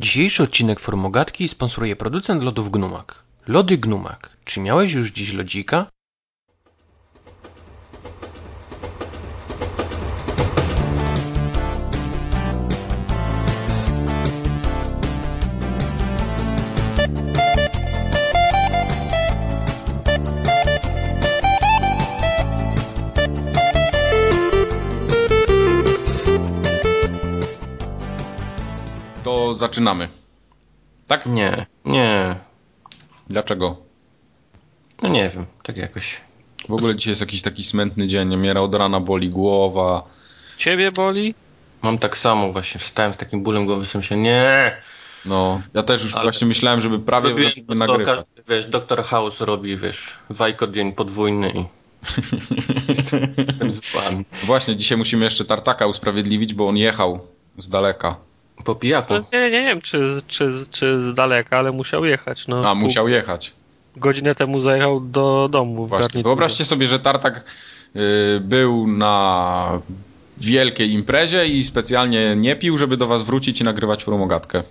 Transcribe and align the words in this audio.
Dzisiejszy 0.00 0.42
odcinek 0.42 0.80
Formogatki 0.80 1.48
sponsoruje 1.48 1.96
producent 1.96 2.42
lodów 2.42 2.70
Gnumak. 2.70 3.22
Lody 3.46 3.78
Gnumak. 3.78 4.30
Czy 4.44 4.60
miałeś 4.60 4.92
już 4.92 5.10
dziś 5.10 5.32
lodzika? 5.32 5.86
Zaczynamy. 29.58 30.08
Tak? 31.06 31.26
Nie, 31.26 31.66
nie. 31.84 32.36
Dlaczego? 33.28 33.76
No 35.02 35.08
nie 35.08 35.28
wiem, 35.30 35.46
tak 35.62 35.76
jakoś. 35.76 36.20
W 36.68 36.72
ogóle 36.72 36.96
dzisiaj 36.96 37.10
jest 37.12 37.20
jakiś 37.20 37.42
taki 37.42 37.64
smętny 37.64 38.06
dzień. 38.06 38.36
Mnie 38.36 38.60
od 38.60 38.74
rana 38.74 39.00
boli 39.00 39.30
głowa. 39.30 40.02
Ciebie 40.56 40.92
boli? 40.92 41.34
Mam 41.82 41.98
tak 41.98 42.18
samo 42.18 42.52
właśnie, 42.52 42.80
wstałem 42.80 43.14
z 43.14 43.16
takim 43.16 43.42
bólem 43.42 43.66
głowy, 43.66 43.86
sensie 43.86 44.16
nie. 44.16 44.76
No, 45.24 45.62
ja 45.74 45.82
też 45.82 46.02
już 46.02 46.14
Ale- 46.14 46.22
właśnie 46.22 46.46
myślałem, 46.46 46.80
żeby 46.80 46.98
prawie 46.98 47.28
Robiłem 47.30 47.50
żeby 47.50 47.66
to, 47.66 47.72
co 47.72 47.78
nagrywać. 47.78 48.14
każdy, 48.16 48.42
wiesz, 48.48 48.66
doktor 48.66 49.04
House 49.04 49.40
robi, 49.40 49.76
wiesz, 49.76 50.18
wajko 50.30 50.66
dzień 50.66 50.92
podwójny 50.92 51.50
i 51.50 51.64
jestem 52.88 53.70
z 53.70 53.92
wami. 53.92 54.24
Właśnie, 54.44 54.76
dzisiaj 54.76 54.98
musimy 54.98 55.24
jeszcze 55.24 55.44
Tartaka 55.44 55.86
usprawiedliwić, 55.86 56.54
bo 56.54 56.68
on 56.68 56.76
jechał 56.76 57.20
z 57.58 57.68
daleka. 57.68 58.16
Po 58.64 58.74
pijaku. 58.74 59.14
No, 59.14 59.24
nie, 59.32 59.40
nie, 59.40 59.50
nie 59.50 59.62
wiem, 59.62 59.80
czy, 59.80 60.22
czy, 60.28 60.50
czy 60.70 61.02
z 61.02 61.14
daleka, 61.14 61.58
ale 61.58 61.72
musiał 61.72 62.04
jechać. 62.04 62.48
No, 62.48 62.58
A, 62.58 62.62
Pół- 62.62 62.74
musiał 62.76 63.08
jechać. 63.08 63.52
Godzinę 63.96 64.34
temu 64.34 64.60
zajechał 64.60 65.00
do 65.00 65.48
domu 65.52 65.86
w 65.86 65.88
Właśnie. 65.88 66.02
garniturze. 66.08 66.22
Wyobraźcie 66.22 66.64
sobie, 66.64 66.88
że 66.88 66.98
Tartak 67.00 67.44
y, 67.96 68.40
był 68.40 68.86
na 68.86 69.80
wielkiej 70.38 70.92
imprezie 70.92 71.46
i 71.46 71.64
specjalnie 71.64 72.36
nie 72.36 72.56
pił, 72.56 72.78
żeby 72.78 72.96
do 72.96 73.06
was 73.06 73.22
wrócić 73.22 73.60
i 73.60 73.64
nagrywać 73.64 74.04
formogatkę. 74.04 74.62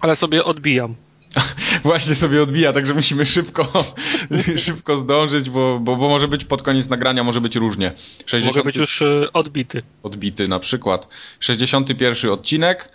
Ale 0.00 0.16
sobie 0.16 0.44
odbijam. 0.44 0.94
Właśnie 1.84 2.14
sobie 2.14 2.42
odbija, 2.42 2.72
także 2.72 2.94
musimy 2.94 3.26
szybko, 3.26 3.66
szybko 4.56 4.96
zdążyć, 4.96 5.50
bo, 5.50 5.78
bo, 5.80 5.96
bo 5.96 6.08
może 6.08 6.28
być 6.28 6.44
pod 6.44 6.62
koniec 6.62 6.88
nagrania, 6.88 7.24
może 7.24 7.40
być 7.40 7.56
różnie. 7.56 7.92
60 8.26 8.56
Mogę 8.56 8.66
być 8.66 8.76
już 8.76 9.02
y, 9.02 9.28
odbity. 9.32 9.82
odbity 10.02 10.48
na 10.48 10.58
przykład. 10.58 11.08
61 11.40 12.30
odcinek. 12.30 12.92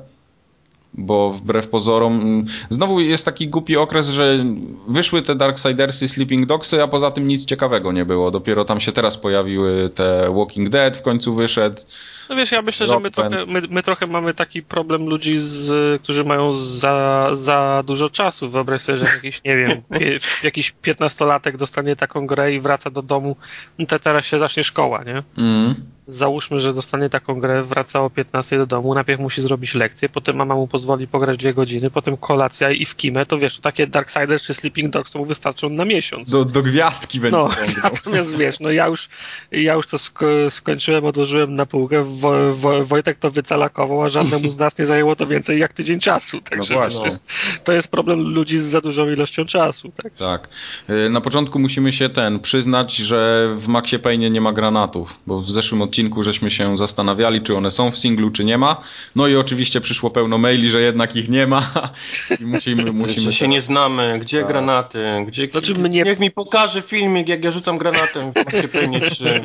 Bo 0.94 1.32
wbrew 1.32 1.68
pozorom, 1.68 2.20
mm, 2.20 2.44
znowu 2.70 3.00
jest 3.00 3.24
taki 3.24 3.48
głupi 3.48 3.76
okres, 3.76 4.08
że 4.08 4.44
wyszły 4.88 5.22
te 5.22 5.34
Darksidersy, 5.34 6.08
Sleeping 6.08 6.46
Dogsy, 6.46 6.82
a 6.82 6.88
poza 6.88 7.10
tym 7.10 7.28
nic 7.28 7.44
ciekawego 7.44 7.92
nie 7.92 8.04
było. 8.04 8.30
Dopiero 8.30 8.64
tam 8.64 8.80
się 8.80 8.92
teraz 8.92 9.16
pojawiły 9.16 9.90
te 9.94 10.32
Walking 10.34 10.68
Dead, 10.68 10.96
w 10.96 11.02
końcu 11.02 11.34
wyszedł. 11.34 11.80
No 12.28 12.36
wiesz, 12.36 12.52
ja 12.52 12.62
myślę, 12.62 12.86
że 12.86 13.00
my 13.00 13.10
trochę, 13.10 13.46
my, 13.46 13.62
my 13.70 13.82
trochę 13.82 14.06
mamy 14.06 14.34
taki 14.34 14.62
problem 14.62 15.06
ludzi, 15.06 15.38
z, 15.38 16.02
którzy 16.02 16.24
mają 16.24 16.52
za, 16.52 17.30
za 17.32 17.82
dużo 17.86 18.10
czasu. 18.10 18.50
Wyobraź 18.50 18.82
sobie, 18.82 18.98
że 18.98 19.04
jakiś, 19.04 19.40
nie 19.44 19.56
wiem, 19.56 19.82
pie, 19.98 20.18
jakiś 20.42 20.70
piętnastolatek 20.70 21.56
dostanie 21.56 21.96
taką 21.96 22.26
grę 22.26 22.54
i 22.54 22.60
wraca 22.60 22.90
do 22.90 23.02
domu, 23.02 23.36
no 23.78 23.86
to 23.86 23.98
teraz 23.98 24.26
się 24.26 24.38
zacznie 24.38 24.64
szkoła, 24.64 25.04
nie? 25.04 25.22
Mm. 25.38 25.74
Załóżmy, 26.06 26.60
że 26.60 26.74
dostanie 26.74 27.10
taką 27.10 27.40
grę, 27.40 27.62
wraca 27.62 28.00
o 28.00 28.10
15 28.10 28.58
do 28.58 28.66
domu, 28.66 28.94
najpierw 28.94 29.20
musi 29.20 29.42
zrobić 29.42 29.74
lekcję, 29.74 30.08
potem 30.08 30.36
mama 30.36 30.54
mu 30.54 30.68
pozwoli 30.68 31.08
pograć 31.08 31.38
dwie 31.38 31.54
godziny, 31.54 31.90
potem 31.90 32.16
kolacja 32.16 32.70
i 32.70 32.84
w 32.84 32.96
kimę, 32.96 33.26
to 33.26 33.38
wiesz, 33.38 33.56
to 33.56 33.62
takie 33.62 33.86
Darksiders 33.86 34.42
czy 34.42 34.54
Sleeping 34.54 34.90
Dogs 34.92 35.12
to 35.12 35.18
mu 35.18 35.24
wystarczą 35.24 35.70
na 35.70 35.84
miesiąc. 35.84 36.30
Do, 36.30 36.44
do 36.44 36.62
gwiazdki 36.62 37.20
będzie 37.20 37.36
No, 37.38 37.48
natomiast 37.84 38.36
wiesz, 38.36 38.60
no 38.60 38.70
ja 38.70 38.86
już, 38.86 39.08
ja 39.52 39.74
już 39.74 39.86
to 39.86 39.98
sko 39.98 40.26
skończyłem, 40.50 41.04
odłożyłem 41.04 41.54
na 41.54 41.66
półkę, 41.66 42.02
wo 42.02 42.54
wo 42.54 42.84
Wojtek 42.84 43.18
to 43.18 43.30
wycalakował, 43.30 44.02
a 44.02 44.08
żadnemu 44.08 44.48
z 44.48 44.58
nas 44.58 44.78
nie 44.78 44.86
zajęło 44.86 45.16
to 45.16 45.26
więcej 45.26 45.58
jak 45.58 45.72
tydzień 45.72 46.00
czasu, 46.00 46.40
także 46.40 46.74
No 46.74 46.80
właśnie. 46.80 47.00
to, 47.00 47.06
jest, 47.06 47.24
to 47.64 47.72
jest 47.72 47.90
problem 47.90 48.20
ludzi 48.20 48.58
z 48.58 48.64
za 48.64 48.80
dużą 48.80 49.08
ilością 49.10 49.44
czasu, 49.46 49.92
tak? 50.02 50.14
Tak. 50.14 50.48
Y, 50.90 51.10
Na 51.10 51.20
początku 51.20 51.58
musimy 51.58 51.92
się 51.92 52.08
ten 52.08 52.40
przyznać, 52.40 52.96
że 52.96 53.48
w 53.56 53.68
Maxie 53.68 53.98
Payne 53.98 54.30
nie 54.30 54.40
ma 54.40 54.52
granatów, 54.52 55.20
bo 55.26 55.40
w 55.42 55.50
zeszłym 55.50 55.82
odcinku 55.82 55.93
żeśmy 56.20 56.50
się 56.50 56.78
zastanawiali, 56.78 57.42
czy 57.42 57.56
one 57.56 57.70
są 57.70 57.90
w 57.90 57.98
singlu, 57.98 58.30
czy 58.30 58.44
nie 58.44 58.58
ma. 58.58 58.80
No 59.16 59.26
i 59.26 59.36
oczywiście 59.36 59.80
przyszło 59.80 60.10
pełno 60.10 60.38
maili, 60.38 60.70
że 60.70 60.80
jednak 60.82 61.16
ich 61.16 61.28
nie 61.28 61.46
ma 61.46 61.70
i 62.40 62.44
musimy, 62.44 62.92
musimy 62.92 63.32
się 63.32 63.48
nie 63.48 63.62
znamy, 63.62 64.18
gdzie 64.18 64.38
Tak. 64.38 64.48
granaty, 64.48 64.98
gdzie... 65.26 65.46
Znaczy 65.46 65.74
mnie- 65.74 66.02
Niech 66.02 66.20
mi 66.20 66.30
pokaże 66.30 66.82
filmik, 66.82 67.28
jak 67.28 67.44
ja 67.44 67.52
rzucam 67.52 67.78
granatem 67.78 68.32
w 68.32 68.72
Payne 68.72 69.00
3. 69.00 69.44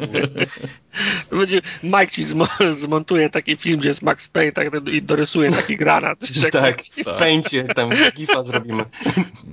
To 1.29 1.35
Będzie, 1.35 1.61
Mike 1.83 2.07
ci 2.07 2.23
zmo 2.23 2.47
zmontuje 2.71 3.29
taki 3.29 3.57
film, 3.57 3.79
gdzie 3.79 3.89
jest 3.89 4.01
Max 4.01 4.27
Payne 4.27 4.51
tak, 4.51 4.67
i 4.91 5.01
dorysuje 5.01 5.51
taki 5.51 5.77
granat. 5.77 6.19
jak- 6.43 6.51
Tak, 6.59 6.81
w 7.05 7.09
pęcie 7.19 7.63
tam 7.63 7.89
gifa 8.15 8.43
zrobimy. 8.43 8.85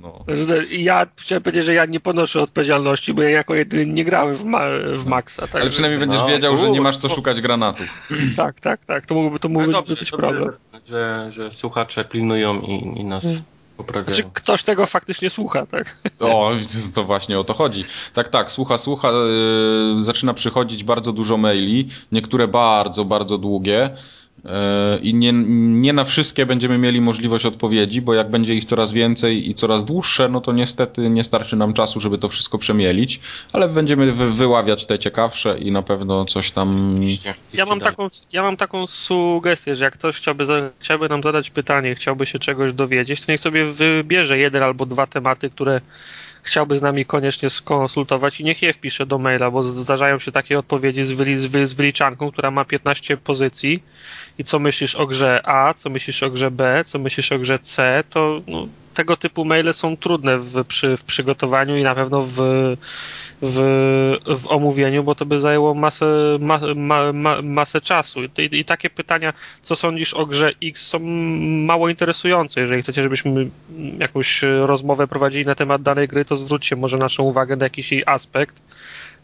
No. 0.01 0.25
Ja 0.71 1.07
chciałem 1.17 1.43
powiedzieć, 1.43 1.65
że 1.65 1.73
ja 1.73 1.85
nie 1.85 1.99
ponoszę 1.99 2.41
odpowiedzialności, 2.41 3.13
bo 3.13 3.21
ja 3.21 3.29
jako 3.29 3.55
jedyny 3.55 3.85
nie 3.85 4.05
grałem 4.05 4.35
w, 4.35 4.43
ma 4.43 4.61
w 4.97 5.05
Maxa. 5.05 5.47
Tak, 5.47 5.61
Ale 5.61 5.69
przynajmniej 5.69 5.99
będziesz 5.99 6.21
No, 6.21 6.27
wiedział, 6.27 6.57
że 6.57 6.69
nie 6.71 6.81
masz 6.87 6.97
co 6.97 7.09
szukać 7.09 7.41
granatów. 7.41 7.87
tak, 8.37 8.59
tak, 8.59 8.85
tak. 8.85 9.05
To 9.05 9.15
mógłby, 9.15 9.39
to 9.39 9.47
No 9.49 9.53
mógłby 9.53 9.71
dobrze, 9.71 9.95
być 9.95 10.11
dobrze 10.11 10.27
problem. 10.27 10.43
że, 10.73 10.81
że, 10.87 11.31
że 11.31 11.51
słuchacze 11.51 12.05
pilnują 12.05 12.61
i, 12.61 12.99
i 12.99 13.03
nas 13.03 13.23
poprawiają. 13.77 14.15
Znaczy, 14.15 14.29
ktoś 14.33 14.63
tego 14.63 14.85
faktycznie 14.85 15.29
słucha, 15.29 15.65
tak? 15.65 15.97
O, 16.19 16.51
to 16.95 17.03
właśnie 17.03 17.39
o 17.39 17.43
to 17.43 17.53
chodzi. 17.53 17.85
Tak, 18.13 18.29
tak, 18.29 18.51
słucha, 18.51 18.77
słucha, 18.77 19.11
yy, 19.11 19.99
zaczyna 19.99 20.33
przychodzić 20.33 20.83
bardzo 20.83 21.13
dużo 21.13 21.37
maili, 21.37 21.89
niektóre 22.11 22.47
bardzo, 22.47 23.05
bardzo 23.05 23.37
długie. 23.37 23.97
Yy, 24.43 24.51
I 25.01 25.13
nie, 25.13 25.33
nie 25.33 25.93
na 25.93 26.03
wszystkie 26.03 26.45
będziemy 26.45 26.77
mieli 26.77 27.01
możliwość 27.01 27.45
odpowiedzi, 27.45 28.01
bo 28.01 28.13
jak 28.13 28.29
będzie 28.29 28.55
ich 28.55 28.65
coraz 28.65 28.91
więcej 28.91 29.49
i 29.49 29.53
coraz 29.53 29.85
dłuższe, 29.85 30.29
no 30.29 30.41
to 30.41 30.51
niestety 30.53 31.09
nie 31.09 31.23
starczy 31.23 31.55
nam 31.55 31.73
czasu, 31.73 31.99
żeby 31.99 32.17
to 32.17 32.29
wszystko 32.29 32.57
przemielić, 32.57 33.19
ale 33.53 33.69
będziemy 33.69 34.13
wy, 34.13 34.31
wyławiać 34.31 34.85
te 34.85 34.99
ciekawsze 34.99 35.57
i 35.59 35.71
na 35.71 35.81
pewno 35.81 36.25
coś 36.25 36.51
tam. 36.51 36.95
Ja 37.53 37.65
mam, 37.65 37.79
taką, 37.79 38.07
ja 38.31 38.43
mam 38.43 38.57
taką 38.57 38.87
sugestię, 38.87 39.75
że 39.75 39.85
jak 39.85 39.93
ktoś 39.93 40.17
chciałby, 40.17 40.45
chciałby 40.79 41.09
nam 41.09 41.23
zadać 41.23 41.49
pytanie, 41.49 41.95
chciałby 41.95 42.25
się 42.25 42.39
czegoś 42.39 42.73
dowiedzieć, 42.73 43.25
to 43.25 43.31
niech 43.31 43.41
sobie 43.41 43.65
wybierze 43.65 44.37
jeden 44.37 44.63
albo 44.63 44.85
dwa 44.85 45.07
tematy, 45.07 45.49
które 45.49 45.81
chciałby 46.47 46.77
z 46.77 46.81
nami 46.81 47.05
koniecznie 47.05 47.49
skonsultować 47.49 48.39
i 48.39 48.43
niech 48.43 48.61
je 48.61 48.73
wpisze 48.73 49.05
do 49.05 49.17
maila, 49.17 49.51
bo 49.51 49.63
zdarzają 49.63 50.19
się 50.19 50.31
takie 50.31 50.59
odpowiedzi 50.59 51.03
z, 51.03 51.11
wyli, 51.11 51.39
z, 51.39 51.45
wy, 51.45 51.67
z 51.67 51.73
wyliczanką, 51.73 52.31
która 52.31 52.51
ma 52.51 52.65
15 52.65 53.17
pozycji 53.17 53.83
i 54.37 54.43
co 54.43 54.59
myślisz 54.59 54.95
o 54.95 55.07
grze 55.07 55.41
A, 55.43 55.73
co 55.73 55.89
myślisz 55.89 56.23
o 56.23 56.29
grze 56.29 56.51
B, 56.51 56.83
co 56.85 56.99
myślisz 56.99 57.31
o 57.31 57.39
grze 57.39 57.59
C, 57.59 58.03
to 58.09 58.41
no, 58.47 58.67
tego 58.97 59.17
typu 59.17 59.45
maile 59.45 59.73
są 59.73 59.97
trudne 59.97 60.37
w, 60.37 60.65
przy, 60.65 60.97
w 60.97 61.03
przygotowaniu 61.03 61.77
i 61.77 61.83
na 61.83 61.95
pewno 61.95 62.21
w, 62.21 62.35
w, 63.41 63.57
w 64.25 64.47
omówieniu, 64.47 65.03
bo 65.03 65.15
to 65.15 65.25
by 65.25 65.41
zajęło 65.41 65.73
masę, 65.73 66.05
ma, 66.39 66.59
ma, 66.75 67.13
ma, 67.13 67.41
masę 67.41 67.81
czasu. 67.81 68.23
I, 68.23 68.29
I 68.51 68.65
takie 68.65 68.89
pytania, 68.89 69.33
co 69.61 69.75
sądzisz 69.75 70.13
o 70.13 70.25
grze 70.25 70.51
X, 70.63 70.87
są 70.87 70.99
mało 71.65 71.89
interesujące. 71.89 72.61
Jeżeli 72.61 72.81
chcecie, 72.81 73.03
żebyśmy 73.03 73.49
jakąś 73.99 74.41
rozmowę 74.65 75.07
prowadzili 75.07 75.45
na 75.45 75.55
temat 75.55 75.81
danej 75.81 76.07
gry, 76.07 76.25
to 76.25 76.35
zwróćcie 76.35 76.75
może 76.75 76.97
naszą 76.97 77.23
uwagę 77.23 77.55
na 77.55 77.65
jakiś 77.65 77.91
jej 77.91 78.03
aspekt, 78.05 78.61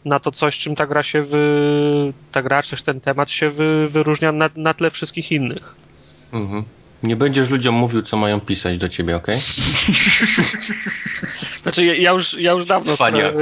na 0.04 0.20
to 0.20 0.30
coś, 0.30 0.58
czym 0.58 0.76
ta 0.76 0.86
gra 0.86 1.02
się 1.02 1.22
wy, 1.22 1.38
ta 2.32 2.42
gra, 2.42 2.62
czy 2.62 2.84
ten 2.84 3.00
temat 3.00 3.30
się 3.30 3.50
wy, 3.50 3.88
wyróżnia 3.88 4.32
na, 4.32 4.50
na 4.56 4.74
tle 4.74 4.90
wszystkich 4.90 5.32
innych. 5.32 5.74
Mhm. 6.32 6.64
Nie 7.02 7.16
będziesz 7.16 7.50
ludziom 7.50 7.74
mówił, 7.74 8.02
co 8.02 8.16
mają 8.16 8.40
pisać 8.40 8.78
do 8.78 8.88
ciebie, 8.88 9.16
okej? 9.16 9.36
Znaczy, 11.62 11.84
ja- 11.84 11.94
ja 11.94 12.10
już, 12.10 12.34
ja 12.34 12.52
już 12.52 12.66
dawno, 12.66 12.92
Cwaniaku. 12.94 13.38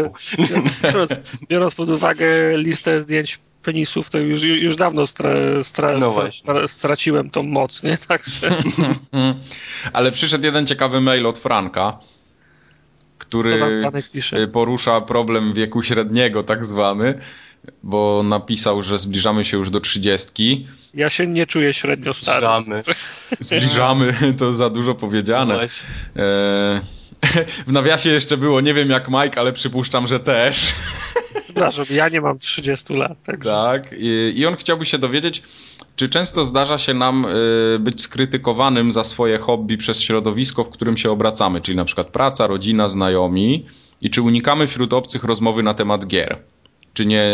biorąc, 0.82 1.10
biorąc 1.48 1.74
pod 1.74 1.90
uwagę 1.90 2.26
listę 2.58 3.02
zdjęć 3.02 3.38
penisów, 3.62 4.10
to 4.10 4.18
już, 4.18 4.42
już 4.42 4.76
dawno 4.76 5.06
stra, 5.06 5.30
stra, 5.62 5.98
No 5.98 6.30
stra, 6.32 6.68
straciłem 6.68 7.30
tą 7.30 7.42
moc, 7.42 7.82
nie? 7.82 7.98
Także 8.08 8.54
Ale 9.92 10.12
przyszedł 10.12 10.44
jeden 10.44 10.66
ciekawy 10.66 11.00
mail 11.00 11.26
od 11.26 11.38
Franka, 11.38 11.98
który 13.22 13.60
y, 14.32 14.48
porusza 14.48 15.00
problem 15.00 15.52
wieku 15.52 15.82
średniego, 15.82 16.42
tak 16.42 16.64
zwany, 16.64 17.18
bo 17.82 18.22
napisał, 18.22 18.82
że 18.82 18.98
zbliżamy 18.98 19.44
się 19.44 19.56
już 19.56 19.70
do 19.70 19.80
trzydziestki. 19.80 20.66
Ja 20.94 21.10
się 21.10 21.26
nie 21.26 21.46
czuję 21.46 21.74
średnio 21.74 22.14
stary. 22.14 22.46
Zbliżamy. 22.46 22.82
Zbliżamy, 23.40 24.14
to 24.38 24.52
za 24.52 24.70
dużo 24.70 24.94
powiedziane. 24.94 25.66
E, 26.16 27.01
w 27.66 27.72
nawiasie 27.72 28.10
jeszcze 28.10 28.36
było, 28.36 28.60
nie 28.60 28.74
wiem 28.74 28.90
jak 28.90 29.08
Mike, 29.08 29.40
ale 29.40 29.52
przypuszczam, 29.52 30.06
że 30.06 30.20
też. 30.20 30.74
Przepraszam, 31.44 31.84
ja 31.90 32.08
nie 32.08 32.20
mam 32.20 32.38
30 32.38 32.94
lat. 32.94 33.22
Także. 33.24 33.50
Tak, 33.50 33.94
I, 33.98 34.32
i 34.36 34.46
on 34.46 34.56
chciałby 34.56 34.86
się 34.86 34.98
dowiedzieć, 34.98 35.42
czy 35.96 36.08
często 36.08 36.44
zdarza 36.44 36.78
się 36.78 36.94
nam 36.94 37.24
y, 37.24 37.78
być 37.78 38.02
skrytykowanym 38.02 38.92
za 38.92 39.04
swoje 39.04 39.38
hobby 39.38 39.78
przez 39.78 40.00
środowisko, 40.00 40.64
w 40.64 40.70
którym 40.70 40.96
się 40.96 41.10
obracamy, 41.10 41.60
czyli 41.60 41.76
na 41.76 41.84
przykład 41.84 42.06
praca, 42.06 42.46
rodzina, 42.46 42.88
znajomi 42.88 43.66
i 44.00 44.10
czy 44.10 44.22
unikamy 44.22 44.66
wśród 44.66 44.92
obcych 44.92 45.24
rozmowy 45.24 45.62
na 45.62 45.74
temat 45.74 46.06
gier? 46.06 46.38
Czy, 46.94 47.06
nie, 47.06 47.24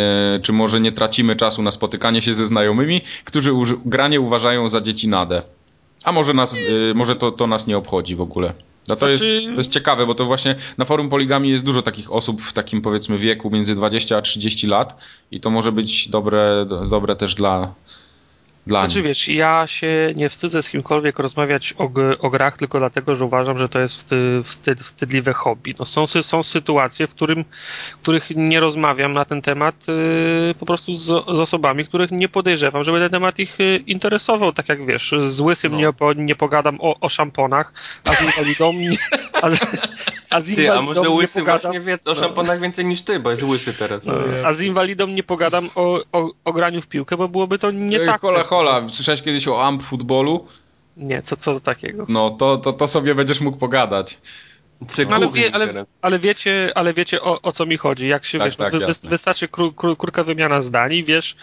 czy 0.43 0.53
może 0.53 0.81
nie 0.81 0.93
tracimy 0.93 1.37
czasu 1.37 1.63
na 1.63 1.71
spotykanie 1.71 2.23
się 2.23 2.35
ze 2.35 2.47
znajomymi, 2.47 3.01
którzy 3.25 3.53
granie 3.85 4.21
uważają 4.21 4.69
za 4.69 4.81
dzieci 4.81 5.09
nadę? 5.09 5.43
A 6.05 6.13
może, 6.13 6.35
nas, 6.35 6.55
y, 6.55 6.93
może 6.95 7.17
to, 7.17 7.33
to 7.33 7.47
nas 7.47 7.67
nie 7.67 7.77
obchodzi 7.77 8.17
w 8.17 8.21
ogóle? 8.21 8.55
No 8.89 8.97
to, 8.97 8.99
znaczy... 8.99 9.29
jest, 9.29 9.47
to 9.47 9.59
jest 9.59 9.73
ciekawe, 9.73 10.07
bo 10.07 10.15
to 10.15 10.27
właśnie 10.27 10.55
na 10.79 10.85
forum 10.85 11.09
poligami 11.09 11.51
jest 11.51 11.65
dużo 11.65 11.83
takich 11.83 12.13
osób 12.13 12.43
w 12.43 12.53
takim 12.53 12.83
powiedzmy 12.83 13.19
wieku 13.19 13.51
między 13.51 13.75
20 13.75 14.17
a 14.17 14.23
30 14.23 14.67
lat 14.67 14.97
i 15.31 15.41
to 15.41 15.51
może 15.51 15.73
być 15.73 16.09
dobre, 16.09 16.67
dobre 16.91 17.17
też 17.17 17.35
dla, 17.35 17.75
dla 18.69 18.81
znaczy, 18.81 19.03
wiesz, 19.03 19.29
ja 19.29 19.67
się 19.67 20.13
nie 20.17 20.29
wstydzę 20.29 20.63
z 20.63 20.71
kimkolwiek 20.71 21.19
rozmawiać 21.19 21.75
o, 21.79 21.91
o 22.21 22.31
grach 22.31 22.57
tylko 22.57 22.79
dlatego, 22.79 23.15
że 23.15 23.25
uważam, 23.25 23.59
że 23.59 23.69
to 23.69 23.79
jest 23.79 23.97
wstyd, 23.97 24.47
wstyd, 24.47 24.81
wstydliwe 24.81 25.33
hobby. 25.33 25.75
No, 25.79 25.85
są, 25.85 26.07
są 26.07 26.43
sytuacje, 26.43 27.07
w 27.07 27.11
którym, 27.11 27.45
których 28.03 28.31
nie 28.31 28.61
rozmawiam 28.61 29.13
na 29.13 29.25
ten 29.25 29.43
temat 29.43 29.75
yy, 29.89 30.55
po 30.55 30.67
prostu 30.67 30.95
z, 30.95 31.05
z, 31.05 31.11
osobami, 31.11 31.85
których 31.85 32.11
nie 32.11 32.29
podejrzewam, 32.29 32.85
żeby 32.85 32.99
ten 32.99 33.11
temat 33.11 33.39
ich 33.39 33.59
yy, 33.59 33.77
interesował. 33.77 34.53
Tak 34.53 34.69
jak 34.69 34.87
wiesz, 34.87 35.15
z 35.29 35.41
łysym 35.41 35.73
no. 35.73 35.79
nie, 35.79 36.25
nie 36.25 36.35
pogadam 36.35 36.79
o, 36.81 37.01
o 37.01 37.09
szamponach, 37.09 37.73
a 38.11 38.15
z 38.15 38.23
inwalidą 38.23 38.73
nie, 38.73 38.97
a, 39.43 39.49
a, 40.31 40.41
z 40.41 40.55
ty, 40.55 40.73
a 40.73 40.83
może 40.83 41.11
łysy 41.11 41.41
pogadam, 41.41 41.61
właśnie 41.61 41.81
wie 41.81 41.95
o 41.95 41.99
no. 42.07 42.15
szamponach 42.15 42.61
więcej 42.61 42.85
niż 42.85 43.03
ty, 43.03 43.21
bo 43.21 43.31
jest 43.31 43.43
łysy 43.43 43.75
teraz. 43.75 44.05
No, 44.05 44.15
a 44.45 44.53
z 44.53 44.61
inwalidą 44.61 45.07
nie 45.07 45.23
pogadam 45.23 45.69
o, 45.75 46.01
o, 46.13 46.31
o 46.45 46.53
graniu 46.53 46.83
w 46.83 46.87
piłkę, 46.87 47.17
bo 47.17 47.29
byłoby 47.29 47.59
to 47.59 47.71
nie 47.71 48.01
Ej, 48.01 48.07
tak. 48.07 48.21
Hola, 48.21 48.45
hola, 48.59 48.89
słyszałeś 48.89 49.23
kiedyś 49.23 49.49
o 49.49 49.67
amp 49.67 49.83
futbolu? 49.83 50.47
Nie, 50.97 51.23
co, 51.23 51.37
co 51.37 51.61
takiego? 51.61 52.07
No, 52.09 52.31
to, 52.31 52.57
to, 52.57 52.73
to 52.73 52.89
sobie 52.89 53.15
będziesz 53.15 53.41
mógł 53.41 53.59
pogadać. 53.59 54.19
No, 54.81 55.17
ale, 55.17 55.29
wie, 55.29 55.55
ale, 55.55 55.87
ale, 56.03 56.19
wiecie, 56.19 56.73
ale 56.75 56.95
wiecie 56.95 57.23
o, 57.23 57.43
o 57.43 57.53
co 57.53 57.67
mi 57.67 57.77
chodzi. 57.77 58.09
Jak 58.09 58.25
się 58.25 58.39
tak, 58.39 58.47
wiesz, 58.47 58.57
tak, 58.57 58.73
no, 58.73 58.79
wy, 58.79 59.09
wystarczy 59.09 59.49
kró, 59.49 59.73
kró, 59.73 59.97
krótka 59.97 60.23
wymiana 60.23 60.63
zdań 60.63 60.93
i 60.93 61.05
wiesz, 61.05 61.37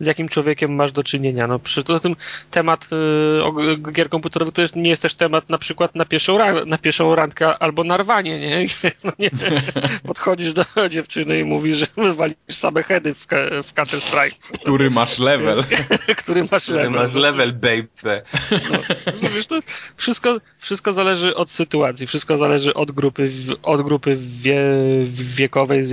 z 0.00 0.06
jakim 0.06 0.28
człowiekiem 0.28 0.74
masz 0.74 0.92
do 0.92 1.04
czynienia. 1.04 1.46
No, 1.46 1.58
przy 1.58 1.84
tym 1.84 2.16
temat 2.50 2.88
y, 2.92 3.92
gier 3.92 4.08
komputerowych 4.08 4.54
to 4.54 4.62
nie 4.76 4.90
jest 4.90 5.02
też 5.02 5.14
temat 5.14 5.48
na 5.50 5.58
przykład 5.58 5.94
na 5.94 6.04
pierwszą, 6.04 6.38
na 6.66 6.78
pierwszą 6.78 7.14
randkę 7.14 7.58
albo 7.58 7.84
na 7.84 7.96
rwanie, 7.96 8.40
nie? 8.40 8.66
No, 9.04 9.12
nie 9.18 9.30
podchodzisz 10.06 10.52
do 10.52 10.64
dziewczyny 10.90 11.38
i 11.38 11.44
mówisz, 11.44 11.78
że 11.78 11.86
wywalisz 11.96 12.36
same 12.50 12.82
heady 12.82 13.14
w, 13.14 13.26
w 13.64 13.72
Counter 13.74 14.00
Strike. 14.00 14.58
Który 14.62 14.90
masz 14.90 15.18
level. 15.18 15.64
Który 16.22 16.44
masz 16.52 16.62
Który 16.62 16.78
level. 16.78 17.06
masz 17.06 17.14
level, 17.14 17.52
baby. 17.52 18.22
No, 19.22 19.28
wiesz, 19.34 19.46
to 19.46 19.60
wszystko, 19.96 20.40
wszystko 20.58 20.92
zależy 20.92 21.34
od 21.34 21.50
sytuacji, 21.50 22.06
wszystko 22.06 22.38
zależy 22.38 22.74
od 22.74 22.92
grupy, 22.92 23.30
od 23.62 23.82
grupy 23.82 24.18
wie, 24.42 24.62
wiekowej, 25.10 25.84
z, 25.84 25.90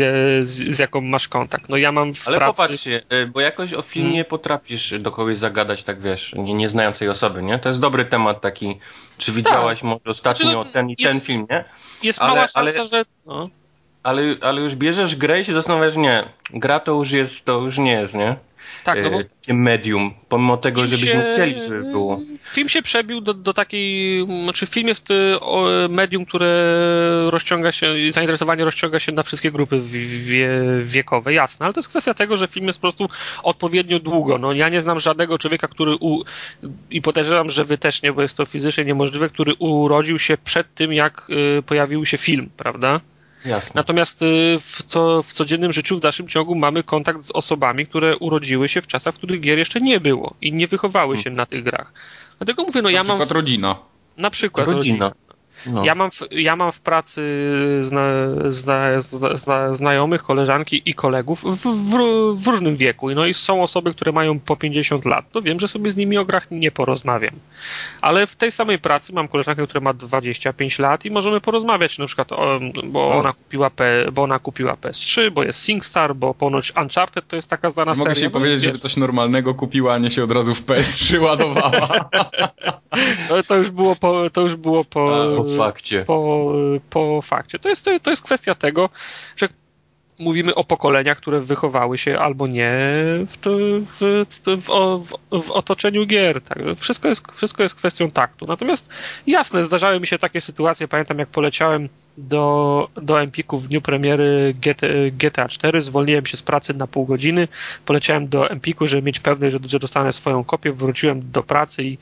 z, 0.48 0.76
z, 0.76 0.80
jaką 0.80 1.02
masz 1.02 1.28
kontakt. 1.28 1.70
No 1.70 1.78
ja 1.78 1.92
mam 1.92 2.14
w 2.14 2.28
Ale 2.28 2.38
pracy... 2.38 2.58
popatrzcie, 2.58 3.04
y, 3.14 3.28
bo 3.28 3.42
jakoś 3.42 3.74
o 3.74 3.82
filmie 3.98 4.12
hmm. 4.12 4.30
potrafisz 4.30 5.00
do 5.00 5.12
kogoś 5.12 5.38
zagadać, 5.38 5.84
tak 5.84 6.02
wiesz, 6.02 6.34
nie, 6.36 6.54
nie 6.54 6.70
znając 6.70 6.98
tej 6.98 7.10
osoby, 7.10 7.44
nie? 7.44 7.60
To 7.60 7.70
jest 7.70 7.82
dobry 7.82 8.06
temat 8.06 8.42
taki. 8.42 8.80
Czy 9.18 9.32
widziałaś 9.32 9.80
tak. 9.80 9.90
może 9.90 10.02
ostatnio 10.06 10.52
znaczy, 10.52 10.74
ten 10.74 10.90
i 10.90 10.96
jest, 11.00 11.14
ten 11.14 11.22
film, 11.22 11.48
nie? 11.50 11.66
Jest 12.04 12.22
ale, 12.22 12.34
mała 12.34 12.48
szansa, 12.48 12.60
ale... 12.60 12.88
że... 12.88 13.06
No. 13.26 13.50
Ale, 14.08 14.22
ale 14.42 14.62
już 14.62 14.76
bierzesz 14.76 15.16
grę 15.16 15.42
i 15.42 15.46
się 15.46 15.54
zastanawiasz, 15.54 15.96
nie, 15.96 16.24
gra 16.54 16.80
to 16.80 16.92
już 16.92 17.12
jest, 17.12 17.46
to 17.46 17.62
już 17.62 17.78
nie 17.78 17.92
jest, 17.92 18.14
nie? 18.14 18.36
Tak, 18.84 19.04
no 19.04 19.10
bo... 19.10 19.20
E, 19.48 19.54
medium, 19.54 20.14
pomimo 20.30 20.58
tego, 20.58 20.88
żebyśmy 20.88 21.26
się, 21.26 21.32
chcieli, 21.32 21.62
żeby 21.62 21.92
było. 21.92 22.22
Film 22.44 22.70
się 22.70 22.82
przebił 22.82 23.22
do, 23.22 23.34
do 23.34 23.54
takiej, 23.54 24.26
znaczy 24.44 24.66
film 24.66 24.88
jest 24.88 25.12
y, 25.12 25.40
medium, 25.90 26.26
które 26.26 26.50
rozciąga 27.30 27.72
się, 27.72 27.88
zainteresowanie 28.10 28.66
rozciąga 28.66 29.00
się 29.00 29.12
na 29.12 29.24
wszystkie 29.24 29.52
grupy 29.52 29.82
wie, 30.26 30.50
wiekowe, 30.84 31.34
jasne, 31.34 31.66
ale 31.66 31.74
to 31.74 31.80
jest 31.80 31.90
kwestia 31.90 32.14
tego, 32.14 32.38
że 32.38 32.48
film 32.48 32.68
jest 32.68 32.80
po 32.80 32.82
prostu 32.82 33.10
odpowiednio 33.44 34.00
długo. 34.00 34.38
No, 34.38 34.54
ja 34.54 34.70
nie 34.70 34.82
znam 34.82 35.00
żadnego 35.00 35.38
człowieka, 35.38 35.68
który 35.68 35.96
u, 36.00 36.24
i 36.92 37.02
podejrzewam, 37.02 37.50
że 37.50 37.66
wy 37.66 37.78
też 37.78 38.02
nie, 38.02 38.14
bo 38.14 38.22
jest 38.22 38.38
to 38.38 38.46
fizycznie 38.46 38.86
niemożliwe, 38.86 39.30
który 39.30 39.54
urodził 39.54 40.20
się 40.20 40.38
przed 40.38 40.76
tym, 40.76 40.94
jak 40.94 41.28
y, 41.60 41.64
pojawił 41.64 42.06
się 42.06 42.18
film, 42.18 42.50
prawda? 42.58 43.02
Jasne. 43.46 43.72
Natomiast 43.76 44.22
y, 44.22 44.58
w, 44.60 44.84
co, 44.84 45.24
w 45.24 45.34
codziennym 45.34 45.74
życiu, 45.74 45.98
w 45.98 46.02
dalszym 46.02 46.28
ciągu 46.28 46.56
mamy 46.56 46.84
kontakt 46.84 47.22
z 47.22 47.32
osobami, 47.32 47.86
które 47.86 48.18
urodziły 48.18 48.70
się 48.70 48.82
w 48.82 48.88
czasach, 48.88 49.16
w 49.16 49.18
których 49.18 49.42
gier 49.42 49.58
jeszcze 49.60 49.82
nie 49.82 50.00
było 50.00 50.34
i 50.42 50.54
nie 50.54 50.68
wychowały 50.68 51.16
hmm. 51.16 51.24
się 51.24 51.30
na 51.30 51.46
tych 51.46 51.64
grach. 51.64 51.94
Dlatego 52.38 52.64
mówię, 52.64 52.82
no 52.82 52.90
na 52.90 52.92
ja 52.92 53.04
mam. 53.04 53.08
Na 53.08 53.14
przykład 53.14 53.32
rodzina. 53.32 53.76
Na 54.18 54.30
przykład 54.30 54.68
rodzina. 54.68 55.06
rodzina. 55.06 55.27
No. 55.68 55.86
Ja, 55.86 55.96
mam 55.96 56.12
w, 56.12 56.20
ja 56.32 56.56
mam 56.56 56.72
w 56.72 56.80
pracy 56.80 57.22
zna, 57.82 58.10
zna, 58.48 59.02
zna, 59.34 59.74
znajomych, 59.74 60.24
koleżanki 60.24 60.82
i 60.86 60.94
kolegów 60.94 61.44
w, 61.44 61.58
w, 61.58 62.44
w, 62.44 62.48
różnym 62.48 62.78
wieku. 62.78 63.10
No 63.10 63.26
i 63.26 63.34
są 63.34 63.64
osoby, 63.64 63.94
które 63.94 64.12
mają 64.12 64.40
po 64.40 64.56
50 64.56 65.06
lat. 65.06 65.26
To 65.32 65.42
wiem, 65.42 65.60
że 65.60 65.68
sobie 65.68 65.92
z 65.92 65.96
nimi 65.96 66.18
o 66.18 66.26
grach 66.26 66.48
nie 66.52 66.72
porozmawiam. 66.72 67.34
Ale 68.02 68.28
w 68.28 68.36
tej 68.36 68.52
samej 68.52 68.80
pracy 68.80 69.14
mam 69.14 69.28
koleżankę, 69.28 69.64
która 69.64 69.82
ma 69.82 69.94
25 69.94 70.80
lat 70.80 71.06
i 71.06 71.12
możemy 71.12 71.42
porozmawiać 71.42 71.98
na 71.98 72.06
przykład, 72.06 72.32
o, 72.32 72.60
bo, 72.84 73.08
ona 73.08 73.34
kupiła 73.34 73.70
P, 73.70 74.06
bo 74.12 74.24
ona 74.24 74.40
kupiła 74.40 74.74
PS3, 74.74 75.32
bo 75.32 75.44
jest 75.44 75.66
SingStar, 75.66 76.16
bo 76.16 76.34
ponoć 76.34 76.74
Uncharted 76.82 77.28
to 77.28 77.36
jest 77.36 77.50
taka 77.50 77.70
znana 77.70 77.92
Mogę 77.92 77.98
seria. 77.98 78.10
Mogę 78.10 78.20
się 78.20 78.26
no 78.26 78.32
powiedzieć, 78.32 78.62
żeby 78.64 78.78
coś 78.78 78.98
normalnego 78.98 79.56
kupiła, 79.56 79.94
a 79.94 79.98
nie 79.98 80.10
się 80.10 80.24
od 80.24 80.32
razu 80.32 80.54
w 80.54 80.66
PS3 80.66 81.22
ładowała. 81.22 82.10
no, 83.30 83.44
to 83.44 83.58
już 83.58 83.72
było 83.72 83.96
po, 83.96 84.30
to 84.30 84.42
już 84.42 84.56
było 84.56 84.84
po, 84.84 85.34
a, 85.34 85.36
po 85.36 85.44
fakcie. 85.58 86.06
Po, 86.06 86.54
po 86.90 87.22
fakcie. 87.22 87.60
To 87.60 87.70
jest, 87.70 87.86
to, 88.04 88.10
jest 88.10 88.24
kwestia 88.24 88.56
tego, 88.56 88.90
że 89.36 89.48
mówimy 90.20 90.56
o 90.56 90.64
pokoleniach, 90.64 91.18
które 91.18 91.42
wychowały 91.42 91.98
się 91.98 92.20
albo 92.20 92.48
nie 92.48 92.72
w, 93.28 93.38
to, 93.38 93.50
w, 93.82 94.26
w, 94.46 95.42
w, 95.44 95.52
otoczeniu 95.52 96.06
gier. 96.06 96.42
Tak. 96.42 96.58
Wszystko, 96.78 97.08
jest, 97.08 97.32
wszystko 97.32 97.64
jest 97.64 97.76
kwestią 97.76 98.12
taktu. 98.12 98.46
Natomiast 98.46 98.90
jasne, 99.28 99.64
zdarzały 99.64 100.00
mi 100.00 100.08
się 100.08 100.20
takie 100.20 100.42
sytuacje. 100.42 100.88
Pamiętam, 100.88 101.20
jak 101.20 101.30
poleciałem 101.30 101.90
do, 102.18 102.88
do 102.96 103.22
Empiku 103.22 103.58
w 103.58 103.68
dniu 103.68 103.82
premiery 103.82 104.56
GTA 105.12 105.50
4, 105.50 105.82
zwolniłem 105.82 106.26
się 106.26 106.38
z 106.38 106.42
pracy 106.42 106.74
na 106.74 106.88
pół 106.88 107.06
godziny, 107.06 107.48
poleciałem 107.86 108.28
do 108.28 108.50
Empiku, 108.50 108.88
żeby 108.88 109.04
mieć 109.04 109.20
pewność, 109.20 109.56
że, 109.66 109.80
dostanę 109.80 110.14
swoją 110.14 110.44
kopię, 110.44 110.72
wróciłem 110.72 111.32
do 111.32 111.44
pracy 111.44 111.84
i 111.84 111.98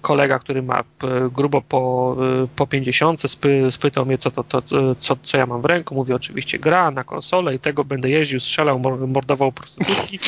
kolega, 0.00 0.38
który 0.38 0.62
ma 0.62 0.84
grubo 1.32 1.62
po, 1.62 2.16
e, 2.44 2.46
po 2.56 2.66
50, 2.66 3.30
spy, 3.30 3.66
spytał 3.70 4.06
mnie, 4.06 4.18
co, 4.18 4.30
to, 4.30 4.44
to, 4.44 4.62
co, 4.98 5.16
co 5.22 5.38
ja 5.38 5.46
mam 5.46 5.62
w 5.62 5.64
ręku. 5.64 5.94
Mówię, 5.94 6.14
oczywiście 6.14 6.58
gra 6.58 6.90
na 6.90 7.04
konsolę 7.04 7.54
i 7.54 7.58
tego 7.58 7.84
będę 7.84 8.10
jeździł, 8.10 8.40
strzelał, 8.40 8.78
mordował 9.06 9.52
prostytutki. 9.52 10.18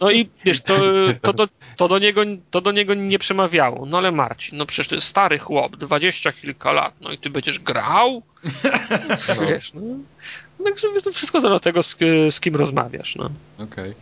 No 0.00 0.10
i 0.10 0.28
wiesz, 0.44 0.62
to, 0.62 0.74
to, 1.22 1.32
to, 1.32 1.48
to, 1.76 1.88
do 1.88 1.98
niego, 1.98 2.22
to 2.50 2.60
do 2.60 2.72
niego 2.72 2.94
nie 2.94 3.18
przemawiało. 3.18 3.86
No 3.86 3.98
ale 3.98 4.12
Marcin, 4.12 4.58
no 4.58 4.66
przecież 4.66 4.92
jest 4.92 5.06
stary 5.06 5.38
chłop, 5.38 5.76
dwadzieścia 5.76 6.32
kilka 6.32 6.72
lat, 6.72 6.94
no 7.00 7.12
i 7.12 7.18
ty 7.18 7.30
będziesz 7.30 7.58
grał? 7.58 8.22
No. 9.40 9.46
Wiesz, 9.46 9.74
no. 9.74 9.80
Także 10.64 10.88
to 11.02 11.12
wszystko 11.12 11.40
zależy 11.40 11.56
od 11.56 11.62
tego, 11.62 11.82
z, 11.82 11.98
z 12.30 12.40
kim 12.40 12.56
rozmawiasz. 12.56 13.16
No. 13.16 13.24
Okej. 13.58 13.66
Okay. 13.66 13.94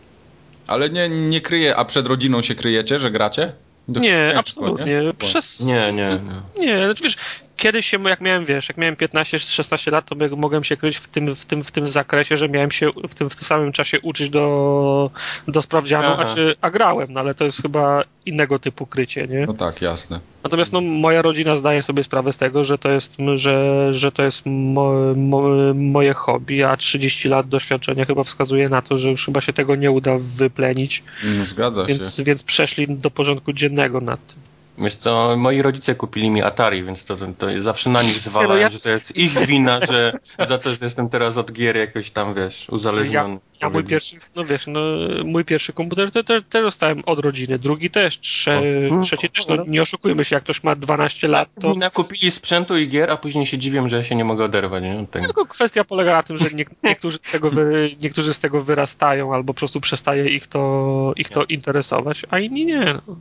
Ale 0.67 0.89
nie, 0.89 1.09
nie 1.09 1.41
kryje, 1.41 1.75
a 1.75 1.85
przed 1.85 2.07
rodziną 2.07 2.41
się 2.41 2.55
kryjecie, 2.55 2.99
że 2.99 3.11
gracie? 3.11 3.53
Do 3.87 3.99
nie, 3.99 4.37
absolutnie. 4.37 4.85
Nie? 5.03 5.13
Przez... 5.13 5.59
Nie, 5.59 5.93
nie, 5.93 6.19
nie. 6.57 6.65
Nie, 6.65 6.85
znaczy 6.85 7.03
wiesz, 7.03 7.15
kiedyś 7.63 7.85
się, 7.85 8.09
jak 8.09 8.21
miałem, 8.21 8.45
wiesz, 8.45 8.69
jak 8.69 8.77
miałem 8.77 8.95
15-16 8.95 9.91
lat, 9.91 10.05
to 10.05 10.15
mogłem 10.35 10.63
się 10.63 10.77
kryć 10.77 10.97
w 10.97 11.07
tym, 11.07 11.35
w 11.35 11.45
tym, 11.45 11.63
w 11.63 11.71
tym 11.71 11.87
zakresie, 11.87 12.37
że 12.37 12.49
miałem 12.49 12.71
się 12.71 12.89
w 13.09 13.15
tym, 13.15 13.29
w 13.29 13.35
tym 13.35 13.47
samym 13.47 13.71
czasie 13.71 13.99
uczyć 14.01 14.29
do, 14.29 15.11
do 15.47 15.61
sprawdzianu, 15.61 16.21
a, 16.21 16.35
się, 16.35 16.53
a 16.61 16.71
grałem, 16.71 17.07
no 17.09 17.19
ale 17.19 17.35
to 17.35 17.45
jest 17.45 17.61
chyba 17.61 18.03
innego 18.25 18.59
typu 18.59 18.85
krycie, 18.85 19.27
nie? 19.27 19.45
No 19.45 19.53
tak, 19.53 19.81
jasne. 19.81 20.19
Natomiast 20.43 20.73
no, 20.73 20.81
moja 20.81 21.21
rodzina 21.21 21.57
zdaje 21.57 21.83
sobie 21.83 22.03
sprawę 22.03 22.33
z 22.33 22.37
tego, 22.37 22.65
że 22.65 22.77
to 22.77 22.91
jest, 22.91 23.15
że, 23.35 23.87
że 23.93 24.11
to 24.11 24.23
jest 24.23 24.41
mo, 24.45 24.93
mo, 25.15 25.41
moje 25.73 26.13
hobby, 26.13 26.63
a 26.63 26.77
30 26.77 27.29
lat 27.29 27.47
doświadczenia 27.47 28.05
chyba 28.05 28.23
wskazuje 28.23 28.69
na 28.69 28.81
to, 28.81 28.97
że 28.97 29.09
już 29.09 29.25
chyba 29.25 29.41
się 29.41 29.53
tego 29.53 29.75
nie 29.75 29.91
uda 29.91 30.11
wyplenić. 30.19 31.03
No, 31.23 31.45
zgadza 31.45 31.85
więc, 31.85 32.15
się. 32.15 32.23
Więc 32.23 32.43
przeszli 32.43 32.87
do 32.97 33.11
porządku 33.11 33.53
dziennego 33.53 34.01
nad 34.01 34.27
tym. 34.27 34.52
Wiesz 34.77 34.95
co, 34.95 35.37
moi 35.37 35.61
rodzice 35.61 35.95
kupili 35.95 36.29
mi 36.29 36.43
Atari, 36.43 36.83
więc 36.83 37.03
to, 37.03 37.17
to 37.37 37.47
zawsze 37.61 37.89
na 37.89 38.03
nich 38.03 38.17
zwalałem, 38.17 38.61
ja... 38.61 38.69
że 38.69 38.79
to 38.79 38.89
jest 38.89 39.17
ich 39.17 39.39
wina, 39.39 39.79
że 39.85 40.19
za 40.47 40.57
to, 40.57 40.75
że 40.75 40.85
jestem 40.85 41.09
teraz 41.09 41.37
od 41.37 41.51
gier 41.51 41.77
jakoś 41.77 42.11
tam, 42.11 42.35
wiesz, 42.35 42.69
uzależniony. 42.69 43.33
Ja, 43.33 43.39
ja 43.61 43.69
mój 43.69 43.83
pierwszy, 43.83 44.17
no 44.35 44.45
wiesz, 44.45 44.67
no, 44.67 44.79
mój 45.25 45.45
pierwszy 45.45 45.73
komputer 45.73 46.11
też 46.11 46.25
te, 46.25 46.41
te 46.41 46.61
dostałem 46.61 47.03
od 47.05 47.19
rodziny, 47.19 47.59
drugi 47.59 47.89
też, 47.89 48.19
trze, 48.19 48.61
trzeci 49.03 49.29
też, 49.29 49.47
no 49.47 49.55
nie 49.67 49.81
oszukujmy 49.81 50.25
się, 50.25 50.35
jak 50.35 50.43
ktoś 50.43 50.63
ma 50.63 50.75
12 50.75 51.27
lat, 51.27 51.49
to... 51.61 51.69
Mi 51.69 51.77
nakupili 51.77 52.31
sprzętu 52.31 52.77
i 52.77 52.87
gier, 52.87 53.11
a 53.11 53.17
później 53.17 53.45
się 53.45 53.57
dziwię, 53.57 53.89
że 53.89 53.97
ja 53.97 54.03
się 54.03 54.15
nie 54.15 54.25
mogę 54.25 54.45
oderwać, 54.45 54.83
nie? 54.83 55.07
Tego. 55.07 55.25
Tylko 55.25 55.45
kwestia 55.45 55.83
polega 55.83 56.13
na 56.13 56.23
tym, 56.23 56.37
że 56.37 56.45
nie, 56.55 56.65
niektórzy, 56.83 57.17
z 57.23 57.31
tego 57.31 57.51
wy, 57.51 57.95
niektórzy 58.01 58.33
z 58.33 58.39
tego 58.39 58.61
wyrastają, 58.61 59.33
albo 59.33 59.53
po 59.53 59.59
prostu 59.59 59.81
przestaje 59.81 60.29
ich 60.29 60.47
to, 60.47 61.13
ich 61.15 61.29
to 61.29 61.43
interesować, 61.43 62.21
a 62.29 62.39
inni 62.39 62.65
nie, 62.65 63.01
no. 63.07 63.15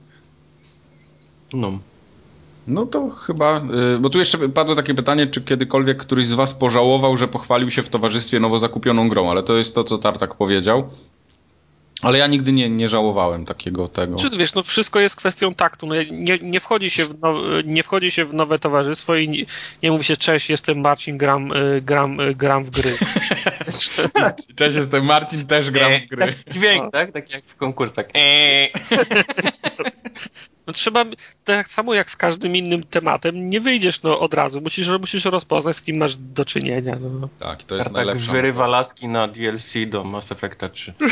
No. 1.53 1.79
No 2.67 2.87
to 2.87 3.11
chyba, 3.11 3.61
y, 3.97 3.99
bo 3.99 4.11
tu 4.11 4.19
jeszcze 4.19 4.49
padło 4.49 4.75
takie 4.75 4.95
pytanie, 4.95 5.27
czy 5.27 5.41
kiedykolwiek 5.41 5.99
któryś 5.99 6.29
z 6.29 6.33
was 6.33 6.55
pożałował, 6.55 7.17
że 7.17 7.29
pochwalił 7.29 7.71
się 7.71 7.83
w 7.83 7.89
towarzystwie 7.89 8.41
nowo 8.41 8.59
zakupioną 8.59 9.09
grą, 9.09 9.31
ale 9.31 9.43
to 9.43 9.57
jest 9.57 9.75
to, 9.75 9.85
co 9.85 9.99
Tartak 9.99 10.35
powiedział. 10.35 10.91
Ale 12.03 12.19
ja 12.19 12.27
nigdy 12.27 12.53
nie, 12.53 12.71
nie 12.71 12.89
żałowałem 12.89 13.47
takiego 13.47 13.89
tego. 13.89 14.17
Czy 14.17 14.31
wiesz, 14.31 14.55
no 14.55 14.63
wszystko 14.63 15.01
jest 15.01 15.17
kwestią 15.17 15.55
taktu. 15.55 15.87
No, 15.87 15.95
nie, 16.11 16.39
nie, 16.39 16.61
wchodzi 16.61 16.91
się 16.91 17.05
w 17.05 17.15
nie 17.65 17.83
wchodzi 17.83 18.11
się 18.11 18.25
w 18.25 18.35
nowe 18.35 18.59
towarzystwo 18.59 19.17
i 19.17 19.29
nie, 19.29 19.47
nie 19.83 19.91
mówi 19.91 20.05
się 20.05 20.17
cześć, 20.17 20.51
jestem 20.51 20.81
Marcin, 20.81 21.19
gram, 21.19 21.53
y, 21.53 21.83
gram, 21.83 22.21
y, 22.21 22.35
gram 22.35 22.65
w 22.65 22.71
gry. 22.71 22.97
cześć, 24.57 24.77
jestem 24.77 25.05
Marcin, 25.05 25.47
też 25.47 25.71
gram 25.71 25.93
w 25.93 26.07
gry. 26.07 26.35
Dźwięk, 26.51 26.85
no. 26.85 26.91
tak? 26.91 27.13
Tak 27.13 27.35
jak 27.35 27.45
w 27.45 27.57
konkursach. 27.57 28.07
Eee. 28.15 28.73
No 30.67 30.73
trzeba, 30.73 31.05
tak 31.45 31.73
samo 31.73 31.95
jak 31.95 32.11
z 32.11 32.17
każdym 32.17 32.57
innym 32.57 32.83
tematem, 32.83 33.51
nie 33.51 33.61
wyjdziesz 33.61 34.03
no 34.03 34.21
od 34.21 34.35
razu, 34.35 34.61
musisz, 34.61 34.89
musisz 35.01 35.25
rozpoznać, 35.25 35.77
z 35.77 35.83
kim 35.83 35.97
masz 35.97 36.17
do 36.17 36.45
czynienia. 36.45 36.99
No. 37.21 37.29
Tak, 37.39 37.65
to 37.65 37.75
jest 37.75 37.85
tak, 37.85 37.95
najlepsze. 37.95 38.33
Wyrywa 38.33 38.67
laski 38.67 39.09
na 39.09 39.29
DLC 39.29 39.75
do 39.89 40.05
Mass 40.05 40.33
Effecta 40.33 40.69
3. 40.69 40.95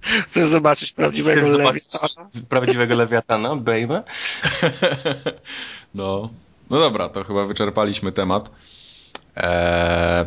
Chcesz 0.00 0.48
zobaczyć 0.48 0.92
prawdziwego 0.92 1.40
Chcesz 1.40 1.58
lewiatana? 1.58 2.28
prawdziwego 2.48 2.94
lewiatana, 2.94 3.56
baby? 3.56 4.02
no. 5.94 6.30
No 6.70 6.80
dobra, 6.80 7.08
to 7.08 7.24
chyba 7.24 7.46
wyczerpaliśmy 7.46 8.12
temat. 8.12 8.50
Eee, 9.36 10.26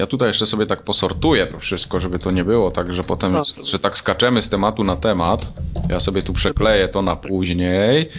ja 0.00 0.06
tutaj 0.06 0.28
jeszcze 0.28 0.46
sobie 0.46 0.66
tak 0.66 0.82
posortuję 0.82 1.46
to 1.46 1.58
wszystko, 1.58 2.00
żeby 2.00 2.18
to 2.18 2.30
nie 2.30 2.44
było 2.44 2.70
tak, 2.70 2.92
że 2.92 3.04
potem, 3.04 3.32
no, 3.32 3.42
że 3.64 3.78
tak 3.78 3.98
skaczemy 3.98 4.42
z 4.42 4.48
tematu 4.48 4.84
na 4.84 4.96
temat. 4.96 5.52
Ja 5.88 6.00
sobie 6.00 6.22
tu 6.22 6.32
przekleję 6.32 6.88
to 6.88 7.02
na 7.02 7.16
później. 7.16 8.10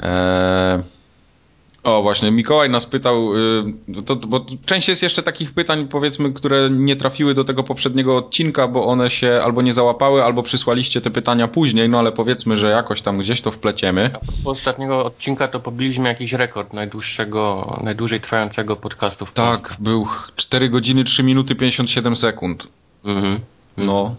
Eee, 0.00 0.82
o, 1.84 2.02
właśnie, 2.02 2.30
Mikołaj 2.30 2.70
nas 2.70 2.86
pytał, 2.86 3.36
y, 3.36 4.02
to, 4.06 4.16
bo 4.16 4.46
część 4.64 4.88
jest 4.88 5.02
jeszcze 5.02 5.22
takich 5.22 5.54
pytań, 5.54 5.88
powiedzmy, 5.88 6.32
które 6.32 6.70
nie 6.70 6.96
trafiły 6.96 7.34
do 7.34 7.44
tego 7.44 7.62
poprzedniego 7.62 8.16
odcinka, 8.16 8.68
bo 8.68 8.86
one 8.86 9.10
się 9.10 9.40
albo 9.44 9.62
nie 9.62 9.72
załapały, 9.72 10.24
albo 10.24 10.42
przysłaliście 10.42 11.00
te 11.00 11.10
pytania 11.10 11.48
później, 11.48 11.88
no 11.88 11.98
ale 11.98 12.12
powiedzmy, 12.12 12.56
że 12.56 12.70
jakoś 12.70 13.02
tam 13.02 13.18
gdzieś 13.18 13.40
to 13.42 13.50
wpleciemy. 13.50 14.10
Po 14.44 14.50
ostatniego 14.50 15.04
odcinka 15.04 15.48
to 15.48 15.60
pobiliśmy 15.60 16.08
jakiś 16.08 16.32
rekord 16.32 16.72
najdłuższego, 16.72 17.76
najdłużej 17.84 18.20
trwającego 18.20 18.76
podcastu 18.76 19.26
w 19.26 19.32
Tak, 19.32 19.60
Polsce. 19.60 19.76
był 19.80 20.06
4 20.36 20.68
godziny 20.68 21.04
3 21.04 21.22
minuty 21.22 21.54
57 21.54 22.16
sekund. 22.16 22.68
Mhm. 23.04 23.38
No, 23.76 24.14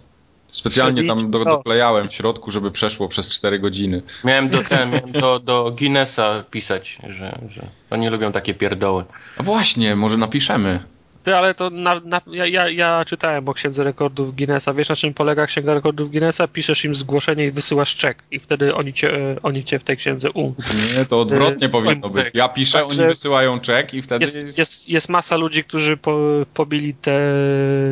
Specjalnie 0.54 1.04
tam 1.04 1.32
do, 1.32 1.46
doklejałem 1.46 2.10
w 2.10 2.14
środku, 2.14 2.52
żeby 2.52 2.72
przeszło 2.72 3.10
przez 3.10 3.30
4 3.30 3.60
godziny. 3.60 4.02
Miałem 4.24 4.50
do, 4.50 4.64
ten, 4.64 4.90
miałem 4.92 5.12
do, 5.12 5.40
do 5.40 5.72
Guinnessa 5.80 6.44
pisać, 6.52 6.98
że, 7.10 7.40
że 7.50 7.66
oni 7.90 8.10
lubią 8.10 8.32
takie 8.32 8.54
pierdoły. 8.54 9.04
A 9.38 9.44
właśnie, 9.44 9.96
może 9.96 10.18
napiszemy. 10.18 10.80
Ty, 11.24 11.36
ale 11.36 11.54
to 11.54 11.70
na, 11.70 12.00
na, 12.00 12.22
ja, 12.28 12.48
ja, 12.48 12.70
ja 12.70 13.06
czytałem 13.06 13.50
o 13.50 13.54
księdze 13.54 13.84
rekordów 13.84 14.36
Guinnessa. 14.36 14.74
Wiesz 14.74 14.90
na 14.90 14.96
czym 14.96 15.14
polega 15.14 15.48
księga 15.48 15.74
rekordów 15.74 16.12
Guinnessa? 16.12 16.48
Piszesz 16.48 16.86
im 16.86 16.96
zgłoszenie 16.96 17.46
i 17.46 17.52
wysyłasz 17.52 17.96
czek 17.96 18.18
i 18.32 18.40
wtedy 18.40 18.76
oni 18.76 18.94
cię, 18.94 19.36
oni 19.44 19.64
cię 19.64 19.80
w 19.80 19.84
tej 19.84 19.98
księdze 19.98 20.32
u. 20.32 20.54
Nie, 20.98 21.06
to 21.06 21.20
odwrotnie 21.20 21.68
y, 21.68 21.70
powinno 21.70 22.10
być. 22.10 22.28
Ja 22.34 22.50
piszę, 22.50 22.80
Także 22.80 23.02
oni 23.02 23.10
wysyłają 23.10 23.60
czek 23.60 23.94
i 23.94 24.02
wtedy... 24.02 24.26
Jest, 24.26 24.58
jest, 24.58 24.90
jest 24.90 25.10
masa 25.10 25.36
ludzi, 25.36 25.64
którzy 25.64 25.98
po, 25.98 26.20
pobili 26.54 26.94
te, 26.94 27.20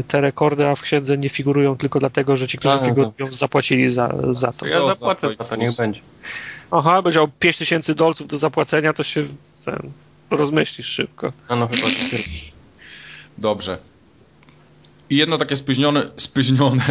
te 0.08 0.22
rekordy, 0.22 0.68
a 0.68 0.76
w 0.76 0.82
księdze 0.82 1.18
nie 1.18 1.30
figurują 1.30 1.78
tylko 1.78 2.00
dlatego, 2.00 2.38
że 2.38 2.48
ci, 2.48 2.58
którzy 2.58 2.78
tak, 2.78 2.86
figurują, 2.86 3.12
tak. 3.18 3.34
zapłacili 3.34 3.92
za, 3.92 4.16
za 4.32 4.52
to. 4.52 4.66
Ja 4.66 4.94
zapłacę 4.94 5.28
za 5.40 5.44
to, 5.44 5.56
niech 5.56 5.76
będzie. 5.76 6.00
Aha, 6.72 7.02
będzie 7.02 7.22
o 7.22 7.28
5000 7.40 7.96
dolców 7.96 8.28
do 8.28 8.38
zapłacenia, 8.38 8.94
to 8.94 9.04
się 9.04 9.28
ten, 9.66 9.92
rozmyślisz 10.30 10.88
szybko. 10.88 11.34
No, 11.50 11.56
no 11.56 11.68
chyba 11.68 11.88
Dobrze. 13.42 13.78
I 15.10 15.18
jedno 15.18 15.38
takie 15.38 15.56
spóźnione, 15.56 16.12
spóźnione, 16.18 16.84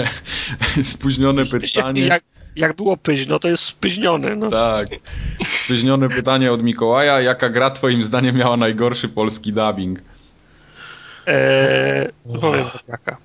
spóźnione 0.83 1.45
pytanie. 1.47 2.03
Jak, 2.03 2.23
jak 2.57 2.77
było 2.77 2.97
pyźno, 2.97 3.39
to 3.39 3.49
jest 3.49 3.65
spóźnione. 3.65 4.37
No. 4.37 4.51
Tak. 4.51 4.89
Spóźnione 5.65 6.09
pytanie 6.09 6.53
od 6.53 6.63
Mikołaja. 6.63 7.21
Jaka 7.21 7.49
gra 7.49 7.71
twoim 7.71 8.03
zdaniem 8.03 8.37
miała 8.37 8.57
najgorszy 8.57 9.09
polski 9.09 9.53
dubbing? 9.53 10.03
Eee, 11.27 12.09
powiem 12.41 12.65
jaka. 12.89 13.17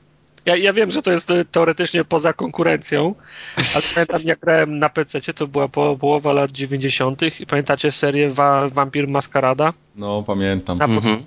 Ja, 0.45 0.55
ja 0.55 0.73
wiem, 0.73 0.91
że 0.91 1.01
to 1.01 1.11
jest 1.11 1.33
teoretycznie 1.51 2.03
poza 2.03 2.33
konkurencją, 2.33 3.15
ale 3.57 3.83
pamiętam 3.93 4.21
jak 4.21 4.39
grałem 4.39 4.79
na 4.79 4.89
PC, 4.89 5.33
to 5.33 5.47
była 5.47 5.67
po, 5.67 5.97
połowa 5.97 6.33
lat 6.33 6.51
90. 6.51 7.21
i 7.39 7.45
pamiętacie 7.45 7.91
serię 7.91 8.31
Wa 8.31 8.69
Vampir 8.69 9.07
Maskarada? 9.07 9.73
No, 9.95 10.23
pamiętam. 10.27 10.77
Na 10.77 10.85
mhm. 10.85 11.23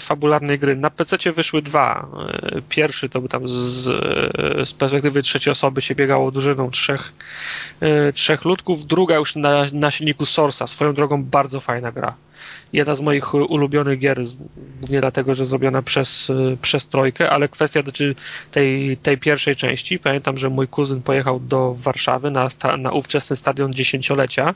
fabularnej 0.00 0.58
gry. 0.58 0.76
Na 0.76 0.90
PC 0.90 1.32
wyszły 1.32 1.62
dwa. 1.62 2.08
E, 2.28 2.62
pierwszy 2.68 3.08
to 3.08 3.20
był 3.20 3.28
tam 3.28 3.48
z, 3.48 3.54
z 4.68 4.74
perspektywy 4.74 5.22
trzeciej 5.22 5.52
osoby 5.52 5.82
się 5.82 5.94
biegało 5.94 6.30
drużyną 6.30 6.70
trzech, 6.70 7.12
e, 7.80 8.12
trzech 8.12 8.44
ludków. 8.44 8.86
Druga 8.86 9.16
już 9.16 9.36
na, 9.36 9.66
na 9.72 9.90
silniku 9.90 10.24
Source'a. 10.24 10.66
Swoją 10.66 10.94
drogą 10.94 11.24
bardzo 11.24 11.60
fajna 11.60 11.92
gra 11.92 12.14
jedna 12.74 12.94
z 12.94 13.00
moich 13.00 13.34
ulubionych 13.34 13.98
gier, 13.98 14.20
głównie 14.80 15.00
dlatego, 15.00 15.34
że 15.34 15.46
zrobiona 15.46 15.82
przez, 15.82 16.32
przez 16.62 16.88
Trojkę, 16.88 17.30
ale 17.30 17.48
kwestia 17.48 17.82
dotyczy 17.82 18.14
tej, 18.50 18.96
tej 18.96 19.18
pierwszej 19.18 19.56
części. 19.56 19.98
Pamiętam, 19.98 20.38
że 20.38 20.50
mój 20.50 20.68
kuzyn 20.68 21.02
pojechał 21.02 21.40
do 21.40 21.74
Warszawy 21.74 22.30
na, 22.30 22.48
na 22.78 22.92
ówczesny 22.92 23.36
stadion 23.36 23.74
dziesięciolecia, 23.74 24.54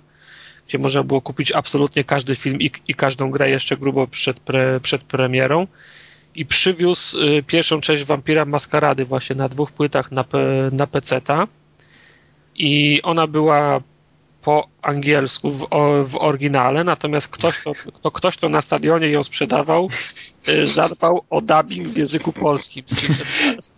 gdzie 0.68 0.78
można 0.78 1.02
było 1.02 1.20
kupić 1.20 1.52
absolutnie 1.52 2.04
każdy 2.04 2.36
film 2.36 2.60
i, 2.60 2.70
i 2.88 2.94
każdą 2.94 3.30
grę 3.30 3.50
jeszcze 3.50 3.76
grubo 3.76 4.06
przed, 4.06 4.40
pre, 4.40 4.80
przed 4.80 5.02
premierą 5.02 5.66
i 6.34 6.46
przywiózł 6.46 7.22
y, 7.22 7.42
pierwszą 7.42 7.80
część 7.80 8.04
Vampira 8.04 8.44
Maskarady 8.44 9.04
właśnie 9.04 9.36
na 9.36 9.48
dwóch 9.48 9.72
płytach 9.72 10.12
na, 10.12 10.24
na 10.72 10.86
PC-ta 10.86 11.46
i 12.56 13.02
ona 13.02 13.26
była 13.26 13.80
po 14.42 14.68
angielsku 14.82 15.52
w, 15.52 15.66
w 16.04 16.16
oryginale, 16.16 16.84
natomiast 16.84 17.28
ktoś 17.28 17.62
to, 17.64 17.72
kto, 17.94 18.10
ktoś, 18.10 18.36
kto 18.36 18.48
na 18.48 18.62
stadionie 18.62 19.10
ją 19.10 19.24
sprzedawał, 19.24 19.88
y, 20.48 20.66
zadbał 20.66 21.24
o 21.30 21.40
dubbing 21.40 21.88
w 21.88 21.96
języku 21.96 22.32
polskim. 22.32 22.84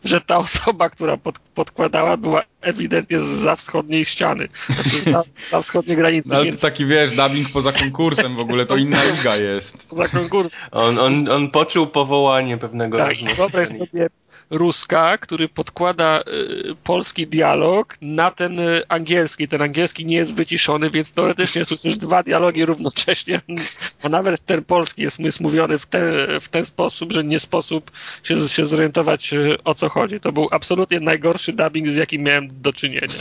Że 0.05 0.21
ta 0.21 0.37
osoba, 0.37 0.90
która 0.90 1.17
pod, 1.17 1.38
podkładała, 1.38 2.17
była 2.17 2.43
ewidentnie 2.61 3.21
za 3.21 3.57
wschodniej 3.57 4.05
ściany, 4.05 4.49
znaczy 4.69 5.02
za, 5.12 5.23
za 5.50 5.62
wschodniej 5.62 5.97
granicy. 5.97 6.29
No, 6.29 6.35
ale 6.35 6.45
więc... 6.45 6.57
to 6.57 6.62
taki, 6.62 6.87
wiesz, 6.87 7.12
dubbing 7.12 7.49
poza 7.52 7.73
konkursem 7.73 8.37
w 8.37 8.40
ogóle, 8.40 8.67
to 8.67 8.76
inna 8.76 8.99
liga 9.05 9.37
jest. 9.37 9.88
Poza 9.88 10.09
konkursem. 10.09 10.61
On, 10.71 10.99
on, 10.99 11.29
on 11.29 11.50
poczuł 11.50 11.87
powołanie 11.87 12.59
pewnego 12.59 12.99
tak, 12.99 13.17
wyobraź 13.37 13.69
sobie 13.69 14.09
Ruska, 14.50 15.19
który 15.19 15.49
podkłada 15.49 16.21
y, 16.21 16.76
polski 16.85 17.26
dialog 17.26 17.97
na 18.02 18.30
ten 18.30 18.59
y, 18.59 18.83
angielski. 18.88 19.49
Ten 19.49 19.62
angielski 19.62 20.07
nie 20.07 20.16
jest 20.16 20.35
wyciszony, 20.35 20.90
więc 20.90 21.12
teoretycznie 21.12 21.64
słyszysz 21.64 21.99
dwa 21.99 22.23
dialogi 22.23 22.64
równocześnie, 22.64 23.40
a 24.02 24.09
nawet 24.09 24.45
ten 24.47 24.64
polski 24.64 25.02
jest, 25.02 25.21
jest 25.21 25.40
mówiony 25.40 25.78
w, 25.78 25.87
te, 25.87 26.00
w 26.40 26.49
ten 26.49 26.64
sposób, 26.64 27.12
że 27.12 27.25
nie 27.25 27.40
sposób 27.40 27.90
się, 28.23 28.49
się 28.49 28.66
zorientować 28.66 29.33
y, 29.33 29.57
o 29.64 29.75
co 29.75 29.88
chodzi. 29.88 30.21
To 30.21 30.33
był 30.33 30.49
absolutnie 30.50 31.00
najgorszy 31.00 31.52
dubbing, 31.52 31.88
z 31.88 31.97
jakim 31.97 32.23
miałem 32.23 32.62
do 32.62 32.73
czynienia. 32.73 33.07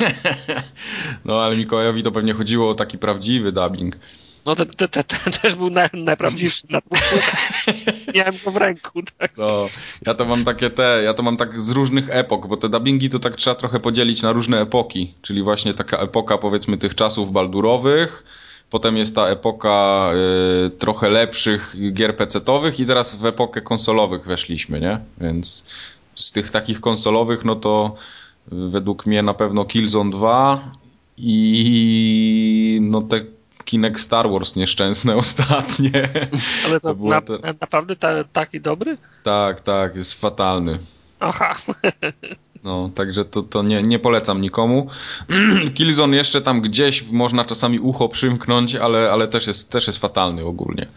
No 1.26 1.42
ale 1.42 1.58
Mikołajowi 1.58 2.04
to 2.04 2.12
pewnie 2.12 2.34
chodziło 2.34 2.70
o 2.70 2.74
taki 2.74 2.98
prawdziwy 2.98 3.52
dubbing. 3.52 4.00
No 4.46 4.56
ten, 4.56 4.68
też 5.42 5.56
był 5.56 5.70
naj, 5.70 5.90
najprawdziwszy 5.94 6.68
na 6.70 6.82
Miałem 8.16 8.36
go 8.46 8.52
w 8.52 8.58
ręku. 8.58 9.04
Tak. 9.18 9.38
No, 9.38 9.68
ja 10.06 10.14
to 10.14 10.26
mam 10.26 10.46
takie 10.46 10.70
te, 10.70 11.02
ja 11.04 11.14
to 11.14 11.24
mam 11.24 11.38
tak 11.38 11.62
z 11.62 11.72
różnych 11.72 12.10
epok, 12.10 12.48
bo 12.48 12.58
te 12.58 12.70
dubbingi 12.70 13.10
to 13.10 13.20
tak 13.20 13.36
trzeba 13.36 13.56
trochę 13.56 13.80
podzielić 13.80 14.22
na 14.22 14.32
różne 14.32 14.62
epoki, 14.62 15.14
czyli 15.22 15.44
właśnie 15.44 15.74
taka 15.74 15.98
epoka 15.98 16.38
powiedzmy 16.38 16.78
tych 16.78 16.96
czasów 16.96 17.32
baldurowych, 17.32 18.24
potem 18.70 18.98
jest 18.98 19.16
ta 19.16 19.28
epoka 19.28 20.10
y, 20.68 20.70
trochę 20.70 21.10
lepszych 21.10 21.76
gier 21.94 22.16
pecetowych 22.16 22.80
i 22.80 22.86
teraz 22.86 23.16
w 23.16 23.26
epokę 23.26 23.62
konsolowych 23.62 24.26
weszliśmy, 24.26 24.80
nie? 24.80 25.00
Więc 25.18 25.66
z 26.16 26.32
tych 26.32 26.52
takich 26.52 26.82
konsolowych, 26.82 27.46
no 27.46 27.56
to 27.56 27.96
według 28.52 29.06
mnie 29.06 29.24
na 29.24 29.34
pewno 29.34 29.66
Killzone 29.66 30.12
2 30.12 30.72
i 31.18 32.80
no 32.82 33.02
te 33.02 33.22
Kinect 33.70 34.00
Star 34.00 34.30
Wars 34.32 34.56
nieszczęsne 34.56 35.16
ostatnie. 35.24 36.10
Ale 36.66 36.80
to, 36.80 36.96
to 36.96 37.04
na, 37.04 37.22
te... 37.22 37.34
naprawdę 37.62 37.96
ta, 37.96 38.24
taki 38.24 38.62
dobry? 38.62 38.98
Tak, 39.24 39.62
tak, 39.62 39.96
jest 39.96 40.22
fatalny. 40.22 40.80
Aha. 41.20 41.56
No, 42.64 42.90
także 42.96 43.26
to, 43.26 43.44
to 43.44 43.64
nie, 43.64 43.84
nie 43.84 44.00
polecam 44.00 44.42
nikomu. 44.42 44.90
Killzone 45.76 46.18
jeszcze 46.18 46.42
tam 46.42 46.62
gdzieś 46.62 47.04
można 47.12 47.46
czasami 47.46 47.80
ucho 47.80 48.10
przymknąć, 48.10 48.76
ale, 48.76 49.12
ale 49.12 49.28
też, 49.28 49.48
jest, 49.48 49.72
też 49.72 49.88
jest 49.88 50.00
fatalny 50.00 50.46
ogólnie. 50.46 50.88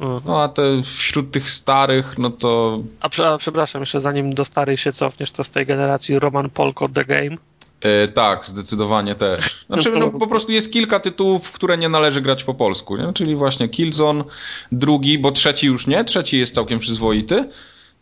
Mhm. 0.00 0.22
No 0.26 0.42
a 0.42 0.48
te 0.48 0.82
wśród 0.82 1.30
tych 1.30 1.50
starych, 1.50 2.18
no 2.18 2.30
to... 2.30 2.82
A, 3.00 3.38
przepraszam, 3.38 3.82
jeszcze 3.82 4.00
zanim 4.00 4.34
do 4.34 4.44
starych 4.44 4.80
się 4.80 4.92
cofniesz, 4.92 5.30
to 5.30 5.44
z 5.44 5.50
tej 5.50 5.66
generacji 5.66 6.18
Roman 6.18 6.50
Polko 6.50 6.88
The 6.88 7.04
Game? 7.04 7.36
E, 7.80 8.08
tak, 8.08 8.44
zdecydowanie 8.44 9.14
też. 9.14 9.66
Znaczy, 9.66 9.90
no, 9.90 10.10
po 10.10 10.26
prostu 10.26 10.52
jest 10.52 10.72
kilka 10.72 11.00
tytułów, 11.00 11.52
które 11.52 11.78
nie 11.78 11.88
należy 11.88 12.20
grać 12.20 12.44
po 12.44 12.54
polsku, 12.54 12.96
nie? 12.96 13.12
czyli 13.12 13.36
właśnie 13.36 13.68
Killzone, 13.68 14.24
drugi, 14.72 15.18
bo 15.18 15.32
trzeci 15.32 15.66
już 15.66 15.86
nie, 15.86 16.04
trzeci 16.04 16.38
jest 16.38 16.54
całkiem 16.54 16.78
przyzwoity. 16.78 17.48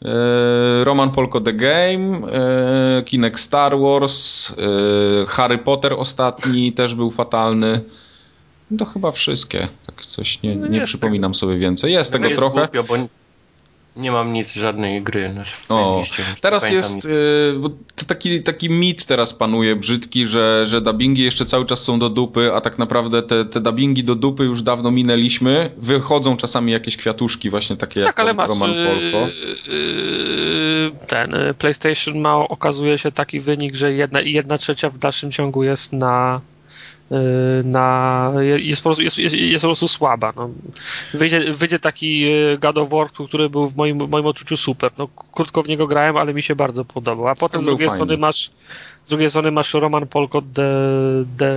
E, 0.04 0.84
Roman 0.84 1.10
Polko 1.10 1.40
The 1.40 1.52
Game, 1.52 2.32
e, 2.32 3.02
Kinect 3.02 3.40
Star 3.40 3.78
Wars, 3.78 4.50
e, 4.50 5.26
Harry 5.26 5.58
Potter 5.58 5.92
ostatni 5.92 6.72
też 6.72 6.94
był 6.94 7.10
fatalny. 7.10 7.80
To 8.78 8.84
chyba 8.84 9.12
wszystkie. 9.12 9.68
Tak 9.86 10.06
coś 10.06 10.42
nie, 10.42 10.56
no 10.56 10.66
nie 10.66 10.80
przypominam 10.80 11.34
sobie 11.34 11.58
więcej. 11.58 11.92
Jest 11.92 12.12
no 12.12 12.18
tego 12.18 12.28
jest 12.28 12.38
trochę. 12.38 12.60
Głupio, 12.60 12.84
bo 12.84 12.94
nie 13.96 14.10
mam 14.10 14.32
nic, 14.32 14.52
żadnej 14.52 15.02
gry 15.02 15.32
na 15.32 15.44
O, 15.68 16.04
teraz 16.40 16.70
jest 16.70 17.04
y, 17.04 17.08
to 17.94 18.04
taki, 18.06 18.42
taki 18.42 18.70
mit 18.70 19.06
teraz 19.06 19.34
panuje 19.34 19.76
brzydki, 19.76 20.26
że, 20.26 20.66
że 20.66 20.80
dubbingi 20.80 21.22
jeszcze 21.22 21.44
cały 21.44 21.66
czas 21.66 21.82
są 21.82 21.98
do 21.98 22.10
dupy, 22.10 22.52
a 22.54 22.60
tak 22.60 22.78
naprawdę 22.78 23.22
te, 23.22 23.44
te 23.44 23.60
dubbingi 23.60 24.04
do 24.04 24.14
dupy 24.14 24.44
już 24.44 24.62
dawno 24.62 24.90
minęliśmy. 24.90 25.70
Wychodzą 25.76 26.36
czasami 26.36 26.72
jakieś 26.72 26.96
kwiatuszki 26.96 27.50
właśnie 27.50 27.76
takie 27.76 28.00
tak, 28.00 28.06
jak 28.06 28.20
ale 28.20 28.34
masz, 28.34 28.48
Roman 28.48 28.70
Polko. 28.70 29.28
Yy, 29.68 30.92
ten 31.06 31.34
y, 31.34 31.54
PlayStation 31.54 32.18
ma 32.18 32.36
okazuje 32.36 32.98
się 32.98 33.12
taki 33.12 33.40
wynik, 33.40 33.74
że 33.74 33.92
jedna, 33.92 34.20
jedna 34.20 34.58
trzecia 34.58 34.90
w 34.90 34.98
dalszym 34.98 35.32
ciągu 35.32 35.64
jest 35.64 35.92
na 35.92 36.40
Y, 36.55 36.55
na, 37.64 38.32
jest, 38.56 38.82
po 38.82 38.88
prostu, 38.88 39.02
jest, 39.02 39.18
jest, 39.18 39.34
jest 39.34 39.62
po 39.62 39.68
prostu 39.68 39.88
słaba. 39.88 40.32
No. 40.36 40.50
Wyjdzie, 41.14 41.52
wyjdzie 41.52 41.78
taki 41.78 42.24
y, 42.24 42.58
God 42.58 42.78
of 42.78 42.90
War, 42.90 43.10
który 43.10 43.50
był 43.50 43.68
w 43.68 43.76
moim, 43.76 44.08
moim 44.08 44.26
odczuciu 44.26 44.56
super. 44.56 44.90
No, 44.98 45.08
krótko 45.08 45.62
w 45.62 45.68
niego 45.68 45.86
grałem, 45.86 46.16
ale 46.16 46.34
mi 46.34 46.42
się 46.42 46.56
bardzo 46.56 46.84
podobał. 46.84 47.28
A 47.28 47.34
potem 47.34 47.62
z 47.62 47.66
drugiej 47.66 47.90
strony 47.90 48.16
masz 48.16 48.50
z 49.06 49.08
drugiej 49.08 49.30
strony 49.30 49.50
masz 49.50 49.74
Roman 49.74 50.06
Polko 50.06 50.42
The, 50.42 50.70
the, 51.38 51.56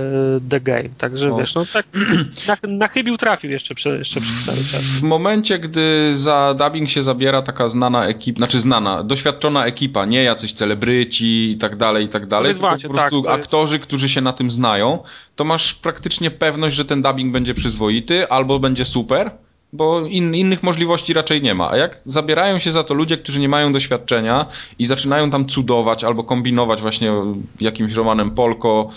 the 0.50 0.60
Game, 0.60 0.88
także 0.98 1.32
o. 1.32 1.36
wiesz, 1.36 1.54
no 1.54 1.64
tak 1.72 1.86
na, 2.48 2.56
na 2.68 2.88
chybił 2.88 3.16
trafił 3.16 3.50
jeszcze, 3.50 3.74
prze, 3.74 3.98
jeszcze 3.98 4.20
przez 4.20 4.44
cały 4.44 4.58
czas. 4.58 4.82
W 4.82 5.02
momencie, 5.02 5.58
gdy 5.58 6.16
za 6.16 6.54
dubbing 6.58 6.90
się 6.90 7.02
zabiera 7.02 7.42
taka 7.42 7.68
znana 7.68 8.06
ekipa, 8.06 8.36
znaczy 8.36 8.60
znana, 8.60 9.04
doświadczona 9.04 9.66
ekipa, 9.66 10.04
nie 10.04 10.22
jacyś 10.22 10.52
celebryci 10.52 11.50
i 11.50 11.58
tak 11.58 11.76
dalej, 11.76 12.04
i 12.04 12.08
tak 12.08 12.26
dalej, 12.26 12.54
tylko 12.54 12.76
po 12.82 12.94
prostu 12.94 13.22
tak, 13.22 13.40
aktorzy, 13.40 13.74
jest... 13.74 13.86
którzy 13.86 14.08
się 14.08 14.20
na 14.20 14.32
tym 14.32 14.50
znają, 14.50 15.02
to 15.36 15.44
masz 15.44 15.74
praktycznie 15.74 16.30
pewność, 16.30 16.76
że 16.76 16.84
ten 16.84 17.02
dubbing 17.02 17.32
będzie 17.32 17.54
przyzwoity 17.54 18.28
albo 18.28 18.58
będzie 18.58 18.84
super, 18.84 19.30
bo 19.72 20.06
in, 20.06 20.34
innych 20.34 20.62
możliwości 20.62 21.12
raczej 21.12 21.42
nie 21.42 21.54
ma. 21.54 21.70
A 21.70 21.76
jak 21.76 22.00
zabierają 22.04 22.58
się 22.58 22.72
za 22.72 22.84
to 22.84 22.94
ludzie, 22.94 23.16
którzy 23.16 23.40
nie 23.40 23.48
mają 23.48 23.72
doświadczenia 23.72 24.46
i 24.78 24.86
zaczynają 24.86 25.30
tam 25.30 25.46
cudować 25.46 26.04
albo 26.04 26.24
kombinować 26.24 26.80
właśnie 26.80 27.12
jakimś 27.60 27.92
Romanem 27.92 28.30
Polko, 28.30 28.90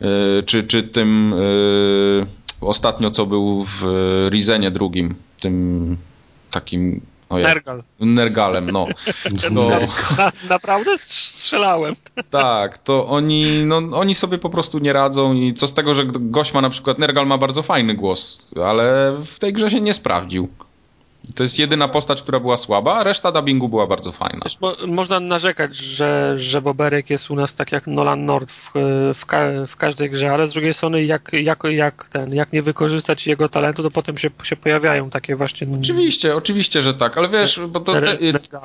yy, 0.00 0.42
czy, 0.46 0.62
czy 0.62 0.82
tym 0.82 1.34
yy, 1.36 2.26
ostatnio 2.60 3.10
co 3.10 3.26
był 3.26 3.64
w 3.64 3.84
Rizenie 4.30 4.70
drugim, 4.70 5.14
tym 5.40 5.96
takim 6.50 7.00
Nergal. 7.30 7.82
Nergalem, 8.00 8.70
no. 8.70 8.86
To... 9.54 9.68
Na, 10.18 10.32
naprawdę 10.48 10.98
strzelałem. 10.98 11.94
Tak, 12.30 12.78
to 12.78 13.06
oni, 13.06 13.62
no, 13.66 13.76
oni 13.76 14.14
sobie 14.14 14.38
po 14.38 14.50
prostu 14.50 14.78
nie 14.78 14.92
radzą 14.92 15.32
i 15.34 15.54
co 15.54 15.68
z 15.68 15.74
tego, 15.74 15.94
że 15.94 16.06
gość 16.06 16.54
ma 16.54 16.60
na 16.60 16.70
przykład, 16.70 16.98
Nergal 16.98 17.26
ma 17.26 17.38
bardzo 17.38 17.62
fajny 17.62 17.94
głos, 17.94 18.52
ale 18.64 19.16
w 19.24 19.38
tej 19.38 19.52
grze 19.52 19.70
się 19.70 19.80
nie 19.80 19.94
sprawdził. 19.94 20.48
I 21.28 21.32
to 21.32 21.42
jest 21.42 21.58
jedyna 21.58 21.88
postać, 21.88 22.22
która 22.22 22.40
była 22.40 22.56
słaba, 22.56 22.94
a 22.94 23.04
reszta 23.04 23.32
dubbingu 23.32 23.68
była 23.68 23.86
bardzo 23.86 24.12
fajna. 24.12 24.40
Wiesz, 24.44 24.58
można 24.86 25.20
narzekać, 25.20 25.76
że, 25.76 26.34
że 26.36 26.62
Boberek 26.62 27.10
jest 27.10 27.30
u 27.30 27.34
nas 27.34 27.54
tak 27.54 27.72
jak 27.72 27.86
Nolan 27.86 28.24
North 28.24 28.54
w, 28.54 28.70
w, 29.14 29.26
ka, 29.26 29.46
w, 29.66 29.76
każdej 29.76 30.10
grze, 30.10 30.32
ale 30.32 30.48
z 30.48 30.52
drugiej 30.52 30.74
strony 30.74 31.04
jak, 31.04 31.30
jak, 31.32 31.58
jak, 31.70 32.08
ten, 32.12 32.34
jak 32.34 32.52
nie 32.52 32.62
wykorzystać 32.62 33.26
jego 33.26 33.48
talentu, 33.48 33.82
to 33.82 33.90
potem 33.90 34.18
się, 34.18 34.30
się 34.42 34.56
pojawiają 34.56 35.10
takie 35.10 35.36
właśnie... 35.36 35.66
Oczywiście, 35.80 36.36
oczywiście, 36.36 36.82
że 36.82 36.94
tak, 36.94 37.18
ale 37.18 37.28
wiesz, 37.28 37.60
bo 37.68 37.80
to, 37.80 37.92
te, 37.92 38.18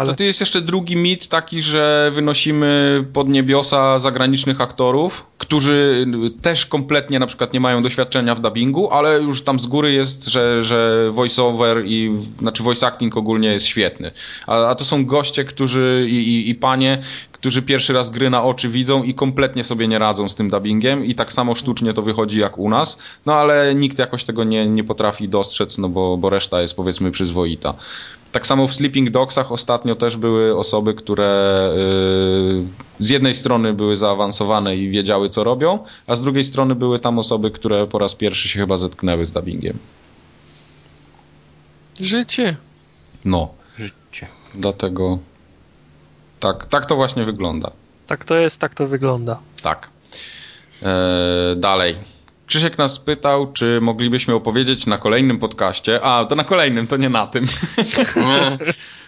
to, 0.06 0.13
to 0.13 0.24
jest 0.24 0.39
jeszcze 0.39 0.62
drugi 0.62 0.96
mit 0.96 1.28
taki, 1.28 1.62
że 1.62 2.12
wynosimy 2.13 3.04
pod 3.13 3.30
niebiosa 3.30 4.00
zagranicznych 4.00 4.62
aktorów, 4.62 5.26
którzy 5.38 6.08
też 6.41 6.65
kompletnie 6.65 7.20
na 7.20 7.28
przykład 7.28 7.54
nie 7.54 7.60
mają 7.60 7.84
doświadczenia 7.84 8.36
w 8.36 8.41
dubbingu, 8.41 8.91
ale 8.91 9.22
już 9.22 9.44
tam 9.44 9.60
z 9.60 9.68
góry 9.68 9.94
jest, 9.94 10.26
że, 10.26 10.63
że 10.63 11.10
voiceover 11.12 11.86
i 11.86 12.12
znaczy 12.46 12.64
voice 12.64 12.88
acting 12.88 13.18
ogólnie 13.18 13.50
jest 13.50 13.66
świetny. 13.66 14.12
A, 14.48 14.68
a 14.68 14.76
to 14.76 14.86
są 14.86 15.06
goście, 15.06 15.46
którzy 15.46 16.08
i, 16.10 16.16
i, 16.16 16.50
i 16.50 16.56
panie, 16.56 17.02
którzy 17.32 17.62
pierwszy 17.62 17.94
raz 17.94 18.10
gry 18.10 18.30
na 18.30 18.44
oczy 18.44 18.70
widzą 18.70 19.04
i 19.04 19.14
kompletnie 19.14 19.64
sobie 19.64 19.88
nie 19.88 20.00
radzą 20.00 20.30
z 20.30 20.36
tym 20.36 20.50
dubbingiem 20.50 21.06
i 21.06 21.16
tak 21.16 21.34
samo 21.34 21.56
sztucznie 21.56 21.94
to 21.94 22.02
wychodzi 22.02 22.40
jak 22.40 22.58
u 22.58 22.70
nas, 22.70 22.98
no 23.26 23.34
ale 23.34 23.76
nikt 23.76 24.00
jakoś 24.00 24.24
tego 24.24 24.44
nie, 24.44 24.68
nie 24.68 24.84
potrafi 24.84 25.30
dostrzec, 25.30 25.78
no 25.78 25.90
bo, 25.90 26.18
bo 26.18 26.30
reszta 26.30 26.62
jest 26.62 26.76
powiedzmy 26.76 27.12
przyzwoita. 27.12 27.74
Tak 28.32 28.48
samo 28.48 28.68
w 28.68 28.76
Sleeping 28.76 29.10
Dogsach 29.10 29.52
ostatnio 29.52 29.96
też 29.96 30.18
były 30.18 30.58
osoby, 30.58 30.94
które 30.94 31.70
yy, 31.76 32.64
z 33.00 33.10
jednej 33.10 33.34
strony 33.36 33.74
były 33.74 33.98
zaawansowane 33.98 34.76
i 34.76 34.90
wiedziały 34.90 35.30
co 35.30 35.44
robią, 35.44 35.80
a 36.08 36.16
z 36.16 36.22
drugiej 36.22 36.44
strony 36.44 36.76
były 36.76 37.00
tam 37.00 37.20
osoby, 37.20 37.52
które 37.52 37.88
po 37.88 38.00
raz 38.00 38.16
pierwszy 38.16 38.48
się 38.48 38.60
chyba 38.60 38.78
zetknęły 38.78 39.26
z 39.26 39.32
dubbingiem. 39.32 39.80
Życie. 42.00 42.56
No. 43.26 43.50
Życie. 43.80 44.28
Dlatego 44.56 45.20
tak, 46.40 46.66
tak 46.66 46.86
to 46.86 46.96
właśnie 46.96 47.26
wygląda. 47.26 47.72
Tak 48.08 48.26
to 48.26 48.36
jest, 48.36 48.60
tak 48.60 48.74
to 48.76 48.88
wygląda. 48.88 49.40
Tak. 49.64 49.90
Eee, 50.84 51.56
dalej. 51.58 51.96
Krzysiek 52.48 52.78
nas 52.78 53.00
pytał, 53.00 53.52
czy 53.54 53.82
moglibyśmy 53.82 54.34
opowiedzieć 54.34 54.86
na 54.86 54.98
kolejnym 54.98 55.40
podcaście. 55.40 56.02
A, 56.04 56.26
to 56.26 56.36
na 56.36 56.44
kolejnym, 56.44 56.88
to 56.88 56.98
nie 56.98 57.10
na 57.10 57.28
tym. 57.28 57.46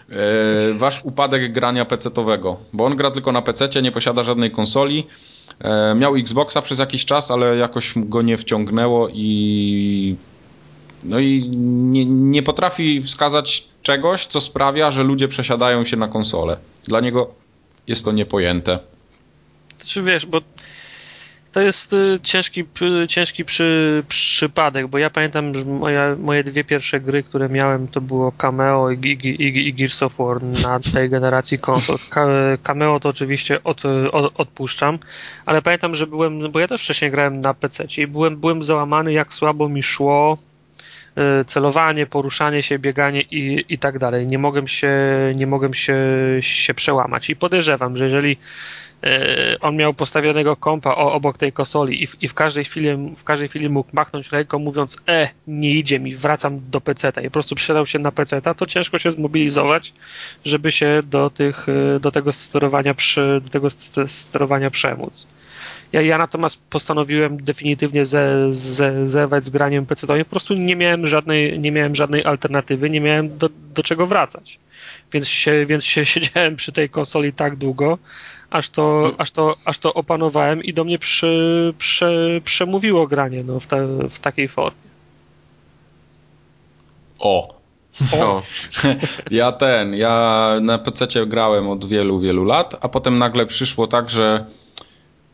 eee, 0.10 0.78
wasz 0.80 1.02
upadek 1.06 1.54
grania 1.54 1.86
PC-owego. 1.86 2.58
Bo 2.74 2.86
on 2.86 2.96
gra 2.96 3.12
tylko 3.12 3.32
na 3.32 3.42
PC, 3.42 3.70
nie 3.82 3.92
posiada 3.92 4.24
żadnej 4.24 4.52
konsoli. 4.52 5.08
Eee, 5.62 5.96
miał 5.96 6.16
Xboxa 6.16 6.62
przez 6.62 6.80
jakiś 6.80 7.06
czas, 7.06 7.32
ale 7.32 7.58
jakoś 7.58 7.94
go 7.96 8.22
nie 8.22 8.38
wciągnęło 8.38 9.10
i 9.14 10.16
no 11.04 11.20
i 11.20 11.50
nie, 11.50 12.06
nie 12.06 12.44
potrafi 12.44 13.04
wskazać 13.04 13.68
czegoś, 13.82 14.26
co 14.26 14.42
sprawia, 14.42 14.92
że 14.92 15.04
ludzie 15.04 15.28
przesiadają 15.28 15.86
się 15.86 15.98
na 15.98 16.08
konsolę. 16.08 16.58
Dla 16.88 17.00
niego 17.00 17.34
jest 17.88 18.06
to 18.06 18.12
niepojęte. 18.12 18.80
Czy 19.86 20.04
wiesz, 20.04 20.26
bo 20.26 20.42
to 21.52 21.62
jest 21.62 21.94
y, 21.94 22.20
ciężki, 22.24 22.64
ciężki 23.08 23.46
przy, 23.46 24.04
przypadek, 24.08 24.88
bo 24.88 24.98
ja 24.98 25.10
pamiętam, 25.10 25.54
że 25.54 25.66
moja, 25.66 26.16
moje 26.16 26.44
dwie 26.44 26.64
pierwsze 26.64 27.00
gry, 27.00 27.24
które 27.24 27.50
miałem, 27.50 27.88
to 27.88 28.02
było 28.02 28.32
Cameo 28.32 28.92
i, 28.92 28.96
i, 29.08 29.68
i 29.68 29.74
Gears 29.74 30.04
of 30.04 30.18
War 30.18 30.44
na 30.44 30.80
tej 30.80 31.10
generacji 31.10 31.60
konsol. 31.60 31.98
Cameo 32.64 33.00
to 33.00 33.10
oczywiście 33.10 33.64
od, 33.64 33.84
od, 34.12 34.34
odpuszczam, 34.36 35.00
ale 35.46 35.62
pamiętam, 35.62 35.96
że 35.96 36.08
byłem, 36.08 36.52
bo 36.52 36.60
ja 36.60 36.68
też 36.68 36.84
wcześniej 36.84 37.12
grałem 37.12 37.42
na 37.42 37.54
PC 37.54 37.88
i 37.98 38.08
byłem, 38.08 38.38
byłem 38.38 38.64
załamany, 38.64 39.14
jak 39.14 39.34
słabo 39.34 39.70
mi 39.70 39.84
szło 39.84 40.38
celowanie, 41.46 42.06
poruszanie 42.06 42.64
się, 42.64 42.80
bieganie 42.80 43.22
i, 43.22 43.66
i 43.70 43.80
tak 43.80 44.00
dalej. 44.00 44.28
Nie 44.28 44.38
mogłem 44.38 44.68
się, 44.68 44.92
nie 45.36 45.48
mogłem 45.48 45.74
się, 45.74 45.96
się 46.40 46.74
przełamać. 46.74 47.30
I 47.30 47.36
podejrzewam, 47.36 47.98
że 47.98 48.06
jeżeli 48.06 48.38
y, 49.06 49.60
on 49.62 49.76
miał 49.76 49.94
postawionego 49.94 50.56
kompa 50.56 50.96
obok 50.96 51.38
tej 51.38 51.54
konsoli 51.54 52.04
i 52.04 52.08
w, 52.08 52.24
i 52.24 52.28
w 52.28 52.34
każdej 52.34 52.66
chwili 52.66 53.16
w 53.18 53.24
każdej 53.24 53.48
chwili 53.48 53.70
mógł 53.70 53.90
machnąć 53.94 54.32
ręką 54.32 54.60
mówiąc 54.60 54.98
e, 55.08 55.30
nie 55.48 55.72
idzie 55.72 56.00
mi, 56.00 56.16
wracam 56.16 56.60
do 56.70 56.82
peceta 56.82 57.22
i 57.22 57.26
po 57.26 57.32
prostu 57.32 57.56
przesiadał 57.56 57.86
się 57.86 58.00
na 58.00 58.12
peceta, 58.12 58.54
to 58.54 58.66
ciężko 58.66 59.00
się 59.00 59.12
zmobilizować, 59.12 59.94
żeby 60.46 60.72
się 60.72 61.02
do 61.04 61.30
tych, 61.30 61.70
y, 61.70 62.00
do 62.00 62.12
tego 62.12 62.34
sterowania 62.34 62.94
przy, 62.94 63.42
do 63.44 63.50
tego 63.50 63.70
sterowania 64.08 64.72
przemóc. 64.72 65.28
Ja, 65.94 66.02
ja 66.02 66.18
natomiast 66.18 66.70
postanowiłem 66.70 67.44
definitywnie 67.44 68.06
ze, 68.06 68.48
ze, 68.52 69.10
zerwać 69.10 69.46
z 69.46 69.50
graniem 69.50 69.86
PC. 69.86 70.08
Po 70.08 70.26
prostu 70.30 70.54
nie 70.54 70.76
miałem 70.76 71.08
żadnej, 71.08 71.60
nie 71.60 71.72
miałem 71.72 71.96
żadnej 71.96 72.26
alternatywy, 72.26 72.90
nie 72.90 73.02
miałem 73.02 73.38
do, 73.38 73.50
do 73.76 73.84
czego 73.84 74.08
wracać. 74.08 74.60
więc 75.12 75.28
się, 75.28 75.66
więc 75.66 75.84
się 75.84 76.06
siedziałem 76.14 76.56
przy 76.56 76.72
tej 76.72 76.90
konsoli 76.90 77.34
tak 77.34 77.56
długo, 77.56 77.98
aż 78.50 78.70
to, 78.70 79.12
aż 79.18 79.32
to, 79.32 79.56
aż 79.66 79.80
to 79.80 79.94
opanowałem 79.94 80.64
i 80.64 80.74
do 80.74 80.84
mnie 80.84 81.00
przy, 81.00 81.74
przy, 81.78 82.42
przemówiło 82.46 83.08
granie 83.08 83.44
no, 83.44 83.60
w, 83.60 83.68
te, 83.68 83.88
w 84.10 84.20
takiej 84.20 84.48
formie. 84.48 84.88
O. 87.20 87.58
O. 88.14 88.42
ja 89.32 89.52
ten, 89.52 89.94
ja 89.94 90.56
na 90.62 90.78
PC 90.78 91.26
grałem 91.26 91.70
od 91.70 91.86
wielu, 91.86 92.20
wielu 92.20 92.44
lat, 92.44 92.76
a 92.82 92.90
potem 92.90 93.18
nagle 93.18 93.46
przyszło 93.46 93.88
tak, 93.88 94.10
że 94.10 94.46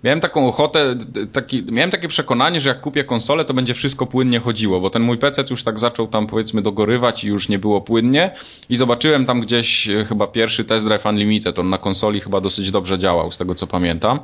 miałem 0.04 0.20
taką 0.20 0.48
ochotę, 0.48 0.96
taki, 1.32 1.64
miałem 1.72 1.92
takie 1.92 2.08
przekonanie, 2.08 2.60
że 2.60 2.70
jak 2.70 2.82
kupię 2.82 3.04
konsolę, 3.04 3.46
to 3.46 3.54
będzie 3.54 3.74
wszystko 3.74 4.06
płynnie 4.06 4.40
chodziło, 4.40 4.80
bo 4.80 4.90
ten 4.90 5.02
mój 5.02 5.18
PC 5.18 5.44
już 5.50 5.64
tak 5.64 5.80
zaczął 5.80 6.08
tam 6.08 6.28
powiedzmy 6.28 6.62
dogorywać 6.62 7.24
i 7.24 7.28
już 7.28 7.50
nie 7.50 7.60
było 7.60 7.82
płynnie 7.82 8.36
i 8.70 8.76
zobaczyłem 8.76 9.26
tam 9.26 9.42
gdzieś 9.42 9.90
e, 9.90 10.06
chyba 10.06 10.28
pierwszy 10.28 10.66
Test 10.66 10.86
Drive 10.86 11.06
Unlimited, 11.06 11.60
on 11.60 11.70
na 11.70 11.78
konsoli 11.78 12.22
chyba 12.22 12.42
dosyć 12.42 12.72
dobrze 12.72 13.00
działał, 13.00 13.32
z 13.32 13.38
tego 13.38 13.56
co 13.56 13.68
pamiętam. 13.68 14.20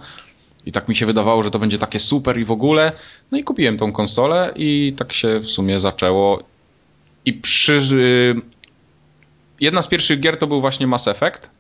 I 0.65 0.72
tak 0.72 0.88
mi 0.88 0.96
się 0.96 1.06
wydawało, 1.06 1.44
że 1.44 1.52
to 1.52 1.60
będzie 1.60 1.78
takie 1.78 2.00
super 2.00 2.39
i 2.39 2.46
w 2.46 2.52
ogóle. 2.52 2.92
No 3.32 3.38
i 3.38 3.44
kupiłem 3.44 3.78
tą 3.78 3.92
konsolę 3.92 4.54
i 4.56 4.94
tak 4.98 5.13
się 5.13 5.39
w 5.39 5.50
sumie 5.50 5.80
zaczęło. 5.80 6.44
I 7.26 7.34
przy... 7.34 7.74
Y, 7.94 8.36
jedna 9.60 9.82
z 9.82 9.88
pierwszych 9.88 10.20
gier 10.20 10.38
to 10.38 10.48
był 10.48 10.62
właśnie 10.62 10.88
Mass 10.88 11.08
Effect. 11.08 11.59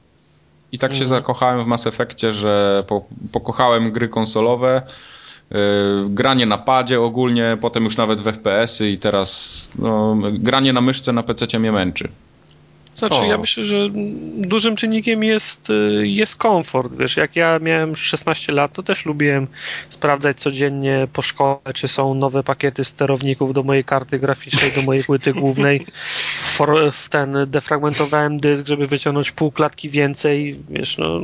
I 0.71 0.79
tak 0.79 0.91
się 0.91 1.03
mhm. 1.03 1.09
zakochałem 1.09 1.63
w 1.63 1.67
Mass 1.67 1.87
Effectie, 1.87 2.33
że 2.33 2.83
po, 2.87 3.05
pokochałem 3.31 3.91
gry 3.91 4.09
konsolowe, 4.09 4.81
yy, 5.51 5.57
granie 6.09 6.45
na 6.45 6.57
padzie 6.57 7.01
ogólnie, 7.01 7.57
potem 7.61 7.83
już 7.83 7.97
nawet 7.97 8.21
w 8.21 8.31
FPS-y 8.31 8.89
i 8.89 8.97
teraz 8.97 9.73
no, 9.79 10.17
granie 10.33 10.73
na 10.73 10.81
myszce 10.81 11.13
na 11.13 11.23
PC 11.23 11.59
mnie 11.59 11.71
męczy. 11.71 12.09
Znaczy, 12.99 13.15
o. 13.15 13.25
ja 13.25 13.37
myślę, 13.37 13.65
że 13.65 13.89
dużym 14.35 14.75
czynnikiem 14.75 15.23
jest, 15.23 15.69
y, 15.69 16.07
jest 16.07 16.35
komfort. 16.35 16.95
Wiesz, 16.95 17.17
jak 17.17 17.35
ja 17.35 17.59
miałem 17.59 17.95
16 17.95 18.53
lat, 18.53 18.73
to 18.73 18.83
też 18.83 19.05
lubiłem 19.05 19.47
sprawdzać 19.89 20.39
codziennie 20.39 21.07
po 21.13 21.21
szkole, 21.21 21.73
czy 21.73 21.87
są 21.87 22.13
nowe 22.13 22.43
pakiety 22.43 22.83
sterowników 22.83 23.53
do 23.53 23.63
mojej 23.63 23.83
karty 23.83 24.19
graficznej, 24.19 24.71
do 24.71 24.81
mojej 24.81 25.03
płyty 25.03 25.33
głównej. 25.33 25.85
For, 26.57 26.91
w 26.91 27.09
ten 27.09 27.37
defragmentowałem 27.47 28.39
dysk, 28.39 28.67
żeby 28.67 28.87
wyciągnąć 28.87 29.31
pół 29.31 29.51
klatki 29.51 29.89
więcej. 29.89 30.59
Wiesz, 30.69 30.97
no, 30.97 31.19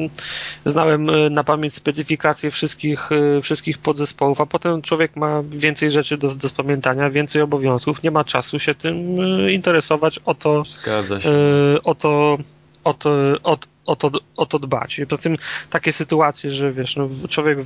znałem 0.66 1.10
y, 1.10 1.30
na 1.30 1.44
pamięć 1.44 1.74
specyfikacje 1.74 2.52
wszystkich, 2.52 3.12
y, 3.12 3.42
wszystkich 3.42 3.78
podzespołów, 3.78 4.42
a 4.42 4.46
potem 4.46 4.82
człowiek 4.82 5.16
ma 5.16 5.44
więcej 5.50 5.92
rzeczy 5.92 6.18
do, 6.18 6.36
do 6.36 6.50
spamiętania, 6.50 7.10
więcej 7.10 7.42
obowiązków, 7.42 8.04
nie 8.04 8.12
ma 8.12 8.24
czasu 8.24 8.60
się 8.60 8.76
tym 8.76 9.16
interesować 9.52 10.20
o 10.26 10.36
to. 10.36 10.64
Zgadza 10.66 11.22
się 11.22 11.30
o 11.84 11.95
to, 11.95 12.38
o 12.84 12.93
to, 12.93 13.10
o, 13.43 13.58
o 13.86 13.95
to, 13.95 14.12
o 14.38 14.45
to 14.45 14.60
dbać. 14.60 14.99
I 14.99 15.08
poza 15.08 15.21
tym 15.21 15.36
takie 15.69 15.93
sytuacje, 15.93 16.51
że 16.51 16.73
wiesz, 16.73 16.95
no, 16.95 17.10
człowiek 17.30 17.60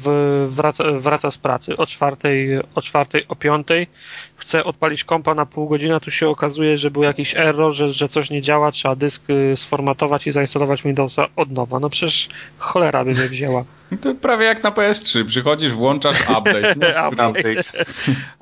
wraca, 0.48 0.84
wraca 0.92 1.32
z 1.32 1.38
pracy 1.38 1.78
o 1.78 1.86
czwartej, 1.86 2.60
o 2.76 2.82
czwartej, 2.82 3.28
o 3.28 3.36
piątej, 3.36 3.88
chce 4.36 4.64
odpalić 4.64 5.04
kompa 5.04 5.36
na 5.36 5.46
pół 5.46 5.70
godziny, 5.70 5.96
a 5.96 6.00
tu 6.00 6.12
się 6.12 6.30
okazuje, 6.30 6.78
że 6.78 6.92
był 6.92 7.04
jakiś 7.04 7.36
error, 7.38 7.74
że, 7.74 7.94
że 7.94 8.08
coś 8.08 8.30
nie 8.30 8.42
działa, 8.42 8.72
trzeba 8.72 8.96
dysk 8.96 9.30
y, 9.30 9.54
sformatować 9.56 10.28
i 10.28 10.32
zainstalować 10.32 10.84
Windowsa 10.84 11.28
od 11.36 11.52
nowa. 11.52 11.80
No 11.80 11.90
przecież 11.90 12.30
cholera 12.58 13.06
by 13.06 13.12
mnie 13.12 13.30
wzięła. 13.30 13.64
To 14.02 14.16
prawie 14.16 14.46
jak 14.46 14.64
na 14.64 14.72
PS3. 14.72 15.26
Przychodzisz, 15.26 15.74
włączasz 15.74 16.22
update. 16.38 16.76
update. 17.12 17.64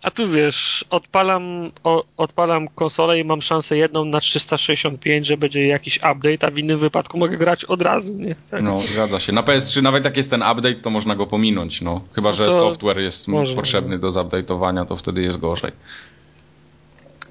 A 0.03 0.11
tu 0.11 0.31
wiesz, 0.31 0.85
odpalam, 0.89 1.71
o, 1.83 2.03
odpalam 2.17 2.67
konsolę 2.67 3.19
i 3.19 3.23
mam 3.23 3.41
szansę 3.41 3.77
jedną 3.77 4.05
na 4.05 4.19
365, 4.19 5.27
że 5.27 5.37
będzie 5.37 5.67
jakiś 5.67 5.97
update, 5.97 6.47
a 6.47 6.51
w 6.51 6.57
innym 6.57 6.79
wypadku 6.79 7.17
mogę 7.17 7.37
grać 7.37 7.65
od 7.65 7.81
razu, 7.81 8.13
nie? 8.13 8.35
Tak. 8.51 8.63
No, 8.63 8.79
zgadza 8.79 9.19
się. 9.19 9.33
Na 9.33 9.43
PS3 9.43 9.81
nawet 9.81 10.05
jak 10.05 10.17
jest 10.17 10.29
ten 10.29 10.41
update, 10.41 10.75
to 10.75 10.89
można 10.89 11.15
go 11.15 11.27
pominąć, 11.27 11.81
no. 11.81 12.01
Chyba, 12.13 12.33
że 12.33 12.45
no 12.45 12.53
software 12.53 12.99
jest 12.99 13.27
może, 13.27 13.55
potrzebny 13.55 13.95
no. 13.95 14.01
do 14.01 14.09
zupdate'owania, 14.09 14.85
to 14.85 14.97
wtedy 14.97 15.21
jest 15.21 15.37
gorzej. 15.37 15.71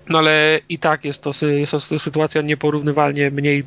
No 0.08 0.18
ale 0.18 0.60
i 0.68 0.78
tak 0.78 1.04
jest 1.04 1.22
to, 1.22 1.46
jest 1.46 1.72
to 1.72 1.80
sytuacja 1.80 2.42
nieporównywalnie 2.42 3.30
mniej 3.30 3.64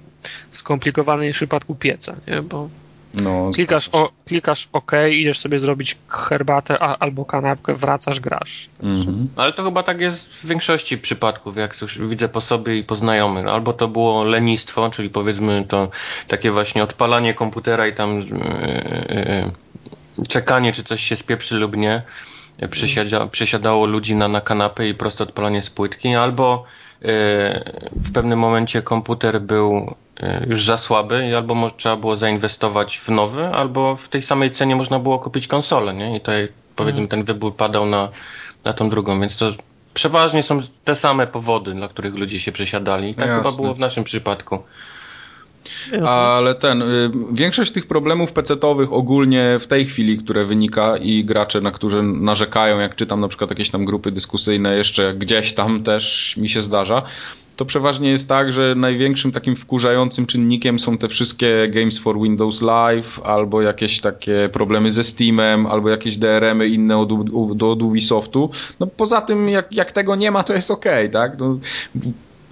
skomplikowana 0.51 1.23
niż 1.23 1.35
w 1.35 1.39
przypadku 1.39 1.75
pieca, 1.75 2.15
nie? 2.27 2.41
Bo 2.41 2.69
no, 3.13 3.51
klikasz, 3.53 3.89
o, 3.91 4.09
klikasz 4.25 4.69
OK, 4.73 4.91
idziesz 5.11 5.39
sobie 5.39 5.59
zrobić 5.59 5.97
herbatę 6.07 6.79
a, 6.79 6.97
albo 6.97 7.25
kanapkę, 7.25 7.75
wracasz, 7.75 8.19
grasz. 8.19 8.69
Mhm. 8.83 9.29
Ale 9.35 9.53
to 9.53 9.63
chyba 9.63 9.83
tak 9.83 10.01
jest 10.01 10.29
w 10.29 10.47
większości 10.47 10.97
przypadków, 10.97 11.57
jak 11.57 11.81
już 11.81 11.99
widzę 11.99 12.29
po 12.29 12.41
sobie 12.41 12.77
i 12.77 12.83
po 12.83 12.95
znajomych. 12.95 13.47
Albo 13.47 13.73
to 13.73 13.87
było 13.87 14.23
lenistwo, 14.23 14.89
czyli 14.89 15.09
powiedzmy 15.09 15.65
to 15.67 15.89
takie 16.27 16.51
właśnie 16.51 16.83
odpalanie 16.83 17.33
komputera 17.33 17.87
i 17.87 17.93
tam 17.93 18.19
yy, 18.19 18.25
yy, 20.19 20.27
czekanie, 20.27 20.73
czy 20.73 20.83
coś 20.83 21.03
się 21.03 21.15
spieprzy 21.15 21.55
lub 21.55 21.77
nie. 21.77 22.01
Przysiada, 22.69 23.27
przysiadało 23.27 23.85
ludzi 23.85 24.15
na, 24.15 24.27
na 24.27 24.41
kanapę 24.41 24.87
i 24.87 24.93
prosto 24.93 25.23
odpalanie 25.23 25.61
z 25.61 25.69
płytki, 25.69 26.15
albo 26.15 26.63
yy, 27.01 27.07
w 27.91 28.11
pewnym 28.13 28.39
momencie 28.39 28.81
komputer 28.81 29.41
był 29.41 29.95
E, 30.23 30.45
już 30.49 30.65
za 30.65 30.77
słaby 30.77 31.27
i 31.27 31.35
albo 31.35 31.71
trzeba 31.71 31.95
było 31.95 32.17
zainwestować 32.17 32.97
w 32.97 33.09
nowy, 33.09 33.47
albo 33.47 33.95
w 33.95 34.09
tej 34.09 34.21
samej 34.21 34.51
cenie 34.51 34.75
można 34.75 34.99
było 34.99 35.19
kupić 35.19 35.47
konsolę, 35.47 35.93
nie? 35.93 36.15
I 36.15 36.19
tutaj 36.19 36.47
powiedzmy 36.75 37.03
mhm. 37.03 37.07
ten 37.07 37.23
wybór 37.23 37.55
padał 37.55 37.85
na, 37.85 38.09
na 38.65 38.73
tą 38.73 38.89
drugą, 38.89 39.19
więc 39.19 39.37
to 39.37 39.51
przeważnie 39.93 40.43
są 40.43 40.61
te 40.83 40.95
same 40.95 41.27
powody, 41.27 41.73
dla 41.73 41.87
których 41.87 42.15
ludzie 42.15 42.39
się 42.39 42.51
przesiadali. 42.51 43.09
I 43.09 43.15
tak 43.15 43.27
Jasne. 43.27 43.43
chyba 43.43 43.55
było 43.55 43.73
w 43.73 43.79
naszym 43.79 44.03
przypadku. 44.03 44.59
Ale 46.05 46.55
ten, 46.55 46.81
y, 46.81 47.11
większość 47.31 47.71
tych 47.71 47.87
problemów 47.87 48.31
pecetowych 48.31 48.93
ogólnie 48.93 49.57
w 49.59 49.67
tej 49.67 49.85
chwili, 49.85 50.17
które 50.17 50.45
wynika 50.45 50.97
i 50.97 51.25
gracze, 51.25 51.61
na 51.61 51.71
którzy 51.71 52.03
narzekają, 52.03 52.79
jak 52.79 52.95
czytam 52.95 53.19
na 53.21 53.27
przykład 53.27 53.49
jakieś 53.49 53.69
tam 53.69 53.85
grupy 53.85 54.11
dyskusyjne 54.11 54.75
jeszcze 54.75 55.13
gdzieś 55.13 55.53
tam 55.53 55.83
też 55.83 56.37
mi 56.37 56.49
się 56.49 56.61
zdarza, 56.61 57.01
to 57.59 57.65
przeważnie 57.65 58.09
jest 58.09 58.27
tak, 58.27 58.53
że 58.53 58.75
największym 58.75 59.31
takim 59.31 59.55
wkurzającym 59.55 60.25
czynnikiem 60.25 60.79
są 60.79 60.97
te 60.97 61.07
wszystkie 61.07 61.67
Games 61.69 61.99
for 61.99 62.21
Windows 62.21 62.61
Live, 62.61 63.19
albo 63.23 63.61
jakieś 63.61 63.99
takie 63.99 64.49
problemy 64.53 64.91
ze 64.91 65.03
Steamem, 65.03 65.65
albo 65.65 65.89
jakieś 65.89 66.17
DRM-y 66.17 66.67
inne 66.67 66.97
od, 66.97 67.11
od, 67.11 67.63
od 67.63 67.81
Ubisoftu. 67.81 68.49
No 68.79 68.87
poza 68.87 69.21
tym, 69.21 69.49
jak, 69.49 69.73
jak 69.73 69.91
tego 69.91 70.15
nie 70.15 70.31
ma, 70.31 70.43
to 70.43 70.53
jest 70.53 70.71
ok, 70.71 70.85
tak? 71.11 71.39
No, 71.39 71.57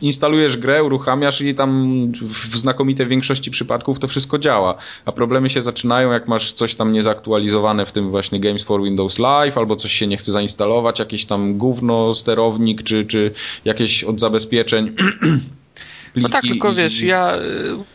instalujesz 0.01 0.57
grę, 0.57 0.83
uruchamiasz 0.83 1.41
i 1.41 1.55
tam 1.55 2.11
w 2.21 2.57
znakomitej 2.57 3.07
większości 3.07 3.51
przypadków 3.51 3.99
to 3.99 4.07
wszystko 4.07 4.39
działa. 4.39 4.77
A 5.05 5.11
problemy 5.11 5.49
się 5.49 5.61
zaczynają, 5.61 6.11
jak 6.11 6.27
masz 6.27 6.51
coś 6.51 6.75
tam 6.75 6.93
niezaktualizowane 6.93 7.85
w 7.85 7.91
tym 7.91 8.11
właśnie 8.11 8.39
Games 8.39 8.63
for 8.63 8.83
Windows 8.83 9.19
Live, 9.19 9.57
albo 9.57 9.75
coś 9.75 9.93
się 9.93 10.07
nie 10.07 10.17
chce 10.17 10.31
zainstalować, 10.31 10.99
jakiś 10.99 11.25
tam 11.25 11.57
gówno, 11.57 12.15
sterownik, 12.15 12.83
czy, 12.83 13.05
czy 13.05 13.31
jakieś 13.65 14.03
od 14.03 14.19
zabezpieczeń. 14.19 14.95
no 16.15 16.29
tak, 16.29 16.41
tylko 16.41 16.73
wiesz, 16.73 17.01
ja 17.01 17.37
y, 17.37 17.41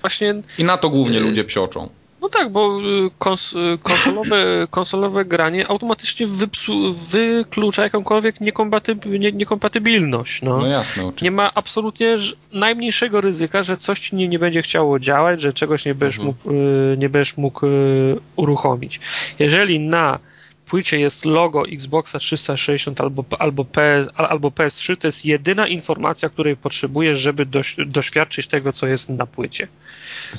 właśnie... 0.00 0.34
I 0.58 0.64
na 0.64 0.76
to 0.76 0.90
głównie 0.90 1.18
y, 1.18 1.20
ludzie 1.20 1.44
psioczą. 1.44 1.88
No 2.22 2.28
tak, 2.28 2.52
bo 2.52 2.80
y, 2.80 3.10
kons 3.18 3.54
konsolowe, 3.82 4.36
konsolowe 4.70 5.24
granie 5.24 5.68
automatycznie 5.68 6.26
wypsu, 6.26 6.94
wyklucza 6.94 7.82
jakąkolwiek 7.82 8.40
niekompatyb 8.40 9.06
nie, 9.06 9.32
niekompatybilność. 9.32 10.42
No. 10.42 10.58
no 10.58 10.66
jasne. 10.66 11.02
Oczywiście. 11.02 11.24
Nie 11.24 11.30
ma 11.30 11.50
absolutnie 11.54 12.18
najmniejszego 12.52 13.20
ryzyka, 13.20 13.62
że 13.62 13.76
coś 13.76 14.00
ci 14.00 14.16
nie, 14.16 14.28
nie 14.28 14.38
będzie 14.38 14.62
chciało 14.62 14.98
działać, 14.98 15.40
że 15.40 15.52
czegoś 15.52 15.84
nie 15.84 15.94
będziesz 15.94 16.18
mhm. 16.18 16.36
mógł, 16.36 16.58
y, 16.58 16.96
nie 16.98 17.08
będziesz 17.08 17.36
mógł 17.36 17.66
y, 17.66 18.20
uruchomić. 18.36 19.00
Jeżeli 19.38 19.80
na 19.80 20.18
płycie 20.66 21.00
jest 21.00 21.24
logo 21.24 21.62
Xboxa 21.68 22.18
360 22.18 23.00
albo, 23.00 23.24
albo, 23.38 23.64
PS, 23.64 24.08
albo 24.14 24.48
PS3, 24.48 24.96
to 24.96 25.08
jest 25.08 25.24
jedyna 25.24 25.68
informacja, 25.68 26.28
której 26.28 26.56
potrzebujesz, 26.56 27.18
żeby 27.18 27.46
doś, 27.46 27.76
doświadczyć 27.86 28.48
tego, 28.48 28.72
co 28.72 28.86
jest 28.86 29.08
na 29.08 29.26
płycie. 29.26 29.68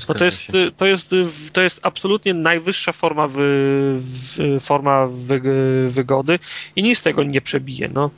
No 0.09 0.15
to, 0.15 0.25
jest, 0.25 0.51
to, 0.77 0.85
jest, 0.85 1.15
to 1.53 1.61
jest 1.61 1.79
absolutnie 1.83 2.33
najwyższa 2.33 2.91
forma, 2.91 3.27
wy, 3.27 3.99
forma 4.61 5.07
wy, 5.07 5.41
wygody 5.89 6.39
i 6.75 6.83
nic 6.83 6.99
z 6.99 7.01
tego 7.01 7.23
nie 7.23 7.41
przebije. 7.41 7.89
No. 7.93 8.11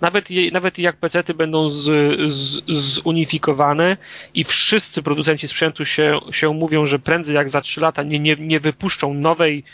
Nawet, 0.00 0.28
nawet 0.52 0.78
jak 0.78 0.96
PC-ty 0.96 1.34
będą 1.34 1.68
z, 1.68 1.84
z, 2.32 2.62
zunifikowane 2.68 3.96
i 4.34 4.44
wszyscy 4.44 5.02
producenci 5.02 5.48
sprzętu 5.48 5.84
się, 5.84 6.20
się 6.32 6.54
mówią, 6.54 6.86
że 6.86 6.98
prędzej 6.98 7.34
jak 7.34 7.50
za 7.50 7.60
3 7.60 7.80
lata 7.80 8.02
nie, 8.02 8.18
nie, 8.18 8.36
nie 8.36 8.60
wypuszczą 8.60 9.14
nowej 9.14 9.64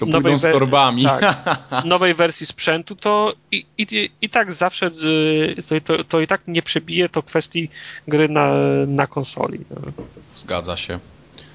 to 0.00 0.06
nowej, 0.06 0.38
z 0.38 0.42
torbami. 0.42 1.04
Tak, 1.04 1.36
nowej 1.84 2.14
wersji 2.14 2.46
sprzętu, 2.46 2.96
to 2.96 3.34
i, 3.52 3.66
i, 3.78 4.10
i 4.20 4.28
tak 4.28 4.52
zawsze 4.52 4.86
y, 4.86 5.62
to, 5.68 5.80
to, 5.80 6.04
to, 6.04 6.20
i 6.20 6.26
tak 6.26 6.40
nie 6.46 6.62
przebije 6.62 7.08
to 7.08 7.22
kwestii 7.22 7.68
gry 8.08 8.28
na, 8.28 8.54
na 8.86 9.06
konsoli. 9.06 9.60
No. 9.70 9.92
Zgadza 10.34 10.76
się. 10.76 10.98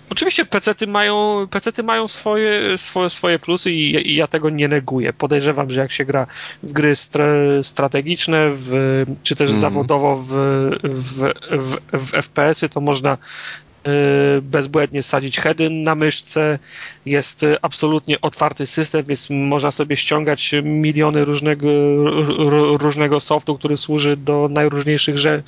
Oczywiście 0.10 0.46
pecety 0.46 0.88
mają, 0.88 1.48
pecety 1.52 1.84
mają 1.84 2.08
swoje, 2.08 2.78
swoje, 2.78 3.10
swoje 3.10 3.40
plusy 3.40 3.72
i, 3.72 4.12
i 4.12 4.16
ja 4.16 4.28
tego 4.28 4.50
nie 4.50 4.68
neguję. 4.68 5.14
Podejrzewam, 5.14 5.70
że 5.70 5.82
jak 5.82 5.92
się 5.92 6.06
gra 6.06 6.28
w 6.64 6.72
gry 6.72 6.96
stra, 6.96 7.26
strategiczne, 7.64 8.50
w, 8.52 9.04
czy 9.24 9.36
też 9.36 9.50
mm. 9.50 9.62
zawodowo 9.62 10.16
w, 10.16 10.30
w, 10.84 11.34
w, 11.52 11.78
w 11.94 12.12
FPS-y, 12.12 12.70
to 12.70 12.82
można 12.82 13.18
bezbłędnie 14.42 15.04
sadzić 15.04 15.40
heady 15.40 15.70
na 15.70 15.96
myszce. 15.96 16.60
Jest 17.06 17.46
absolutnie 17.62 18.22
otwarty 18.22 18.66
system, 18.66 19.06
więc 19.06 19.30
można 19.30 19.72
sobie 19.72 19.98
ściągać 19.98 20.56
miliony 20.64 21.26
różnego, 21.26 21.68
różnego 22.78 23.20
softu, 23.20 23.58
który 23.58 23.78
służy 23.78 24.18
do 24.18 24.48
najróżniejszych, 24.52 25.16
rze, 25.16 25.44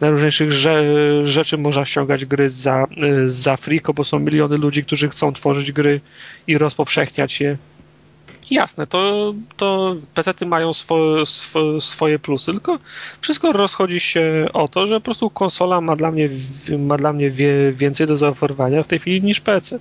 najróżniejszych 0.00 0.52
rze, 0.52 0.84
rzeczy. 1.24 1.58
Można 1.58 1.84
ściągać 1.84 2.24
gry 2.24 2.50
za, 2.50 2.86
y, 3.24 3.28
za 3.28 3.56
friko, 3.56 3.94
bo 3.94 4.04
są 4.04 4.18
miliony 4.18 4.56
ludzi, 4.56 4.84
którzy 4.84 5.08
chcą 5.08 5.32
tworzyć 5.32 5.72
gry 5.72 6.00
i 6.46 6.58
rozpowszechniać 6.58 7.40
je 7.40 7.56
jasne, 8.50 8.86
to, 8.86 9.34
to 9.56 9.96
PC-ty 10.14 10.46
mają 10.46 10.72
swo, 10.72 11.26
swo, 11.26 11.80
swoje 11.80 12.18
plusy, 12.18 12.52
tylko 12.52 12.78
wszystko 13.20 13.52
rozchodzi 13.52 14.00
się 14.00 14.46
o 14.52 14.68
to, 14.68 14.86
że 14.86 15.00
po 15.00 15.04
prostu 15.04 15.30
konsola 15.30 15.80
ma 15.80 15.96
dla 15.96 16.10
mnie, 16.10 16.28
ma 16.78 16.96
dla 16.96 17.12
mnie 17.12 17.30
wie, 17.30 17.72
więcej 17.72 18.06
do 18.06 18.16
zaoferowania 18.16 18.82
w 18.82 18.86
tej 18.86 18.98
chwili 18.98 19.22
niż 19.22 19.40
PC. 19.40 19.78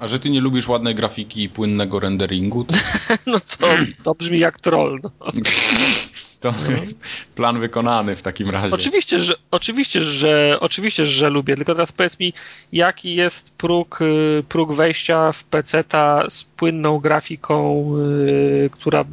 A 0.00 0.08
że 0.08 0.20
ty 0.20 0.30
nie 0.30 0.40
lubisz 0.40 0.68
ładnej 0.68 0.94
grafiki 0.94 1.42
i 1.42 1.48
płynnego 1.48 2.00
renderingu? 2.00 2.64
To... 2.64 2.74
no 3.26 3.40
to, 3.40 3.66
to 4.02 4.14
brzmi 4.14 4.38
jak 4.38 4.60
troll. 4.60 5.00
No. 5.02 5.10
To 6.42 6.50
no. 6.50 6.76
plan 7.34 7.60
wykonany 7.60 8.16
w 8.16 8.22
takim 8.22 8.50
razie. 8.50 8.74
Oczywiście, 8.74 9.18
że, 9.18 9.34
oczywiście, 9.50 10.00
że, 10.00 10.56
oczywiście, 10.60 11.06
że 11.06 11.30
lubię, 11.30 11.56
tylko 11.56 11.74
teraz 11.74 11.92
powiedz 11.92 12.18
mi, 12.18 12.32
jaki 12.72 13.14
jest 13.14 13.50
próg, 13.50 14.02
y, 14.02 14.44
próg 14.48 14.72
wejścia 14.72 15.32
w 15.32 15.44
PC-ta 15.44 16.24
z 16.28 16.44
płynną 16.44 16.98
grafiką, 16.98 17.84
yy, 18.16 18.70
która, 18.72 19.04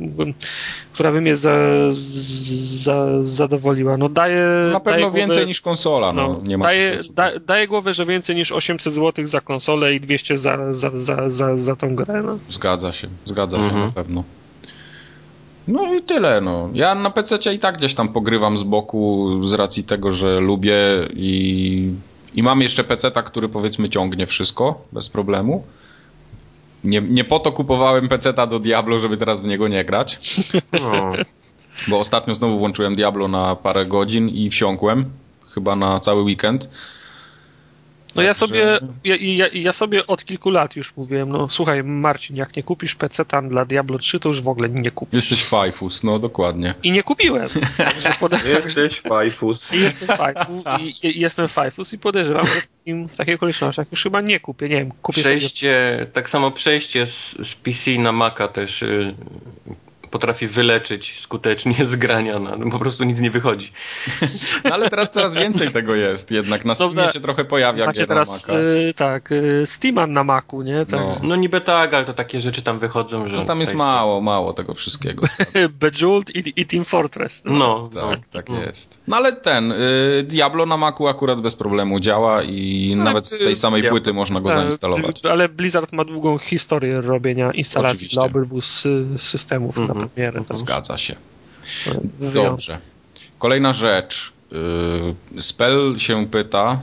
która 0.94 1.12
by 1.12 1.22
mnie 1.22 1.36
za, 1.36 1.58
za, 1.92 3.06
zadowoliła. 3.22 3.98
No 3.98 4.10
daje, 4.10 4.46
Na 4.72 4.80
pewno 4.80 5.12
daje 5.12 5.26
więcej 5.26 5.48
niż 5.48 5.62
konsola, 5.62 6.13
no, 6.13 6.28
no 6.28 6.48
nie 6.48 6.58
ma 6.58 6.65
daje, 6.65 6.98
da, 7.13 7.39
daje 7.39 7.68
głowę, 7.68 7.94
że 7.94 8.06
więcej 8.06 8.36
niż 8.36 8.52
800 8.52 8.94
zł 8.94 9.28
za 9.28 9.42
konsolę 9.42 9.94
i 9.94 10.00
200 10.00 10.38
za, 10.38 10.74
za, 10.74 10.89
za, 10.94 11.30
za, 11.30 11.58
za 11.58 11.76
tą 11.76 11.96
grę. 11.96 12.24
No. 12.26 12.38
Zgadza 12.50 12.94
się, 12.94 13.08
zgadza 13.26 13.58
mhm. 13.58 13.76
się 13.76 13.86
na 13.86 13.92
pewno. 13.92 14.24
No 15.70 15.94
i 15.94 16.02
tyle, 16.02 16.42
no. 16.42 16.70
Ja 16.74 16.96
na 16.96 17.10
PC 17.10 17.54
i 17.54 17.60
tak 17.60 17.78
gdzieś 17.78 17.94
tam 17.94 18.10
pogrywam 18.10 18.58
z 18.58 18.64
boku 18.64 19.30
z 19.44 19.54
racji 19.54 19.84
tego, 19.84 20.12
że 20.12 20.40
lubię 20.40 20.78
i, 21.14 21.94
i 22.36 22.44
mam 22.44 22.62
jeszcze 22.62 22.84
PC, 22.84 23.12
który 23.12 23.50
powiedzmy 23.50 23.90
ciągnie 23.90 24.28
wszystko 24.28 24.82
bez 24.92 25.10
problemu. 25.10 25.64
Nie, 26.84 27.02
nie 27.02 27.24
po 27.24 27.40
to 27.40 27.52
kupowałem 27.52 28.08
PC 28.08 28.34
do 28.34 28.60
Diablo, 28.60 29.00
żeby 29.00 29.18
teraz 29.18 29.42
w 29.42 29.46
niego 29.46 29.68
nie 29.68 29.86
grać. 29.86 30.18
No. 30.82 31.14
Bo 31.88 32.00
ostatnio 32.00 32.36
znowu 32.36 32.60
włączyłem 32.60 32.96
Diablo 32.96 33.28
na 33.28 33.56
parę 33.56 33.86
godzin 33.86 34.30
i 34.30 34.50
wsiąkłem, 34.50 35.06
chyba 35.50 35.76
na 35.76 36.00
cały 36.00 36.24
weekend. 36.24 36.70
No 38.15 38.22
ja 38.22 38.34
sobie, 38.34 38.80
ja, 39.04 39.15
ja, 39.19 39.48
ja, 39.54 39.74
sobie 39.74 40.08
od 40.08 40.26
kilku 40.26 40.50
lat 40.50 40.76
już 40.76 40.98
mówiłem, 40.98 41.30
no 41.30 41.50
słuchaj 41.50 41.84
Marcin, 41.84 42.36
jak 42.36 42.56
nie 42.56 42.63
kupisz 42.63 42.95
PC 42.95 43.26
tam 43.26 43.50
dla 43.50 43.65
Diablo 43.65 44.00
3, 44.00 44.19
to 44.19 44.30
już 44.30 44.41
w 44.41 44.48
ogóle 44.48 44.69
nie 44.69 44.91
kupisz. 44.91 45.13
Jesteś 45.13 45.43
fajfus, 45.43 46.04
no 46.04 46.19
dokładnie. 46.19 46.74
I 46.84 46.91
nie 46.91 47.04
kupiłem. 47.04 47.48
Jesteś 48.56 49.00
fajfus. 49.00 49.74
I 49.74 49.82
jestem 49.82 50.17
fajfus 50.17 50.63
i, 51.04 51.19
jestem 51.19 51.48
fajfus 51.48 51.93
i 51.93 51.98
podejrzewam, 51.98 52.45
że 52.48 52.62
w 53.08 53.15
takich 53.17 53.36
okolicznościach 53.36 53.88
już 53.91 54.04
chyba 54.04 54.22
nie 54.22 54.39
kupię, 54.39 54.69
nie 54.69 54.76
wiem, 54.76 54.91
kupię 55.02 55.22
Przejście, 55.22 55.98
sobie... 56.00 56.12
tak 56.12 56.30
samo 56.30 56.52
przejście 56.52 57.08
z, 57.08 57.36
z 57.48 57.56
PC 57.56 57.91
na 57.91 58.12
Maca 58.12 58.48
też 58.48 58.82
y, 58.82 59.15
potrafi 60.12 60.48
wyleczyć 60.48 61.19
skutecznie 61.19 61.86
z 61.86 61.95
grania, 61.95 62.39
no, 62.39 62.72
po 62.72 62.80
prostu 62.80 63.04
nic 63.04 63.19
nie 63.19 63.32
wychodzi. 63.32 63.72
No, 64.63 64.74
ale 64.74 64.89
teraz 64.89 65.12
coraz 65.12 65.36
więcej 65.36 65.72
tego 65.72 65.95
jest, 65.95 66.32
jednak 66.32 66.65
na 66.65 66.76
Steamie 66.76 66.95
Dobra, 66.95 67.12
się 67.12 67.19
trochę 67.19 67.45
pojawia 67.45 67.86
macie 67.86 68.08
teraz, 68.08 68.50
y, 68.50 68.93
tak, 68.93 69.32
y, 69.32 69.63
Steaman 69.65 70.13
na 70.13 70.24
Macu, 70.24 70.62
nie? 70.62 70.86
Tak. 70.86 71.00
No. 71.00 71.17
no 71.24 71.36
niby 71.36 71.62
tak, 71.62 71.93
ale 71.93 72.06
to 72.06 72.13
takie 72.13 72.39
rzeczy 72.39 72.62
tam 72.62 72.80
wychodzą, 72.80 73.28
że... 73.28 73.36
No 73.36 73.45
tam 73.45 73.60
jest 73.60 73.74
mało, 73.74 74.22
mało 74.22 74.54
tego 74.54 74.74
wszystkiego. 74.74 75.28
Bejeweled 75.80 76.36
i, 76.36 76.62
i 76.62 76.65
Team 76.65 76.86
Fortress. 76.86 77.41
No, 77.45 77.89
no 77.93 78.02
tak, 78.02 78.19
no. 78.19 78.26
tak 78.32 78.50
no. 78.50 78.62
jest. 78.62 79.02
No 79.08 79.17
ale 79.17 79.34
ten, 79.34 79.72
y, 79.72 80.24
Diablo 80.28 80.65
na 80.65 80.78
Macu 80.78 81.08
akurat 81.08 81.41
bez 81.41 81.56
problemu 81.56 82.00
działa 82.00 82.43
i 82.43 82.93
no, 82.98 83.04
nawet 83.04 83.28
z 83.28 83.39
tej 83.39 83.56
samej 83.56 83.84
ja, 83.84 83.89
płyty 83.89 84.13
można 84.13 84.41
go 84.41 84.50
zainstalować. 84.50 85.26
Ale 85.26 85.50
Blizzard 85.50 85.91
ma 85.91 86.06
długą 86.06 86.38
historię 86.38 87.02
robienia 87.02 87.52
instalacji 87.52 87.95
Oczywiście. 87.95 88.15
dla 88.15 88.26
obydwu 88.26 88.62
systemów 89.17 89.78
mm 89.78 89.89
-hmm. 89.89 89.99
Na 90.00 90.08
premierę. 90.08 90.44
To 90.48 90.58
zgadza 90.58 90.98
się. 90.98 91.16
Dobrze. 92.20 92.80
Kolejna 93.40 93.74
rzecz. 93.74 94.34
Y, 95.38 95.42
Spell 95.42 95.96
się 95.98 96.28
pyta, 96.28 96.80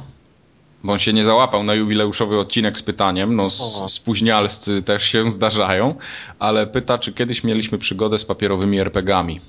bo 0.85 0.92
on 0.92 0.98
się 0.98 1.12
nie 1.12 1.24
załapał 1.24 1.62
na 1.62 1.74
jubileuszowy 1.74 2.38
odcinek 2.38 2.79
z 2.79 2.83
pytaniem, 2.83 3.37
no 3.37 3.50
spóźnialscy 3.88 4.83
też 4.83 5.05
się 5.05 5.31
zdarzają, 5.31 5.94
ale 6.38 6.66
pyta, 6.66 6.98
czy 6.98 7.12
kiedyś 7.12 7.44
mieliśmy 7.44 7.79
przygodę 7.79 8.18
z 8.18 8.24
papierowymi 8.24 8.81
RPGami. 8.81 9.40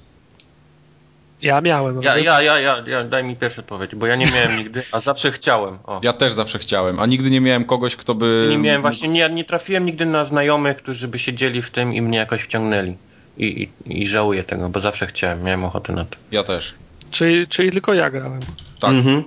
Ja 1.42 1.62
miałem. 1.62 2.02
Ja, 2.02 2.18
ja, 2.18 2.42
ja, 2.42 2.60
ja, 2.60 2.84
ja, 2.88 3.04
daj 3.04 3.24
mi 3.24 3.36
pierwsze 3.36 3.62
odpowiedź, 3.62 3.96
bo 3.96 4.06
ja 4.06 4.16
nie 4.16 4.26
miałem 4.26 4.58
nigdy, 4.58 4.84
a 4.92 5.00
zawsze 5.00 5.32
chciałem. 5.32 5.78
O. 5.84 6.00
Ja 6.04 6.14
też 6.14 6.34
zawsze 6.34 6.60
chciałem, 6.60 7.00
a 7.00 7.06
nigdy 7.06 7.30
nie 7.30 7.42
miałem 7.42 7.66
kogoś, 7.66 7.96
kto 7.96 8.16
by... 8.16 8.48
Nie 8.50 8.58
miałem, 8.58 8.82
właśnie 8.82 9.08
nie, 9.08 9.30
nie 9.30 9.46
trafiłem 9.46 9.86
nigdy 9.86 10.06
na 10.06 10.26
znajomych, 10.26 10.78
którzy 10.78 11.08
by 11.08 11.20
siedzieli 11.20 11.62
w 11.62 11.72
tym 11.72 11.94
i 11.94 12.02
mnie 12.02 12.18
jakoś 12.18 12.42
wciągnęli 12.42 12.96
i, 13.38 13.70
i, 13.86 14.02
i 14.02 14.08
żałuję 14.08 14.44
tego, 14.44 14.70
bo 14.70 14.80
zawsze 14.80 15.08
chciałem, 15.08 15.44
miałem 15.44 15.64
ochotę 15.64 15.94
na 15.94 16.06
to. 16.06 16.18
Ja 16.32 16.44
też. 16.44 16.76
Czyli, 17.12 17.48
czyli 17.48 17.72
tylko 17.72 17.94
ja 17.94 18.10
grałem. 18.10 18.40
Tak. 18.80 18.92
Mhm. 18.92 19.24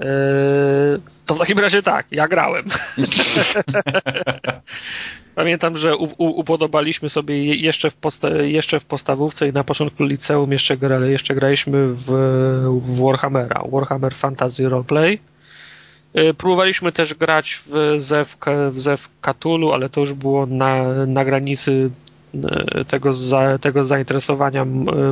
Eee, 0.00 0.06
to 1.26 1.34
w 1.34 1.38
takim 1.38 1.58
razie 1.58 1.82
tak, 1.82 2.06
ja 2.10 2.28
grałem. 2.28 2.64
Pamiętam, 5.34 5.78
że 5.78 5.96
u, 5.96 6.04
u, 6.04 6.26
upodobaliśmy 6.26 7.08
sobie 7.08 7.54
jeszcze 7.54 7.90
w, 7.90 7.94
posta 7.94 8.28
jeszcze 8.30 8.80
w 8.80 8.84
podstawówce 8.84 9.48
i 9.48 9.52
na 9.52 9.64
początku 9.64 10.04
liceum 10.04 10.52
jeszcze, 10.52 10.76
gra 10.76 11.06
jeszcze 11.06 11.34
graliśmy 11.34 11.88
w, 11.88 12.04
w 12.82 13.00
Warhammera, 13.02 13.62
Warhammer 13.72 14.14
Fantasy 14.14 14.68
Roleplay. 14.68 15.18
Eee, 16.14 16.34
próbowaliśmy 16.34 16.92
też 16.92 17.14
grać 17.14 17.60
w 17.66 17.96
Zew, 17.98 18.36
w 18.70 18.80
Zew 18.80 19.08
Cthulhu, 19.20 19.72
ale 19.72 19.88
to 19.90 20.00
już 20.00 20.12
było 20.12 20.46
na, 20.46 21.06
na 21.06 21.24
granicy 21.24 21.90
tego, 22.88 23.12
za, 23.12 23.58
tego 23.58 23.84
zainteresowania 23.84 24.64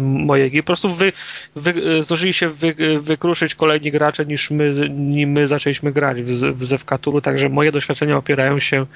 mojego. 0.03 0.57
I 0.57 0.63
po 0.63 0.67
prostu 0.67 0.95
wy, 0.95 1.13
wy, 1.57 2.03
zdążyli 2.03 2.33
się 2.33 2.49
wy, 2.49 2.75
wykruszyć 3.01 3.55
kolejni 3.55 3.93
gracze 3.93 4.27
niż 4.27 4.51
my, 4.51 4.89
nim 4.91 5.31
my 5.31 5.47
zaczęliśmy 5.49 5.93
grać 5.93 6.23
w, 6.23 6.29
w 6.31 6.65
Zewkatulu, 6.65 7.21
także 7.21 7.49
moje 7.49 7.73
doświadczenia 7.73 8.17
opierają 8.17 8.59
się 8.59 8.87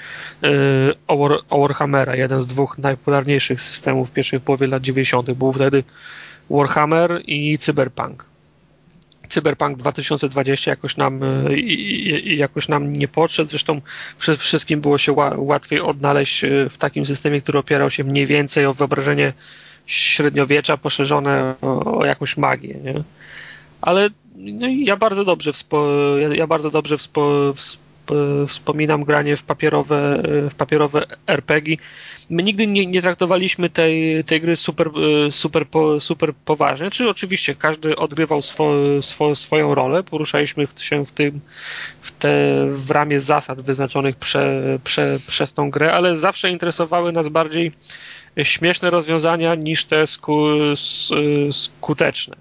e, 0.43 0.49
o, 1.07 1.17
War, 1.17 1.39
o 1.51 1.61
Warhammera, 1.61 2.17
jeden 2.17 2.41
z 2.41 2.47
dwóch 2.47 2.79
najpopularniejszych 2.79 3.63
systemów 3.63 4.11
w 4.11 4.13
pierwszej 4.13 4.41
połowie 4.41 4.67
lat 4.67 4.83
90. 4.83 5.33
Był 5.33 5.53
wtedy 5.53 5.85
Warhammer 6.51 7.23
i 7.27 7.59
Cyberpunk. 7.59 8.34
Cyberpunk 9.29 9.79
2020 9.79 10.71
jakoś 10.71 10.97
nam, 10.97 11.23
e, 11.23 11.57
jakoś 12.25 12.69
nam 12.69 12.93
nie 12.93 13.09
podszedł. 13.09 13.51
Zresztą 13.51 13.81
wszystkim 14.19 14.81
było 14.81 14.99
się 14.99 15.15
łatwiej 15.37 15.81
odnaleźć 15.81 16.45
e, 16.45 16.71
w 16.71 16.79
takim 16.79 17.07
systemie, 17.07 17.41
który 17.41 17.59
opierał 17.59 17.91
się 17.91 18.05
mniej 18.05 18.27
więcej 18.27 18.67
o 18.67 18.75
wyobrażenie 18.75 19.33
średniowiecza 19.87 20.77
poszerzone 20.77 21.55
o, 21.61 22.05
jakąś 22.05 22.37
magię. 22.37 22.75
Nie? 22.75 23.03
Ale 23.81 24.11
no 24.37 24.67
ja 24.69 24.97
bardzo 24.97 25.25
dobrze, 25.25 25.53
wspo, 25.53 25.87
ja, 26.35 26.47
bardzo 26.47 26.71
dobrze 26.71 26.99
wspo, 26.99 27.55
wspominam 28.49 29.05
granie 29.05 29.37
w 29.37 29.43
papierowe, 29.43 30.23
w 30.51 30.55
papierowe 30.55 31.07
RPG. 31.27 31.77
My 32.31 32.43
nigdy 32.43 32.67
nie, 32.67 32.87
nie 32.87 33.03
traktowaliśmy 33.03 33.71
tej, 33.71 34.25
tej 34.25 34.41
gry 34.41 34.57
super, 34.57 34.91
super, 35.31 35.67
super 35.99 36.35
poważnie. 36.45 36.91
Czyli 36.91 37.09
oczywiście 37.09 37.55
każdy 37.55 37.97
odgrywał 37.97 38.43
swo, 38.43 38.73
swo, 39.03 39.35
swoją 39.35 39.75
rolę, 39.75 40.03
poruszaliśmy 40.03 40.67
się 40.79 41.07
w 41.07 41.13
tym, 41.13 41.41
w, 42.01 42.13
te, 42.13 42.31
w 42.69 42.91
ramie 42.91 43.21
zasad 43.21 43.61
wyznaczonych 43.61 44.17
prze, 44.17 44.79
prze, 44.85 45.19
przez 45.27 45.53
tą 45.53 45.71
grę, 45.71 45.93
ale 45.93 46.17
zawsze 46.17 46.51
interesowały 46.51 47.13
nas 47.13 47.29
bardziej 47.29 47.73
śmieszne 48.43 48.91
rozwiązania 48.91 49.55
niż 49.55 49.85
te 49.85 50.07
sku, 50.07 50.47
skuteczne. 51.53 52.37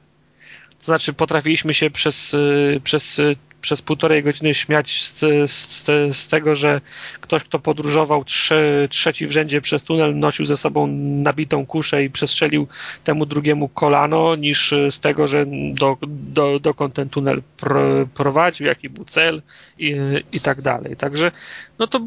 To 0.79 0.85
znaczy 0.85 1.13
potrafiliśmy 1.13 1.73
się 1.73 1.89
przez, 1.89 2.35
przez 2.83 3.21
przez 3.63 3.81
półtorej 3.81 4.23
godziny 4.23 4.53
śmiać 4.53 5.03
z, 5.03 5.19
z, 5.51 5.85
z, 6.15 6.27
tego, 6.27 6.55
że 6.55 6.81
ktoś, 7.21 7.43
kto 7.43 7.59
podróżował 7.59 8.23
trze, 8.23 8.87
trzeci 8.89 9.27
w 9.27 9.31
rzędzie 9.31 9.61
przez 9.61 9.83
tunel, 9.83 10.19
nosił 10.19 10.45
ze 10.45 10.57
sobą 10.57 10.87
nabitą 11.27 11.65
kuszę 11.65 12.03
i 12.03 12.09
przestrzelił 12.09 12.67
temu 13.03 13.25
drugiemu 13.25 13.69
kolano, 13.69 14.35
niż 14.35 14.73
z 14.89 14.99
tego, 14.99 15.27
że 15.27 15.45
do, 15.73 15.97
do, 16.07 16.59
dokąd 16.59 16.93
ten 16.93 17.09
tunel 17.09 17.41
pro, 17.57 18.07
prowadził, 18.13 18.67
jaki 18.67 18.89
był 18.89 19.05
cel 19.05 19.41
i, 19.79 19.95
i 20.31 20.39
tak 20.39 20.61
dalej. 20.61 20.95
Także 20.95 21.31
no 21.79 21.87
to, 21.87 21.99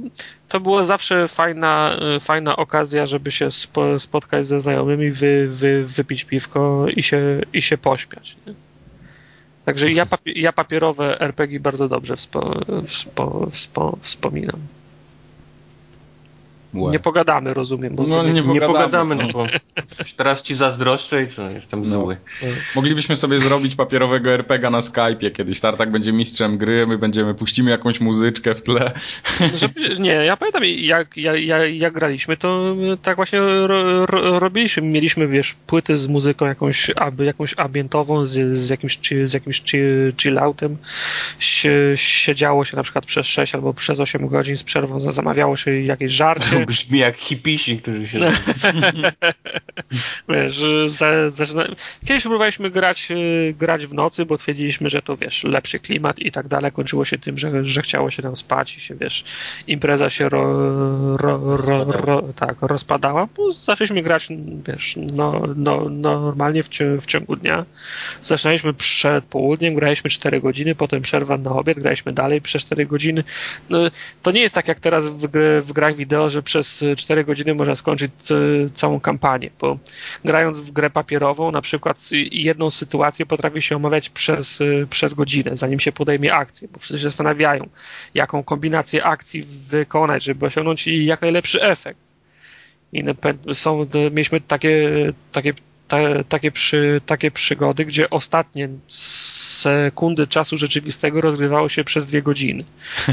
to 0.48 0.60
była 0.60 0.82
zawsze 0.82 1.28
fajna, 1.28 1.96
fajna 2.20 2.56
okazja, 2.56 3.06
żeby 3.06 3.30
się 3.30 3.50
spo, 3.50 3.98
spotkać 3.98 4.46
ze 4.46 4.60
znajomymi, 4.60 5.10
wy, 5.10 5.48
wy, 5.48 5.84
wypić 5.84 6.24
piwko 6.24 6.86
i 6.96 7.02
się, 7.02 7.40
i 7.52 7.62
się 7.62 7.78
pośmiać. 7.78 8.36
Nie? 8.46 8.65
Także 9.66 9.90
ja, 9.90 10.06
papi 10.06 10.40
ja 10.40 10.52
papierowe 10.52 11.20
RPG 11.20 11.60
bardzo 11.60 11.88
dobrze 11.88 12.16
wspo, 12.16 12.60
wspo, 12.84 13.46
wspo, 13.50 13.98
wspominam. 14.00 14.60
Łe. 16.76 16.92
Nie 16.92 16.98
pogadamy, 16.98 17.54
rozumiem. 17.54 17.96
no 18.08 18.22
nie, 18.22 18.32
nie, 18.32 18.42
pogadamy, 18.42 18.54
nie 18.54 18.60
pogadamy, 18.60 19.14
no 19.14 19.28
bo 19.32 19.46
teraz 20.16 20.42
ci 20.42 20.54
zazdroszczę 20.54 21.22
i 21.22 21.28
co, 21.28 21.50
jestem 21.50 21.80
no. 21.80 21.86
zły. 21.86 22.16
Moglibyśmy 22.74 23.16
sobie 23.16 23.38
zrobić 23.38 23.74
papierowego 23.74 24.30
RPG 24.30 24.70
na 24.70 24.80
Skype'ie 24.80 25.32
kiedyś. 25.32 25.60
Tartak 25.60 25.90
będzie 25.90 26.12
mistrzem 26.12 26.58
gry, 26.58 26.86
my 26.86 26.98
będziemy, 26.98 27.34
puścimy 27.34 27.70
jakąś 27.70 28.00
muzyczkę 28.00 28.54
w 28.54 28.62
tle. 28.62 28.92
nie, 30.00 30.10
ja 30.10 30.36
pamiętam, 30.36 30.62
jak, 30.64 31.16
jak, 31.16 31.40
jak, 31.40 31.74
jak 31.74 31.94
graliśmy, 31.94 32.36
to 32.36 32.76
tak 33.02 33.16
właśnie 33.16 33.40
ro, 33.40 34.06
ro, 34.06 34.38
robiliśmy. 34.38 34.82
Mieliśmy, 34.82 35.28
wiesz, 35.28 35.54
płyty 35.66 35.96
z 35.96 36.08
muzyką 36.08 36.46
jakąś, 36.46 36.90
aby, 36.96 37.24
jakąś 37.24 37.54
ambientową, 37.56 38.26
z, 38.26 38.56
z 38.56 38.68
jakimś, 38.68 38.98
z 39.24 39.32
jakimś 39.32 39.62
chilloutem. 40.22 40.76
Siedziało 41.96 42.64
się 42.64 42.76
na 42.76 42.82
przykład 42.82 43.06
przez 43.06 43.26
6 43.26 43.54
albo 43.54 43.74
przez 43.74 44.00
8 44.00 44.28
godzin 44.28 44.58
z 44.58 44.62
przerwą, 44.62 45.00
zamawiało 45.00 45.56
się 45.56 45.80
jakieś 45.80 46.12
żarcie 46.12 46.65
brzmi 46.66 46.98
jak 46.98 47.16
hipisi, 47.16 47.76
którzy 47.76 48.08
się... 48.08 48.18
wiesz, 50.28 50.62
za, 50.86 51.30
zaczyna... 51.30 51.66
Kiedyś 52.06 52.22
próbowaliśmy 52.22 52.70
grać, 52.70 53.08
y, 53.10 53.54
grać 53.58 53.86
w 53.86 53.94
nocy, 53.94 54.26
bo 54.26 54.38
twierdziliśmy, 54.38 54.90
że 54.90 55.02
to, 55.02 55.16
wiesz, 55.16 55.44
lepszy 55.44 55.78
klimat 55.78 56.18
i 56.18 56.32
tak 56.32 56.48
dalej. 56.48 56.72
Kończyło 56.72 57.04
się 57.04 57.18
tym, 57.18 57.38
że, 57.38 57.64
że 57.64 57.82
chciało 57.82 58.10
się 58.10 58.22
tam 58.22 58.36
spać 58.36 58.76
i 58.76 58.80
się, 58.80 58.94
wiesz, 58.94 59.24
impreza 59.66 60.10
się 60.10 60.28
ro, 60.28 61.16
ro, 61.16 61.56
ro, 61.56 61.84
ro 61.84 62.22
tak, 62.36 62.56
rozpadała. 62.60 63.28
Bo 63.36 63.52
zaczęliśmy 63.52 64.02
grać, 64.02 64.28
wiesz, 64.68 64.94
no, 64.96 65.42
no, 65.56 65.88
normalnie 65.90 66.62
w, 66.62 66.68
w 67.00 67.06
ciągu 67.06 67.36
dnia. 67.36 67.64
Zaczynaliśmy 68.22 68.74
przed 68.74 69.24
południem, 69.24 69.74
graliśmy 69.74 70.10
4 70.10 70.40
godziny, 70.40 70.74
potem 70.74 71.02
przerwa 71.02 71.38
na 71.38 71.50
obiad, 71.50 71.78
graliśmy 71.78 72.12
dalej 72.12 72.40
przez 72.40 72.62
4 72.62 72.86
godziny. 72.86 73.24
No, 73.70 73.78
to 74.22 74.30
nie 74.30 74.40
jest 74.40 74.54
tak 74.54 74.68
jak 74.68 74.80
teraz 74.80 75.08
w, 75.08 75.28
w 75.66 75.72
grach 75.72 75.96
wideo, 75.96 76.30
że 76.30 76.42
przez 76.46 76.84
4 76.96 77.24
godziny 77.24 77.54
można 77.54 77.76
skończyć 77.76 78.12
całą 78.74 79.00
kampanię, 79.00 79.50
bo 79.60 79.78
grając 80.24 80.60
w 80.60 80.70
grę 80.70 80.90
papierową, 80.90 81.50
na 81.52 81.62
przykład 81.62 82.00
jedną 82.30 82.70
sytuację 82.70 83.26
potrafi 83.26 83.62
się 83.62 83.76
omawiać 83.76 84.10
przez, 84.10 84.62
przez 84.90 85.14
godzinę, 85.14 85.56
zanim 85.56 85.80
się 85.80 85.92
podejmie 85.92 86.34
akcję, 86.34 86.68
bo 86.72 86.78
wszyscy 86.78 86.98
się 86.98 87.08
zastanawiają, 87.08 87.68
jaką 88.14 88.42
kombinację 88.42 89.04
akcji 89.04 89.42
wykonać, 89.68 90.24
żeby 90.24 90.46
osiągnąć 90.46 90.86
jak 90.86 91.22
najlepszy 91.22 91.62
efekt. 91.62 92.00
I 92.92 93.04
są, 93.54 93.86
mieliśmy 94.10 94.40
takie, 94.40 94.90
takie 95.32 95.52
te, 95.88 96.24
takie, 96.24 96.52
przy, 96.52 97.00
takie 97.06 97.30
przygody, 97.30 97.84
gdzie 97.84 98.10
ostatnie 98.10 98.68
sekundy 98.88 100.26
czasu 100.26 100.58
rzeczywistego 100.58 101.20
rozgrywało 101.20 101.68
się 101.68 101.84
przez 101.84 102.06
dwie 102.06 102.22
godziny. 102.22 102.64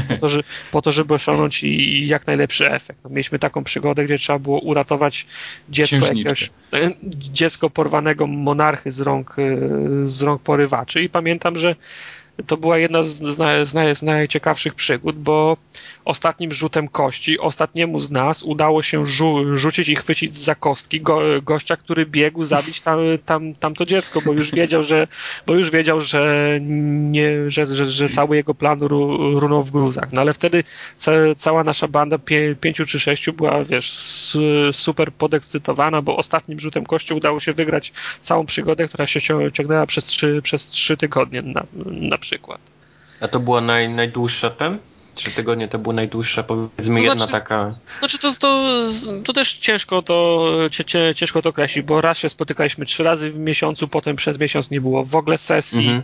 Po 0.08 0.16
to, 0.16 0.28
że, 0.28 0.40
po 0.72 0.82
to 0.82 0.92
żeby 0.92 1.14
osiągnąć 1.14 1.64
jak 2.06 2.26
najlepszy 2.26 2.70
efekt. 2.70 3.00
No, 3.04 3.10
mieliśmy 3.10 3.38
taką 3.38 3.64
przygodę, 3.64 4.04
gdzie 4.04 4.18
trzeba 4.18 4.38
było 4.38 4.60
uratować 4.60 5.26
dziecko 5.68 6.06
jakiegoś, 6.06 6.50
dziecko 7.12 7.70
porwanego 7.70 8.26
monarchy 8.26 8.92
z 8.92 9.00
rąk, 9.00 9.36
z 10.02 10.22
rąk 10.22 10.42
porywaczy 10.42 11.02
i 11.02 11.08
pamiętam, 11.08 11.56
że 11.56 11.76
to 12.46 12.56
była 12.56 12.78
jedna 12.78 13.02
z, 13.02 13.22
z, 13.22 13.68
z, 13.98 14.02
najciekawszych 14.02 14.74
przygód, 14.74 15.16
bo 15.16 15.56
ostatnim 16.04 16.52
rzutem 16.52 16.88
kości 16.88 17.38
ostatniemu 17.38 18.00
z 18.00 18.10
nas 18.10 18.42
udało 18.42 18.82
się 18.82 19.06
rzu 19.06 19.58
rzucić 19.58 19.88
i 19.88 19.96
chwycić 19.96 20.36
za 20.36 20.54
kostki 20.54 21.00
go 21.00 21.20
gościa, 21.42 21.76
który 21.76 22.06
biegł 22.06 22.44
zabić 22.44 22.80
tam, 22.80 22.98
tam, 23.26 23.54
tamto 23.54 23.86
dziecko, 23.86 24.20
bo 24.26 24.32
już 24.32 24.52
wiedział, 24.52 24.82
że, 24.82 25.06
bo 25.46 25.54
już 25.54 25.70
wiedział, 25.70 26.00
że, 26.00 26.58
nie, 26.60 27.50
że, 27.50 27.66
że, 27.66 27.86
że 27.86 28.08
cały 28.08 28.36
jego 28.36 28.54
plan 28.54 28.80
ru 28.80 29.40
runął 29.40 29.62
w 29.62 29.70
gruzach. 29.70 30.12
No 30.12 30.20
ale 30.20 30.32
wtedy 30.32 30.64
ca 30.96 31.12
cała 31.36 31.64
nasza 31.64 31.88
banda 31.88 32.18
pię 32.18 32.56
pięciu 32.60 32.86
czy 32.86 33.00
sześciu 33.00 33.32
była, 33.32 33.64
wiesz, 33.64 33.92
super 34.72 35.12
podekscytowana, 35.12 36.02
bo 36.02 36.16
ostatnim 36.16 36.60
rzutem 36.60 36.86
kości 36.86 37.14
udało 37.14 37.40
się 37.40 37.52
wygrać 37.52 37.92
całą 38.20 38.46
przygodę, 38.46 38.88
która 38.88 39.06
się 39.06 39.20
ciągnęła 39.52 39.86
przez 39.86 40.04
trzy, 40.04 40.40
przez 40.42 40.66
trzy 40.66 40.96
tygodnie 40.96 41.42
na, 41.42 41.66
na 41.84 42.18
przykład. 42.18 42.60
A 43.20 43.28
to 43.28 43.40
była 43.40 43.60
naj, 43.60 43.88
najdłuższa 43.88 44.50
ten? 44.50 44.78
Trzy 45.14 45.30
tygodnie 45.30 45.68
to 45.68 45.78
była 45.78 45.94
najdłuższa, 45.94 46.42
powiedzmy, 46.42 46.96
to 46.96 47.02
jedna 47.02 47.14
znaczy, 47.14 47.32
taka. 47.32 47.74
Znaczy, 47.98 48.18
to, 48.18 48.32
to, 48.38 48.64
to 49.24 49.32
też 49.32 49.54
ciężko 49.54 50.02
to, 50.02 50.50
ciężko 51.14 51.42
to 51.42 51.48
określić, 51.48 51.84
bo 51.84 52.00
raz 52.00 52.18
się 52.18 52.28
spotykaliśmy 52.28 52.86
trzy 52.86 53.02
razy 53.02 53.30
w 53.30 53.38
miesiącu, 53.38 53.88
potem 53.88 54.16
przez 54.16 54.38
miesiąc 54.38 54.70
nie 54.70 54.80
było 54.80 55.04
w 55.04 55.16
ogóle 55.16 55.38
sesji. 55.38 55.78
Mhm. 55.78 56.02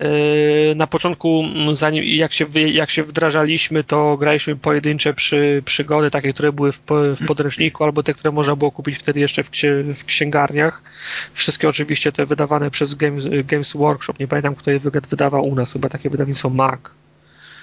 Yy, 0.00 0.74
na 0.74 0.86
początku, 0.86 1.44
zanim 1.72 2.04
jak 2.04 2.32
się, 2.32 2.46
jak 2.66 2.90
się 2.90 3.02
wdrażaliśmy, 3.02 3.84
to 3.84 4.16
graliśmy 4.16 4.56
pojedyncze 4.56 5.14
przy, 5.14 5.62
przygody, 5.64 6.10
takie, 6.10 6.32
które 6.32 6.52
były 6.52 6.72
w, 6.72 6.80
w 7.20 7.26
podręczniku, 7.26 7.84
albo 7.84 8.02
te, 8.02 8.14
które 8.14 8.32
można 8.32 8.56
było 8.56 8.70
kupić 8.70 8.98
wtedy 8.98 9.20
jeszcze 9.20 9.44
w, 9.44 9.50
w 9.94 10.04
księgarniach. 10.04 10.82
Wszystkie 11.32 11.68
oczywiście 11.68 12.12
te 12.12 12.26
wydawane 12.26 12.70
przez 12.70 12.94
Games, 12.94 13.24
Games 13.44 13.72
Workshop. 13.72 14.14
Nie 14.20 14.28
pamiętam, 14.28 14.54
kto 14.54 14.70
je 14.70 14.78
wydawał 14.78 15.48
u 15.48 15.54
nas, 15.54 15.72
chyba 15.72 15.88
takie 15.88 16.10
wydawnictwo 16.10 16.50
Mac. 16.50 16.80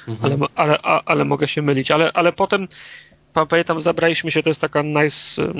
Mhm. 0.10 0.44
Ale, 0.56 0.78
ale, 0.82 1.02
ale, 1.06 1.26
mogę 1.26 1.48
się 1.48 1.62
mylić. 1.62 1.92
Ale, 1.92 2.12
ale 2.14 2.34
potem 2.34 2.68
pamiętam, 3.34 3.82
zabraliśmy 3.82 4.32
się, 4.32 4.44
to 4.44 4.50
jest 4.50 4.62
taka 4.62 4.82
nice, 4.82 5.54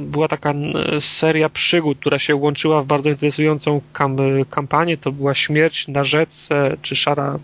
była 0.00 0.28
taka 0.28 0.54
seria 1.00 1.48
przygód, 1.48 1.98
która 1.98 2.18
się 2.18 2.36
łączyła 2.36 2.82
w 2.82 2.86
bardzo 2.86 3.10
interesującą 3.10 3.80
kam, 3.92 4.16
kampanię, 4.50 4.96
to 4.96 5.12
była 5.12 5.34
Śmierć 5.34 5.88
na 5.88 6.04
rzece, 6.04 6.76
czy 6.82 6.96
Szara, 6.96 7.38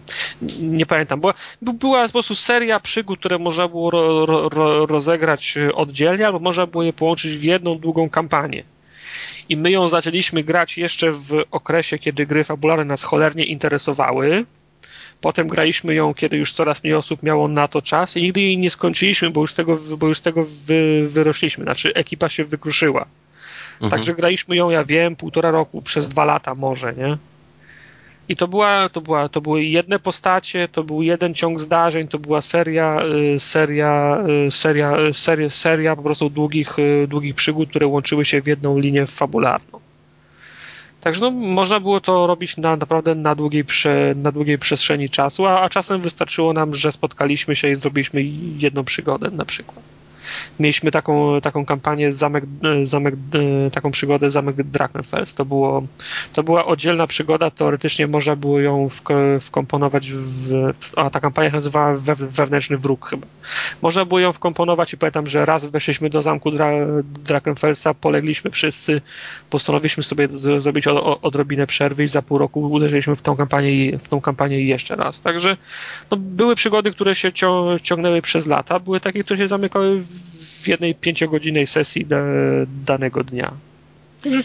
nie 0.60 0.86
pamiętam, 0.86 1.20
była, 1.20 1.34
była 1.62 2.06
po 2.06 2.12
prostu 2.12 2.34
seria 2.34 2.80
przygód, 2.80 3.18
które 3.18 3.38
można 3.38 3.68
było 3.68 3.90
ro, 3.90 4.26
ro, 4.48 4.86
rozegrać 4.86 5.58
oddzielnie, 5.74 6.26
albo 6.26 6.38
można 6.38 6.66
było 6.66 6.82
je 6.82 6.92
połączyć 6.92 7.38
w 7.38 7.42
jedną 7.42 7.78
długą 7.78 8.10
kampanię. 8.10 8.64
I 9.48 9.56
my 9.56 9.70
ją 9.70 9.88
zaczęliśmy 9.88 10.44
grać 10.44 10.78
jeszcze 10.78 11.12
w 11.12 11.44
okresie, 11.50 11.98
kiedy 11.98 12.26
gry 12.26 12.44
fabularne 12.44 12.84
nas 12.84 13.02
cholernie 13.02 13.44
interesowały, 13.44 14.46
Potem 15.22 15.48
graliśmy 15.48 15.94
ją, 15.94 16.14
kiedy 16.14 16.36
już 16.36 16.52
coraz 16.52 16.84
mniej 16.84 16.94
osób 16.94 17.22
miało 17.22 17.48
na 17.48 17.68
to 17.68 17.82
czas 17.82 18.16
i 18.16 18.22
nigdy 18.22 18.40
jej 18.40 18.58
nie 18.58 18.70
skończyliśmy, 18.70 19.30
bo 19.30 19.40
już 19.40 19.52
z 19.52 19.54
tego, 19.54 19.78
bo 19.98 20.06
już 20.06 20.18
z 20.18 20.22
tego 20.22 20.46
wy, 20.66 21.08
wyrośliśmy. 21.08 21.64
Znaczy 21.64 21.94
ekipa 21.94 22.28
się 22.28 22.44
wykruszyła. 22.44 23.06
Mhm. 23.72 23.90
Także 23.90 24.14
graliśmy 24.14 24.56
ją, 24.56 24.70
ja 24.70 24.84
wiem, 24.84 25.16
półtora 25.16 25.50
roku, 25.50 25.82
przez 25.82 26.08
dwa 26.08 26.24
lata 26.24 26.54
może, 26.54 26.92
nie? 26.94 27.16
I 28.28 28.36
to 28.36 28.48
była, 28.48 28.88
to 28.88 29.00
była, 29.00 29.28
to 29.28 29.40
były 29.40 29.64
jedne 29.64 29.98
postacie, 29.98 30.68
to 30.68 30.84
był 30.84 31.02
jeden 31.02 31.34
ciąg 31.34 31.60
zdarzeń, 31.60 32.08
to 32.08 32.18
była 32.18 32.42
seria, 32.42 33.02
y, 33.34 33.40
seria, 33.40 34.24
y, 34.46 34.50
seria, 34.50 34.98
y, 34.98 35.12
seria, 35.12 35.50
seria 35.50 35.96
po 35.96 36.02
prostu 36.02 36.30
długich, 36.30 36.76
długich 37.08 37.34
przygód, 37.34 37.70
które 37.70 37.86
łączyły 37.86 38.24
się 38.24 38.42
w 38.42 38.46
jedną 38.46 38.78
linię 38.78 39.06
fabularną. 39.06 39.81
Także 41.02 41.20
no, 41.20 41.30
można 41.30 41.80
było 41.80 42.00
to 42.00 42.26
robić 42.26 42.56
na, 42.56 42.76
naprawdę 42.76 43.14
na 43.14 43.34
długiej, 43.34 43.64
prze, 43.64 44.14
na 44.16 44.32
długiej 44.32 44.58
przestrzeni 44.58 45.10
czasu, 45.10 45.46
a, 45.46 45.60
a 45.60 45.68
czasem 45.68 46.00
wystarczyło 46.00 46.52
nam, 46.52 46.74
że 46.74 46.92
spotkaliśmy 46.92 47.56
się 47.56 47.68
i 47.68 47.74
zrobiliśmy 47.74 48.22
jedną 48.58 48.84
przygodę 48.84 49.30
na 49.30 49.44
przykład 49.44 50.01
mieliśmy 50.62 50.90
taką, 50.90 51.40
taką 51.40 51.66
kampanię 51.66 52.12
Zamek, 52.12 52.44
Zamek, 52.82 53.14
taką 53.72 53.90
przygodę 53.90 54.30
Zamek 54.30 54.62
Drakenfels. 54.62 55.34
To, 55.34 55.44
było, 55.44 55.82
to 56.32 56.42
była 56.42 56.66
oddzielna 56.66 57.06
przygoda, 57.06 57.50
teoretycznie 57.50 58.06
można 58.06 58.36
było 58.36 58.60
ją 58.60 58.88
wkomponować 59.40 60.12
w, 60.12 60.72
a 60.96 61.10
ta 61.10 61.20
kampania 61.20 61.50
się 61.50 61.56
nazywała 61.56 61.94
we, 61.94 62.14
Wewnętrzny 62.14 62.78
Wróg 62.78 63.08
chyba. 63.08 63.26
Można 63.82 64.04
było 64.04 64.20
ją 64.20 64.32
wkomponować 64.32 64.92
i 64.92 64.96
pamiętam, 64.98 65.26
że 65.26 65.44
raz 65.44 65.64
weszliśmy 65.64 66.10
do 66.10 66.22
Zamku 66.22 66.50
Dra, 66.50 66.70
Drakenfelsa, 67.02 67.94
polegliśmy 67.94 68.50
wszyscy, 68.50 69.00
postanowiliśmy 69.50 70.02
sobie 70.02 70.28
z, 70.30 70.62
zrobić 70.62 70.86
o, 70.86 71.20
odrobinę 71.20 71.66
przerwy 71.66 72.04
i 72.04 72.08
za 72.08 72.22
pół 72.22 72.38
roku 72.38 72.60
uderzyliśmy 72.60 73.16
w 73.16 73.22
tą 73.22 73.36
kampanię, 73.36 73.98
w 73.98 74.08
tą 74.08 74.20
kampanię 74.20 74.64
jeszcze 74.64 74.96
raz. 74.96 75.20
Także 75.20 75.56
no, 76.10 76.16
były 76.16 76.54
przygody, 76.54 76.92
które 76.92 77.14
się 77.14 77.32
ciągnęły 77.82 78.22
przez 78.22 78.46
lata, 78.46 78.80
były 78.80 79.00
takie, 79.00 79.24
które 79.24 79.38
się 79.38 79.48
zamykały 79.48 79.98
w 80.00 80.51
w 80.62 80.68
jednej 80.68 80.94
pięciogodzinnej 80.94 81.66
sesji 81.66 82.06
danego 82.86 83.24
dnia. 83.24 83.52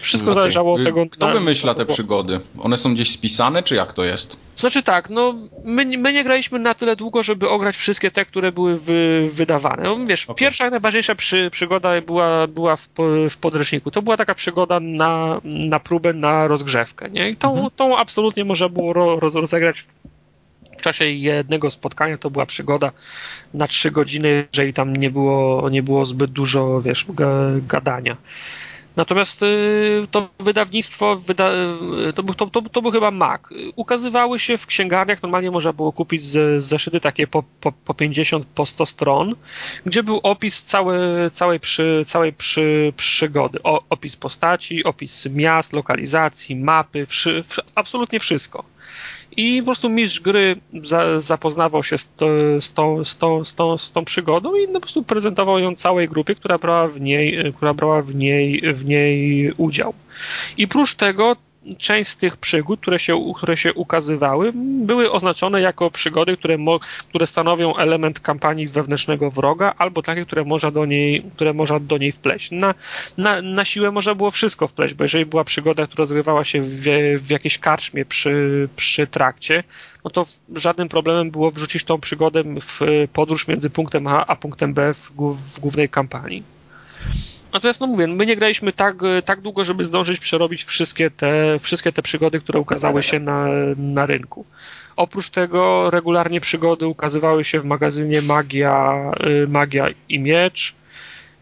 Wszystko 0.00 0.30
okay. 0.30 0.42
zależało 0.42 0.74
od 0.74 0.84
tego... 0.84 1.06
Kto 1.10 1.26
na, 1.26 1.32
wymyśla 1.32 1.74
te 1.74 1.84
przygody? 1.84 2.40
One 2.58 2.76
są 2.76 2.94
gdzieś 2.94 3.10
spisane, 3.10 3.62
czy 3.62 3.74
jak 3.74 3.92
to 3.92 4.04
jest? 4.04 4.36
Znaczy 4.56 4.82
tak, 4.82 5.10
no 5.10 5.34
my, 5.64 5.84
my 5.84 6.12
nie 6.12 6.24
graliśmy 6.24 6.58
na 6.58 6.74
tyle 6.74 6.96
długo, 6.96 7.22
żeby 7.22 7.48
ograć 7.48 7.76
wszystkie 7.76 8.10
te, 8.10 8.24
które 8.24 8.52
były 8.52 8.78
wy, 8.78 9.30
wydawane. 9.32 9.82
No, 9.82 10.06
wiesz, 10.06 10.24
okay. 10.24 10.36
pierwsza, 10.36 10.70
najważniejsza 10.70 11.14
przy, 11.14 11.50
przygoda 11.50 12.00
była, 12.00 12.46
była 12.46 12.76
w, 12.76 12.88
w 13.30 13.36
podręczniku. 13.36 13.90
To 13.90 14.02
była 14.02 14.16
taka 14.16 14.34
przygoda 14.34 14.80
na, 14.80 15.40
na 15.44 15.80
próbę, 15.80 16.12
na 16.12 16.46
rozgrzewkę, 16.46 17.10
nie? 17.10 17.30
I 17.30 17.36
tą, 17.36 17.52
mhm. 17.52 17.70
tą 17.76 17.96
absolutnie 17.96 18.44
można 18.44 18.68
było 18.68 18.92
roz, 18.92 19.34
rozegrać 19.34 19.84
w 20.78 20.82
czasie 20.82 21.04
jednego 21.04 21.70
spotkania 21.70 22.18
to 22.18 22.30
była 22.30 22.46
przygoda 22.46 22.92
na 23.54 23.66
trzy 23.66 23.90
godziny, 23.90 24.46
jeżeli 24.52 24.72
tam 24.72 24.96
nie 24.96 25.10
było, 25.10 25.70
nie 25.70 25.82
było 25.82 26.04
zbyt 26.04 26.30
dużo, 26.30 26.80
wiesz, 26.80 27.06
gadania. 27.66 28.16
Natomiast 28.98 29.42
y, 29.42 30.06
to 30.10 30.28
wydawnictwo, 30.40 31.16
wyda, 31.16 31.50
y, 32.08 32.12
to, 32.12 32.22
był, 32.22 32.34
to, 32.34 32.46
to, 32.46 32.62
to, 32.62 32.82
był 32.82 32.90
chyba 32.90 33.10
Mac. 33.10 33.40
Ukazywały 33.76 34.38
się 34.38 34.58
w 34.58 34.66
księgarniach, 34.66 35.22
normalnie 35.22 35.50
można 35.50 35.72
było 35.72 35.92
kupić 35.92 36.24
z, 36.24 36.64
zeszyty 36.64 37.00
takie 37.00 37.26
po, 37.26 37.42
po, 37.60 37.72
po 37.72 37.94
50, 37.94 38.46
po 38.46 38.66
100 38.66 38.86
stron, 38.86 39.34
gdzie 39.86 40.02
był 40.02 40.20
opis 40.22 40.62
całej, 40.62 41.30
całej, 41.30 41.60
przy, 41.60 42.02
całej 42.06 42.32
przy, 42.32 42.92
przygody. 42.96 43.62
O, 43.62 43.82
opis 43.90 44.16
postaci, 44.16 44.84
opis 44.84 45.26
miast, 45.26 45.72
lokalizacji, 45.72 46.56
mapy, 46.56 47.06
wszy, 47.06 47.44
absolutnie 47.74 48.20
wszystko 48.20 48.64
i 49.38 49.62
po 49.62 49.66
prostu 49.66 49.88
mistrz 49.88 50.20
gry 50.20 50.56
za, 50.82 51.20
zapoznawał 51.20 51.82
się 51.84 51.98
z, 51.98 52.14
to, 52.14 52.26
z, 52.60 52.72
tą, 52.72 53.04
z, 53.04 53.16
tą, 53.16 53.44
z, 53.44 53.54
tą, 53.54 53.78
z 53.78 53.92
tą 53.92 54.04
przygodą 54.04 54.54
i 54.54 54.68
po 54.68 54.80
prostu 54.80 55.02
prezentował 55.02 55.58
ją 55.58 55.74
całej 55.74 56.08
grupie, 56.08 56.34
która 56.34 56.58
brała 56.58 56.88
w 56.88 57.00
niej, 57.00 57.52
która 57.56 57.74
brała 57.74 58.02
w 58.02 58.14
niej, 58.14 58.62
w 58.74 58.86
niej 58.86 59.52
udział. 59.56 59.94
I 60.56 60.68
prócz 60.68 60.94
tego 60.94 61.36
część 61.78 62.10
z 62.10 62.16
tych 62.16 62.36
przygód, 62.36 62.80
które 62.80 62.98
się, 62.98 63.32
które 63.36 63.56
się 63.56 63.72
ukazywały, 63.72 64.52
były 64.54 65.12
oznaczone 65.12 65.60
jako 65.60 65.90
przygody, 65.90 66.36
które, 66.36 66.58
mo, 66.58 66.78
które 67.08 67.26
stanowią 67.26 67.76
element 67.76 68.20
kampanii 68.20 68.68
wewnętrznego 68.68 69.30
wroga, 69.30 69.74
albo 69.78 70.02
takie, 70.02 70.26
które 70.26 70.44
można 70.44 70.70
do 70.70 70.86
niej, 70.86 71.22
które 71.34 71.52
można 71.52 71.80
do 71.80 71.98
niej 71.98 72.12
wpleść. 72.12 72.50
Na, 72.50 72.74
na, 73.18 73.42
na 73.42 73.64
siłę 73.64 73.90
można 73.90 74.14
było 74.14 74.30
wszystko 74.30 74.68
wpleść, 74.68 74.94
bo 74.94 75.04
jeżeli 75.04 75.26
była 75.26 75.44
przygoda, 75.44 75.86
która 75.86 76.02
rozgrywała 76.02 76.44
się 76.44 76.62
w, 76.62 76.82
w 77.18 77.30
jakiejś 77.30 77.58
karczmie 77.58 78.04
przy, 78.04 78.68
przy 78.76 79.06
trakcie, 79.06 79.64
no 80.04 80.10
to 80.10 80.26
żadnym 80.54 80.88
problemem 80.88 81.30
było 81.30 81.50
wrzucić 81.50 81.84
tą 81.84 82.00
przygodę 82.00 82.44
w 82.60 82.80
podróż 83.12 83.48
między 83.48 83.70
punktem 83.70 84.06
A 84.06 84.26
a 84.26 84.36
punktem 84.36 84.74
B 84.74 84.94
w, 84.94 85.12
w 85.54 85.60
głównej 85.60 85.88
kampanii. 85.88 86.42
Natomiast 87.52 87.80
no 87.80 87.86
mówię, 87.86 88.06
my 88.06 88.26
nie 88.26 88.36
graliśmy 88.36 88.72
tak, 88.72 88.96
tak 89.24 89.40
długo, 89.40 89.64
żeby 89.64 89.84
zdążyć 89.84 90.20
przerobić 90.20 90.64
wszystkie 90.64 91.10
te, 91.10 91.58
wszystkie 91.60 91.92
te 91.92 92.02
przygody, 92.02 92.40
które 92.40 92.60
ukazały 92.60 93.02
się 93.02 93.20
na, 93.20 93.46
na 93.76 94.06
rynku. 94.06 94.44
Oprócz 94.96 95.30
tego 95.30 95.90
regularnie 95.90 96.40
przygody 96.40 96.86
ukazywały 96.86 97.44
się 97.44 97.60
w 97.60 97.64
magazynie 97.64 98.22
Magia, 98.22 99.12
y, 99.44 99.48
Magia 99.48 99.86
i 100.08 100.18
Miecz, 100.18 100.74
E, 100.74 100.77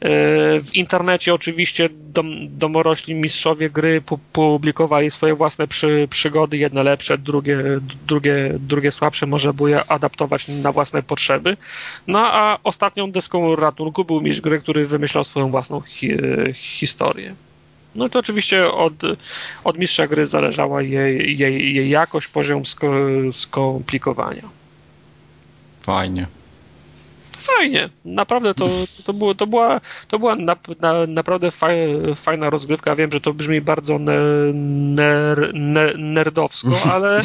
w 0.00 0.74
internecie 0.74 1.34
oczywiście 1.34 1.88
dom, 1.92 2.58
domorośli 2.58 3.14
mistrzowie 3.14 3.70
gry 3.70 4.02
publikowali 4.32 5.10
swoje 5.10 5.34
własne 5.34 5.68
przy, 5.68 6.08
przygody, 6.10 6.56
jedne 6.56 6.82
lepsze, 6.82 7.18
drugie, 7.18 7.58
drugie, 8.06 8.54
drugie 8.60 8.92
słabsze, 8.92 9.26
można 9.26 9.52
było 9.52 9.68
je 9.68 9.84
adaptować 9.84 10.48
na 10.48 10.72
własne 10.72 11.02
potrzeby. 11.02 11.56
No 12.06 12.18
a 12.18 12.58
ostatnią 12.64 13.12
deską 13.12 13.56
ratunku 13.56 14.04
był 14.04 14.20
mistrz 14.20 14.40
gry, 14.40 14.58
który 14.58 14.86
wymyślał 14.86 15.24
swoją 15.24 15.50
własną 15.50 15.80
hi, 15.80 16.16
historię. 16.54 17.34
No 17.94 18.08
to 18.08 18.18
oczywiście 18.18 18.72
od, 18.72 18.92
od 19.64 19.78
mistrza 19.78 20.06
gry 20.06 20.26
zależała 20.26 20.82
jej, 20.82 21.38
jej, 21.38 21.74
jej 21.74 21.90
jakość, 21.90 22.28
poziom 22.28 22.62
skomplikowania. 23.32 24.48
Fajnie 25.80 26.26
fajnie. 27.36 27.90
Naprawdę 28.04 28.54
to, 28.54 28.68
to, 29.04 29.12
było, 29.12 29.34
to 29.34 29.46
była, 29.46 29.80
to 30.08 30.18
była 30.18 30.36
na, 30.36 30.56
na, 30.80 31.06
naprawdę 31.06 31.50
fajna 32.16 32.50
rozgrywka. 32.50 32.96
Wiem, 32.96 33.12
że 33.12 33.20
to 33.20 33.34
brzmi 33.34 33.60
bardzo 33.60 33.98
ner, 33.98 35.50
ner, 35.54 35.98
nerdowsko, 35.98 36.70
ale, 36.94 37.22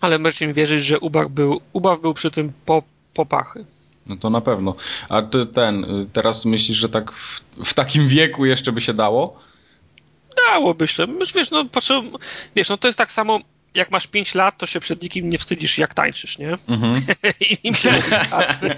ale 0.00 0.18
możecie 0.18 0.46
mi 0.46 0.54
wierzyć, 0.54 0.84
że 0.84 1.00
ubaw 1.00 1.28
był, 1.28 1.60
ubaw 1.72 2.00
był 2.00 2.14
przy 2.14 2.30
tym 2.30 2.52
po, 2.66 2.82
popachy. 3.14 3.64
No 4.06 4.16
to 4.16 4.30
na 4.30 4.40
pewno. 4.40 4.74
A 5.08 5.22
ty 5.22 5.46
ten, 5.46 5.86
teraz 6.12 6.44
myślisz, 6.44 6.78
że 6.78 6.88
tak 6.88 7.12
w, 7.12 7.40
w 7.64 7.74
takim 7.74 8.08
wieku 8.08 8.46
jeszcze 8.46 8.72
by 8.72 8.80
się 8.80 8.94
dało? 8.94 9.36
Dałoby 10.36 10.88
się. 10.88 11.06
Wiesz, 11.34 11.50
no, 11.50 11.64
patrzę, 11.64 12.02
wiesz, 12.56 12.68
no 12.68 12.78
to 12.78 12.88
jest 12.88 12.98
tak 12.98 13.12
samo 13.12 13.40
jak 13.74 13.90
masz 13.90 14.06
5 14.06 14.34
lat, 14.34 14.58
to 14.58 14.66
się 14.66 14.80
przed 14.80 15.02
nikim 15.02 15.30
nie 15.30 15.38
wstydzisz, 15.38 15.78
jak 15.78 15.94
tańczysz, 15.94 16.38
nie? 16.38 16.52
Mhm. 16.68 17.02
I 17.50 17.58
im 17.62 17.74
się 17.74 17.90
robisz 17.90 18.04
starszy, 18.26 18.74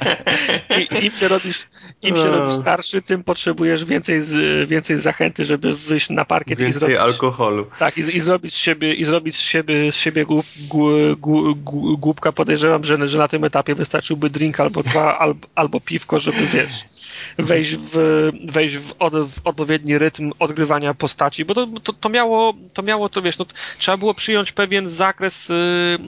i, 0.78 1.05
im 1.05 1.12
się 1.12 1.28
robisz, 1.28 1.66
im 2.03 2.16
się 2.16 2.26
robisz 2.26 2.57
starszy, 2.57 3.03
tym 3.03 3.24
potrzebujesz 3.24 3.84
więcej, 3.84 4.22
z, 4.22 4.68
więcej 4.68 4.99
zachęty, 4.99 5.45
żeby 5.45 5.76
wyjść 5.76 6.11
na 6.11 6.24
parkiet 6.24 6.59
więcej 6.59 6.76
i 6.76 6.80
zrobić... 6.80 6.97
alkoholu. 6.97 7.66
Tak, 7.78 7.99
i, 7.99 8.01
i 8.01 8.20
zrobić 8.20 8.55
z 8.55 8.59
siebie, 8.59 8.95
i 8.95 9.05
zrobić 9.05 9.36
z 9.36 9.40
siebie, 9.40 9.93
z 9.93 9.97
siebie 9.97 10.26
głup, 10.26 10.47
głupka. 11.99 12.32
Podejrzewam, 12.32 12.84
że, 12.84 13.09
że 13.09 13.18
na 13.18 13.28
tym 13.28 13.45
etapie 13.45 13.74
wystarczyłby 13.74 14.30
drink 14.30 14.61
albo 14.61 14.82
dwa, 14.82 15.18
albo, 15.18 15.49
albo 15.55 15.80
piwko, 15.80 16.20
żeby, 16.20 16.47
wiesz 16.47 16.91
wejść 17.38 17.76
w, 17.76 18.30
wejść 18.44 18.76
w, 18.76 18.94
od, 18.98 19.14
w 19.14 19.40
odpowiedni 19.44 19.98
rytm 19.98 20.32
odgrywania 20.38 20.94
postaci, 20.94 21.44
bo 21.44 21.54
to, 21.54 21.66
to, 21.66 21.92
to, 21.92 22.08
miało, 22.08 22.54
to 22.74 22.82
miało, 22.82 23.08
to 23.08 23.22
wiesz, 23.22 23.38
no, 23.38 23.46
trzeba 23.78 23.96
było 23.96 24.14
przyjąć 24.14 24.52
pewien 24.52 24.88
zakres, 24.88 25.48
yy, 25.48 25.98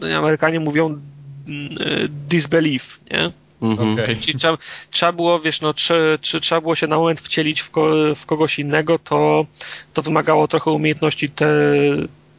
yy, 0.00 0.16
Amerykanie 0.16 0.60
mówią 0.60 1.00
yy, 1.46 2.08
disbelief, 2.28 3.00
nie? 3.10 3.32
Mhm. 3.62 3.92
Okay. 3.92 4.16
Czyli 4.16 4.38
trzeba, 4.38 4.58
trzeba 4.90 5.12
było, 5.12 5.40
wiesz, 5.40 5.60
no, 5.60 5.74
czy, 5.74 6.18
czy 6.20 6.40
trzeba 6.40 6.60
było 6.60 6.74
się 6.74 6.86
na 6.86 6.96
moment 6.96 7.20
wcielić 7.20 7.60
w, 7.60 7.70
ko, 7.70 7.90
w 8.16 8.26
kogoś 8.26 8.58
innego, 8.58 8.98
to, 8.98 9.46
to 9.92 10.02
wymagało 10.02 10.48
trochę 10.48 10.70
umiejętności 10.70 11.30
te, 11.30 11.50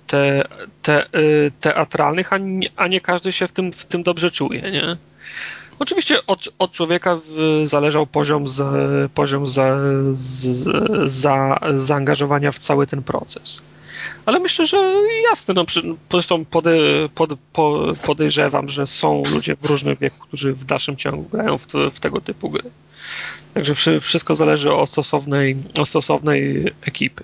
te, 0.08 0.44
te, 0.82 1.06
y, 1.06 1.52
teatralnych, 1.62 2.34
a 2.34 2.38
nie, 2.38 2.70
a 2.76 2.88
nie 2.88 3.02
każdy 3.02 3.32
się 3.32 3.48
w 3.48 3.52
tym, 3.52 3.74
w 3.74 3.86
tym 3.86 4.04
dobrze 4.04 4.32
czuje, 4.32 4.62
nie? 4.62 4.98
Oczywiście 5.80 6.26
od, 6.28 6.50
od 6.60 6.72
człowieka 6.72 7.20
zależał 7.64 8.08
poziom, 8.08 8.48
z, 8.48 8.62
poziom 9.12 9.48
z, 9.48 10.70
za, 11.06 11.60
zaangażowania 11.76 12.52
w 12.52 12.60
cały 12.60 12.88
ten 12.88 13.04
proces. 13.04 13.62
Ale 14.26 14.40
myślę, 14.40 14.66
że 14.66 14.94
jasne, 15.30 15.54
no, 15.54 15.66
zresztą 16.12 16.46
pode, 16.46 16.72
pod, 17.16 17.30
po, 17.54 17.94
podejrzewam, 18.06 18.70
że 18.70 18.88
są 18.88 19.24
ludzie 19.34 19.56
w 19.56 19.66
różnych 19.66 20.00
wieku, 20.00 20.18
którzy 20.20 20.54
w 20.54 20.66
dalszym 20.66 20.98
ciągu 20.98 21.24
grają 21.24 21.58
w, 21.58 21.68
w 21.92 22.00
tego 22.00 22.22
typu 22.22 22.50
gry. 22.50 22.72
Także 23.54 24.00
wszystko 24.02 24.36
zależy 24.36 24.74
od 24.74 24.90
stosownej, 24.90 25.58
od 25.80 25.90
stosownej 25.90 26.66
ekipy. 26.82 27.24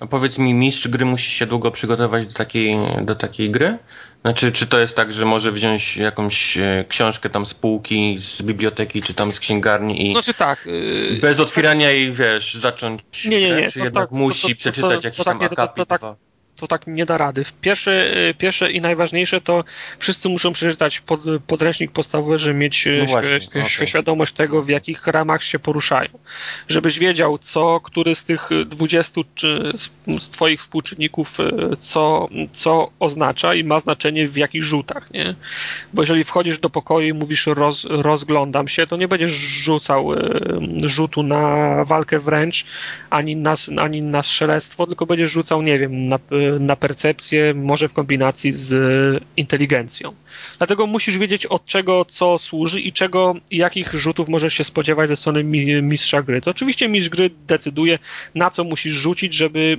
A 0.00 0.06
powiedz 0.06 0.38
mi, 0.38 0.54
mistrz 0.54 0.88
gry 0.88 1.04
musi 1.04 1.30
się 1.30 1.46
długo 1.46 1.70
przygotować 1.70 2.26
do 2.26 2.32
takiej, 2.32 2.76
do 3.02 3.14
takiej 3.14 3.50
gry? 3.50 3.78
Znaczy, 4.24 4.52
czy 4.52 4.66
to 4.66 4.78
jest 4.78 4.96
tak, 4.96 5.12
że 5.12 5.24
może 5.24 5.52
wziąć 5.52 5.96
jakąś 5.96 6.58
e, 6.58 6.84
książkę 6.88 7.30
tam 7.30 7.46
z 7.46 7.54
półki, 7.54 8.18
z 8.18 8.42
biblioteki, 8.42 9.02
czy 9.02 9.14
tam 9.14 9.32
z 9.32 9.40
księgarni 9.40 10.06
i 10.06 10.12
znaczy 10.12 10.34
tak, 10.34 10.66
yy, 10.66 11.18
bez 11.20 11.40
otwierania 11.40 11.90
jej, 11.90 12.12
wiesz, 12.12 12.54
zacząć 12.54 13.02
nie, 13.24 13.40
nie, 13.40 13.56
nie, 13.56 13.70
czy 13.70 13.78
jednak 13.78 14.10
tak, 14.10 14.18
musi 14.18 14.42
to, 14.42 14.48
to, 14.48 14.60
przeczytać 14.60 15.04
jakiś 15.04 15.24
tam 15.24 15.42
akapit? 15.42 15.88
Tak, 15.88 16.00
to 16.56 16.66
tak 16.66 16.86
nie 16.86 17.06
da 17.06 17.18
rady. 17.18 17.44
Pierwsze, 17.60 18.14
pierwsze 18.38 18.70
i 18.70 18.80
najważniejsze 18.80 19.40
to 19.40 19.64
wszyscy 19.98 20.28
muszą 20.28 20.52
przeczytać 20.52 21.00
pod, 21.00 21.20
podręcznik 21.46 21.92
podstawowy, 21.92 22.38
żeby 22.38 22.54
mieć 22.54 22.88
no 22.98 23.06
właśnie, 23.06 23.62
okay. 23.62 23.86
świadomość 23.86 24.34
tego, 24.34 24.62
w 24.62 24.68
jakich 24.68 25.06
ramach 25.06 25.42
się 25.42 25.58
poruszają. 25.58 26.08
Żebyś 26.68 26.98
wiedział, 26.98 27.38
co, 27.38 27.80
który 27.80 28.14
z 28.14 28.24
tych 28.24 28.50
20 28.66 29.20
czy 29.34 29.72
z 30.18 30.30
twoich 30.30 30.60
współczynników 30.60 31.38
co, 31.78 32.28
co 32.52 32.90
oznacza 32.98 33.54
i 33.54 33.64
ma 33.64 33.80
znaczenie 33.80 34.28
w 34.28 34.36
jakich 34.36 34.64
rzutach, 34.64 35.10
nie? 35.10 35.34
Bo 35.92 36.02
jeżeli 36.02 36.24
wchodzisz 36.24 36.58
do 36.58 36.70
pokoju 36.70 37.08
i 37.08 37.12
mówisz 37.12 37.46
roz, 37.46 37.86
rozglądam 37.90 38.68
się, 38.68 38.86
to 38.86 38.96
nie 38.96 39.08
będziesz 39.08 39.32
rzucał 39.32 40.08
rzutu 40.84 41.22
na 41.22 41.84
walkę 41.84 42.18
wręcz, 42.18 42.66
ani 43.10 43.36
na, 43.36 43.54
ani 43.76 44.02
na 44.02 44.22
strzelectwo, 44.22 44.86
tylko 44.86 45.06
będziesz 45.06 45.30
rzucał, 45.30 45.62
nie 45.62 45.78
wiem, 45.78 46.08
na 46.08 46.18
na 46.60 46.76
percepcję, 46.76 47.54
może 47.54 47.88
w 47.88 47.92
kombinacji 47.92 48.52
z 48.52 48.74
inteligencją. 49.36 50.14
Dlatego 50.58 50.86
musisz 50.86 51.18
wiedzieć 51.18 51.46
od 51.46 51.64
czego 51.66 52.04
co 52.04 52.38
służy 52.38 52.80
i 52.80 52.92
czego, 52.92 53.34
jakich 53.50 53.94
rzutów 53.94 54.28
możesz 54.28 54.54
się 54.54 54.64
spodziewać 54.64 55.08
ze 55.08 55.16
strony 55.16 55.44
mistrza 55.82 56.22
gry. 56.22 56.40
To 56.40 56.50
oczywiście 56.50 56.88
mistrz 56.88 57.10
gry 57.10 57.30
decyduje, 57.46 57.98
na 58.34 58.50
co 58.50 58.64
musisz 58.64 58.92
rzucić, 58.92 59.34
żeby 59.34 59.76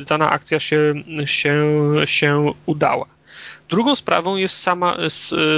y, 0.00 0.04
dana 0.04 0.30
akcja 0.30 0.60
się, 0.60 0.94
się, 1.24 1.64
się 2.04 2.52
udała. 2.66 3.06
Drugą 3.68 3.96
sprawą 3.96 4.36
jest 4.36 4.56
sama, 4.56 4.96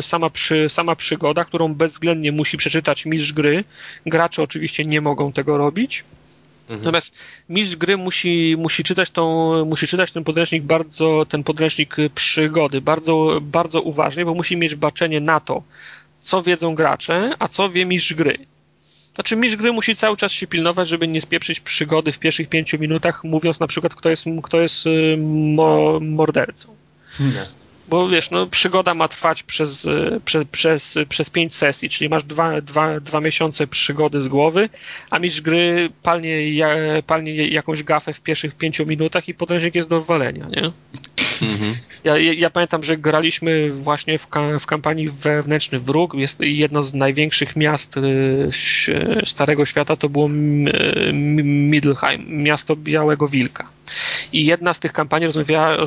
sama, 0.00 0.30
przy, 0.30 0.68
sama 0.68 0.96
przygoda, 0.96 1.44
którą 1.44 1.74
bezwzględnie 1.74 2.32
musi 2.32 2.56
przeczytać 2.56 3.06
mistrz 3.06 3.32
gry. 3.32 3.64
Gracze 4.06 4.42
oczywiście 4.42 4.84
nie 4.84 5.00
mogą 5.00 5.32
tego 5.32 5.58
robić 5.58 6.04
Mhm. 6.68 6.80
Natomiast 6.80 7.14
mistrz 7.48 7.76
gry 7.76 7.96
musi, 7.96 8.56
musi, 8.58 8.84
czytać 8.84 9.10
tą, 9.10 9.64
musi 9.64 9.86
czytać 9.86 10.12
ten 10.12 10.24
podręcznik 10.24 10.62
bardzo, 10.62 11.26
ten 11.28 11.44
podręcznik 11.44 11.96
przygody 12.14 12.80
bardzo, 12.80 13.38
bardzo 13.42 13.82
uważnie, 13.82 14.24
bo 14.24 14.34
musi 14.34 14.56
mieć 14.56 14.74
baczenie 14.74 15.20
na 15.20 15.40
to, 15.40 15.62
co 16.20 16.42
wiedzą 16.42 16.74
gracze, 16.74 17.34
a 17.38 17.48
co 17.48 17.70
wie 17.70 17.86
mistrz 17.86 18.14
gry. 18.14 18.38
Znaczy 19.14 19.36
mistrz 19.36 19.56
gry 19.56 19.72
musi 19.72 19.96
cały 19.96 20.16
czas 20.16 20.32
się 20.32 20.46
pilnować, 20.46 20.88
żeby 20.88 21.08
nie 21.08 21.20
spieprzyć 21.20 21.60
przygody 21.60 22.12
w 22.12 22.18
pierwszych 22.18 22.48
pięciu 22.48 22.78
minutach, 22.78 23.24
mówiąc 23.24 23.60
na 23.60 23.66
przykład, 23.66 23.94
kto 23.94 24.10
jest, 24.10 24.24
kto 24.42 24.60
jest 24.60 24.86
y, 24.86 25.16
mo, 25.18 26.00
mordercą. 26.00 26.76
Yes. 27.20 27.56
Bo 27.88 28.08
wiesz, 28.08 28.30
no, 28.30 28.46
przygoda 28.46 28.94
ma 28.94 29.08
trwać 29.08 29.42
przez, 29.42 29.84
y, 29.84 30.20
przez, 30.24 30.44
przez, 30.52 30.98
przez 31.08 31.30
pięć 31.30 31.54
sesji, 31.54 31.90
czyli 31.90 32.10
masz 32.10 32.24
dwa, 32.24 32.60
dwa, 32.60 33.00
dwa 33.00 33.20
miesiące 33.20 33.66
przygody 33.66 34.22
z 34.22 34.28
głowy, 34.28 34.68
a 35.10 35.18
mistrz 35.18 35.40
gry 35.40 35.90
palnie, 36.02 36.66
palnie 37.06 37.48
jakąś 37.48 37.82
gafę 37.82 38.12
w 38.12 38.20
pierwszych 38.20 38.54
pięciu 38.54 38.86
minutach 38.86 39.28
i 39.28 39.34
podręcznik 39.34 39.74
jest 39.74 39.88
do 39.88 40.00
wywalenia, 40.00 40.46
nie? 40.48 40.72
Mhm. 41.42 41.74
Ja, 42.04 42.18
ja, 42.18 42.50
pamiętam, 42.50 42.82
że 42.82 42.96
graliśmy 42.96 43.72
właśnie 43.72 44.18
w, 44.18 44.28
ka 44.28 44.58
w 44.58 44.66
kampanii 44.66 45.10
Wewnętrzny 45.10 45.80
Wróg. 45.80 46.14
Jest 46.14 46.40
jedno 46.40 46.82
z 46.82 46.94
największych 46.94 47.56
miast 47.56 47.96
y, 47.96 48.50
Starego 49.24 49.64
Świata 49.64 49.96
to 49.96 50.08
było 50.08 50.28
Middelheim, 51.42 52.42
miasto 52.42 52.76
Białego 52.76 53.28
Wilka. 53.28 53.68
I 54.32 54.46
jedna 54.46 54.74
z 54.74 54.80
tych 54.80 54.92
kampanii 54.92 55.28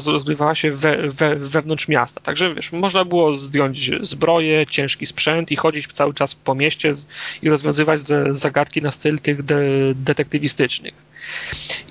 rozgrywała 0.06 0.56
się 0.56 0.72
we, 0.72 1.10
we, 1.10 1.36
wewnątrz 1.36 1.88
miasta. 1.88 2.22
Także 2.22 2.56
wiesz, 2.56 2.72
można 2.72 3.06
było 3.06 3.34
zdjąć 3.34 3.91
zbroję, 4.02 4.68
ciężki 4.68 5.06
sprzęt 5.06 5.52
i 5.52 5.56
chodzić 5.56 5.88
cały 5.88 6.14
czas 6.14 6.36
po 6.36 6.56
mieście 6.56 6.93
i 7.41 7.50
rozwiązywać 7.50 8.02
zagadki 8.32 8.82
na 8.82 8.91
styl 8.91 9.20
tych 9.20 9.43
de 9.43 9.60
detektywistycznych. 9.95 10.93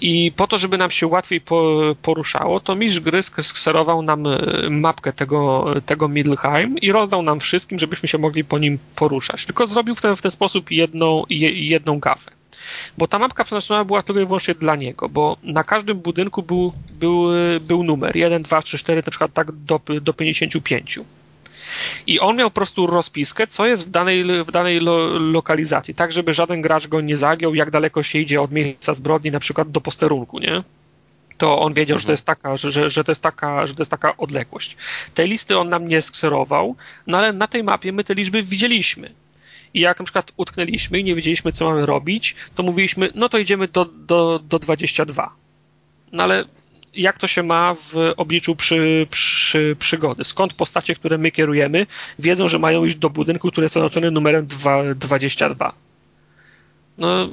I 0.01 0.33
po 0.37 0.47
to, 0.47 0.59
żeby 0.59 0.79
nam 0.79 0.91
się 0.91 1.07
łatwiej 1.07 1.41
poruszało, 2.03 2.61
to 2.61 2.75
mistrz 2.75 3.01
gry 3.01 3.23
skserował 3.49 4.03
nam 4.03 4.27
e, 4.27 4.71
mapkę 4.71 5.13
tego, 5.13 5.67
tego 5.87 6.09
Middelheim 6.09 6.79
i 6.79 6.93
rozdał 6.93 7.23
nam 7.23 7.41
wszystkim, 7.41 7.79
żebyśmy 7.79 8.09
się 8.09 8.19
mogli 8.19 8.45
po 8.45 8.59
nim 8.59 8.79
poruszać. 8.97 9.47
Tylko 9.47 9.67
zrobił 9.67 9.95
w 9.95 10.01
ten, 10.01 10.17
w 10.17 10.23
ten 10.23 10.31
sposób 10.31 10.71
jedną, 10.71 11.25
jedną 11.55 11.99
gafę. 11.99 12.31
Bo 12.99 13.09
ta 13.09 13.19
mapka 13.19 13.45
przeznaczona 13.45 13.85
była 13.85 14.03
tylko 14.03 14.21
i 14.21 14.27
wyłącznie 14.27 14.55
dla 14.55 14.77
niego, 14.77 15.09
bo 15.09 15.37
na 15.43 15.65
każdym 15.65 15.99
budynku 15.99 16.43
był, 16.43 16.73
był, 16.91 17.25
był 17.61 17.85
numer 17.85 18.17
1, 18.17 18.43
2, 18.43 18.63
3, 18.63 18.79
4, 18.79 19.03
na 19.07 19.11
przykład 19.11 19.33
tak 19.33 19.53
do, 19.53 19.81
do 20.01 20.13
55. 20.13 21.01
I 22.07 22.21
on 22.21 22.37
miał 22.37 22.51
po 22.51 22.55
prostu 22.55 22.87
rozpiskę, 22.87 23.47
co 23.47 23.67
jest 23.67 23.87
w 23.87 23.91
danej, 23.91 24.25
w 24.45 24.51
danej 24.51 24.81
lo, 24.81 25.19
lokalizacji, 25.19 25.95
tak 25.95 26.13
żeby 26.13 26.35
żaden 26.35 26.63
gracz 26.63 26.89
go 26.89 27.01
nie 27.01 27.17
zagiął, 27.17 27.55
jak 27.55 27.71
daleko 27.71 28.03
się 28.03 28.19
idzie 28.19 28.43
od 28.43 28.53
miejsca 28.53 28.95
zbrodni, 28.95 29.31
na 29.31 29.41
przykład 29.41 29.71
do 29.71 29.81
posterunku, 29.81 30.39
nie? 30.39 30.63
To 31.39 31.59
on 31.59 31.75
wiedział, 31.75 31.97
mhm. 31.97 32.01
że, 32.01 32.07
to 32.07 32.13
mhm. 32.13 32.15
jest 32.15 32.27
taka, 32.27 32.57
że, 32.57 32.91
że, 32.91 33.05
to 33.05 33.13
jest 33.13 33.23
taka, 33.23 33.67
że 33.67 33.75
to 33.75 33.81
jest 33.81 33.91
taka 33.91 34.17
odległość. 34.17 34.77
Tej 35.15 35.29
listy 35.29 35.59
on 35.59 35.69
nam 35.69 35.89
nie 35.89 36.03
skserował, 36.03 36.77
no 37.07 37.19
ale 37.19 37.33
na 37.33 37.47
tej 37.47 37.65
mapie 37.65 37.93
my 37.93 38.05
te 38.05 38.15
liczby 38.15 38.43
widzieliśmy. 38.43 39.11
I 39.75 39.81
jak 39.81 39.99
na 39.99 40.05
przykład 40.05 40.33
utknęliśmy 40.37 41.01
i 41.01 41.05
nie 41.05 41.15
wiedzieliśmy, 41.15 41.53
co 41.53 41.65
mamy 41.65 41.87
robić, 41.87 42.37
to 42.55 42.63
mówiliśmy, 42.63 43.11
no 43.15 43.29
to 43.29 43.39
idziemy 43.39 43.69
do, 43.69 43.85
do, 43.85 44.41
do 44.49 44.59
22. 44.59 45.33
No 46.13 46.23
ale 46.23 46.45
jak 46.95 47.19
to 47.19 47.27
się 47.27 47.43
ma 47.43 47.75
w 47.75 48.13
obliczu 48.17 48.57
przy, 48.57 49.07
przy, 49.11 49.77
przygody. 49.79 50.25
Skąd 50.25 50.55
postacie, 50.55 50.95
które 50.95 51.19
my 51.19 51.31
kierujemy, 51.31 51.87
wiedzą, 52.19 52.49
że 52.49 52.59
mają 52.59 52.85
iść 52.85 52.97
do 52.97 53.11
budynku, 53.11 53.51
który 53.51 53.65
jest 53.65 53.77
oznaczony 53.77 54.11
numerem 54.11 54.47
2, 54.47 54.95
22. 54.95 55.73
No, 56.99 57.29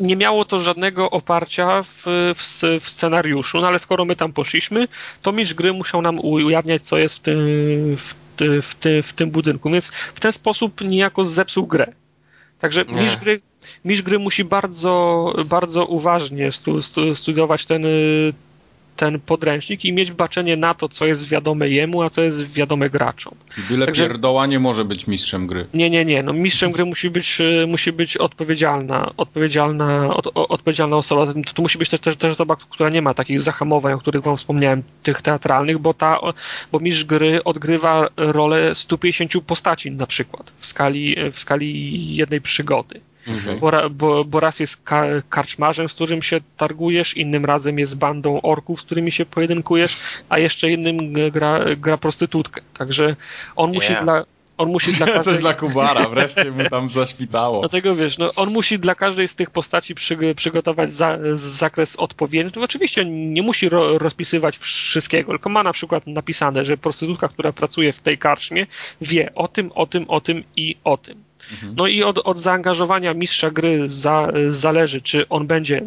nie 0.00 0.16
miało 0.16 0.44
to 0.44 0.58
żadnego 0.58 1.10
oparcia 1.10 1.82
w, 1.82 2.02
w, 2.34 2.62
w, 2.80 2.90
scenariuszu, 2.90 3.60
no 3.60 3.66
ale 3.68 3.78
skoro 3.78 4.04
my 4.04 4.16
tam 4.16 4.32
poszliśmy, 4.32 4.88
to 5.22 5.32
mistrz 5.32 5.54
gry 5.54 5.72
musiał 5.72 6.02
nam 6.02 6.20
ujawniać, 6.20 6.86
co 6.86 6.98
jest 6.98 7.16
w 7.16 7.20
tym, 7.20 7.38
w, 7.96 8.14
w, 8.62 8.74
ty, 8.74 9.02
w 9.02 9.12
tym 9.12 9.30
budynku, 9.30 9.70
więc 9.70 9.92
w 10.14 10.20
ten 10.20 10.32
sposób 10.32 10.80
niejako 10.80 11.24
zepsuł 11.24 11.66
grę. 11.66 11.92
Także 12.58 12.84
mistrz 12.84 13.16
gry, 13.16 13.40
mistrz 13.84 14.02
gry 14.02 14.18
musi 14.18 14.44
bardzo, 14.44 15.34
bardzo 15.46 15.86
uważnie 15.86 16.52
stu, 16.52 16.82
stu, 16.82 17.14
studiować 17.14 17.66
ten, 17.66 17.84
ten 18.96 19.20
podręcznik 19.20 19.84
i 19.84 19.92
mieć 19.92 20.12
baczenie 20.12 20.56
na 20.56 20.74
to, 20.74 20.88
co 20.88 21.06
jest 21.06 21.28
wiadome 21.28 21.68
jemu, 21.68 22.02
a 22.02 22.10
co 22.10 22.22
jest 22.22 22.52
wiadome 22.52 22.90
graczom. 22.90 23.34
Byle 23.70 23.86
Także, 23.86 24.08
pierdoła 24.08 24.46
nie 24.46 24.58
może 24.58 24.84
być 24.84 25.06
mistrzem 25.06 25.46
gry. 25.46 25.66
Nie, 25.74 25.90
nie, 25.90 26.04
nie. 26.04 26.22
No, 26.22 26.32
mistrzem 26.32 26.72
gry 26.72 26.84
musi 26.84 27.10
być, 27.10 27.40
e, 27.40 27.66
musi 27.66 27.92
być 27.92 28.16
odpowiedzialna, 28.16 29.12
odpowiedzialna, 29.16 30.14
od, 30.14 30.26
odpowiedzialna 30.34 30.96
osoba. 30.96 31.26
To, 31.26 31.54
to 31.54 31.62
musi 31.62 31.78
być 31.78 31.88
też, 31.88 32.00
też, 32.00 32.16
też 32.16 32.32
osoba, 32.32 32.56
która 32.70 32.90
nie 32.90 33.02
ma 33.02 33.14
takich 33.14 33.40
zahamowań, 33.40 33.92
o 33.92 33.98
których 33.98 34.22
wam 34.22 34.36
wspomniałem, 34.36 34.82
tych 35.02 35.22
teatralnych, 35.22 35.78
bo, 35.78 35.94
ta, 35.94 36.20
bo 36.72 36.80
mistrz 36.80 37.04
gry 37.04 37.44
odgrywa 37.44 38.08
rolę 38.16 38.74
150 38.74 39.32
postaci 39.46 39.90
na 39.90 40.06
przykład 40.06 40.52
w 40.58 40.66
skali, 40.66 41.16
w 41.32 41.38
skali 41.38 42.16
jednej 42.16 42.40
przygody. 42.40 43.00
Mhm. 43.26 43.58
Bo, 43.58 43.90
bo, 43.90 44.24
bo, 44.24 44.40
raz 44.40 44.60
jest 44.60 44.84
ka 44.84 45.04
karczmarzem, 45.28 45.88
z 45.88 45.94
którym 45.94 46.22
się 46.22 46.40
targujesz, 46.56 47.16
innym 47.16 47.44
razem 47.44 47.78
jest 47.78 47.98
bandą 47.98 48.40
orków, 48.40 48.80
z 48.80 48.84
którymi 48.84 49.12
się 49.12 49.26
pojedynkujesz, 49.26 49.98
a 50.28 50.38
jeszcze 50.38 50.70
innym 50.70 51.12
gra, 51.30 51.64
gra 51.76 51.98
prostytutkę. 51.98 52.60
Także 52.78 53.16
on 53.56 53.72
musi 53.72 53.92
yeah. 53.92 54.04
dla 54.04 54.24
on 54.60 54.68
musi 54.68 54.92
dla 54.92 55.06
każdej... 55.14 55.24
Coś 55.24 55.40
dla 55.40 55.54
Kubara, 55.54 56.08
wreszcie 56.08 56.50
mu 56.50 56.68
tam 56.70 56.90
zaświtało. 57.00 57.60
Dlatego 57.60 57.94
wiesz, 57.94 58.18
no, 58.18 58.30
on 58.36 58.52
musi 58.52 58.78
dla 58.78 58.94
każdej 58.94 59.28
z 59.28 59.34
tych 59.34 59.50
postaci 59.50 59.94
przy, 59.94 60.34
przygotować 60.34 60.92
za, 60.92 61.18
zakres 61.34 61.96
odpowiedni. 61.96 62.52
To 62.52 62.62
oczywiście 62.62 63.04
nie 63.04 63.42
musi 63.42 63.68
ro, 63.68 63.98
rozpisywać 63.98 64.58
wszystkiego, 64.58 65.32
tylko 65.32 65.50
ma 65.50 65.62
na 65.62 65.72
przykład 65.72 66.06
napisane, 66.06 66.64
że 66.64 66.76
prostytutka, 66.76 67.28
która 67.28 67.52
pracuje 67.52 67.92
w 67.92 68.00
tej 68.00 68.18
karczmie, 68.18 68.66
wie 69.00 69.34
o 69.34 69.48
tym, 69.48 69.72
o 69.74 69.86
tym, 69.86 70.10
o 70.10 70.20
tym 70.20 70.44
i 70.56 70.76
o 70.84 70.96
tym. 70.96 71.29
Mhm. 71.52 71.74
No 71.76 71.86
i 71.86 72.02
od, 72.02 72.18
od 72.18 72.38
zaangażowania 72.38 73.14
mistrza 73.14 73.50
gry 73.50 73.88
za, 73.88 74.32
zależy, 74.48 75.02
czy 75.02 75.28
on 75.28 75.46
będzie 75.46 75.82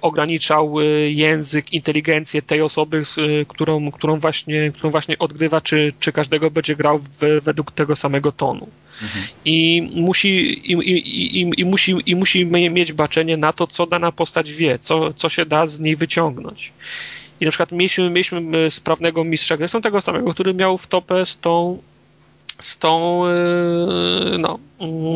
ograniczał 0.00 0.80
y, 0.80 0.84
język, 1.12 1.72
inteligencję 1.72 2.42
tej 2.42 2.62
osoby, 2.62 3.02
y, 3.18 3.46
którą, 3.48 3.90
którą, 3.90 4.18
właśnie, 4.20 4.72
którą 4.72 4.90
właśnie 4.90 5.18
odgrywa, 5.18 5.60
czy, 5.60 5.92
czy 6.00 6.12
każdego 6.12 6.50
będzie 6.50 6.76
grał 6.76 6.98
w, 6.98 7.40
według 7.42 7.72
tego 7.72 7.96
samego 7.96 8.32
tonu. 8.32 8.68
Mhm. 9.02 9.24
I, 9.44 9.82
musi, 9.94 10.28
i, 10.28 10.72
i, 10.72 11.40
i, 11.40 11.60
i, 11.60 11.64
musi, 11.64 11.94
I 12.06 12.16
musi 12.16 12.46
mieć 12.46 12.92
baczenie 12.92 13.36
na 13.36 13.52
to, 13.52 13.66
co 13.66 13.86
dana 13.86 14.12
postać 14.12 14.52
wie, 14.52 14.78
co, 14.78 15.12
co 15.12 15.28
się 15.28 15.46
da 15.46 15.66
z 15.66 15.80
niej 15.80 15.96
wyciągnąć. 15.96 16.72
I 17.40 17.44
na 17.44 17.50
przykład 17.50 17.72
mieliśmy, 17.72 18.10
mieliśmy 18.10 18.58
y, 18.66 18.70
sprawnego 18.70 19.24
mistrza 19.24 19.56
gry, 19.56 19.68
są 19.68 19.80
tego 19.82 20.00
samego, 20.00 20.34
który 20.34 20.54
miał 20.54 20.78
w 20.78 20.86
topę 20.86 21.26
z 21.26 21.38
tą 21.38 21.78
z 22.60 22.78
tą, 22.78 23.22
y, 23.26 24.38
no, 24.38 24.58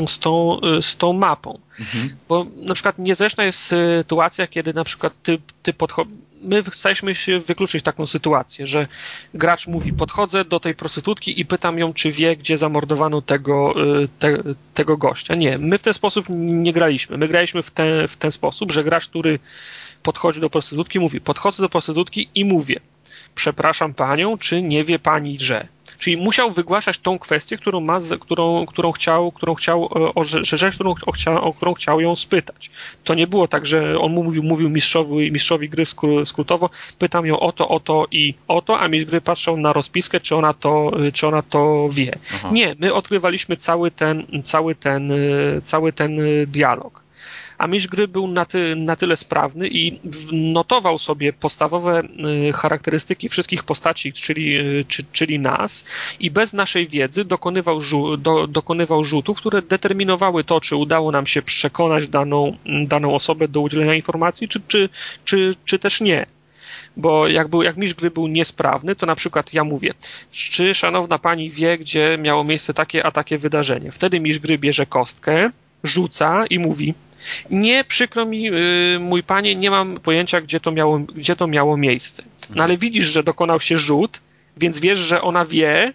z 0.09 0.19
tą, 0.19 0.61
y, 0.79 0.83
z 0.83 0.97
tą 0.97 1.13
mapą. 1.13 1.59
Mhm. 1.81 2.17
Bo 2.29 2.47
na 2.57 2.75
przykład 2.75 2.99
niezręczna 2.99 3.45
jest 3.45 3.59
sytuacja, 3.61 4.47
kiedy 4.47 4.75
na 4.75 4.85
przykład 4.85 5.23
ty, 5.23 5.39
ty 5.63 5.73
podchodzisz, 5.73 6.15
my 6.43 6.63
chcemy 6.63 7.15
się 7.15 7.39
wykluczyć 7.39 7.83
taką 7.83 8.07
sytuację, 8.07 8.67
że 8.67 8.87
gracz 9.35 9.67
mówi, 9.67 9.93
podchodzę 9.93 10.45
do 10.45 10.61
tej 10.61 10.75
prostytutki 10.75 11.41
i 11.41 11.47
pytam 11.47 11.79
ją, 11.79 11.93
czy 11.93 12.13
wie, 12.13 12.37
gdzie 12.37 12.59
zamordowano 12.59 13.23
tego, 13.23 13.75
y, 14.03 14.09
te, 14.19 14.39
tego 14.75 14.97
gościa. 14.97 15.35
Nie, 15.35 15.59
my 15.59 15.79
w 15.79 15.83
ten 15.83 15.95
sposób 15.95 16.27
nie 16.29 16.73
graliśmy. 16.73 17.19
My 17.19 17.29
graliśmy 17.29 17.63
w, 17.63 17.71
te, 17.71 18.09
w 18.09 18.17
ten 18.17 18.33
sposób, 18.33 18.73
że 18.73 18.85
gracz, 18.85 19.09
który 19.09 19.39
podchodzi 20.03 20.41
do 20.41 20.51
prostytutki, 20.51 21.01
mówi, 21.01 21.21
podchodzę 21.21 21.63
do 21.63 21.69
prostytutki 21.69 22.29
i 22.35 22.45
mówię, 22.45 22.81
przepraszam 23.35 23.95
panią, 23.95 24.39
czy 24.39 24.63
nie 24.63 24.85
wie 24.85 24.99
pani, 24.99 25.39
że. 25.41 25.69
Czyli 25.99 26.17
musiał 26.17 26.51
wygłaszać 26.51 26.99
tą 26.99 27.19
kwestię, 27.19 27.57
którą, 27.57 27.81
ma, 27.81 27.99
którą, 28.21 28.67
którą 28.67 28.93
chciał, 28.93 29.33
którą 29.33 29.55
chciał, 29.55 29.85
e, 29.85 30.15
o, 30.15 30.25
rzecz, 30.25 30.75
którą, 30.75 30.95
o, 31.07 31.13
chciał, 31.13 31.45
o 31.49 31.55
którą 31.55 31.75
chciał 31.75 32.01
ją 32.01 32.17
spytać. 32.17 32.71
To 33.05 33.15
nie 33.15 33.27
było 33.27 33.49
tak, 33.49 33.67
że 33.67 33.99
on 33.99 34.13
mówił, 34.13 34.43
mówił 34.43 34.71
mistrzowi, 34.71 35.33
mistrzowi 35.33 35.69
gry 35.69 35.85
skrótowo, 36.25 36.71
pytam 36.99 37.27
ją 37.27 37.41
o 37.41 37.53
to, 37.53 37.69
o 37.69 37.81
to 37.81 38.07
i 38.11 38.35
o 38.49 38.63
to, 38.63 38.81
a 38.81 38.89
mistrz 38.89 39.11
gry 39.11 39.21
patrzał 39.21 39.57
na 39.57 39.73
rozpiskę, 39.73 40.21
czy 40.21 40.37
ona 40.37 40.55
to, 40.55 40.93
czy 41.13 41.27
ona 41.27 41.43
to 41.43 41.89
wie. 41.93 42.19
Aha. 42.35 42.49
Nie, 42.53 42.75
my 42.79 42.95
odkrywaliśmy 42.95 43.57
cały 43.57 43.91
ten, 43.91 44.27
cały 44.45 44.75
ten, 44.75 45.13
cały 45.63 45.93
ten 45.93 46.21
dialog 46.47 47.02
a 47.63 47.67
mistrz 47.67 47.89
gry 47.89 48.09
był 48.09 48.29
na, 48.29 48.45
ty, 48.45 48.77
na 48.77 48.97
tyle 48.97 49.17
sprawny 49.17 49.69
i 49.69 50.01
notował 50.33 50.99
sobie 50.99 51.33
podstawowe 51.33 52.03
y, 52.49 52.53
charakterystyki 52.53 53.29
wszystkich 53.29 53.65
postaci, 53.65 54.13
czyli, 54.13 54.59
y, 54.59 54.85
czy, 54.89 55.05
czyli 55.13 55.39
nas 55.39 55.87
i 56.21 56.31
bez 56.31 56.53
naszej 56.53 56.89
wiedzy 56.89 57.25
dokonywał, 57.25 57.81
do, 58.19 58.47
dokonywał 58.47 59.05
rzutów, 59.05 59.39
które 59.39 59.63
determinowały 59.63 60.45
to, 60.45 60.61
czy 60.61 60.77
udało 60.77 61.13
nam 61.13 61.27
się 61.27 61.43
przekonać 61.43 62.09
daną, 62.09 62.57
daną 62.87 63.15
osobę 63.15 63.49
do 63.49 63.61
udzielenia 63.61 63.95
informacji, 63.95 64.49
czy, 64.49 64.61
czy, 64.69 64.89
czy, 65.25 65.55
czy 65.65 65.79
też 65.79 66.01
nie 66.01 66.27
bo 66.97 67.29
jak, 67.29 67.49
był, 67.49 67.63
jak 67.63 67.77
mistrz 67.77 67.99
gry 67.99 68.11
był 68.11 68.27
niesprawny, 68.27 68.97
to 68.97 69.07
na 69.07 69.15
przykład 69.15 69.55
ja 69.55 69.65
mówię, 69.65 69.95
czy 70.33 70.75
szanowna 70.75 71.19
pani 71.19 71.51
wie, 71.51 71.79
gdzie 71.79 72.19
miało 72.21 72.45
miejsce 72.45 72.75
takie 72.75 73.07
a 73.07 73.11
takie 73.11 73.39
wydarzenie. 73.39 73.93
Wtedy 73.93 74.21
mistrz 74.21 74.43
gry 74.43 74.59
bierze 74.59 74.87
kostkę, 74.87 75.51
rzuca 75.85 76.47
i 76.47 76.59
mówi, 76.59 76.95
Nie, 77.51 77.85
przykro 77.85 78.27
mi, 78.27 78.43
yy, 78.43 78.99
mój 79.01 79.23
panie, 79.23 79.57
nie 79.57 79.71
mam 79.71 79.95
pojęcia, 79.95 80.41
gdzie 80.41 80.61
to 80.61 80.73
miało, 80.73 80.99
gdzie 80.99 81.37
to 81.37 81.47
miało 81.47 81.77
miejsce. 81.77 82.23
No 82.55 82.65
ale 82.65 82.77
widzisz, 82.77 83.07
że 83.07 83.23
dokonał 83.23 83.61
się 83.61 83.79
rzut, 83.79 84.21
więc 84.57 84.79
wiesz, 84.79 84.99
że 84.99 85.23
ona 85.23 85.45
wie, 85.45 85.93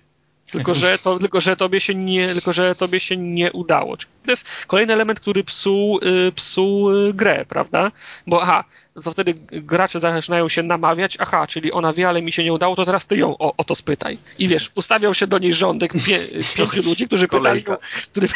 tylko 0.52 0.76
że, 0.76 0.98
to, 1.00 1.20
tylko, 1.20 1.42
że 1.42 1.58
tobie 1.58 1.82
się 1.82 1.96
nie, 1.96 2.34
tylko, 2.34 2.54
że 2.54 2.76
tobie 2.76 3.00
się 3.00 3.18
nie 3.18 3.52
udało. 3.52 3.98
Czyli 3.98 4.12
to 4.26 4.32
jest 4.32 4.48
kolejny 4.68 4.94
element, 4.94 5.20
który 5.20 5.44
psuł, 5.44 6.00
y, 6.28 6.32
psuł 6.32 6.92
y, 6.92 7.14
grę, 7.14 7.46
prawda? 7.50 7.92
Bo 8.28 8.42
aha, 8.42 8.64
to 9.04 9.12
wtedy 9.12 9.34
gracze 9.52 10.00
zaczynają 10.00 10.50
się 10.50 10.64
namawiać, 10.64 11.18
aha, 11.20 11.48
czyli 11.48 11.72
ona 11.72 11.94
wie, 11.94 12.10
ale 12.10 12.22
mi 12.22 12.32
się 12.32 12.44
nie 12.44 12.54
udało, 12.54 12.76
to 12.76 12.86
teraz 12.86 13.06
ty 13.06 13.18
ją 13.18 13.38
o, 13.38 13.54
o 13.58 13.64
to 13.64 13.76
spytaj. 13.76 14.18
I 14.40 14.48
wiesz, 14.48 14.72
ustawiał 14.76 15.14
się 15.14 15.28
do 15.28 15.38
niej 15.38 15.54
rządek 15.54 15.94
pie, 16.06 16.20
pięciu 16.56 16.84
ludzi, 16.84 17.08
którzy 17.08 17.28
pytali, 17.28 17.64
ją, 17.68 17.78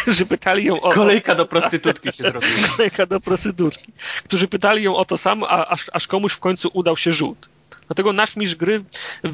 którzy 0.02 0.26
pytali 0.26 0.66
ją 0.66 0.82
o... 0.82 0.92
Kolejka 0.92 1.36
do 1.36 1.46
prostytutki 1.46 2.14
się 2.14 2.24
zrobiła. 2.24 2.68
Kolejka 2.78 3.06
do 3.06 3.20
prostytutki. 3.20 3.92
Którzy 4.24 4.48
pytali 4.48 4.84
ją 4.84 4.96
o 4.96 5.06
to 5.06 5.18
samo, 5.18 5.50
a, 5.50 5.68
aż, 5.68 5.86
aż 5.94 6.08
komuś 6.08 6.34
w 6.34 6.40
końcu 6.40 6.70
udał 6.74 6.98
się 6.98 7.14
rzut. 7.14 7.50
Dlatego 7.88 8.14
nasz 8.14 8.36
mistrz 8.36 8.56
gry 8.56 8.84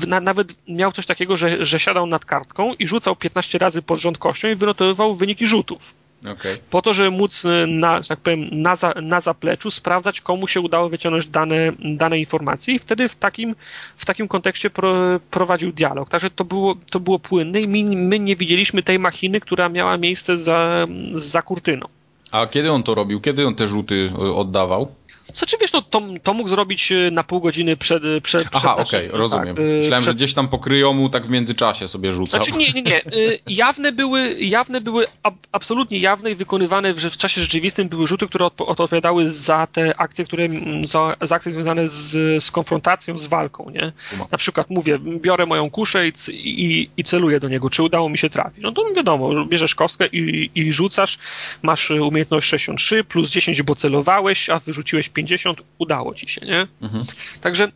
na, 0.08 0.20
nawet 0.20 0.54
miał 0.68 0.92
coś 0.92 1.06
takiego, 1.06 1.38
że, 1.38 1.66
że 1.66 1.80
siadał 1.80 2.08
nad 2.08 2.26
kartką 2.26 2.74
i 2.74 2.88
rzucał 2.88 3.16
15 3.16 3.58
razy 3.58 3.82
pod 3.82 4.00
rząd 4.00 4.18
kością 4.18 4.48
i 4.48 4.56
wynotowywał 4.56 5.16
wyniki 5.16 5.48
rzutów. 5.48 5.94
Okay. 6.26 6.58
Po 6.70 6.82
to, 6.82 6.94
żeby 6.94 7.12
móc 7.12 7.44
na, 7.68 8.02
tak 8.04 8.20
powiem, 8.20 8.48
na, 8.52 8.76
za, 8.76 8.94
na 9.02 9.22
zapleczu 9.22 9.72
sprawdzać, 9.72 10.22
komu 10.22 10.48
się 10.48 10.62
udało 10.62 10.90
wyciągnąć 10.90 11.28
dane, 11.28 11.72
dane 11.80 12.20
informacje 12.20 12.74
i 12.76 12.80
wtedy 12.80 13.10
w 13.10 13.16
takim, 13.16 13.56
w 13.98 14.06
takim 14.06 14.28
kontekście 14.28 14.70
pro, 14.70 15.20
prowadził 15.32 15.72
dialog. 15.72 16.10
Także 16.10 16.30
to 16.30 16.46
było, 16.46 16.76
to 16.92 17.00
było 17.00 17.20
płynne 17.20 17.62
i 17.62 17.68
my, 17.68 17.96
my 17.96 18.20
nie 18.20 18.36
widzieliśmy 18.36 18.84
tej 18.84 19.00
machiny, 19.00 19.42
która 19.42 19.70
miała 19.70 19.98
miejsce 19.98 20.38
za, 20.38 20.88
za 21.14 21.42
kurtyną. 21.42 21.88
A 22.32 22.48
kiedy 22.48 22.72
on 22.72 22.84
to 22.84 22.96
robił? 22.96 23.22
Kiedy 23.22 23.48
on 23.48 23.56
te 23.56 23.68
rzuty 23.68 24.12
oddawał? 24.36 24.92
Znaczy 25.38 25.58
wiesz, 25.62 25.74
no, 25.74 25.82
to, 25.82 26.02
to 26.24 26.34
mógł 26.34 26.50
zrobić 26.50 26.92
e, 26.92 27.12
na 27.12 27.24
pół 27.24 27.42
godziny 27.42 27.78
przed, 27.78 28.04
e, 28.06 28.22
przed 28.22 28.48
Aha, 28.52 28.76
okej, 28.76 29.08
okay, 29.08 29.20
rozumiem. 29.20 29.56
Tak, 29.56 29.66
Myślałem, 29.66 30.02
przed... 30.02 30.04
że 30.04 30.14
gdzieś 30.14 30.34
tam 30.34 30.48
pokryją 30.48 30.94
mu 30.94 31.10
tak 31.10 31.28
w 31.28 31.30
międzyczasie 31.30 31.88
sobie 31.88 32.14
rzucał. 32.14 32.44
Znaczy 32.44 32.60
nie, 32.60 32.72
nie, 32.72 32.82
nie. 32.82 33.02
Jawne 33.48 33.92
były, 33.92 34.36
jawne 34.40 34.82
były 34.82 35.06
ab, 35.24 35.36
absolutnie 35.52 36.00
jawne 36.00 36.32
i 36.32 36.36
wykonywane 36.36 36.94
w, 36.94 36.98
w 36.98 37.18
czasie 37.18 37.42
rzeczywistym 37.42 37.90
były 37.90 38.08
rzuty, 38.08 38.28
które 38.28 38.46
odpowiadały 38.46 39.32
za 39.32 39.68
te 39.68 40.00
akcje, 40.00 40.26
które, 40.26 40.48
za, 40.84 41.16
za 41.22 41.36
akcje 41.36 41.52
związane 41.52 41.88
z, 41.88 42.44
z 42.44 42.52
konfrontacją, 42.52 43.18
z 43.18 43.28
walką, 43.28 43.70
nie? 43.70 43.92
Na 44.32 44.38
przykład 44.38 44.70
mówię, 44.70 45.00
biorę 45.00 45.46
moją 45.46 45.70
kuszę 45.70 46.08
i, 46.08 46.12
i, 46.34 46.90
i 46.98 47.04
celuję 47.04 47.40
do 47.40 47.50
niego, 47.50 47.70
czy 47.70 47.84
udało 47.84 48.10
mi 48.10 48.18
się 48.18 48.30
trafić. 48.30 48.64
No 48.64 48.72
to 48.72 48.86
wiadomo, 48.96 49.46
bierzesz 49.46 49.76
kostkę 49.76 50.08
i, 50.08 50.52
i 50.56 50.74
rzucasz, 50.74 51.20
masz 51.62 51.92
umiejętność 51.92 52.48
63 52.48 53.04
plus 53.04 53.30
10, 53.30 53.62
bo 53.62 53.76
celowałeś, 53.76 54.50
a 54.50 54.60
wyrzuciłeś 54.60 55.10
50 55.28 55.62
udało 55.78 56.16
ci 56.16 56.28
się, 56.28 56.46
nie? 56.46 56.68
Mhm. 56.82 57.04
Także 57.42 57.72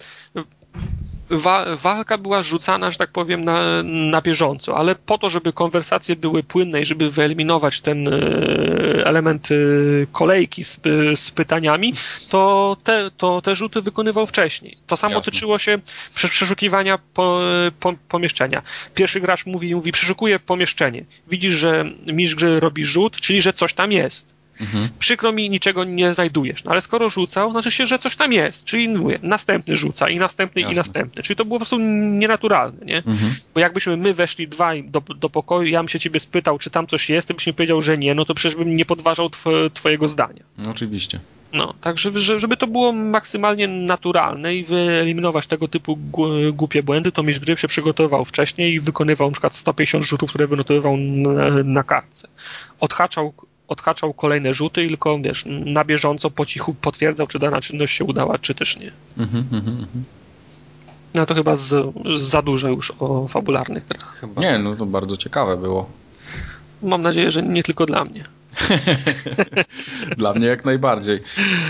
wa 1.29 1.75
walka 1.75 2.17
była 2.17 2.43
rzucana, 2.43 2.91
że 2.91 2.97
tak 2.97 3.11
powiem, 3.11 3.43
na, 3.43 3.83
na 3.83 4.21
bieżąco, 4.21 4.77
ale 4.77 4.95
po 4.95 5.17
to, 5.17 5.29
żeby 5.29 5.53
konwersacje 5.53 6.15
były 6.15 6.43
płynne 6.43 6.81
i 6.81 6.85
żeby 6.85 7.11
wyeliminować 7.11 7.81
ten 7.81 8.07
e, 8.07 8.11
element 9.05 9.49
e, 9.51 9.55
kolejki 10.11 10.63
z, 10.63 10.79
z 11.15 11.31
pytaniami, 11.31 11.93
to 12.29 12.77
te, 12.83 13.11
to 13.17 13.41
te 13.41 13.55
rzuty 13.55 13.81
wykonywał 13.81 14.27
wcześniej. 14.27 14.77
To 14.87 14.97
samo 14.97 15.15
Jasne. 15.15 15.31
tyczyło 15.31 15.59
się 15.59 15.79
przeszukiwania 16.15 16.99
po, 17.13 17.41
po, 17.79 17.93
pomieszczenia. 18.07 18.61
Pierwszy 18.93 19.21
gracz 19.21 19.45
mówi, 19.45 19.75
mówi, 19.75 19.91
przeszukuje 19.91 20.39
pomieszczenie. 20.39 21.05
Widzisz, 21.27 21.55
że 21.55 21.85
mistrz 22.05 22.35
gry 22.35 22.59
robi 22.59 22.85
rzut, 22.85 23.15
czyli 23.15 23.41
że 23.41 23.53
coś 23.53 23.73
tam 23.73 23.91
jest 23.91 24.30
Mhm. 24.61 24.89
Przykro 24.99 25.31
mi, 25.31 25.49
niczego 25.49 25.83
nie 25.83 26.13
znajdujesz. 26.13 26.63
No 26.63 26.71
ale 26.71 26.81
skoro 26.81 27.09
rzucał, 27.09 27.51
znaczy 27.51 27.71
się, 27.71 27.85
że 27.87 27.99
coś 27.99 28.15
tam 28.15 28.33
jest. 28.33 28.65
Czyli 28.65 28.89
mówię, 28.89 29.19
następny 29.23 29.77
rzuca 29.77 30.09
i 30.09 30.19
następny 30.19 30.61
Jasne. 30.61 30.73
i 30.73 30.77
następny. 30.77 31.23
Czyli 31.23 31.37
to 31.37 31.45
było 31.45 31.55
po 31.55 31.59
prostu 31.59 31.79
nienaturalne, 31.79 32.85
nie? 32.85 32.97
Mhm. 32.97 33.35
Bo 33.53 33.59
jakbyśmy 33.59 33.97
my 33.97 34.13
weszli 34.13 34.47
dwaj 34.47 34.83
do, 34.83 35.01
do 35.01 35.29
pokoju, 35.29 35.69
ja 35.69 35.79
bym 35.79 35.87
się 35.87 35.99
ciebie 35.99 36.19
spytał, 36.19 36.59
czy 36.59 36.69
tam 36.69 36.87
coś 36.87 37.09
jest, 37.09 37.27
ty 37.27 37.33
byś 37.33 37.47
mi 37.47 37.53
powiedział, 37.53 37.81
że 37.81 37.97
nie, 37.97 38.15
no 38.15 38.25
to 38.25 38.33
przecież 38.33 38.55
bym 38.55 38.75
nie 38.75 38.85
podważał 38.85 39.29
tw 39.29 39.49
twojego 39.73 40.07
zdania. 40.07 40.43
No, 40.57 40.69
oczywiście. 40.69 41.19
No, 41.53 41.73
tak, 41.81 41.97
żeby, 41.97 42.57
to 42.57 42.67
było 42.67 42.91
maksymalnie 42.91 43.67
naturalne 43.67 44.55
i 44.55 44.63
wyeliminować 44.63 45.47
tego 45.47 45.67
typu 45.67 45.97
głupie 46.53 46.83
błędy, 46.83 47.11
to 47.11 47.23
mistrz 47.23 47.45
gry 47.45 47.57
się 47.57 47.67
przygotował 47.67 48.25
wcześniej 48.25 48.73
i 48.73 48.79
wykonywał 48.79 49.27
na 49.27 49.31
przykład 49.31 49.55
150 49.55 50.05
rzutów, 50.05 50.29
które 50.29 50.47
wynotowywał 50.47 50.97
na, 50.97 51.63
na 51.63 51.83
kartce. 51.83 52.27
Odhaczał 52.79 53.33
odhaczał 53.71 54.13
kolejne 54.13 54.53
rzuty, 54.53 54.87
tylko 54.87 55.19
wiesz, 55.19 55.45
na 55.47 55.83
bieżąco 55.83 56.29
po 56.29 56.45
cichu 56.45 56.73
potwierdzał, 56.73 57.27
czy 57.27 57.39
dana 57.39 57.61
czynność 57.61 57.97
się 57.97 58.05
udała, 58.05 58.39
czy 58.39 58.55
też 58.55 58.79
nie. 58.79 58.91
Mhm, 59.17 59.43
mhm, 59.51 59.79
mhm. 59.79 60.03
No 61.13 61.25
to 61.25 61.35
chyba 61.35 61.55
z, 61.55 61.93
za 62.15 62.41
dużo 62.41 62.69
już 62.69 62.93
o 62.99 63.27
fabularnych 63.27 63.85
grach. 63.85 64.17
Chyba. 64.19 64.41
Nie, 64.41 64.59
no 64.59 64.75
to 64.75 64.85
bardzo 64.85 65.17
ciekawe 65.17 65.57
było. 65.57 65.89
Mam 66.83 67.01
nadzieję, 67.01 67.31
że 67.31 67.43
nie 67.43 67.63
tylko 67.63 67.85
dla 67.85 68.05
mnie. 68.05 68.23
dla 70.17 70.33
mnie 70.33 70.47
jak 70.47 70.65
najbardziej. 70.65 71.19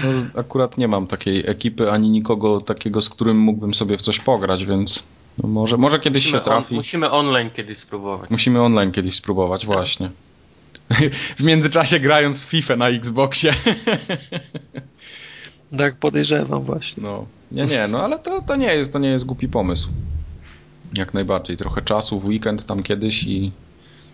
No, 0.03 0.41
akurat 0.41 0.77
nie 0.77 0.87
mam 0.87 1.07
takiej 1.07 1.49
ekipy, 1.49 1.91
ani 1.91 2.09
nikogo 2.09 2.61
takiego, 2.61 3.01
z 3.01 3.09
którym 3.09 3.37
mógłbym 3.37 3.73
sobie 3.73 3.97
w 3.97 4.01
coś 4.01 4.19
pograć, 4.19 4.65
więc 4.65 5.03
no 5.37 5.49
może, 5.49 5.77
może 5.77 5.99
kiedyś 5.99 6.25
musimy 6.25 6.39
się 6.39 6.43
trafi. 6.43 6.73
On, 6.73 6.77
musimy 6.77 7.11
online 7.11 7.49
kiedyś 7.49 7.77
spróbować. 7.77 8.29
Musimy 8.29 8.61
online 8.61 8.91
kiedyś 8.91 9.15
spróbować, 9.15 9.61
tak. 9.61 9.67
właśnie. 9.67 10.09
w 11.39 11.43
międzyczasie 11.43 11.99
grając 11.99 12.41
w 12.41 12.45
FIFA 12.45 12.75
na 12.75 12.89
Xboxie. 12.89 13.53
tak 15.77 15.95
podejrzewam 15.95 16.63
właśnie. 16.63 17.03
No, 17.03 17.25
nie, 17.51 17.65
nie, 17.65 17.87
no 17.87 18.03
ale 18.03 18.19
to, 18.19 18.41
to, 18.41 18.55
nie 18.55 18.75
jest, 18.75 18.93
to 18.93 18.99
nie 18.99 19.09
jest 19.09 19.25
głupi 19.25 19.47
pomysł. 19.47 19.89
Jak 20.93 21.13
najbardziej. 21.13 21.57
Trochę 21.57 21.81
czasu 21.81 22.19
w 22.19 22.25
weekend 22.25 22.65
tam 22.65 22.83
kiedyś 22.83 23.23
i, 23.23 23.51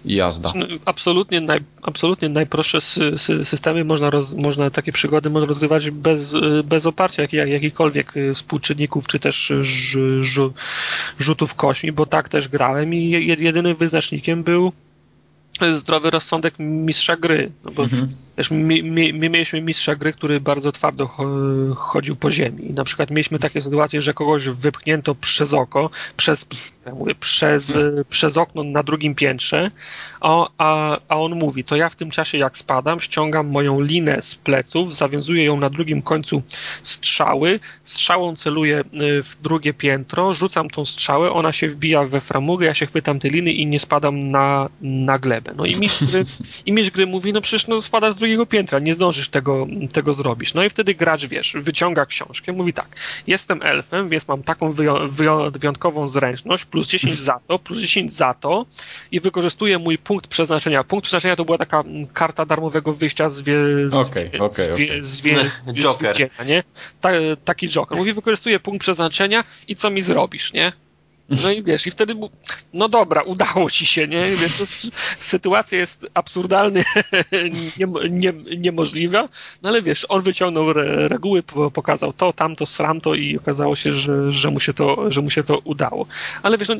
i 0.05 0.15
jazda. 0.15 0.51
Absolutnie, 0.85 1.41
naj, 1.41 1.59
absolutnie 1.81 2.29
najprostsze 2.29 2.81
sy, 2.81 3.45
systemy 3.45 3.83
można, 3.83 4.09
roz, 4.09 4.33
można 4.33 4.69
takie 4.69 4.91
przygody 4.91 5.29
można 5.29 5.47
rozgrywać 5.47 5.91
bez, 5.91 6.35
bez 6.63 6.85
oparcia 6.85 7.21
jak, 7.21 7.33
jak, 7.33 7.49
jakichkolwiek 7.49 8.13
współczynników, 8.33 9.07
czy 9.07 9.19
też 9.19 9.53
ż, 9.61 10.51
rzutów 11.19 11.55
kośmi, 11.55 11.91
bo 11.91 12.05
tak 12.05 12.29
też 12.29 12.47
grałem 12.47 12.93
i 12.93 13.09
jedynym 13.39 13.75
wyznacznikiem 13.75 14.43
był 14.43 14.71
zdrowy 15.73 16.09
rozsądek 16.09 16.53
mistrza 16.59 17.17
gry. 17.17 17.51
No 17.63 17.71
bo 17.71 17.83
mhm. 17.83 18.07
wiesz, 18.37 18.51
my, 18.51 18.83
my, 18.83 19.13
my, 19.13 19.29
mieliśmy 19.29 19.61
mistrza 19.61 19.95
gry, 19.95 20.13
który 20.13 20.41
bardzo 20.41 20.71
twardo 20.71 21.07
chodził 21.75 22.15
po 22.15 22.31
ziemi. 22.31 22.69
I 22.69 22.73
na 22.73 22.83
przykład 22.83 23.09
mieliśmy 23.09 23.39
takie 23.39 23.61
sytuacje, 23.61 24.01
że 24.01 24.13
kogoś 24.13 24.45
wypchnięto 24.49 25.15
przez 25.15 25.53
oko, 25.53 25.89
przez, 26.17 26.47
przez, 27.19 27.79
przez 28.09 28.37
okno 28.37 28.63
na 28.63 28.83
drugim 28.83 29.15
piętrze, 29.15 29.71
a, 30.21 30.47
a, 30.57 30.97
a 31.07 31.17
on 31.17 31.35
mówi, 31.35 31.63
to 31.63 31.75
ja 31.75 31.89
w 31.89 31.95
tym 31.95 32.11
czasie 32.11 32.37
jak 32.37 32.57
spadam, 32.57 32.99
ściągam 32.99 33.47
moją 33.47 33.81
linę 33.81 34.21
z 34.21 34.35
pleców, 34.35 34.95
zawiązuję 34.95 35.43
ją 35.43 35.59
na 35.59 35.69
drugim 35.69 36.01
końcu 36.01 36.43
strzały, 36.83 37.59
strzałą 37.83 38.35
celuję 38.35 38.79
y, 38.79 39.23
w 39.23 39.41
drugie 39.41 39.73
piętro, 39.73 40.33
rzucam 40.33 40.69
tą 40.69 40.85
strzałę, 40.85 41.31
ona 41.31 41.51
się 41.51 41.69
wbija 41.69 42.05
we 42.05 42.21
framugę, 42.21 42.65
ja 42.65 42.73
się 42.73 42.85
chwytam 42.85 43.19
tej 43.19 43.31
liny 43.31 43.51
i 43.51 43.67
nie 43.67 43.79
spadam 43.79 44.31
na, 44.31 44.69
na 44.81 45.19
glebę. 45.19 45.53
No 45.57 45.65
i 45.65 45.75
mistrz 45.75 46.03
gry, 46.03 46.25
i 46.65 46.71
mistrz 46.71 46.91
gry 46.91 47.07
mówi, 47.07 47.33
no 47.33 47.41
przecież 47.41 47.67
no 47.67 47.81
spadasz 47.81 48.13
z 48.13 48.17
drugiego 48.17 48.45
piętra, 48.45 48.79
nie 48.79 48.93
zdążysz 48.93 49.29
tego, 49.29 49.67
tego 49.93 50.13
zrobić. 50.13 50.53
No 50.53 50.63
i 50.63 50.69
wtedy 50.69 50.95
gracz, 50.95 51.25
wiesz, 51.25 51.53
wyciąga 51.59 52.05
książkę, 52.05 52.53
mówi 52.53 52.73
tak, 52.73 52.87
jestem 53.27 53.59
elfem, 53.63 54.09
więc 54.09 54.27
mam 54.27 54.43
taką 54.43 54.73
wyjątkową 55.51 56.07
zręczność, 56.07 56.65
plus 56.77 56.87
10 56.87 57.19
za 57.19 57.39
to, 57.47 57.59
plus 57.59 57.79
10 57.79 58.13
za 58.13 58.33
to 58.33 58.65
i 59.11 59.19
wykorzystuję 59.19 59.77
mój 59.77 59.97
punkt 59.97 60.27
przeznaczenia. 60.27 60.83
Punkt 60.83 61.03
przeznaczenia 61.03 61.35
to 61.35 61.45
była 61.45 61.57
taka 61.57 61.83
karta 62.13 62.45
darmowego 62.45 62.93
wyjścia 62.93 63.29
z, 63.29 63.41
wie, 63.41 63.55
z, 63.87 63.93
okay, 63.93 64.31
okay, 64.39 64.49
z, 64.49 64.71
okay. 64.71 65.03
z, 65.03 65.21
wie, 65.21 65.49
z, 65.49 65.63
Joker. 65.83 66.15
nie? 66.45 66.63
Ta, 67.01 67.09
taki 67.45 67.69
Joker. 67.69 67.97
Mówi, 67.97 68.13
wykorzystuję 68.13 68.59
punkt 68.59 68.81
przeznaczenia 68.81 69.43
i 69.67 69.75
co 69.75 69.89
mi 69.89 70.01
zrobisz, 70.01 70.53
nie? 70.53 70.71
No 71.29 71.51
i 71.51 71.63
wiesz, 71.63 71.87
i 71.87 71.91
wtedy, 71.91 72.15
no 72.73 72.89
dobra, 72.89 73.21
udało 73.21 73.69
ci 73.69 73.85
się, 73.85 74.07
nie? 74.07 74.23
Więc 74.23 74.57
to, 74.57 74.65
sytuacja 75.15 75.79
jest 75.79 76.05
absurdalnie 76.13 76.83
nie, 77.77 77.87
nie, 78.09 78.33
niemożliwa, 78.57 79.29
no 79.61 79.69
ale 79.69 79.81
wiesz, 79.81 80.05
on 80.09 80.21
wyciągnął 80.21 80.69
re, 80.69 81.07
reguły, 81.07 81.43
pokazał 81.73 82.13
to, 82.13 82.33
tamto, 82.33 82.65
sramto 82.65 83.15
i 83.15 83.37
okazało 83.37 83.75
się, 83.75 83.93
że, 83.93 84.31
że, 84.31 84.51
mu 84.51 84.59
się 84.59 84.73
to, 84.73 85.11
że 85.11 85.21
mu 85.21 85.29
się 85.29 85.43
to 85.43 85.57
udało. 85.57 86.07
Ale 86.43 86.57
wiesz, 86.57 86.69
no, 86.69 86.75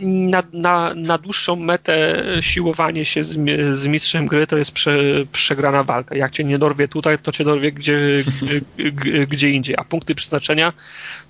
na, 0.00 0.42
na, 0.52 0.94
na 0.94 1.18
dłuższą 1.18 1.56
metę 1.56 2.24
siłowanie 2.40 3.04
się 3.04 3.24
z, 3.24 3.38
z 3.72 3.86
mistrzem 3.86 4.26
gry 4.26 4.46
to 4.46 4.58
jest 4.58 4.72
prze, 4.72 4.98
przegrana 5.32 5.84
walka. 5.84 6.16
Jak 6.16 6.32
cię 6.32 6.44
nie 6.44 6.58
dorwie 6.58 6.88
tutaj, 6.88 7.18
to 7.18 7.32
cię 7.32 7.44
dorwie 7.44 7.72
gdzie, 7.72 7.98
gdzie, 8.42 8.60
gdzie 9.26 9.50
indziej. 9.50 9.76
A 9.78 9.84
punkty 9.84 10.14
przeznaczenia 10.14 10.72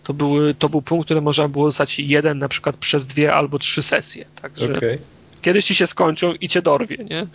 to, 0.05 0.15
były, 0.15 0.55
to 0.55 0.69
był 0.69 0.83
punkt, 0.83 1.05
który 1.05 1.21
można 1.21 1.49
było 1.49 1.65
zostać 1.71 1.99
jeden 1.99 2.39
na 2.39 2.49
przykład 2.49 2.77
przez 2.77 3.07
dwie 3.07 3.35
albo 3.35 3.59
trzy 3.59 3.83
sesje. 3.83 4.25
Także 4.43 4.75
okay. 4.75 4.99
kiedyś 5.43 5.65
ci 5.65 5.75
się 5.75 5.87
skończą 5.87 6.35
i 6.35 6.49
cię 6.49 6.63
dorwie, 6.63 6.97
nie? 6.97 7.19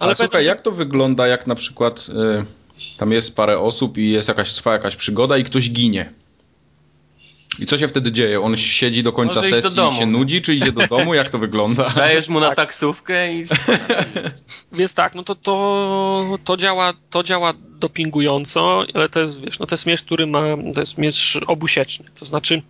Ale, 0.00 0.08
Ale 0.08 0.16
słuchaj, 0.16 0.44
jak 0.44 0.62
to 0.62 0.72
wygląda, 0.72 1.26
jak 1.26 1.46
na 1.46 1.54
przykład... 1.54 2.06
Y 2.08 2.58
Tam 2.98 3.12
jest 3.12 3.36
parę 3.36 3.58
osób 3.58 3.98
i 3.98 4.10
jest 4.10 4.28
jakaś, 4.28 4.52
trwa 4.52 4.72
jakaś 4.72 4.96
przygoda 4.96 5.38
i 5.38 5.44
ktoś 5.44 5.70
ginie. 5.70 6.12
I 7.58 7.66
co 7.66 7.78
się 7.78 7.88
wtedy 7.88 8.12
dzieje? 8.12 8.40
On 8.40 8.56
siedzi 8.56 9.02
do 9.02 9.12
końca 9.12 9.40
Może 9.40 9.50
do 9.50 9.62
sesji 9.62 9.76
domu. 9.76 9.92
i 9.92 9.98
się 9.98 10.06
nudzi, 10.06 10.42
czy 10.42 10.54
idzie 10.54 10.72
do 10.72 10.86
domu? 10.86 11.14
Jak 11.14 11.28
to 11.28 11.38
wygląda? 11.38 11.90
Dajesz 11.96 12.28
mu 12.28 12.40
na 12.40 12.54
taksówkę 12.54 13.32
i... 13.32 13.46
Więc 14.78 14.94
tak, 14.94 15.14
no 15.14 15.22
to, 15.22 15.34
to, 15.34 16.38
to, 16.44 16.56
działa, 16.56 16.94
to 17.10 17.22
działa 17.22 17.54
dopingująco, 17.78 18.84
ale 18.94 19.08
to 19.08 19.20
jest, 19.20 19.40
wiesz, 19.40 19.58
no 19.58 19.66
to 19.66 19.74
jest 19.74 19.86
miecz, 19.86 20.02
który 20.02 20.26
ma, 20.26 20.42
to 20.74 20.80
jest 20.80 20.98
miecz 20.98 21.38
obusieczny. 21.46 22.06
To 22.18 22.24
znaczy, 22.24 22.62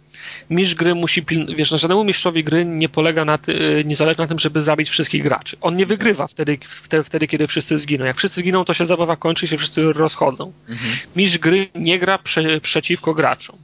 mistrz 0.51 0.75
gry 0.75 0.95
musi 0.95 1.25
wiesz, 1.57 1.71
no 1.71 1.79
żadnemu 1.79 2.05
mistrzowi 2.05 2.45
gry 2.45 2.65
nie 2.65 2.89
polega 2.89 3.25
na 3.25 3.39
ty... 3.39 3.83
nie 3.87 3.97
zależy 3.97 4.19
na 4.19 4.27
tym, 4.27 4.39
żeby 4.39 4.61
zabić 4.61 4.89
wszystkich 4.89 5.23
graczy. 5.23 5.57
On 5.61 5.77
nie 5.77 5.87
wygrywa 5.87 6.27
wtedy, 6.27 6.59
wtedy, 6.65 7.05
wtedy, 7.05 7.27
kiedy 7.27 7.47
wszyscy 7.47 7.79
zginą. 7.79 8.05
Jak 8.05 8.17
wszyscy 8.17 8.41
zginą, 8.41 8.65
to 8.65 8.75
się 8.75 8.87
zabawa 8.87 9.17
kończy 9.17 9.47
i 9.47 9.49
się 9.49 9.59
wszyscy 9.59 9.93
rozchodzą. 9.93 10.53
Mhm. 10.69 10.91
Mistrz 11.17 11.39
gry 11.39 11.69
nie 11.75 11.99
gra 11.99 12.19
prze... 12.19 12.61
przeciwko 12.61 13.15
graczom. 13.15 13.57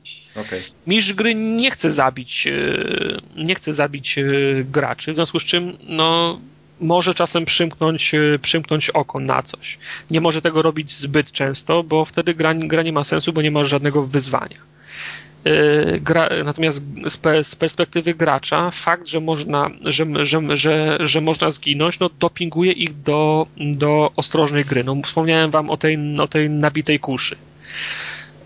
Mistrz 0.86 1.12
gry 1.12 1.34
nie 1.34 1.70
chce 1.70 1.90
zabić, 1.90 2.46
e, 2.46 3.42
nie 3.44 3.54
chce 3.54 3.74
zabić 3.74 4.18
e, 4.18 4.24
graczy, 4.64 5.12
w 5.12 5.16
związku 5.16 5.40
z 5.40 5.44
czym 5.44 5.76
no, 5.88 6.40
może 6.80 7.14
czasem 7.14 7.44
przymknąć, 7.44 8.12
przymknąć 8.42 8.90
oko 8.90 9.20
na 9.20 9.42
coś. 9.42 9.78
Nie 10.10 10.20
może 10.20 10.42
tego 10.42 10.62
robić 10.62 10.92
zbyt 10.92 11.32
często, 11.32 11.82
bo 11.82 12.04
wtedy 12.04 12.34
gra, 12.34 12.54
gra 12.54 12.82
nie 12.82 12.92
ma 12.92 13.04
sensu, 13.04 13.32
bo 13.32 13.42
nie 13.42 13.50
ma 13.50 13.64
żadnego 13.64 14.02
wyzwania. 14.02 14.73
E, 15.44 16.00
Gra, 16.00 16.28
natomiast 16.44 16.84
z 17.44 17.54
perspektywy 17.54 18.14
gracza 18.14 18.70
fakt, 18.70 19.06
że 19.06 19.20
można, 19.20 19.70
że, 19.84 20.06
że, 20.22 20.56
że, 20.56 20.98
że 21.00 21.20
można 21.20 21.50
zginąć, 21.50 22.00
no 22.00 22.10
dopinguje 22.20 22.72
ich 22.72 23.02
do, 23.02 23.46
do 23.56 24.12
ostrożnej 24.16 24.64
gry. 24.64 24.84
No, 24.84 24.96
wspomniałem 25.04 25.50
wam 25.50 25.70
o 25.70 25.76
tej, 25.76 25.98
o 26.18 26.26
tej 26.26 26.50
nabitej 26.50 27.00
kuszy. 27.00 27.36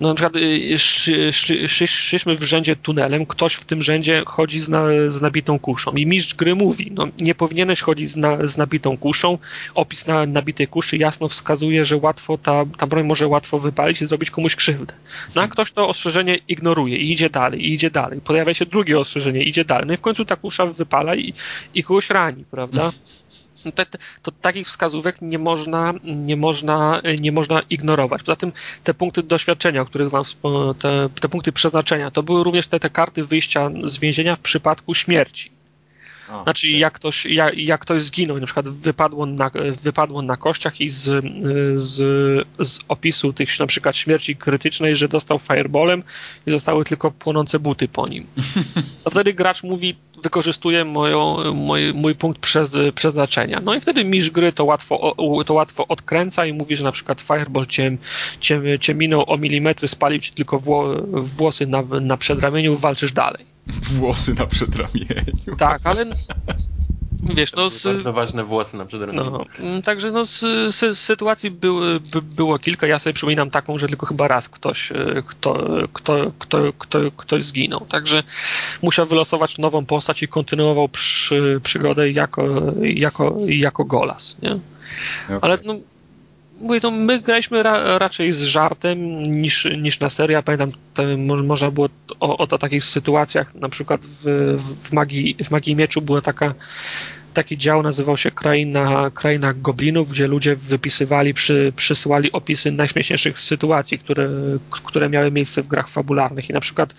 No 0.01 0.09
na 0.09 0.15
przykład 0.15 0.37
y, 0.37 0.79
szy, 0.79 1.33
szy, 1.33 1.69
szy, 1.69 1.87
szliśmy 1.87 2.37
w 2.37 2.43
rzędzie 2.43 2.77
tunelem, 2.77 3.27
ktoś 3.27 3.55
w 3.55 3.65
tym 3.65 3.83
rzędzie 3.83 4.23
chodzi 4.27 4.61
z, 4.61 4.69
na, 4.69 4.85
z 5.09 5.21
nabitą 5.21 5.59
kuszą. 5.59 5.93
I 5.93 6.07
mistrz 6.07 6.35
gry 6.35 6.55
mówi, 6.55 6.93
no 6.95 7.09
nie 7.21 7.35
powinieneś 7.35 7.81
chodzić 7.81 8.11
z, 8.11 8.17
na, 8.17 8.47
z 8.47 8.57
nabitą 8.57 8.99
kuszą, 8.99 9.39
opis 9.75 10.07
na 10.07 10.27
nabitej 10.27 10.69
kuszy 10.69 10.97
jasno 10.97 11.29
wskazuje, 11.29 11.85
że 11.85 11.97
łatwo 11.97 12.39
ta, 12.39 12.65
ta 12.79 12.87
broń 12.87 13.07
może 13.07 13.27
łatwo 13.27 13.59
wypalić 13.59 14.03
i 14.03 14.07
zrobić 14.07 14.31
komuś 14.31 14.57
krzywdę. 14.57 14.95
No 15.35 15.43
a 15.43 15.49
ktoś 15.49 15.73
to 15.73 15.89
ostrzeżenie 15.89 16.39
ignoruje 16.49 16.97
i 16.97 17.13
idzie 17.13 17.31
dalej, 17.31 17.67
i 17.67 17.73
idzie 17.73 17.91
dalej, 17.91 18.21
pojawia 18.21 18.55
się 18.55 18.67
drugie 18.67 18.99
ostrzeżenie, 18.99 19.43
idzie 19.43 19.65
dalej, 19.65 19.87
no 19.87 19.95
i 19.95 19.97
w 19.97 20.01
końcu 20.01 20.25
ta 20.25 20.37
kusza 20.37 20.67
wypala 20.67 21.15
i, 21.17 21.35
i 21.75 21.83
kogoś 21.83 22.11
rani, 22.11 22.45
prawda? 22.51 22.93
Te, 23.75 23.87
te, 23.87 23.99
to 24.23 24.31
takich 24.33 24.67
wskazówek 24.67 25.23
nie 25.23 25.39
można, 25.39 25.95
nie, 26.05 26.37
można, 26.37 27.03
nie 27.21 27.33
można 27.33 27.61
ignorować. 27.61 28.23
Poza 28.23 28.37
tym 28.37 28.53
te 28.85 28.95
punkty 28.95 29.23
doświadczenia, 29.23 29.83
o 29.83 29.85
których 29.85 30.11
wam 30.11 30.25
te, 30.79 31.09
te 31.21 31.29
punkty 31.29 31.53
przeznaczenia, 31.53 32.11
to 32.11 32.23
były 32.23 32.45
również 32.45 32.67
te, 32.67 32.81
te 32.81 32.91
karty 32.91 33.25
wyjścia 33.25 33.71
z 33.85 33.99
więzienia 33.99 34.37
w 34.37 34.41
przypadku 34.41 34.95
śmierci. 34.95 35.59
A, 36.29 36.43
Znaczy, 36.43 36.69
jak 36.69 36.93
ktoś, 36.93 37.27
jak, 37.27 37.59
jak 37.59 37.81
ktoś 37.81 38.03
zginął, 38.03 38.41
na 38.41 38.47
przykład 38.47 38.69
wypadło 38.69 39.27
na, 39.27 39.51
wypadło 39.83 40.23
na 40.23 40.37
kościach 40.37 40.81
i 40.81 40.91
z, 40.91 41.25
z, 41.77 41.97
z 42.59 42.79
opisu 42.89 43.33
tych 43.33 43.61
na 43.61 43.67
przykład 43.67 43.97
śmierci 43.97 44.37
krytycznej, 44.37 44.97
że 44.97 45.09
dostał 45.09 45.39
fireballem 45.39 46.03
i 46.47 46.51
zostały 46.51 46.85
tylko 46.85 47.11
płonące 47.11 47.59
buty 47.59 47.89
po 47.89 48.09
nim. 48.09 48.27
To 49.05 49.11
wtedy 49.11 49.35
gracz 49.35 49.63
mówi, 49.63 49.97
wykorzystuje 50.23 50.85
moją, 50.85 51.55
mój, 51.55 51.95
mój 51.95 52.15
punkt 52.15 52.41
przez, 52.41 52.77
przeznaczenia. 52.95 53.61
No 53.65 53.75
i 53.75 53.81
wtedy 53.81 54.05
mistrz 54.05 54.31
gry 54.31 54.53
to 54.53 54.65
łatwo, 54.65 55.17
to 55.47 55.55
łatwo 55.55 55.89
odkręca 55.89 56.47
i 56.47 56.53
mówi, 56.53 56.77
że 56.77 56.85
na 56.85 56.93
przykład 56.93 57.21
fireball 57.21 57.67
cię, 57.67 57.97
cię, 58.41 58.63
cię 58.81 58.95
minął 58.95 59.25
o 59.33 59.39
milimetry, 59.39 59.89
spalił 59.89 60.21
ci 60.21 60.33
tylko 60.33 60.59
wło, 60.59 60.95
włosy 61.13 61.67
na, 61.67 61.83
na 61.83 62.17
przedramieniu, 62.17 62.77
walczysz 62.77 63.13
dalej. 63.13 63.47
Włosy 63.67 64.35
na 64.35 64.47
przedramieniu. 64.47 65.57
Tak, 65.59 65.81
ale 65.85 66.05
wiesz, 67.23 67.53
no 67.53 67.71
z, 67.71 67.85
Bardzo 67.85 68.13
ważne 68.13 68.45
włosy 68.45 68.77
na 68.77 68.87
przedramieniu. 68.87 69.31
No, 69.31 69.45
mm, 69.61 69.83
także 69.83 70.11
no, 70.11 70.25
z, 70.25 70.41
z, 70.75 70.99
sytuacji 70.99 71.51
były, 71.51 72.01
by, 72.01 72.23
było 72.23 72.59
kilka. 72.59 72.87
Ja 72.87 72.99
sobie 72.99 73.15
przypominam 73.15 73.51
taką, 73.51 73.79
że 73.79 73.89
tylko 73.89 74.07
chyba 74.07 74.29
raz 74.29 74.49
ktoś, 74.49 74.93
e, 74.93 75.23
kto, 75.27 75.69
kto, 75.93 76.33
kto, 76.39 76.59
kto, 76.79 76.99
ktoś 77.17 77.45
zginął. 77.45 77.87
Także 77.87 78.23
musiał 78.83 79.07
wylosować 79.07 79.59
nową 79.59 79.87
postać 79.87 80.23
i 80.23 80.29
kontynuował 80.29 80.89
przy, 80.89 81.61
przygodę 81.63 82.11
jako, 82.11 82.45
jako, 82.83 83.37
jako 83.47 83.85
Golas. 83.85 84.37
Nie? 84.43 84.53
Okej. 84.53 85.39
Ale 85.41 85.59
no, 85.65 85.75
mówię, 86.61 86.81
to 86.81 86.91
my 86.91 87.21
graliśmy 87.21 87.63
ra, 87.63 87.99
raczej 87.99 88.33
z 88.33 88.43
żartem 88.43 89.23
niż, 89.23 89.69
niż 89.79 90.01
na 90.01 90.11
serio. 90.11 90.43
Pamiętam, 90.43 90.73
można 91.45 91.71
było 91.71 91.89
o, 92.21 92.39
o, 92.39 92.49
o 92.49 92.59
takich 92.59 92.85
sytuacjach, 92.85 93.55
na 93.55 93.69
przykład 93.69 94.01
w, 94.05 94.25
w, 94.83 94.93
magii, 94.93 95.37
w 95.45 95.51
Magii 95.51 95.77
Mieczu 95.77 96.03
była 96.03 96.23
taka 96.23 96.55
taki 97.39 97.59
dział 97.59 97.83
nazywał 97.83 98.17
się 98.17 98.31
Kraina, 98.31 99.11
Kraina 99.15 99.55
Goblinów, 99.55 100.09
gdzie 100.09 100.27
ludzie 100.27 100.57
wypisywali, 100.57 101.35
przy, 101.35 101.73
przysyłali 101.77 102.33
opisy 102.33 102.73
najśmieszniejszych 102.73 103.41
sytuacji, 103.41 103.99
które, 103.99 104.29
które 104.85 105.09
miały 105.09 105.31
miejsce 105.31 105.63
w 105.63 105.67
grach 105.69 105.89
fabularnych. 105.89 106.51
I 106.51 106.53
na 106.53 106.61
przykład 106.61 106.95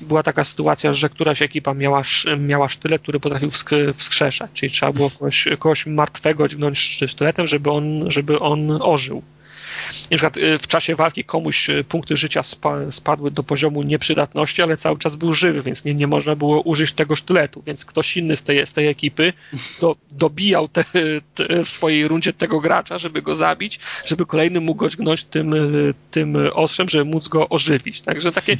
była 0.00 0.22
taka 0.22 0.44
sytuacja, 0.44 0.92
że 0.92 1.08
któraś 1.08 1.42
ekipa 1.42 1.74
miała, 1.74 2.02
miała 2.38 2.68
sztylet, 2.68 3.02
który 3.02 3.20
potrafił 3.20 3.48
wsk- 3.48 3.94
wskrzeszać, 3.94 4.50
czyli 4.54 4.72
trzeba 4.72 4.92
było 4.92 5.10
kogoś, 5.10 5.48
kogoś 5.58 5.86
martwego 5.86 6.48
dźgnąć 6.48 6.78
sz- 6.78 7.10
sztyletem, 7.10 7.46
żeby 7.46 7.70
on, 7.70 8.10
żeby 8.10 8.38
on 8.38 8.78
ożył. 8.82 9.22
Na 10.10 10.16
przykład 10.16 10.36
y, 10.36 10.58
w 10.58 10.68
czasie 10.68 10.94
walki 10.96 11.24
komuś 11.24 11.70
y, 11.70 11.84
punkty 11.84 12.16
życia 12.16 12.42
spa, 12.42 12.90
spadły 12.90 13.30
do 13.30 13.42
poziomu 13.42 13.82
nieprzydatności, 13.82 14.62
ale 14.62 14.76
cały 14.76 14.98
czas 14.98 15.16
był 15.16 15.32
żywy, 15.32 15.62
więc 15.62 15.84
nie, 15.84 15.94
nie 15.94 16.06
można 16.06 16.36
było 16.36 16.60
użyć 16.60 16.92
tego 16.92 17.16
sztyletu, 17.16 17.62
więc 17.66 17.84
ktoś 17.84 18.16
inny 18.16 18.36
z 18.36 18.42
tej, 18.42 18.66
z 18.66 18.72
tej 18.72 18.86
ekipy 18.86 19.32
do, 19.80 19.96
dobijał 20.10 20.68
te, 20.68 20.84
te, 21.34 21.64
w 21.64 21.68
swojej 21.68 22.08
rundzie 22.08 22.32
tego 22.32 22.60
gracza, 22.60 22.98
żeby 22.98 23.22
go 23.22 23.34
zabić, 23.34 23.80
żeby 24.06 24.26
kolejny 24.26 24.60
mógł 24.60 24.88
go 24.98 25.14
tym, 25.30 25.54
y, 25.54 25.94
tym 26.10 26.36
ostrzem, 26.52 26.88
żeby 26.88 27.04
móc 27.04 27.28
go 27.28 27.48
ożywić. 27.48 28.02
Także 28.02 28.32
takie 28.32 28.56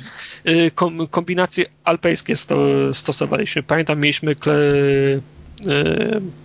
kom, 0.75 1.09
kombinacje 1.09 1.65
alpejskie 1.85 2.37
sto, 2.37 2.57
stosowaliśmy. 2.93 3.63
Pamiętam, 3.63 4.01
mieliśmy 4.01 4.37
kle, 4.37 4.55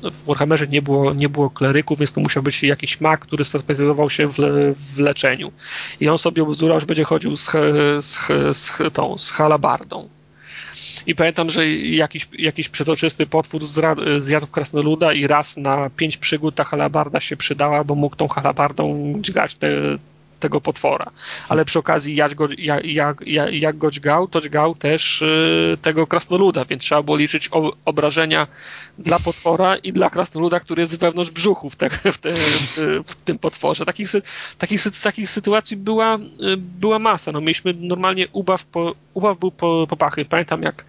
w 0.04 0.26
Warhammerze 0.28 0.68
nie 0.68 0.82
było, 0.82 1.14
nie 1.14 1.30
było 1.30 1.50
kleryków, 1.50 2.00
więc 2.00 2.14
to 2.14 2.22
musiał 2.22 2.44
być 2.44 2.64
jakiś 2.64 3.02
mag, 3.02 3.20
który 3.20 3.46
specjalizował 3.46 4.10
się 4.10 4.28
w, 4.28 4.36
w 4.96 5.00
leczeniu. 5.00 5.52
I 6.00 6.10
on 6.10 6.18
sobie 6.18 6.46
bzdurał, 6.46 6.80
że 6.80 6.86
będzie 6.86 7.04
chodził 7.04 7.38
z, 7.38 7.52
z, 8.02 8.18
z, 8.58 8.72
tą, 8.94 9.18
z 9.18 9.32
halabardą. 9.32 10.10
I 11.08 11.16
pamiętam, 11.16 11.50
że 11.50 11.70
jakiś, 11.74 12.28
jakiś 12.40 12.70
przezroczysty 12.70 13.26
potwór 13.26 13.62
zjadł 14.20 14.48
krasnoluda 14.48 15.14
i 15.14 15.28
raz 15.28 15.58
na 15.58 15.90
pięć 15.90 16.18
przygód 16.18 16.56
ta 16.56 16.64
halabarda 16.64 17.20
się 17.20 17.38
przydała, 17.38 17.84
bo 17.84 17.96
mógł 17.96 18.16
tą 18.16 18.28
halabardą 18.28 19.14
dźgać 19.22 19.56
te, 19.56 19.70
tego 20.46 20.62
potwora. 20.62 21.12
Ale 21.50 21.66
przy 21.66 21.80
okazji 21.80 22.16
jak 22.16 22.36
go, 22.36 22.48
jak, 22.58 22.86
jak, 22.86 23.22
jak, 23.52 23.78
go 23.78 23.92
dźgał, 23.92 24.28
to 24.28 24.42
dźgał 24.42 24.76
też 24.76 25.22
y, 25.22 25.78
tego 25.82 26.08
krasnoluda, 26.08 26.66
więc 26.66 26.84
trzeba 26.84 27.04
było 27.04 27.18
liczyć 27.18 27.50
obrażenia 27.86 28.48
dla 29.00 29.20
potwora 29.20 29.76
i 29.76 29.94
dla 29.94 30.10
krasnoluda, 30.10 30.60
który 30.60 30.82
jest 30.82 31.00
wewnątrz 31.00 31.32
brzuchu 31.32 31.70
w, 31.70 31.76
te, 31.76 31.90
w, 31.90 32.18
te, 32.18 32.34
w, 32.34 33.04
w 33.06 33.16
tym 33.16 33.40
potworze. 33.40 33.86
Takich, 33.86 34.10
takich, 34.58 34.82
takich 35.04 35.30
sytuacji 35.30 35.78
była, 35.78 36.16
y, 36.18 36.58
była 36.58 37.00
masa. 37.00 37.32
No, 37.32 37.42
mieliśmy 37.42 37.74
normalnie 37.74 38.28
ubaw, 38.32 38.66
po, 38.66 38.96
ubaw 39.14 39.40
był 39.40 39.52
po, 39.52 39.88
po 39.90 39.98
pachy. 39.98 40.26
Pamiętam 40.26 40.62
jak 40.62 40.86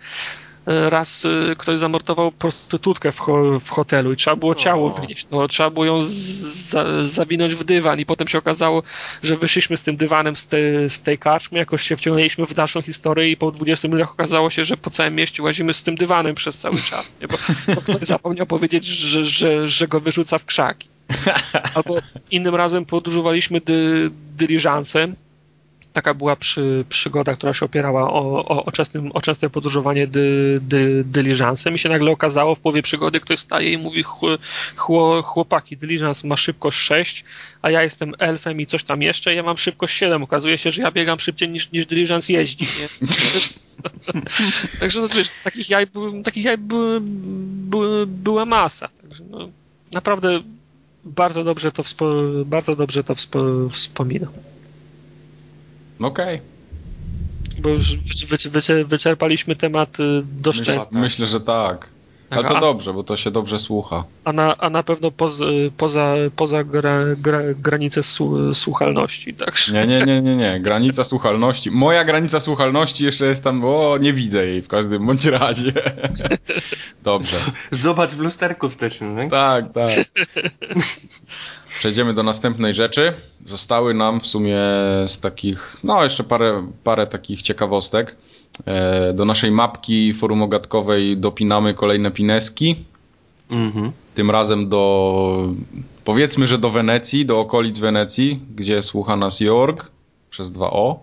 raz 0.67 1.25
y, 1.25 1.57
ktoś 1.59 1.79
zamordował 1.79 2.33
prostytutkę 2.33 3.13
w, 3.13 3.19
ho, 3.19 3.61
w 3.61 3.71
hotelu 3.71 4.13
i 4.13 4.17
trzeba 4.17 4.37
było 4.37 4.55
ciało 4.55 4.87
O. 4.87 4.91
wnieść. 4.91 5.27
No, 5.31 5.49
trzeba 5.49 5.71
było 5.71 5.87
ją 5.87 5.99
za, 6.03 6.85
zawinąć 7.09 7.55
w 7.55 7.65
dywan 7.65 8.01
i 8.01 8.07
potem 8.07 8.29
się 8.29 8.39
okazało, 8.39 8.83
że 9.23 9.37
wyszliśmy 9.37 9.77
z 9.77 9.83
tym 9.83 9.97
dywanem 9.97 10.37
z, 10.37 10.47
te, 10.47 10.91
z 10.91 11.03
tej 11.03 11.19
karczmy, 11.19 11.59
jakoś 11.59 11.83
się 11.83 11.97
wciągnęliśmy 11.97 12.47
w 12.47 12.55
dalszą 12.55 12.83
historię 12.83 13.31
i 13.31 13.37
po 13.37 13.51
20 13.51 13.89
minutach 13.89 14.13
okazało 14.13 14.51
się, 14.51 14.65
że 14.65 14.77
po 14.77 14.91
całym 14.91 15.15
mieście 15.15 15.43
łazimy 15.43 15.75
z 15.75 15.83
tym 15.83 15.95
dywanem 15.95 16.35
przez 16.35 16.59
cały 16.59 16.77
czas. 16.77 17.13
Nie? 17.21 17.29
Bo, 17.29 17.37
bo 17.75 17.81
ktoś 17.81 18.03
zapomniał 18.17 18.47
powiedzieć, 18.47 18.85
że, 18.85 19.25
że, 19.25 19.69
że 19.69 19.89
go 19.89 20.01
wyrzuca 20.01 20.39
w 20.39 20.45
krzaki. 20.45 20.89
Albo 21.75 21.97
innym 22.31 22.55
razem 22.55 22.85
podróżowaliśmy 22.85 23.61
dy, 23.61 24.11
dyliżansem. 24.37 25.17
Taka 25.97 26.15
była 26.15 26.37
przy, 26.37 26.85
przygoda, 26.89 27.35
która 27.35 27.55
się 27.55 27.67
opierała 27.67 28.11
o, 28.13 28.45
o, 28.45 28.65
o, 28.65 28.73
czesnym, 28.73 29.11
o 29.13 29.21
częste 29.21 29.51
podróżowanie 29.51 30.07
dy, 30.07 30.59
dy, 30.63 31.05
dyliżansem 31.05 31.75
i 31.75 31.79
się 31.79 31.89
nagle 31.89 32.11
okazało 32.11 32.55
w 32.55 32.61
połowie 32.61 32.83
przygody 32.83 33.21
ktoś 33.21 33.39
staje 33.39 33.73
i 33.73 33.79
mówi 33.79 34.05
chł- 34.05 34.39
chło, 34.77 35.23
chłopaki, 35.23 35.77
dyliżans 35.77 36.25
ma 36.25 36.37
szybkość 36.37 36.79
6, 36.79 37.25
a 37.63 37.71
ja 37.71 37.83
jestem 37.83 38.13
elfem 38.19 38.61
i 38.61 38.67
coś 38.67 38.85
tam 38.85 39.03
jeszcze, 39.03 39.35
ja 39.35 39.43
mam 39.43 39.59
szybkość 39.59 39.97
7. 39.97 40.23
Okazuje 40.23 40.59
się, 40.59 40.73
że 40.73 40.83
ja 40.83 40.91
biegam 40.91 41.21
szybciej 41.21 41.49
niż, 41.49 41.73
niż 41.73 41.87
dyliżans 41.87 42.29
jeździ. 42.29 42.65
Nie? 42.81 43.09
Także 44.81 45.01
no, 45.01 45.09
wiesz, 45.09 45.29
takich 45.45 45.71
jaj, 45.71 45.87
takich 46.25 46.45
jaj 46.45 46.59
były, 46.59 47.01
były, 47.03 48.07
była 48.07 48.45
masa. 48.45 48.89
Także 48.89 49.25
no, 49.31 49.49
naprawdę 49.93 50.39
bardzo 51.05 51.45
dobrze 51.45 51.73
to, 51.73 51.83
wspo- 51.83 52.45
bardzo 52.45 52.77
dobrze 52.77 53.05
to 53.05 53.15
wspo- 53.15 53.71
wspominam. 53.71 54.33
Okej. 56.01 56.41
Bo 57.59 57.69
już 57.69 57.97
wy- 57.97 58.51
wy- 58.51 58.85
wyczerpaliśmy 58.85 59.57
temat 59.57 60.01
y, 60.01 60.23
do 60.25 60.51
Myślę, 60.51 60.65
szczęścia. 60.65 60.87
myślę, 60.93 61.27
że 61.27 61.41
tak. 61.41 61.91
Ale 62.31 62.45
to 62.45 62.57
a, 62.57 62.61
dobrze, 62.61 62.93
bo 62.93 63.05
to 63.05 63.17
się 63.17 63.31
dobrze 63.31 63.59
słucha. 63.59 64.05
a, 64.25 64.33
na, 64.33 64.57
a 64.57 64.71
na 64.71 64.83
pewno 64.83 65.11
poza, 65.11 65.45
poza, 65.77 66.15
poza 66.37 66.65
gra, 66.65 66.99
gra, 67.19 67.39
granicę 67.59 68.03
su- 68.03 68.55
słuchalności. 68.55 69.35
Także. 69.35 69.73
Nie, 69.73 69.87
nie, 69.87 70.07
nie, 70.07 70.23
nie, 70.23 70.37
nie. 70.37 70.61
Granica 70.61 71.05
słuchalności. 71.05 71.71
Moja 71.71 72.05
granica 72.05 72.41
słuchalności 72.41 73.05
jeszcze 73.05 73.27
jest 73.27 73.45
tam, 73.45 73.65
o, 73.65 73.99
nie 74.01 74.13
widzę 74.13 74.47
jej 74.47 74.63
w 74.63 74.69
każdym 74.69 75.07
bądź 75.07 75.27
razie. 75.27 75.73
Dobrze. 77.03 77.37
Zobacz 77.71 78.11
w 78.11 78.21
lusterku 78.21 78.69
wstecznym, 78.69 79.17
tak? 79.17 79.31
Tak, 79.31 79.73
tak. 79.73 79.89
Przejdziemy 81.79 82.15
do 82.15 82.23
następnej 82.23 82.75
rzeczy. 82.75 83.13
Zostały 83.45 83.95
nam 83.95 84.21
w 84.21 84.27
sumie 84.27 84.59
z 85.07 85.21
takich, 85.21 85.77
no 85.85 86.05
jeszcze 86.05 86.25
parę, 86.25 86.67
parę 86.85 87.07
takich 87.07 87.43
ciekawostek. 87.43 88.17
E, 88.67 89.13
Do 89.13 89.25
naszej 89.25 89.51
mapki 89.51 90.13
forumogatkowej 90.15 91.17
dopinamy 91.17 91.75
kolejne 91.75 92.11
pineski. 92.11 92.85
Mhm. 93.51 93.93
Tym 94.15 94.31
razem 94.31 94.69
do, 94.69 95.55
powiedzmy, 96.05 96.47
że 96.47 96.59
do 96.59 96.71
Wenecji, 96.71 97.27
do 97.27 97.41
okolic 97.41 97.79
Wenecji, 97.79 98.41
gdzie 98.57 98.83
słucha 98.83 99.17
nas 99.17 99.41
Jorg, 99.41 99.91
przez 100.31 100.51
dwa 100.51 100.71
O, 100.71 101.01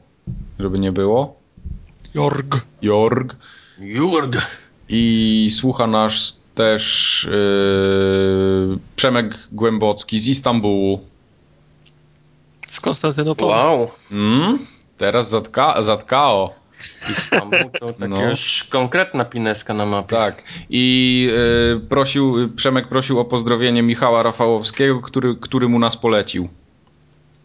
żeby 0.60 0.80
nie 0.80 0.92
było. 0.92 1.36
Jorg. 2.14 2.56
Jorg. 2.82 3.36
Jurg. 3.80 4.38
I 4.90 5.50
słucha 5.54 5.88
nas 5.88 6.38
też 6.56 7.28
yy, 7.32 8.80
Przemek 8.96 9.38
Głębocki 9.52 10.20
z 10.20 10.28
Istambułu. 10.28 11.00
Z 12.68 12.80
Konstantynopola. 12.80 13.58
Wow. 13.58 13.92
Mm? 14.12 14.60
Teraz 14.98 15.30
zatka, 15.30 15.84
zatkao. 15.84 16.54
Istanbul 17.12 17.72
to 17.80 17.94
taka 17.94 18.08
No. 18.16 18.30
już 18.30 18.64
konkretna 18.64 19.26
pineska 19.26 19.74
na 19.74 19.86
mapie. 19.86 20.16
Tak. 20.16 20.44
I 20.70 21.28
yy, 21.74 21.80
prosił, 21.90 22.50
Przemek 22.56 22.88
prosił 22.88 23.20
o 23.20 23.26
pozdrowienie 23.26 23.84
Michała 23.84 24.24
Rafałowskiego, 24.24 25.02
który, 25.02 25.36
który 25.36 25.70
mu 25.70 25.80
nas 25.80 25.98
polecił. 25.98 26.50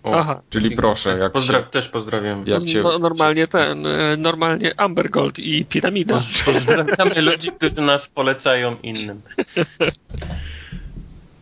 O, 0.09 0.18
Aha. 0.18 0.42
Czyli 0.50 0.76
proszę, 0.76 1.18
jak 1.18 1.32
Pozdraw, 1.32 1.64
się, 1.64 1.70
Też 1.70 1.88
pozdrawiam. 1.88 2.44
jak 2.46 2.68
się, 2.68 2.82
No, 2.82 2.98
normalnie 2.98 3.46
ten, 3.46 3.86
e, 3.86 4.16
normalnie 4.16 4.80
Amber 4.80 5.11
Gold 5.11 5.38
i 5.38 5.64
Piramida. 5.64 6.14
Poz- 6.16 6.44
Pozdrawiamy 6.52 7.22
ludzi, 7.22 7.52
którzy 7.52 7.80
nas 7.80 8.09
polecają 8.09 8.76
innym. 8.82 9.20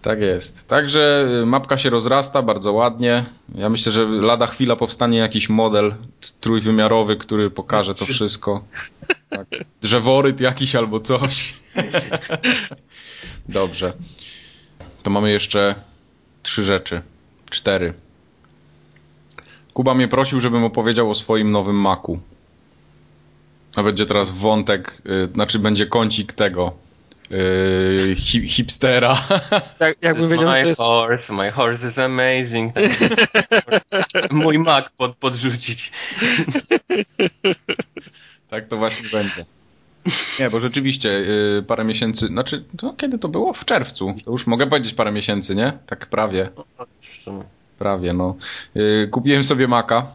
Tak 0.02 0.20
jest. 0.20 0.68
Także 0.68 1.28
y, 1.42 1.46
mapka 1.46 1.78
się 1.78 1.90
rozrasta 1.90 2.42
bardzo 2.42 2.72
ładnie. 2.72 3.24
Ja 3.54 3.68
myślę, 3.68 3.92
że 3.92 4.04
lada 4.04 4.46
chwila 4.46 4.76
powstanie 4.76 5.18
jakiś 5.18 5.48
model 5.48 5.94
trójwymiarowy, 6.40 7.16
który 7.16 7.50
pokaże 7.50 7.94
to 7.94 8.04
wszystko. 8.04 8.64
Tak. 9.30 9.46
Drzeworyt 9.82 10.40
jakiś 10.40 10.74
albo 10.74 11.00
coś. 11.00 11.54
Dobrze. 13.48 13.92
To 15.02 15.10
mamy 15.10 15.30
jeszcze 15.32 15.74
trzy 16.42 16.64
rzeczy. 16.64 17.00
Cztery. 17.50 17.94
Kuba 19.76 19.94
mnie 19.94 20.08
prosił, 20.08 20.40
żebym 20.40 20.64
opowiedział 20.64 21.10
o 21.10 21.14
swoim 21.14 21.50
nowym 21.50 21.76
maku. 21.80 22.18
A 23.76 23.82
będzie 23.82 24.06
teraz 24.06 24.30
wątek, 24.30 25.02
y, 25.06 25.28
znaczy 25.34 25.58
będzie 25.58 25.86
kącik 25.86 26.32
tego 26.32 26.72
y, 27.32 28.14
hi, 28.18 28.48
hipstera. 28.48 29.16
Jak, 29.80 29.96
jakbym 30.02 30.28
wiedział, 30.28 30.46
że 30.46 30.56
to 30.56 30.62
my 30.62 30.68
jest... 30.68 30.80
horse, 30.80 31.32
my 31.32 31.50
horse 31.50 31.88
is 31.88 31.98
amazing. 31.98 32.74
Mój 34.30 34.58
mak 34.58 34.90
pod, 34.90 35.16
podrzucić. 35.16 35.92
Tak 38.50 38.68
to 38.68 38.76
właśnie 38.76 39.08
będzie. 39.08 39.44
Nie, 40.40 40.50
bo 40.50 40.60
rzeczywiście 40.60 41.08
y, 41.58 41.64
parę 41.66 41.84
miesięcy, 41.84 42.26
znaczy, 42.26 42.64
to 42.78 42.92
kiedy 42.92 43.18
to 43.18 43.28
było? 43.28 43.52
W 43.52 43.64
czerwcu. 43.64 44.14
To 44.24 44.30
już 44.30 44.46
mogę 44.46 44.66
powiedzieć 44.66 44.94
parę 44.94 45.12
miesięcy, 45.12 45.54
nie? 45.54 45.78
Tak 45.86 46.06
prawie, 46.06 46.48
W 47.00 47.22
sumie. 47.22 47.44
Prawie, 47.78 48.12
no. 48.12 48.34
Y, 48.76 49.08
kupiłem 49.10 49.44
sobie 49.44 49.68
Maca 49.68 50.06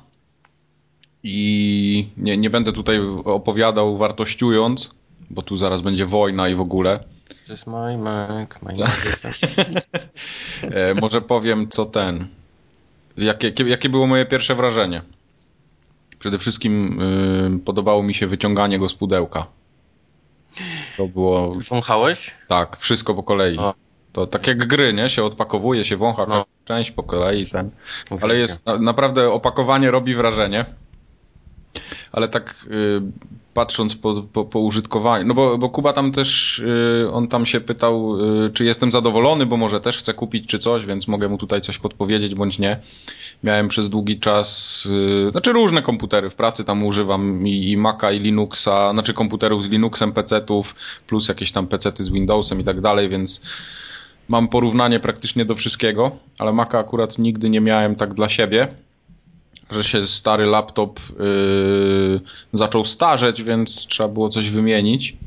i 1.24 2.08
nie, 2.18 2.38
nie 2.38 2.50
będę 2.50 2.74
tutaj 2.74 3.00
opowiadał 3.26 3.98
wartościując, 3.98 4.92
bo 5.30 5.42
tu 5.42 5.58
zaraz 5.58 5.82
będzie 5.82 6.06
wojna 6.06 6.50
i 6.50 6.56
w 6.56 6.62
ogóle. 6.62 7.00
To 7.48 7.54
jest 7.54 7.68
my 7.68 7.98
Mac, 7.98 8.50
my 8.62 8.74
Mac. 8.80 9.26
E, 10.62 10.94
może 10.94 11.22
powiem, 11.22 11.70
co 11.70 11.86
ten. 11.86 12.28
Jakie, 13.18 13.52
jakie, 13.66 13.90
było 13.90 14.08
moje 14.08 14.26
pierwsze 14.26 14.56
wrażenie? 14.56 15.02
Przede 16.20 16.38
wszystkim 16.38 17.02
y, 17.02 17.60
podobało 17.66 18.04
mi 18.04 18.14
się 18.14 18.28
wyciąganie 18.28 18.80
go 18.80 18.90
z 18.90 18.94
pudełka. 18.94 19.48
To 20.98 21.08
było 21.08 21.56
Wąchałeś? 21.70 22.36
tak, 22.48 22.78
wszystko 22.78 23.16
po 23.16 23.24
kolei. 23.24 23.58
O. 23.58 23.74
To 24.14 24.28
tak 24.28 24.48
jak 24.48 24.68
gry, 24.68 24.94
nie? 24.94 25.10
Się 25.10 25.24
odpakowuje, 25.24 25.86
się 25.86 25.98
wącha 25.98 26.26
No. 26.26 26.46
Część 26.66 26.92
po 26.92 27.04
kolei. 27.04 27.46
Ten. 27.46 27.72
Ale 28.10 28.18
Uwielbiam. 28.18 28.40
jest 28.40 28.66
na, 28.66 28.78
naprawdę 28.78 29.32
opakowanie 29.32 29.92
robi 29.92 30.16
wrażenie. 30.16 30.66
Ale 32.12 32.28
tak 32.28 32.66
y, 32.72 33.02
patrząc 33.54 33.96
po, 33.96 34.24
po, 34.34 34.46
po 34.46 34.60
użytkowaniu, 34.60 35.28
no 35.28 35.34
bo, 35.34 35.58
bo 35.58 35.70
Kuba 35.70 35.94
tam 35.94 36.12
też, 36.12 36.60
y, 36.60 37.08
on 37.14 37.28
tam 37.28 37.46
się 37.46 37.62
pytał, 37.62 38.18
y, 38.46 38.52
czy 38.54 38.66
jestem 38.66 38.92
zadowolony, 38.92 39.46
bo 39.46 39.58
może 39.58 39.82
też 39.82 39.98
chce 39.98 40.14
kupić 40.14 40.48
czy 40.48 40.60
coś, 40.60 40.86
więc 40.86 41.08
mogę 41.08 41.30
mu 41.30 41.38
tutaj 41.38 41.62
coś 41.62 41.78
podpowiedzieć 41.78 42.36
bądź 42.36 42.60
nie. 42.60 42.80
Miałem 43.44 43.68
przez 43.68 43.90
długi 43.90 44.20
czas, 44.20 44.84
y, 45.28 45.32
znaczy 45.32 45.54
różne 45.54 45.82
komputery 45.82 46.30
w 46.30 46.36
pracy 46.36 46.64
tam 46.64 46.84
używam 46.84 47.48
i, 47.48 47.72
i 47.72 47.78
Maca 47.78 48.12
i 48.12 48.20
Linuxa, 48.20 48.92
znaczy 48.92 49.14
komputerów 49.14 49.64
z 49.64 49.70
Linuxem, 49.70 50.12
PC-ów, 50.12 50.76
plus 51.08 51.28
jakieś 51.28 51.52
tam 51.52 51.68
PC-ty 51.68 52.04
z 52.04 52.10
Windowsem 52.10 52.62
i 52.62 52.64
tak 52.64 52.82
dalej, 52.82 53.10
więc 53.10 53.42
mam 54.32 54.48
porównanie 54.48 55.00
praktycznie 55.00 55.46
do 55.46 55.56
wszystkiego, 55.56 56.12
ale 56.40 56.54
Maca 56.54 56.80
akurat 56.80 57.20
nigdy 57.20 57.50
nie 57.50 57.62
miałem 57.62 57.96
tak 57.96 58.14
dla 58.14 58.30
siebie, 58.30 58.68
że 59.72 59.84
się 59.84 60.08
stary 60.08 60.46
laptop 60.46 61.00
yy, 61.20 62.22
zaczął 62.54 62.86
starzeć, 62.86 63.44
więc 63.44 63.88
trzeba 63.88 64.10
było 64.10 64.30
coś 64.30 64.50
wymienić. 64.50 65.18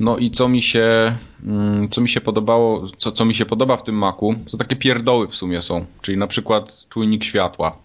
No 0.00 0.18
i 0.18 0.30
co 0.30 0.48
mi 0.48 0.62
się, 0.62 1.16
mm, 1.46 1.88
co 1.88 2.00
mi 2.00 2.08
się 2.08 2.20
podobało, 2.20 2.88
co, 2.96 3.12
co 3.12 3.24
mi 3.24 3.34
się 3.34 3.46
podoba 3.46 3.76
w 3.76 3.84
tym 3.84 3.94
Macu, 3.94 4.34
to 4.50 4.56
takie 4.56 4.76
pierdoły 4.76 5.28
w 5.28 5.36
sumie 5.36 5.62
są, 5.62 5.86
czyli 6.02 6.18
na 6.18 6.26
przykład 6.26 6.86
czujnik 6.88 7.24
światła, 7.24 7.76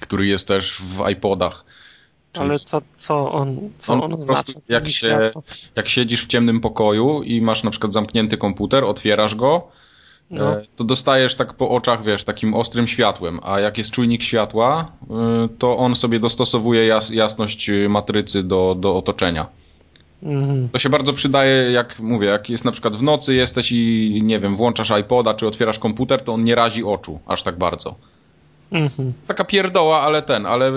który 0.00 0.26
jest 0.26 0.48
też 0.48 0.80
w 0.80 1.08
iPodach. 1.12 1.64
Ale 2.42 2.60
co, 2.60 2.80
co 2.94 3.32
on, 3.32 3.56
co 3.78 3.92
On 3.92 4.02
on, 4.02 4.10
po 4.10 4.16
oznacza? 4.16 4.52
jak 4.68 4.88
się- 4.88 5.30
jak 5.76 5.88
siedzisz 5.88 6.24
w 6.24 6.26
ciemnym 6.26 6.60
pokoju 6.60 7.22
i 7.22 7.40
masz 7.40 7.62
na 7.64 7.70
przykład 7.70 7.92
zamknięty 7.92 8.36
komputer, 8.36 8.84
otwierasz 8.84 9.34
go, 9.34 9.68
No. 10.30 10.52
e, 10.52 10.62
to 10.76 10.84
dostajesz 10.84 11.34
tak 11.34 11.54
po 11.54 11.70
oczach, 11.70 12.02
wiesz, 12.04 12.24
takim 12.24 12.54
ostrym 12.54 12.86
światłem, 12.86 13.40
a 13.42 13.60
jak 13.60 13.78
jest 13.78 13.90
czujnik 13.90 14.22
światła, 14.22 14.86
y, 15.02 15.48
to 15.58 15.76
on 15.76 15.96
sobie 15.96 16.20
dostosowuje 16.20 16.86
jas 16.86 17.10
jasność 17.10 17.68
y, 17.70 17.88
matrycy 17.88 18.42
do, 18.42 18.74
do 18.78 18.96
otoczenia. 18.96 19.46
Mhm. 20.22 20.68
To 20.68 20.78
się 20.78 20.88
bardzo 20.88 21.12
przydaje, 21.12 21.72
jak 21.72 22.00
mówię, 22.00 22.26
jak 22.28 22.50
jest 22.50 22.64
na 22.64 22.72
przykład 22.72 22.96
w 22.96 23.02
nocy 23.02 23.34
jesteś 23.34 23.72
i 23.72 24.20
nie 24.22 24.40
wiem, 24.40 24.56
włączasz 24.56 24.92
iPoda 25.00 25.34
czy 25.34 25.46
otwierasz 25.46 25.78
komputer, 25.78 26.22
to 26.24 26.32
on 26.32 26.44
nie 26.44 26.54
razi 26.54 26.84
oczu 26.84 27.18
aż 27.26 27.42
tak 27.42 27.58
bardzo. 27.58 27.94
Mhm. 28.74 29.12
Taka 29.26 29.44
pierdoła, 29.44 30.00
ale 30.00 30.22
ten, 30.22 30.46
ale 30.46 30.72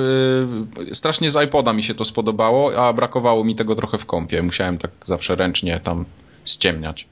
y, 0.92 0.96
strasznie 0.96 1.30
z 1.30 1.44
iPoda 1.46 1.74
mi 1.74 1.84
się 1.84 1.96
to 1.96 2.06
spodobało, 2.06 2.88
a 2.88 2.94
brakowało 2.94 3.44
mi 3.44 3.56
tego 3.56 3.76
trochę 3.76 3.98
w 3.98 4.06
kąpie. 4.06 4.44
Musiałem 4.44 4.78
tak 4.78 4.92
zawsze 5.06 5.36
ręcznie 5.36 5.80
tam 5.84 6.06
ściemniać. 6.46 7.08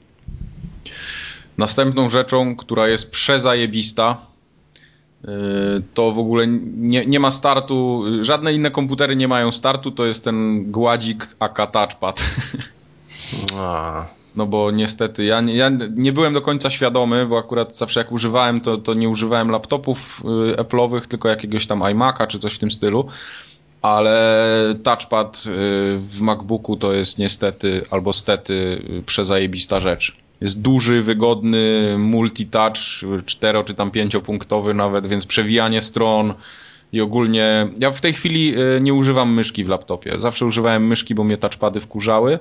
Następną 1.58 2.08
rzeczą, 2.08 2.56
która 2.56 2.88
jest 2.88 3.10
przezajebista, 3.10 4.16
y, 5.24 5.28
to 5.94 6.12
w 6.12 6.18
ogóle 6.18 6.46
nie, 6.76 7.06
nie 7.06 7.20
ma 7.20 7.30
startu, 7.30 8.04
żadne 8.20 8.52
inne 8.52 8.70
komputery 8.70 9.16
nie 9.16 9.28
mają 9.28 9.52
startu, 9.52 9.90
to 9.90 10.06
jest 10.06 10.24
ten 10.24 10.64
gładzik 10.72 11.28
AK 11.38 11.72
Touchpad. 11.72 12.22
A, 13.56 14.06
No 14.36 14.46
bo 14.46 14.70
niestety 14.70 15.24
ja, 15.24 15.40
nie- 15.40 15.54
ja 15.56 15.70
nie 15.96 16.12
byłem 16.12 16.34
do 16.34 16.40
końca 16.42 16.70
świadomy, 16.70 17.26
bo 17.26 17.38
akurat 17.38 17.76
zawsze 17.76 18.00
jak 18.00 18.12
używałem, 18.12 18.60
to, 18.60 18.78
to 18.78 18.94
nie 18.94 19.08
używałem 19.08 19.48
laptopów 19.50 20.22
y, 20.52 20.56
Apple'owych, 20.56 21.00
tylko 21.06 21.28
jakiegoś 21.28 21.66
tam 21.66 21.80
iMac'a 21.80 22.26
czy 22.26 22.38
coś 22.38 22.54
w 22.54 22.58
tym 22.58 22.70
stylu. 22.70 23.06
Ale 23.82 24.74
touchpad 24.82 25.36
y, 25.46 25.50
w 25.98 26.20
MacBooku 26.20 26.76
to 26.76 26.92
jest 26.92 27.18
niestety 27.18 27.82
albo 27.90 28.12
stety 28.12 28.52
y, 28.98 29.02
przezajebista 29.06 29.80
rzecz. 29.80 30.16
Jest 30.40 30.62
duży, 30.62 31.02
wygodny, 31.02 31.94
multitouch, 31.98 32.76
cztero 33.26 33.64
czy 33.64 33.74
tam 33.74 33.90
pięciopunktowy 33.90 34.74
nawet, 34.74 35.06
więc 35.06 35.26
przewijanie 35.26 35.82
stron 35.82 36.34
i 36.92 37.00
ogólnie... 37.00 37.68
Ja 37.78 37.90
w 37.90 38.00
tej 38.00 38.12
chwili 38.12 38.54
nie 38.80 38.94
używam 38.94 39.34
myszki 39.34 39.64
w 39.64 39.68
laptopie. 39.68 40.14
Zawsze 40.18 40.46
używałem 40.46 40.86
myszki, 40.86 41.14
bo 41.14 41.24
mnie 41.24 41.38
touchpady 41.38 41.80
wkurzały. 41.80 42.38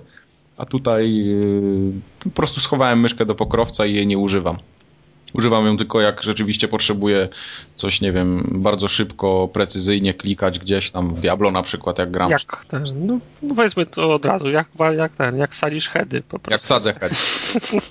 A 0.57 0.65
tutaj 0.65 1.15
yy, 1.15 1.91
po 2.23 2.29
prostu 2.29 2.59
schowałem 2.59 2.99
myszkę 2.99 3.25
do 3.25 3.35
pokrowca 3.35 3.85
i 3.85 3.93
jej 3.93 4.07
nie 4.07 4.17
używam. 4.17 4.57
Używam 5.33 5.65
ją 5.65 5.77
tylko 5.77 6.01
jak 6.01 6.23
rzeczywiście 6.23 6.67
potrzebuję 6.67 7.29
coś, 7.75 8.01
nie 8.01 8.11
wiem, 8.11 8.49
bardzo 8.51 8.87
szybko, 8.87 9.49
precyzyjnie 9.53 10.13
klikać 10.13 10.59
gdzieś 10.59 10.91
tam 10.91 11.15
w 11.15 11.19
Diablo 11.19 11.51
na 11.51 11.63
przykład, 11.63 11.99
jak 11.99 12.11
gram. 12.11 12.29
Jak 12.29 12.65
ten, 12.65 12.83
no, 12.95 13.19
powiedzmy 13.55 13.85
to 13.85 14.13
od 14.13 14.25
razu, 14.25 14.49
jak, 14.49 14.67
jak 14.97 15.15
ten, 15.15 15.37
jak 15.37 15.55
salisz 15.55 15.89
heady 15.89 16.21
po 16.21 16.39
prostu. 16.39 16.51
Jak 16.51 16.61
sadzę 16.61 16.93
head. 16.93 17.11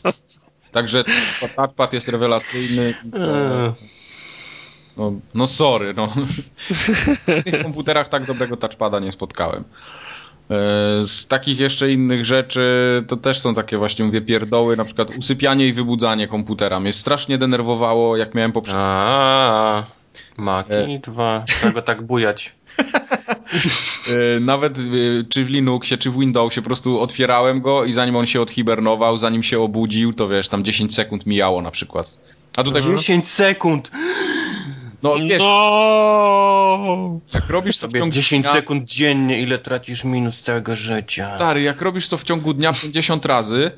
Także 0.73 1.05
touchpad 1.57 1.93
jest 1.93 2.09
rewelacyjny. 2.09 2.95
No, 4.97 5.12
no 5.35 5.47
sorry, 5.47 5.95
no. 5.95 6.09
W 7.37 7.45
tych 7.45 7.62
komputerach 7.62 8.09
tak 8.09 8.25
dobrego 8.25 8.57
touchpada 8.57 9.01
nie 9.01 9.12
spotkałem. 9.12 9.65
E, 10.51 10.55
Z 11.07 11.27
takich 11.27 11.61
jeszcze 11.61 11.93
innych 11.93 12.25
rzeczy 12.25 12.65
to 13.09 13.17
też 13.17 13.41
są 13.41 13.55
takie 13.55 13.79
właśnie, 13.79 14.05
mówię, 14.05 14.21
pierdoły, 14.21 14.77
na 14.77 14.85
przykład 14.85 15.09
usypianie 15.19 15.67
i 15.69 15.73
wybudzanie 15.73 16.29
komputera. 16.29 16.81
Mnie 16.81 16.93
strasznie 16.93 17.39
denerwowało, 17.39 18.17
jak 18.17 18.35
miałem 18.35 18.53
poprzednio. 18.53 18.83
A, 18.83 19.85
Maki 20.37 21.01
2. 21.03 21.43
Trzeba 21.47 21.83
tak 21.83 22.03
bujać. 22.03 22.53
E, 24.37 24.41
Nawet 24.41 24.79
e, 24.79 24.83
czy 25.29 25.45
w 25.45 25.51
Linuxie, 25.51 25.99
czy 25.99 26.11
w 26.11 26.19
Windowsie 26.19 26.63
po 26.63 26.67
prostu 26.67 27.01
otwierałem 27.01 27.61
go 27.61 27.85
i 27.85 27.93
zanim 27.93 28.17
on 28.17 28.27
się 28.27 28.41
odhibernował, 28.41 29.19
zanim 29.19 29.43
się 29.43 29.61
obudził, 29.61 30.13
to 30.13 30.29
wiesz, 30.29 30.49
tam 30.49 30.65
10 30.65 30.95
sekund 30.95 31.27
mijało 31.27 31.63
na 31.63 31.71
przykład. 31.71 32.19
A 32.57 32.63
tutaj, 32.65 32.83
10 32.83 33.29
sekund! 33.29 33.91
No 35.05 35.15
wiesz, 35.29 35.43
No! 35.43 37.21
jak 37.35 37.49
robisz 37.51 37.79
to 37.79 37.89
w 37.89 37.93
ciągu 37.93 38.11
10 38.11 38.43
dnia, 38.45 38.53
sekund 38.55 38.85
dziennie, 38.85 39.41
ile 39.41 39.59
tracisz 39.59 40.05
minut 40.05 40.35
całego 40.35 40.77
życia. 40.77 41.27
stary, 41.37 41.63
jak 41.63 41.83
robisz 41.83 42.09
to 42.09 42.19
w 42.19 42.25
ciągu 42.25 42.55
dnia 42.55 42.73
50 42.83 43.27
razy, 43.27 43.71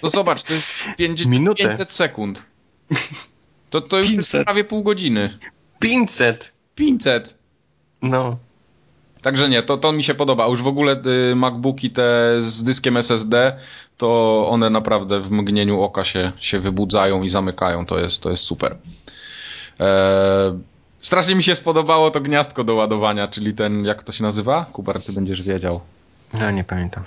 to 0.00 0.10
zobacz, 0.10 0.42
to 0.42 0.52
jest 0.52 0.66
50, 0.98 1.30
Minutę. 1.30 1.64
500 1.68 1.92
sekund. 1.92 2.42
To, 3.70 3.80
to 3.80 3.98
już 3.98 4.06
jest 4.08 4.18
500. 4.18 4.44
prawie 4.44 4.64
pół 4.64 4.82
godziny. 4.82 5.38
500! 5.80 6.52
500. 6.74 7.34
No. 8.02 8.36
Także 9.22 9.48
nie, 9.48 9.62
to, 9.62 9.76
to 9.76 9.92
mi 9.92 10.04
się 10.04 10.14
podoba. 10.14 10.44
A 10.44 10.48
Już 10.48 10.62
w 10.62 10.66
ogóle 10.66 11.02
y, 11.30 11.34
MacBooki 11.36 11.90
te 11.90 12.36
z 12.38 12.64
dyskiem 12.64 12.96
SSD, 12.96 13.58
to 13.96 14.46
one 14.48 14.70
naprawdę 14.70 15.20
w 15.20 15.30
mgnieniu 15.30 15.82
oka 15.82 16.04
się, 16.04 16.32
się 16.40 16.60
wybudzają 16.60 17.22
i 17.22 17.30
zamykają. 17.30 17.86
To 17.86 17.98
jest, 17.98 18.22
to 18.22 18.30
jest 18.30 18.42
super. 18.42 18.76
Eee, 19.78 20.58
strasznie 21.04 21.34
mi 21.34 21.42
się 21.42 21.56
spodobało 21.56 22.10
to 22.10 22.20
gniazdko 22.20 22.64
do 22.64 22.74
ładowania, 22.74 23.28
czyli 23.28 23.54
ten, 23.54 23.84
jak 23.84 24.02
to 24.02 24.12
się 24.12 24.22
nazywa? 24.24 24.66
Kubar, 24.72 25.02
ty 25.02 25.12
będziesz 25.12 25.42
wiedział. 25.42 25.80
No 26.34 26.50
nie 26.50 26.64
pamiętam. 26.64 27.04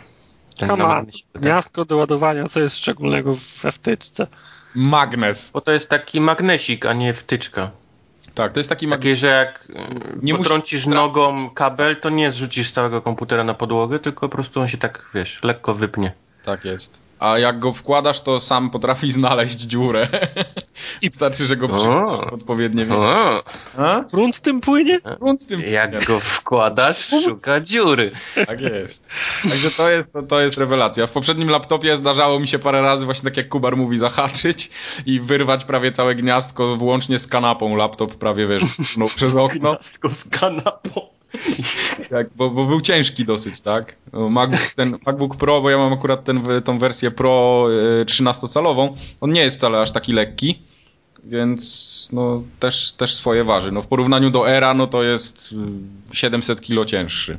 Ten 0.58 0.70
tak. 0.70 1.06
Gniazdko 1.36 1.86
do 1.86 1.98
ładowania, 1.98 2.48
co 2.50 2.60
jest 2.60 2.78
szczególnego 2.78 3.38
we 3.64 3.72
wtyczce? 3.72 4.28
Magnes. 4.76 5.52
Bo 5.54 5.62
to 5.62 5.72
jest 5.72 5.88
taki 5.90 6.22
magnesik, 6.22 6.86
a 6.86 6.94
nie 6.94 7.14
wtyczka. 7.14 7.72
Tak, 8.34 8.54
to 8.54 8.60
jest 8.60 8.70
taki. 8.70 8.88
Takie, 8.90 9.16
że 9.16 9.28
jak 9.28 9.68
Nie 9.70 9.76
nie 10.24 10.34
musisz- 10.34 10.38
potrącisz 10.38 10.86
nogą 10.86 11.50
kabel, 11.50 11.96
to 11.96 12.10
nie 12.10 12.32
zrzucisz 12.32 12.72
całego 12.72 13.02
komputera 13.02 13.44
na 13.44 13.54
podłogę, 13.54 14.00
tylko 14.00 14.30
po 14.30 14.36
prostu 14.36 14.60
on 14.62 14.68
się 14.68 14.78
tak, 14.78 15.10
wiesz, 15.14 15.44
lekko 15.44 15.74
wypnie. 15.74 16.12
Tak 16.44 16.66
jest. 16.66 17.07
A 17.20 17.38
jak 17.40 17.60
go 17.60 17.74
wkładasz, 17.74 18.22
to 18.22 18.40
sam 18.40 18.70
potrafi 18.70 19.12
znaleźć 19.18 19.60
dziurę. 19.60 20.08
I 21.02 21.12
starczy, 21.12 21.46
że 21.46 21.58
go 21.58 21.68
przyjmiesz 21.68 22.10
O. 22.10 22.32
odpowiednie 22.32 22.86
miejsce. 22.86 23.06
O, 23.06 23.44
A? 23.78 24.04
Prąd 24.12 24.42
tym 24.42 24.62
płynie? 24.62 25.00
Grunt 25.20 25.42
z 25.42 25.46
tym 25.46 25.62
jak 25.62 26.06
go 26.06 26.20
wkładasz, 26.20 27.10
szuka 27.24 27.62
dziury. 27.62 28.12
Tak 28.48 28.62
jest. 28.62 29.08
Także 29.50 29.72
to 29.72 29.90
jest, 29.90 30.14
to, 30.14 30.22
to 30.24 30.40
jest 30.42 30.58
rewelacja. 30.58 31.08
W 31.08 31.12
poprzednim 31.12 31.50
laptopie 31.50 31.98
zdarzało 31.98 32.40
mi 32.40 32.48
się 32.48 32.60
parę 32.60 32.82
razy, 32.82 33.06
właśnie 33.06 33.30
tak 33.30 33.38
jak 33.38 33.50
Kubar 33.50 33.78
mówi, 33.78 33.98
zahaczyć 33.98 34.70
i 35.06 35.20
wyrwać 35.20 35.66
prawie 35.66 35.92
całe 35.92 36.16
gniazdko, 36.16 36.76
włącznie 36.78 37.20
z 37.20 37.28
kanapą. 37.28 37.76
Laptop 37.76 38.16
prawie, 38.16 38.48
wiesz, 38.48 38.64
przez 39.16 39.36
okno, 39.36 39.72
Gniazdko 39.72 40.10
z 40.10 40.24
kanapą. 40.30 41.07
tak, 42.10 42.28
bo, 42.36 42.50
bo 42.50 42.66
był 42.66 42.82
ciężki 42.82 43.26
dosyć, 43.26 43.62
tak? 43.62 43.96
No, 44.14 44.30
MacBook, 44.30 44.74
ten 44.76 44.98
MacBook 45.06 45.36
Pro, 45.36 45.62
bo 45.62 45.70
ja 45.70 45.78
mam 45.78 45.94
akurat 45.94 46.24
ten, 46.24 46.44
tą 46.64 46.80
wersję 46.80 47.12
Pro 47.12 47.68
e, 48.02 48.06
13-calową, 48.06 48.96
on 49.22 49.32
nie 49.32 49.42
jest 49.42 49.58
wcale 49.58 49.82
aż 49.82 49.92
taki 49.92 50.14
lekki, 50.14 50.60
więc 51.24 52.10
no, 52.12 52.44
też, 52.60 52.92
też 52.92 53.16
swoje 53.16 53.44
waży. 53.44 53.72
No, 53.72 53.82
w 53.82 53.88
porównaniu 53.88 54.30
do 54.30 54.50
Era, 54.50 54.74
no 54.74 54.88
to 54.88 55.04
jest 55.04 55.56
y, 56.12 56.16
700 56.16 56.62
kilo 56.62 56.86
cięższy. 56.86 57.38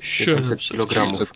700 0.00 0.58
kilogramów. 0.58 1.32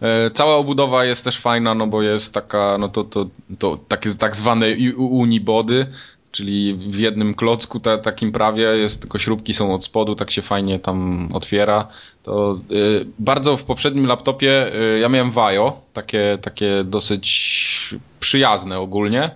E, 0.00 0.30
Cała 0.30 0.56
obudowa 0.56 1.04
jest 1.04 1.24
też 1.24 1.38
fajna, 1.38 1.74
no 1.74 1.86
bo 1.86 2.02
jest 2.02 2.34
taka, 2.34 2.78
no 2.78 2.88
to, 2.88 3.04
to, 3.04 3.26
to 3.58 3.78
takie 3.88 4.14
tak 4.14 4.36
zwane 4.36 4.66
unibody, 4.96 5.86
czyli 6.32 6.74
w 6.74 6.98
jednym 6.98 7.34
klocku 7.34 7.80
ta, 7.80 7.98
takim 7.98 8.32
prawie 8.32 8.62
jest, 8.62 9.00
tylko 9.00 9.18
śrubki 9.18 9.54
są 9.54 9.74
od 9.74 9.84
spodu, 9.84 10.14
tak 10.14 10.30
się 10.30 10.42
fajnie 10.42 10.78
tam 10.78 11.28
otwiera. 11.32 11.88
To 12.22 12.60
y, 12.70 13.06
bardzo 13.18 13.56
w 13.56 13.64
poprzednim 13.64 14.06
laptopie 14.06 14.74
y, 14.74 14.98
ja 14.98 15.08
miałem 15.08 15.30
Vajo, 15.30 15.80
takie, 15.92 16.38
takie 16.42 16.84
dosyć 16.84 17.94
przyjazne 18.20 18.78
ogólnie. 18.78 19.30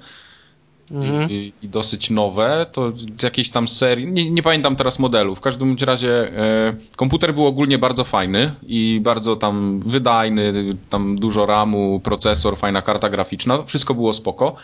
Mhm. 0.91 1.31
I, 1.31 1.53
i 1.63 1.69
dosyć 1.69 2.11
nowe, 2.11 2.67
to 2.73 2.93
z 3.19 3.23
jakiejś 3.23 3.51
tam 3.51 3.69
serii, 3.69 4.07
nie, 4.07 4.31
nie 4.31 4.43
pamiętam 4.43 4.77
teraz 4.77 4.99
modelu. 4.99 5.35
W 5.35 5.41
każdym 5.41 5.77
razie 5.81 6.11
e, 6.11 6.75
komputer 6.97 7.35
był 7.35 7.47
ogólnie 7.47 7.79
bardzo 7.79 8.05
fajny 8.05 8.55
i 8.67 9.01
bardzo 9.03 9.37
tam 9.37 9.81
wydajny, 9.81 10.77
tam 10.91 11.19
dużo 11.19 11.47
RAMu, 11.47 12.01
procesor, 12.01 12.59
fajna 12.59 12.83
karta 12.83 13.11
graficzna, 13.11 13.63
wszystko 13.63 13.95
było 13.95 14.15
spoko. 14.15 14.57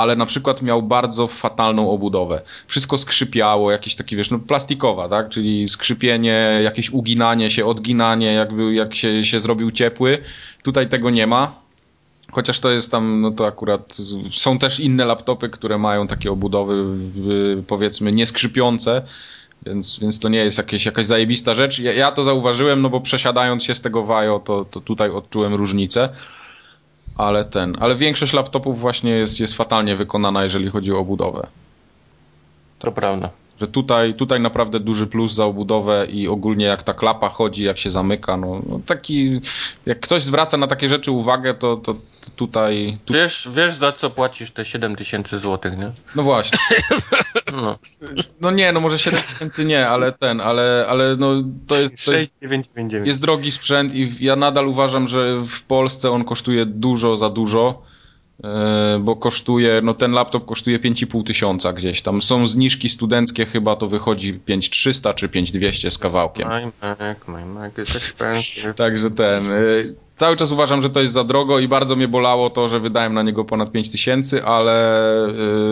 Ale 0.00 0.16
na 0.16 0.26
przykład 0.26 0.62
miał 0.62 0.82
bardzo 0.82 1.26
fatalną 1.28 1.90
obudowę. 1.90 2.42
Wszystko 2.66 2.98
skrzypiało, 2.98 3.70
jakieś 3.70 3.94
takie, 3.94 4.16
wiesz, 4.16 4.30
no 4.30 4.38
plastikowa, 4.38 5.08
tak? 5.08 5.28
Czyli 5.28 5.68
skrzypienie, 5.68 6.60
jakieś 6.62 6.90
uginanie 6.90 7.50
się, 7.50 7.66
odginanie, 7.66 8.32
jakby 8.32 8.74
jak 8.74 8.94
się, 8.94 9.24
się 9.24 9.40
zrobił 9.40 9.70
ciepły. 9.70 10.18
Tutaj 10.62 10.88
tego 10.88 11.10
nie 11.10 11.26
ma. 11.26 11.54
Chociaż 12.32 12.60
to 12.60 12.70
jest 12.70 12.90
tam, 12.90 13.20
no 13.20 13.30
to 13.30 13.46
akurat 13.46 13.96
są 14.32 14.58
też 14.58 14.80
inne 14.80 15.04
laptopy, 15.04 15.48
które 15.48 15.78
mają 15.78 16.06
takie 16.06 16.32
obudowy, 16.32 16.84
powiedzmy, 17.66 18.12
nieskrzypiące, 18.12 19.02
więc, 19.66 19.98
więc 19.98 20.18
to 20.18 20.28
nie 20.28 20.38
jest 20.38 20.58
jakieś, 20.58 20.86
jakaś 20.86 21.06
zajebista 21.06 21.54
rzecz. 21.54 21.78
Ja, 21.78 21.92
ja 21.92 22.12
to 22.12 22.22
zauważyłem, 22.22 22.82
no 22.82 22.88
bo 22.90 23.00
przesiadając 23.00 23.64
się 23.64 23.74
z 23.74 23.80
tego 23.80 24.04
Vajo, 24.04 24.40
to, 24.44 24.64
to 24.64 24.80
tutaj 24.80 25.10
odczułem 25.10 25.54
różnicę. 25.54 26.08
Ale 27.20 27.44
ten, 27.44 27.76
ale 27.80 27.94
większość 27.96 28.32
laptopów 28.32 28.80
właśnie 28.80 29.10
jest, 29.10 29.40
jest 29.40 29.54
fatalnie 29.54 29.96
wykonana, 29.96 30.44
jeżeli 30.44 30.70
chodzi 30.70 30.92
o 30.92 30.98
obudowę. 30.98 31.46
To 32.78 32.92
prawda. 32.92 33.30
Że 33.60 33.68
tutaj, 33.68 34.14
tutaj 34.14 34.40
naprawdę 34.40 34.80
duży 34.80 35.06
plus 35.06 35.32
za 35.32 35.44
obudowę 35.44 36.06
i 36.06 36.28
ogólnie 36.28 36.64
jak 36.64 36.82
ta 36.82 36.94
klapa 36.94 37.28
chodzi, 37.28 37.64
jak 37.64 37.78
się 37.78 37.90
zamyka, 37.90 38.36
no, 38.36 38.62
no 38.68 38.80
taki, 38.86 39.40
jak 39.86 40.00
ktoś 40.00 40.22
zwraca 40.22 40.56
na 40.56 40.66
takie 40.66 40.88
rzeczy 40.88 41.10
uwagę, 41.10 41.54
to, 41.54 41.76
to, 41.76 41.94
to 41.94 42.30
tutaj, 42.36 42.98
tu, 43.04 43.14
Wiesz, 43.14 43.48
wiesz 43.52 43.72
za 43.72 43.92
co 43.92 44.10
płacisz 44.10 44.50
te 44.50 44.64
7 44.64 44.96
tysięcy 44.96 45.38
złotych, 45.38 45.78
nie? 45.78 45.92
no 46.14 46.22
właśnie. 46.22 46.58
No. 47.62 47.78
No 48.40 48.50
nie, 48.50 48.72
no 48.72 48.80
może 48.80 48.98
7 48.98 49.20
tysięcy 49.20 49.64
nie, 49.64 49.88
ale 49.88 50.12
ten, 50.12 50.40
ale, 50.40 50.86
ale 50.88 51.16
no 51.16 51.26
to 51.66 51.76
jest, 51.80 52.06
to 52.06 52.12
jest, 52.12 52.34
6999. 52.34 53.08
jest 53.08 53.20
drogi 53.20 53.50
sprzęt 53.50 53.94
i 53.94 54.16
ja 54.20 54.36
nadal 54.36 54.68
uważam, 54.68 55.08
że 55.08 55.44
w 55.46 55.62
Polsce 55.62 56.10
on 56.10 56.24
kosztuje 56.24 56.66
dużo 56.66 57.16
za 57.16 57.30
dużo, 57.30 57.82
bo 59.00 59.16
kosztuje, 59.16 59.80
no 59.84 59.94
ten 59.94 60.12
laptop 60.12 60.46
kosztuje 60.46 60.78
5,5 60.78 61.24
tysiąca 61.24 61.72
gdzieś 61.72 62.02
tam. 62.02 62.22
Są 62.22 62.48
zniżki 62.48 62.88
studenckie, 62.88 63.46
chyba 63.46 63.76
to 63.76 63.88
wychodzi 63.88 64.32
5300 64.34 65.14
czy 65.14 65.28
5200 65.28 65.90
z 65.90 65.98
kawałkiem. 65.98 66.48
My 66.48 66.62
Mac, 66.98 67.18
my 67.28 67.46
Mac 67.46 67.72
is 67.78 67.96
expensive. 67.96 68.74
Także 68.74 69.10
ten. 69.10 69.52
y, 69.52 69.84
Cały 70.16 70.36
czas 70.36 70.52
uważam, 70.52 70.82
że 70.82 70.90
to 70.90 71.00
jest 71.00 71.12
za 71.12 71.24
drogo 71.24 71.58
i 71.58 71.68
bardzo 71.68 71.96
mnie 71.96 72.08
bolało 72.08 72.50
to, 72.50 72.68
że 72.68 72.80
wydałem 72.80 73.14
na 73.14 73.22
niego 73.22 73.44
ponad 73.44 73.72
5 73.72 73.90
tysięcy, 73.90 74.44
ale. 74.44 74.96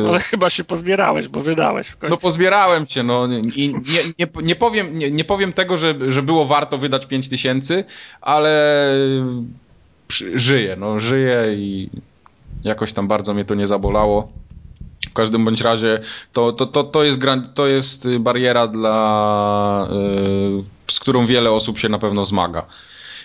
y, 0.05 0.09
Ale 0.09 0.21
chyba 0.21 0.51
się 0.51 0.64
pozbierałeś, 0.64 1.29
bo 1.29 1.41
wydałeś 1.41 1.89
w 1.89 1.97
końcu. 1.97 2.11
No 2.11 2.16
pozbierałem 2.16 2.87
się, 2.87 3.03
no 3.03 3.27
i 3.55 3.69
nie, 3.69 4.03
nie, 4.19 4.27
nie, 4.43 4.57
powiem, 4.57 4.99
nie, 4.99 5.11
nie 5.11 5.25
powiem 5.25 5.53
tego, 5.53 5.77
że, 5.77 5.95
że 6.09 6.23
było 6.23 6.47
warto 6.47 6.79
wydać 6.79 7.07
5 7.07 7.29
tysięcy, 7.29 7.85
ale 8.21 8.93
przy- 10.09 10.39
żyję, 10.39 10.77
no 10.79 11.01
żyję 11.01 11.45
i 11.57 11.89
jakoś 12.64 12.92
tam 12.92 13.09
bardzo 13.09 13.34
mnie 13.34 13.44
to 13.44 13.55
nie 13.55 13.66
zabolało. 13.66 14.32
W 15.11 15.12
każdym 15.12 15.44
bądź 15.44 15.61
razie 15.61 16.01
to, 16.32 16.53
to, 16.53 16.66
to, 16.66 16.84
to, 16.84 17.05
jest, 17.05 17.18
gran- 17.18 17.53
to 17.55 17.66
jest 17.66 18.07
y, 18.07 18.20
bariera, 18.20 18.66
dla, 18.66 19.88
y, 20.88 20.92
z 20.92 21.01
którą 21.01 21.26
wiele 21.26 21.53
osób 21.53 21.78
się 21.78 21.88
na 21.88 21.99
pewno 21.99 22.24
zmaga. 22.24 22.66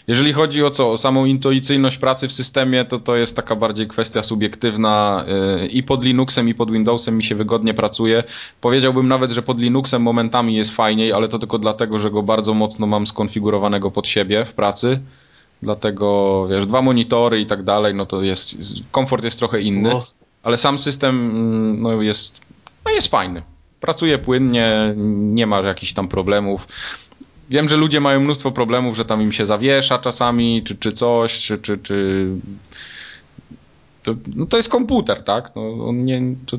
Jeżeli 0.08 0.34
chodzi 0.34 0.64
o 0.64 0.70
co, 0.70 0.92
o 0.92 0.98
samą 0.98 1.26
intuicyjność 1.26 1.98
pracy 1.98 2.28
w 2.28 2.32
systemie, 2.34 2.86
to 2.86 3.00
to 3.00 3.16
jest 3.16 3.36
taka 3.36 3.56
bardziej 3.56 3.88
kwestia 3.88 4.24
subiektywna 4.24 5.26
y, 5.64 5.68
i 5.68 5.84
pod 5.84 6.04
Linuxem 6.04 6.50
i 6.50 6.54
pod 6.54 6.72
Windowsem 6.72 7.18
mi 7.18 7.24
się 7.24 7.36
wygodnie 7.36 7.74
pracuje. 7.74 8.24
Powiedziałbym 8.62 9.08
nawet, 9.08 9.32
że 9.32 9.42
pod 9.42 9.60
Linuxem 9.60 10.02
momentami 10.02 10.56
jest 10.56 10.76
fajniej, 10.76 11.14
ale 11.14 11.28
to 11.28 11.40
tylko 11.40 11.60
dlatego, 11.60 12.00
że 12.00 12.12
go 12.12 12.24
bardzo 12.24 12.54
mocno 12.54 12.88
mam 12.88 13.08
skonfigurowanego 13.08 13.92
pod 13.92 14.08
siebie 14.08 14.46
w 14.46 14.54
pracy. 14.54 15.00
Dlatego, 15.64 16.48
wiesz, 16.50 16.66
dwa 16.66 16.82
monitory 16.82 17.42
i 17.42 17.46
tak 17.46 17.64
dalej, 17.64 17.96
no 17.96 18.06
to 18.06 18.22
jest, 18.22 18.58
komfort 18.92 19.24
jest 19.24 19.40
trochę 19.40 19.62
inny. 19.62 19.96
O, 19.96 20.06
ale 20.44 20.58
sam 20.58 20.80
system 20.80 21.16
mm, 21.16 21.82
no, 21.82 22.02
jest, 22.02 22.42
no, 22.86 22.92
jest 22.92 23.08
fajny. 23.08 23.42
Pracuje 23.80 24.18
płynnie, 24.18 24.94
nie 25.16 25.48
ma 25.48 25.60
jakichś 25.60 25.94
tam 25.94 26.08
problemów. 26.08 26.68
Wiem, 27.50 27.70
że 27.70 27.78
ludzie 27.78 28.00
mają 28.00 28.20
mnóstwo 28.20 28.52
problemów, 28.52 28.98
że 28.98 29.06
tam 29.06 29.22
im 29.22 29.32
się 29.32 29.46
zawiesza 29.46 29.98
czasami, 30.00 30.64
czy, 30.64 30.76
czy 30.76 30.92
coś, 30.92 31.40
czy, 31.40 31.58
czy, 31.58 31.78
czy... 31.78 32.28
To, 34.04 34.16
no 34.36 34.46
to 34.46 34.58
jest 34.58 34.70
komputer, 34.70 35.24
tak? 35.24 35.56
No, 35.56 35.88
on 35.88 36.06
nie, 36.06 36.22
to, 36.46 36.58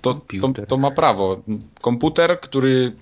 to, 0.00 0.20
to, 0.40 0.66
to 0.68 0.76
ma 0.76 0.90
prawo. 0.90 1.42
Komputer, 1.80 2.40
który 2.40 2.92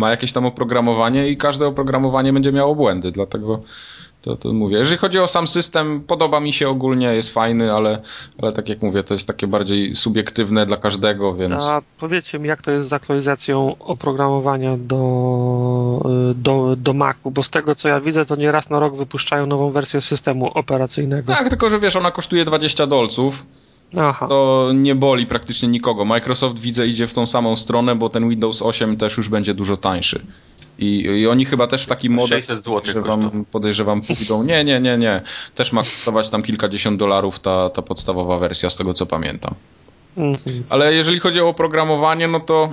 ma 0.00 0.10
jakieś 0.10 0.32
tam 0.32 0.46
oprogramowanie 0.46 1.28
i 1.28 1.36
każde 1.36 1.66
oprogramowanie 1.66 2.32
będzie 2.32 2.52
miało 2.52 2.74
błędy, 2.74 3.12
dlatego 3.12 3.60
to, 4.22 4.36
to 4.36 4.52
mówię. 4.52 4.78
Jeżeli 4.78 4.98
chodzi 4.98 5.18
o 5.18 5.26
sam 5.28 5.48
system, 5.48 6.00
podoba 6.00 6.40
mi 6.40 6.52
się 6.52 6.68
ogólnie, 6.68 7.06
jest 7.06 7.34
fajny, 7.34 7.72
ale, 7.72 8.02
ale 8.42 8.52
tak 8.52 8.68
jak 8.68 8.82
mówię, 8.82 9.04
to 9.04 9.14
jest 9.14 9.26
takie 9.26 9.46
bardziej 9.46 9.94
subiektywne 9.94 10.66
dla 10.66 10.76
każdego, 10.76 11.34
więc... 11.34 11.64
A 11.64 11.80
powiedzcie 11.98 12.38
mi, 12.38 12.48
jak 12.48 12.62
to 12.62 12.70
jest 12.70 12.88
z 12.88 12.92
aktualizacją 12.92 13.76
oprogramowania 13.78 14.76
do, 14.76 16.10
do, 16.34 16.76
do 16.76 16.92
Macu, 16.92 17.30
bo 17.30 17.42
z 17.42 17.50
tego 17.50 17.74
co 17.74 17.88
ja 17.88 18.00
widzę, 18.00 18.26
to 18.26 18.36
nie 18.36 18.52
raz 18.52 18.70
na 18.70 18.78
rok 18.80 18.96
wypuszczają 18.96 19.46
nową 19.46 19.70
wersję 19.70 20.00
systemu 20.00 20.50
operacyjnego. 20.58 21.32
Tak, 21.32 21.48
tylko 21.48 21.70
że 21.70 21.80
wiesz, 21.80 21.96
ona 21.96 22.10
kosztuje 22.10 22.44
20 22.44 22.86
dolców. 22.86 23.44
Aha. 23.96 24.28
To 24.28 24.70
nie 24.74 24.94
boli 24.94 25.26
praktycznie 25.26 25.68
nikogo. 25.68 26.04
Microsoft 26.04 26.58
widzę 26.58 26.86
idzie 26.86 27.06
w 27.06 27.14
tą 27.14 27.26
samą 27.26 27.56
stronę, 27.56 27.96
bo 27.96 28.08
ten 28.08 28.28
Windows 28.28 28.62
8 28.62 28.96
też 28.96 29.16
już 29.16 29.28
będzie 29.28 29.54
dużo 29.54 29.76
tańszy. 29.76 30.26
I, 30.78 31.00
I, 31.00 31.26
oni 31.26 31.44
chyba 31.44 31.66
też 31.66 31.84
w 31.84 31.86
takim 31.86 32.12
model 32.12 32.38
600 32.38 32.64
zł 32.64 32.80
podejrzewam, 32.80 33.44
podejrzewam 33.50 34.02
pójdą. 34.02 34.44
Nie, 34.44 34.64
nie, 34.64 34.80
nie, 34.80 34.98
nie. 34.98 35.22
Też 35.54 35.72
ma 35.72 35.80
kosztować 35.80 36.28
tam 36.28 36.42
kilkadziesiąt 36.42 36.98
dolarów 36.98 37.38
ta, 37.38 37.70
ta 37.70 37.82
podstawowa 37.82 38.38
wersja, 38.38 38.70
z 38.70 38.76
tego 38.76 38.94
co 38.94 39.06
pamiętam. 39.06 39.54
Mhm. 40.16 40.64
Ale 40.68 40.94
jeżeli 40.94 41.20
chodzi 41.20 41.40
o 41.40 41.48
oprogramowanie, 41.48 42.28
no 42.28 42.40
to 42.40 42.72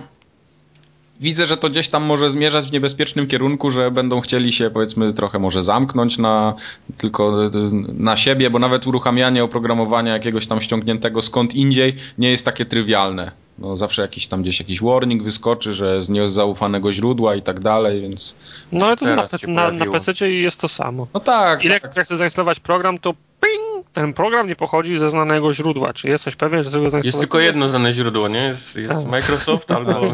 widzę, 1.20 1.46
że 1.46 1.58
to 1.58 1.70
gdzieś 1.70 1.90
tam 1.90 2.04
może 2.04 2.30
zmierzać 2.30 2.66
w 2.66 2.72
niebezpiecznym 2.72 3.28
kierunku, 3.28 3.72
że 3.72 3.92
będą 3.92 4.22
chcieli 4.22 4.52
się 4.54 4.70
powiedzmy 4.70 5.14
trochę 5.14 5.40
może 5.40 5.64
zamknąć 5.64 6.18
na 6.18 6.54
tylko 6.98 7.50
na 7.94 8.18
siebie, 8.18 8.50
bo 8.50 8.60
nawet 8.60 8.88
uruchamianie 8.88 9.44
oprogramowania 9.44 10.14
jakiegoś 10.14 10.48
tam 10.48 10.62
ściągniętego 10.62 11.22
skąd 11.22 11.56
indziej 11.56 11.96
nie 12.18 12.32
jest 12.32 12.46
takie 12.46 12.66
trywialne. 12.66 13.32
No, 13.60 13.78
zawsze 13.78 14.02
jakiś 14.02 14.28
tam 14.28 14.42
gdzieś 14.42 14.60
jakiś 14.60 14.82
warning 14.82 15.24
wyskoczy, 15.24 15.74
że 15.74 16.04
z 16.04 16.10
niezaufanego 16.10 16.92
źródła 16.92 17.36
i 17.36 17.42
tak 17.42 17.60
dalej, 17.60 18.02
więc... 18.02 18.36
No 18.72 18.86
ale 18.86 18.98
to 18.98 19.06
na, 19.06 19.16
na, 19.48 19.72
na 19.72 19.86
PC 19.86 20.30
jest 20.30 20.60
to 20.60 20.68
samo. 20.68 21.08
No 21.14 21.20
tak. 21.20 21.64
Ile 21.64 21.80
tak. 21.80 21.84
jak 21.84 22.06
chcesz 22.06 22.18
zainstalować 22.18 22.60
program, 22.60 23.00
to 23.00 23.14
ping, 23.14 23.67
ten 23.94 24.14
program 24.14 24.48
nie 24.48 24.56
pochodzi 24.56 25.00
ze 25.00 25.10
znanego 25.10 25.54
źródła. 25.54 25.94
Czy 25.94 26.10
jesteś 26.10 26.36
pewien, 26.36 26.64
że 26.64 26.72
tego 26.72 26.90
zainstalować? 26.90 27.06
Jest 27.06 27.20
tylko 27.20 27.40
jedno 27.40 27.70
znane 27.70 27.94
źródło, 27.94 28.28
nie? 28.28 28.40
Jest, 28.44 28.76
jest 28.76 29.06
Microsoft 29.06 29.72
albo... 29.72 30.14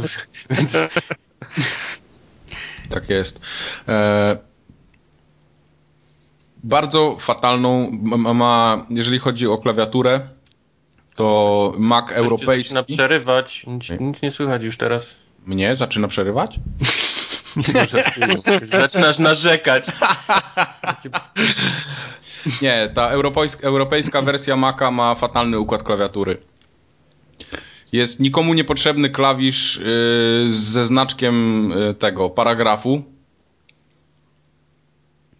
tak 2.90 3.10
jest. 3.10 3.40
E... 3.88 4.38
Bardzo 6.64 7.18
fatalną 7.20 7.90
ma, 8.18 8.86
jeżeli 8.90 9.20
chodzi 9.20 9.48
o 9.48 9.58
klawiaturę, 9.58 10.28
to 11.16 11.74
Mac 11.78 12.08
Coś 12.08 12.18
europejski... 12.18 12.74
Zaczyna 12.74 12.96
przerywać, 12.98 13.66
nic, 13.68 13.90
nic, 14.00 14.22
nie 14.22 14.32
słychać 14.32 14.64
już 14.64 14.78
teraz. 14.78 15.16
Mnie? 15.46 15.76
Zaczyna 15.76 16.08
przerywać? 16.08 16.60
Zaczynasz 18.70 19.20
narzekać. 19.20 19.86
Nie, 22.62 22.90
ta 22.94 23.10
europejska, 23.10 23.68
europejska 23.68 24.22
wersja 24.22 24.56
Maca 24.56 24.92
ma 24.92 25.16
fatalny 25.16 25.60
układ 25.60 25.84
klawiatury. 25.84 26.38
Jest 27.92 28.20
nikomu 28.20 28.54
niepotrzebny 28.54 29.10
klawisz 29.10 29.78
yy, 29.78 30.52
ze 30.52 30.86
znaczkiem 30.86 31.70
yy, 31.70 31.94
tego 31.94 32.30
paragrafu. 32.30 33.04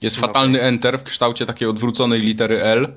Jest 0.02 0.16
fatalny 0.16 0.62
Enter 0.62 1.00
w 1.00 1.04
kształcie 1.04 1.46
takiej 1.46 1.68
odwróconej 1.68 2.22
litery 2.22 2.62
L. 2.64 2.94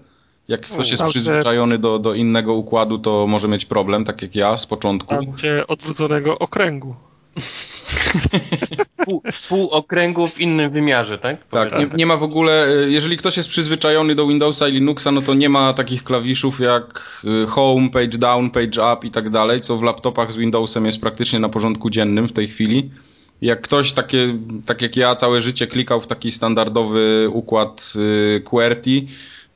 Jak 0.48 0.60
ktoś 0.60 0.90
jest 0.90 1.04
przyzwyczajony 1.04 1.78
do, 1.78 1.98
do 1.98 2.14
innego 2.14 2.54
układu, 2.54 2.98
to 2.98 3.26
może 3.26 3.48
mieć 3.48 3.64
problem, 3.64 4.04
tak 4.04 4.22
jak 4.22 4.34
ja 4.34 4.56
z 4.56 4.66
początku. 4.66 5.14
Tam 5.14 5.26
odwróconego 5.68 6.38
okręgu. 6.38 6.94
Pół, 9.04 9.22
pół 9.48 9.68
okręgu 9.70 10.28
w 10.28 10.40
innym 10.40 10.70
wymiarze, 10.70 11.18
tak? 11.18 11.44
Tak, 11.44 11.78
nie, 11.78 11.88
nie, 11.96 12.06
ma 12.06 12.16
w 12.16 12.22
ogóle, 12.22 12.66
e, 12.68 12.90
jeżeli 12.90 13.16
ktoś 13.16 13.36
jest 13.36 13.48
przyzwyczajony 13.48 14.14
do 14.14 14.26
Windowsa 14.26 14.68
i 14.68 14.72
Linuxa, 14.72 15.10
no 15.12 15.22
to 15.22 15.34
nie 15.34 15.48
ma 15.48 15.72
takich 15.72 16.04
klawiszów 16.04 16.60
jak 16.60 17.22
e, 17.42 17.46
Home, 17.46 17.90
Page 17.90 18.18
Down, 18.18 18.50
Page 18.50 18.92
Up 18.92 19.06
i 19.06 19.10
tak 19.10 19.30
dalej, 19.30 19.60
co 19.60 19.76
w 19.78 19.82
laptopach 19.82 20.32
z 20.32 20.36
Windowsem 20.36 20.86
jest 20.86 21.00
praktycznie 21.00 21.38
na 21.38 21.48
porządku 21.48 21.90
dziennym 21.90 22.28
w 22.28 22.32
tej 22.32 22.48
chwili. 22.48 22.90
Jak 23.42 23.60
ktoś 23.60 23.92
takie, 23.92 24.38
tak 24.66 24.82
jak 24.82 24.96
ja 24.96 25.14
całe 25.14 25.42
życie 25.42 25.66
klikał 25.66 26.00
w 26.00 26.06
taki 26.06 26.32
standardowy 26.32 27.28
układ 27.32 27.92
e, 28.36 28.40
QWERTY, 28.40 29.06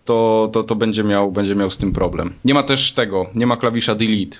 to, 0.04 0.50
to, 0.52 0.62
to 0.62 0.74
będzie, 0.74 1.04
miał, 1.04 1.32
będzie 1.32 1.54
miał 1.54 1.70
z 1.70 1.78
tym 1.78 1.92
problem. 1.92 2.32
Nie 2.44 2.54
ma 2.54 2.62
też 2.62 2.92
tego, 2.92 3.26
nie 3.34 3.46
ma 3.46 3.56
klawisza 3.56 3.94
delete. 3.94 4.38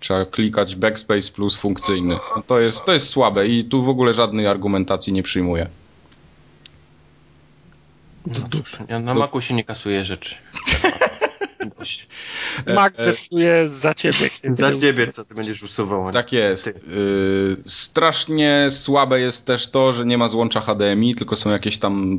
Trzeba 0.00 0.26
klikać 0.26 0.76
backspace 0.76 1.32
plus 1.32 1.56
funkcyjny. 1.56 2.16
To 2.46 2.60
jest, 2.60 2.84
to 2.84 2.92
jest 2.92 3.08
słabe 3.08 3.46
i 3.46 3.64
tu 3.64 3.84
w 3.84 3.88
ogóle 3.88 4.14
żadnej 4.14 4.46
argumentacji 4.46 5.12
nie 5.12 5.22
przyjmuję. 5.22 5.68
No 8.26 8.34
ja 8.88 9.00
na 9.00 9.14
to... 9.14 9.20
Macu 9.20 9.40
się 9.40 9.54
nie 9.54 9.64
kasuje 9.64 10.04
rzeczy. 10.04 10.34
Mac 12.74 12.96
decyduje 12.96 13.68
za 13.68 13.94
ciebie. 13.94 14.30
za 14.42 14.76
ciebie, 14.76 15.08
co 15.08 15.24
ty 15.24 15.34
będziesz 15.34 15.62
usuwał. 15.62 16.12
Tak 16.12 16.32
jest. 16.32 16.66
Yy, 16.66 17.56
strasznie 17.64 18.68
słabe 18.70 19.20
jest 19.20 19.46
też 19.46 19.70
to, 19.70 19.92
że 19.92 20.06
nie 20.06 20.18
ma 20.18 20.28
złącza 20.28 20.60
HDMI, 20.60 21.14
tylko 21.14 21.36
są 21.36 21.50
jakieś 21.50 21.78
tam 21.78 22.18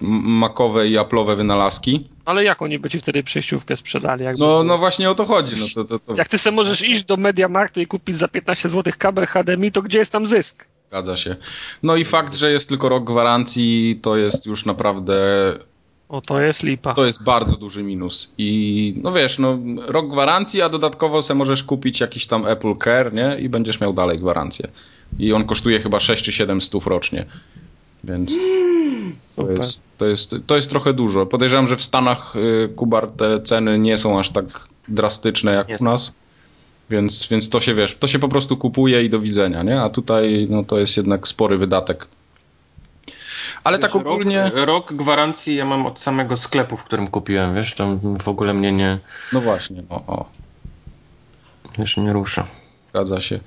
makowe 0.00 0.88
i 0.88 0.98
aplowe 0.98 1.36
wynalazki. 1.36 2.08
Ale 2.30 2.44
jak 2.44 2.62
oni 2.62 2.78
by 2.78 2.90
ci 2.90 3.00
wtedy 3.00 3.22
przejściówkę 3.22 3.76
sprzedali? 3.76 4.24
No, 4.38 4.62
no 4.62 4.78
właśnie 4.78 5.10
o 5.10 5.14
to 5.14 5.24
chodzi. 5.24 5.56
No 5.60 5.66
to, 5.74 5.84
to, 5.84 5.98
to... 5.98 6.14
Jak 6.14 6.28
ty 6.28 6.38
sobie 6.38 6.56
możesz 6.56 6.82
iść 6.82 7.04
do 7.04 7.16
Media 7.16 7.48
Marktu 7.48 7.80
i 7.80 7.86
kupić 7.86 8.18
za 8.18 8.28
15 8.28 8.68
zł 8.68 8.92
kabel 8.98 9.26
HDMI, 9.26 9.72
to 9.72 9.82
gdzie 9.82 9.98
jest 9.98 10.12
tam 10.12 10.26
zysk? 10.26 10.66
Zgadza 10.88 11.16
się. 11.16 11.36
No 11.82 11.96
i 11.96 12.04
fakt, 12.04 12.34
że 12.34 12.52
jest 12.52 12.68
tylko 12.68 12.88
rok 12.88 13.04
gwarancji, 13.04 13.98
to 14.02 14.16
jest 14.16 14.46
już 14.46 14.64
naprawdę 14.64 15.14
o, 16.08 16.20
to 16.20 16.42
jest 16.42 16.62
lipa. 16.62 16.94
To 16.94 17.06
jest 17.06 17.22
bardzo 17.22 17.56
duży 17.56 17.82
minus. 17.82 18.32
I 18.38 18.94
no 19.02 19.12
wiesz, 19.12 19.38
no 19.38 19.58
rok 19.86 20.08
gwarancji, 20.08 20.62
a 20.62 20.68
dodatkowo 20.68 21.22
se 21.22 21.34
możesz 21.34 21.62
kupić 21.64 22.00
jakiś 22.00 22.26
tam 22.26 22.46
Apple 22.46 22.74
Care, 22.84 23.12
nie? 23.12 23.36
I 23.40 23.48
będziesz 23.48 23.80
miał 23.80 23.92
dalej 23.92 24.18
gwarancję. 24.18 24.68
I 25.18 25.32
on 25.32 25.44
kosztuje 25.44 25.80
chyba 25.80 26.00
6 26.00 26.24
czy 26.24 26.32
7 26.32 26.60
stów 26.60 26.86
rocznie. 26.86 27.26
Więc 28.04 28.34
to 29.36 29.50
jest, 29.50 29.82
to, 29.98 30.06
jest, 30.06 30.34
to 30.46 30.56
jest 30.56 30.70
trochę 30.70 30.92
dużo. 30.92 31.26
Podejrzewam, 31.26 31.68
że 31.68 31.76
w 31.76 31.82
Stanach, 31.82 32.36
y, 32.36 32.68
Kubar, 32.76 33.10
te 33.10 33.42
ceny 33.42 33.78
nie 33.78 33.98
są 33.98 34.18
aż 34.18 34.30
tak 34.30 34.68
drastyczne 34.88 35.54
jak 35.54 35.68
jest. 35.68 35.80
u 35.80 35.84
nas. 35.84 36.12
Więc, 36.90 37.28
więc 37.28 37.48
to 37.48 37.60
się 37.60 37.74
wiesz, 37.74 37.96
to 37.96 38.06
się 38.06 38.18
po 38.18 38.28
prostu 38.28 38.56
kupuje 38.56 39.04
i 39.04 39.10
do 39.10 39.20
widzenia, 39.20 39.62
nie? 39.62 39.82
A 39.82 39.90
tutaj 39.90 40.46
no, 40.50 40.64
to 40.64 40.78
jest 40.78 40.96
jednak 40.96 41.28
spory 41.28 41.58
wydatek. 41.58 42.06
Ale 43.64 43.78
wiesz, 43.78 43.92
tak 43.92 44.00
ogólnie. 44.00 44.42
Rok, 44.42 44.66
rok, 44.66 44.92
gwarancji 44.92 45.54
ja 45.54 45.64
mam 45.64 45.86
od 45.86 46.00
samego 46.00 46.36
sklepu, 46.36 46.76
w 46.76 46.84
którym 46.84 47.08
kupiłem, 47.08 47.54
wiesz, 47.54 47.74
to 47.74 47.98
w 48.22 48.28
ogóle 48.28 48.54
mnie 48.54 48.72
nie. 48.72 48.98
No 49.32 49.40
właśnie, 49.40 49.82
o, 49.88 49.96
o. 50.06 50.26
Wiesz, 51.78 51.96
nie 51.96 52.12
rusza. 52.12 52.46
Zgadza 52.90 53.20
się. 53.20 53.40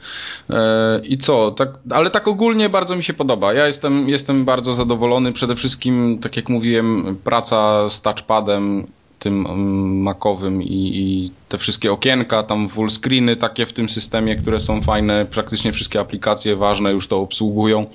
E, 0.49 1.01
I 1.03 1.17
co? 1.17 1.51
Tak, 1.51 1.69
ale 1.89 2.09
tak 2.09 2.27
ogólnie 2.27 2.69
bardzo 2.69 2.95
mi 2.95 3.03
się 3.03 3.13
podoba. 3.13 3.53
Ja 3.53 3.67
jestem, 3.67 4.09
jestem 4.09 4.45
bardzo 4.45 4.73
zadowolony. 4.73 5.33
Przede 5.33 5.55
wszystkim, 5.55 6.19
tak 6.21 6.37
jak 6.37 6.49
mówiłem, 6.49 7.17
praca 7.23 7.89
z 7.89 8.01
touchpadem 8.01 8.87
tym 9.23 9.47
mm, 9.47 10.01
makowym 10.01 10.63
i, 10.63 10.91
i, 10.93 11.31
te 11.49 11.57
wszystkie 11.57 11.91
okienka, 11.91 12.43
tam 12.43 12.69
full 12.69 12.89
screeny 12.89 13.35
takie 13.35 13.65
w 13.65 13.73
tym 13.73 13.89
systemie, 13.89 14.35
które 14.35 14.59
są 14.59 14.81
fajne. 14.81 15.25
Praktycznie 15.25 15.71
wszystkie 15.71 15.99
aplikacje 15.99 16.55
ważne 16.55 16.91
już 16.91 17.07
to 17.07 17.19
obsługują, 17.19 17.85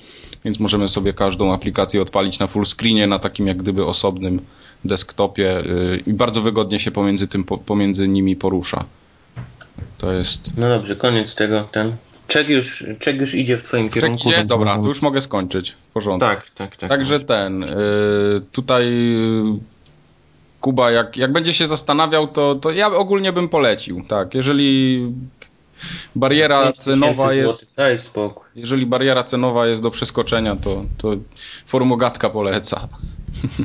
więc 0.45 0.59
możemy 0.59 0.89
sobie 0.89 1.13
każdą 1.13 1.53
aplikację 1.53 2.01
odpalić 2.01 2.39
na 2.39 2.47
full 2.47 2.65
screenie, 2.65 3.07
na 3.07 3.19
takim 3.19 3.47
jak 3.47 3.57
gdyby 3.57 3.85
osobnym 3.85 4.41
desktopie 4.85 5.59
y, 5.59 6.03
i 6.07 6.13
bardzo 6.13 6.41
wygodnie 6.41 6.79
się 6.79 6.91
pomiędzy, 6.91 7.27
tym, 7.27 7.43
pomiędzy 7.43 8.07
nimi 8.07 8.35
porusza. 8.35 8.85
To 9.97 10.13
jest... 10.13 10.57
No 10.57 10.69
dobrze, 10.69 10.95
koniec 10.95 11.35
tego, 11.35 11.63
ten... 11.71 11.95
Czek 12.27 12.49
już, 12.49 12.85
czek 12.99 13.19
już 13.21 13.35
idzie 13.35 13.57
w 13.57 13.63
twoim 13.63 13.89
kierunku. 13.89 14.23
Czek 14.23 14.33
idzie? 14.37 14.45
Dobra, 14.45 14.77
to 14.77 14.87
już 14.87 15.01
mogę 15.01 15.21
skończyć. 15.21 15.71
W 15.89 15.93
porządku. 15.93 16.29
Tak, 16.29 16.49
tak, 16.49 16.75
tak. 16.75 16.89
Także 16.89 17.19
ten, 17.19 17.63
y, 17.63 17.67
tutaj 18.51 18.83
y, 18.85 19.59
Kuba, 20.61 20.91
jak, 20.91 21.17
jak 21.17 21.31
będzie 21.31 21.53
się 21.53 21.67
zastanawiał, 21.67 22.27
to, 22.27 22.55
to 22.55 22.71
ja 22.71 22.87
ogólnie 22.87 23.33
bym 23.33 23.49
polecił, 23.49 24.05
tak. 24.07 24.33
Jeżeli 24.33 25.01
bariera 26.15 26.73
cenowa 26.73 27.33
jest. 27.33 27.75
Jeżeli 28.55 28.85
bariera 28.85 29.23
cenowa 29.23 29.67
jest 29.67 29.81
do 29.81 29.91
przeskoczenia, 29.91 30.55
to, 30.55 30.85
to 30.97 31.13
formogatka 31.65 32.29
poleca. 32.29 32.87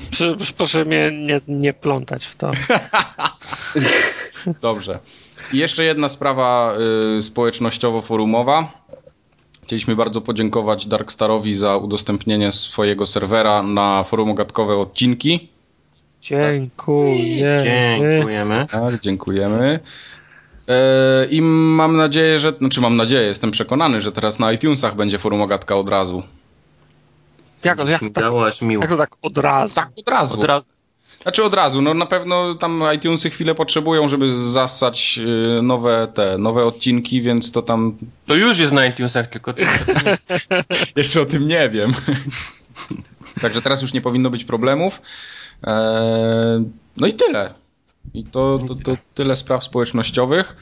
Proszę, 0.08 0.36
proszę 0.56 0.84
mnie 0.84 1.10
nie, 1.12 1.40
nie 1.48 1.72
plątać 1.72 2.26
w 2.26 2.36
to. 2.36 2.50
Dobrze. 4.62 4.98
I 5.52 5.58
jeszcze 5.58 5.84
jedna 5.84 6.08
sprawa 6.08 6.74
y, 7.18 7.22
społecznościowo-forumowa. 7.22 8.64
Chcieliśmy 9.62 9.96
bardzo 9.96 10.20
podziękować 10.20 10.86
Darkstarowi 10.86 11.56
za 11.56 11.76
udostępnienie 11.76 12.52
swojego 12.52 13.06
serwera 13.06 13.62
na 13.62 14.04
forum 14.04 14.30
ogatkowe 14.30 14.76
odcinki. 14.76 15.48
Dziękuję. 16.22 17.62
Dziękujemy. 17.64 18.66
Tak, 18.70 19.00
dziękujemy. 19.00 19.80
E, 20.68 21.26
I 21.30 21.42
mam 21.42 21.96
nadzieję, 21.96 22.38
że, 22.38 22.52
znaczy 22.58 22.80
mam 22.80 22.96
nadzieję, 22.96 23.26
jestem 23.26 23.50
przekonany, 23.50 24.02
że 24.02 24.12
teraz 24.12 24.38
na 24.38 24.52
iTunesach 24.52 24.96
będzie 24.96 25.18
forum 25.18 25.42
ogatka 25.42 25.76
od 25.76 25.88
razu. 25.88 26.22
Jak, 27.64 27.88
jak, 27.88 28.00
tak, 28.14 28.32
miło. 28.62 28.82
jak 28.82 28.90
to 28.90 28.96
tak 28.96 29.16
od 29.22 29.38
razu? 29.38 29.74
Tak, 29.74 29.90
od 29.96 30.08
razu. 30.08 30.40
Od 30.40 30.44
razu. 30.44 30.73
Znaczy 31.24 31.44
od 31.44 31.54
razu, 31.54 31.82
no 31.82 31.94
na 31.94 32.06
pewno 32.06 32.54
tam 32.54 32.82
iTunesy 32.94 33.30
chwilę 33.30 33.54
potrzebują, 33.54 34.08
żeby 34.08 34.36
zassać 34.36 35.20
y, 35.58 35.62
nowe 35.62 36.08
te, 36.14 36.38
nowe 36.38 36.64
odcinki, 36.64 37.22
więc 37.22 37.52
to 37.52 37.62
tam 37.62 37.96
To 38.26 38.34
już 38.34 38.58
jest 38.58 38.72
na 38.72 38.86
iTunesach, 38.86 39.26
tylko 39.26 39.52
to, 39.52 39.62
Jeszcze 40.96 41.22
o 41.22 41.26
tym 41.26 41.48
nie 41.48 41.70
wiem. 41.70 41.92
Także 43.42 43.62
teraz 43.62 43.82
już 43.82 43.92
nie 43.92 44.00
powinno 44.00 44.30
być 44.30 44.44
problemów. 44.44 45.02
Eee, 45.62 46.64
no 46.96 47.06
i 47.06 47.14
tyle. 47.14 47.54
I 48.14 48.24
to, 48.24 48.58
to, 48.68 48.74
to 48.74 48.96
tyle 49.14 49.36
spraw 49.36 49.64
społecznościowych. 49.64 50.56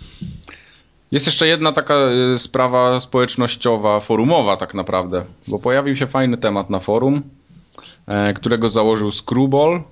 Jest 1.12 1.26
jeszcze 1.26 1.46
jedna 1.46 1.72
taka 1.72 1.94
y, 2.34 2.38
sprawa 2.38 3.00
społecznościowa, 3.00 4.00
forumowa 4.00 4.56
tak 4.56 4.74
naprawdę, 4.74 5.24
bo 5.48 5.58
pojawił 5.58 5.96
się 5.96 6.06
fajny 6.06 6.36
temat 6.36 6.70
na 6.70 6.80
forum, 6.80 7.22
e, 8.06 8.34
którego 8.34 8.68
założył 8.68 9.12
Screwball 9.12 9.82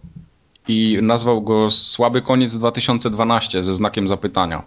i 0.71 0.99
nazwał 1.03 1.43
go 1.43 1.71
Słaby 1.71 2.23
koniec 2.23 2.57
2012 2.57 3.65
ze 3.65 3.75
znakiem 3.75 4.09
zapytania. 4.09 4.63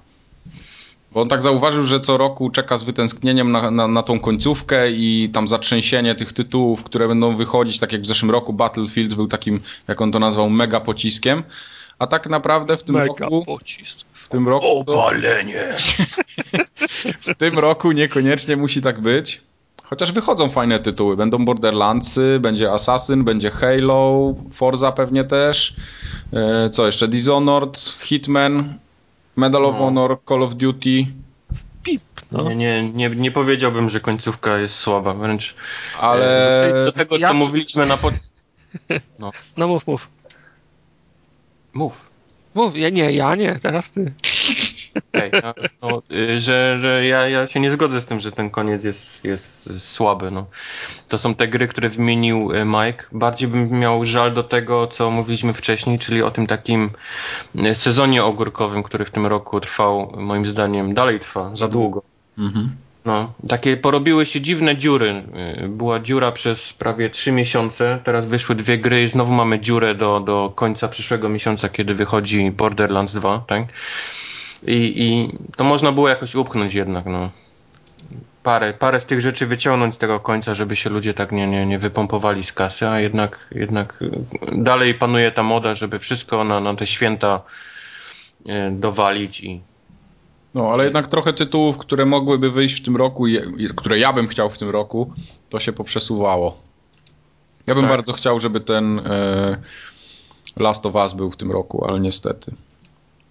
Bo 1.11 1.21
on 1.21 1.29
tak 1.29 1.41
zauważył, 1.41 1.83
że 1.83 1.99
co 1.99 2.17
roku 2.17 2.49
czeka 2.49 2.77
z 2.77 2.83
wytęsknieniem 2.83 3.51
na, 3.51 3.71
na, 3.71 3.87
na 3.87 4.03
tą 4.03 4.19
końcówkę 4.19 4.91
i 4.91 5.29
tam 5.33 5.47
zatrzęsienie 5.47 6.15
tych 6.15 6.33
tytułów, 6.33 6.83
które 6.83 7.07
będą 7.07 7.37
wychodzić, 7.37 7.79
tak 7.79 7.91
jak 7.91 8.01
w 8.01 8.05
zeszłym 8.05 8.31
roku 8.31 8.53
Battlefield 8.53 9.15
był 9.15 9.27
takim, 9.27 9.59
jak 9.87 10.01
on 10.01 10.11
to 10.11 10.19
nazwał, 10.19 10.49
mega 10.49 10.79
pociskiem. 10.79 11.43
A 11.99 12.07
tak 12.07 12.29
naprawdę 12.29 12.77
w 12.77 12.83
tym 12.83 12.95
Mega 12.95 13.13
roku, 13.19 13.45
pocisk. 13.45 13.99
w 14.13 14.29
tym 14.29 14.47
roku, 14.47 14.83
to, 14.85 14.93
w 17.31 17.35
tym 17.37 17.59
roku 17.59 17.91
niekoniecznie 17.91 18.57
musi 18.57 18.81
tak 18.81 18.99
być. 18.99 19.41
Chociaż 19.93 20.11
wychodzą 20.11 20.49
fajne 20.49 20.79
tytuły. 20.79 21.17
Będą 21.17 21.45
Borderlandsy, 21.45 22.37
będzie 22.41 22.71
Assassin, 22.71 23.23
będzie 23.23 23.51
Halo, 23.51 24.33
Forza 24.53 24.91
pewnie 24.91 25.23
też. 25.23 25.75
E, 26.33 26.69
Co 26.69 26.85
jeszcze? 26.85 27.07
Dishonored, 27.07 27.77
Hitman, 28.01 28.73
Medal 29.35 29.65
of 29.65 29.73
No. 29.73 29.79
Honor, 29.79 30.17
Call 30.29 30.43
of 30.43 30.55
Duty. 30.55 31.05
Pip, 31.83 32.01
no. 32.31 32.43
Nie, 32.43 32.55
nie, 32.55 32.89
nie, 32.93 33.09
nie 33.09 33.31
powiedziałbym, 33.31 33.89
że 33.89 33.99
końcówka 33.99 34.57
jest 34.57 34.75
słaba, 34.75 35.13
wręcz 35.13 35.55
Ale 35.99 36.71
e, 36.81 36.85
do, 36.85 36.91
tego, 36.91 37.17
ja- 37.17 37.27
co 37.27 37.33
mówiliśmy 37.33 37.85
na 37.85 37.97
pod... 37.97 38.13
No 39.57 39.67
mów, 39.67 39.87
mów. 39.87 40.07
Mów. 41.73 42.09
Mów, 42.55 42.77
ja 42.77 42.89
nie, 42.89 43.11
ja 43.11 43.35
nie, 43.35 43.59
teraz 43.61 43.91
ty. 43.91 44.13
Okej, 44.95 45.31
no, 45.43 45.53
no, 45.81 46.01
y, 46.11 46.39
że, 46.39 46.77
że 46.81 47.05
ja, 47.05 47.29
ja 47.29 47.47
się 47.47 47.59
nie 47.59 47.71
zgodzę 47.71 48.01
z 48.01 48.05
tym, 48.05 48.19
że 48.19 48.31
ten 48.31 48.49
koniec 48.49 48.83
jest, 48.83 49.23
jest 49.23 49.79
słaby. 49.83 50.31
No. 50.31 50.45
To 51.07 51.17
są 51.17 51.35
te 51.35 51.47
gry, 51.47 51.67
które 51.67 51.89
wymienił 51.89 52.51
y, 52.51 52.65
Mike. 52.65 53.03
Bardziej 53.11 53.47
bym 53.47 53.69
miał 53.69 54.05
żal 54.05 54.33
do 54.33 54.43
tego, 54.43 54.87
co 54.87 55.11
mówiliśmy 55.11 55.53
wcześniej, 55.53 55.99
czyli 55.99 56.21
o 56.21 56.31
tym 56.31 56.47
takim 56.47 56.89
y, 57.55 57.75
sezonie 57.75 58.23
ogórkowym, 58.23 58.83
który 58.83 59.05
w 59.05 59.11
tym 59.11 59.25
roku 59.25 59.59
trwał, 59.59 60.13
moim 60.17 60.45
zdaniem, 60.45 60.93
dalej 60.93 61.19
trwa, 61.19 61.55
za 61.55 61.67
długo. 61.67 62.01
Mhm. 62.37 62.75
No, 63.05 63.33
takie 63.47 63.77
porobiły 63.77 64.25
się 64.25 64.41
dziwne 64.41 64.75
dziury. 64.75 65.23
Była 65.69 65.99
dziura 65.99 66.31
przez 66.31 66.73
prawie 66.73 67.09
trzy 67.09 67.31
miesiące, 67.31 67.99
teraz 68.03 68.25
wyszły 68.25 68.55
dwie 68.55 68.77
gry 68.77 69.03
i 69.03 69.07
znowu 69.07 69.33
mamy 69.33 69.59
dziurę 69.59 69.95
do, 69.95 70.19
do 70.19 70.51
końca 70.55 70.87
przyszłego 70.87 71.29
miesiąca, 71.29 71.69
kiedy 71.69 71.95
wychodzi 71.95 72.51
Borderlands 72.51 73.13
2, 73.13 73.43
tak? 73.47 73.63
I, 74.67 75.03
I 75.03 75.37
to 75.57 75.63
można 75.63 75.91
było 75.91 76.09
jakoś 76.09 76.35
upchnąć 76.35 76.73
jednak, 76.73 77.05
no. 77.05 77.29
Parę, 78.43 78.73
parę 78.73 78.99
z 78.99 79.05
tych 79.05 79.21
rzeczy 79.21 79.47
wyciągnąć 79.47 79.95
z 79.95 79.97
tego 79.97 80.19
końca, 80.19 80.53
żeby 80.53 80.75
się 80.75 80.89
ludzie 80.89 81.13
tak 81.13 81.31
nie, 81.31 81.47
nie, 81.47 81.65
nie 81.65 81.79
wypompowali 81.79 82.43
z 82.43 82.53
kasy, 82.53 82.87
a 82.87 82.99
jednak, 82.99 83.47
jednak 83.51 84.03
dalej 84.51 84.93
panuje 84.93 85.31
ta 85.31 85.43
moda, 85.43 85.75
żeby 85.75 85.99
wszystko 85.99 86.43
na, 86.43 86.59
na 86.59 86.75
te 86.75 86.87
święta 86.87 87.41
y, 88.45 88.71
dowalić 88.71 89.41
i 89.41 89.61
No, 90.53 90.69
ale 90.71 90.83
jednak 90.83 91.07
trochę 91.07 91.33
tytułów, 91.33 91.77
które 91.77 92.05
mogłyby 92.05 92.51
wyjść 92.51 92.81
w 92.81 92.85
tym 92.85 92.97
roku, 92.97 93.25
które 93.75 93.99
ja 93.99 94.13
bym 94.13 94.27
chciał 94.27 94.49
w 94.49 94.57
tym 94.57 94.69
roku, 94.69 95.13
to 95.49 95.59
się 95.59 95.73
poprzesuwało. 95.73 96.57
Ja 97.67 97.75
bym 97.75 97.83
Tak. 97.83 97.91
bardzo 97.91 98.13
chciał, 98.13 98.39
żeby 98.39 98.61
ten 98.61 98.99
e, 98.99 99.57
Last 100.57 100.85
of 100.85 100.95
Us 100.95 101.13
był 101.13 101.31
w 101.31 101.37
tym 101.37 101.51
roku, 101.51 101.85
ale 101.85 101.99
niestety. 101.99 102.55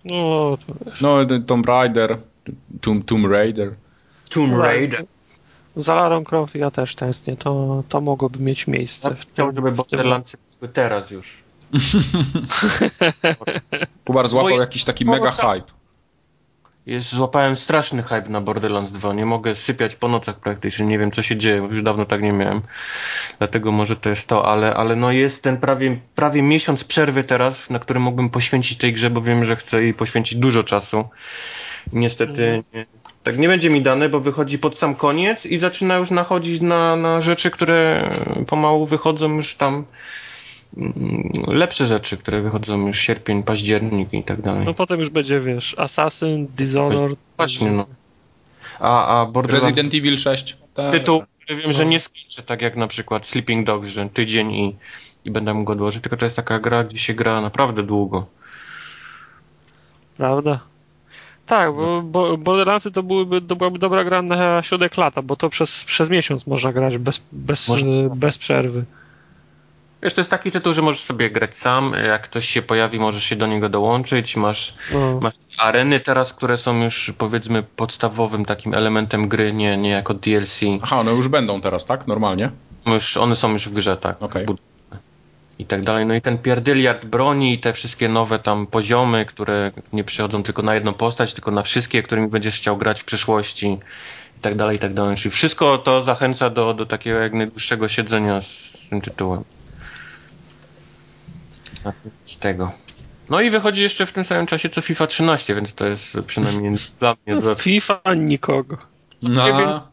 No, 0.04 0.58
to 0.66 0.74
wiesz. 0.86 1.00
No, 1.00 1.26
ten 1.26 1.44
Tomb 1.44 1.66
Raider, 1.66 2.18
Tomb, 2.80 3.04
Tomb 3.04 3.26
Raider. 3.26 3.72
Tomb 4.34 4.56
Raider. 4.56 5.02
Za 5.76 5.94
Larą 5.94 6.24
Croft 6.24 6.54
ja 6.54 6.70
też 6.70 6.94
tęsknię. 6.94 7.36
To, 7.36 7.82
to 7.88 8.00
mogłoby 8.00 8.38
mieć 8.38 8.66
miejsce. 8.66 9.08
Ja 9.08 9.14
w 9.14 9.18
tym- 9.24 9.32
chciałbym, 9.34 9.56
żeby 9.56 9.70
w 9.70 9.74
tym- 9.76 9.84
Borderlandsy 9.84 10.36
były 10.60 10.72
teraz 10.72 11.10
już. 11.10 11.36
Kubar 14.04 14.28
złapał 14.28 14.50
jest 14.50 14.60
jakiś 14.60 14.84
taki 14.84 15.04
mega 15.04 15.30
hype. 15.30 15.72
Jest, 16.86 17.12
złapałem 17.12 17.56
straszny 17.56 18.02
hype 18.02 18.28
na 18.28 18.40
Borderlands 18.40 18.92
2. 18.92 19.14
Nie 19.14 19.26
mogę 19.26 19.56
sypiać 19.56 19.96
po 19.96 20.08
nocach 20.08 20.40
praktycznie. 20.40 20.86
Nie 20.86 20.98
wiem, 20.98 21.12
co 21.12 21.22
się 21.22 21.36
dzieje. 21.36 21.56
Już 21.56 21.82
dawno 21.82 22.04
tak 22.04 22.22
nie 22.22 22.32
miałem. 22.32 22.62
Dlatego 23.38 23.72
może 23.72 23.96
to 23.96 24.10
jest 24.10 24.26
to, 24.26 24.48
ale, 24.48 24.74
ale 24.74 24.96
no 24.96 25.12
jest 25.12 25.42
ten 25.42 25.56
prawie, 25.56 26.00
prawie 26.14 26.42
miesiąc 26.42 26.84
przerwy 26.84 27.24
teraz, 27.24 27.70
na 27.70 27.78
który 27.78 28.00
mógłbym 28.00 28.30
poświęcić 28.30 28.78
tej 28.78 28.92
grze, 28.92 29.10
bo 29.10 29.22
wiem, 29.22 29.44
że 29.44 29.56
chcę 29.56 29.82
jej 29.82 29.94
poświęcić 29.94 30.38
dużo 30.38 30.64
czasu. 30.64 31.08
Niestety 31.92 32.62
nie, 32.74 32.86
tak 33.22 33.38
nie 33.38 33.48
będzie 33.48 33.70
mi 33.70 33.82
dane, 33.82 34.08
bo 34.08 34.20
wychodzi 34.20 34.58
pod 34.58 34.78
sam 34.78 34.94
koniec 34.94 35.46
i 35.46 35.58
zaczyna 35.58 35.96
już 35.96 36.10
nachodzić 36.10 36.60
na, 36.60 36.96
na 36.96 37.20
rzeczy, 37.20 37.50
które 37.50 38.10
pomału 38.46 38.86
wychodzą 38.86 39.36
już 39.36 39.54
tam 39.54 39.84
lepsze 41.46 41.86
rzeczy, 41.86 42.16
które 42.16 42.42
wychodzą 42.42 42.86
już 42.86 42.98
sierpień, 42.98 43.42
październik 43.42 44.12
i 44.12 44.24
tak 44.24 44.42
dalej. 44.42 44.66
No 44.66 44.74
potem 44.74 45.00
już 45.00 45.10
będzie, 45.10 45.40
wiesz, 45.40 45.74
Assassin, 45.78 46.46
Dishonored. 46.56 47.18
Właśnie, 47.36 47.70
no. 47.70 47.86
A, 48.80 49.20
a 49.20 49.26
Borderlands 49.26 49.64
Resident 49.64 49.94
Evil 49.94 50.18
6. 50.18 50.56
Tak. 50.74 50.92
tytuł, 50.92 51.22
który 51.40 51.62
wiem, 51.62 51.72
że 51.72 51.86
nie 51.86 52.00
skończę 52.00 52.42
tak 52.42 52.62
jak 52.62 52.76
na 52.76 52.86
przykład 52.86 53.26
Sleeping 53.26 53.66
Dogs, 53.66 53.88
że 53.88 54.08
tydzień 54.08 54.54
i, 54.54 54.76
i 55.24 55.30
będę 55.30 55.54
mógł 55.54 55.64
go 55.64 55.72
odłożyć, 55.72 56.02
tylko 56.02 56.16
to 56.16 56.26
jest 56.26 56.36
taka 56.36 56.58
gra, 56.58 56.84
gdzie 56.84 56.98
się 56.98 57.14
gra 57.14 57.40
naprawdę 57.40 57.82
długo. 57.82 58.26
Prawda? 60.16 60.60
Tak, 61.46 61.74
bo, 61.74 62.02
bo 62.02 62.36
Borderlandsy 62.36 62.90
to, 62.90 63.02
byłyby, 63.02 63.42
to 63.42 63.56
byłaby 63.56 63.78
dobra 63.78 64.04
gra 64.04 64.22
na 64.22 64.62
środek 64.62 64.96
lata, 64.96 65.22
bo 65.22 65.36
to 65.36 65.48
przez, 65.48 65.84
przez 65.84 66.10
miesiąc 66.10 66.46
można 66.46 66.72
grać 66.72 66.98
bez, 66.98 67.22
bez, 67.32 67.68
Można. 67.68 67.90
bez 68.14 68.38
przerwy. 68.38 68.84
Wiesz, 70.02 70.14
to 70.14 70.20
jest 70.20 70.30
taki 70.30 70.50
tytuł, 70.50 70.74
że 70.74 70.82
możesz 70.82 71.02
sobie 71.02 71.30
grać 71.30 71.56
sam, 71.56 71.92
jak 72.04 72.22
ktoś 72.22 72.48
się 72.48 72.62
pojawi, 72.62 72.98
możesz 72.98 73.24
się 73.24 73.36
do 73.36 73.46
niego 73.46 73.68
dołączyć, 73.68 74.36
masz, 74.36 74.74
No. 74.94 75.20
masz 75.20 75.34
areny 75.58 76.00
teraz, 76.00 76.34
które 76.34 76.58
są 76.58 76.82
już 76.82 77.12
powiedzmy 77.18 77.62
podstawowym 77.62 78.44
takim 78.44 78.74
elementem 78.74 79.28
gry, 79.28 79.52
nie, 79.52 79.76
nie 79.76 79.90
jako 79.90 80.14
DLC. 80.14 80.60
Aha, 80.82 81.02
no 81.04 81.10
już 81.10 81.28
będą 81.28 81.60
teraz, 81.60 81.86
tak? 81.86 82.06
Normalnie? 82.06 82.50
Już, 82.86 83.16
one 83.16 83.36
są 83.36 83.52
już 83.52 83.68
w 83.68 83.72
grze, 83.72 83.96
tak. 83.96 84.22
Okej. 84.22 84.46
Zbud- 84.46 84.56
I 85.58 85.64
tak 85.66 85.82
dalej. 85.82 86.06
No 86.06 86.14
i 86.14 86.20
ten 86.22 86.38
pierdyliard 86.38 87.04
broni 87.06 87.54
i 87.54 87.58
te 87.58 87.72
wszystkie 87.72 88.08
nowe 88.08 88.38
tam 88.38 88.66
poziomy, 88.66 89.26
które 89.26 89.72
nie 89.92 90.04
przychodzą 90.04 90.42
tylko 90.42 90.62
na 90.62 90.74
jedną 90.74 90.92
postać, 90.94 91.32
tylko 91.34 91.50
na 91.50 91.62
wszystkie, 91.62 92.02
którymi 92.02 92.28
będziesz 92.28 92.56
chciał 92.58 92.76
grać 92.76 93.00
w 93.00 93.04
przyszłości 93.04 93.66
i 94.38 94.40
tak 94.40 94.56
dalej, 94.56 94.76
i 94.76 94.78
tak 94.78 94.94
dalej. 94.94 95.16
Czyli 95.16 95.30
wszystko 95.30 95.78
to 95.78 96.02
zachęca 96.02 96.50
do, 96.50 96.74
do 96.74 96.86
takiego 96.86 97.18
jak 97.18 97.32
najdłuższego 97.32 97.88
siedzenia 97.88 98.40
z 98.40 98.72
tym 98.90 99.00
tytułem. 99.00 99.44
Z 102.24 102.38
tego. 102.38 102.72
No 103.30 103.40
i 103.40 103.50
wychodzi 103.50 103.82
jeszcze 103.82 104.06
w 104.06 104.12
tym 104.12 104.24
samym 104.24 104.46
czasie 104.46 104.68
co 104.68 104.80
FIFA 104.80 105.06
13, 105.06 105.54
więc 105.54 105.74
to 105.74 105.86
jest 105.86 106.04
przynajmniej 106.26 106.74
dla 107.00 107.16
mnie. 107.26 107.40
Dla... 107.40 107.54
FIFA 107.54 108.00
nikogo. 108.16 108.76
No, 109.22 109.88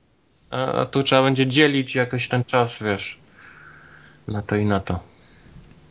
A, 0.52 0.82
a 0.82 0.86
tu 0.86 1.04
trzeba 1.04 1.24
będzie 1.24 1.48
dzielić 1.48 1.96
jakoś 1.96 2.28
ten 2.28 2.44
czas, 2.44 2.84
wiesz. 2.84 3.18
Na 4.28 4.42
to 4.42 4.56
i 4.56 4.66
na 4.66 4.80
to. 4.80 5.00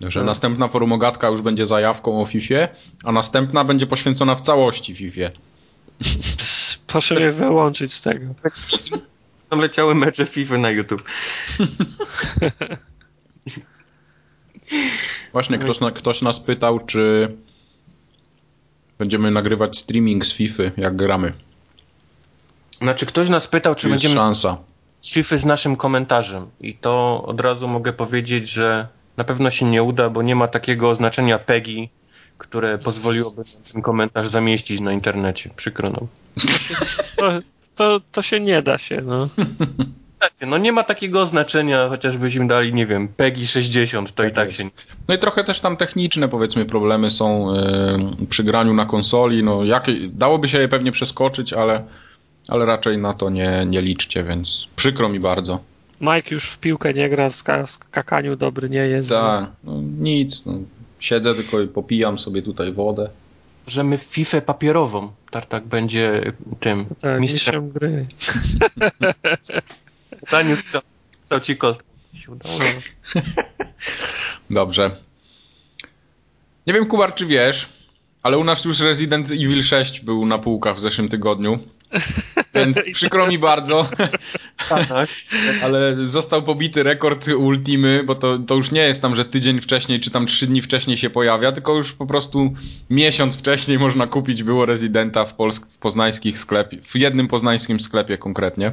że 0.01 0.25
następna 0.25 0.69
forumogatka 0.69 1.29
już 1.29 1.43
będzie 1.43 1.67
zajawką 1.67 2.23
o 2.23 2.27
FIFA, 2.27 2.69
a 3.05 3.13
następna 3.13 3.65
będzie 3.65 3.87
poświęcona 3.87 4.35
w 4.35 4.41
całości 4.41 4.95
FIFA. 4.95 5.31
Proszę 6.87 7.15
mnie 7.15 7.31
wyłączyć 7.31 7.93
z 7.93 8.01
tego. 8.01 8.35
Tam 9.51 9.61
leciały 9.61 9.95
mecze 9.95 10.27
FIFA 10.27 10.59
na 10.59 10.71
YouTube. 10.71 11.03
Właśnie 15.33 15.59
ktoś, 15.59 15.81
na, 15.81 15.91
ktoś 15.91 16.23
nas 16.23 16.41
pytał, 16.41 16.81
czy 16.81 17.33
będziemy 18.99 19.31
nagrywać 19.31 19.79
streaming 19.79 20.27
z 20.27 20.33
FIFA, 20.33 20.63
jak 20.77 20.97
gramy. 20.97 21.33
Znaczy, 22.83 23.07
ktoś 23.07 23.29
nas 23.29 23.47
pytał, 23.47 23.75
czy 23.75 23.81
Czy 23.83 23.89
jest 23.89 23.95
będziemy 23.95 24.15
szansa. 24.15 24.57
z 25.01 25.13
FIFA 25.13 25.37
z 25.37 25.45
naszym 25.45 25.77
komentarzem. 25.77 26.47
I 26.61 26.75
to 26.75 27.25
od 27.27 27.41
razu 27.41 27.69
mogę 27.69 27.93
powiedzieć, 27.93 28.49
że 28.49 28.89
na 29.17 29.25
pewno 29.25 29.51
się 29.51 29.67
nie 29.67 29.83
uda, 29.83 30.11
bo 30.11 30.23
nie 30.23 30.35
ma 30.37 30.49
takiego 30.49 30.91
oznaczenia 30.91 31.39
PEGI, 31.39 31.91
które 32.39 32.79
pozwoliłoby 32.79 33.37
nam 33.37 33.63
ten 33.73 33.83
komentarz 33.83 34.29
zamieścić 34.29 34.81
na 34.81 34.93
internecie. 34.93 35.51
Przykro 35.57 35.91
nam. 35.91 36.07
To, 37.17 37.31
to, 37.77 38.01
to 38.13 38.23
się 38.23 38.41
nie 38.41 38.63
da 38.63 38.79
się, 38.79 39.01
no. 39.01 39.29
No 40.47 40.59
nie 40.59 40.73
ma 40.73 40.85
takiego 40.85 41.23
oznaczenia, 41.23 41.89
chociażbyśmy 41.89 42.47
dali, 42.49 42.75
nie 42.75 42.87
wiem, 42.87 43.09
PEGI 43.09 43.47
60, 43.47 44.09
to 44.15 44.23
Tak 44.23 44.33
i 44.33 44.35
tak 44.35 44.47
jest. 44.47 44.59
się 44.59 44.65
nie... 44.65 44.71
No 45.09 45.15
i 45.15 45.19
trochę 45.19 45.45
też 45.45 45.61
tam 45.61 45.77
techniczne, 45.77 46.29
powiedzmy, 46.29 46.65
problemy 46.67 47.11
są 47.11 47.55
yy, 47.55 48.27
przy 48.27 48.45
graniu 48.45 48.75
na 48.75 48.87
konsoli. 48.87 49.43
No, 49.43 49.65
jakie, 49.65 49.95
dałoby 50.09 50.49
się 50.49 50.59
je 50.59 50.69
pewnie 50.69 50.93
przeskoczyć, 50.93 51.53
ale, 51.53 51.85
ale 52.49 52.67
raczej 52.67 52.99
na 52.99 53.15
to 53.15 53.31
nie, 53.31 53.65
nie 53.67 53.83
liczcie, 53.83 54.25
więc 54.25 54.69
przykro 54.77 55.09
mi 55.09 55.21
bardzo. 55.21 55.61
Mike 56.01 56.35
już 56.35 56.45
w 56.51 56.59
piłkę 56.59 56.95
nie 56.95 57.09
gra, 57.09 57.31
w, 57.31 57.35
ska- 57.37 57.67
w 57.67 57.71
skakaniu 57.71 58.37
dobry 58.37 58.71
nie 58.71 58.79
jest. 58.87 59.09
Tak, 59.09 59.51
no, 59.65 59.73
nic. 60.01 60.47
No, 60.47 60.53
siedzę 61.01 61.35
tylko 61.35 61.61
i 61.61 61.67
popijam 61.69 62.19
sobie 62.19 62.43
tutaj 62.43 62.73
wodę. 62.73 63.11
Możemy 63.67 63.99
w 63.99 64.03
FIFA 64.03 64.41
papierową. 64.41 65.11
Tartak 65.31 65.67
będzie 65.67 66.33
tym 66.61 66.79
No, 66.91 66.97
tak, 67.01 67.21
mistrzem. 67.21 67.65
mistrzem 67.65 67.71
gry. 67.71 68.07
Daniu 70.31 70.57
strzał 70.57 70.83
strzał 71.25 71.41
ci. 71.41 71.57
Się 72.15 72.33
udało. 72.33 72.59
Dobrze. 74.51 74.97
Nie 76.67 76.73
wiem, 76.75 76.87
Kubar, 76.87 77.15
czy 77.15 77.27
wiesz, 77.27 77.69
ale 78.23 78.39
u 78.39 78.45
nas 78.45 78.65
już 78.65 78.81
Resident 78.81 79.31
Evil 79.31 79.63
6 79.63 80.01
był 80.01 80.27
na 80.27 80.39
półkach 80.39 80.77
w 80.77 80.81
zeszłym 80.81 81.09
tygodniu. 81.09 81.59
Więc 82.55 82.85
przykro 82.95 83.27
mi 83.27 83.39
bardzo, 83.39 83.89
Tak. 84.69 85.09
ale 85.63 85.97
został 86.07 86.43
pobity 86.43 86.83
rekord 86.83 87.29
Ultimy, 87.29 88.03
bo 88.05 88.15
to, 88.15 88.39
to 88.39 88.55
już 88.55 88.71
nie 88.71 88.81
jest 88.81 89.03
tam, 89.03 89.17
że 89.17 89.25
tydzień 89.25 89.61
wcześniej 89.61 90.01
czy 90.01 90.11
tam 90.11 90.27
trzy 90.27 90.47
dni 90.47 90.63
wcześniej 90.63 90.97
się 90.97 91.11
pojawia, 91.11 91.53
tylko 91.53 91.75
już 91.75 91.93
po 91.93 92.07
prostu 92.07 92.55
miesiąc 92.91 93.39
wcześniej 93.39 93.79
można 93.79 94.07
kupić 94.07 94.43
było 94.43 94.67
Residenta 94.67 95.25
w, 95.25 95.37
polsk- 95.37 95.67
w 95.73 95.79
poznańskich 95.79 96.39
sklepie, 96.39 96.79
w 96.83 96.95
jednym 96.97 97.29
poznańskim 97.29 97.81
sklepie 97.81 98.19
konkretnie. 98.19 98.73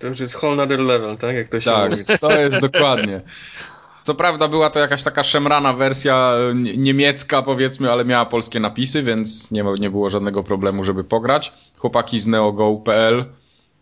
To 0.00 0.06
już 0.06 0.20
jest 0.20 0.34
whole 0.42 0.56
nother 0.56 0.80
level, 0.80 1.16
tak? 1.16 1.36
Jak 1.36 1.48
to 1.48 1.60
się 1.60 1.70
Tak, 1.70 1.90
mówi. 1.90 2.04
to 2.20 2.40
jest 2.40 2.58
dokładnie. 2.58 3.20
Co 4.02 4.14
prawda 4.14 4.48
była 4.48 4.70
to 4.70 4.78
jakaś 4.78 5.02
taka 5.02 5.22
szemrana 5.24 5.72
wersja 5.72 6.32
e, 6.50 6.54
nie- 6.54 6.76
niemiecka 6.76 7.42
powiedzmy, 7.42 7.92
ale 7.92 8.04
miała 8.04 8.26
polskie 8.26 8.60
napisy, 8.60 9.02
więc 9.02 9.50
nie, 9.50 9.64
nie 9.80 9.90
było 9.90 10.10
żadnego 10.10 10.42
problemu, 10.42 10.84
żeby 10.84 11.04
pograć. 11.04 11.52
Chłopaki 11.78 12.20
z 12.20 12.26
neogo.pl 12.26 13.24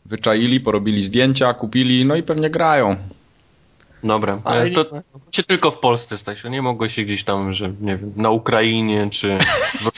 wyczaili, 0.06 0.60
porobili 0.60 1.02
zdjęcia, 1.02 1.54
kupili, 1.54 2.04
no 2.04 2.16
i 2.16 2.22
pewnie 2.22 2.50
grają. 2.50 2.96
Dobra, 4.04 4.40
Ale 4.44 4.70
nie 4.70 4.74
to 4.76 5.02
się 5.32 5.42
tylko 5.42 5.70
w 5.70 5.78
Polsce, 5.80 6.18
Stasiu. 6.18 6.48
Nie 6.48 6.62
mogło 6.62 6.88
się 6.88 7.02
gdzieś 7.02 7.24
tam, 7.24 7.52
że 7.52 7.72
nie 7.80 7.96
wiem, 7.96 8.12
na 8.16 8.30
Ukrainie 8.30 9.08
czy 9.10 9.38
w. 9.80 9.90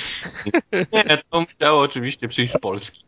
Nie, 0.92 1.04
to 1.30 1.40
musiało 1.40 1.80
oczywiście 1.82 2.28
przyjść 2.28 2.52
z 2.52 2.58
Polski. 2.58 3.02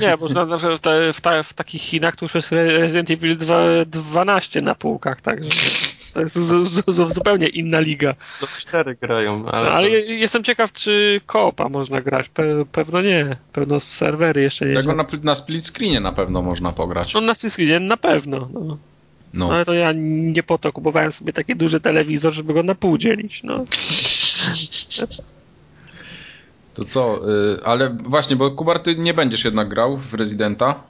Nie, 0.00 0.16
bo 0.16 0.28
na, 0.28 0.44
w, 0.76 0.80
te, 0.80 1.12
w, 1.12 1.20
ta, 1.20 1.42
w 1.42 1.54
takich 1.54 1.82
Chinach 1.82 2.16
to 2.16 2.24
już 2.24 2.34
jest 2.34 2.52
Re- 2.52 2.78
Resident 2.78 3.10
Evil 3.10 3.36
2, 3.38 3.64
12 3.86 4.62
na 4.62 4.74
półkach, 4.74 5.20
także 5.20 5.50
to 6.14 6.20
jest 6.20 6.36
z, 6.36 6.68
z, 6.68 6.84
z, 6.94 7.14
zupełnie 7.14 7.48
inna 7.48 7.80
liga. 7.80 8.14
To 8.40 8.46
cztery 8.58 8.96
grają, 9.00 9.46
ale, 9.46 9.70
Ale 9.72 9.88
to, 9.88 9.94
je- 9.94 10.18
jestem 10.18 10.44
ciekaw, 10.44 10.72
czy 10.72 11.20
koopa 11.26 11.68
można 11.68 12.00
grać. 12.00 12.28
Pe, 12.28 12.64
pewno 12.72 13.02
nie. 13.02 13.36
Pewno 13.52 13.80
z 13.80 13.84
serwery 13.88 14.42
jeszcze 14.42 14.66
nie. 14.66 14.74
Tego 14.74 14.94
na, 14.94 15.06
na 15.22 15.34
split 15.34 15.66
screenie 15.66 16.00
na 16.00 16.12
pewno 16.12 16.42
można 16.42 16.72
pograć. 16.72 17.14
No 17.14 17.20
na 17.20 17.34
Syslinie 17.34 17.80
na 17.80 17.96
pewno. 17.96 18.48
No. 18.52 18.78
No. 19.34 19.50
Ale 19.52 19.64
to 19.64 19.74
ja 19.74 19.92
nie 19.96 20.42
po 20.42 20.58
to 20.58 20.72
kupowałem 20.72 21.12
sobie 21.12 21.32
taki 21.32 21.56
duży 21.56 21.80
telewizor, 21.80 22.32
żeby 22.32 22.54
go 22.54 22.62
na 22.62 22.74
pół 22.74 22.98
dzielić. 22.98 23.42
No. 23.42 23.56
To 26.74 26.84
co, 26.84 27.30
y, 27.30 27.64
ale 27.64 27.90
właśnie, 27.90 28.36
bo 28.36 28.50
Kubar, 28.50 28.80
ty 28.80 28.96
nie 28.96 29.14
będziesz 29.14 29.44
jednak 29.44 29.68
grał 29.68 29.96
w 29.96 30.14
Residenta. 30.14 30.82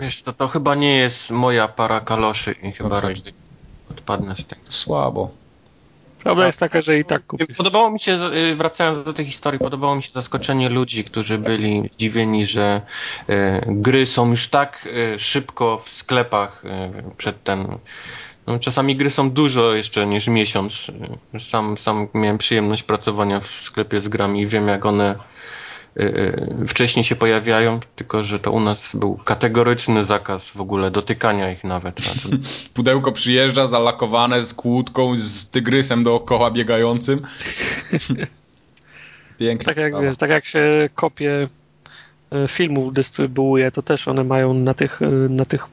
wiesz, 0.00 0.22
to, 0.22 0.32
to 0.32 0.48
chyba 0.48 0.74
nie 0.74 0.96
jest 0.98 1.30
moja 1.30 1.68
para 1.68 2.00
kaloszy 2.00 2.54
i 2.62 2.72
chyba 2.72 2.98
Okej. 2.98 3.14
raczej 3.14 3.32
odpadnę 3.90 4.36
z 4.36 4.44
tego. 4.46 4.62
Słabo. 4.68 5.30
Prawda 6.22 6.46
jest 6.46 6.58
taka, 6.58 6.82
że 6.82 6.98
i 6.98 7.04
tak 7.04 7.26
kupisz. 7.26 7.56
Podobało 7.56 7.90
mi 7.90 8.00
się, 8.00 8.18
y, 8.52 8.56
wracając 8.56 9.04
do 9.04 9.12
tej 9.12 9.26
historii, 9.26 9.60
podobało 9.60 9.96
mi 9.96 10.02
się 10.02 10.10
zaskoczenie 10.14 10.68
ludzi, 10.68 11.04
którzy 11.04 11.38
byli 11.38 11.90
zdziwieni, 11.94 12.46
że 12.46 12.82
y, 13.30 13.34
gry 13.66 14.06
są 14.06 14.30
już 14.30 14.48
tak 14.48 14.88
y, 15.14 15.18
szybko 15.18 15.78
w 15.84 15.88
sklepach 15.88 16.62
przed 17.16 17.44
ten. 17.44 17.78
No, 18.46 18.58
czasami 18.58 18.96
gry 18.96 19.10
są 19.10 19.30
dużo 19.30 19.74
jeszcze 19.74 20.06
niż 20.06 20.28
miesiąc. 20.28 20.86
Sam, 21.40 21.78
sam 21.78 22.08
miałem 22.14 22.38
przyjemność 22.38 22.82
pracowania 22.82 23.40
w 23.40 23.46
sklepie 23.46 24.00
z 24.00 24.08
grami 24.08 24.40
i 24.40 24.46
wiem, 24.46 24.68
jak 24.68 24.86
one 24.86 25.14
wcześniej 26.68 27.04
się 27.04 27.16
pojawiają, 27.16 27.80
tylko 27.96 28.22
że 28.22 28.38
to 28.38 28.52
u 28.52 28.60
nas 28.60 28.90
był 28.94 29.16
kategoryczny 29.16 30.04
zakaz 30.04 30.50
w 30.50 30.60
ogóle 30.60 30.90
dotykania 30.90 31.52
ich 31.52 31.64
nawet. 31.64 32.00
Pudełko 32.74 33.12
przyjeżdża 33.12 33.66
zalakowane 33.66 34.42
z 34.42 34.54
kłódką, 34.54 35.16
z 35.16 35.50
tygrysem 35.50 36.04
dookoła 36.04 36.50
biegającym. 36.50 37.20
Pięknie. 39.38 39.64
Tak 39.64 39.76
jak, 39.76 40.16
tak 40.18 40.30
jak 40.30 40.44
się 40.44 40.88
kopie 40.94 41.48
e, 42.32 42.48
filmów 42.48 42.94
dystrybuuje, 42.94 43.70
to 43.70 43.82
też 43.82 44.08
one 44.08 44.24
mają 44.24 44.54
na 44.54 44.74
tych, 44.74 45.02
e, 45.02 45.06
na 45.10 45.44
tych, 45.44 45.66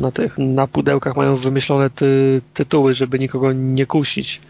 na 0.00 0.10
tych, 0.10 0.38
na 0.38 0.66
pudełkach 0.66 1.16
mają 1.16 1.36
wymyślone 1.36 1.90
ty, 1.90 2.40
tytuły, 2.54 2.94
żeby 2.94 3.18
nikogo 3.18 3.52
nie 3.52 3.86
kusić. 3.86 4.40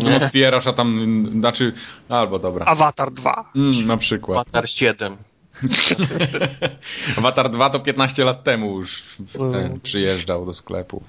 Potem 0.00 0.20
Nie. 0.20 0.26
otwierasz, 0.26 0.66
a 0.66 0.72
tam, 0.72 0.88
mm, 1.02 1.40
znaczy, 1.40 1.72
albo 2.08 2.38
dobra. 2.38 2.66
Avatar 2.66 3.12
2. 3.12 3.50
Mm, 3.56 3.86
na 3.86 3.96
przykład. 3.96 4.38
Avatar 4.38 4.70
7. 4.70 5.16
Avatar 7.18 7.50
2 7.50 7.70
to 7.70 7.80
15 7.80 8.24
lat 8.24 8.44
temu 8.44 8.78
już 8.78 9.16
No. 9.38 9.50
ten 9.50 9.80
przyjeżdżał 9.80 10.46
do 10.46 10.54
sklepu. 10.54 11.02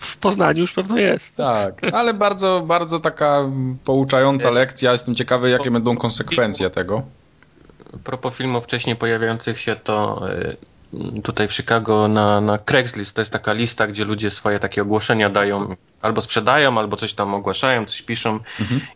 W 0.00 0.16
Poznaniu 0.16 0.60
już 0.60 0.72
pewno 0.72 0.98
jest. 0.98 1.36
Tak, 1.36 1.94
ale 1.94 2.14
bardzo, 2.14 2.62
bardzo 2.66 3.00
taka 3.00 3.36
mm, 3.38 3.78
pouczająca 3.84 4.50
lekcja. 4.50 4.92
Jestem 4.92 5.14
ciekawy, 5.14 5.50
jakie 5.50 5.70
będą 5.70 5.96
konsekwencje 5.96 6.70
tego. 6.70 7.02
A 7.94 7.96
propos 7.98 8.34
filmów 8.34 8.64
wcześniej 8.64 8.96
pojawiających 8.96 9.60
się, 9.60 9.76
to 9.76 10.20
y, 10.32 10.56
tutaj 11.22 11.48
w 11.48 11.52
Chicago 11.52 12.08
na, 12.08 12.40
na 12.40 12.58
Craigslist 12.58 13.14
to 13.14 13.20
jest 13.20 13.30
taka 13.32 13.52
lista, 13.52 13.86
gdzie 13.86 14.04
ludzie 14.04 14.30
swoje 14.30 14.58
takie 14.60 14.82
ogłoszenia 14.82 15.30
dają, 15.30 15.76
albo 16.02 16.20
sprzedają, 16.20 16.78
albo 16.78 16.96
coś 16.96 17.14
tam 17.14 17.34
ogłaszają, 17.34 17.84
coś 17.84 18.02
piszą. 18.02 18.40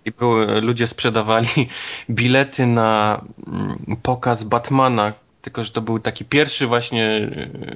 I 0.05 0.11
były, 0.11 0.61
ludzie 0.61 0.87
sprzedawali 0.87 1.49
bilety 2.11 2.67
na 2.67 3.21
mm, 3.47 3.79
pokaz 4.03 4.45
Batmana, 4.45 5.13
tylko 5.43 5.65
że 5.65 5.71
to 5.71 5.81
był 5.81 5.99
taki 5.99 6.25
pierwszy 6.25 6.67
właśnie, 6.67 7.17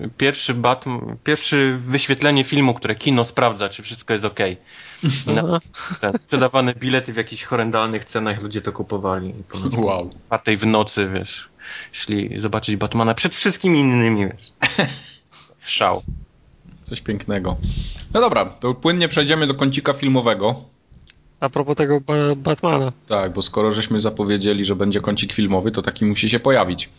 y, 0.04 0.10
pierwszy 0.16 0.54
Batman, 0.54 1.16
pierwszy 1.24 1.78
wyświetlenie 1.80 2.44
filmu, 2.44 2.74
które 2.74 2.94
kino 2.94 3.24
sprawdza, 3.24 3.68
czy 3.68 3.82
wszystko 3.82 4.12
jest 4.12 4.24
okej. 4.24 4.56
I 5.26 5.30
na- 5.34 5.60
sprzedawane 6.24 6.74
bilety 6.74 7.12
w 7.12 7.16
jakichś 7.16 7.44
horrendalnych 7.44 8.04
cenach 8.04 8.42
ludzie 8.42 8.62
to 8.62 8.72
kupowali. 8.72 9.34
Ponoć 9.48 9.76
Wow. 9.76 10.10
czwartej 10.26 10.56
w 10.56 10.66
nocy, 10.66 11.08
wiesz, 11.14 11.48
szli 11.92 12.40
zobaczyć 12.40 12.76
Batmana 12.76 13.14
przed 13.14 13.34
wszystkimi 13.34 13.78
innymi, 13.78 14.26
wiesz. 14.26 14.52
Szał. 15.66 16.02
Coś 16.82 17.00
pięknego. 17.00 17.56
No 18.14 18.20
dobra, 18.20 18.46
to 18.46 18.74
płynnie 18.74 19.08
przejdziemy 19.08 19.46
do 19.46 19.54
kącika 19.54 19.92
filmowego. 19.92 20.64
A 21.40 21.48
propos 21.48 21.76
tego 21.76 22.00
ba 22.00 22.14
Batmana. 22.36 22.92
Tak, 23.06 23.32
bo 23.32 23.42
skoro 23.42 23.72
żeśmy 23.72 24.00
zapowiedzieli, 24.00 24.64
że 24.64 24.76
będzie 24.76 25.00
kącik 25.00 25.32
filmowy, 25.32 25.70
to 25.70 25.82
taki 25.82 26.04
musi 26.04 26.30
się 26.30 26.40
pojawić. 26.40 26.90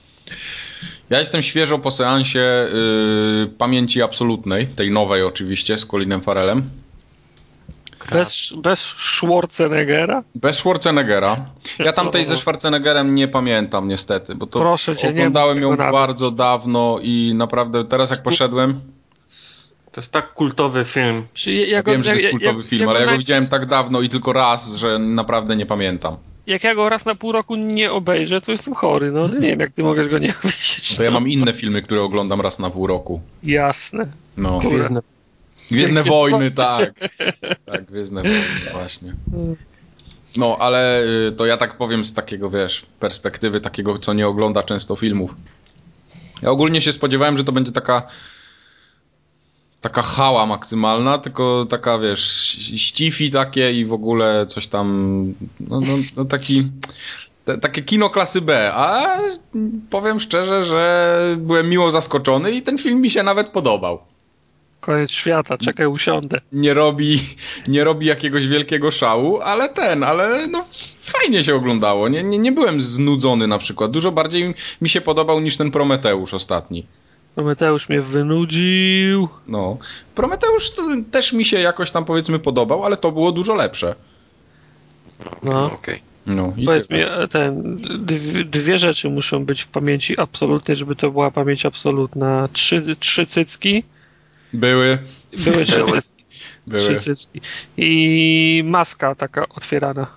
Ja 1.10 1.19
jestem 1.19 1.41
świeżo 1.41 1.80
po 1.80 1.91
seansie 1.91 2.40
yy, 2.40 3.48
Pamięci 3.57 4.02
Absolutnej, 4.02 4.68
tej 4.68 4.91
nowej 4.91 5.23
oczywiście, 5.23 5.77
z 5.77 5.85
Colinem 5.85 6.22
Farelem. 6.22 6.69
Bez, 8.12 8.54
bez 8.58 8.80
Schwarzeneggera? 8.82 10.24
Bez 10.36 10.56
Schwarzeneggera. 10.58 11.38
Ja 11.80 11.94
tamtej 11.94 12.26
ze 12.26 12.38
Schwarzeneggerem 12.38 13.16
nie 13.16 13.28
pamiętam 13.28 13.88
niestety, 13.88 14.36
bo 14.36 14.46
to 14.48 14.60
Proszę 14.60 14.96
cię, 14.96 15.08
nie 15.08 15.14
oglądałem 15.14 15.62
ją 15.62 15.76
nawet. 15.76 15.92
bardzo 15.94 16.32
dawno 16.32 17.00
i 17.02 17.32
naprawdę 17.36 17.86
teraz 17.86 18.10
jak 18.10 18.24
poszedłem, 18.24 18.82
To 19.92 20.02
jest 20.02 20.12
tak 20.12 20.34
kultowy 20.34 20.86
film. 20.86 21.24
Ja, 21.48 21.54
ja 21.54 21.68
ja 21.68 21.84
go- 21.84 21.92
wiem, 21.92 22.04
że 22.04 22.10
to 22.10 22.16
jak- 22.16 22.24
jest 22.24 22.32
kultowy 22.32 22.60
jak- 22.60 22.68
film, 22.68 22.82
jak 22.82 22.90
ale 22.90 23.00
ja 23.00 23.06
na- 23.06 23.12
go 23.12 23.18
widziałem 23.18 23.48
tak 23.48 23.66
dawno 23.66 24.02
i 24.02 24.10
tylko 24.10 24.34
raz, 24.34 24.76
że 24.76 25.00
naprawdę 25.00 25.56
nie 25.56 25.66
pamiętam. 25.66 26.18
Jak 26.48 26.64
ja 26.64 26.76
go 26.76 26.90
raz 26.90 27.06
na 27.06 27.16
pół 27.16 27.32
roku 27.32 27.56
nie 27.56 27.92
obejrzę, 27.92 28.42
to 28.42 28.52
jestem 28.52 28.74
chory. 28.74 29.12
No 29.12 29.28
nie 29.28 29.40
wiem, 29.40 29.60
jak 29.60 29.72
ty 29.72 29.84
możesz 29.84 30.10
go 30.10 30.18
nie 30.20 30.34
obejrzeć. 30.40 30.98
To 30.98 31.04
ja 31.04 31.12
mam 31.12 31.28
inne 31.28 31.54
filmy, 31.54 31.82
które 31.82 32.02
oglądam 32.02 32.42
raz 32.42 32.60
na 32.60 32.70
pół 32.70 32.88
roku. 32.88 33.22
Jasne. 33.44 34.08
No. 34.38 34.60
Gwiezdne, 34.60 35.02
Gwiezdne 35.74 36.04
Wojny, 36.04 36.52
tak. 36.52 36.94
Tak, 37.66 37.86
Gwiezdne 37.86 38.22
Wojny, 38.22 38.72
właśnie. 38.72 39.14
No, 40.38 40.58
ale 40.60 41.04
y, 41.28 41.32
to 41.32 41.45
ja 41.45 41.58
tak 41.58 41.78
powiem 41.78 42.06
z 42.06 42.14
takiego, 42.14 42.50
wiesz, 42.50 42.86
perspektywy 43.00 43.62
takiego, 43.62 43.98
co 43.98 44.14
nie 44.14 44.28
ogląda 44.28 44.64
często 44.64 44.95
filmów. 44.95 45.36
Ja 46.41 46.52
ogólnie 46.52 46.82
się 46.82 46.91
spodziewałem, 46.91 47.38
że 47.38 47.44
to 47.44 47.52
będzie 47.52 47.72
taka 47.72 48.04
taka 49.82 50.02
hała 50.02 50.45
maksymalna, 50.45 51.18
tylko 51.18 51.66
taka, 51.70 52.00
wiesz, 52.00 52.22
ścifi 52.78 53.32
takie 53.32 53.74
i 53.74 53.86
w 53.86 53.94
ogóle 53.94 54.45
coś 54.45 54.68
tam, 54.68 55.26
no, 55.60 55.80
no, 55.80 55.94
no 56.18 56.26
taki, 56.26 56.64
te, 57.45 57.58
takie 57.58 57.82
kino 57.82 58.10
klasy 58.10 58.41
B, 58.41 58.72
a 58.74 59.18
powiem 59.90 60.20
szczerze, 60.20 60.64
że 60.64 61.20
byłem 61.40 61.70
miło 61.70 61.91
zaskoczony 61.91 62.52
i 62.52 62.62
ten 62.62 62.78
film 62.78 63.02
mi 63.02 63.10
się 63.10 63.24
nawet 63.24 63.50
podobał. 63.50 64.00
Koniec 64.84 65.11
świata, 65.11 65.57
czekaj, 65.57 65.88
usiądę. 65.88 66.41
Nie 66.51 66.73
robi, 66.73 67.19
nie 67.68 67.84
robi 67.84 68.05
jakiegoś 68.05 68.47
wielkiego 68.47 68.91
szału, 68.91 69.41
ale 69.41 69.69
ten, 69.69 70.03
ale 70.03 70.47
no 70.47 70.65
fajnie 71.01 71.43
się 71.43 71.55
oglądało. 71.55 72.10
Nie, 72.10 72.23
nie, 72.23 72.39
nie 72.39 72.51
byłem 72.51 72.81
znudzony 72.81 73.47
na 73.47 73.57
przykład. 73.57 73.91
Dużo 73.91 74.11
bardziej 74.11 74.53
mi 74.81 74.89
się 74.89 75.01
podobał 75.01 75.39
niż 75.39 75.57
ten 75.57 75.72
Prometeusz 75.72 76.34
ostatni. 76.34 76.85
Prometeusz 77.35 77.89
mnie 77.89 78.01
wynudził. 78.01 79.27
No. 79.47 79.77
Prometeusz 80.15 80.72
też 81.11 81.34
mi 81.34 81.45
się 81.45 81.60
jakoś 81.60 81.91
tam 81.91 82.05
powiedzmy 82.05 82.39
podobał, 82.39 82.85
ale 82.85 82.97
to 82.97 83.11
było 83.11 83.31
dużo 83.31 83.55
lepsze. 83.55 83.95
No. 85.43 85.65
Okej. 85.65 85.76
Okay. 85.76 85.99
No, 86.26 86.53
i 86.57 86.65
Powiedz 86.65 86.89
mi, 86.89 86.99
ten, 87.31 87.77
dwie, 87.99 88.43
dwie, 88.43 88.80
rzeczy 88.80 89.10
muszą 89.10 89.45
być 89.45 89.61
w 89.61 89.68
pamięci 89.68 90.19
absolutnej, 90.19 90.77
żeby 90.77 90.95
to 90.95 91.11
była 91.11 91.31
pamięć 91.31 91.65
absolutna. 91.65 92.49
Trzy, 92.53 92.95
trzy 92.99 93.26
cycki. 93.26 93.84
Były. 94.54 94.98
Były 95.44 95.66
trzy 95.66 95.84
cycki. 95.84 96.26
Były. 96.68 97.00
Trzy. 97.00 97.16
I 97.78 98.64
maska 98.66 99.16
taka 99.16 99.50
otwierana. 99.50 100.08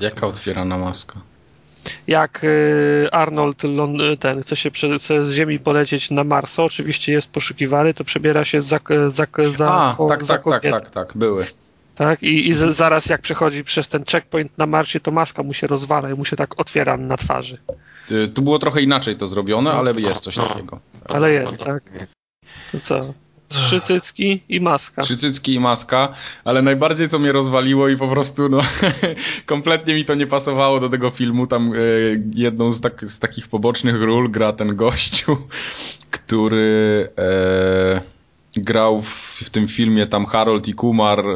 Jaka 0.00 0.26
otwierana 0.26 0.78
maska? 0.78 1.20
jak 2.06 2.44
y, 2.44 3.08
Arnold 3.12 3.62
ten 4.20 4.42
chce 4.42 4.56
się 4.56 4.70
chce 4.70 5.24
z 5.24 5.32
Ziemi 5.32 5.58
polecieć 5.58 6.10
na 6.10 6.24
Marsa, 6.24 6.64
oczywiście 6.64 7.12
jest 7.12 7.32
poszukiwany, 7.32 7.94
to 7.94 8.04
przebiera 8.04 8.44
się 8.44 8.62
za, 8.62 8.80
za, 9.08 9.26
za, 9.56 9.66
A, 9.68 9.94
ko, 9.96 10.06
tak, 10.06 10.24
za 10.24 10.38
tak, 10.38 10.62
tak, 10.62 10.72
tak, 10.72 10.90
tak, 10.90 11.12
były. 11.14 11.46
Tak, 11.94 12.22
i, 12.22 12.48
i 12.48 12.54
z, 12.54 12.76
zaraz 12.76 13.06
jak 13.06 13.20
przechodzi 13.20 13.64
przez 13.64 13.88
ten 13.88 14.04
checkpoint 14.04 14.58
na 14.58 14.66
Marsie, 14.66 15.00
to 15.00 15.10
maska 15.10 15.42
mu 15.42 15.54
się 15.54 15.66
rozwala 15.66 16.10
i 16.10 16.14
mu 16.14 16.24
się 16.24 16.36
tak 16.36 16.60
otwiera 16.60 16.96
na 16.96 17.16
twarzy. 17.16 17.58
Y, 18.10 18.28
tu 18.28 18.42
było 18.42 18.58
trochę 18.58 18.82
inaczej 18.82 19.16
to 19.16 19.26
zrobione, 19.26 19.72
ale 19.72 19.92
jest 19.92 20.20
coś 20.20 20.34
takiego. 20.36 20.80
Ale 21.08 21.32
jest, 21.32 21.58
tak. 21.64 21.82
To 22.72 22.80
co? 22.80 23.14
Trzy 23.48 23.80
cycki 23.80 24.40
i 24.48 24.60
maska. 24.60 25.02
Trzy 25.02 25.16
cycki 25.16 25.54
i 25.54 25.60
maska, 25.60 26.14
ale 26.44 26.62
najbardziej 26.62 27.08
co 27.08 27.18
mnie 27.18 27.32
rozwaliło 27.32 27.88
i 27.88 27.96
po 27.96 28.08
prostu 28.08 28.48
no 28.48 28.60
kompletnie 29.46 29.94
mi 29.94 30.04
to 30.04 30.14
nie 30.14 30.26
pasowało 30.26 30.80
do 30.80 30.88
tego 30.88 31.10
filmu. 31.10 31.46
Tam 31.46 31.72
e, 31.72 31.76
jedną 32.34 32.72
z, 32.72 32.80
tak, 32.80 33.10
z, 33.10 33.18
takich 33.18 33.48
pobocznych 33.48 34.02
ról 34.02 34.30
gra 34.30 34.52
ten 34.52 34.76
gościu, 34.76 35.36
który 36.10 37.08
e, 37.18 38.00
grał 38.56 39.02
w, 39.02 39.40
w, 39.44 39.50
tym 39.50 39.68
filmie 39.68 40.06
tam 40.06 40.26
Harold 40.26 40.68
i 40.68 40.74
Kumar, 40.74 41.20
e, 41.20 41.34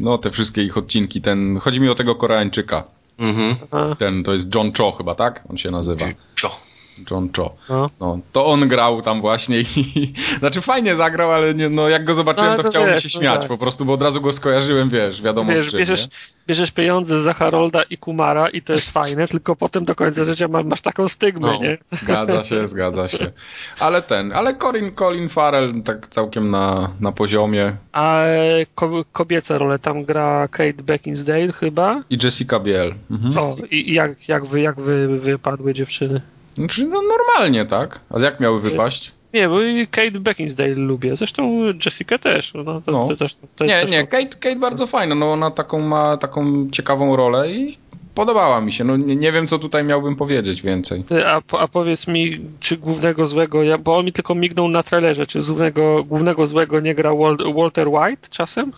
no 0.00 0.18
te 0.18 0.30
wszystkie 0.30 0.62
ich 0.62 0.76
odcinki. 0.76 1.20
Ten, 1.20 1.58
chodzi 1.58 1.80
mi 1.80 1.88
o 1.88 1.94
tego 1.94 2.14
Koreańczyka. 2.14 2.84
Mhm. 3.18 3.56
Ten 3.98 4.24
to 4.24 4.32
jest 4.32 4.54
John 4.54 4.72
Cho 4.78 4.92
chyba, 4.92 5.14
tak? 5.14 5.44
On 5.50 5.58
się 5.58 5.70
nazywa. 5.70 6.06
Cho. 6.42 6.65
John 7.10 7.28
Cho. 7.36 7.54
No. 7.68 7.90
no. 8.00 8.18
to 8.32 8.46
on 8.46 8.68
grał 8.68 9.02
tam 9.02 9.20
właśnie 9.20 9.60
i 9.60 10.12
znaczy 10.38 10.60
fajnie 10.60 10.96
zagrał, 10.96 11.32
ale 11.32 11.54
nie, 11.54 11.68
no 11.68 11.88
jak 11.88 12.04
go 12.04 12.14
zobaczyłem, 12.14 12.50
no, 12.50 12.56
to, 12.56 12.62
to 12.62 12.68
chciało 12.68 12.86
mi 12.86 13.00
się 13.00 13.08
no 13.14 13.20
śmiać 13.20 13.40
tak. 13.40 13.48
po 13.48 13.58
prostu, 13.58 13.84
bo 13.84 13.92
od 13.92 14.02
razu 14.02 14.20
go 14.20 14.32
skojarzyłem, 14.32 14.88
wiesz, 14.88 15.22
wiadomo 15.22 15.52
wiesz, 15.52 15.68
z 15.68 15.70
czym, 15.70 15.78
bierzesz, 15.78 16.08
bierzesz 16.46 16.70
pieniądze 16.70 17.20
za 17.20 17.32
Harolda 17.32 17.82
i 17.82 17.98
Kumara 17.98 18.48
i 18.48 18.62
to 18.62 18.72
jest 18.72 18.90
fajne, 19.00 19.28
tylko 19.28 19.56
potem 19.56 19.84
do 19.84 19.94
końca 19.94 20.24
życia 20.24 20.48
masz, 20.48 20.80
taką 20.80 21.08
stygmę, 21.08 21.48
no, 21.48 21.62
nie? 21.62 21.78
Zgadza 21.90 22.44
się, 22.44 22.66
zgadza 22.76 23.08
się. 23.08 23.32
Ale 23.78 24.02
ten, 24.02 24.32
ale 24.32 24.54
Colin, 24.54 24.94
Colin 24.94 25.28
Farrell 25.28 25.82
tak 25.82 26.08
całkiem 26.08 26.50
na, 26.50 26.90
na 27.00 27.12
poziomie. 27.12 27.76
A 27.92 28.24
ko 28.74 29.04
kobiece 29.12 29.58
role 29.58 29.78
tam 29.78 30.04
gra 30.04 30.48
Kate 30.48 30.82
Beckinsale 30.82 31.52
chyba? 31.52 32.02
I 32.10 32.18
Jessica 32.22 32.60
Biel. 32.60 32.94
Mhm. 33.10 33.38
O, 33.38 33.56
i 33.70 33.94
jak, 33.94 34.28
jak, 34.28 34.46
wy, 34.46 34.60
jak 34.60 34.80
wy 34.80 35.18
wypadły 35.18 35.74
dziewczyny? 35.74 36.20
Znaczy, 36.56 36.86
no 36.86 37.02
normalnie, 37.02 37.66
tak? 37.66 38.00
A 38.10 38.20
jak 38.20 38.40
miały 38.40 38.60
wypaść? 38.60 39.12
Nie, 39.34 39.48
bo 39.48 39.58
Kate 39.90 40.20
Beckinsale 40.20 40.74
lubię. 40.74 41.16
Zresztą 41.16 41.62
Jessica 41.84 42.18
też. 42.18 42.52
No, 42.54 42.80
to, 42.80 42.92
no. 42.92 43.08
To 43.08 43.16
też, 43.16 43.34
to 43.56 43.64
nie, 43.64 43.80
też 43.80 43.90
nie, 43.90 44.00
są... 44.00 44.06
Kate, 44.06 44.36
Kate 44.40 44.56
bardzo 44.56 44.86
fajna. 44.86 45.14
No 45.14 45.32
ona 45.32 45.50
taką 45.50 45.80
ma 45.80 46.16
taką 46.16 46.70
ciekawą 46.70 47.16
rolę 47.16 47.52
i 47.52 47.78
podobała 48.14 48.60
mi 48.60 48.72
się. 48.72 48.84
No 48.84 48.96
nie, 48.96 49.16
nie 49.16 49.32
wiem, 49.32 49.46
co 49.46 49.58
tutaj 49.58 49.84
miałbym 49.84 50.16
powiedzieć 50.16 50.62
więcej. 50.62 51.04
A, 51.26 51.40
a 51.58 51.68
powiedz 51.68 52.06
mi, 52.06 52.40
czy 52.60 52.76
głównego 52.76 53.26
złego, 53.26 53.62
ja, 53.62 53.78
bo 53.78 53.98
on 53.98 54.04
mi 54.04 54.12
tylko 54.12 54.34
mignął 54.34 54.68
na 54.68 54.82
trailerze, 54.82 55.26
czy 55.26 55.38
głównego, 55.38 56.04
głównego 56.04 56.46
złego 56.46 56.80
nie 56.80 56.94
gra 56.94 57.10
Walter 57.54 57.88
White 57.88 58.28
czasem? 58.30 58.72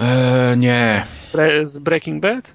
Eee, 0.00 0.58
nie. 0.58 1.06
Bre 1.32 1.66
z 1.66 1.78
Breaking 1.78 2.22
Bad? 2.22 2.54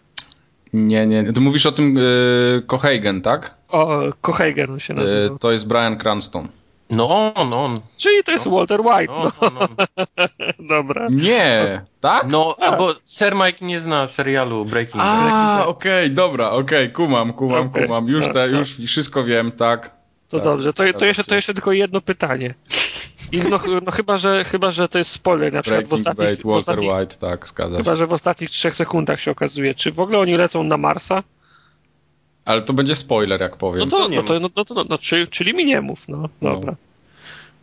Nie, 0.74 1.08
nie. 1.08 1.34
Ty 1.34 1.42
mówisz 1.42 1.66
o 1.66 1.72
tym 1.72 1.96
yy, 1.96 3.22
tak? 3.24 3.56
O, 3.70 4.00
Cohagen 4.22 4.80
się 4.80 4.94
nazywa. 4.94 5.34
Yy, 5.34 5.40
to 5.40 5.52
jest 5.52 5.68
Brian 5.68 5.98
Cranston. 5.98 6.48
No, 6.90 7.34
no. 7.50 7.82
Czyli 7.98 8.24
to 8.24 8.32
jest 8.32 8.46
no. 8.46 8.52
Walter 8.52 8.82
White. 8.82 9.14
No, 9.14 9.32
no. 9.42 9.68
no, 9.98 10.28
Dobra. 10.78 11.08
Nie, 11.10 11.82
tak? 12.02 12.28
No, 12.28 12.56
tak. 12.60 12.78
bo 12.78 12.96
Sir 13.06 13.36
Mike 13.36 13.66
nie 13.66 13.80
zna 13.80 14.08
serialu 14.08 14.66
Breaking 14.66 15.04
Bad. 15.04 15.30
A, 15.32 15.66
okej, 15.66 16.06
okay, 16.06 16.16
dobra, 16.16 16.50
okej, 16.50 16.84
okay, 16.84 16.90
kumam, 16.90 17.34
kumam, 17.34 17.68
okay. 17.68 17.84
kumam. 17.84 18.08
Już, 18.08 18.30
te, 18.34 18.48
już 18.48 18.76
wszystko 18.76 19.24
wiem, 19.24 19.52
tak. 19.52 19.92
To 20.30 20.38
tak, 20.38 20.44
dobrze, 20.44 20.74
to, 20.74 20.84
to, 20.94 21.06
jeszcze, 21.06 21.24
to 21.24 21.36
jeszcze 21.36 21.54
tylko 21.54 21.72
jedno 21.72 22.02
pytanie. 22.02 22.54
I 23.32 23.38
no, 23.38 23.60
no 23.86 23.92
chyba, 23.92 24.18
że, 24.18 24.44
chyba, 24.44 24.72
że 24.72 24.90
to 24.90 24.98
jest 24.98 25.12
spoiler, 25.12 25.54
na 25.54 25.62
przykład 25.62 25.88
Breaking 25.88 26.06
w 26.06 26.08
ostatnich... 26.08 26.30
Bad, 26.30 26.46
Walter 26.46 26.60
ostatnich, 26.60 26.92
White, 26.92 27.18
tak, 27.18 27.48
zgadza 27.48 27.78
Chyba, 27.78 27.96
że 27.96 28.08
w 28.08 28.14
ostatnich 28.14 28.50
trzech 28.50 28.76
sekundach 28.76 29.22
się 29.22 29.32
okazuje. 29.32 29.76
Czy 29.76 29.92
w 29.92 30.00
ogóle 30.00 30.20
oni 30.20 30.38
lecą 30.38 30.64
na 30.64 30.78
Marsa? 30.78 31.24
Ale 32.46 32.62
to 32.62 32.74
będzie 32.74 32.96
spoiler, 32.96 33.42
jak 33.42 33.58
powiem. 33.58 33.90
No 33.90 33.98
to, 33.98 34.10
no 34.10 34.24
to, 34.24 34.40
no, 34.40 34.66
to, 34.66 34.74
no, 34.74 34.86
no, 34.90 34.98
czyli, 34.98 35.28
czyli 35.28 35.54
mi 35.54 35.66
nie 35.66 35.82
mów, 35.82 36.08
no, 36.08 36.30
dobra. 36.42 36.72
No. 36.72 36.78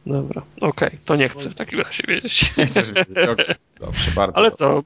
Dobra, 0.06 0.43
okej, 0.56 0.89
okay, 0.89 0.98
to 1.05 1.16
nie 1.16 1.28
chcę 1.28 1.51
w 1.51 1.55
takim 1.55 1.81
razie 1.81 2.02
wiedzieć. 2.09 2.56
Nie 2.56 2.66
chcesz 2.66 2.93
wiedzieć, 2.93 3.28
okay. 3.28 3.55
dobrze, 3.81 4.10
bardzo. 4.16 4.39
Ale 4.39 4.51
co, 4.51 4.82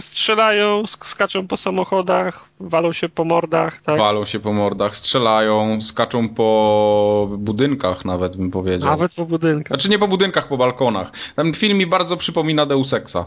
strzelają, 0.00 0.86
skaczą 0.86 1.48
po 1.48 1.56
samochodach, 1.56 2.44
walą 2.60 2.92
się 2.92 3.08
po 3.08 3.24
mordach, 3.24 3.82
tak? 3.82 3.98
Walą 3.98 4.24
się 4.24 4.40
po 4.40 4.52
mordach, 4.52 4.96
strzelają, 4.96 5.82
skaczą 5.82 6.28
po 6.28 7.28
budynkach 7.38 8.04
nawet 8.04 8.36
bym 8.36 8.50
powiedział. 8.50 8.90
Nawet 8.90 9.14
po 9.14 9.26
budynkach. 9.26 9.68
Znaczy 9.68 9.88
nie 9.88 9.98
po 9.98 10.08
budynkach, 10.08 10.48
po 10.48 10.56
balkonach. 10.56 11.10
Ten 11.36 11.54
film 11.54 11.78
mi 11.78 11.86
bardzo 11.86 12.16
przypomina 12.16 12.66
Deus 12.66 12.92
Exa. 12.92 13.26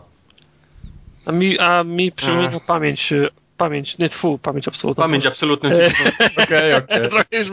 A 1.26 1.32
mi, 1.32 1.60
a 1.60 1.84
mi 1.84 2.12
przypomina 2.12 2.60
pamięć 2.68 3.14
pamięć, 3.58 3.98
nie 3.98 4.10
tfu, 4.10 4.38
pamięć 4.38 4.68
absolutna. 4.68 5.04
Pamięć 5.04 5.26
absolutna. 5.26 5.70
Okej, 6.44 6.74
okej. 6.74 7.10
Trochę 7.10 7.38
już 7.38 7.50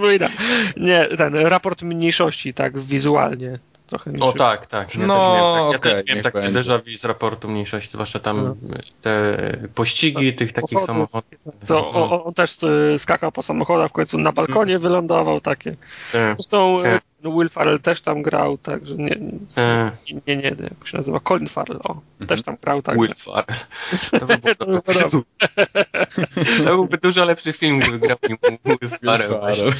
Nie, 0.76 1.08
ten 1.18 1.36
raport 1.36 1.82
mniejszości, 1.82 2.54
tak, 2.54 2.78
wizualnie 2.78 3.58
trochę. 3.92 4.12
O 4.20 4.32
tak, 4.32 4.66
tak. 4.66 4.94
Ja 4.94 5.06
no, 5.06 5.14
też 5.14 5.26
miałem, 5.26 5.70
ja 5.72 5.78
okay, 5.78 5.92
też 5.92 6.06
miałem 6.08 6.22
takie 6.24 6.38
déjà 6.38 6.78
vu 6.78 6.98
z 6.98 7.04
raportu 7.04 7.48
mniejszości, 7.48 7.90
zwłaszcza 7.92 8.18
tam 8.18 8.44
no. 8.44 8.76
te 9.02 9.36
pościgi 9.74 10.34
tych 10.34 10.52
takich 10.52 10.80
samochodów. 10.80 11.38
Co, 11.62 11.74
no. 11.74 11.90
on, 11.90 12.20
on, 12.24 12.34
też 12.34 12.56
skakał 12.98 13.32
po 13.32 13.42
samochodach, 13.42 13.90
w 13.90 13.92
końcu 13.92 14.18
na 14.18 14.32
balkonie 14.32 14.72
mm. 14.72 14.82
wylądował, 14.82 15.40
takie. 15.40 15.76
Tak, 16.12 16.36
Zresztą 16.36 16.82
tak. 17.22 17.32
Will 17.32 17.48
Farrell 17.48 17.80
też 17.80 18.00
tam 18.00 18.22
grał, 18.22 18.58
także 18.58 18.94
nie, 18.94 19.16
tak. 19.54 19.94
nie, 20.06 20.20
nie, 20.26 20.36
nie, 20.36 20.56
jak 20.60 20.86
się 20.88 20.96
nazywa, 20.96 21.20
Colin 21.20 21.48
Farrell, 21.48 21.80
o, 21.84 21.90
mm. 21.92 22.28
też 22.28 22.42
tam 22.42 22.56
grał. 22.62 22.82
Tak. 22.82 22.98
Will 22.98 23.14
Farrell. 23.14 23.56
To, 24.20 24.26
by 24.26 24.54
to, 24.54 24.66
byłby, 24.66 24.94
to 26.64 26.64
byłby 26.64 26.98
dużo 26.98 27.24
lepszy 27.24 27.52
film, 27.52 27.80
gdyby 27.80 27.98
grał 27.98 28.18
nim 28.28 28.38
Will 28.64 28.88
Farrell. 28.88 29.72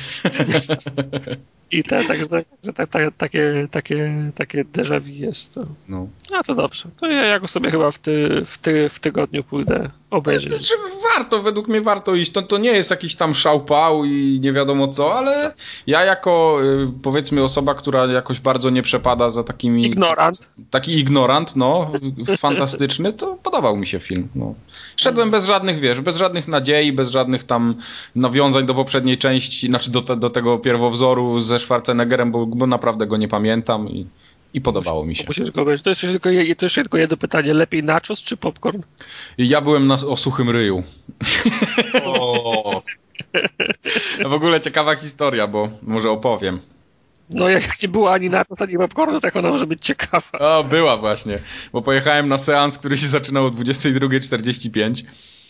I 1.73 1.85
te, 1.85 2.05
także 2.05 2.25
że 2.65 2.73
te, 2.73 2.87
te, 2.87 3.13
takie, 3.13 3.69
takie, 3.71 4.13
takie 4.35 4.65
déjà 4.65 5.01
vu 5.01 5.09
jest. 5.09 5.55
To. 5.55 5.67
No. 5.89 6.09
A 6.33 6.43
to 6.43 6.55
dobrze. 6.55 6.89
To 7.01 7.07
ja, 7.07 7.25
ja 7.27 7.41
go 7.41 7.49
sobie 7.49 7.71
chyba 7.71 7.91
w, 7.91 7.99
ty, 7.99 8.43
w, 8.47 8.59
ty, 8.59 8.89
w 8.89 9.01
tygodniu 9.01 9.45
pójdę 9.45 9.91
obejrzeć. 10.11 10.53
Znaczy, 10.53 10.75
warto, 11.17 11.43
według 11.43 11.69
mnie 11.69 11.81
warto 11.81 12.15
iść. 12.15 12.33
To, 12.33 12.43
to 12.43 12.59
nie 12.59 12.73
jest 12.73 12.91
jakiś 12.91 13.17
tam 13.17 13.35
szałpał 13.35 14.05
i 14.05 14.39
nie 14.43 14.53
wiadomo 14.53 14.89
co, 14.89 15.15
ale 15.15 15.55
ja 15.87 16.05
jako 16.05 16.59
y, 16.63 17.03
powiedzmy 17.33 17.45
osoba, 17.45 17.75
która 17.75 18.07
jakoś 18.07 18.41
bardzo 18.41 18.71
nie 18.71 18.83
przepada 18.83 19.31
za 19.31 19.45
takimi... 19.45 19.87
Ignorant. 19.87 20.49
Taki 20.71 20.99
ignorant, 20.99 21.57
no, 21.57 21.93
fantastyczny, 22.39 23.13
to 23.13 23.39
podobał 23.43 23.77
mi 23.77 23.87
się 23.87 24.01
film. 24.01 24.29
No. 24.35 24.55
Szedłem 24.97 25.31
bez 25.31 25.47
żadnych, 25.47 25.81
wiesz, 25.81 26.01
bez 26.01 26.17
żadnych 26.17 26.49
nadziei, 26.49 26.93
bez 26.93 27.11
żadnych 27.11 27.45
tam 27.45 27.75
nawiązań 28.17 28.67
do 28.67 28.75
poprzedniej 28.75 29.19
części, 29.19 29.69
znaczy 29.69 29.91
do, 29.91 30.03
te, 30.03 30.17
do 30.17 30.31
tego 30.31 30.59
pierwowzoru 30.59 31.41
ze 31.41 31.59
Schwarzeneggerem, 31.59 32.33
bo, 32.33 32.47
bo 32.47 32.67
naprawdę 32.67 33.07
go 33.07 33.17
nie 33.17 33.29
pamiętam 33.29 33.89
i 33.89 34.07
I 34.55 34.61
podobało 34.61 35.05
mi 35.05 35.17
się. 35.17 35.25
Musisz 35.29 35.51
go 35.51 35.65
To 35.65 35.71
jest 35.91 36.01
tylko, 36.01 36.31
to 36.57 36.67
jeszcze 36.67 36.83
tylko 36.83 36.99
jedno 36.99 37.17
pytanie. 37.17 37.55
Lepiej 37.55 37.83
nachos 37.83 38.21
czy 38.21 38.37
popcorn? 38.37 38.83
Ja 39.39 39.61
byłem 39.61 39.87
na, 39.87 39.95
o 39.95 40.17
suchym 40.17 40.51
ryju. 40.51 40.83
O, 42.05 42.83
w 44.31 44.33
ogóle 44.33 44.61
ciekawa 44.61 44.95
historia, 44.95 45.47
bo 45.47 45.69
może 45.83 46.11
opowiem. 46.11 46.61
No 47.35 47.49
jak 47.49 47.83
nie 47.83 47.89
było 47.89 48.13
ani 48.13 48.31
nachos, 48.31 48.61
ani 48.61 48.77
popcornu, 48.77 49.21
tak 49.21 49.37
ona 49.37 49.49
może 49.49 49.67
być 49.67 49.85
ciekawa. 49.85 50.39
O, 50.39 50.65
była 50.65 50.97
właśnie, 50.97 51.39
bo 51.73 51.83
pojechałem 51.83 52.29
na 52.29 52.39
seans, 52.39 52.79
który 52.79 52.97
się 52.97 53.09
zaczynał 53.09 53.47
o 53.47 53.51
22.45 53.51 54.81
e, 54.81 54.93
O, 54.93 54.95
w 55.03 55.42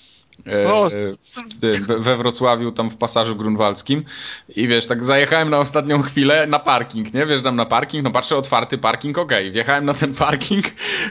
tym, 1.61 2.03
we- 2.03 2.17
Wrocławiu, 2.17 2.73
tam 2.73 2.91
w 2.91 2.97
pasażu 2.97 3.37
grunwaldzkim 3.37 4.05
i 4.49 4.69
wiesz, 4.69 4.87
tak 4.87 5.05
zajechałem 5.05 5.51
na 5.51 5.59
ostatnią 5.59 6.03
chwilę 6.03 6.47
na 6.47 6.59
parking, 6.59 7.15
nie? 7.15 7.27
Wjeżdżam 7.27 7.57
na 7.57 7.67
parking, 7.67 8.05
no 8.05 8.11
patrzę, 8.11 8.37
otwarty 8.37 8.79
parking, 8.79 9.19
okej. 9.19 9.53
Wjechałem 9.53 9.85
na 9.85 9.95
ten 9.95 10.15
parking, 10.15 10.65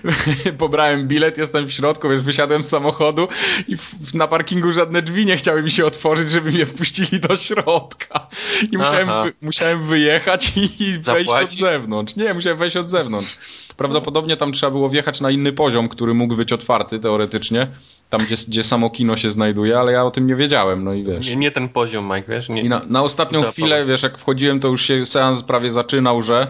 pobrałem 0.58 1.08
bilet, 1.08 1.38
jestem 1.38 1.66
w 1.66 1.72
środku, 1.72 2.10
wiesz, 2.10 2.22
wysiadłem 2.22 2.64
z 2.64 2.70
samochodu 2.70 3.28
i 3.68 3.78
w, 3.78 4.14
na 4.14 4.28
parkingu 4.28 4.72
żadne 4.72 5.02
drzwi 5.02 5.26
nie 5.26 5.38
chciały 5.38 5.64
mi 5.64 5.72
się 5.72 5.86
otworzyć, 5.86 6.32
żeby 6.32 6.52
mnie 6.52 6.66
wpuścili 6.66 7.20
do 7.20 7.38
środka. 7.38 8.28
I 8.72 8.78
musiałem, 8.78 9.08
wy, 9.24 9.34
musiałem 9.42 9.84
wyjechać 9.84 10.54
i, 10.58 10.84
i 10.84 11.00
wejść 11.00 11.32
od 11.32 11.52
zewnątrz. 11.54 12.16
Nie, 12.16 12.34
musiałem 12.34 12.58
wejść 12.60 12.78
od 12.78 12.90
zewnątrz. 12.90 13.38
Prawdopodobnie 13.82 14.38
tam 14.38 14.52
trzeba 14.52 14.72
było 14.72 14.90
wjechać 14.90 15.22
na 15.22 15.32
inny 15.32 15.54
poziom, 15.54 15.90
który 15.90 16.14
mógł 16.14 16.36
być 16.36 16.54
otwarty 16.54 17.00
teoretycznie, 17.00 17.68
tam 18.10 18.22
gdzie, 18.22 18.36
gdzie 18.48 18.64
samo 18.64 18.90
kino 18.90 19.18
się 19.18 19.32
znajduje, 19.32 19.80
ale 19.80 19.92
ja 19.92 20.04
o 20.04 20.12
tym 20.12 20.28
nie 20.28 20.36
wiedziałem, 20.36 20.84
no 20.84 20.94
i 20.94 21.04
wiesz. 21.04 21.28
nie, 21.30 21.36
nie 21.36 21.52
ten 21.52 21.70
poziom, 21.70 22.06
Mike, 22.06 22.28
wiesz? 22.28 22.50
Nie, 22.50 22.62
I 22.62 22.70
na, 22.70 22.82
na 22.86 23.04
ostatnią 23.04 23.44
chwilę, 23.44 23.86
wiesz, 23.86 24.04
jak 24.04 24.18
wchodziłem, 24.18 24.60
to 24.60 24.68
już 24.68 24.86
się 24.86 25.06
seans 25.06 25.44
prawie 25.44 25.72
zaczynał, 25.72 26.22
że 26.22 26.48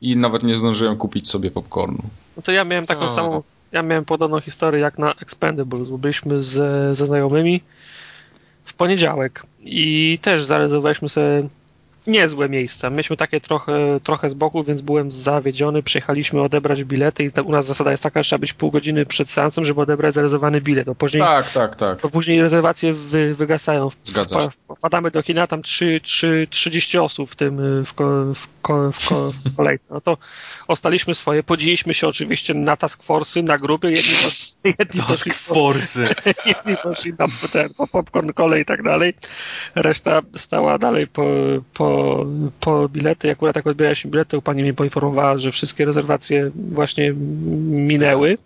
i 0.00 0.16
nawet 0.16 0.42
nie 0.42 0.56
zdążyłem 0.56 0.96
kupić 0.96 1.28
sobie 1.28 1.50
popcornu. 1.50 2.02
No 2.36 2.42
to 2.42 2.52
ja 2.52 2.64
miałem 2.64 2.84
taką 2.84 3.02
O. 3.02 3.12
samą, 3.12 3.42
ja 3.72 3.82
miałem 3.82 4.04
podobną 4.04 4.40
historię 4.40 4.80
jak 4.80 4.98
na 4.98 5.14
Expendables, 5.14 5.90
bo 5.90 5.98
byliśmy 5.98 6.42
ze, 6.42 6.94
ze 6.94 7.06
znajomymi 7.06 7.62
w 8.64 8.74
poniedziałek 8.74 9.46
i 9.60 10.18
też 10.22 10.44
zarezerwowaliśmy 10.44 11.08
sobie 11.08 11.48
niezłe 12.06 12.48
miejsca. 12.48 12.90
Mieliśmy 12.90 13.16
takie 13.16 13.40
trochę, 13.40 14.00
trochę 14.04 14.30
z 14.30 14.34
boku, 14.34 14.64
więc 14.64 14.82
byłem 14.82 15.10
zawiedziony. 15.10 15.82
Przyjechaliśmy 15.82 16.42
odebrać 16.42 16.84
bilety 16.84 17.24
i 17.24 17.32
ta, 17.32 17.42
u 17.42 17.52
nas 17.52 17.66
zasada 17.66 17.90
jest 17.90 18.02
taka, 18.02 18.22
że 18.22 18.26
trzeba 18.26 18.40
być 18.40 18.52
pół 18.52 18.70
godziny 18.70 19.06
przed 19.06 19.30
seansem, 19.30 19.64
żeby 19.64 19.80
odebrać 19.80 20.14
zarezerwowany 20.14 20.60
bilet. 20.60 20.86
Bo 20.86 20.94
później, 20.94 21.22
Tak, 21.22 21.50
tak, 21.52 21.76
tak. 21.76 22.00
bo 22.02 22.10
później 22.10 22.42
rezerwacje 22.42 22.92
wy, 22.92 23.34
wygasają. 23.34 23.88
Zgadza 24.04 24.40
się. 24.40 24.46
Wpa- 24.48 24.76
Wpadamy 24.76 25.10
do 25.10 25.22
kina, 25.22 25.46
tam 25.46 25.62
3, 25.62 26.00
3, 26.02 26.46
30 26.50 26.98
osób 26.98 27.30
w 27.30 27.36
tym 27.36 27.60
y, 27.80 27.84
w, 27.84 27.94
ko, 27.94 28.04
w, 28.34 28.48
ko, 28.62 28.92
w, 28.92 29.08
ko, 29.08 29.32
w 29.32 29.56
kolejce. 29.56 29.94
No 29.94 30.00
to 30.00 30.16
ostaliśmy 30.68 31.14
swoje, 31.14 31.42
podzieliliśmy 31.42 31.94
się 31.94 32.08
oczywiście 32.08 32.54
na 32.54 32.76
task 32.76 33.04
force'y, 33.04 33.44
na 33.44 33.56
grupy, 33.58 33.86
jedni 33.90 34.12
poszli, 34.24 34.54
jedni 34.78 35.00
poszli, 35.02 35.30
Task 35.30 35.34
Force. 35.34 36.14
jedni 36.46 36.76
poszli 36.82 37.12
na 37.18 37.26
ten, 37.52 37.68
po 37.76 37.86
popcorn, 37.86 38.32
kolej 38.32 38.62
i 38.62 38.64
tak 38.64 38.82
dalej. 38.82 39.14
Reszta 39.74 40.20
stała 40.36 40.78
dalej 40.78 41.06
po, 41.06 41.24
po, 41.74 41.89
po 42.60 42.88
bilety. 42.88 43.28
I 43.28 43.30
Akurat 43.30 43.56
jak 43.56 43.66
odbieraliśmy 43.66 44.10
bilety, 44.10 44.30
to 44.30 44.42
pani 44.42 44.62
mnie 44.62 44.74
poinformowała, 44.74 45.38
że 45.38 45.52
wszystkie 45.52 45.84
rezerwacje 45.84 46.50
właśnie 46.54 47.12
minęły. 47.66 48.38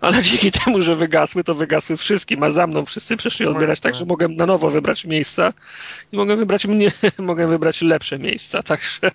Ale 0.00 0.22
dzięki 0.22 0.52
temu, 0.64 0.82
że 0.82 0.96
wygasły, 0.96 1.44
to 1.44 1.54
wygasły 1.54 1.96
wszystkim, 1.96 2.42
a 2.42 2.50
za 2.50 2.66
mną 2.66 2.84
wszyscy 2.86 3.16
przyszli 3.16 3.46
odbierać, 3.46 3.80
tak 3.80 3.94
że 3.94 4.04
mogę 4.04 4.28
na 4.28 4.46
nowo 4.46 4.70
wybrać 4.70 5.04
miejsca 5.04 5.52
i 6.12 6.16
mogę 6.16 6.36
wybrać 6.36 6.66
mnie, 6.66 6.92
mogę 7.18 7.46
wybrać 7.46 7.82
lepsze 7.82 8.18
miejsca, 8.18 8.62
także. 8.72 9.10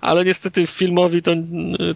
Ale 0.00 0.24
niestety 0.24 0.66
filmowi 0.66 1.22
to, 1.22 1.30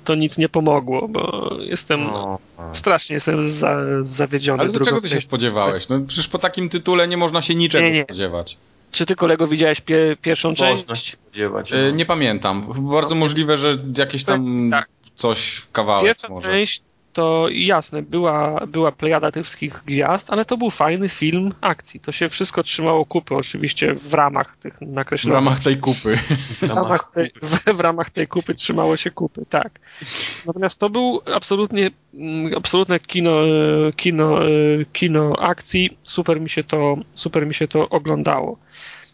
to 0.05 0.15
nic 0.15 0.39
nie 0.39 0.49
pomogło, 0.49 1.09
bo 1.09 1.51
jestem 1.61 2.07
O, 2.07 2.39
strasznie 2.73 3.15
jestem 3.15 3.51
za, 3.51 3.77
zawiedziony. 4.03 4.63
Ale 4.63 4.73
do 4.73 4.85
czego 4.85 5.01
ty 5.01 5.09
się 5.09 5.21
spodziewałeś? 5.21 5.89
No 5.89 6.01
przecież 6.07 6.29
po 6.29 6.39
takim 6.39 6.69
tytule 6.69 7.09
nie 7.09 7.17
można 7.17 7.43
się 7.43 7.55
niczego 7.55 7.85
Nie, 7.85 7.93
nie. 7.93 8.05
spodziewać. 8.05 8.57
Czy 8.93 9.07
ty 9.07 9.17
kolego 9.17 9.47
widziałeś 9.47 9.81
pie, 9.81 10.17
pierwszą 10.23 10.55
część? 10.55 10.83
Można 10.83 10.95
się 10.95 11.13
spodziewać. 11.13 11.73
E, 11.73 11.77
no. 11.77 11.91
nie 11.91 12.07
pamiętam. 12.07 12.89
Bardzo 12.91 13.15
możliwe, 13.15 13.59
że 13.59 13.79
jakieś 13.99 14.25
tam 14.25 14.69
Tak. 14.71 14.89
coś, 15.15 15.67
kawałek 15.73 16.07
Pierwsza 16.07 16.29
może. 16.29 16.49
część 16.49 16.83
to 17.13 17.47
jasne, 17.51 18.03
była, 18.03 18.67
była 18.67 18.93
plejada 18.93 19.33
tych 19.33 19.45
wszystkich 19.45 19.83
gwiazd, 19.87 20.31
ale 20.31 20.45
to 20.45 20.57
był 20.57 20.71
fajny 20.71 21.09
film 21.09 21.53
akcji. 21.61 22.01
To 22.01 22.13
się 22.13 22.29
wszystko 22.29 22.63
trzymało 22.63 23.05
kupy, 23.05 23.35
oczywiście 23.35 23.95
w 23.95 24.15
ramach 24.15 24.57
tych 24.57 24.75
W 24.79 24.83
nakreślonych. 24.83 25.35
ramach 25.35 25.61
tej 25.61 25.77
kupy. 25.77 26.17
W 26.17 26.59
w 26.59 26.63
ramach, 26.71 27.11
tej, 27.15 27.31
w, 27.43 27.77
w 27.77 27.81
ramach 27.81 28.11
tej 28.11 28.29
kupy 28.29 28.55
trzymało 28.55 28.97
się 28.97 29.11
kupy, 29.11 29.47
tak. 29.51 29.81
Natomiast 30.47 30.79
to 30.79 30.91
był 30.91 31.21
absolutnie, 31.35 31.91
mm, 32.15 32.55
absolutne 32.57 33.01
kino, 33.01 33.41
kino, 33.97 34.39
kino 34.93 35.33
akcji. 35.39 35.99
Super 36.03 36.41
mi 36.41 36.51
się 36.51 36.65
to, 36.65 36.97
super 37.15 37.47
mi 37.47 37.55
się 37.55 37.69
to 37.69 37.89
oglądało. 37.89 38.59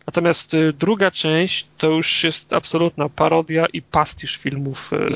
Natomiast 0.08 0.54
e, 0.54 0.72
druga 0.72 1.10
część 1.10 1.66
to 1.78 1.86
już 1.86 2.24
jest 2.24 2.52
absolutna 2.52 3.08
parodia 3.08 3.66
i 3.72 3.82
pastisz 3.82 4.36
filmów, 4.36 4.90
e, 4.92 5.08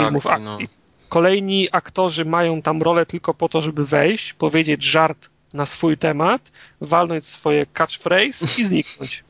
filmów 0.00 0.26
Akcji, 0.26 0.46
akcji. 0.46 0.68
no. 0.70 0.84
Kolejni 1.08 1.68
aktorzy 1.72 2.24
mają 2.24 2.62
tam 2.62 2.82
rolę 2.82 3.06
tylko 3.06 3.34
po 3.34 3.48
to, 3.48 3.60
żeby 3.60 3.86
wejść, 3.86 4.32
powiedzieć 4.32 4.82
żart 4.82 5.28
na 5.52 5.66
swój 5.66 5.98
temat, 5.98 6.52
walnąć 6.80 7.26
swoje 7.26 7.66
catchphrase 7.66 8.60
i 8.62 8.64
zniknąć. 8.64 9.23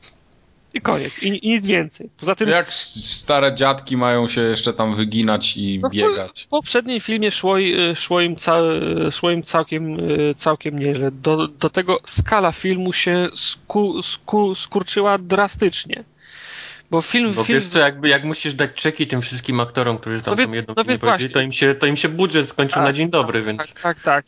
I 0.75 0.81
koniec. 0.81 1.23
I, 1.23 1.47
i 1.47 1.49
nic 1.51 1.65
więcej. 1.65 2.09
Poza 2.19 2.35
tym 2.35 2.49
Jak 2.49 2.73
stare 2.73 3.55
dziadki 3.55 3.97
mają 3.97 4.27
się 4.27 4.41
jeszcze 4.41 4.73
tam 4.73 4.95
wyginać 4.95 5.57
i 5.57 5.79
No 5.83 5.89
biegać. 5.89 6.43
w 6.43 6.47
poprzednim 6.47 6.99
filmie 6.99 7.31
szło, 7.31 7.57
i- 7.57 7.95
szło, 7.95 8.21
im, 8.21 8.35
ca, 8.35 8.57
szło 9.11 9.31
im 9.31 9.43
całkiem, 9.43 9.99
y, 9.99 10.35
całkiem 10.37 10.79
nieźle. 10.79 11.11
Do, 11.11 11.47
do 11.47 11.69
tego 11.69 11.99
skala 12.05 12.51
filmu 12.51 12.93
się 12.93 13.27
sku, 13.33 14.01
sku, 14.01 14.55
skurczyła 14.55 15.17
drastycznie. 15.17 16.03
Bo 16.91 17.01
film... 17.01 17.33
Bo 17.33 17.43
film 17.43 17.59
wiesz 17.59 17.67
co, 17.67 17.79
jakby, 17.79 18.09
jak 18.09 18.23
musisz 18.23 18.53
dać 18.53 18.71
czeki 18.73 19.07
tym 19.07 19.21
wszystkim 19.21 19.59
aktorom, 19.59 19.97
którzy 19.97 20.21
tam 20.21 20.31
No 20.31 20.35
więc- 20.35 20.49
są 20.49 20.55
jedną 20.55 20.73
no 20.77 20.83
więc 20.83 21.01
właśnie. 21.01 21.29
to 21.29 21.41
im, 21.41 21.51
się, 21.53 21.75
to 21.75 21.85
im 21.85 21.97
się 21.97 22.09
budżet 22.09 22.49
skończył 22.49 22.75
Tak, 22.75 22.83
na 22.83 22.93
dzień 22.93 23.09
dobry, 23.09 23.43
więc... 23.43 23.57
Tak, 23.57 23.81
tak, 23.81 23.99
tak. 24.03 24.25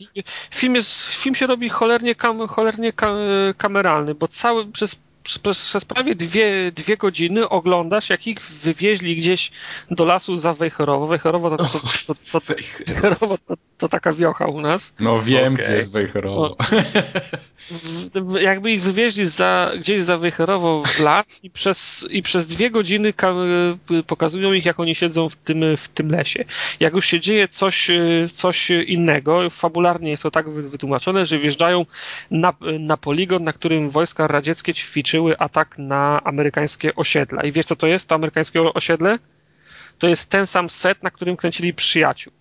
Film, 0.55 0.75
jest, 0.75 1.01
film 1.03 1.35
się 1.35 1.47
robi 1.47 1.69
cholernie, 1.69 2.15
kam, 2.15 2.47
cholernie 2.47 2.93
ka, 2.93 3.13
kameralny, 3.57 4.15
bo 4.15 4.27
cały 4.27 4.71
przez 4.71 4.95
przez, 5.27 5.85
prawie 5.85 6.15
dwie, 6.15 6.71
dwie 6.71 6.97
godziny 6.97 7.49
oglądasz, 7.49 8.09
jak 8.09 8.27
ich 8.27 8.43
wywieźli 8.43 9.15
gdzieś 9.15 9.51
do 9.91 10.05
lasu 10.05 10.35
za 10.35 10.53
Wejherowo. 10.53 11.07
Wejherowo 11.07 11.49
to, 11.49 11.57
to, 11.57 11.79
to, 12.07 12.15
to, 12.15 12.41
to, 12.41 12.53
Wejherowo 12.87 13.37
to, 13.37 13.57
to 13.77 13.89
taka 13.89 14.11
wiocha 14.13 14.45
u 14.45 14.61
nas. 14.61 14.93
No 14.99 15.21
wiem, 15.21 15.53
Okej. 15.53 15.65
gdzie 15.65 15.75
jest 15.75 15.91
Wejherowo. 15.93 16.55
W- 18.15 18.41
jakby 18.41 18.71
ich 18.71 18.81
wywieźli 18.83 19.27
za, 19.27 19.71
gdzieś 19.79 20.03
za 20.03 20.17
Wejherowo 20.17 20.83
w 20.83 20.99
las 20.99 21.25
i 21.43 21.49
przez, 21.49 22.07
i 22.09 22.21
przez 22.21 22.47
dwie 22.47 22.71
godziny 22.71 23.13
ka- 23.13 23.33
pokazują 24.07 24.53
ich, 24.53 24.65
jak 24.65 24.79
oni 24.79 24.95
siedzą 24.95 25.29
w 25.29 25.35
tym, 25.35 25.77
w 25.77 25.87
tym 25.89 26.11
lesie. 26.11 26.45
Jak 26.79 26.93
już 26.93 27.05
się 27.05 27.19
dzieje 27.19 27.47
coś, 27.47 27.87
coś 28.33 28.69
innego, 28.69 29.49
fabularnie 29.49 30.09
jest 30.09 30.23
to 30.23 30.31
tak 30.31 30.49
wy- 30.49 30.69
wytłumaczone, 30.69 31.25
że 31.25 31.39
wjeżdżają 31.39 31.85
na, 32.31 32.53
na 32.79 32.97
poligon, 32.97 33.43
na 33.43 33.53
którym 33.53 33.89
wojska 33.89 34.27
radzieckie 34.27 34.73
ćwiczyły 34.73 35.37
atak 35.37 35.77
na 35.77 36.21
amerykańskie 36.23 36.95
osiedla. 36.95 37.43
I 37.43 37.51
wiesz 37.51 37.65
co 37.65 37.75
to 37.75 37.87
jest, 37.87 38.07
to 38.07 38.15
amerykańskie 38.15 38.61
osiedle? 38.61 39.19
To 39.99 40.07
jest 40.07 40.29
ten 40.29 40.47
sam 40.47 40.69
set, 40.69 41.03
na 41.03 41.11
którym 41.11 41.37
kręcili 41.37 41.73
przyjaciół. 41.73 42.33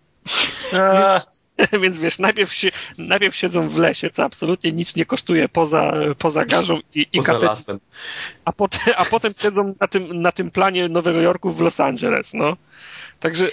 Więc 1.83 1.99
wiesz, 1.99 2.19
najpierw, 2.19 2.55
się, 2.55 2.71
najpierw 2.99 3.37
siedzą 3.37 3.69
w 3.69 3.79
lesie, 3.79 4.11
co 4.11 4.25
absolutnie 4.25 4.73
nic 4.73 4.97
nie 4.97 5.07
kosztuje 5.07 5.49
poza, 5.49 5.93
poza 6.19 6.45
garzą 6.45 6.79
i, 6.95 7.07
i 7.13 7.19
Poza 7.19 7.27
kapet, 7.27 7.43
lasem. 7.43 7.81
a 8.45 8.53
potem, 8.53 8.81
a 8.97 9.05
potem 9.05 9.33
siedzą 9.33 9.75
na 9.81 9.89
tym, 9.89 10.23
na 10.23 10.33
tym 10.33 10.51
planie 10.51 10.89
Nowego 10.89 11.21
Jorku 11.21 11.53
w 11.53 11.61
Los 11.61 11.81
Angeles, 11.81 12.35
no. 12.35 12.57
Także 13.21 13.49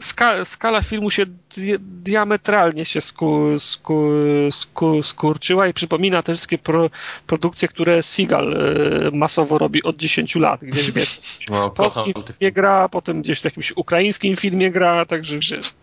sk- 0.00 0.20
ska, 0.20 0.44
skala 0.44 0.82
filmu 0.82 1.10
się 1.10 1.26
di- 1.56 1.78
diametralnie 1.80 2.84
się 2.84 3.00
sku, 3.00 3.58
sku, 3.58 4.10
sku, 4.50 5.02
skurczyła 5.02 5.68
i 5.68 5.72
przypomina 5.72 6.22
te 6.22 6.34
wszystkie 6.34 6.58
pro, 6.58 6.90
produkcje, 7.26 7.68
które 7.68 8.02
Seagal 8.02 8.54
e, 8.54 9.10
masowo 9.12 9.58
robi 9.58 9.82
od 9.82 9.96
10 9.96 10.34
lat, 10.36 10.60
gdzieś 10.64 10.90
wiesz, 10.90 11.20
No, 11.50 11.70
polskim 11.70 12.12
filmie 12.14 12.52
gra, 12.52 12.88
potem 12.88 13.22
gdzieś 13.22 13.40
w 13.40 13.44
jakimś 13.44 13.72
ukraińskim 13.76 14.36
filmie 14.36 14.70
gra, 14.70 15.06
także 15.06 15.34
wiesz. 15.34 15.74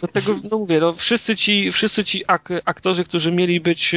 Dlatego, 0.00 0.40
no 0.50 0.58
mówię, 0.58 0.80
no, 0.80 0.92
wszyscy 0.92 1.36
ci, 1.36 1.72
wszyscy 1.72 2.04
ci 2.04 2.24
ak 2.26 2.48
aktorzy, 2.64 3.04
którzy 3.04 3.32
mieli 3.32 3.60
być, 3.60 3.94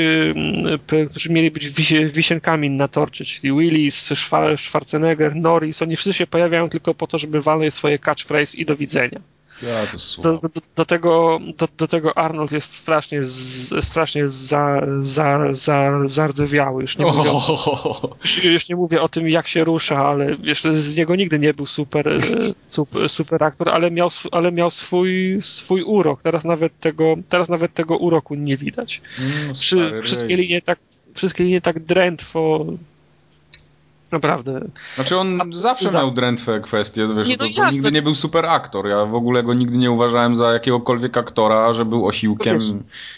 p- 0.88 1.06
którzy 1.06 1.30
mieli 1.34 1.52
być 1.52 1.70
wisi 1.70 2.06
wisienkami 2.06 2.70
na 2.70 2.88
torcie, 2.88 3.26
czyli 3.26 3.54
Willis, 3.60 4.12
Schwa- 4.12 4.58
Schwarzenegger, 4.58 5.36
Norris, 5.36 5.82
oni 5.82 5.96
wszyscy 5.96 6.14
się 6.14 6.28
pojawiają 6.28 6.70
tylko 6.70 6.94
po 6.94 7.08
to, 7.08 7.18
żeby 7.18 7.42
walnąć 7.42 7.74
swoje 7.74 8.00
catchphrase 8.00 8.58
i 8.58 8.66
do 8.66 8.76
widzenia. 8.76 9.22
Ja 9.62 9.86
Do, 10.22 10.38
do, 10.38 10.50
do, 10.76 10.86
tego, 10.86 11.40
do, 11.58 11.68
do 11.78 11.88
tego 11.88 12.18
Arnold 12.18 12.52
jest 12.52 12.74
strasznie, 12.76 13.24
z, 13.24 13.86
strasznie 13.86 14.30
za, 14.30 14.82
za, 15.02 15.40
za, 15.52 15.92
zardzewiały. 16.06 16.82
Już 16.82 16.98
nie, 16.98 17.06
mówię, 17.06 17.30
o- 17.32 18.16
już, 18.24 18.44
już 18.44 18.70
nie 18.70 18.76
mówię 18.76 19.02
o 19.02 19.10
tym, 19.10 19.30
jak 19.30 19.48
się 19.48 19.64
rusza, 19.64 20.06
ale 20.08 20.36
jeszcze 20.44 20.74
z 20.74 20.98
niego 20.98 21.16
nigdy 21.16 21.40
nie 21.40 21.54
był 21.54 21.66
super, 21.66 22.08
e, 22.10 22.20
super, 22.68 23.10
super 23.10 23.44
aktor, 23.44 23.70
ale 23.70 23.92
miał, 23.92 24.10
ale 24.32 24.52
miał 24.52 24.72
swój, 24.72 25.38
swój 25.42 25.82
urok. 25.84 26.22
Teraz 26.22 26.44
nawet 26.46 26.80
tego, 26.80 27.16
teraz 27.30 27.50
nawet 27.50 27.74
tego 27.74 27.98
uroku 27.98 28.36
nie 28.36 28.58
widać. 28.58 29.02
Mm, 29.20 29.54
Przy, 29.54 30.02
wszystkie 30.04 30.38
linie 30.38 30.62
tak, 30.62 30.80
wszystkie 31.14 31.44
linie 31.44 31.62
tak 31.62 31.80
drętwo. 31.80 32.66
Naprawdę. 34.12 34.62
Znaczy 34.96 35.18
on 35.18 35.42
A- 35.42 35.46
zawsze 35.60 35.90
za- 35.90 35.98
miał 35.98 36.12
drętwe 36.12 36.60
kwestie, 36.60 37.08
wiesz, 37.18 37.28
Nie, 37.28 37.38
to, 37.38 37.44
no 37.46 37.50
to 37.56 37.62
jasne. 37.62 37.74
nigdy 37.76 37.92
nie 37.92 38.02
był 38.02 38.16
super 38.16 38.46
aktor. 38.46 38.88
Ja 38.88 39.06
w 39.06 39.16
ogóle 39.16 39.44
go 39.44 39.54
nigdy 39.54 39.78
nie 39.78 39.92
uważałem 39.92 40.36
za 40.36 40.54
jakiegokolwiek 40.54 41.18
aktora, 41.18 41.74
że 41.74 41.86
był 41.86 42.08
osiłkiem, 42.08 42.58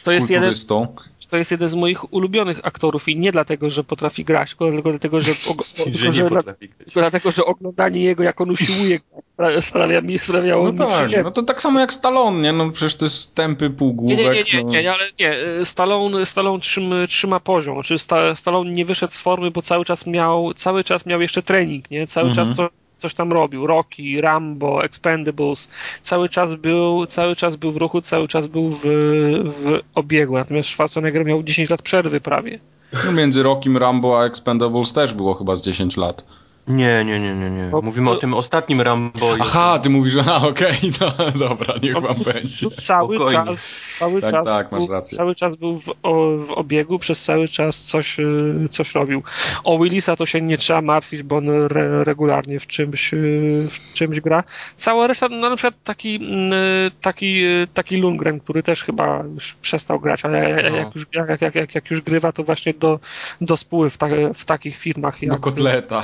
To 0.03 0.11
jest 0.11 0.29
jeden, 0.29 0.41
kulturystą. 0.43 0.87
to 1.29 1.37
jest 1.37 1.51
jeden 1.51 1.69
z 1.69 1.75
moich 1.75 2.13
ulubionych 2.13 2.59
aktorów 2.63 3.09
i 3.09 3.17
nie 3.17 3.31
dlatego, 3.31 3.69
że 3.69 3.83
potrafi 3.83 4.23
grać, 4.25 4.55
tylko 4.55 4.89
dlatego, 4.89 5.21
że, 5.21 5.31
og- 5.31 5.63
Że 5.77 5.83
tylko, 5.83 6.07
nie 6.07 6.13
że, 6.13 6.25
dla- 6.25 6.37
potrafi 6.37 6.67
grać. 6.69 6.79
tylko 6.85 6.99
dlatego, 6.99 7.31
że 7.31 7.45
oglądanie 7.45 8.01
jego, 8.03 8.23
jak 8.23 8.41
on 8.41 8.49
usiłuje, 8.49 8.97
spra- 8.99 9.21
sprawia 9.61 10.01
mi, 10.01 10.19
sprawiało 10.19 10.65
No 10.65 10.71
mi 10.71 10.77
tak, 10.77 10.87
przyjemność. 10.87 11.23
no 11.23 11.31
to 11.31 11.43
tak 11.43 11.61
samo 11.61 11.79
jak 11.79 11.93
Stallone, 11.93 12.41
nie? 12.41 12.53
No 12.53 12.71
przecież 12.71 12.95
to 12.95 13.05
jest 13.05 13.35
tępy 13.35 13.65
Nie, 13.65 13.75
półgłówek. 13.75 14.17
nie, 14.19 14.25
nie, 14.25 14.43
nie, 14.53 14.63
no. 14.63 14.69
nie, 14.71 14.83
nie, 14.83 14.91
ale 14.93 15.03
nie. 15.19 15.35
Stallone, 15.65 16.25
Stallone 16.25 16.59
trzyma, 16.59 16.95
trzyma 17.07 17.39
poziom. 17.39 17.75
Znaczy 17.75 17.99
Sta, 17.99 18.35
Stallone 18.35 18.71
nie 18.71 18.85
wyszedł 18.85 19.13
z 19.13 19.19
formy, 19.19 19.51
bo 19.51 19.61
cały 19.61 19.85
czas 19.85 20.07
miał, 20.07 20.53
cały 20.53 20.83
czas 20.83 21.05
miał 21.05 21.21
jeszcze 21.21 21.43
trening, 21.43 21.91
nie? 21.91 22.07
Cały 22.07 22.29
Mhm. 22.29 22.47
czas 22.47 22.55
co, 22.57 22.69
coś 22.97 23.13
tam 23.13 23.33
robił. 23.33 23.67
Rocky, 23.67 24.21
Rambo, 24.21 24.83
Expendables. 24.83 25.69
Cały 26.01 26.29
czas 26.29 26.55
był, 26.55 27.05
cały 27.05 27.35
czas 27.35 27.55
był 27.55 27.71
w 27.71 27.77
ruchu, 27.77 28.01
cały 28.01 28.27
czas 28.27 28.47
był 28.47 28.69
w, 28.69 28.81
w 28.83 29.79
obiegu. 29.95 30.33
Natomiast 30.37 30.69
Schwarzenegger 30.69 31.25
miał 31.25 31.43
10 31.43 31.69
lat 31.69 31.81
przerwy 31.81 32.21
prawie. 32.21 32.59
No 33.05 33.11
między 33.11 33.43
Rockim, 33.43 33.77
Rambo 33.77 34.21
a 34.21 34.25
Expendables 34.25 34.93
też 34.93 35.13
było 35.13 35.33
chyba 35.33 35.55
z 35.55 35.61
10 35.65 35.97
lat. 35.97 36.23
Nie, 36.69 37.05
nie, 37.05 37.19
nie, 37.19 37.35
nie, 37.35 37.49
nie. 37.49 37.69
Mówimy 37.83 38.09
o 38.09 38.15
tym 38.15 38.33
ostatnim 38.33 38.81
Rambo. 38.81 39.35
Aha, 39.39 39.79
ty 39.83 39.89
mówisz, 39.89 40.13
że 40.13 40.23
a 40.25 40.37
okej, 40.47 40.75
no 41.01 41.31
dobra, 41.47 41.73
niech 41.83 41.93
wam 41.93 42.15
będzie. 42.33 42.69
Cały 42.69 43.15
Spokojnie. 43.15 43.45
czas, 43.45 43.57
cały 43.99 44.21
Tak, 44.21 44.31
czas, 44.31 44.45
tak, 44.45 44.71
masz 44.71 44.79
był, 44.85 44.93
rację. 44.93 45.17
cały 45.17 45.35
czas 45.35 45.55
był 45.55 45.79
w, 45.79 45.89
o, 46.03 46.37
w 46.37 46.51
obiegu, 46.51 46.99
przez 46.99 47.23
cały 47.23 47.47
czas 47.47 47.81
coś, 47.81 48.19
y, 48.19 48.67
coś 48.69 48.95
robił. 48.95 49.23
O 49.63 49.79
Willisa 49.79 50.15
to 50.15 50.25
się 50.25 50.41
nie 50.41 50.57
trzeba 50.57 50.81
martwić, 50.81 51.23
bo 51.23 51.37
on 51.37 51.49
re, 51.49 52.03
regularnie 52.03 52.59
w 52.59 52.67
czymś, 52.67 53.13
y, 53.13 53.67
w 53.71 53.93
czymś 53.93 54.19
gra. 54.19 54.43
Cała 54.77 55.07
reszta, 55.07 55.29
no 55.29 55.49
na 55.49 55.55
przykład 55.55 55.83
taki, 55.83 56.15
mm, 56.15 56.53
y, 56.53 56.91
taki, 57.01 57.41
taki 57.73 57.97
Lundgren, 57.97 58.39
który 58.39 58.63
też 58.63 58.83
chyba 58.83 59.23
już 59.35 59.53
przestał 59.53 59.99
grać, 59.99 60.25
ale 60.25 60.69
No. 60.71 60.77
jak, 60.77 60.95
już, 60.95 61.05
jak, 61.13 61.41
jak, 61.41 61.55
jak, 61.55 61.75
jak 61.75 61.91
już 61.91 62.01
grywa, 62.01 62.31
to 62.31 62.43
właśnie 62.43 62.73
do, 62.73 62.99
do 63.41 63.57
spóły 63.57 63.89
w, 63.89 63.97
ta, 63.97 64.07
w 64.33 64.45
takich 64.45 64.77
firmach 64.77 65.21
jak, 65.21 65.31
Do 65.31 65.37
kotleta. 65.37 66.03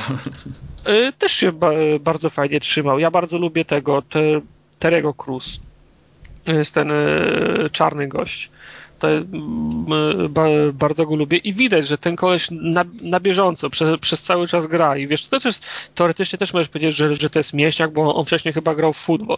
Y, 0.90 1.14
Też 1.14 1.32
się 1.32 1.52
ba 1.52 1.72
bardzo 2.00 2.30
fajnie 2.30 2.60
trzymał. 2.60 3.00
Ja 3.00 3.12
bardzo 3.12 3.38
lubię 3.38 3.66
tego, 3.66 4.02
te, 4.02 4.42
Terego 4.80 5.14
Cruz. 5.14 5.60
Jest 6.48 6.74
ten 6.76 6.92
y, 6.92 7.70
czarny 7.72 8.08
gość. 8.08 8.52
To, 9.00 9.18
y, 9.18 9.24
ba, 10.30 10.46
bardzo 10.74 11.06
go 11.06 11.16
lubię 11.16 11.38
i 11.38 11.54
widać, 11.54 11.88
że 11.88 11.98
ten 11.98 12.16
koleś 12.16 12.48
na, 12.52 12.86
na 13.02 13.20
bieżąco 13.20 13.70
przez, 13.70 14.00
przez 14.00 14.24
cały 14.24 14.48
czas 14.48 14.68
gra 14.68 14.98
i 14.98 15.08
wiesz, 15.08 15.28
to 15.28 15.40
też 15.40 15.60
teoretycznie 15.96 16.40
też 16.40 16.54
możesz 16.54 16.70
powiedzieć, 16.70 16.96
że, 16.96 17.16
że 17.16 17.30
to 17.30 17.40
jest 17.40 17.54
mięśniak, 17.54 17.94
bo 17.94 18.16
on 18.16 18.26
wcześniej 18.26 18.54
chyba 18.54 18.76
grał 18.76 18.94
w 18.94 18.98
futbol. 18.98 19.38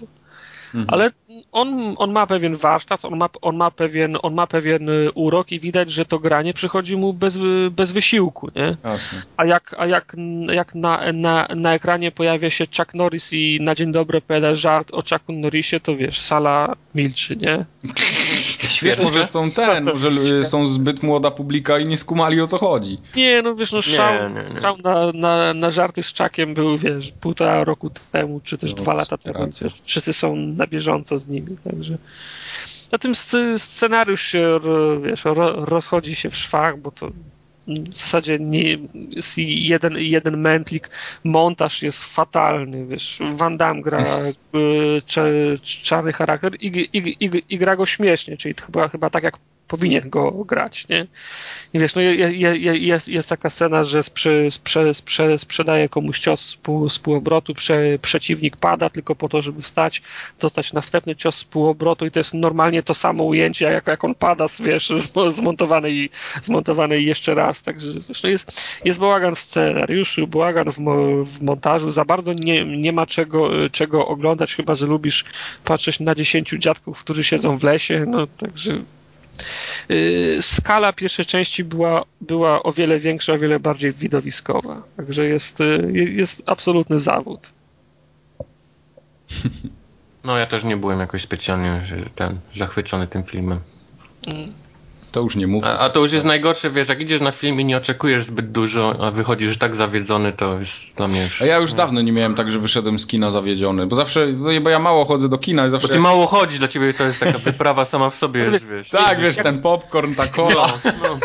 Mhm. 0.74 0.86
Ale 0.88 1.12
on, 1.52 1.96
on 1.98 2.12
ma 2.12 2.28
pewien 2.28 2.56
warsztat, 2.56 3.06
on 3.06 3.18
ma, 3.18 3.30
on, 3.42 3.58
ma 3.58 3.72
pewien, 3.72 4.18
on 4.22 4.34
ma 4.34 4.48
pewien 4.48 4.90
y, 4.90 5.12
urok 5.16 5.52
i 5.52 5.60
widać, 5.60 5.92
że 5.92 6.06
to 6.06 6.20
granie 6.20 6.54
przychodzi 6.54 6.98
mu 6.98 7.14
bez, 7.14 7.36
y, 7.36 7.72
bez 7.72 7.92
wysiłku, 7.92 8.50
nie? 8.56 8.78
Jasne. 8.84 9.22
A 9.38 9.46
jak, 9.46 9.76
a 9.78 9.86
jak, 9.86 10.16
jak 10.54 10.76
na, 10.76 11.12
na, 11.14 11.48
na 11.56 11.74
ekranie 11.74 12.12
pojawia 12.12 12.50
się 12.50 12.66
Chuck 12.78 12.94
Norris 12.94 13.34
i 13.34 13.60
na 13.62 13.76
dzień 13.76 13.92
dobry 13.92 14.18
opowiada 14.18 14.56
żart 14.56 14.92
o 14.92 15.02
Chucku 15.02 15.34
Norrisie, 15.34 15.80
to 15.80 15.96
wiesz, 15.96 16.20
sala 16.20 16.76
milczy, 16.96 17.36
nie? 17.36 17.66
Wiesz, 18.84 18.98
może 19.00 19.28
są 19.28 19.52
ten, 19.52 19.84
może 19.84 20.10
y, 20.10 20.46
są 20.46 20.68
zbyt 20.68 21.04
młoda 21.04 21.32
publika 21.32 21.80
i 21.80 21.88
nie 21.88 21.98
skumali 21.98 22.42
o 22.42 22.48
co 22.48 22.58
chodzi. 22.58 22.98
Nie, 23.16 23.42
no 23.42 23.56
wiesz, 23.56 23.72
no 23.72 23.78
Nie, 23.78 23.84
szał, 23.84 24.30
nie, 24.30 24.54
nie. 24.56 24.62
szał 24.62 24.78
na, 24.84 25.12
na, 25.12 25.54
na 25.54 25.72
żarty 25.72 26.04
z 26.04 26.14
Chuckiem 26.18 26.54
był, 26.54 26.78
wiesz, 26.78 27.12
półtora 27.22 27.64
roku 27.64 27.92
temu, 28.12 28.42
czy 28.44 28.58
też 28.58 28.76
No, 28.76 28.82
dwa 28.82 28.94
lata 28.94 29.18
temu. 29.18 29.40
racja. 29.40 29.70
Wszyscy 29.84 30.14
są 30.14 30.36
na 30.36 30.68
bieżąco 30.68 31.18
z 31.18 31.28
nimi, 31.28 31.58
także... 31.64 31.98
Na 32.92 32.98
tym 32.98 33.14
scenariusz 33.58 34.22
się, 34.22 34.60
wiesz, 35.04 35.26
ro, 35.26 35.66
rozchodzi 35.66 36.16
się 36.16 36.30
w 36.30 36.36
szwach, 36.36 36.80
bo 36.80 36.92
to 36.92 37.10
w 37.68 37.98
zasadzie 37.98 38.40
nie, 38.40 38.78
jest 39.10 39.38
jeden, 39.38 39.98
jeden 39.98 40.38
mętlik, 40.38 40.90
montaż 41.24 41.82
jest 41.84 42.04
fatalny, 42.04 42.86
wiesz, 42.88 43.20
Van 43.36 43.58
Damme 43.58 43.82
gra 43.82 44.04
y, 44.56 45.02
cze- 45.06 45.58
czarny 45.64 46.14
charakter 46.14 46.56
i, 46.60 46.68
i, 46.68 47.26
i, 47.26 47.44
i 47.50 47.58
gra 47.58 47.76
go 47.76 47.86
śmiesznie, 47.86 48.38
czyli 48.38 48.56
chyba, 48.66 48.88
chyba 48.90 49.10
tak 49.10 49.24
jak 49.24 49.38
powinien 49.68 50.10
go 50.10 50.32
grać, 50.32 50.88
nie? 50.88 51.08
I 51.74 51.80
wiesz, 51.80 51.96
no 51.96 52.02
je, 52.02 52.16
je, 52.16 52.58
je, 52.58 52.78
jest, 52.78 53.08
jest 53.08 53.30
taka 53.30 53.50
scena, 53.50 53.84
że 53.84 54.04
sprze, 54.04 54.52
sprze, 54.52 54.94
sprze, 54.94 55.40
sprzedaje 55.40 55.90
komuś 55.90 56.20
cios 56.20 56.42
z, 56.42 56.56
pół, 56.56 56.90
z 56.90 57.00
półobrotu, 57.00 57.54
prze, 57.54 58.00
przeciwnik 58.02 58.58
pada 58.58 58.90
tylko 58.90 59.16
po 59.16 59.30
to, 59.30 59.42
żeby 59.42 59.62
wstać, 59.62 60.02
dostać 60.40 60.74
następny 60.74 61.16
cios 61.16 61.36
z 61.36 61.44
półobrotu 61.44 62.06
i 62.06 62.12
to 62.12 62.20
jest 62.20 62.34
normalnie 62.34 62.84
to 62.84 62.94
samo 62.94 63.24
ujęcie, 63.24 63.66
jak, 63.66 63.88
jak 63.88 64.04
on 64.04 64.16
pada, 64.16 64.46
wiesz, 64.60 64.90
zmo- 64.90 65.32
zmontowany 65.32 65.92
i, 65.92 66.10
zmontowany 66.42 67.02
jeszcze 67.02 67.34
raz, 67.34 67.64
także 67.64 67.94
wiesz, 68.08 68.24
no 68.24 68.30
jest, 68.30 68.62
jest 68.86 69.00
bałagan 69.00 69.36
w 69.36 69.40
scenariuszu, 69.40 70.28
bałagan 70.28 70.72
w, 70.72 70.78
w 71.26 71.42
montażu, 71.42 71.92
za 71.92 72.06
bardzo 72.06 72.34
nie, 72.34 72.66
nie 72.66 72.94
ma 72.94 73.06
czego, 73.06 73.70
czego 73.70 74.08
oglądać, 74.08 74.56
chyba, 74.56 74.76
że 74.76 74.86
lubisz 74.86 75.26
patrzeć 75.64 76.00
na 76.00 76.16
dziesięciu 76.16 76.58
dziadków, 76.58 77.00
którzy 77.00 77.24
siedzą 77.24 77.58
w 77.58 77.64
lesie, 77.64 78.06
no 78.08 78.28
także 78.28 78.84
skala 80.42 80.94
pierwszej 80.94 81.26
części 81.26 81.64
była, 81.64 82.04
była 82.22 82.64
o 82.64 82.72
wiele 82.72 83.00
większa, 83.00 83.34
o 83.34 83.38
wiele 83.38 83.60
bardziej 83.60 83.94
widowiskowa. 83.94 84.84
Także 84.98 85.26
jest, 85.26 85.62
y, 85.62 85.92
jest 85.94 86.44
absolutny 86.46 87.00
zawód. 87.00 87.50
No 90.24 90.38
ja 90.38 90.46
też 90.46 90.64
nie 90.64 90.78
byłem 90.78 91.00
jakoś 91.00 91.22
specjalnie 91.22 91.82
ten, 92.16 92.40
zachwycony 92.56 93.08
tym 93.08 93.24
filmem. 93.24 93.60
To 95.18 95.22
już 95.22 95.36
nie 95.36 95.48
mów. 95.48 95.64
A, 95.64 95.78
a 95.78 95.90
to 95.90 96.00
już 96.00 96.12
jest 96.12 96.26
najgorsze, 96.26 96.70
wiesz, 96.70 96.90
jak 96.90 97.02
idziesz 97.02 97.22
na 97.22 97.32
film 97.32 97.60
i 97.60 97.66
nie 97.66 97.78
oczekujesz 97.78 98.24
zbyt 98.24 98.52
dużo, 98.52 98.96
a 99.00 99.12
wychodzisz 99.12 99.58
tak 99.58 99.76
zawiedzony, 99.76 100.34
to 100.34 100.60
jest 100.60 100.74
dla 100.96 101.08
mnie 101.08 101.24
już... 101.24 101.42
A 101.42 101.46
ja 101.46 101.58
już 101.58 101.74
dawno 101.74 102.02
nie 102.02 102.12
miałem 102.12 102.36
tak, 102.36 102.52
że 102.52 102.60
wyszedłem 102.60 103.00
z 103.00 103.08
kina 103.08 103.32
zawiedziony, 103.32 103.88
bo 103.88 103.96
zawsze, 103.96 104.28
bo 104.62 104.70
ja 104.70 104.80
mało 104.80 105.06
chodzę 105.06 105.30
do 105.30 105.38
kina 105.38 105.62
i 105.62 105.66
Bo 105.66 105.72
zawsze... 105.72 105.88
ty 105.88 106.00
mało 106.00 106.28
chodzisz, 106.28 106.60
dla 106.60 106.68
ciebie 106.68 106.94
to 106.94 107.04
jest 107.04 107.20
taka 107.20 107.38
wyprawa 107.38 107.86
sama 107.86 108.10
w 108.10 108.16
sobie, 108.16 108.42
jest, 108.42 108.68
wiesz. 108.68 108.90
Tak, 108.90 109.20
wiesz, 109.20 109.36
ten 109.36 109.62
popcorn, 109.62 110.14
ta 110.16 110.28
cola. 110.28 110.74
No, 110.86 110.92
no. 111.04 111.20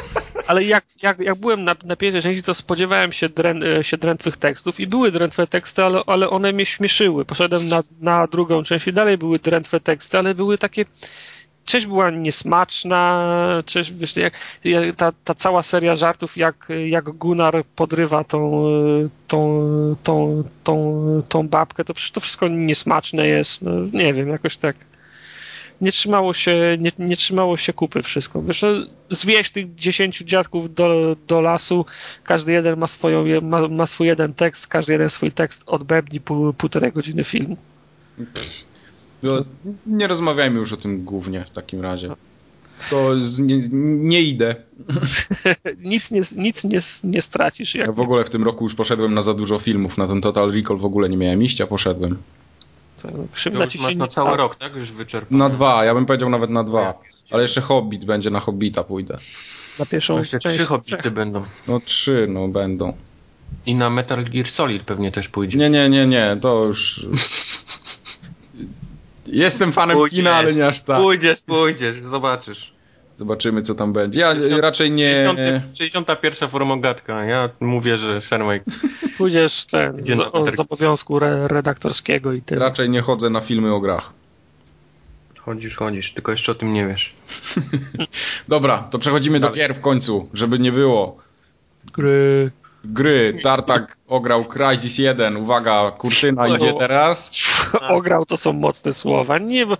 Ale 0.46 0.64
jak, 0.64 0.84
jak, 1.02 1.18
jak 1.18 1.38
byłem 1.38 1.64
na, 1.64 1.76
na 1.84 1.96
pierwszej 1.96 2.22
części, 2.22 2.42
to 2.42 2.54
spodziewałem 2.54 3.12
się, 3.12 3.28
drę, 3.28 3.54
się 3.82 3.96
drętwych 3.96 4.36
tekstów 4.36 4.80
i 4.80 4.86
były 4.86 5.10
drętwe 5.10 5.46
teksty, 5.46 5.84
ale, 5.84 6.02
ale 6.06 6.30
one 6.30 6.52
mnie 6.52 6.66
śmieszyły. 6.66 7.24
Poszedłem 7.24 7.68
na, 7.68 7.82
na 8.00 8.26
drugą 8.26 8.64
część 8.64 8.86
i 8.86 8.92
dalej 8.92 9.18
były 9.18 9.38
drętwe 9.38 9.80
teksty, 9.80 10.18
ale 10.18 10.34
były 10.34 10.58
takie 10.58 10.84
część 11.64 11.86
była 11.86 12.10
niesmaczna, 12.10 13.62
część, 13.66 13.92
wiesz, 13.92 14.16
jak, 14.16 14.34
ta, 14.96 15.12
ta 15.24 15.34
cała 15.34 15.62
seria 15.62 15.96
żartów, 15.96 16.36
jak, 16.36 16.68
jak 16.86 17.04
Gunnar 17.04 17.64
podrywa 17.76 18.24
tą, 18.24 18.64
tą, 19.28 19.96
tą, 20.02 20.44
tą, 20.64 21.22
tą 21.28 21.48
babkę, 21.48 21.84
to 21.84 21.94
przecież 21.94 22.12
to 22.12 22.20
wszystko 22.20 22.48
niesmaczne 22.48 23.26
jest, 23.26 23.62
no, 23.62 23.72
nie 23.92 24.14
wiem, 24.14 24.28
jakoś 24.28 24.56
tak 24.56 24.76
nie 25.82 25.92
trzymało 25.92 26.34
się, 26.34 26.76
nie, 26.78 26.92
nie 26.98 27.16
trzymało 27.16 27.56
się 27.56 27.72
kupy 27.72 28.02
wszystko. 28.02 28.42
Wiesz, 28.42 28.62
no, 28.62 28.68
tych 29.52 29.74
dziesięciu 29.74 30.24
dziadków 30.24 30.74
do, 30.74 31.16
do 31.26 31.40
lasu, 31.40 31.86
każdy 32.24 32.52
jeden 32.52 32.78
ma, 32.78 32.86
swoją, 32.86 33.40
ma, 33.40 33.68
ma 33.68 33.86
swój 33.86 34.06
jeden 34.06 34.34
tekst, 34.34 34.66
każdy 34.66 34.92
jeden 34.92 35.10
swój 35.10 35.32
tekst 35.32 35.62
odbębni 35.66 36.20
pół, 36.20 36.52
półtorej 36.52 36.92
godziny 36.92 37.24
filmu. 37.24 37.56
No, 39.22 39.44
nie 39.86 40.06
rozmawiajmy 40.06 40.58
już 40.58 40.72
o 40.72 40.76
tym 40.76 41.04
głównie 41.04 41.44
w 41.44 41.50
takim 41.50 41.80
razie. 41.80 42.08
To 42.90 43.20
z, 43.20 43.38
nie, 43.40 43.68
nie 43.72 44.22
idę. 44.22 44.54
nic 45.80 46.10
nie, 46.10 46.20
nic 46.36 46.64
nie, 46.64 46.80
nie 47.04 47.22
stracisz. 47.22 47.74
Jak 47.74 47.86
Ja 47.86 47.92
w 47.92 48.00
ogóle 48.00 48.24
w 48.24 48.30
tym 48.30 48.44
roku 48.44 48.64
już 48.64 48.74
poszedłem 48.74 49.14
na 49.14 49.22
za 49.22 49.34
dużo 49.34 49.58
filmów. 49.58 49.98
Na 49.98 50.06
ten 50.08 50.20
Total 50.20 50.52
Recall 50.52 50.76
w 50.78 50.84
ogóle 50.84 51.08
nie 51.08 51.16
miałem 51.16 51.42
iść, 51.42 51.60
a 51.60 51.66
poszedłem. 51.66 52.18
To, 53.02 53.08
To 53.08 53.14
krzywda 53.32 53.64
już 53.64 53.72
ci 53.72 53.78
masz 53.80 53.92
się 53.92 53.98
na 53.98 54.04
nie 54.04 54.10
cały 54.10 54.26
stała. 54.26 54.36
rok, 54.36 54.54
tak? 54.56 54.76
Już 54.76 54.92
wyczerpany. 54.92 55.38
Na 55.38 55.48
dwa, 55.48 55.84
ja 55.84 55.94
bym 55.94 56.06
powiedział 56.06 56.30
nawet 56.30 56.50
na 56.50 56.64
dwa. 56.64 56.94
Ale 57.30 57.42
jeszcze 57.42 57.60
Hobbit 57.60 58.04
będzie, 58.04 58.30
na 58.30 58.40
Hobbita 58.40 58.84
pójdę. 58.84 59.18
Na 59.78 59.86
pierwszą 59.86 60.12
No 60.12 60.18
jeszcze 60.18 60.38
część. 60.38 60.54
trzy 60.56 60.64
hobbity 60.66 61.10
będą. 61.10 61.42
No 61.68 61.80
trzy, 61.80 62.26
no 62.30 62.48
będą. 62.48 62.92
I 63.66 63.74
na 63.74 63.90
Metal 63.90 64.24
Gear 64.24 64.46
Solid 64.46 64.82
pewnie 64.82 65.12
też 65.12 65.28
pójdzie. 65.28 65.58
Nie, 65.58 65.70
nie, 65.70 65.88
nie, 65.88 66.06
nie, 66.06 66.36
to 66.40 66.64
już... 66.64 67.06
Jestem 69.26 69.72
fanem 69.72 69.96
Pójdziesz. 69.96 70.18
kina, 70.18 70.34
ale 70.34 70.54
nie 70.54 70.66
aż 70.66 70.80
tak. 70.80 71.00
Pójdziesz, 71.00 71.42
pójdziesz, 71.42 71.96
zobaczysz. 72.02 72.72
Zobaczymy, 73.16 73.62
co 73.62 73.74
tam 73.74 73.92
będzie. 73.92 74.20
Ja 74.20 74.32
60 74.32 74.62
raczej 74.62 74.90
nie... 74.90 75.14
60, 75.14 75.38
61 75.78 76.48
formogatka. 76.48 77.24
Ja 77.24 77.48
mówię, 77.60 77.98
że 77.98 78.20
Shermake. 78.20 78.64
Pójdziesz 79.18 79.66
ten, 79.66 80.00
Idzie 80.00 80.16
z, 80.16 80.20
o, 80.20 80.50
z 80.50 80.60
obowiązku 80.60 81.16
re, 81.16 81.48
redaktorskiego 81.48 82.32
i 82.32 82.42
tyle. 82.42 82.60
Raczej 82.60 82.90
nie 82.90 83.00
chodzę 83.00 83.30
na 83.30 83.40
filmy 83.40 83.74
o 83.74 83.80
grach. 83.80 84.12
Chodzisz, 85.40 85.76
chodzisz, 85.76 86.12
tylko 86.12 86.30
jeszcze 86.30 86.52
o 86.52 86.54
tym 86.54 86.72
nie 86.72 86.86
wiesz. 86.86 87.10
Dobra, 88.48 88.78
to 88.78 88.98
przechodzimy 88.98 89.40
do 89.40 89.46
Dalej. 89.46 89.58
gier 89.60 89.74
w 89.74 89.80
końcu, 89.80 90.28
żeby 90.34 90.58
nie 90.58 90.72
było. 90.72 91.16
Gry. 91.92 92.50
Gry. 92.84 93.32
Tartak 93.42 93.96
ograł 94.06 94.44
Crysis 94.44 94.98
1. 94.98 95.36
Uwaga, 95.36 95.90
kurtyna 95.90 96.48
Co? 96.48 96.56
idzie 96.56 96.74
teraz. 96.78 97.30
Ograł 97.98 98.26
to 98.26 98.36
są 98.36 98.52
mocne 98.52 98.92
słowa. 98.92 99.38
Nie, 99.38 99.66
bo 99.66 99.76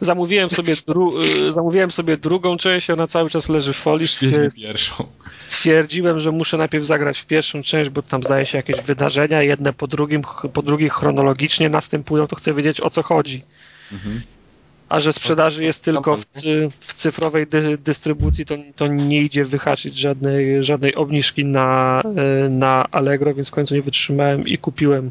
zamówiłem 0.00 0.46
sobie, 0.46 0.74
dru, 0.88 1.20
y, 1.20 1.52
zamówiłem 1.52 1.90
sobie 1.90 2.16
drugą 2.16 2.56
część, 2.56 2.90
ona 2.90 3.06
cały 3.06 3.30
czas 3.30 3.48
leży 3.48 3.72
w 3.72 3.76
folii. 3.76 4.08
Pierwszą. 4.56 5.06
Stwierdziłem, 5.36 6.18
że 6.18 6.32
muszę 6.32 6.56
najpierw 6.56 6.84
zagrać 6.84 7.18
w 7.18 7.26
pierwszą 7.26 7.62
część, 7.62 7.90
bo 7.90 8.02
tam 8.02 8.22
zdaje 8.22 8.46
się 8.46 8.58
jakieś 8.58 8.82
wydarzenia, 8.82 9.42
jedne 9.42 9.72
po 9.72 9.86
drugim, 9.86 10.22
po 10.52 10.62
drugich 10.62 10.92
chronologicznie 10.92 11.68
następują, 11.68 12.26
to 12.26 12.36
chcę 12.36 12.54
wiedzieć 12.54 12.80
o 12.80 12.90
co 12.90 13.02
chodzi. 13.02 13.44
Mhm. 13.92 14.22
A 14.88 15.00
że 15.00 15.12
sprzedaży 15.12 15.64
jest 15.64 15.84
tylko 15.84 16.16
w, 16.16 16.24
cy, 16.24 16.68
w 16.80 16.94
cyfrowej 16.94 17.46
dy, 17.46 17.78
dystrybucji, 17.78 18.46
to, 18.46 18.54
to 18.76 18.86
nie 18.86 19.22
idzie 19.22 19.44
wyhaczyć 19.44 19.98
żadnej, 19.98 20.64
żadnej 20.64 20.94
obniżki 20.94 21.44
na, 21.44 22.02
y, 22.46 22.50
na 22.50 22.86
Allegro, 22.90 23.34
więc 23.34 23.48
w 23.48 23.52
końcu 23.52 23.74
nie 23.74 23.82
wytrzymałem 23.82 24.48
i 24.48 24.58
kupiłem. 24.58 25.10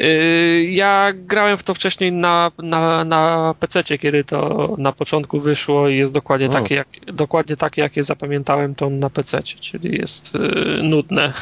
Y, 0.00 0.68
Ja 0.70 1.12
grałem 1.14 1.56
w 1.58 1.62
to 1.62 1.74
wcześniej 1.74 2.12
na, 2.12 2.50
na, 2.58 3.04
na 3.04 3.54
PC, 3.60 3.84
kiedy 3.98 4.24
to 4.24 4.68
na 4.78 4.92
początku 4.92 5.40
wyszło 5.40 5.88
i 5.88 5.96
jest 5.96 6.12
dokładnie 6.12 6.46
O. 6.46 6.52
takie, 6.52 6.74
jak, 6.74 6.88
dokładnie 7.06 7.56
takie, 7.56 7.82
jakie 7.82 8.04
zapamiętałem 8.04 8.74
to 8.74 8.90
na 8.90 9.10
PC, 9.10 9.42
czyli 9.42 9.98
jest 9.98 10.34
y, 10.34 10.82
nudne. 10.82 11.32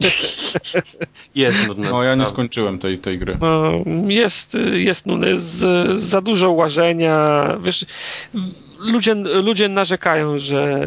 Jest 1.34 1.68
nudne. 1.68 1.90
No 1.90 2.02
ja 2.02 2.14
nie 2.14 2.26
skończyłem 2.26 2.78
tej, 2.78 2.98
tej 2.98 3.18
gry. 3.18 3.38
No, 3.40 3.72
jest, 4.08 4.56
jest 4.72 5.06
nudny, 5.06 5.38
z, 5.38 6.00
za 6.00 6.20
dużo 6.20 6.50
łażenia. 6.50 7.46
Wiesz, 7.62 7.86
ludzie, 8.78 9.14
ludzie 9.14 9.68
narzekają, 9.68 10.38
że, 10.38 10.86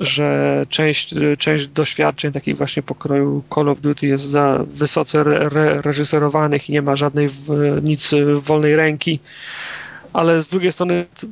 że 0.00 0.62
część, 0.68 1.14
część 1.38 1.66
doświadczeń 1.66 2.32
takich 2.32 2.56
właśnie 2.56 2.82
pokroju 2.82 3.42
Call 3.54 3.68
of 3.68 3.80
Duty 3.80 4.06
jest 4.06 4.24
za 4.24 4.64
wysoce 4.66 5.20
re, 5.20 5.38
re, 5.40 5.82
reżyserowanych 5.82 6.68
i 6.68 6.72
nie 6.72 6.82
ma 6.82 6.96
żadnej 6.96 7.28
w, 7.28 7.48
nic 7.82 8.14
wolnej 8.40 8.76
ręki. 8.76 9.20
Ale 10.12 10.42
z 10.42 10.48
drugiej 10.48 10.72
strony 10.72 11.06
t- 11.20 11.26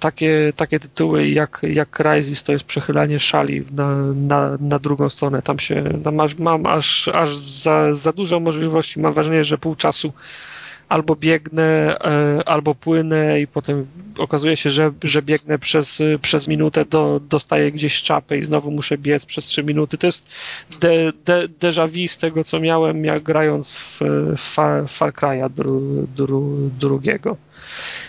takie, 0.00 0.52
takie 0.56 0.80
tytuły 0.80 1.28
jak, 1.28 1.60
jak 1.62 1.90
Crysis 1.90 2.42
to 2.42 2.52
jest 2.52 2.64
przechylanie 2.64 3.20
szali 3.20 3.64
na, 3.72 3.96
na, 4.14 4.56
na 4.60 4.78
drugą 4.78 5.08
stronę. 5.08 5.42
Tam 5.42 5.58
się 5.58 6.00
tam 6.04 6.20
aż, 6.20 6.38
mam 6.38 6.66
aż, 6.66 7.08
aż 7.08 7.36
za, 7.36 7.94
za 7.94 8.12
dużo 8.12 8.40
możliwości. 8.40 9.00
Mam 9.00 9.12
wrażenie, 9.12 9.44
że 9.44 9.58
pół 9.58 9.74
czasu 9.74 10.12
albo 10.88 11.16
biegnę, 11.16 11.98
e, 12.00 12.48
albo 12.48 12.74
płynę 12.74 13.40
i 13.40 13.46
potem 13.46 13.86
okazuje 14.18 14.56
się, 14.56 14.70
że, 14.70 14.92
że 15.04 15.22
biegnę 15.22 15.58
przez, 15.58 16.02
przez 16.22 16.48
minutę, 16.48 16.84
do, 16.84 17.20
dostaję 17.28 17.72
gdzieś 17.72 18.02
czapę 18.02 18.38
i 18.38 18.44
znowu 18.44 18.70
muszę 18.70 18.98
biec 18.98 19.26
przez 19.26 19.44
trzy 19.44 19.64
minuty. 19.64 19.98
To 19.98 20.06
jest 20.06 20.30
de, 20.80 21.12
de, 21.24 21.48
déjà 21.48 21.88
vu 21.88 22.08
z 22.08 22.18
tego, 22.18 22.44
co 22.44 22.60
miałem 22.60 23.04
jak 23.04 23.22
grając 23.22 23.76
w, 23.76 24.00
w 24.36 24.40
Far, 24.40 24.88
Far 24.88 25.12
Cry'a 25.12 25.50
dru, 25.50 26.06
dru, 26.16 26.70
drugiego. 26.78 27.36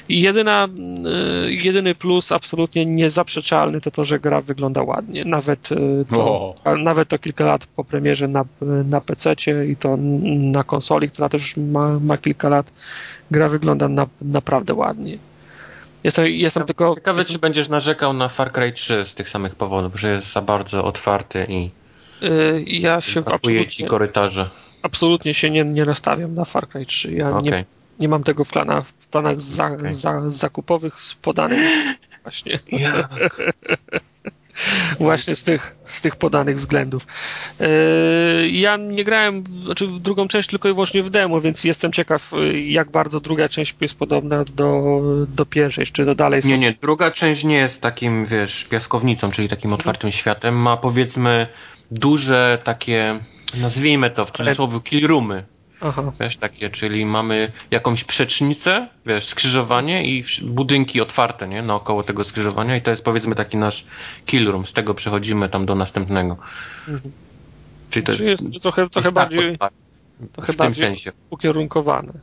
Jedyna, 0.10 0.68
y, 1.48 1.54
jedyny 1.54 1.96
plus 1.96 2.32
absolutnie 2.32 2.86
niezaprzeczalny 2.86 3.82
to 3.82 3.92
to, 3.92 4.04
że 4.04 4.20
gra 4.20 4.42
wygląda 4.42 4.84
ładnie. 4.84 5.26
Nawet 5.26 5.72
y, 5.72 6.06
to, 6.10 6.22
O. 6.22 6.56
a 6.64 6.76
nawet 6.76 7.10
to 7.10 7.20
kilka 7.20 7.46
lat 7.46 7.66
po 7.66 7.84
premierze 7.84 8.28
na, 8.28 8.46
na 8.86 9.02
PC 9.02 9.34
i 9.70 9.76
to 9.76 9.98
na 10.54 10.64
konsoli, 10.64 11.10
która 11.10 11.30
też 11.30 11.42
już 11.42 11.58
ma, 11.58 12.00
ma 12.00 12.18
kilka 12.18 12.50
lat, 12.50 12.72
gra 13.32 13.50
wygląda 13.50 13.88
na, 13.90 14.08
naprawdę 14.22 14.74
ładnie. 14.74 15.18
Jestem, 16.04 16.26
jestem 16.28 16.66
tylko. 16.66 16.96
Ciekawe, 16.96 17.18
jestem, 17.20 17.36
czy 17.36 17.40
będziesz 17.42 17.70
narzekał 17.70 18.14
na 18.14 18.28
Far 18.30 18.52
Cry 18.52 18.72
3 18.72 19.06
z 19.06 19.14
tych 19.14 19.30
samych 19.30 19.56
powodów, 19.56 20.00
że 20.00 20.14
jest 20.14 20.32
za 20.34 20.42
bardzo 20.42 20.84
otwarty 20.86 21.46
i 21.50 21.70
y, 22.24 22.64
ja 22.68 23.02
się 23.02 23.22
brakuje 23.22 23.56
ci 23.60 23.66
absolutnie, 23.66 23.88
korytarza. 23.88 24.50
absolutnie 24.82 25.34
się 25.34 25.50
nie, 25.50 25.64
nie 25.66 25.86
nastawiam 25.86 26.34
na 26.36 26.46
Far 26.46 26.68
Cry 26.68 26.86
3. 26.86 27.14
Ja 27.14 27.38
Okej. 27.38 27.52
nie, 27.52 27.66
nie 28.00 28.08
mam 28.08 28.24
tego 28.24 28.44
w 28.44 28.50
planach, 28.50 28.88
w 28.88 29.03
planach 29.14 29.42
za, 29.42 29.68
Okej. 29.68 29.94
za, 29.94 30.22
zakupowych 30.28 31.02
z 31.02 31.14
podanych 31.14 31.60
właśnie. 32.24 32.60
Ja. 32.72 33.10
Właśnie 35.00 35.36
z 35.36 35.44
tych, 35.44 35.76
z 35.86 36.02
tych 36.02 36.16
podanych 36.16 36.58
względów. 36.58 37.08
Yy, 37.60 38.50
Ja 38.50 38.78
nie 38.78 39.04
grałem 39.04 39.44
znaczy 39.64 39.88
w 39.88 40.00
drugą 40.00 40.28
część 40.28 40.50
tylko 40.50 40.70
i 40.70 40.74
wyłącznie 40.74 41.04
w 41.04 41.10
demo, 41.10 41.42
więc 41.42 41.64
jestem 41.64 41.92
ciekaw, 41.92 42.32
yy, 42.32 42.62
jak 42.62 42.92
bardzo 42.92 43.20
druga 43.20 43.50
część 43.50 43.76
jest 43.82 43.98
podobna 43.98 44.44
do, 44.44 45.02
do 45.28 45.46
pierwszej, 45.46 45.86
czy 45.86 46.06
to 46.06 46.16
dalej 46.16 46.42
są. 46.42 46.48
Nie, 46.48 46.58
nie, 46.58 46.74
druga 46.82 47.12
część 47.12 47.44
nie 47.44 47.56
jest 47.56 47.82
takim, 47.82 48.26
wiesz, 48.26 48.64
piaskownicą, 48.66 49.32
czyli 49.32 49.50
takim 49.50 49.74
otwartym 49.74 50.12
światem. 50.12 50.56
Ma 50.56 50.78
powiedzmy 50.78 51.48
duże 51.92 52.58
takie, 52.64 53.20
nazwijmy 53.58 54.10
to 54.10 54.26
w 54.26 54.32
cudzysłowie, 54.32 54.80
killroomy. 54.84 55.44
Aha. 55.84 56.12
Wiesz, 56.20 56.38
takie, 56.38 56.70
czyli 56.70 57.06
mamy 57.06 57.52
jakąś 57.72 58.04
przecznicę, 58.04 58.88
wiesz, 59.06 59.26
skrzyżowanie 59.26 60.06
i 60.06 60.24
budynki 60.42 61.02
otwarte, 61.02 61.48
nie, 61.48 61.62
naokoło 61.62 62.04
tego 62.04 62.24
skrzyżowania 62.24 62.78
i 62.78 62.82
to 62.82 62.92
jest 62.92 63.04
powiedzmy 63.04 63.36
taki 63.36 63.58
nasz 63.58 63.86
kill 64.26 64.52
room. 64.52 64.66
Z 64.66 64.74
tego 64.74 64.94
przechodzimy 64.94 65.50
tam 65.50 65.66
do 65.66 65.76
następnego. 65.76 66.38
Mhm. 66.88 67.12
Czyli 67.90 68.06
to 68.06 68.12
jest 68.24 68.44
trochę, 68.62 68.90
trochę 68.90 69.08
jest 69.08 69.16
tak 69.16 69.30
bardziej 69.30 69.54
otwarte. 69.54 69.78
trochę 70.34 70.54
w 70.54 70.56
tym 70.56 70.66
bardziej 70.66 70.86
sensie. 70.86 71.12
ukierunkowane. 71.30 72.14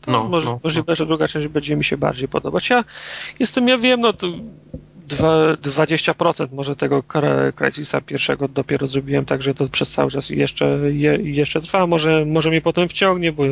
To 0.00 0.10
No, 0.10 0.24
może, 0.24 0.48
no, 0.48 0.60
możliwe, 0.64 0.96
że 0.96 1.06
druga 1.06 1.28
część 1.28 1.48
będzie 1.48 1.76
mi 1.76 1.84
się 1.84 1.96
bardziej 1.96 2.28
podobać. 2.28 2.70
Ja 2.70 2.84
jestem, 3.38 3.68
ja 3.68 3.78
wiem, 3.78 4.00
no 4.00 4.12
to 4.12 4.26
dwa- 5.08 5.56
20% 5.62 6.52
może 6.52 6.76
tego 6.76 7.02
Cry- 7.02 7.52
Crysisa 7.52 8.00
pierwszego 8.00 8.48
dopiero 8.48 8.86
zrobiłem, 8.86 9.24
także 9.24 9.54
to 9.54 9.68
przez 9.68 9.92
cały 9.92 10.10
czas 10.10 10.30
jeszcze, 10.30 10.78
je, 10.92 11.16
jeszcze 11.22 11.60
trwa. 11.60 11.86
Może, 11.86 12.24
może 12.24 12.50
mnie 12.50 12.60
potem 12.60 12.88
wciągnie, 12.88 13.32
bo 13.32 13.42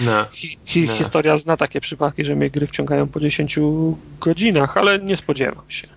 No. 0.00 0.26
hi, 0.32 0.58
hi, 0.64 0.80
Nie. 0.80 0.86
historia 0.86 1.36
zna 1.36 1.56
takie 1.56 1.80
przypadki, 1.80 2.24
że 2.24 2.36
mnie 2.36 2.50
gry 2.50 2.66
wciągają 2.66 3.08
po 3.08 3.20
10 3.20 3.58
godzinach, 4.20 4.76
ale 4.76 4.98
nie 4.98 5.16
spodziewam 5.16 5.64
się. 5.68 5.88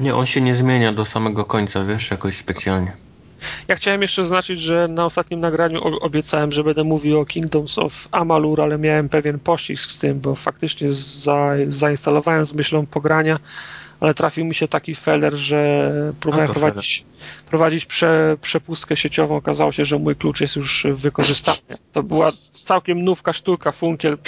Nie, 0.00 0.14
on 0.14 0.26
się 0.26 0.40
nie 0.40 0.54
zmienia 0.56 0.92
do 0.92 1.04
samego 1.04 1.44
końca, 1.44 1.84
wiesz, 1.84 2.10
jakoś 2.10 2.36
specjalnie. 2.36 2.92
Ja 3.68 3.76
chciałem 3.76 4.02
jeszcze 4.02 4.22
zaznaczyć, 4.22 4.60
że 4.60 4.88
na 4.88 5.04
ostatnim 5.04 5.40
nagraniu 5.40 5.80
obiecałem, 6.00 6.52
że 6.52 6.64
będę 6.64 6.84
mówił 6.84 7.20
o 7.20 7.26
Kingdoms 7.26 7.78
of 7.78 8.08
Amalur, 8.10 8.60
ale 8.62 8.78
miałem 8.78 9.08
pewien 9.08 9.38
poślizg 9.38 9.90
z 9.90 9.98
tym, 9.98 10.20
bo 10.20 10.34
faktycznie 10.34 10.92
za, 10.92 11.50
zainstalowałem 11.68 12.46
z 12.46 12.54
myślą 12.54 12.86
pogrania, 12.86 13.38
ale 14.04 14.14
trafił 14.14 14.44
mi 14.44 14.54
się 14.54 14.68
taki 14.68 14.94
feller, 14.94 15.34
że 15.34 15.90
próbowałem 16.20 16.50
prowadzić, 16.52 17.04
prowadzić 17.44 17.86
prze, 17.86 18.36
przepustkę 18.42 18.96
sieciową. 18.96 19.36
Okazało 19.36 19.72
się, 19.72 19.84
że 19.84 19.98
mój 19.98 20.16
klucz 20.16 20.40
jest 20.40 20.56
już 20.56 20.86
wykorzystany. 20.92 21.58
To 21.92 22.02
była 22.02 22.30
całkiem 22.52 23.04
nówka 23.04 23.32
sztuka, 23.32 23.72
funkiel. 23.72 24.18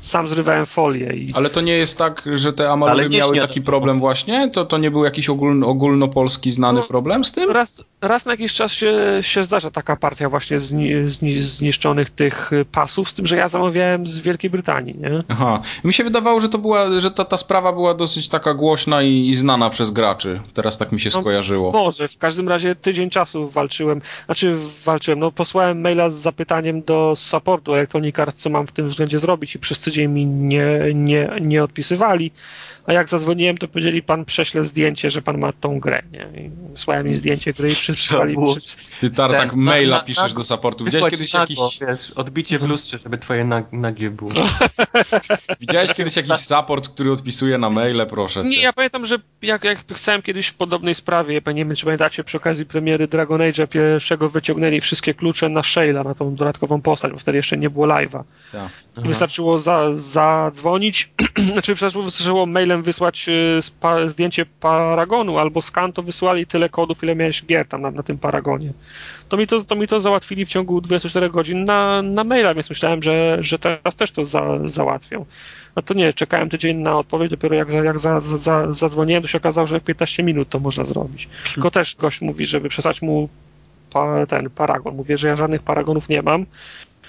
Sam 0.00 0.28
zrywałem 0.28 0.66
folię 0.66 1.12
i 1.14 1.26
Ale 1.34 1.50
to 1.50 1.60
nie 1.60 1.72
jest 1.72 1.98
tak, 1.98 2.22
że 2.34 2.52
te 2.52 2.70
Amalury 2.70 3.00
Ale 3.00 3.08
miały 3.18 3.36
taki 3.36 3.60
to- 3.60 3.66
problem 3.66 3.98
właśnie? 3.98 4.50
To, 4.50 4.64
to 4.64 4.78
nie 4.78 4.90
był 4.90 5.04
jakiś 5.04 5.28
ogólno, 5.28 5.66
ogólnopolski 5.66 6.52
znany 6.52 6.80
No, 6.80 6.86
problem 6.86 7.24
z 7.24 7.32
tym? 7.32 7.50
raz, 7.50 7.82
raz 8.00 8.24
na 8.26 8.32
jakiś 8.32 8.54
czas 8.54 8.72
się, 8.72 8.94
się 9.20 9.44
zdarza 9.44 9.70
taka 9.70 9.96
partia 9.96 10.28
właśnie 10.28 10.58
zni, 10.58 10.90
zni, 11.06 11.40
zniszczonych 11.40 12.10
tych 12.10 12.50
pasów, 12.72 13.10
z 13.10 13.14
tym, 13.14 13.26
że 13.26 13.36
ja 13.36 13.48
zamawiałem 13.48 14.06
z 14.06 14.18
Wielkiej 14.18 14.50
Brytanii, 14.50 14.94
nie? 14.98 15.22
Aha. 15.28 15.62
Mi 15.84 15.92
się 15.92 16.04
wydawało, 16.04 16.40
że 16.40 16.48
to 16.48 16.58
była, 16.58 17.00
że 17.00 17.10
ta, 17.10 17.24
ta 17.24 17.36
sprawa 17.36 17.72
była 17.72 17.94
dosyć 17.94 18.28
taka 18.28 18.54
głośna 18.54 19.02
i, 19.02 19.28
i 19.28 19.34
znana 19.34 19.70
przez 19.70 19.90
graczy. 19.90 20.40
Teraz 20.54 20.78
tak 20.78 20.92
mi 20.92 21.00
się 21.00 21.10
No, 21.14 21.20
skojarzyło. 21.20 21.72
Może, 21.72 22.08
w 22.08 22.18
każdym 22.18 22.31
razie 22.48 22.74
tydzień 22.74 23.10
czasu 23.10 23.48
walczyłem, 23.48 24.00
znaczy 24.26 24.56
walczyłem, 24.84 25.20
no 25.20 25.32
posłałem 25.32 25.80
maila 25.80 26.10
z 26.10 26.14
zapytaniem 26.14 26.82
do 26.82 27.12
supportu 27.16 27.74
Electronic 27.74 28.18
Arts, 28.18 28.42
co 28.42 28.50
mam 28.50 28.66
w 28.66 28.72
tym 28.72 28.88
względzie 28.88 29.18
zrobić 29.18 29.54
i 29.54 29.58
przez 29.58 29.80
tydzień 29.80 30.10
mi 30.10 30.26
nie, 30.26 30.80
nie, 30.94 31.30
nie 31.40 31.64
odpisywali, 31.64 32.32
a 32.86 32.92
jak 32.92 33.08
zadzwoniłem, 33.08 33.58
to 33.58 33.68
powiedzieli, 33.68 34.02
pan 34.02 34.24
prześle 34.24 34.64
zdjęcie, 34.64 35.10
że 35.10 35.22
pan 35.22 35.38
ma 35.38 35.52
tą 35.52 35.80
grę, 35.80 36.02
nie? 36.12 36.42
I 36.44 36.50
wysłałem 36.72 37.08
im 37.08 37.16
zdjęcie 37.16 37.52
gry 37.52 37.68
i 37.68 37.74
przysłali, 37.74 38.36
przy, 38.56 38.76
Ty 39.00 39.10
Tartak 39.10 39.50
Ten- 39.50 39.64
na- 39.64 39.70
maila 39.72 39.96
na- 39.96 40.02
piszesz 40.02 40.32
na- 40.32 40.38
do 40.38 40.44
supportu. 40.44 40.84
Widziałeś 40.84 41.10
kiedyś 41.10 41.32
nago, 41.32 41.42
jakiś, 41.42 41.78
wiesz, 41.80 42.10
odbicie 42.10 42.58
w 42.58 42.68
lustrze, 42.68 42.98
żeby 42.98 43.18
twoje 43.18 43.44
nag- 43.44 43.72
nagie 43.72 44.10
było. 44.10 44.30
widziałeś 45.60 45.92
kiedyś 45.94 46.16
jakiś 46.16 46.36
support, 46.36 46.88
który 46.88 47.12
odpisuje 47.12 47.58
na 47.58 47.70
maile, 47.70 48.06
proszę 48.06 48.44
Nie, 48.44 48.56
cię. 48.56 48.62
ja 48.62 48.72
pamiętam, 48.72 49.06
że 49.06 49.18
jak, 49.42 49.64
jak 49.64 49.84
pisałem 49.84 50.22
kiedyś 50.22 50.46
w 50.46 50.54
podobnej 50.54 50.94
sprawie, 50.94 51.40
ja 51.46 51.52
nie 51.52 51.64
wiem, 51.64 51.76
czy 51.76 51.84
pamiętacie, 51.84 52.24
przy 52.24 52.36
okazji 52.36 52.66
premiery 52.66 53.08
Dragon 53.08 53.40
Age'a 53.40 53.66
pierwszego 53.68 54.28
wyciągnęli 54.28 54.80
wszystkie 54.80 55.14
klucze 55.14 55.48
na 55.48 55.62
Shayla, 55.62 56.04
na 56.04 56.14
tą 56.14 56.34
dodatkową 56.34 56.80
postać, 56.80 57.12
bo 57.12 57.18
wtedy 57.18 57.36
jeszcze 57.36 57.58
nie 57.58 57.70
było 57.70 57.86
live'a. 57.86 58.22
Tak. 58.52 58.70
Wystarczyło 58.96 59.58
za, 59.58 59.94
za, 59.94 60.50
zadzwonić, 60.52 61.10
znaczy 61.52 61.72
wystarczyło 61.74 62.46
mailem 62.72 62.82
wysłać 62.82 63.28
y, 63.28 63.62
spa, 63.62 64.06
zdjęcie 64.06 64.46
paragonu 64.60 65.38
albo 65.38 65.62
skan, 65.62 65.92
to 65.92 66.02
wysyłali 66.02 66.46
tyle 66.46 66.68
kodów, 66.68 67.02
ile 67.02 67.14
miałeś 67.14 67.44
gier 67.46 67.66
tam 67.66 67.82
na, 67.82 67.90
na 67.90 68.02
tym 68.02 68.18
paragonie. 68.18 68.72
To 69.28 69.36
mi 69.36 69.46
to, 69.46 69.64
to 69.64 69.74
mi 69.76 69.88
to 69.88 70.00
załatwili 70.00 70.46
w 70.46 70.48
ciągu 70.48 70.80
24 70.80 71.30
godzin 71.30 71.64
na, 71.64 72.02
na 72.02 72.24
maila, 72.24 72.54
więc 72.54 72.70
myślałem, 72.70 73.02
że, 73.02 73.36
że 73.40 73.58
teraz 73.58 73.96
też 73.96 74.12
to 74.12 74.24
za, 74.24 74.58
załatwią. 74.64 75.26
No 75.76 75.82
to 75.82 75.94
nie, 75.94 76.12
czekałem 76.12 76.48
tydzień 76.48 76.76
na 76.76 76.98
odpowiedź, 76.98 77.30
dopiero 77.30 77.54
jak, 77.54 77.72
jak 77.72 77.98
za, 77.98 78.20
za, 78.20 78.72
zadzwoniłem, 78.72 79.22
to 79.22 79.28
się 79.28 79.38
okazało, 79.38 79.66
że 79.66 79.80
w 79.80 79.84
15 79.84 80.22
minut 80.22 80.48
to 80.48 80.58
można 80.58 80.84
zrobić. 80.84 81.28
Tylko 81.54 81.70
też 81.70 81.96
gość 81.96 82.20
mówi, 82.20 82.46
żeby 82.46 82.68
przesłać 82.68 83.02
mu 83.02 83.28
pa, 83.92 84.26
ten 84.26 84.50
paragon. 84.50 84.96
Mówię, 84.96 85.18
że 85.18 85.28
ja 85.28 85.36
żadnych 85.36 85.62
paragonów 85.62 86.08
nie 86.08 86.22
mam. 86.22 86.46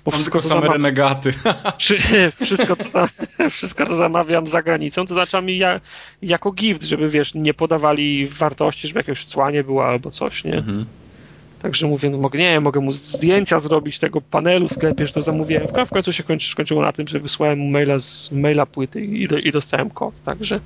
Bo 0.06 0.12
wszystko 0.12 0.40
to 0.40 0.48
same 0.48 0.68
renegaty. 0.68 1.34
wszystko, 2.44 2.76
to, 2.76 3.06
wszystko 3.50 3.86
to 3.86 3.96
zamawiam 3.96 4.48
za 4.48 4.64
granicą, 4.64 5.06
to 5.06 5.14
znaczy 5.14 5.42
mi 5.42 5.58
ja, 5.58 5.82
jako 6.22 6.52
gift, 6.52 6.84
żeby 6.84 7.10
wiesz, 7.10 7.34
nie 7.34 7.54
podawali 7.54 8.28
wartości, 8.28 8.88
żeby 8.88 9.00
jakieś 9.00 9.26
cła 9.26 9.52
nie 9.52 9.64
było 9.64 9.86
albo 9.86 10.12
coś, 10.12 10.44
nie? 10.44 10.58
Mhm. 10.58 10.86
Także 11.62 11.88
mówię, 11.88 12.10
no 12.10 12.18
mogę, 12.18 12.40
nie, 12.40 12.60
mogę 12.60 12.82
mu 12.82 12.92
zdjęcia 12.92 13.60
zrobić 13.60 14.00
tego 14.00 14.22
panelu 14.22 14.68
w 14.68 14.74
sklepie, 14.74 15.08
że 15.08 15.14
to 15.14 15.22
zamówiłem. 15.22 15.64
W 15.88 15.90
końcu 15.90 16.14
się 16.14 16.24
kończy, 16.24 16.52
skończyło 16.52 16.82
na 16.82 16.92
tym, 16.92 17.08
że 17.08 17.20
wysłałem 17.20 17.60
mu 17.60 17.70
maila 17.70 18.00
z 18.00 18.32
maila 18.32 18.66
płyty 18.66 19.06
i, 19.06 19.48
i 19.48 19.52
dostałem 19.52 19.90
kod. 19.90 20.24
Także 20.24 20.60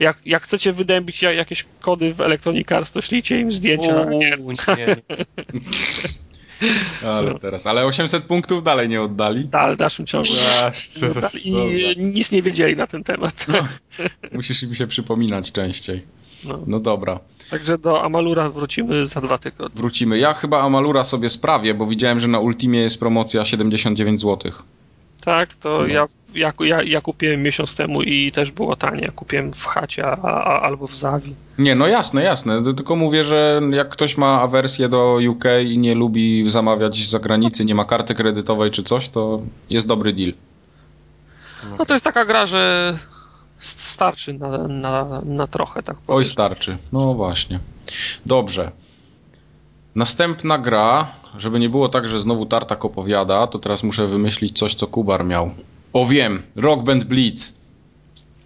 jak, 0.00 0.26
jak 0.26 0.42
chcecie 0.42 0.72
wydębić 0.72 1.22
jakieś 1.22 1.66
kody 1.80 2.14
w 2.14 2.20
Electronic 2.20 2.72
Arts, 2.72 2.92
to 2.92 3.00
ślijcie 3.00 3.40
im 3.40 3.52
zdjęcia. 3.52 4.02
Uuu, 4.02 4.18
nie. 4.18 4.36
nie. 4.76 4.96
Ale 7.04 7.32
no. 7.32 7.38
teraz, 7.38 7.66
ale 7.66 7.84
800 7.84 8.24
punktów 8.24 8.62
dalej 8.62 8.88
nie 8.88 9.02
oddali. 9.02 9.44
Dalej, 9.44 9.76
dalszym 9.76 10.06
ciągu. 10.06 10.28
Aż, 10.64 10.88
co, 10.88 11.20
co, 11.20 11.38
I 11.38 11.94
nic 11.98 12.32
nie 12.32 12.42
wiedzieli 12.42 12.76
na 12.76 12.86
ten 12.86 13.04
temat. 13.04 13.46
No, 13.48 13.58
musisz 14.32 14.62
mi 14.62 14.76
się 14.76 14.86
przypominać 14.86 15.52
częściej. 15.52 16.02
No. 16.44 16.60
no 16.66 16.80
dobra. 16.80 17.20
Także 17.50 17.78
do 17.78 18.02
Amalura 18.02 18.48
wrócimy 18.48 19.06
za 19.06 19.20
dwa 19.20 19.38
tygodnie. 19.38 19.80
Wrócimy. 19.80 20.18
Ja 20.18 20.34
chyba 20.34 20.62
Amalura 20.62 21.04
sobie 21.04 21.30
sprawię, 21.30 21.74
bo 21.74 21.86
widziałem, 21.86 22.20
że 22.20 22.28
na 22.28 22.38
Ultimie 22.38 22.80
jest 22.80 23.00
promocja 23.00 23.44
79 23.44 24.20
zł. 24.20 24.52
Tak, 25.20 25.54
to 25.54 25.78
no. 25.80 25.86
ja, 25.86 26.06
ja, 26.34 26.52
ja, 26.60 26.82
ja, 26.82 27.00
kupiłem 27.00 27.42
miesiąc 27.42 27.76
temu 27.76 28.02
i 28.02 28.32
też 28.32 28.50
było 28.50 28.76
tanie. 28.76 29.12
Kupiłem 29.16 29.52
w 29.52 29.64
chacie 29.64 30.06
a, 30.06 30.16
a, 30.22 30.60
albo 30.60 30.86
w 30.86 30.96
Zawi. 30.96 31.34
Nie, 31.58 31.74
no 31.74 31.86
jasne, 31.86 32.22
jasne. 32.22 32.74
Tylko 32.76 32.96
mówię, 32.96 33.24
że 33.24 33.60
jak 33.70 33.88
ktoś 33.88 34.16
ma 34.16 34.40
awersję 34.40 34.88
do 34.88 35.18
UK 35.30 35.44
i 35.64 35.78
nie 35.78 35.94
lubi 35.94 36.50
zamawiać 36.50 36.96
z 36.96 37.10
zagranicy, 37.10 37.64
nie 37.64 37.74
ma 37.74 37.84
karty 37.84 38.14
kredytowej 38.14 38.70
czy 38.70 38.82
coś, 38.82 39.08
to 39.08 39.40
jest 39.70 39.86
dobry 39.86 40.12
deal. 40.12 40.32
No 41.78 41.84
to 41.84 41.92
jest 41.92 42.04
taka 42.04 42.24
gra, 42.24 42.46
że 42.46 42.98
starczy 43.58 44.32
na, 44.32 44.68
na, 44.68 45.22
na 45.24 45.46
trochę, 45.46 45.82
tak 45.82 45.96
powiem. 45.96 46.18
Oj, 46.18 46.24
starczy. 46.24 46.76
No 46.92 47.14
właśnie. 47.14 47.60
Dobrze. 48.26 48.70
Następna 49.94 50.58
gra, 50.58 51.06
żeby 51.38 51.60
nie 51.60 51.68
było 51.68 51.88
tak, 51.88 52.08
że 52.08 52.20
znowu 52.20 52.46
Tartak 52.46 52.84
opowiada, 52.84 53.46
to 53.46 53.58
teraz 53.58 53.82
muszę 53.82 54.06
wymyślić 54.06 54.58
coś, 54.58 54.74
co 54.74 54.86
Kubar 54.86 55.24
miał. 55.24 55.50
O 55.94 56.06
wiem, 56.06 56.42
Rock 56.56 56.82
Band 56.82 57.04
Blitz. 57.04 57.54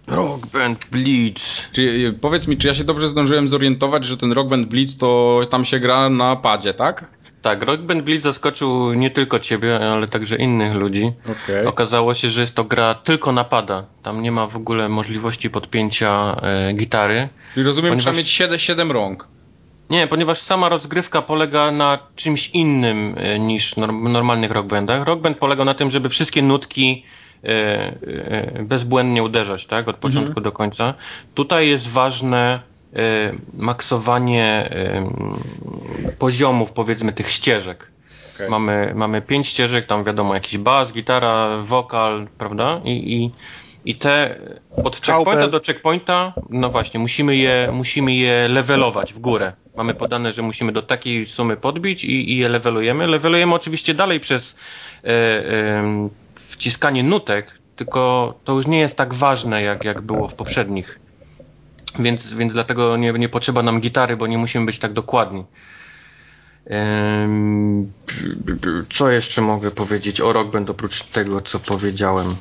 Rock 0.07 0.47
Band 0.47 0.85
Blitz. 0.91 1.69
Czy, 1.71 2.15
powiedz 2.21 2.47
mi, 2.47 2.57
czy 2.57 2.67
ja 2.67 2.73
się 2.73 2.83
dobrze 2.83 3.07
zdążyłem 3.07 3.49
zorientować, 3.49 4.05
że 4.05 4.17
ten 4.17 4.31
Rock 4.31 4.49
Band 4.49 4.67
Blitz 4.67 4.97
to 4.97 5.41
tam 5.49 5.65
się 5.65 5.79
gra 5.79 6.09
na 6.09 6.35
padzie, 6.35 6.73
tak? 6.73 7.11
Tak, 7.41 7.63
Rock 7.63 7.81
Band 7.81 8.03
Blitz 8.03 8.23
zaskoczył 8.23 8.93
nie 8.93 9.11
tylko 9.11 9.39
ciebie, 9.39 9.79
ale 9.91 10.07
także 10.07 10.35
innych 10.35 10.75
ludzi. 10.75 11.11
Okay. 11.25 11.67
Okazało 11.67 12.13
się, 12.13 12.29
że 12.29 12.41
jest 12.41 12.55
to 12.55 12.63
gra 12.63 12.95
tylko 12.95 13.31
na 13.31 13.43
pada. 13.43 13.85
Tam 14.03 14.21
nie 14.21 14.31
ma 14.31 14.47
w 14.47 14.55
ogóle 14.55 14.89
możliwości 14.89 15.49
podpięcia 15.49 16.35
e, 16.41 16.73
gitary. 16.73 17.29
Czyli 17.53 17.65
rozumiem, 17.65 17.91
ponieważ... 17.91 18.03
trzeba 18.03 18.17
mieć 18.17 18.29
7, 18.29 18.59
7 18.59 18.91
rąk. 18.91 19.27
Nie, 19.89 20.07
ponieważ 20.07 20.41
sama 20.41 20.69
rozgrywka 20.69 21.21
polega 21.21 21.71
na 21.71 21.99
czymś 22.15 22.49
innym 22.49 23.15
e, 23.17 23.39
niż 23.39 23.75
normalnych 24.03 24.51
rockbandach. 24.51 25.07
Rockband 25.07 25.37
polega 25.37 25.65
na 25.65 25.73
tym, 25.73 25.91
żeby 25.91 26.09
wszystkie 26.09 26.41
nutki 26.41 27.03
bezbłędnie 28.63 29.23
uderzać, 29.23 29.65
tak? 29.65 29.87
Od 29.87 29.95
początku 29.95 30.29
mhm. 30.29 30.43
do 30.43 30.51
końca. 30.51 30.93
Tutaj 31.35 31.69
jest 31.69 31.87
ważne 31.87 32.59
maksowanie 33.53 34.69
poziomów, 36.19 36.71
powiedzmy, 36.71 37.13
tych 37.13 37.31
ścieżek. 37.31 37.91
Okay. 38.35 38.49
Mamy, 38.49 38.91
mamy 38.95 39.21
pięć 39.21 39.47
ścieżek, 39.47 39.85
tam 39.85 40.03
wiadomo, 40.03 40.33
jakiś 40.33 40.57
bas, 40.57 40.91
gitara, 40.91 41.57
wokal, 41.61 42.27
prawda? 42.37 42.81
I, 42.83 43.15
i 43.15 43.31
i 43.85 43.95
te 43.95 44.39
od 44.83 45.01
checkpointa 45.01 45.47
do 45.47 45.59
checkpointa, 45.59 46.33
no 46.49 46.69
właśnie, 46.69 46.99
musimy 46.99 47.35
je, 47.35 47.69
musimy 47.73 48.13
je 48.13 48.47
levelować 48.47 49.13
w 49.13 49.19
górę. 49.19 49.53
Mamy 49.75 49.93
podane, 49.93 50.33
że 50.33 50.41
musimy 50.41 50.71
do 50.71 50.81
takiej 50.81 51.25
sumy 51.25 51.57
podbić 51.57 52.03
i, 52.03 52.31
i 52.31 52.37
je 52.37 52.49
levelujemy. 52.49 53.07
Levelujemy 53.07 53.55
oczywiście 53.55 53.93
dalej 53.93 54.19
przez 54.19 54.55
e, 55.03 55.07
e, 55.07 56.09
wciskanie 56.59 57.03
nutek, 57.03 57.51
tylko 57.75 58.33
to 58.43 58.53
już 58.53 58.67
nie 58.67 58.79
jest 58.79 58.97
tak 58.97 59.13
ważne, 59.13 59.61
jak, 59.61 59.83
jak 59.83 60.01
było 60.01 60.27
w 60.27 60.33
poprzednich. 60.33 60.99
Więc, 61.99 62.33
więc 62.33 62.53
dlatego 62.53 62.97
nie, 62.97 63.11
nie 63.11 63.29
potrzeba 63.29 63.63
nam 63.63 63.81
gitary, 63.81 64.17
bo 64.17 64.27
nie 64.27 64.37
musimy 64.37 64.65
być 64.65 64.79
tak 64.79 64.93
dokładni. 64.93 65.43
Co 68.89 69.11
jeszcze 69.11 69.41
mogę 69.41 69.71
powiedzieć 69.71 70.21
o 70.21 70.33
Rock 70.33 70.51
Band 70.51 70.69
oprócz 70.69 71.03
tego, 71.03 71.41
co 71.41 71.59
powiedziałem? 71.59 72.35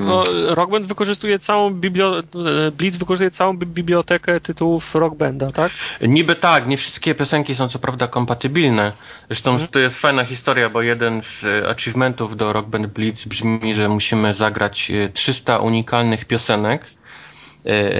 No, 0.00 0.24
Rock 0.54 0.70
Band 0.70 0.86
wykorzystuje 0.86 1.38
całą 1.38 1.70
bibliotekę, 1.74 2.38
Blitz 2.76 2.96
wykorzystuje 2.96 3.30
całą 3.30 3.56
bibliotekę 3.56 4.40
tytułów 4.40 4.94
Rock 4.94 5.16
Banda, 5.16 5.50
tak? 5.50 5.72
Niby 6.02 6.36
tak, 6.36 6.66
nie 6.66 6.76
wszystkie 6.76 7.14
piosenki 7.14 7.54
są 7.54 7.68
co 7.68 7.78
prawda 7.78 8.08
kompatybilne. 8.08 8.92
Zresztą 9.30 9.50
mhm. 9.50 9.68
to 9.68 9.78
jest 9.78 9.98
fajna 9.98 10.24
historia, 10.24 10.70
bo 10.70 10.82
jeden 10.82 11.22
z 11.22 11.66
achievementów 11.66 12.36
do 12.36 12.52
Rock 12.52 12.68
Band 12.68 12.86
Blitz 12.86 13.24
brzmi, 13.24 13.74
że 13.74 13.88
musimy 13.88 14.34
zagrać 14.34 14.92
300 15.14 15.56
e, 15.56 15.58
unikalnych 15.58 16.24
piosenek 16.24 16.86
E, 16.86 17.01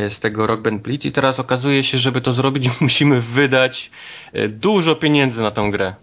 z 0.08 0.20
tego 0.20 0.46
Rock 0.46 0.62
Band 0.62 0.82
Blitz 0.82 1.04
i 1.04 1.12
teraz 1.12 1.40
okazuje 1.40 1.84
się, 1.84 1.98
żeby 1.98 2.20
to 2.20 2.32
zrobić 2.32 2.68
musimy 2.80 3.20
wydać 3.20 3.90
e, 4.32 4.48
dużo 4.48 4.94
pieniędzy 4.94 5.42
na 5.42 5.50
tą 5.50 5.70
grę. 5.70 5.94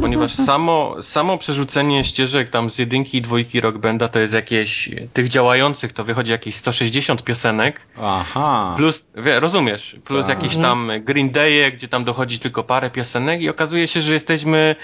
Ponieważ 0.00 0.34
samo, 0.34 0.96
samo 1.02 1.38
przerzucenie 1.38 2.04
ścieżek 2.04 2.50
tam 2.50 2.70
z 2.70 2.78
jedynki 2.78 3.18
i 3.18 3.22
dwójki 3.22 3.60
Rock 3.60 3.78
Banda 3.78 4.08
to 4.08 4.18
jest 4.18 4.34
jakieś, 4.34 4.90
tych 5.12 5.28
działających 5.28 5.92
to 5.92 6.04
wychodzi 6.04 6.30
jakieś 6.30 6.56
160 6.56 7.24
piosenek. 7.24 7.80
Aha. 8.00 8.74
Plus, 8.76 9.04
wie, 9.16 9.40
rozumiesz, 9.40 9.96
plus 10.04 10.24
Aha. 10.24 10.34
jakieś 10.34 10.56
tam 10.56 10.90
Green 11.00 11.30
Day, 11.30 11.72
gdzie 11.72 11.88
tam 11.88 12.04
dochodzi 12.04 12.38
tylko 12.38 12.64
parę 12.64 12.90
piosenek 12.90 13.40
i 13.40 13.48
okazuje 13.48 13.88
się, 13.88 14.02
że 14.02 14.12
jesteśmy 14.12 14.76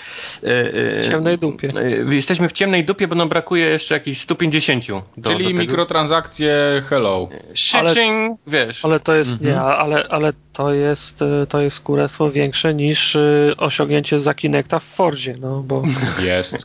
e, 0.43 0.47
e, 0.49 1.03
w 1.03 1.09
ciemnej 1.09 1.39
dupie. 1.39 1.69
E, 2.09 2.15
jesteśmy 2.15 2.49
w 2.49 2.53
ciemnej 2.53 2.85
dupie, 2.85 3.09
bo 3.09 3.15
nam 3.15 3.29
brakuje 3.29 3.67
jeszcze 3.67 3.95
jakichś 3.95 4.21
150. 4.21 4.85
Do, 5.17 5.31
Czyli 5.31 5.55
do 5.55 5.61
mikrotransakcje 5.61 6.83
hello. 6.89 7.29
Shitching, 7.55 8.39
wiesz. 8.47 8.85
Ale 8.85 9.01
to 9.01 9.15
jest, 9.15 9.33
mhm. 9.33 9.51
nie, 9.51 9.61
ale, 9.61 10.09
ale 10.11 10.33
to 10.55 10.75
jest, 10.75 11.21
to 11.49 11.61
jest 11.61 11.81
kurestwo 11.81 12.31
większe 12.31 12.75
niż 12.75 13.17
osiągnięcie 13.57 14.21
za 14.21 14.35
Kinecta 14.35 14.79
w 14.79 14.85
Fordzie, 14.85 15.37
no 15.41 15.63
bo... 15.63 15.83
Jest. 16.27 16.57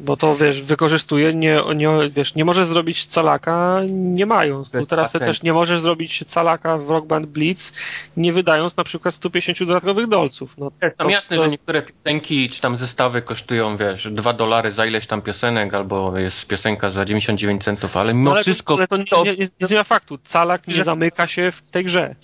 Bo 0.00 0.16
to, 0.16 0.36
wiesz, 0.36 0.62
wykorzystuje, 0.62 1.34
nie, 1.34 1.60
nie, 1.76 1.88
wiesz, 2.10 2.34
nie 2.34 2.44
możesz 2.44 2.66
zrobić 2.66 3.06
calaka 3.06 3.80
nie 3.88 4.26
mając. 4.26 4.70
Tu 4.70 4.86
teraz 4.86 5.12
ty 5.12 5.18
też 5.18 5.42
nie 5.42 5.52
możesz 5.52 5.80
zrobić 5.80 6.24
calaka 6.26 6.78
w 6.78 6.90
Rock 6.90 7.06
Band 7.06 7.26
Blitz, 7.26 7.72
nie 8.16 8.32
wydając 8.32 8.76
na 8.76 8.84
przykład 8.84 9.14
150 9.14 9.58
dodatkowych 9.58 10.06
dolców. 10.06 10.54
No, 10.58 10.70
to, 10.70 10.86
tam 10.96 11.10
jasne, 11.10 11.36
to... 11.36 11.42
że 11.42 11.48
niektóre 11.48 11.82
piosenki 11.82 12.48
czy 12.48 12.60
tam 12.60 12.76
zestawy 12.76 13.22
kosztują, 13.22 13.76
wiesz, 13.76 14.08
2 14.10 14.32
dolary 14.32 14.70
za 14.70 14.86
ileś 14.86 15.06
tam 15.06 15.22
piosenek, 15.22 15.74
albo 15.74 16.18
jest 16.18 16.46
piosenka 16.46 16.90
za 16.90 17.04
99 17.04 17.64
centów, 17.64 17.96
ale 17.96 18.14
mimo 18.14 18.24
no, 18.24 18.30
ale 18.30 18.42
wszystko... 18.42 18.74
Ale 18.74 18.88
to 18.88 18.96
nie, 18.96 19.04
nie, 19.24 19.36
nie, 19.36 19.48
nie 19.60 19.66
zmienia 19.66 19.84
faktu. 19.84 20.18
Calak 20.24 20.68
nie 20.68 20.84
zamyka 20.84 21.26
się 21.26 21.52
w 21.52 21.70
tej 21.70 21.84
grze. 21.84 22.14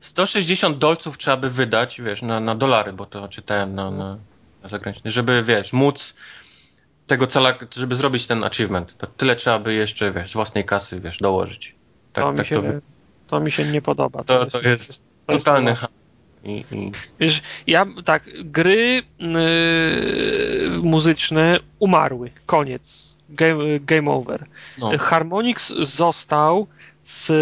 160 0.00 0.78
dolców 0.78 1.18
trzeba 1.18 1.36
by 1.36 1.50
wydać, 1.50 2.00
wiesz, 2.00 2.22
na, 2.22 2.40
na 2.40 2.54
dolary, 2.54 2.92
bo 2.92 3.06
to 3.06 3.28
czytałem 3.28 3.74
na, 3.74 3.90
na, 3.90 4.18
na 4.62 4.68
zagraniczny, 4.68 5.10
żeby, 5.10 5.42
wiesz, 5.42 5.72
móc 5.72 6.14
tego 7.06 7.26
cela, 7.26 7.54
żeby 7.76 7.94
zrobić 7.94 8.26
ten 8.26 8.44
achievement. 8.44 8.98
To 8.98 9.06
tyle 9.06 9.36
trzeba 9.36 9.58
by 9.58 9.74
jeszcze, 9.74 10.12
wiesz, 10.12 10.30
z 10.30 10.34
własnej 10.34 10.64
kasy, 10.64 11.00
wiesz, 11.00 11.18
dołożyć. 11.18 11.74
Tak, 12.12 12.24
to, 12.24 12.32
mi 12.32 12.38
tak 12.38 12.46
się, 12.46 12.62
to... 12.62 12.68
to 13.26 13.40
mi 13.40 13.52
się 13.52 13.64
nie 13.64 13.82
podoba. 13.82 14.24
To, 14.24 14.46
to, 14.46 14.60
jest, 14.60 14.66
jest, 14.66 15.02
to 15.26 15.32
jest 15.32 15.44
totalny 15.44 15.74
i, 16.44 16.64
i... 16.70 16.92
Wiesz, 17.20 17.42
ja 17.66 17.86
tak, 18.04 18.28
gry 18.44 19.02
yy, 19.18 20.78
muzyczne 20.82 21.60
umarły. 21.78 22.30
Koniec. 22.46 23.14
Game, 23.28 23.80
game 23.80 24.10
over. 24.10 24.46
No. 24.78 24.98
Harmonix 24.98 25.74
został 25.78 26.66
z 27.02 27.32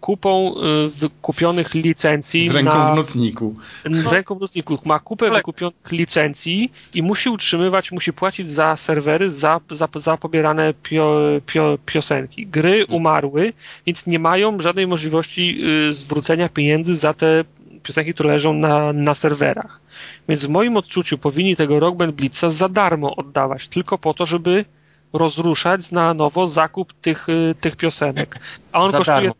kupą 0.00 0.54
y, 0.86 0.88
wykupionych 0.88 1.74
licencji 1.74 2.48
Z 2.48 2.54
ręką 2.54 2.74
na, 2.78 2.92
w 2.92 2.96
nocniku. 2.96 3.56
w 3.84 4.06
ręką 4.12 4.34
w 4.34 4.40
nocniku. 4.40 4.78
Ma 4.84 4.98
kupę 4.98 5.26
Ale- 5.26 5.36
wykupionych 5.36 5.92
licencji 5.92 6.72
i 6.94 7.02
musi 7.02 7.28
utrzymywać, 7.28 7.92
musi 7.92 8.12
płacić 8.12 8.50
za 8.50 8.76
serwery, 8.76 9.30
za, 9.30 9.60
za, 9.70 9.88
za 9.96 10.16
pobierane 10.16 10.74
pio, 10.82 11.20
pio, 11.46 11.78
piosenki. 11.86 12.46
Gry 12.46 12.86
umarły, 12.86 13.52
więc 13.86 14.06
nie 14.06 14.18
mają 14.18 14.60
żadnej 14.60 14.86
możliwości 14.86 15.58
y, 15.88 15.92
zwrócenia 15.92 16.48
pieniędzy 16.48 16.94
za 16.94 17.14
te 17.14 17.44
piosenki, 17.82 18.14
które 18.14 18.30
leżą 18.30 18.52
na, 18.52 18.92
na 18.92 19.14
serwerach. 19.14 19.80
Więc 20.28 20.44
w 20.46 20.48
moim 20.48 20.76
odczuciu 20.76 21.18
powinni 21.18 21.56
tego 21.56 21.80
Rock 21.80 21.96
Band 21.96 22.14
Blitza 22.14 22.50
za 22.50 22.68
darmo 22.68 23.16
oddawać, 23.16 23.68
tylko 23.68 23.98
po 23.98 24.14
to, 24.14 24.26
żeby 24.26 24.64
rozruszać 25.12 25.90
na 25.90 26.14
nowo 26.14 26.46
zakup 26.46 26.92
tych, 26.92 27.28
y, 27.28 27.54
tych 27.60 27.76
piosenek. 27.76 28.38
A 28.72 28.80
on 28.80 28.92
Za 28.92 28.98
kosztuje, 28.98 29.30
on 29.30 29.34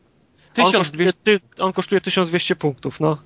kosztuje, 0.55 0.65
1200 0.65 1.19
ty, 1.25 1.41
on 1.59 1.73
kosztuje 1.73 2.01
1200 2.01 2.57
punktów, 2.57 3.01
no. 3.01 3.19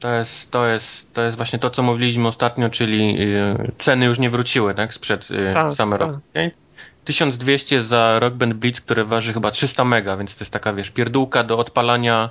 to 0.00 0.12
jest, 0.12 0.50
to 0.50 0.66
jest, 0.66 1.12
to 1.12 1.22
jest 1.22 1.36
właśnie 1.36 1.58
to, 1.58 1.70
co 1.70 1.82
mówiliśmy 1.82 2.28
ostatnio, 2.28 2.70
czyli 2.70 3.22
y, 3.22 3.72
ceny 3.78 4.06
już 4.06 4.18
nie 4.18 4.30
wróciły, 4.30 4.74
tak? 4.74 4.94
Sprzed 4.94 5.30
y, 5.30 5.54
Tak, 5.54 5.72
Summer 5.72 6.00
tak. 6.00 6.08
of 6.08 6.16
okay? 6.30 6.50
1200 7.04 7.82
za 7.82 8.18
Rock 8.18 8.34
Band 8.34 8.54
Blitz, 8.54 8.80
które 8.80 9.04
waży 9.04 9.32
chyba 9.32 9.50
300 9.50 9.84
mega, 9.84 10.16
więc 10.16 10.34
to 10.34 10.44
jest 10.44 10.52
taka, 10.52 10.72
wiesz, 10.72 10.90
pierdółka 10.90 11.44
do 11.44 11.58
odpalania 11.58 12.30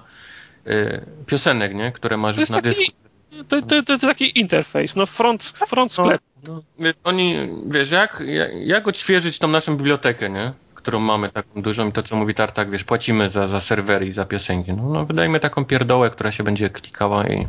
y, 0.68 1.06
piosenek, 1.26 1.76
nie? 1.76 1.92
Które 1.92 2.18
masz 2.18 2.38
na 2.38 2.46
taki, 2.46 2.62
dysku. 2.62 3.07
To, 3.44 3.62
to, 3.62 3.84
to 3.84 3.94
jest 3.94 4.02
taki 4.02 4.40
interfejs, 4.40 4.96
no 4.96 5.06
front, 5.06 5.44
front 5.44 5.92
sklepu. 5.92 6.24
No. 6.48 6.64
Wiesz, 6.80 6.96
Oni, 7.04 7.50
wiesz, 7.68 7.92
jak, 7.92 8.24
jak, 8.64 8.88
odświeżyć 8.88 9.40
tą 9.40 9.48
naszą 9.48 9.78
bibliotekę, 9.78 10.30
nie? 10.30 10.54
Którą 10.74 11.00
mamy 11.00 11.30
taką 11.30 11.62
dużą 11.62 11.90
i 11.90 11.92
to, 11.92 12.04
co 12.04 12.16
mówi 12.16 12.36
Tartak, 12.36 12.70
wiesz, 12.70 12.84
płacimy 12.84 13.30
za, 13.30 13.48
za 13.48 13.62
serwery 13.62 14.08
i 14.08 14.14
za 14.14 14.26
piosenki. 14.26 14.74
No, 14.74 14.90
no 14.90 15.06
wydajmy 15.06 15.40
taką 15.40 15.66
pierdołę, 15.66 16.10
która 16.10 16.32
się 16.32 16.44
będzie 16.44 16.70
klikała 16.70 17.28
i 17.28 17.48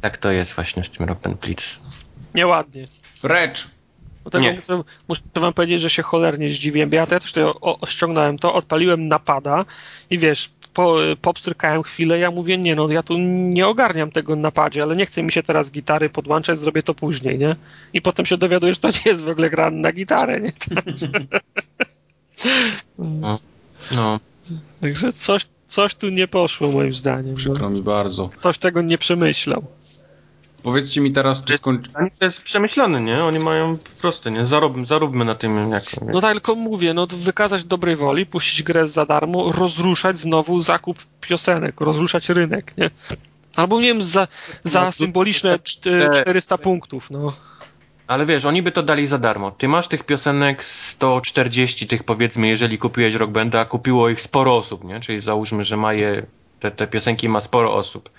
tak 0.00 0.16
to 0.16 0.30
jest 0.30 0.52
właśnie 0.52 0.84
z 0.84 0.90
tym 0.90 1.06
Band 1.06 1.40
Blitz. 1.40 1.78
Nieładnie. 2.34 2.84
Precz! 3.22 3.68
Nie. 4.40 4.52
muszę, 4.52 4.84
muszę 5.08 5.22
wam 5.34 5.52
powiedzieć, 5.52 5.80
że 5.80 5.90
się 5.90 6.02
cholernie 6.02 6.48
zdziwiłem, 6.48 6.90
bo 6.90 6.96
ja 6.96 7.06
też 7.06 7.24
tutaj 7.24 7.44
o, 7.44 7.80
o, 7.80 7.86
ściągnąłem 7.86 8.38
to, 8.38 8.54
odpaliłem 8.54 9.08
napada 9.08 9.64
i 10.10 10.18
wiesz, 10.18 10.50
po, 10.74 10.96
popstrykałem 11.22 11.82
chwilę, 11.82 12.18
ja 12.18 12.30
mówię, 12.30 12.58
nie 12.58 12.74
no, 12.74 12.88
ja 12.88 13.02
tu 13.02 13.18
nie 13.18 13.66
ogarniam 13.66 14.10
tego 14.10 14.36
napadzie, 14.36 14.82
ale 14.82 14.96
nie 14.96 15.06
chce 15.06 15.22
mi 15.22 15.32
się 15.32 15.42
teraz 15.42 15.70
gitary 15.70 16.10
podłączać, 16.10 16.58
zrobię 16.58 16.82
to 16.82 16.94
później, 16.94 17.38
nie? 17.38 17.56
I 17.92 18.02
potem 18.02 18.26
się 18.26 18.36
dowiaduję, 18.36 18.74
że 18.74 18.80
to 18.80 18.88
nie 18.88 19.02
jest 19.04 19.22
w 19.22 19.28
ogóle 19.28 19.50
gra 19.50 19.70
na 19.70 19.92
gitarę, 19.92 20.40
nie? 20.40 20.52
No, 23.94 24.20
Także 24.80 25.12
coś, 25.12 25.46
coś 25.68 25.94
tu 25.94 26.08
nie 26.08 26.28
poszło 26.28 26.72
moim 26.72 26.94
zdaniem. 26.94 27.30
No. 27.30 27.36
Przykro 27.36 27.70
mi 27.70 27.82
bardzo. 27.82 28.28
Ktoś 28.28 28.58
tego 28.58 28.82
nie 28.82 28.98
przemyślał. 28.98 29.64
Powiedzcie 30.64 31.00
mi 31.00 31.12
teraz, 31.12 31.44
czy 31.44 31.56
skończy... 31.56 31.90
Ani 31.94 32.10
to 32.18 32.24
jest 32.24 32.42
przemyślane, 32.42 33.00
nie? 33.00 33.24
Oni 33.24 33.38
mają 33.38 33.78
po 33.78 34.00
prostu, 34.00 34.30
nie? 34.30 34.46
Zarób, 34.46 34.86
zaróbmy 34.86 35.24
na 35.24 35.34
tym 35.34 35.70
jako. 35.70 36.06
No 36.12 36.20
tak, 36.20 36.32
tylko 36.32 36.54
mówię, 36.54 36.94
no 36.94 37.06
to 37.06 37.16
wykazać 37.16 37.64
dobrej 37.64 37.96
woli, 37.96 38.26
puścić 38.26 38.62
grę 38.62 38.88
za 38.88 39.06
darmo, 39.06 39.52
rozruszać 39.52 40.18
znowu 40.18 40.60
zakup 40.60 40.98
piosenek, 41.20 41.80
rozruszać 41.80 42.28
rynek, 42.28 42.74
nie? 42.78 42.90
Albo 43.56 43.80
nie 43.80 43.86
wiem, 43.86 44.02
za, 44.02 44.28
za 44.64 44.84
No, 44.84 44.92
symboliczne 44.92 45.58
czt- 45.58 45.80
te- 46.12 46.20
400 46.22 46.58
punktów, 46.58 47.10
no. 47.10 47.32
Ale 48.06 48.26
wiesz, 48.26 48.44
oni 48.44 48.62
by 48.62 48.72
to 48.72 48.82
dali 48.82 49.06
za 49.06 49.18
darmo. 49.18 49.50
Ty 49.50 49.68
masz 49.68 49.88
tych 49.88 50.04
piosenek 50.04 50.64
140 50.64 51.86
tych 51.86 52.02
powiedzmy, 52.04 52.46
jeżeli 52.48 52.78
kupiłeś 52.78 53.14
Rock 53.14 53.30
Banda, 53.30 53.60
a 53.60 53.64
kupiło 53.64 54.08
ich 54.08 54.22
sporo 54.22 54.56
osób, 54.56 54.84
nie? 54.84 55.00
Czyli 55.00 55.20
załóżmy, 55.20 55.64
że 55.64 55.76
ma 55.76 55.92
je, 55.94 56.26
te, 56.60 56.70
te 56.70 56.86
piosenki 56.86 57.28
ma 57.28 57.40
sporo 57.40 57.74
osób. 57.74 58.10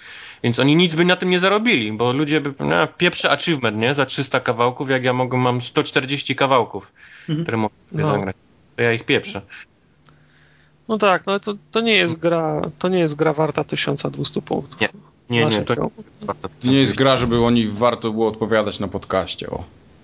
Więc 0.46 0.60
oni 0.60 0.76
nic 0.76 0.96
by 0.96 1.06
na 1.06 1.16
tym 1.16 1.30
nie 1.30 1.40
zarobili, 1.40 1.92
bo 1.94 2.14
ludzie 2.14 2.42
by, 2.42 2.54
no, 2.60 2.88
pieprzę 2.88 3.32
achievement, 3.32 3.78
nie? 3.78 3.96
Za 3.96 4.06
300 4.06 4.40
kawałków, 4.40 4.90
jak 4.90 5.04
ja 5.04 5.14
mogę, 5.14 5.38
mam 5.38 5.62
140 5.62 6.36
kawałków, 6.36 6.92
które 7.44 7.58
mogę 7.58 7.74
sobie 7.92 8.04
No. 8.04 8.12
zagrać. 8.14 8.36
To 8.76 8.82
ja 8.82 8.94
ich 8.94 9.04
pieprzę. 9.04 9.42
No 10.88 10.98
tak, 10.98 11.26
no 11.26 11.32
ale 11.32 11.40
to, 11.40 11.54
to 11.72 11.82
nie 11.82 11.96
jest 11.96 12.16
gra, 12.16 12.62
to 12.80 12.90
nie 12.90 13.00
jest 13.00 13.16
gra 13.16 13.34
warta 13.34 13.64
1200 13.64 14.42
punktów. 14.42 14.80
Nie, 14.82 14.90
Nie, 15.30 15.46
nie, 15.46 15.62
to 15.62 15.76
to- 15.76 15.90
To 16.28 16.50
nie 16.64 16.78
jest 16.82 16.96
gra, 16.96 17.18
żeby 17.18 17.46
oni 17.46 17.68
warto 17.68 18.12
było 18.12 18.28
odpowiadać 18.28 18.80
na 18.80 18.88
podcaście, 18.88 19.50
o. 19.50 19.64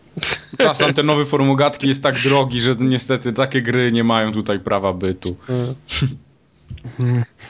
Czas 0.64 0.82
antenowy 0.82 1.26
formogatki 1.26 1.88
jest 1.88 2.04
tak 2.04 2.16
drogi, 2.24 2.62
że 2.62 2.76
niestety 2.80 3.34
takie 3.34 3.62
gry 3.62 3.92
nie 3.92 4.04
mają 4.04 4.32
tutaj 4.34 4.60
prawa 4.60 4.94
bytu. 4.94 5.36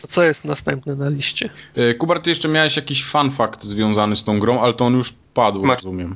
Co 0.08 0.24
jest 0.24 0.46
następne 0.46 0.96
na 0.96 1.10
liście? 1.10 1.50
E, 1.76 1.94
Kubar, 1.94 2.20
ty 2.22 2.30
jeszcze 2.30 2.48
miałeś 2.50 2.76
jakiś 2.76 3.06
fun 3.06 3.32
fact 3.32 3.64
związany 3.64 4.16
z 4.16 4.24
tą 4.24 4.40
grą, 4.40 4.62
ale 4.62 4.74
to 4.74 4.86
on 4.86 4.94
już 4.94 5.14
padł, 5.34 5.66
Ma- 5.66 5.76
rozumiem. 5.76 6.16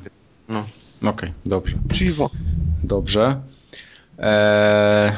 No. 0.49 0.65
Okej, 1.05 1.33
dobrze. 1.45 1.75
Chivo. 1.93 2.29
Dobrze. 2.83 3.41
Eee, 4.19 5.11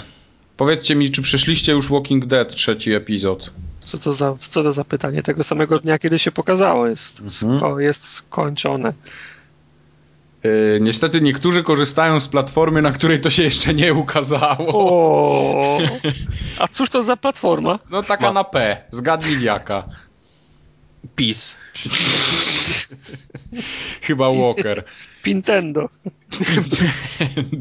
powiedzcie 0.58 0.96
mi, 0.96 1.12
czy 1.12 1.22
przeszliście 1.22 1.72
już 1.72 1.90
Walking 1.90 2.26
Dead 2.26 2.56
trzeci 2.56 2.94
epizod? 2.94 3.52
Co 3.80 3.98
to 3.98 4.14
za, 4.14 4.36
co 4.38 4.64
to 4.64 4.74
za 4.74 4.84
pytanie? 4.84 5.24
Tego 5.24 5.44
samego 5.44 5.80
dnia, 5.80 6.00
kiedy 6.00 6.20
się 6.20 6.32
pokazało, 6.32 6.88
jest, 6.88 7.20
Mhm. 7.20 7.58
sko, 7.58 7.80
jest 7.80 8.08
skończone. 8.08 8.94
Eee, 10.48 10.82
niestety 10.82 11.22
niektórzy 11.22 11.64
korzystają 11.64 12.20
z 12.20 12.28
platformy, 12.28 12.82
na 12.82 12.92
której 12.92 13.20
to 13.20 13.30
się 13.30 13.44
jeszcze 13.44 13.74
nie 13.74 13.94
ukazało. 13.94 14.68
O, 14.74 15.80
a 16.60 16.68
cóż 16.68 16.90
to 16.90 17.04
za 17.04 17.18
platforma? 17.18 17.80
No 17.90 18.04
taka 18.04 18.26
Ma- 18.28 18.34
na 18.34 18.44
P. 18.44 18.78
Zgadnij 18.92 19.42
jaka. 19.44 19.84
PiS. 21.16 21.56
Chyba 24.02 24.30
Walker. 24.32 24.84
Nintendo. 25.26 25.90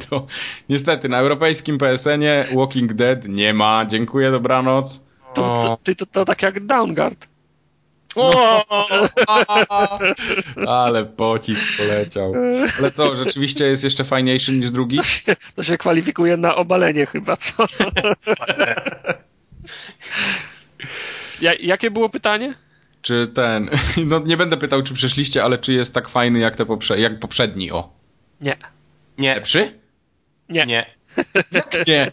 to, 0.09 0.27
niestety, 0.69 1.09
na 1.09 1.19
europejskim 1.19 1.79
PSN-ie 1.79 2.47
Walking 2.55 2.93
Dead 2.93 3.29
nie 3.29 3.55
ma. 3.55 3.87
Dziękuję, 3.87 4.31
dobranoc. 4.31 5.01
To, 5.35 5.43
to, 5.43 5.79
to, 5.85 5.95
to, 5.95 6.07
to 6.07 6.25
tak 6.25 6.43
jak 6.43 6.67
Downguard. 6.67 7.27
O! 8.17 8.65
Ale 10.83 11.05
pocisk 11.05 11.63
poleciał. 11.79 12.33
Ale 12.79 12.91
co, 12.91 13.17
rzeczywiście 13.17 13.65
jest 13.65 13.85
jeszcze 13.85 14.05
fajniejszy 14.05 14.53
niż 14.53 14.71
drugi? 14.71 14.99
To 15.57 15.63
się 15.63 15.79
kwalifikuje 15.79 16.37
na 16.37 16.55
obalenie 16.55 17.07
chyba, 17.07 17.37
co? 17.37 17.65
Ja, 21.41 21.53
jakie 21.61 21.91
było 21.91 22.09
pytanie? 22.09 22.55
Czy 23.03 23.27
ten. 23.27 23.71
No 24.07 24.19
nie 24.19 24.37
będę 24.37 24.57
pytał, 24.57 24.83
czy 24.83 24.95
przeszliście, 24.95 25.45
ale 25.45 25.59
czy 25.59 25.73
jest 25.75 25.95
tak 25.95 26.09
fajny 26.09 26.39
jak, 26.39 26.57
te 26.57 26.67
poprze... 26.67 27.01
jak 27.01 27.21
poprzedni, 27.21 27.73
o. 27.73 27.93
Nie. 28.41 28.57
Nie, 29.19 29.35
Lepszy? 29.35 29.81
Nie. 30.49 30.67
nie. 30.67 30.96
Nie. 31.89 32.11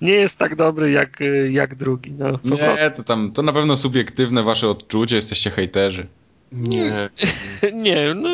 Nie 0.00 0.12
jest 0.12 0.38
tak 0.38 0.56
dobry 0.56 0.90
jak, 0.90 1.18
jak 1.50 1.74
drugi. 1.74 2.12
No, 2.12 2.38
po 2.38 2.56
prostu. 2.56 2.82
Nie, 2.82 2.90
to 2.90 3.04
tam, 3.04 3.32
to 3.32 3.42
na 3.42 3.52
pewno 3.52 3.76
subiektywne 3.76 4.42
wasze 4.42 4.68
odczucie, 4.68 5.16
jesteście 5.16 5.50
hejterzy. 5.50 6.06
Nie. 6.52 7.08
Nie, 7.72 8.14
no 8.14 8.28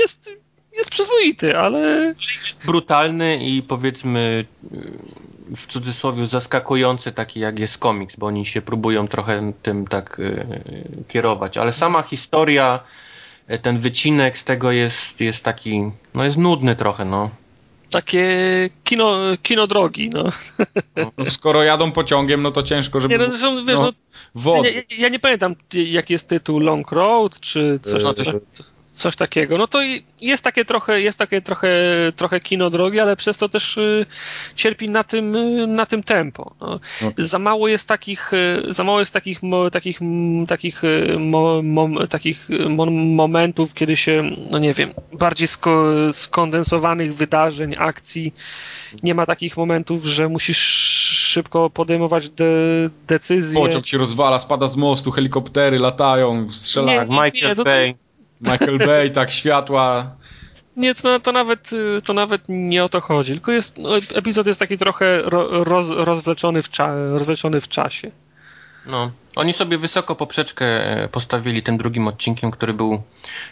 jest, 0.00 0.30
jest 0.76 0.90
przyzwoity, 0.90 1.58
ale 1.58 2.14
Jest 2.46 2.66
brutalny 2.66 3.44
i 3.44 3.62
powiedzmy 3.62 4.44
w 5.56 5.66
cudzysłowie 5.66 6.26
zaskakujący 6.26 7.12
taki 7.12 7.40
jak 7.40 7.58
jest 7.58 7.78
komiks, 7.78 8.16
bo 8.16 8.26
oni 8.26 8.46
się 8.46 8.62
próbują 8.62 9.08
trochę 9.08 9.52
tym 9.62 9.86
tak 9.86 10.18
y, 10.18 10.46
kierować, 11.08 11.58
ale 11.58 11.72
sama 11.72 12.02
historia, 12.02 12.80
y, 13.50 13.58
ten 13.58 13.78
wycinek 13.78 14.38
z 14.38 14.44
tego 14.44 14.72
jest, 14.72 15.20
jest 15.20 15.44
taki, 15.44 15.90
no 16.14 16.24
jest 16.24 16.36
nudny 16.36 16.76
trochę, 16.76 17.04
no. 17.04 17.30
Takie 17.90 18.28
kino, 18.84 19.16
kino 19.42 19.66
drogi, 19.66 20.10
no. 20.10 20.24
No, 20.96 21.30
skoro 21.30 21.62
jadą 21.62 21.92
pociągiem, 21.92 22.42
no 22.42 22.50
to 22.50 22.62
ciężko, 22.62 23.00
żeby... 23.00 23.14
Nie, 23.14 23.18
no, 23.18 23.26
zresztą, 23.26 23.66
wiesz, 23.66 23.76
no, 23.76 23.82
no, 23.84 23.92
wody. 24.34 24.72
ja, 24.72 24.96
ja 24.98 25.08
nie 25.08 25.18
pamiętam, 25.18 25.54
jaki 25.72 26.12
jest 26.12 26.28
tytuł 26.28 26.60
Long 26.60 26.92
Road, 26.92 27.40
czy 27.40 27.80
coś, 27.82 28.02
Eee, 28.26 28.40
coś, 28.98 29.16
takiego. 29.16 29.58
No 29.58 29.66
to 29.68 29.82
i- 29.82 30.02
jest 30.20 30.44
takie 30.44 30.64
trochę, 30.64 31.00
jest 31.00 31.18
takie 31.18 31.40
trochę, 31.42 31.68
trochę 32.16 32.40
kino 32.40 32.70
drogi, 32.70 33.00
ale 33.00 33.16
przez 33.16 33.38
to 33.38 33.48
też 33.48 33.76
y, 33.76 34.06
cierpi 34.54 34.88
na 34.90 35.04
tym, 35.04 35.36
y, 35.36 35.66
na 35.66 35.86
tym 35.86 36.02
tempo. 36.02 36.54
No. 36.60 36.80
Okej. 37.08 37.26
Za 37.26 37.38
mało 37.38 37.68
jest 37.68 37.88
takich, 37.88 38.32
y, 38.32 38.62
za 38.68 38.84
mało 38.84 39.00
jest 39.00 39.12
takich, 39.12 39.42
mo, 39.42 39.70
takich, 39.70 40.02
mm, 40.02 40.46
takich, 40.46 40.82
mo, 41.18 41.62
mom, 41.62 41.98
takich 42.10 42.48
mo, 42.68 42.86
momentów, 42.90 43.74
kiedy 43.74 43.96
się, 43.96 44.30
no 44.50 44.58
nie 44.58 44.74
wiem, 44.74 44.94
bardziej 45.12 45.48
sko, 45.48 45.84
skondensowanych 46.12 47.14
wydarzeń, 47.14 47.74
akcji. 47.78 48.34
Nie 49.02 49.14
ma 49.14 49.26
takich 49.26 49.56
momentów, 49.56 50.04
że 50.04 50.28
musisz 50.28 50.58
szybko 51.28 51.70
podejmować 51.70 52.28
de, 52.30 52.44
decyzje. 53.06 53.60
Pociąg 53.60 53.86
się 53.86 53.98
rozwala, 53.98 54.38
spada 54.38 54.66
z 54.66 54.76
mostu, 54.76 55.10
helikoptery 55.10 55.78
latają, 55.78 56.50
strzelają. 56.52 57.00
Nie, 57.00 57.06
Michael 57.08 57.48
nie, 57.50 57.56
to- 57.56 57.64
Bay. 57.64 57.94
Michael 58.40 58.78
Bay, 58.78 59.10
tak, 59.10 59.30
światła. 59.30 60.16
Nie, 60.76 60.94
to, 60.94 61.20
to, 61.20 61.32
nawet, 61.32 61.70
to 62.04 62.12
nawet 62.12 62.42
nie 62.48 62.84
o 62.84 62.88
to 62.88 63.00
chodzi, 63.00 63.32
tylko 63.32 63.52
jest, 63.52 63.78
no, 63.78 63.90
epizod 64.14 64.46
jest 64.46 64.60
taki 64.60 64.78
trochę 64.78 65.22
roz, 65.64 65.88
rozwleczony, 65.88 66.62
w 66.62 66.68
cza, 66.68 66.94
rozwleczony 67.12 67.60
w 67.60 67.68
czasie. 67.68 68.10
No, 68.86 69.10
oni 69.36 69.52
sobie 69.52 69.78
wysoko 69.78 70.14
poprzeczkę 70.14 70.66
e, 70.66 71.08
postawili 71.08 71.62
tym 71.62 71.78
drugim 71.78 72.08
odcinkiem, 72.08 72.50
który 72.50 72.74
był 72.74 73.02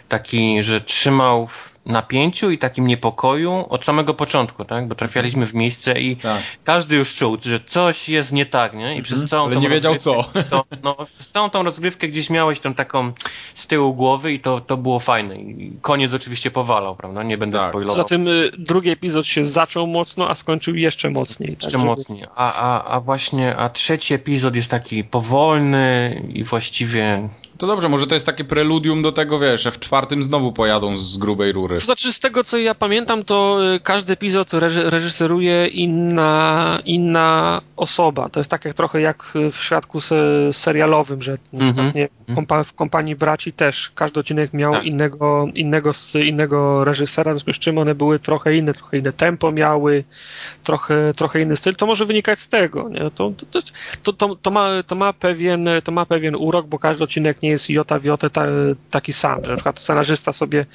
taki, 0.09 0.63
że 0.63 0.81
trzymał 0.81 1.47
w 1.47 1.76
napięciu 1.87 2.51
i 2.51 2.57
takim 2.57 2.87
niepokoju 2.87 3.65
od 3.69 3.85
samego 3.85 4.13
początku, 4.13 4.65
tak? 4.65 4.87
Bo 4.87 4.95
trafialiśmy 4.95 5.45
w 5.45 5.53
miejsce 5.53 6.01
i 6.01 6.15
tak. 6.15 6.41
każdy 6.63 6.95
już 6.95 7.15
czuł, 7.15 7.37
że 7.41 7.59
coś 7.59 8.09
jest 8.09 8.31
nie 8.31 8.45
tak, 8.45 8.73
nie? 8.73 8.97
I 8.97 9.01
przez 9.01 9.13
mhm. 9.13 9.29
całą 9.29 9.45
Ale 9.45 9.55
nie 9.55 9.69
wiedział 9.69 9.95
co. 9.95 10.23
To, 10.49 10.65
no, 10.83 10.95
przez 11.15 11.29
całą 11.29 11.49
tą 11.49 11.63
rozgrywkę 11.63 12.07
gdzieś 12.07 12.29
miałeś 12.29 12.59
tą 12.59 12.73
taką 12.73 13.11
z 13.53 13.67
tyłu 13.67 13.93
głowy 13.93 14.33
i 14.33 14.39
to, 14.39 14.61
to 14.61 14.77
było 14.77 14.99
fajne. 14.99 15.35
I 15.35 15.71
koniec 15.81 16.13
oczywiście 16.13 16.51
powalał, 16.51 16.95
prawda? 16.95 17.23
Nie 17.23 17.37
będę 17.37 17.57
tak. 17.57 17.69
spoilował. 17.69 17.95
Poza 17.95 18.09
tym 18.09 18.27
y, 18.27 18.51
drugi 18.57 18.89
epizod 18.89 19.27
się 19.27 19.45
zaczął 19.45 19.87
mocno, 19.87 20.29
a 20.29 20.35
skończył 20.35 20.75
jeszcze 20.75 21.09
mocniej. 21.09 21.49
Tak, 21.49 21.63
jeszcze 21.63 21.77
tak, 21.77 21.85
mocniej. 21.85 22.23
A, 22.35 22.53
a, 22.53 22.83
a 22.83 22.99
właśnie, 22.99 23.55
a 23.55 23.69
trzeci 23.69 24.13
epizod 24.13 24.55
jest 24.55 24.69
taki 24.69 25.03
powolny 25.03 26.21
i 26.33 26.43
właściwie 26.43 27.29
to 27.57 27.67
dobrze, 27.67 27.89
może 27.89 28.07
to 28.07 28.13
jest 28.13 28.25
takie 28.25 28.43
preludium 28.43 29.01
do 29.01 29.11
tego, 29.11 29.39
wiesz, 29.39 29.63
że 29.63 29.71
w 29.71 29.79
czwartym 29.79 30.23
znowu 30.23 30.51
pojadą 30.51 30.97
z 30.97 31.17
grubej 31.17 31.51
rury. 31.51 31.75
To 31.75 31.81
znaczy, 31.81 32.13
z 32.13 32.19
tego 32.19 32.43
co 32.43 32.57
ja 32.57 32.75
pamiętam, 32.75 33.23
to 33.23 33.59
y, 33.75 33.79
każdy 33.79 34.13
epizod 34.13 34.53
reżyseruje 34.85 35.67
inna, 35.67 36.79
inna 36.85 37.61
osoba. 37.75 38.29
To 38.29 38.39
jest 38.39 38.51
tak 38.51 38.65
jak 38.65 38.73
trochę 38.73 39.01
jak 39.01 39.33
w 39.51 39.57
świadku 39.63 39.99
serialowym, 40.51 41.21
że 41.21 41.37
mm 41.53 41.73
-hmm. 41.73 41.95
nie, 41.95 42.09
kompa 42.35 42.63
w 42.63 42.73
kompanii 42.73 43.15
braci 43.15 43.53
też 43.53 43.91
każdy 43.95 44.19
odcinek 44.19 44.53
miał 44.53 44.73
tak. 44.73 44.83
innego, 44.83 45.47
innego, 45.53 45.91
innego 46.25 46.83
reżysera, 46.83 47.33
w 47.33 47.35
związku 47.35 47.53
z 47.53 47.59
czym 47.59 47.77
one 47.77 47.95
były 47.95 48.19
trochę 48.19 48.55
inne, 48.55 48.73
trochę 48.73 48.97
inne 48.97 49.13
tempo 49.13 49.51
miały, 49.51 50.03
trochę, 50.63 51.13
trochę 51.15 51.41
inny 51.41 51.57
styl. 51.57 51.75
To 51.75 51.85
może 51.85 52.05
wynikać 52.05 52.39
z 52.39 52.49
tego. 52.49 52.89
Nie? 52.89 52.99
To, 52.99 53.31
to, 53.51 53.61
to, 54.03 54.13
to, 54.13 54.35
to, 54.35 54.51
ma, 54.51 54.83
to, 54.87 54.95
ma 54.95 55.13
pewien, 55.13 55.69
to 55.83 55.91
ma 55.91 56.05
pewien 56.05 56.35
urok, 56.35 56.67
bo 56.67 56.79
każdy 56.79 57.03
odcinek 57.03 57.41
nie 57.41 57.46
jest 57.49 57.69
jota 57.69 57.99
w 57.99 58.03
jotę 58.03 58.29
ta, 58.29 58.45
taki 58.91 59.13
sam. 59.13 59.43
Że 59.43 59.49
na 59.49 59.55
przykład 59.55 59.79
scenarzysta 59.79 60.33
sobie, 60.33 60.65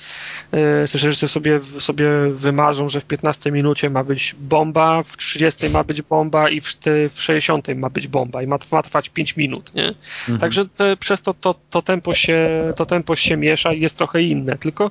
e, 0.52 0.80
reżyser 0.80 1.28
sobie, 1.28 1.60
sobie 1.60 2.08
wymarzą, 2.30 2.88
że 2.88 3.00
w 3.00 3.04
15 3.04 3.52
minucie 3.52 3.90
ma 3.90 4.04
być 4.04 4.36
bomba, 4.40 5.02
w 5.02 5.16
30 5.16 5.70
ma 5.70 5.84
być 5.84 6.02
bomba 6.02 6.48
i 6.48 6.60
w, 6.60 6.76
w 7.14 7.22
60 7.22 7.68
ma 7.76 7.90
być 7.90 8.08
bomba 8.08 8.42
i 8.42 8.46
ma, 8.46 8.58
ma 8.72 8.82
trwać 8.82 9.08
5 9.08 9.36
minut. 9.36 9.74
Nie? 9.74 9.88
Mhm. 9.88 10.38
Także 10.38 10.68
te, 10.68 10.96
przez 10.96 11.22
to, 11.22 11.34
to, 11.34 11.54
to, 11.70 11.82
tempo 11.82 12.14
się, 12.14 12.64
to 12.76 12.86
tempo 12.86 13.16
się 13.16 13.36
miesza 13.36 13.72
i 13.72 13.80
jest 13.80 13.98
trochę 13.98 14.22
inne. 14.22 14.58
Tylko 14.58 14.90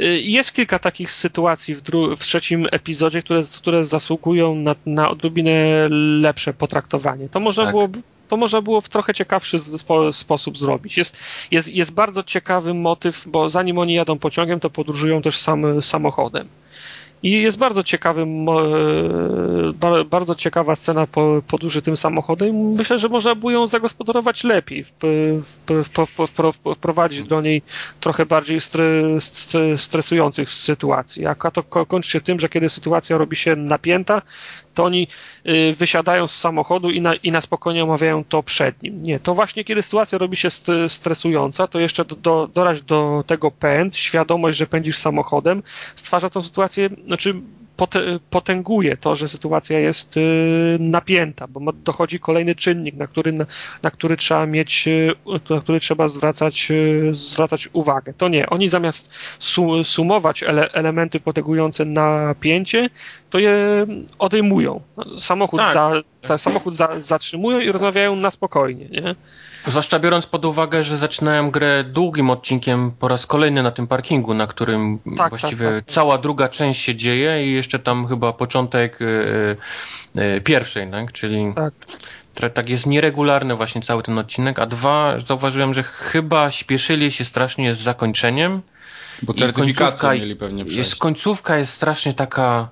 y, 0.00 0.20
jest 0.20 0.54
kilka 0.54 0.78
takich 0.78 1.12
sytuacji 1.12 1.74
w, 1.74 1.82
dru- 1.82 2.16
w 2.16 2.20
trzecim 2.20 2.66
epizodzie, 2.72 3.22
które, 3.22 3.40
które 3.56 3.84
zasługują 3.84 4.54
na, 4.54 4.74
na 4.86 5.10
odrobinę 5.10 5.88
lepsze 6.20 6.54
potraktowanie. 6.54 7.28
To 7.28 7.40
można 7.40 7.64
tak. 7.64 7.72
było 7.72 7.88
to 8.28 8.36
można 8.36 8.62
było 8.62 8.80
w 8.80 8.88
trochę 8.88 9.14
ciekawszy 9.14 9.58
spo, 9.58 10.12
sposób 10.12 10.58
zrobić. 10.58 10.96
Jest, 10.96 11.16
jest, 11.50 11.74
jest 11.74 11.94
bardzo 11.94 12.22
ciekawy 12.22 12.74
motyw, 12.74 13.22
bo 13.26 13.50
zanim 13.50 13.78
oni 13.78 13.94
jadą 13.94 14.18
pociągiem, 14.18 14.60
to 14.60 14.70
podróżują 14.70 15.22
też 15.22 15.38
sam, 15.38 15.82
samochodem. 15.82 16.48
I 17.22 17.30
jest 17.30 17.58
bardzo 17.58 17.84
ciekawy, 17.84 18.26
e, 19.82 20.04
bardzo 20.04 20.34
ciekawa 20.34 20.76
scena 20.76 21.06
po, 21.06 21.42
podróży 21.48 21.82
tym 21.82 21.96
samochodem. 21.96 22.68
Myślę, 22.76 22.98
że 22.98 23.08
można 23.08 23.34
było 23.34 23.50
ją 23.52 23.66
zagospodarować 23.66 24.44
lepiej, 24.44 24.84
wprowadzić 26.76 27.22
do 27.26 27.40
niej 27.40 27.62
trochę 28.00 28.26
bardziej 28.26 28.58
stresujących 29.76 30.50
sytuacji. 30.50 31.26
A 31.26 31.34
to 31.34 31.62
kończy 31.62 32.10
się 32.10 32.20
tym, 32.20 32.40
że 32.40 32.48
kiedy 32.48 32.68
sytuacja 32.68 33.16
robi 33.16 33.36
się 33.36 33.56
napięta, 33.56 34.22
to 34.76 34.84
oni 34.84 35.08
y, 35.46 35.74
wysiadają 35.78 36.26
z 36.26 36.36
samochodu 36.36 36.90
i 36.90 37.00
na, 37.00 37.14
i 37.14 37.32
na 37.32 37.40
spokojnie 37.40 37.84
omawiają 37.84 38.24
to 38.24 38.42
przed 38.42 38.82
nim. 38.82 39.02
Nie, 39.02 39.20
to 39.20 39.34
właśnie 39.34 39.64
kiedy 39.64 39.82
sytuacja 39.82 40.18
robi 40.18 40.36
się 40.36 40.48
stresująca, 40.88 41.66
to 41.66 41.80
jeszcze 41.80 42.04
do, 42.04 42.16
do, 42.16 42.48
dorać 42.54 42.82
do 42.82 43.24
tego 43.26 43.50
pęd, 43.50 43.96
świadomość, 43.96 44.58
że 44.58 44.66
pędzisz 44.66 44.96
samochodem, 44.98 45.62
stwarza 45.94 46.30
tą 46.30 46.42
sytuację, 46.42 46.90
znaczy 47.06 47.34
potęguje 48.30 48.96
to, 48.96 49.16
że 49.16 49.28
sytuacja 49.28 49.78
jest 49.78 50.16
y, 50.16 50.20
napięta, 50.80 51.46
bo 51.46 51.72
dochodzi 51.72 52.20
kolejny 52.20 52.54
czynnik, 52.54 52.94
na 52.94 53.06
który, 53.06 53.32
na, 53.82 53.90
który 53.90 54.16
trzeba 54.16 54.46
mieć, 54.46 54.88
y, 54.88 55.14
na 55.50 55.60
który 55.60 55.80
trzeba 55.80 56.08
zwracać, 56.08 56.68
y, 56.70 57.10
zwracać 57.12 57.68
uwagę. 57.72 58.14
To 58.14 58.28
nie, 58.28 58.50
oni 58.50 58.68
zamiast 58.68 59.10
sumować 59.84 60.42
ele, 60.42 60.72
elementy 60.72 61.20
potęgujące 61.20 61.84
napięcie, 61.84 62.90
to 63.30 63.38
je 63.38 63.86
odejmują. 64.18 64.80
Samochód, 65.18 65.60
tak. 65.60 65.74
za, 66.22 66.38
samochód 66.38 66.74
za, 66.74 67.00
zatrzymują 67.00 67.60
i 67.60 67.72
rozmawiają 67.72 68.16
na 68.16 68.30
spokojnie. 68.30 68.88
Nie? 68.88 69.14
Zwłaszcza 69.66 69.98
biorąc 69.98 70.26
pod 70.26 70.44
uwagę, 70.44 70.84
że 70.84 70.98
zaczynałem 70.98 71.50
grę 71.50 71.84
długim 71.84 72.30
odcinkiem 72.30 72.90
po 72.90 73.08
raz 73.08 73.26
kolejny 73.26 73.62
na 73.62 73.70
tym 73.70 73.86
parkingu, 73.86 74.34
na 74.34 74.46
którym 74.46 74.98
tak, 75.16 75.28
właściwie 75.28 75.66
tak, 75.66 75.84
tak. 75.84 75.94
cała 75.94 76.18
druga 76.18 76.48
część 76.48 76.82
się 76.82 76.96
dzieje 76.96 77.46
i 77.46 77.54
jeszcze 77.54 77.78
tam 77.78 78.06
chyba 78.06 78.32
początek 78.32 78.98
yy, 79.00 79.56
yy, 80.14 80.40
pierwszej, 80.40 80.90
tak? 80.90 81.12
czyli 81.12 81.52
tak. 82.34 82.52
tak 82.52 82.68
jest 82.68 82.86
nieregularny 82.86 83.54
właśnie 83.54 83.82
cały 83.82 84.02
ten 84.02 84.18
odcinek, 84.18 84.58
a 84.58 84.66
dwa, 84.66 85.20
zauważyłem, 85.20 85.74
że 85.74 85.82
chyba 85.82 86.50
śpieszyli 86.50 87.12
się 87.12 87.24
strasznie 87.24 87.74
z 87.74 87.78
zakończeniem. 87.78 88.62
Bo 89.22 89.34
certyfikację 89.34 90.10
mieli 90.10 90.36
pewnie 90.36 90.64
przejść. 90.64 90.78
Jest, 90.78 90.96
końcówka 90.96 91.56
jest 91.56 91.72
strasznie 91.72 92.14
taka, 92.14 92.68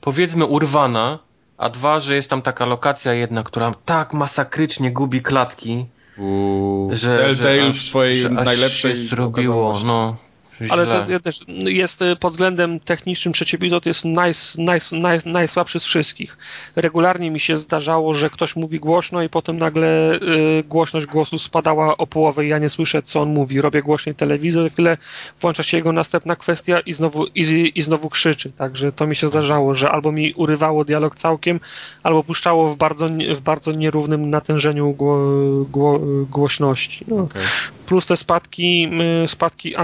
powiedzmy, 0.00 0.44
urwana, 0.44 1.18
a 1.58 1.70
dwa, 1.70 2.00
że 2.00 2.14
jest 2.14 2.30
tam 2.30 2.42
taka 2.42 2.66
lokacja 2.66 3.12
jedna, 3.12 3.42
która 3.42 3.72
tak 3.84 4.12
masakrycznie 4.12 4.92
gubi 4.92 5.22
klatki, 5.22 5.86
Uuu, 6.18 6.90
że, 6.96 7.34
że, 7.34 7.72
w 7.72 7.82
swojej 7.82 8.20
że 8.20 8.30
najlepszej 8.30 9.02
zrobiło, 9.02 9.80
no. 9.84 10.16
Ale 10.70 10.86
to 10.86 11.20
też 11.20 11.40
jest 11.48 12.02
y, 12.02 12.16
pod 12.16 12.32
względem 12.32 12.80
technicznym 12.80 13.34
trzeci 13.34 13.56
epizod 13.56 13.86
jest 13.86 14.04
naj, 14.04 14.32
naj, 14.58 14.80
naj, 14.92 15.18
najsłabszy 15.24 15.80
z 15.80 15.84
wszystkich. 15.84 16.38
Regularnie 16.76 17.30
mi 17.30 17.40
się 17.40 17.56
zdarzało, 17.56 18.14
że 18.14 18.30
ktoś 18.30 18.56
mówi 18.56 18.80
głośno 18.80 19.22
i 19.22 19.28
potem 19.28 19.58
nagle 19.58 20.14
y, 20.14 20.64
głośność 20.68 21.06
głosu 21.06 21.38
spadała 21.38 21.96
o 21.96 22.06
połowę 22.06 22.46
i 22.46 22.48
ja 22.48 22.58
nie 22.58 22.70
słyszę, 22.70 23.02
co 23.02 23.22
on 23.22 23.28
mówi. 23.28 23.60
Robię 23.60 23.82
głośniej 23.82 24.14
telewizor, 24.14 24.72
chwilę 24.72 24.96
włącza 25.40 25.62
się 25.62 25.76
jego 25.76 25.92
następna 25.92 26.36
kwestia 26.36 26.80
i 26.80 26.92
znowu, 26.92 27.26
i, 27.26 27.72
i 27.74 27.82
znowu 27.82 28.10
krzyczy. 28.10 28.52
Także 28.52 28.92
to 28.92 29.06
mi 29.06 29.16
się 29.16 29.28
zdarzało, 29.28 29.74
że 29.74 29.90
albo 29.90 30.12
mi 30.12 30.34
urywało 30.34 30.84
dialog 30.84 31.14
całkiem, 31.14 31.60
albo 32.02 32.22
puszczało 32.22 32.74
w 32.74 32.76
bardzo, 32.76 33.08
w 33.36 33.40
bardzo 33.40 33.72
nierównym 33.72 34.30
natężeniu 34.30 34.92
gło, 34.92 35.18
gło, 35.70 36.00
głośności. 36.30 37.04
No. 37.08 37.16
Okay. 37.16 37.42
Plus 37.86 38.06
te 38.06 38.16
spadki, 38.16 38.88
y, 39.24 39.28
spadki 39.28 39.76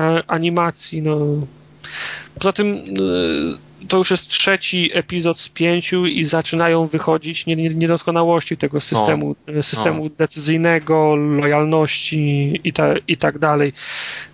animacji 0.69 1.03
no. 1.03 1.47
Poza 2.35 2.53
tym 2.53 2.67
y, 2.67 3.87
to 3.89 3.99
już 3.99 4.11
jest 4.11 4.29
trzeci 4.29 4.91
epizod 4.93 5.39
z 5.39 5.49
pięciu 5.49 6.07
i 6.07 6.25
zaczynają 6.25 6.87
wychodzić 6.87 7.47
niedoskonałości 7.47 8.57
tego 8.57 8.81
systemu, 8.81 9.37
no. 9.47 9.63
systemu 9.63 10.05
no. 10.05 10.11
decyzyjnego, 10.19 11.17
lojalności 11.17 12.61
i, 12.65 12.73
ta, 12.73 12.95
i 13.09 13.17
tak 13.17 13.39
dalej. 13.39 13.73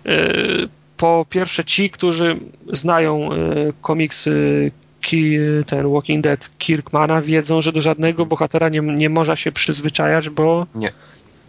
Y, 0.05 0.69
po 0.97 1.25
pierwsze, 1.29 1.65
ci, 1.65 1.89
którzy 1.89 2.39
znają 2.73 3.33
y, 3.33 3.73
komiksy 3.81 4.71
ten 5.67 5.93
Walking 5.93 6.23
Dead 6.23 6.49
Kirkmana 6.57 7.21
wiedzą, 7.21 7.61
że 7.61 7.71
do 7.71 7.81
żadnego 7.81 8.25
bohatera 8.25 8.69
nie, 8.69 8.81
nie 8.81 9.09
można 9.09 9.35
się 9.35 9.51
przyzwyczajać, 9.51 10.29
bo, 10.29 10.67
nie. 10.75 10.91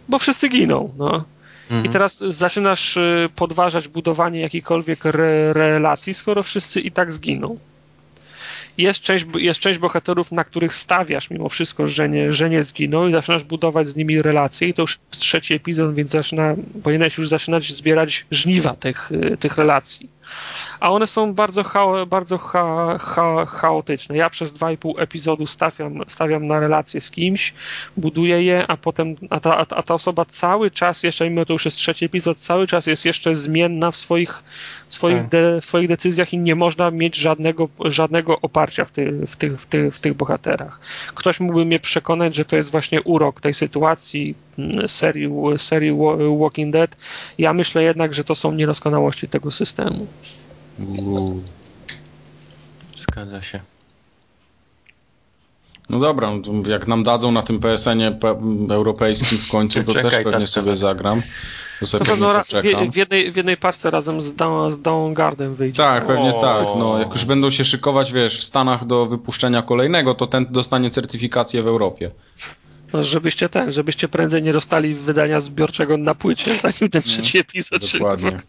bo 0.09 0.19
wszyscy 0.19 0.49
giną. 0.49 0.93
No. 0.97 1.23
Mhm. 1.69 1.85
I 1.85 1.89
teraz 1.89 2.17
zaczynasz 2.17 2.97
y, 2.97 3.29
podważać 3.35 3.87
budowanie 3.87 4.41
jakichkolwiek 4.41 5.05
re 5.05 5.53
relacji, 5.53 6.13
skoro 6.13 6.43
wszyscy 6.43 6.81
i 6.81 6.91
tak 6.91 7.13
zginą. 7.13 7.57
Jest 8.77 9.01
część, 9.01 9.25
jest 9.35 9.59
część 9.59 9.79
bohaterów, 9.79 10.31
na 10.31 10.43
których 10.43 10.75
stawiasz 10.75 11.29
mimo 11.29 11.49
wszystko, 11.49 11.87
że 11.87 12.09
nie, 12.09 12.33
że 12.33 12.49
nie 12.49 12.63
zginą 12.63 13.07
i 13.07 13.11
zaczynasz 13.11 13.43
budować 13.43 13.87
z 13.87 13.95
nimi 13.95 14.21
relacje 14.21 14.67
i 14.67 14.73
to 14.73 14.81
już 14.81 14.99
jest 15.11 15.21
trzeci 15.21 15.53
epizod, 15.53 15.95
więc 15.95 16.11
zaczyna, 16.11 16.55
powinieneś 16.83 17.17
już 17.17 17.29
zaczynać 17.29 17.73
zbierać 17.73 18.25
żniwa 18.31 18.73
tych, 18.73 19.11
y, 19.11 19.37
tych 19.39 19.57
relacji 19.57 20.16
a 20.79 20.91
one 20.91 21.07
są 21.07 21.33
bardzo, 21.33 21.63
cha, 21.63 22.05
bardzo 22.05 22.37
cha, 22.37 22.97
cha, 22.97 23.45
chaotyczne. 23.45 24.17
Ja 24.17 24.29
przez 24.29 24.53
dwa 24.53 24.71
i 24.71 24.77
pół 24.77 24.99
epizodu 24.99 25.47
stawiam, 25.47 26.01
stawiam 26.07 26.47
na 26.47 26.59
relacje 26.59 27.01
z 27.01 27.11
kimś, 27.11 27.53
buduję 27.97 28.43
je, 28.43 28.67
a 28.67 28.77
potem 28.77 29.15
a 29.29 29.39
ta, 29.39 29.57
a 29.57 29.83
ta 29.83 29.93
osoba 29.93 30.25
cały 30.25 30.71
czas, 30.71 31.03
jeszcze 31.03 31.29
mimo 31.29 31.45
to 31.45 31.53
już 31.53 31.65
jest 31.65 31.77
trzeci 31.77 32.05
epizod, 32.05 32.37
cały 32.37 32.67
czas 32.67 32.87
jest 32.87 33.05
jeszcze 33.05 33.35
zmienna 33.35 33.91
w 33.91 33.97
swoich, 33.97 34.43
swoich, 34.89 35.17
tak. 35.17 35.29
de, 35.29 35.61
w 35.61 35.65
swoich 35.65 35.87
decyzjach 35.87 36.33
i 36.33 36.37
nie 36.37 36.55
można 36.55 36.91
mieć 36.91 37.15
żadnego, 37.15 37.69
żadnego 37.85 38.41
oparcia 38.41 38.85
w, 38.85 38.91
ty, 38.91 39.25
w, 39.27 39.35
tych, 39.35 39.61
w, 39.61 39.65
tych, 39.65 39.95
w 39.95 39.99
tych 39.99 40.13
bohaterach. 40.13 40.79
Ktoś 41.15 41.39
mógłby 41.39 41.65
mnie 41.65 41.79
przekonać, 41.79 42.35
że 42.35 42.45
to 42.45 42.55
jest 42.55 42.71
właśnie 42.71 43.01
urok 43.01 43.41
tej 43.41 43.53
sytuacji 43.53 44.35
mm, 44.59 44.89
serii, 44.89 45.29
serii 45.57 45.91
Walking 46.39 46.73
Dead. 46.73 46.97
Ja 47.37 47.53
myślę 47.53 47.83
jednak, 47.83 48.13
że 48.13 48.23
to 48.23 48.35
są 48.35 48.51
niedoskonałości 48.51 49.27
tego 49.27 49.51
systemu. 49.51 50.07
Uuu. 50.79 51.41
Zgadza 52.97 53.41
się. 53.41 53.59
No 55.89 55.99
dobra, 55.99 56.31
no 56.31 56.69
jak 56.69 56.87
nam 56.87 57.03
dadzą 57.03 57.31
na 57.31 57.41
tym 57.41 57.59
PSN-ie 57.59 58.11
pe 58.11 58.39
europejskim 58.69 59.37
w 59.37 59.51
końcu, 59.51 59.83
to 59.83 59.93
Czekaj, 59.93 60.11
też 60.11 60.23
pewnie 60.23 60.39
tak, 60.39 60.49
sobie 60.49 60.71
tak. 60.71 60.77
zagram. 60.77 61.21
To 61.79 61.99
pewno 61.99 62.33
ra- 62.33 62.43
w, 62.43 62.47
w, 62.91 62.95
jednej, 62.95 63.31
w 63.31 63.35
jednej 63.35 63.57
parce 63.57 63.89
razem 63.89 64.21
z, 64.21 64.35
Down, 64.35 64.71
z 64.73 64.81
Downgardem 64.81 65.55
wyjdzie. 65.55 65.77
Tak, 65.83 66.07
pewnie 66.07 66.35
O. 66.35 66.41
tak. 66.41 66.67
No, 66.79 66.99
jak 66.99 67.09
już 67.09 67.25
będą 67.25 67.49
się 67.49 67.65
szykować, 67.65 68.11
wiesz, 68.13 68.39
w 68.39 68.43
Stanach 68.43 68.85
do 68.85 69.05
wypuszczenia 69.05 69.61
kolejnego, 69.61 70.13
to 70.13 70.27
ten 70.27 70.45
dostanie 70.49 70.89
certyfikację 70.89 71.63
w 71.63 71.67
Europie. 71.67 72.11
No, 72.93 73.03
żebyście 73.03 73.49
ten, 73.49 73.71
żebyście 73.71 74.07
prędzej 74.07 74.43
nie 74.43 74.53
dostali 74.53 74.95
wydania 74.95 75.39
zbiorczego 75.39 75.97
na 75.97 76.15
płycie, 76.15 76.51
zanim 76.61 76.91
ten 76.91 77.01
trzeci 77.01 77.37
epizod 77.39 77.85
się 77.85 77.97
Dokładnie. 77.97 78.39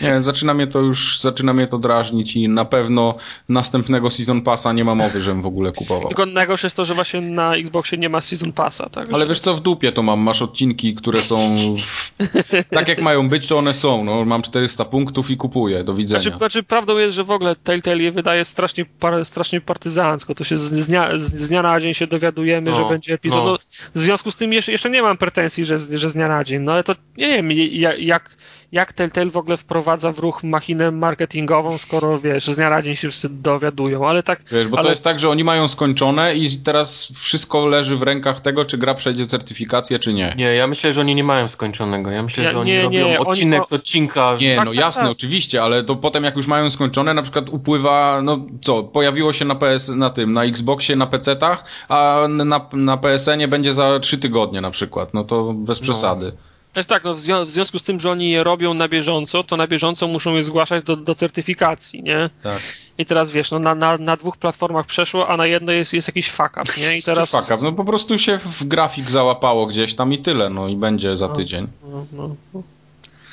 Nie, 0.00 0.22
zaczyna 0.22 0.54
mnie 0.54 0.66
to 0.66 0.80
już, 0.80 1.20
zaczyna 1.20 1.52
mnie 1.52 1.66
to 1.66 1.78
drażnić 1.78 2.36
i 2.36 2.48
na 2.48 2.64
pewno 2.64 3.14
następnego 3.48 4.10
Season 4.10 4.42
Passa 4.42 4.72
nie 4.72 4.84
ma 4.84 4.94
mowy, 4.94 5.22
żebym 5.22 5.42
w 5.42 5.46
ogóle 5.46 5.72
kupował. 5.72 6.08
Tylko 6.08 6.26
najgorsze 6.26 6.66
jest 6.66 6.76
to, 6.76 6.84
że 6.84 6.94
właśnie 6.94 7.20
na 7.20 7.56
Xboxie 7.56 7.98
nie 7.98 8.08
ma 8.08 8.20
Season 8.20 8.52
Passa, 8.52 8.88
tak? 8.88 9.12
Ale 9.12 9.26
wiesz 9.26 9.40
co, 9.40 9.54
w 9.54 9.60
dupie 9.60 9.92
to 9.92 10.02
mam, 10.02 10.20
masz 10.20 10.42
odcinki, 10.42 10.94
które 10.94 11.20
są 11.20 11.56
w... 11.76 12.70
tak 12.70 12.88
jak 12.88 13.02
mają 13.02 13.28
być, 13.28 13.46
to 13.46 13.58
one 13.58 13.74
są. 13.74 14.04
No, 14.04 14.24
mam 14.24 14.42
400 14.42 14.84
punktów 14.84 15.30
i 15.30 15.36
kupuję, 15.36 15.84
do 15.84 15.94
widzenia. 15.94 16.20
Znaczy, 16.20 16.36
znaczy, 16.36 16.62
prawdą 16.62 16.98
jest, 16.98 17.14
że 17.14 17.24
w 17.24 17.30
ogóle 17.30 17.56
Telltale 17.56 18.02
je 18.02 18.12
wydaje 18.12 18.44
strasznie, 18.44 18.84
par, 18.84 19.24
strasznie 19.24 19.60
partyzancko. 19.60 20.34
To 20.34 20.44
się 20.44 20.56
z, 20.56 20.86
dnia, 20.86 21.18
z, 21.18 21.22
z 21.22 21.48
dnia 21.48 21.62
na 21.62 21.80
dzień 21.80 21.94
się 21.94 22.06
dowiadujemy, 22.06 22.70
No, 22.70 22.76
że 22.76 22.84
będzie 22.88 23.14
epizod. 23.14 23.44
no. 23.44 23.58
W 23.94 23.98
związku 23.98 24.30
z 24.30 24.36
tym 24.36 24.52
jeszcze, 24.52 24.90
nie 24.90 25.02
mam 25.02 25.16
pretensji, 25.16 25.64
że, 25.64 25.78
że 25.78 26.10
z 26.10 26.12
dnia 26.12 26.28
na 26.28 26.44
dzień. 26.44 26.62
No 26.62 26.72
ale 26.72 26.84
to 26.84 26.94
nie 27.16 27.28
wiem, 27.28 27.52
jak, 27.98 28.30
jak, 28.72 28.92
Telltale 28.92 29.30
w 29.30 29.36
ogóle 29.36 29.56
wprowadza 29.56 30.12
w 30.12 30.18
ruch 30.18 30.42
machinę 30.44 30.90
marketingową, 30.90 31.78
skoro 31.78 32.18
wiesz, 32.18 32.46
z 32.46 32.56
dnia 32.56 32.70
na 32.70 32.82
dzień 32.82 32.96
się 32.96 33.08
wszyscy 33.08 33.28
dowiadują. 33.28 34.08
Ale 34.08 34.22
tak. 34.22 34.40
Wiesz, 34.52 34.68
bo 34.68 34.76
ale, 34.78 34.84
to 34.84 34.90
jest 34.90 35.04
tak, 35.04 35.18
że 35.20 35.30
oni 35.30 35.44
mają 35.44 35.68
skończone 35.68 36.34
i 36.36 36.50
teraz 36.64 37.12
wszystko 37.14 37.66
leży 37.66 37.96
w 37.96 38.02
rękach 38.02 38.40
tego, 38.40 38.64
czy 38.64 38.78
gra 38.78 38.94
przejdzie 38.94 39.26
certyfikację, 39.26 39.98
czy 39.98 40.14
nie. 40.14 40.34
Nie, 40.36 40.44
ja 40.54 40.66
myślę, 40.66 40.92
że 40.92 41.00
oni 41.00 41.14
nie 41.14 41.24
mają 41.24 41.48
skończonego. 41.48 42.10
Ja 42.10 42.22
myślę, 42.22 42.44
Ja- 42.44 42.50
że 42.50 42.58
oni 42.58 42.70
nie, 42.70 42.82
robią 42.82 42.98
nie, 42.98 43.18
oni 43.20 43.28
odcinek 43.28 43.58
ma- 43.60 43.66
z 43.66 43.72
odcinka. 43.72 44.36
Nie, 44.40 44.56
Tak, 44.56 44.64
no 44.64 44.70
tak, 44.70 44.80
jasne, 44.80 45.02
tak. 45.02 45.12
oczywiście, 45.12 45.62
ale 45.62 45.84
to 45.84 45.96
potem 45.96 46.24
jak 46.24 46.36
już 46.36 46.46
mają 46.46 46.70
skończone, 46.70 47.14
na 47.14 47.22
przykład 47.22 47.48
upływa, 47.48 48.20
no 48.22 48.46
co, 48.62 48.82
pojawiło 48.84 49.32
się 49.32 49.44
na 49.44 49.54
PS, 49.54 49.88
na 49.88 50.10
tym, 50.10 50.32
na 50.32 50.44
Xboxie, 50.44 50.96
na 50.96 51.06
PC-tach, 51.06 51.64
a 51.88 52.20
na, 52.28 52.60
na 52.72 52.96
PSN-ie 52.96 53.48
będzie 53.48 53.72
za 53.74 54.00
trzy 54.00 54.18
tygodnie 54.18 54.60
na 54.60 54.70
przykład, 54.70 55.14
no 55.14 55.24
to 55.24 55.52
bez 55.52 55.80
przesady. 55.80 56.32
Znaczy 56.76 56.88
tak, 56.88 57.04
no 57.04 57.14
w, 57.14 57.20
zwią- 57.20 57.46
w 57.46 57.50
związku 57.50 57.78
z 57.78 57.82
tym, 57.82 58.00
że 58.00 58.10
oni 58.10 58.30
je 58.30 58.44
robią 58.44 58.74
na 58.74 58.88
bieżąco, 58.88 59.44
to 59.44 59.56
na 59.56 59.66
bieżąco 59.66 60.08
muszą 60.08 60.34
je 60.34 60.44
zgłaszać 60.44 60.84
do, 60.84 60.96
do 60.96 61.14
certyfikacji, 61.14 62.02
nie? 62.02 62.30
Tak. 62.42 62.62
I 62.98 63.06
teraz 63.06 63.30
wiesz, 63.30 63.50
no 63.50 63.58
na, 63.58 63.74
na, 63.74 63.98
na 63.98 64.16
dwóch 64.16 64.36
platformach 64.36 64.86
przeszło, 64.86 65.28
a 65.28 65.36
na 65.36 65.46
jednej 65.46 65.78
jest, 65.78 65.92
jest 65.92 66.08
jakiś 66.08 66.30
fuck 66.30 66.56
up, 66.62 66.72
nie? 66.80 66.98
I 66.98 67.02
teraz. 67.02 67.30
Fuck 67.30 67.50
up, 67.50 67.58
no 67.62 67.72
po 67.72 67.84
prostu 67.84 68.18
się 68.18 68.38
w 68.38 68.64
grafik 68.64 69.10
załapało 69.10 69.66
gdzieś 69.66 69.94
tam 69.94 70.12
i 70.12 70.18
tyle, 70.18 70.50
no 70.50 70.68
i 70.68 70.76
będzie 70.76 71.16
za 71.16 71.28
tydzień. 71.28 71.66
No, 71.90 72.06
no, 72.12 72.36
no. 72.54 72.62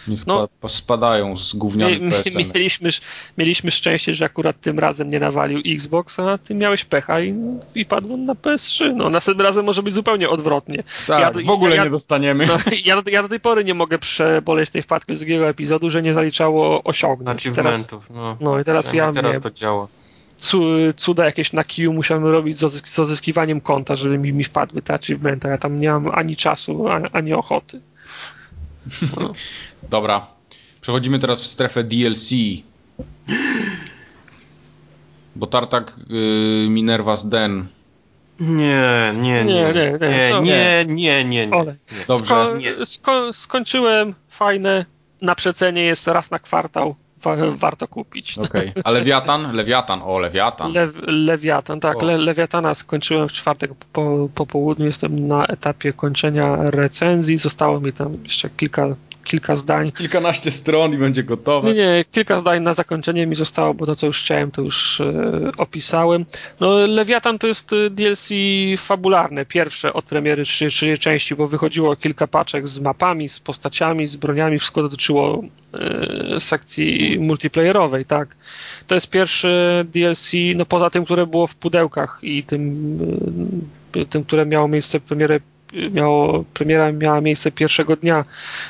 Niech 0.08 0.28
No. 0.28 0.48
pa, 0.62 0.68
spadają 0.70 1.38
z 1.38 1.54
gównianych 1.56 2.02
Mie- 2.02 2.10
PSN. 2.12 2.38
mie- 2.38 2.46
Mieliśmy, 2.56 2.90
mieliśmy 3.38 3.72
szczęście, 3.72 4.14
że 4.14 4.26
akurat 4.26 4.62
tym 4.62 4.80
razem 4.80 5.10
nie 5.10 5.20
nawalił 5.20 5.62
Xbox, 5.66 6.20
a 6.20 6.38
ty 6.38 6.56
miałeś 6.56 6.86
pecha 6.86 7.22
i, 7.22 7.36
i 7.76 7.86
padł 7.86 8.14
on 8.14 8.26
na 8.26 8.34
PS3. 8.34 8.94
No, 8.96 9.10
następnym 9.10 9.46
razem 9.48 9.66
może 9.66 9.84
być 9.84 9.94
zupełnie 9.94 10.30
odwrotnie. 10.30 10.84
Tak, 11.08 11.22
Ja 11.38 11.44
w 11.46 11.50
ogóle 11.50 11.76
ja- 11.76 11.84
nie 11.84 11.90
dostaniemy. 11.90 12.46
No, 12.48 12.58
ja, 12.86 13.02
do, 13.02 13.12
ja 13.12 13.22
do 13.24 13.30
tej 13.30 13.40
pory 13.40 13.64
nie 13.64 13.74
mogę 13.74 14.00
przeboleć 14.00 14.70
tej 14.70 14.82
wpadki 14.82 15.16
z 15.16 15.20
drugiego 15.20 15.50
epizodu, 15.50 15.90
że 15.90 16.02
nie 16.02 16.14
zaliczało 16.14 16.84
osiągnięć. 16.84 17.44
Teraz, 17.44 17.58
achievementów. 17.58 18.10
No. 18.10 18.38
no 18.42 18.60
i 18.60 18.64
teraz 18.64 18.94
ja 18.94 19.12
teraz 19.12 19.32
mnie, 19.32 19.42
to 19.42 19.52
działa. 19.52 19.88
cu, 20.38 20.62
cuda 20.98 21.26
jakieś 21.26 21.54
na 21.54 21.64
kiju 21.64 21.94
musiałem 21.94 22.26
robić 22.26 22.58
z, 22.60 22.90
z 22.90 23.00
odzyskiwaniem 23.00 23.62
konta, 23.62 23.96
żeby 23.96 24.18
mi, 24.18 24.34
mi 24.34 24.44
wpadły 24.44 24.82
te 24.82 24.94
achievementy. 24.94 25.48
Ja 25.48 25.58
tam 25.58 25.80
nie 25.80 25.90
mam 25.92 26.08
ani 26.14 26.36
czasu, 26.36 26.88
ani, 26.90 27.06
ani 27.14 27.34
ochoty. 27.34 27.82
Dobra, 29.90 30.28
przechodzimy 30.82 31.20
teraz 31.20 31.42
w 31.42 31.46
strefę 31.48 31.84
DLC. 31.84 32.30
Bo 35.36 35.48
Tartak 35.48 35.94
y, 36.10 36.68
Minerva's 36.70 37.30
Den. 37.30 37.68
Nie, 38.40 39.14
nie, 39.16 39.44
nie. 39.46 39.74
Nie, 39.74 39.74
nie, 39.74 40.40
nie, 40.42 40.86
nie, 40.88 41.26
nie, 41.26 41.48
nie. 41.48 41.76
Dobrze. 42.08 42.26
Sko- 42.36 42.58
nie. 42.58 42.74
sko- 42.76 43.34
skończyłem, 43.34 44.14
fajne, 44.30 44.86
na 45.22 45.36
przecenie 45.36 45.84
jest 45.84 46.08
raz 46.08 46.32
na 46.32 46.40
kwartał, 46.40 46.96
wa- 47.24 47.36
warto 47.56 47.88
kupić. 47.88 48.38
Okej. 48.38 48.72
A 48.84 48.92
Lewiatan? 48.92 49.56
Lewiatan, 49.56 50.02
o 50.04 50.20
Lewiatan. 50.20 50.74
Le- 50.74 50.92
Lewiatan, 51.08 51.80
tak. 51.80 52.02
Le- 52.04 52.18
Lewiatana 52.18 52.76
skończyłem 52.76 53.28
w 53.28 53.32
czwartek 53.34 53.72
po, 53.94 54.30
po 54.36 54.46
południu. 54.46 54.86
Jestem 54.86 55.28
na 55.28 55.46
etapie 55.48 55.94
kończenia 55.94 56.58
recenzji. 56.62 57.38
Zostało 57.38 57.80
mi 57.80 57.94
tam 57.94 58.18
jeszcze 58.24 58.50
kilka, 58.50 58.96
kilka 59.24 59.56
zdań. 59.56 59.92
Kilkanaście 59.92 60.52
stron 60.52 60.94
i 60.94 60.98
będzie 60.98 61.24
gotowe. 61.24 61.68
Nie, 61.68 61.76
nie, 61.76 62.06
kilka 62.12 62.40
zdań 62.40 62.64
na 62.64 62.74
zakończenie 62.74 63.28
mi 63.28 63.36
zostało, 63.36 63.74
bo 63.74 63.86
to 63.86 63.96
co 63.96 64.08
już 64.08 64.20
chciałem, 64.20 64.52
to 64.52 64.62
już 64.62 65.02
e, 65.02 65.52
opisałem. 65.58 66.26
No, 66.60 66.88
Lewiatan 66.88 67.40
to 67.40 67.48
jest 67.48 67.74
e, 67.74 67.90
DLC 67.90 68.30
fabularne, 68.78 69.46
pierwsze 69.46 69.94
od 69.94 70.06
premiery 70.06 70.44
trzy 70.44 70.98
części, 70.98 71.36
bo 71.36 71.48
wychodziło 71.48 71.96
kilka 71.96 72.28
paczek 72.28 72.68
z 72.68 72.80
mapami, 72.80 73.30
z 73.30 73.40
postaciami, 73.40 74.08
z 74.08 74.16
broniami, 74.16 74.60
wszystko 74.60 74.82
dotyczyło 74.82 75.44
e, 75.74 76.40
sekcji 76.40 77.20
multiplayerowej, 77.20 78.06
tak. 78.06 78.36
To 78.88 78.96
jest 78.96 79.10
pierwsze 79.10 79.84
DLC, 79.94 80.32
no 80.56 80.66
poza 80.66 80.90
tym, 80.90 81.06
które 81.06 81.28
było 81.28 81.48
w 81.48 81.56
pudełkach 81.56 82.20
i 82.22 82.44
tym, 82.44 82.98
e, 83.96 84.06
tym 84.06 84.24
które 84.24 84.46
miało 84.46 84.68
miejsce 84.68 85.00
w 85.00 85.04
premierę 85.04 85.40
miało, 85.92 86.44
premiera 86.54 86.92
miała 86.92 87.22
miejsce 87.22 87.52
pierwszego 87.52 87.96
dnia, 87.96 88.26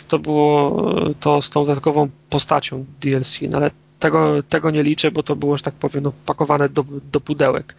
to 0.07 0.19
było 0.19 0.83
to 1.19 1.41
z 1.41 1.49
tą 1.49 1.65
dodatkową 1.65 2.09
postacią 2.29 2.85
DLC, 3.01 3.41
no 3.41 3.57
ale 3.57 3.71
tego, 4.03 4.43
tego 4.49 4.71
nie 4.71 4.83
liczę, 4.83 5.11
bo 5.11 5.23
to 5.23 5.35
było, 5.35 5.57
że 5.57 5.63
tak 5.63 5.73
powiem, 5.73 6.03
no, 6.03 6.13
pakowane 6.25 6.69
do, 6.69 6.85
do 7.11 7.21
pudełek. 7.21 7.75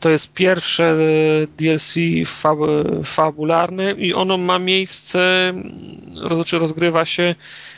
To 0.00 0.10
jest 0.10 0.34
pierwsze 0.34 0.84
e, 0.84 1.46
DLC 1.58 1.94
fab, 2.26 2.58
fabularne 3.04 3.92
i 3.92 4.14
ono 4.14 4.38
ma 4.38 4.58
miejsce, 4.58 5.48
mm, 5.48 6.36
znaczy 6.36 6.58
rozgrywa 6.58 7.04
się 7.04 7.34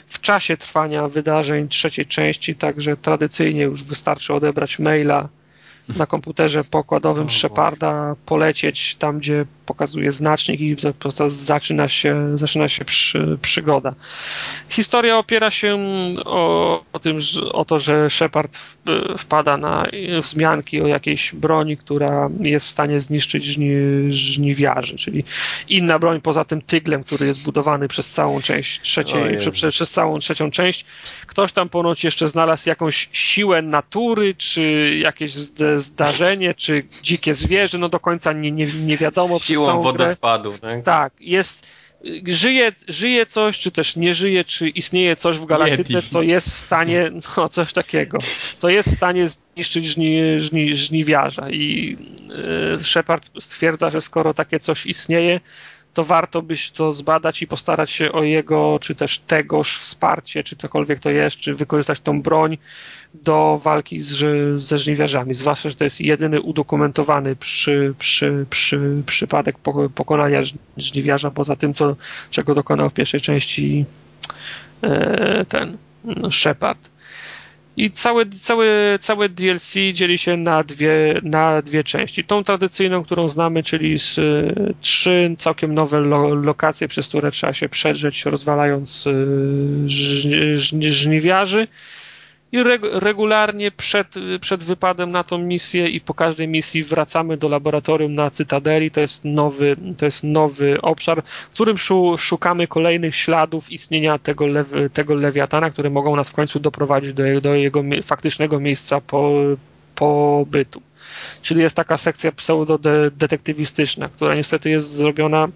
w 0.07 0.21
czasie 0.21 0.57
trwania 0.57 1.09
wydarzeń 1.09 1.69
trzeciej 1.69 2.07
części, 2.07 2.55
także 2.55 2.97
tradycyjnie 2.97 3.63
już 3.63 3.83
wystarczy 3.83 4.35
odebrać 4.35 4.79
maila 4.79 5.29
na 5.89 6.07
komputerze 6.07 6.65
pokładowym 6.65 7.31
Sheparda, 7.31 8.15
polecieć 8.27 8.95
tam, 8.97 9.19
gdzie 9.19 9.45
pokazuje 9.67 10.13
znacznik 10.13 10.61
i 10.61 10.77
po 10.77 10.93
prostu 10.93 11.29
zaczyna 11.29 11.89
się, 11.89 12.39
zaczyna 12.39 12.69
się 12.69 12.85
przy, 12.85 13.39
przygoda. 13.43 13.95
Historia 14.69 15.19
opiera 15.19 15.51
się 15.51 15.79
o, 16.25 16.85
o 16.93 16.99
tym, 16.99 17.19
o 17.53 17.65
to, 17.65 17.79
że 17.79 18.11
Shepard 18.11 18.59
wpada 19.19 19.57
na 19.57 19.83
wzmianki 20.23 20.81
o 20.81 20.87
jakiejś 20.87 21.35
broni, 21.35 21.77
która 21.77 22.31
jest 22.41 22.67
w 22.67 22.71
stanie 22.71 23.01
zniszczyć 23.01 23.45
żni, 23.45 23.71
żniwiarzy, 24.11 24.97
czyli 24.97 25.25
inna 25.69 25.99
broń 25.99 26.21
poza 26.21 26.45
tym 26.45 26.63
tyglem, 26.63 27.05
który 27.05 27.27
jest 27.27 27.45
budowany 27.45 27.89
przez 27.89 28.11
całą 28.11 28.41
część 28.41 28.81
trzeciej, 28.81 29.25
Jezu. 29.25 29.39
prze, 29.39 29.51
prze, 29.53 29.71
przez 29.71 29.91
całą 29.91 30.19
trzecią 30.19 30.51
część. 30.51 30.85
Ktoś 31.27 31.53
tam 31.53 31.69
ponoć 31.69 32.05
jeszcze 32.05 32.29
znalazł 32.29 32.69
jakąś 32.69 33.09
siłę 33.13 33.63
natury, 33.63 34.35
czy 34.35 34.97
jakieś 35.01 35.35
zd- 35.35 35.74
zdarzenie, 35.79 36.55
czy 36.55 36.83
dzikie 37.03 37.35
zwierzę, 37.35 37.79
no 37.79 37.89
do 37.89 38.01
końca 38.01 38.33
nie, 38.33 38.51
nie, 38.53 38.67
nie 38.67 38.97
wiadomo. 38.97 39.39
Siłą 39.39 39.81
wodospadu, 39.81 40.59
tak? 40.59 40.83
Tak, 40.85 41.13
jest. 41.21 41.67
Żyje, 42.27 42.73
żyje 42.89 43.27
coś, 43.27 43.59
czy 43.59 43.71
też 43.71 43.97
nie 43.97 44.15
żyje, 44.15 44.45
czy 44.45 44.69
istnieje 44.69 45.17
coś 45.17 45.39
w 45.39 45.45
galaktyce, 45.45 46.03
co 46.03 46.23
jest 46.23 46.51
w 46.51 46.59
stanie, 46.59 47.11
no 47.37 47.49
coś 47.49 47.73
takiego, 47.73 48.19
co 48.59 48.69
jest 48.69 48.89
w 48.89 48.97
stanie 48.97 49.29
zniszczyć 49.29 49.87
żni, 49.87 50.41
żni, 50.41 50.77
żniwiarza. 50.77 51.51
I 51.51 51.97
e, 52.75 52.79
Shepard 52.79 53.31
stwierdza, 53.41 53.91
że 53.91 54.01
skoro 54.01 54.35
takie 54.35 54.61
coś 54.61 54.87
istnieje, 54.87 55.41
to 55.95 56.05
warto 56.05 56.43
byś 56.43 56.71
to 56.71 56.93
zbadać 56.93 57.43
i 57.43 57.47
postarać 57.47 57.91
się 57.91 58.13
o 58.13 58.23
jego, 58.23 58.79
czy 58.83 58.95
też 58.95 59.19
tegoż 59.19 59.79
wsparcie, 59.79 60.45
czy 60.45 60.57
cokolwiek 60.57 61.01
to 61.01 61.11
jest, 61.11 61.37
czy 61.37 61.55
wykorzystać 61.55 62.01
tą 62.01 62.23
broń 62.23 62.59
do 63.15 63.61
walki 63.65 64.01
z, 64.01 64.17
ze 64.63 64.79
żniwiarzami. 64.79 65.35
Zwłaszcza, 65.35 65.71
że 65.71 65.77
to 65.77 65.85
jest 65.85 66.01
jedyny 66.01 66.41
udokumentowany 66.41 67.37
przy, 67.37 67.95
przy, 67.99 68.47
przy, 68.51 69.03
przypadek 69.07 69.57
poko- 69.59 69.89
pokonania 69.89 70.43
żn- 70.43 70.59
żniwiarza, 70.77 71.31
poza 71.31 71.57
tym, 71.57 71.75
co, 71.75 71.97
czego 72.31 72.55
dokonał 72.55 72.91
w 72.91 72.95
pierwszej 72.95 73.21
części 73.21 73.85
e, 74.83 75.45
ten 75.49 75.77
no, 76.05 76.31
Shepard. 76.31 76.95
I 77.77 77.91
całe, 77.91 78.27
całe, 78.27 78.99
całe 79.01 79.29
DLC 79.29 79.75
dzieli 79.93 80.19
się 80.19 80.37
na 80.37 80.65
dwie, 80.65 81.21
na 81.23 81.63
dwie 81.63 81.85
części. 81.85 82.25
Tą 82.25 82.45
tradycyjną, 82.45 83.05
którą 83.05 83.29
znamy, 83.29 83.63
czyli 83.63 83.99
z 83.99 84.19
y, 84.19 84.75
trzy 84.81 85.35
całkiem 85.39 85.75
nowe 85.75 86.01
lo, 86.01 86.35
lokacje, 86.35 86.89
przez 86.89 87.09
które 87.09 87.31
trzeba 87.31 87.53
się 87.53 87.69
przedrzeć, 87.69 88.25
rozwalając 88.25 89.07
y, 89.07 89.11
żni, 89.87 90.57
żni, 90.59 90.93
żniwiarzy. 90.93 91.69
I 92.55 92.63
regularnie 92.93 93.71
przed, 93.71 94.15
przed 94.41 94.65
wypadem 94.65 95.11
na 95.11 95.25
tą 95.25 95.39
misję 95.39 95.89
i 95.89 96.01
po 96.01 96.15
każdej 96.15 96.49
misji 96.49 96.83
wracamy 96.83 97.37
do 97.37 97.49
laboratorium 97.49 98.15
na 98.15 98.31
Cytadeli. 98.31 98.91
To 98.91 99.01
jest 99.01 99.25
nowy, 99.25 99.77
to 99.99 100.05
jest 100.05 100.25
nowy 100.25 100.81
obszar, 100.83 101.23
w 101.51 101.55
którym 101.55 101.77
szukamy 102.19 102.67
kolejnych 102.67 103.17
śladów 103.17 103.73
istnienia 103.73 104.19
tego, 104.19 104.47
lew, 104.47 104.69
tego 104.93 105.15
lewiatana, 105.15 105.71
które 105.71 105.91
mogą 105.91 106.17
nas 106.17 106.31
w 106.31 106.35
końcu 106.35 106.61
doprowadzić 106.61 107.13
do, 107.13 107.41
do 107.41 107.55
jego 107.55 107.83
faktycznego 108.05 108.61
miejsca 108.61 109.01
po, 109.01 109.33
pobytu. 109.95 110.83
Czyli 111.43 111.61
jest 111.61 111.77
taka 111.77 111.97
sekcja 111.97 112.33
pseudo-detektywistyczna, 112.33 114.09
która 114.09 114.35
niestety 114.35 114.71
jest 114.71 114.91
zrobiona 114.91 115.49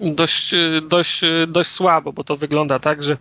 dość, 0.00 0.54
dość, 0.88 1.20
dość 1.48 1.70
słabo, 1.70 2.12
bo 2.12 2.24
to 2.24 2.36
wygląda 2.36 2.78
tak, 2.78 3.02
że 3.02 3.16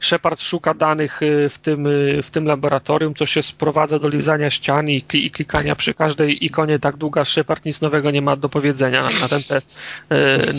Shepard 0.00 0.40
szuka 0.40 0.74
danych 0.74 1.22
y, 1.22 1.48
w 1.48 1.58
tym, 1.58 1.88
w 2.22 2.30
tym 2.30 2.46
laboratorium, 2.46 3.14
co 3.14 3.26
się 3.26 3.42
sprowadza 3.42 3.98
do 3.98 4.08
lizania 4.08 4.50
ścian 4.50 4.88
i, 4.88 5.04
i 5.12 5.30
klikania 5.30 5.76
przy 5.76 5.94
każdej 5.94 6.44
ikonie 6.44 6.78
tak 6.78 6.96
długa, 6.96 7.24
Shepard 7.24 7.64
nic 7.64 7.80
nowego 7.80 8.10
nie 8.10 8.22
ma 8.22 8.36
do 8.36 8.48
powiedzenia 8.48 9.02
na 9.20 9.28
ten, 9.28 9.42
te, 9.42 9.60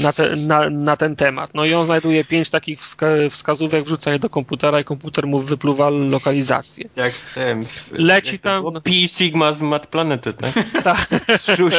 na, 0.04 0.14
te, 0.14 0.36
na, 0.36 0.70
na, 0.70 0.98
ten 0.98 1.16
temat. 1.16 1.50
No 1.54 1.66
i 1.66 1.74
on 1.74 1.86
znajduje 1.86 2.24
pięć 2.26 2.50
takich 2.50 2.82
wska 2.82 3.06
wskazówek, 3.30 3.84
wrzuca 3.84 4.12
je 4.12 4.20
do 4.20 4.30
komputera 4.30 4.80
i 4.80 4.84
komputer 4.84 5.28
mu 5.28 5.40
wypluwa 5.40 5.90
lokalizację. 5.90 6.90
Jak 6.96 7.12
ten, 7.36 7.66
Leci 7.92 8.32
jak 8.32 8.42
tam... 8.42 8.64
Pi 8.84 9.10
Sigma 9.10 9.54
z 9.54 9.62
Mat 9.62 9.88
Planety, 9.88 10.34
tak? 10.34 10.54
tak. 10.90 11.08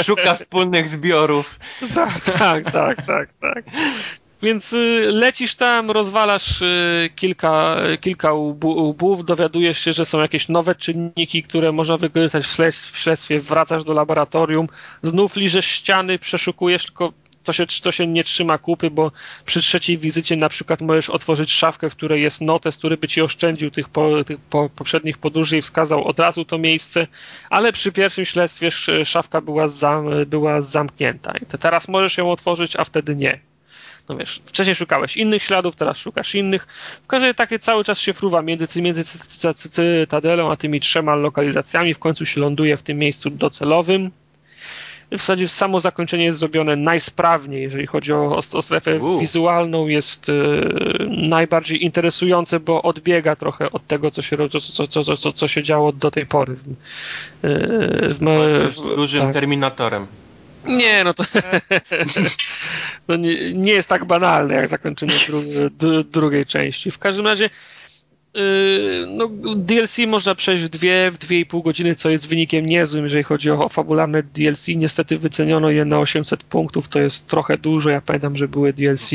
Szuka 0.05 0.35
wspólnych 0.35 0.89
zbiorów. 0.89 1.59
Tak, 1.95 2.21
tak, 2.21 2.73
tak, 2.73 3.07
tak, 3.07 3.29
tak. 3.41 3.65
Więc 4.43 4.73
y, 4.73 5.07
lecisz 5.13 5.55
tam, 5.55 5.91
rozwalasz 5.91 6.63
y, 6.63 7.11
kilka, 7.17 7.77
kilka 8.01 8.33
łbów, 8.33 9.25
dowiadujesz 9.25 9.79
się, 9.79 9.93
że 9.93 10.07
są 10.07 10.21
jakieś 10.21 10.49
nowe 10.49 10.75
czynniki, 10.75 11.43
które 11.43 11.73
można 11.73 11.97
wykorzystać 11.97 12.47
w 12.77 12.99
śledztwie, 12.99 13.41
wracasz 13.41 13.85
do 13.85 13.93
laboratorium, 13.93 14.69
znów 15.03 15.37
liżesz 15.37 15.67
ściany, 15.67 16.19
przeszukujesz, 16.19 16.87
tylko 16.87 17.13
to 17.45 17.53
się, 17.53 17.67
to 17.83 17.93
się 17.93 18.07
nie 18.07 18.25
trzyma 18.25 18.59
kupy, 18.59 18.91
bo 18.91 19.13
przy 19.47 19.61
trzeciej 19.61 19.99
wizycie 19.99 20.37
na 20.37 20.49
przykład 20.49 20.81
możesz 20.81 21.11
otworzyć 21.11 21.53
szafkę, 21.53 21.91
w 21.91 21.97
której 21.97 22.23
jest 22.23 22.41
notes, 22.41 22.79
który 22.79 22.97
by 22.97 23.09
ci 23.09 23.23
oszczędził 23.23 23.71
tych, 23.71 23.89
po, 23.89 24.25
tych 24.25 24.39
po, 24.41 24.69
poprzednich 24.69 25.19
podróży 25.19 25.59
i 25.59 25.63
wskazał 25.63 26.05
od 26.05 26.19
razu 26.19 26.45
to 26.45 26.59
miejsce, 26.59 27.07
ale 27.51 27.73
przy 27.73 27.93
pierwszym 27.93 28.25
śledztwie 28.25 28.71
szafka 29.05 29.41
była, 29.41 29.69
zam, 29.69 30.07
była 30.27 30.63
zamknięta. 30.63 31.33
I 31.43 31.47
teraz 31.59 31.89
możesz 31.89 32.19
ją 32.19 32.31
otworzyć, 32.31 32.77
a 32.77 32.85
wtedy 32.85 33.17
nie. 33.17 33.41
No 34.09 34.17
wiesz, 34.17 34.43
wcześniej 34.45 34.77
szukałeś 34.77 35.17
innych 35.17 35.43
śladów, 35.43 35.77
teraz 35.77 35.99
szukasz 35.99 36.35
innych. 36.35 36.67
W 37.03 37.07
każdym 37.07 37.25
razie 37.25 37.35
takie 37.35 37.59
cały 37.59 37.85
czas 37.85 37.99
się 37.99 38.13
fruwa 38.13 38.43
między, 38.43 38.83
między 38.83 39.05
Cytadelą 39.55 40.53
a 40.53 40.57
tymi 40.57 40.81
trzema 40.81 41.15
lokalizacjami. 41.15 41.95
W 41.95 41.99
końcu 41.99 42.27
się 42.27 42.41
ląduje 42.41 42.77
w 42.77 42.83
tym 42.83 42.99
miejscu 42.99 43.31
docelowym. 43.31 44.11
W 45.11 45.17
zasadzie 45.17 45.49
samo 45.49 45.81
zakończenie 45.81 46.25
jest 46.25 46.39
zrobione 46.39 46.77
najsprawniej, 46.77 47.63
jeżeli 47.63 47.87
chodzi 47.87 48.13
o, 48.13 48.37
o 48.53 48.63
strefę 48.63 49.19
wizualną, 49.21 49.87
jest 49.87 50.29
y, 50.29 50.33
najbardziej 51.09 51.85
interesujące, 51.85 52.61
bo 52.61 52.83
odbiega 52.83 53.37
trochę 53.37 53.73
od 53.73 53.87
tego, 53.87 54.11
co 54.11 54.23
się, 54.23 54.37
co, 54.49 54.87
co, 54.89 55.17
co, 55.17 55.33
co 55.33 55.49
się 55.49 55.63
działo 55.63 55.93
do 55.93 56.11
tej 56.11 56.27
pory. 56.27 56.53
Y, 56.53 56.57
w, 58.15 58.19
w, 58.19 58.81
w 58.81 58.97
dużym 58.97 59.23
tak. 59.23 59.33
terminatorem. 59.33 60.07
Nie, 60.67 61.05
no 61.05 61.15
to, 61.15 61.25
no 63.09 63.17
nie, 63.17 63.55
nie, 63.55 63.73
jest 63.73 63.89
tak 63.89 64.05
banalne 64.05 64.55
jak 64.55 64.69
zakończenie 64.69 65.15
dru, 65.71 66.05
drugiej 66.05 66.47
części. 66.47 66.91
W 66.91 66.99
każdym 66.99 67.27
razie 67.27 67.51
yy, 68.35 69.07
no, 69.09 69.29
DLC 69.57 69.99
można 70.07 70.35
przejść 70.35 70.65
w 70.65 70.69
dwie, 70.69 71.11
w 71.11 71.19
dwie 71.19 71.41
i 71.41 71.47
pół 71.47 71.63
godziny, 71.63 71.95
co 71.95 72.11
jest 72.11 72.29
wynikiem 72.29 72.67
niezłym, 72.67 73.05
jeżeli 73.05 73.25
chodzi 73.25 73.51
o, 73.51 73.65
o 73.65 73.69
fabularne 73.69 74.23
DLC. 74.23 74.69
Niestety 74.69 75.19
wyceniono 75.19 75.71
je 75.71 75.85
na 75.85 75.99
800 75.99 76.45
punktów, 76.45 76.89
to 76.89 76.99
jest 76.99 77.27
trochę 77.27 77.59
dużo. 77.59 77.91
Ja 77.91 78.01
pamiętam, 78.01 78.37
że 78.37 78.49
były 78.49 78.73
DLC 78.73 79.11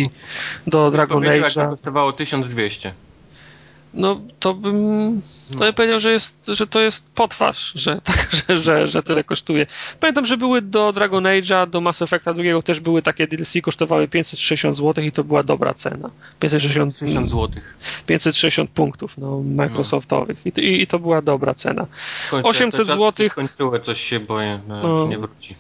do 0.68 0.92
Dragon 0.92 1.24
Age'a. 1.24 1.70
kosztowało 1.70 2.14
1200 2.14 2.94
no 3.94 4.22
to 4.40 4.54
bym 4.54 5.22
to 5.58 5.66
ja 5.66 5.74
powiedział, 5.74 6.00
że, 6.00 6.12
jest, 6.12 6.46
że 6.48 6.68
to 6.68 6.80
jest 6.80 7.12
potwarz, 7.16 7.72
że, 7.76 8.02
tak, 8.04 8.30
że, 8.32 8.58
że, 8.58 8.88
że 8.88 9.04
tyle 9.04 9.24
kosztuje. 9.24 9.68
Pamiętam, 10.00 10.26
że 10.26 10.38
były 10.38 10.62
do 10.62 10.94
Dragon 10.94 11.24
Age'a, 11.24 11.70
do 11.70 11.82
Mass 11.82 12.02
Effecta 12.02 12.34
drugiego 12.34 12.62
też 12.62 12.80
były 12.80 13.02
takie 13.02 13.28
DLC, 13.28 13.54
kosztowały 13.64 14.08
560 14.08 14.78
zł 14.78 15.04
i 15.04 15.12
to 15.12 15.24
była 15.24 15.44
dobra 15.44 15.74
cena. 15.74 16.10
560 16.40 17.30
zł. 17.30 17.50
560 18.06 18.70
punktów 18.70 19.18
no, 19.18 19.42
Microsoftowych 19.46 20.46
I, 20.46 20.50
i, 20.60 20.82
i 20.82 20.88
to 20.88 21.00
była 21.00 21.22
dobra 21.22 21.54
cena. 21.54 21.88
800 22.32 22.88
zł. 22.88 23.30
Skończyło 23.30 23.80
coś 23.80 24.02
się 24.02 24.20
boję, 24.20 24.60
no, 24.68 24.84
no, 24.84 25.08
nie 25.08 25.18
wróci. 25.18 25.56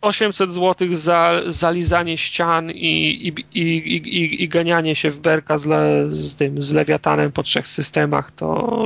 800 0.00 0.52
zł 0.52 0.88
za 0.90 1.40
zalizanie 1.46 2.18
ścian 2.18 2.70
i, 2.70 3.28
i, 3.28 3.58
i, 3.60 3.96
i, 3.96 4.42
i 4.42 4.48
ganianie 4.48 4.94
się 4.96 5.10
w 5.10 5.18
berka 5.18 5.58
z, 5.58 5.66
le, 5.66 6.04
z 6.08 6.36
tym, 6.36 6.62
z 6.62 6.72
lewiatanem 6.72 7.32
po 7.32 7.42
trzech 7.42 7.68
systemach, 7.68 8.32
to, 8.32 8.78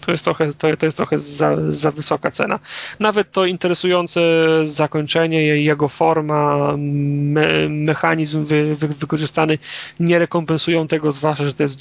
to 0.00 0.10
jest 0.12 0.24
trochę, 0.24 0.52
to, 0.52 0.76
to 0.76 0.86
jest 0.86 0.96
trochę 0.96 1.18
za, 1.18 1.56
za 1.68 1.90
wysoka 1.90 2.30
cena. 2.30 2.58
Nawet 3.00 3.32
to 3.32 3.46
interesujące 3.46 4.20
zakończenie, 4.64 5.42
jego 5.42 5.88
forma, 5.88 6.74
me, 6.76 7.68
mechanizm 7.68 8.44
wy, 8.44 8.76
wy, 8.76 8.88
wykorzystany 8.88 9.58
nie 10.00 10.18
rekompensują 10.18 10.88
tego, 10.88 11.12
zwłaszcza, 11.12 11.44
że 11.44 11.54
to 11.54 11.62
jest 11.62 11.78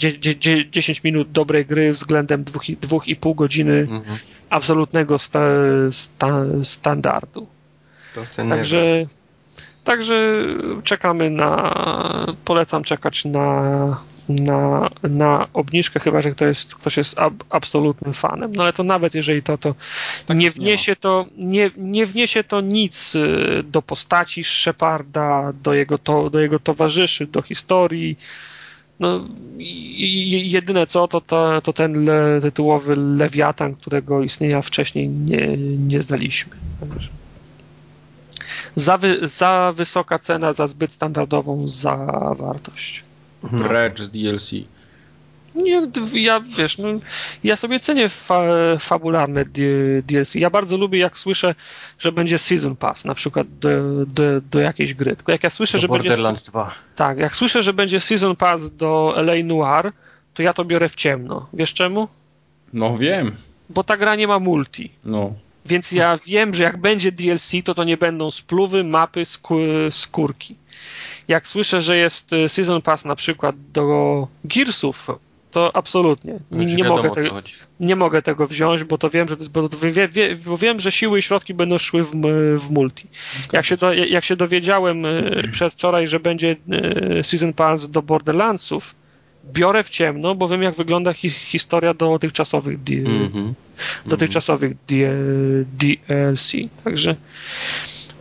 10 0.70 1.04
minut 1.04 1.32
dobrej 1.32 1.66
gry 1.66 1.92
względem 1.92 2.46
2,5 2.46 3.36
godziny 3.36 3.80
mhm. 3.80 4.18
absolutnego 4.50 5.18
sta, 5.18 5.44
sta, 5.92 6.44
standardu. 6.64 7.48
Także, 8.50 9.06
także 9.84 10.46
czekamy 10.84 11.30
na. 11.30 12.36
Polecam 12.46 12.84
czekać 12.84 13.26
na, 13.26 13.98
na, 14.30 14.90
na 15.04 15.48
obniżkę, 15.54 16.00
chyba 16.00 16.22
że 16.22 16.32
ktoś 16.32 16.48
jest, 16.48 16.76
ktoś 16.76 16.98
jest 16.98 17.20
ab, 17.20 17.34
absolutnym 17.50 18.14
fanem. 18.14 18.56
No 18.56 18.64
ale 18.64 18.74
to 18.74 18.84
nawet 18.84 19.16
jeżeli 19.16 19.44
to, 19.44 19.58
to 19.58 19.76
tak 20.26 20.38
nie 20.38 20.52
wniesie 20.52 20.96
to, 20.96 21.26
nie, 21.38 21.72
nie 21.78 22.06
wniesie 22.06 22.44
to 22.44 22.62
nic 22.62 23.16
y, 23.16 23.64
do 23.64 23.82
postaci 23.82 24.44
Sheparda, 24.44 25.54
do 25.64 25.74
jego, 25.74 25.98
to, 25.98 26.30
do 26.30 26.40
jego 26.40 26.60
towarzyszy, 26.60 27.28
do 27.28 27.42
historii. 27.42 28.18
No, 29.00 29.28
jedyne 29.58 30.88
co, 30.88 31.08
to, 31.08 31.22
to, 31.22 31.62
to 31.62 31.74
ten 31.74 32.06
le, 32.06 32.42
tytułowy 32.42 32.96
lewiatan, 32.96 33.76
którego 33.76 34.24
istnienia 34.24 34.62
wcześniej 34.62 35.10
nie, 35.10 35.58
nie 35.78 36.02
znaliśmy. 36.02 36.56
Także 36.80 37.21
za, 38.76 38.98
wy, 38.98 39.28
za 39.28 39.74
wysoka 39.76 40.20
cena 40.20 40.54
za 40.54 40.68
zbyt 40.68 40.94
standardową 40.94 41.68
zawartość. 41.68 43.04
Precz 43.68 44.02
z 44.02 44.10
DLC. 44.10 44.52
Nie, 45.56 45.88
ja 46.14 46.40
wiesz, 46.58 46.78
no, 46.78 46.88
ja 47.44 47.56
sobie 47.56 47.80
cenię 47.80 48.10
fa 48.10 48.44
fabularne 48.80 49.46
DLC. 50.04 50.36
Ja 50.36 50.50
bardzo 50.50 50.78
lubię, 50.78 51.00
jak 51.00 51.20
słyszę, 51.20 51.56
że 52.00 52.12
będzie 52.12 52.38
Season 52.38 52.76
Pass, 52.76 53.06
na 53.06 53.16
przykład 53.16 53.48
do, 53.60 53.70
do, 54.06 54.42
do 54.42 54.60
jakiejś 54.60 54.94
gry. 54.94 55.16
Tylko 55.16 55.32
jak 55.32 55.44
ja 55.44 55.50
słyszę, 55.50 55.78
do 55.78 55.82
że 55.82 55.88
Borderlands 55.88 56.42
będzie. 56.42 56.52
2. 56.52 56.76
Tak, 56.96 57.18
jak 57.18 57.36
słyszę, 57.36 57.64
że 57.64 57.74
będzie 57.74 58.00
Season 58.00 58.36
Pass 58.36 58.72
do 58.72 59.14
LA 59.18 59.34
Noir, 59.44 59.92
to 60.34 60.44
ja 60.44 60.54
to 60.54 60.66
biorę 60.66 60.90
w 60.90 60.96
ciemno. 60.96 61.48
Wiesz 61.54 61.74
czemu? 61.74 62.08
No 62.74 62.98
wiem. 62.98 63.36
Bo 63.70 63.84
ta 63.84 63.98
gra 63.98 64.16
nie 64.16 64.28
ma 64.28 64.40
multi. 64.40 64.92
No. 65.06 65.34
Więc 65.66 65.92
ja 65.92 66.20
wiem, 66.26 66.54
że 66.54 66.64
jak 66.64 66.78
będzie 66.78 67.12
DLC, 67.12 67.52
to 67.66 67.76
to 67.76 67.84
nie 67.84 67.98
będą 67.98 68.32
spluwy, 68.32 68.84
mapy, 68.84 69.24
skórki. 69.90 70.56
Jak 71.28 71.48
słyszę, 71.48 71.82
że 71.82 71.98
jest 71.98 72.34
y, 72.34 72.50
Season 72.50 72.82
Pass 72.82 73.06
na 73.06 73.16
przykład 73.16 73.56
do 73.72 74.28
Gearsów, 74.44 75.08
to 75.52 75.76
absolutnie. 75.76 76.40
Nie, 76.52 76.76
nie 76.76 76.84
mogę, 76.84 77.12
te, 77.12 77.22
nie 77.80 77.96
mogę 77.96 78.22
tego 78.22 78.48
wziąć, 78.48 78.84
bo 78.84 78.98
to 78.98 79.10
wiem, 79.10 79.28
że, 79.28 79.36
bo, 79.36 79.70
wie, 79.70 80.08
wie, 80.08 80.36
bo 80.36 80.58
wiem, 80.58 80.80
że 80.80 80.92
siły 80.92 81.20
i 81.20 81.22
środki 81.22 81.54
będą 81.54 81.78
szły 81.78 82.04
w, 82.04 82.12
w 82.60 82.72
multi. 82.72 83.08
Jak 83.54 83.66
się, 83.66 83.78
do, 83.78 83.94
jak 83.94 84.24
się 84.24 84.36
dowiedziałem 84.36 85.06
y, 85.06 85.50
przedwczoraj, 85.52 86.08
że 86.08 86.20
będzie 86.20 86.56
y, 87.20 87.24
Season 87.24 87.54
Pass 87.54 87.90
do 87.90 88.02
Borderlandsów, 88.02 88.96
biorę 89.46 89.84
w 89.84 89.90
ciemno, 89.90 90.36
bo 90.36 90.48
wiem, 90.48 90.64
jak 90.64 90.76
wygląda 90.76 91.14
hi 91.14 91.30
historia 91.30 91.94
dotychczasowych, 91.94 92.80
mm 92.90 93.30
-hmm. 93.30 93.54
dotychczasowych 94.06 94.78
DLC. 94.86 96.52
Także 96.84 97.16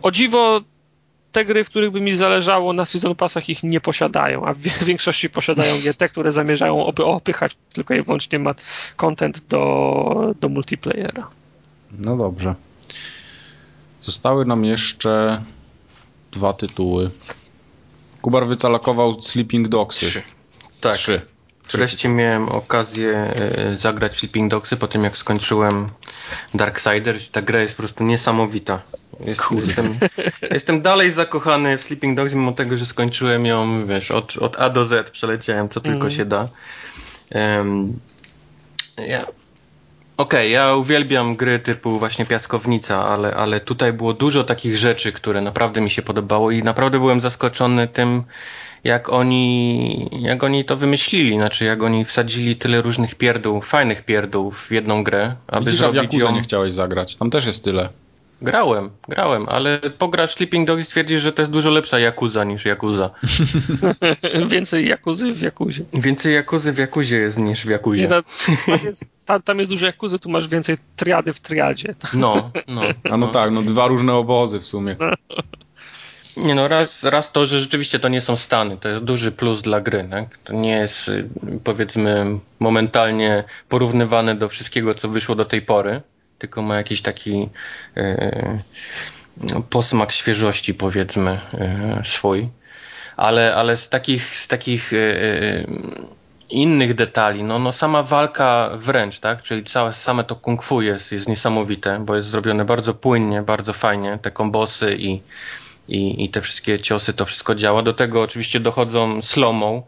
o 0.01 0.11
dziwo 0.11 0.61
te 1.31 1.45
gry, 1.45 1.63
w 1.63 1.69
których 1.69 1.91
by 1.91 2.01
mi 2.01 2.15
zależało 2.15 2.73
na 2.73 2.85
Season 2.85 3.15
Passach 3.15 3.49
ich 3.49 3.63
nie 3.63 3.81
posiadają, 3.81 4.45
a 4.45 4.53
w 4.53 4.59
większości 4.89 5.29
posiadają 5.29 5.75
je 5.83 5.93
te, 5.93 6.09
które 6.09 6.31
zamierzają 6.31 6.85
opychać 6.97 7.57
tylko 7.73 7.93
i 7.93 8.01
wyłącznie 8.01 8.39
content 8.95 9.47
do, 9.47 10.33
do 10.39 10.49
multiplayera. 10.49 11.27
No 11.91 12.17
dobrze. 12.17 12.55
Zostały 14.01 14.45
nam 14.45 14.65
jeszcze 14.65 15.41
dwa 16.31 16.53
tytuły. 16.53 17.09
Kubar 18.21 18.47
wycalakował 18.47 19.21
Sleeping 19.21 19.67
Dogsy. 19.67 20.05
Trzy. 20.05 20.21
Tak. 20.81 20.97
Trzy. 20.97 21.21
Wreszcie 21.71 22.09
miałem 22.09 22.49
okazję 22.49 23.11
e, 23.11 23.77
zagrać 23.77 24.17
Sleeping 24.17 24.51
Dogsy 24.51 24.77
po 24.77 24.87
tym 24.87 25.03
jak 25.03 25.17
skończyłem 25.17 25.89
Darksider. 26.53 27.15
Ta 27.31 27.41
gra 27.41 27.61
jest 27.61 27.73
po 27.73 27.83
prostu 27.83 28.03
niesamowita. 28.03 28.81
Jest, 29.19 29.41
jestem, 29.65 29.99
jestem 30.51 30.81
dalej 30.81 31.11
zakochany 31.11 31.77
w 31.77 31.81
Sleeping 31.81 32.17
Dogs, 32.17 32.33
mimo 32.33 32.51
tego, 32.51 32.77
że 32.77 32.85
skończyłem 32.85 33.45
ją, 33.45 33.87
wiesz, 33.87 34.11
od, 34.11 34.37
od 34.37 34.59
A 34.59 34.69
do 34.69 34.85
Z 34.85 35.09
przeleciałem 35.09 35.69
co 35.69 35.81
tylko 35.81 36.01
mm. 36.01 36.11
się 36.11 36.25
da. 36.25 36.49
Um, 37.31 37.99
ja, 38.97 39.25
Okej, 40.17 40.39
okay, 40.39 40.49
ja 40.49 40.75
uwielbiam 40.75 41.35
gry 41.35 41.59
typu 41.59 41.99
właśnie 41.99 42.25
Piaskownica, 42.25 43.05
ale, 43.07 43.35
ale 43.35 43.59
tutaj 43.59 43.93
było 43.93 44.13
dużo 44.13 44.43
takich 44.43 44.77
rzeczy, 44.77 45.11
które 45.11 45.41
naprawdę 45.41 45.81
mi 45.81 45.89
się 45.89 46.01
podobało 46.01 46.51
i 46.51 46.63
naprawdę 46.63 46.99
byłem 46.99 47.21
zaskoczony 47.21 47.87
tym, 47.87 48.23
jak 48.83 49.09
oni, 49.09 50.09
jak 50.21 50.43
oni 50.43 50.65
to 50.65 50.77
wymyślili, 50.77 51.35
znaczy 51.35 51.65
jak 51.65 51.83
oni 51.83 52.05
wsadzili 52.05 52.55
tyle 52.55 52.81
różnych 52.81 53.15
pierdół, 53.15 53.61
fajnych 53.61 54.05
pierdół 54.05 54.51
w 54.51 54.71
jedną 54.71 55.03
grę, 55.03 55.35
aby 55.47 55.65
Widzisz, 55.65 55.79
zrobić 55.79 56.13
ją... 56.13 56.31
nie 56.31 56.41
chciałeś 56.41 56.73
zagrać, 56.73 57.15
tam 57.15 57.29
też 57.29 57.45
jest 57.45 57.63
tyle. 57.63 57.89
Grałem, 58.41 58.89
grałem, 59.09 59.45
ale 59.49 59.79
pograsz 59.97 60.35
Sleeping 60.35 60.67
Dogs 60.67 60.81
i 60.81 60.85
stwierdzisz, 60.85 61.21
że 61.21 61.33
to 61.33 61.41
jest 61.41 61.51
dużo 61.51 61.69
lepsza 61.69 61.99
Jakuza 61.99 62.43
niż 62.43 62.65
Jakuza. 62.65 63.09
Więcej 64.51 64.87
Jakuzy 64.87 65.33
w 65.33 65.41
Jakuzie. 65.41 65.85
Więcej 65.93 66.33
Jakuzy 66.33 66.73
w 66.73 66.77
Jakuzie 66.77 67.17
jest 67.17 67.37
niż 67.37 67.65
w 67.65 67.69
Jakuzie. 67.69 68.03
Nie, 68.03 68.09
tam, 68.09 68.23
jest, 68.85 69.05
tam, 69.25 69.41
tam, 69.41 69.59
jest 69.59 69.71
dużo 69.71 69.85
Jakuzy, 69.85 70.19
tu 70.19 70.29
masz 70.29 70.47
więcej 70.47 70.77
triady 70.95 71.33
w 71.33 71.39
triadzie. 71.39 71.95
No, 72.13 72.51
no. 72.67 72.81
A 73.03 73.09
no, 73.09 73.17
no 73.17 73.27
tak, 73.27 73.51
no 73.51 73.61
dwa 73.61 73.87
różne 73.87 74.13
obozy 74.13 74.59
w 74.59 74.65
sumie. 74.65 74.95
Nie 76.37 76.55
no, 76.55 76.67
raz, 76.67 77.03
raz 77.03 77.31
to, 77.31 77.45
że 77.45 77.59
rzeczywiście 77.59 77.99
to 77.99 78.09
nie 78.09 78.21
są 78.21 78.37
Stany, 78.37 78.77
to 78.77 78.89
jest 78.89 79.03
duży 79.03 79.31
plus 79.31 79.61
dla 79.61 79.81
gry, 79.81 80.07
tak? 80.11 80.37
To 80.43 80.53
nie 80.53 80.71
jest, 80.71 81.07
y, 81.07 81.29
powiedzmy, 81.63 82.25
momentalnie 82.59 83.43
porównywane 83.69 84.35
do 84.35 84.49
wszystkiego, 84.49 84.95
co 84.95 85.09
wyszło 85.09 85.35
do 85.35 85.45
tej 85.45 85.61
pory, 85.61 86.01
tylko 86.37 86.61
ma 86.61 86.75
jakiś 86.75 87.01
taki 87.01 87.49
e, 87.97 88.59
posmak 89.69 90.11
świeżości, 90.11 90.73
powiedzmy, 90.73 91.39
e, 91.53 92.01
swój. 92.03 92.49
Ale, 93.17 93.55
ale 93.55 93.77
z 93.77 93.89
takich, 93.89 94.37
z 94.37 94.47
takich 94.47 94.93
e, 94.93 94.97
innych 96.49 96.93
detali, 96.93 97.43
no, 97.43 97.59
no 97.59 97.71
sama 97.71 98.03
walka 98.03 98.69
wręcz, 98.75 99.19
tak? 99.19 99.43
Czyli 99.43 99.63
całe, 99.63 99.93
same 99.93 100.23
to 100.23 100.35
kung 100.35 100.63
fu 100.63 100.81
jest, 100.81 101.11
jest 101.11 101.27
niesamowite, 101.27 101.99
bo 101.99 102.15
jest 102.15 102.29
zrobione 102.29 102.65
bardzo 102.65 102.93
płynnie, 102.93 103.41
bardzo 103.41 103.73
fajnie, 103.73 104.19
te 104.21 104.31
kombosy 104.31 104.95
i 104.99 105.21
i, 105.87 106.23
i 106.23 106.29
te 106.29 106.41
wszystkie 106.41 106.79
ciosy, 106.79 107.13
to 107.13 107.25
wszystko 107.25 107.55
działa. 107.55 107.81
Do 107.81 107.93
tego 107.93 108.21
oczywiście 108.21 108.59
dochodzą 108.59 109.21
slowmą. 109.21 109.83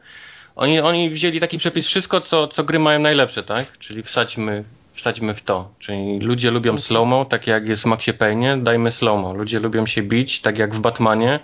Oni, 0.55 0.79
oni 0.79 1.09
wzięli 1.09 1.39
taki 1.39 1.57
przepis, 1.57 1.87
wszystko 1.87 2.21
co, 2.21 2.47
co 2.47 2.63
gry 2.63 2.79
mają 2.79 2.99
najlepsze, 2.99 3.43
tak? 3.43 3.77
Czyli 3.77 4.03
wsadźmy, 4.03 4.63
wsadźmy 4.93 5.33
w 5.33 5.41
to. 5.41 5.69
Czyli 5.79 6.19
ludzie 6.19 6.51
lubią 6.51 6.77
slowmo, 6.77 7.25
tak 7.25 7.47
jak 7.47 7.67
jest 7.67 7.83
w 7.83 7.85
Maxie 7.85 8.13
Payne, 8.13 8.63
dajmy 8.63 8.91
slowmo. 8.91 9.33
Ludzie 9.33 9.59
lubią 9.59 9.85
się 9.85 10.01
bić, 10.01 10.41
tak 10.41 10.57
jak 10.57 10.75
w 10.75 10.79
Batmanie, 10.79 11.39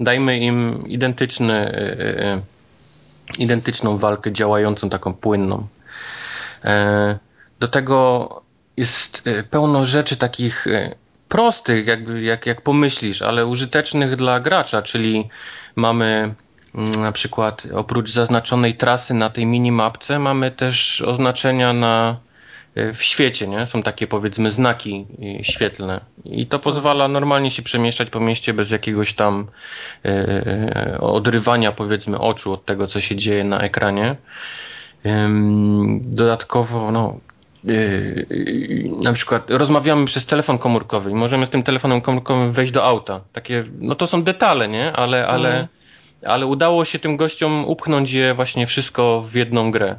dajmy 0.00 0.38
im 0.38 0.88
identyczny, 0.88 1.86
yy, 2.18 3.44
identyczną 3.44 3.98
walkę 3.98 4.32
działającą, 4.32 4.90
taką 4.90 5.14
płynną. 5.14 5.66
Yy, 6.64 6.70
do 7.60 7.68
tego 7.68 8.28
jest 8.76 9.24
pełno 9.50 9.86
rzeczy 9.86 10.16
takich 10.16 10.66
prostych, 11.28 11.86
jakby, 11.86 12.22
jak, 12.22 12.46
jak 12.46 12.60
pomyślisz, 12.60 13.22
ale 13.22 13.46
użytecznych 13.46 14.16
dla 14.16 14.40
gracza, 14.40 14.82
czyli 14.82 15.28
mamy 15.76 16.34
mm, 16.74 17.00
na 17.00 17.12
przykład 17.12 17.66
oprócz 17.74 18.10
zaznaczonej 18.10 18.74
trasy 18.74 19.14
na 19.14 19.30
tej 19.30 19.46
minimapce 19.46 20.18
mamy 20.18 20.50
też 20.50 21.02
oznaczenia 21.02 21.72
na, 21.72 22.16
e, 22.74 22.92
w 22.92 23.02
świecie, 23.02 23.48
nie? 23.48 23.66
Są 23.66 23.82
takie 23.82 24.06
powiedzmy 24.06 24.50
znaki 24.50 25.06
e, 25.40 25.44
świetlne 25.44 26.00
i 26.24 26.46
to 26.46 26.58
pozwala 26.58 27.08
normalnie 27.08 27.50
się 27.50 27.62
przemieszczać 27.62 28.10
po 28.10 28.20
mieście 28.20 28.54
bez 28.54 28.70
jakiegoś 28.70 29.14
tam 29.14 29.46
e, 30.04 30.98
odrywania 31.00 31.72
powiedzmy 31.72 32.18
oczu 32.18 32.52
od 32.52 32.64
tego, 32.64 32.86
co 32.86 33.00
się 33.00 33.16
dzieje 33.16 33.44
na 33.44 33.60
ekranie. 33.60 34.16
Dodatkowo, 36.00 36.92
no, 36.92 37.20
Yy, 37.35 37.35
na 39.02 39.12
przykład 39.12 39.50
rozmawiamy 39.50 40.06
przez 40.06 40.26
telefon 40.26 40.58
komórkowy 40.58 41.10
i 41.10 41.14
możemy 41.14 41.46
z 41.46 41.50
tym 41.50 41.62
telefonem 41.62 42.00
komórkowym 42.00 42.52
wejść 42.52 42.72
do 42.72 42.84
auta. 42.84 43.20
Takie, 43.32 43.64
no 43.80 43.94
to 43.94 44.06
są 44.06 44.22
detale, 44.22 44.68
nie? 44.68 44.92
Ale, 44.92 45.26
ale, 45.26 45.48
mm. 45.48 45.68
ale 46.24 46.46
udało 46.46 46.84
się 46.84 46.98
tym 46.98 47.16
gościom 47.16 47.64
upchnąć 47.64 48.12
je 48.12 48.34
właśnie 48.34 48.66
wszystko 48.66 49.22
w 49.22 49.34
jedną 49.34 49.70
grę. 49.70 49.96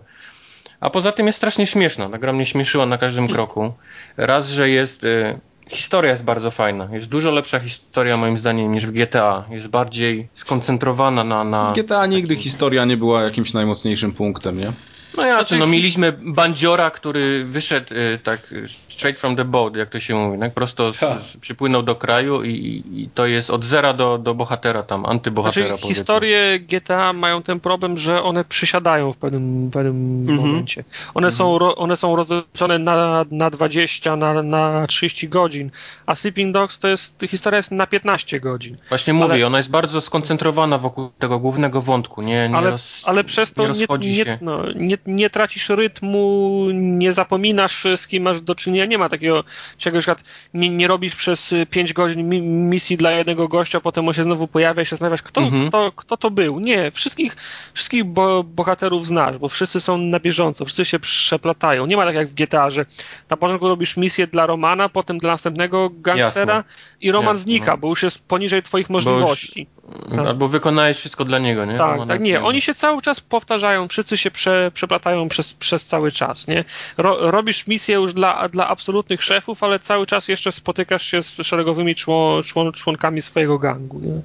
A 0.79 0.89
poza 0.89 1.11
tym 1.11 1.27
jest 1.27 1.37
strasznie 1.37 1.67
śmieszna. 1.67 2.09
Ta 2.09 2.17
gra 2.17 2.33
mnie 2.33 2.45
śmieszyła 2.45 2.85
na 2.85 2.97
każdym 2.97 3.27
kroku. 3.27 3.73
Raz, 4.17 4.49
że 4.49 4.69
jest... 4.69 5.03
Y, 5.03 5.39
historia 5.69 6.11
jest 6.11 6.23
bardzo 6.23 6.51
fajna. 6.51 6.87
Jest 6.91 7.09
dużo 7.09 7.31
lepsza 7.31 7.59
historia 7.59 8.17
moim 8.17 8.37
zdaniem 8.37 8.71
niż 8.71 8.85
w 8.85 8.91
GTA. 8.91 9.45
Jest 9.49 9.67
bardziej 9.67 10.27
skoncentrowana 10.33 11.23
na... 11.23 11.43
na 11.43 11.71
w 11.71 11.75
GTA 11.75 12.05
nigdy 12.05 12.35
takim... 12.35 12.43
historia 12.43 12.85
nie 12.85 12.97
była 12.97 13.21
jakimś 13.21 13.53
najmocniejszym 13.53 14.13
punktem, 14.13 14.57
nie? 14.57 14.71
No 15.17 15.25
jasne, 15.25 15.43
znaczy, 15.43 15.57
no 15.59 15.67
mieliśmy 15.67 16.13
bandziora, 16.21 16.91
który 16.91 17.45
wyszedł 17.45 17.93
y, 17.93 18.19
tak 18.23 18.53
straight 18.67 19.21
from 19.21 19.35
the 19.35 19.45
boat, 19.45 19.75
jak 19.75 19.89
to 19.89 19.99
się 19.99 20.15
mówi, 20.15 20.39
tak 20.39 20.53
prosto 20.53 20.93
z, 20.93 20.97
z, 20.99 21.37
przypłynął 21.41 21.83
do 21.83 21.95
kraju 21.95 22.43
i, 22.43 22.83
i, 22.93 23.09
to 23.13 23.25
jest 23.25 23.49
od 23.49 23.65
zera 23.65 23.93
do, 23.93 24.17
do 24.17 24.35
bohatera 24.35 24.83
tam, 24.83 25.05
antybohatera 25.05 25.67
znaczy, 25.67 25.87
Historie 25.87 26.59
GTA 26.59 27.13
mają 27.13 27.43
ten 27.43 27.59
problem, 27.59 27.97
że 27.97 28.23
one 28.23 28.45
przysiadają 28.45 29.13
w 29.13 29.17
pewnym, 29.17 29.69
pewnym 29.71 29.95
mm 29.95 30.37
-hmm. 30.37 30.47
momencie. 30.47 30.83
One, 31.13 31.27
mm 31.27 31.35
-hmm. 31.35 31.37
są, 31.37 31.75
one 31.75 31.97
są 31.97 32.15
rozliczone 32.15 32.79
na, 32.79 33.25
na 33.31 33.49
20, 33.49 34.15
na, 34.15 34.43
na 34.43 34.87
30 34.87 35.29
godzin, 35.29 35.71
a 36.05 36.15
Sleeping 36.15 36.53
Dogs 36.53 36.79
to 36.79 36.87
jest, 36.87 37.21
historia 37.27 37.57
jest 37.57 37.71
na 37.71 37.87
15 37.87 38.39
godzin. 38.39 38.77
Właśnie 38.89 39.13
ale, 39.13 39.27
mówię, 39.27 39.47
ona 39.47 39.57
jest 39.57 39.69
bardzo 39.69 40.01
skoncentrowana 40.01 40.77
wokół 40.77 41.09
tego 41.19 41.39
głównego 41.39 41.81
wątku, 41.81 42.21
nie, 42.21 42.49
nie, 42.49 42.57
ale, 42.57 42.69
roz, 42.69 43.03
ale 43.05 43.23
przez 43.23 43.53
to 43.53 43.67
nie, 43.67 43.85
nie, 43.99 44.23
nie, 44.23 44.37
no, 44.41 44.63
nie 44.75 44.97
nie 45.07 45.29
tracisz 45.29 45.69
rytmu, 45.69 46.65
nie 46.73 47.13
zapominasz, 47.13 47.83
z 47.95 48.07
kim 48.07 48.23
masz 48.23 48.41
do 48.41 48.55
czynienia. 48.55 48.85
Nie 48.85 48.97
ma 48.97 49.09
takiego 49.09 49.43
czegoś, 49.77 50.05
że 50.05 50.15
nie, 50.53 50.69
nie 50.69 50.87
robisz 50.87 51.15
przez 51.15 51.55
5 51.69 51.93
godzin 51.93 52.29
misji 52.69 52.97
dla 52.97 53.11
jednego 53.11 53.47
gościa, 53.47 53.81
potem 53.81 54.07
on 54.07 54.13
się 54.13 54.23
znowu 54.23 54.47
pojawia 54.47 54.83
i 54.83 54.85
się 54.85 54.89
zastanawiasz, 54.89 55.21
kto, 55.21 55.41
mhm. 55.41 55.67
kto, 55.67 55.91
kto 55.91 56.17
to 56.17 56.31
był. 56.31 56.59
Nie, 56.59 56.91
wszystkich, 56.91 57.35
wszystkich 57.73 58.03
bo, 58.03 58.43
bohaterów 58.43 59.07
znasz, 59.07 59.37
bo 59.37 59.49
wszyscy 59.49 59.81
są 59.81 59.97
na 59.97 60.19
bieżąco, 60.19 60.65
wszyscy 60.65 60.85
się 60.85 60.99
przeplatają. 60.99 61.85
Nie 61.85 61.97
ma 61.97 62.05
tak 62.05 62.15
jak 62.15 62.27
w 62.27 62.33
GTA, 62.33 62.69
że 62.69 62.85
na 63.29 63.37
początku 63.37 63.67
robisz 63.67 63.97
misję 63.97 64.27
dla 64.27 64.45
Romana, 64.45 64.89
potem 64.89 65.17
dla 65.17 65.31
następnego 65.31 65.89
gangstera 65.89 66.55
Jasne. 66.55 66.71
i 67.01 67.11
Roman 67.11 67.35
Jasne. 67.35 67.43
znika, 67.43 67.71
no. 67.71 67.77
bo 67.77 67.87
już 67.87 68.03
jest 68.03 68.27
poniżej 68.27 68.63
twoich 68.63 68.89
możliwości. 68.89 69.67
Tak. 70.09 70.27
Albo 70.27 70.47
wykonałeś 70.47 70.97
wszystko 70.97 71.25
dla 71.25 71.39
niego, 71.39 71.65
nie? 71.65 71.77
Tak, 71.77 72.07
tak, 72.07 72.21
nie. 72.21 72.43
Oni 72.43 72.61
się 72.61 72.75
cały 72.75 73.01
czas 73.01 73.21
powtarzają, 73.21 73.87
wszyscy 73.87 74.17
się 74.17 74.31
prze, 74.31 74.71
przeplatają 74.73 75.29
przez, 75.29 75.53
przez 75.53 75.85
cały 75.85 76.11
czas, 76.11 76.47
nie? 76.47 76.65
Ro, 76.97 77.31
robisz 77.31 77.67
misję 77.67 77.95
już 77.95 78.13
dla, 78.13 78.49
dla 78.49 78.67
absolutnych 78.67 79.23
szefów, 79.23 79.63
ale 79.63 79.79
cały 79.79 80.05
czas 80.05 80.27
jeszcze 80.27 80.51
spotykasz 80.51 81.05
się 81.05 81.23
z 81.23 81.35
szeregowymi 81.43 81.95
człon, 81.95 82.43
człon, 82.43 82.71
członkami 82.73 83.21
swojego 83.21 83.59
gangu, 83.59 83.99
nie? 83.99 84.21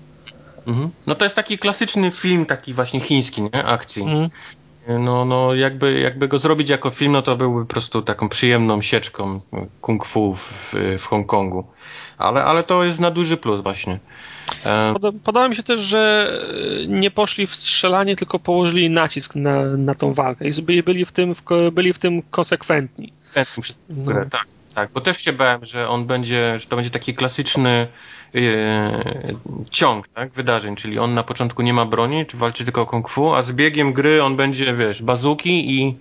Mhm. 0.67 0.91
No 1.07 1.15
to 1.15 1.25
jest 1.25 1.37
taki 1.37 1.59
klasyczny 1.59 2.11
film, 2.11 2.47
taki 2.47 2.75
właśnie 2.75 3.01
chiński, 3.01 3.43
nie? 3.43 3.65
Akcji. 3.65 4.03
Mhm. 4.03 4.29
No, 4.89 5.25
no 5.25 5.55
jakby, 5.55 6.01
jakby 6.01 6.29
go 6.29 6.39
zrobić 6.39 6.69
jako 6.69 6.91
film, 6.91 7.13
no 7.13 7.23
to 7.23 7.37
byłby 7.37 7.61
po 7.61 7.67
prostu 7.67 8.03
taką 8.03 8.29
przyjemną 8.29 8.83
sieczką 8.83 9.41
kung 9.81 10.05
fu 10.05 10.35
w, 10.35 10.75
w 10.99 11.07
Hongkongu. 11.07 11.65
Ale, 12.19 12.45
ale 12.45 12.63
to 12.63 12.85
jest 12.85 13.01
na 13.01 13.11
duży 13.11 13.37
plus 13.37 13.61
właśnie. 13.61 13.99
E, 14.65 14.95
podoba 15.25 15.49
mi 15.49 15.57
się 15.57 15.63
też, 15.63 15.81
że 15.81 16.33
nie 16.89 17.11
poszli 17.11 17.47
w 17.47 17.55
strzelanie, 17.55 18.17
tylko 18.17 18.39
położyli 18.39 18.91
nacisk 18.91 19.35
na, 19.35 19.63
na 19.65 19.95
tą 19.95 20.15
walkę 20.15 20.49
i 20.49 20.63
byli, 20.63 20.83
byli, 20.83 21.05
w 21.05 21.13
tym, 21.13 21.35
byli 21.73 21.93
w 21.93 21.99
tym 21.99 22.23
konsekwentni. 22.23 23.13
No. 23.89 24.15
Tak, 24.31 24.47
tak, 24.75 24.91
bo 24.93 25.01
też 25.01 25.19
się 25.19 25.33
bałem, 25.33 25.67
że 25.67 25.89
on 25.89 26.07
będzie, 26.07 26.59
że 26.59 26.67
to 26.67 26.77
będzie 26.77 26.91
taki 26.91 27.15
klasyczny 27.15 27.87
yy, 28.35 28.43
ciąg 29.71 30.09
tak, 30.09 30.33
wydarzeń, 30.33 30.77
czyli 30.77 30.99
on 30.99 31.15
na 31.15 31.23
początku 31.23 31.63
nie 31.63 31.75
ma 31.75 31.85
broni, 31.85 32.27
czy 32.27 32.37
walczy 32.37 32.65
tylko 32.65 32.83
o 32.83 32.87
kung 32.87 33.09
fu, 33.09 33.35
a 33.35 33.43
z 33.43 33.53
biegiem 33.53 33.93
gry 33.93 34.23
on 34.23 34.37
będzie, 34.37 34.75
wiesz, 34.75 35.03
bazuki 35.03 35.81
i, 35.81 35.97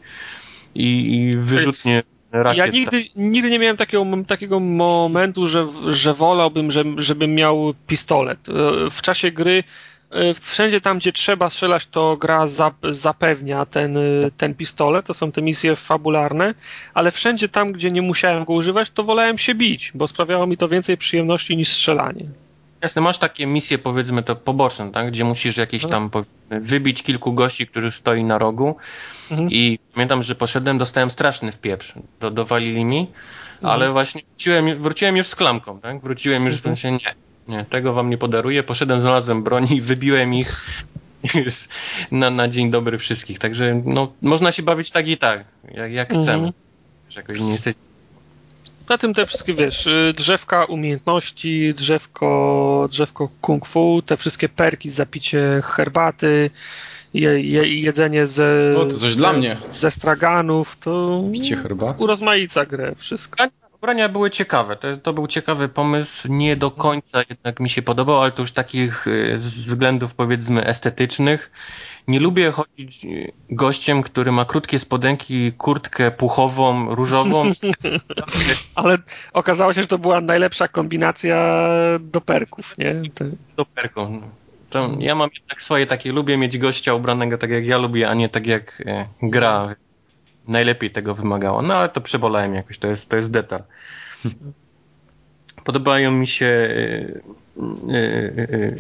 i, 0.76 1.15
i 1.15 1.38
wyrzutnie 1.38 2.03
Ja 2.55 2.67
nigdy, 2.67 3.05
nigdy 3.15 3.49
nie 3.49 3.59
miałem 3.59 3.77
takiego, 3.77 4.05
takiego 4.27 4.59
momentu, 4.59 5.47
że, 5.47 5.67
że 5.87 6.13
wolałbym, 6.13 6.71
że, 6.71 6.83
żebym 6.97 7.35
miał 7.35 7.73
pistolet. 7.87 8.39
W 8.91 9.01
czasie 9.01 9.31
gry 9.31 9.63
e, 10.11 10.33
wszędzie 10.33 10.81
tam, 10.81 10.97
gdzie 10.97 11.11
trzeba 11.11 11.49
strzelać, 11.49 11.87
to 11.87 12.17
gra 12.17 12.45
zapewnia 12.89 13.65
ten, 13.65 13.97
ten 14.37 14.55
pistolet, 14.55 15.05
to 15.05 15.13
są 15.13 15.31
te 15.31 15.41
misje 15.41 15.75
fabularne, 15.75 16.53
ale 16.93 17.11
wszędzie 17.11 17.49
tam, 17.49 17.71
gdzie 17.71 17.91
nie 17.91 18.01
musiałem 18.01 18.45
go 18.45 18.53
używać, 18.53 18.91
to 18.91 19.03
wolałem 19.03 19.37
się 19.37 19.55
bić, 19.55 19.91
bo 19.95 20.07
sprawiało 20.07 20.47
mi 20.47 20.57
to 20.57 20.67
więcej 20.67 20.97
przyjemności 20.97 21.57
niż 21.57 21.69
strzelanie. 21.69 22.25
Jasne, 22.81 23.01
masz 23.01 23.17
takie 23.17 23.47
misje, 23.47 23.77
powiedzmy 23.77 24.23
to 24.23 24.35
poboczne, 24.35 24.91
tak? 24.91 25.07
gdzie 25.07 25.23
musisz 25.23 25.57
jakieś 25.57 25.85
tam 25.85 26.09
wybić 26.49 27.03
kilku 27.03 27.33
gości, 27.33 27.67
którzy 27.67 27.91
stoi 27.91 28.23
na 28.23 28.37
rogu. 28.37 28.75
Mhm. 29.31 29.49
I 29.51 29.79
pamiętam, 29.93 30.23
że 30.23 30.35
poszedłem, 30.35 30.77
dostałem 30.77 31.09
straszny 31.09 31.51
wpieprz. 31.51 31.93
Do, 32.19 32.31
dowalili 32.31 32.85
mi, 32.85 32.99
mhm. 32.99 33.73
ale 33.73 33.91
właśnie 33.91 34.21
wróciłem, 34.29 34.81
wróciłem 34.81 35.17
już 35.17 35.27
z 35.27 35.35
klamką, 35.35 35.79
tak? 35.79 36.01
Wróciłem 36.01 36.45
już, 36.45 36.55
mhm. 36.55 36.75
się 36.75 36.91
nie, 36.91 37.15
nie, 37.47 37.65
tego 37.65 37.93
wam 37.93 38.09
nie 38.09 38.17
podaruję. 38.17 38.63
Poszedłem, 38.63 39.01
znalazłem 39.01 39.43
broń 39.43 39.67
i 39.71 39.81
wybiłem 39.81 40.33
ich 40.33 40.65
już 41.45 41.67
na, 42.11 42.29
na 42.29 42.47
dzień 42.47 42.71
dobry 42.71 42.97
wszystkich. 42.97 43.39
Także 43.39 43.81
no, 43.85 44.11
można 44.21 44.51
się 44.51 44.63
bawić 44.63 44.91
tak 44.91 45.07
i 45.07 45.17
tak, 45.17 45.43
jak, 45.71 45.91
jak 45.91 46.11
mhm. 46.11 46.23
chcemy. 46.23 46.53
Jakoś 47.15 47.39
nie 47.39 47.51
jesteś 47.51 47.73
na 48.89 48.97
tym 48.97 49.13
te 49.13 49.25
wszystkie, 49.25 49.53
wiesz, 49.53 49.87
y, 49.87 50.13
drzewka 50.17 50.65
umiejętności, 50.65 51.73
drzewko, 51.73 52.87
drzewko 52.91 53.29
kung 53.41 53.65
fu, 53.67 54.01
te 54.05 54.17
wszystkie 54.17 54.49
perki, 54.49 54.89
zapicie 54.89 55.61
herbaty, 55.65 56.49
je, 57.13 57.41
je, 57.41 57.81
jedzenie 57.81 58.25
ze, 58.27 58.73
o, 58.77 58.85
to 58.85 58.95
coś 58.97 59.15
dla 59.15 59.33
mnie. 59.33 59.57
ze 59.69 59.91
straganów, 59.91 60.75
to 60.75 61.23
Picie 61.33 61.55
herbaty. 61.57 62.03
urozmaica 62.03 62.65
grę, 62.65 62.95
wszystko. 62.97 63.43
Ubrania 63.77 64.09
były 64.09 64.29
ciekawe, 64.29 64.75
to, 64.75 64.97
to, 64.97 65.13
był 65.13 65.27
ciekawy 65.27 65.69
pomysł, 65.69 66.27
nie 66.27 66.55
do 66.55 66.71
końca 66.71 67.23
jednak 67.29 67.59
mi 67.59 67.69
się 67.69 67.81
podobał, 67.81 68.21
ale 68.21 68.31
to 68.31 68.41
już 68.41 68.51
takich 68.51 69.07
y, 69.07 69.37
z 69.39 69.45
względów 69.47 70.15
powiedzmy 70.15 70.65
estetycznych. 70.65 71.51
Nie 72.07 72.19
lubię 72.19 72.51
chodzić 72.51 73.05
y, 73.05 73.31
gościem, 73.49 74.01
który 74.01 74.31
ma 74.31 74.45
krótkie 74.45 74.79
spodenki, 74.79 75.53
kurtkę 75.53 76.11
puchową, 76.11 76.95
różową. 76.95 77.51
ale 78.75 78.97
okazało 79.33 79.73
się, 79.73 79.81
że 79.81 79.87
to 79.87 79.97
była 79.97 80.21
najlepsza 80.21 80.67
kombinacja 80.67 81.67
do 81.99 82.21
perków, 82.21 82.77
nie? 82.77 83.01
Do 83.57 83.65
perków. 83.65 84.09
To 84.69 84.89
ja 84.99 85.15
mam 85.15 85.29
jednak 85.33 85.63
swoje 85.63 85.87
takie, 85.87 86.11
lubię 86.11 86.37
mieć 86.37 86.57
gościa 86.57 86.93
ubranego 86.93 87.37
tak 87.37 87.49
jak 87.49 87.65
ja 87.65 87.77
lubię, 87.77 88.09
a 88.09 88.13
nie 88.13 88.29
tak 88.29 88.47
jak 88.47 88.83
e, 88.85 89.07
gra 89.21 89.75
najlepiej 90.47 90.91
tego 90.91 91.15
wymagało. 91.15 91.61
No 91.61 91.73
ale 91.73 91.89
to 91.89 92.01
przebolałem 92.01 92.55
jakoś, 92.55 92.77
to 92.77 92.87
jest, 92.87 93.09
to 93.09 93.15
jest 93.15 93.31
detal. 93.31 93.63
Podobają 95.63 96.11
mi 96.11 96.27
się 96.27 96.45
y, 96.45 97.21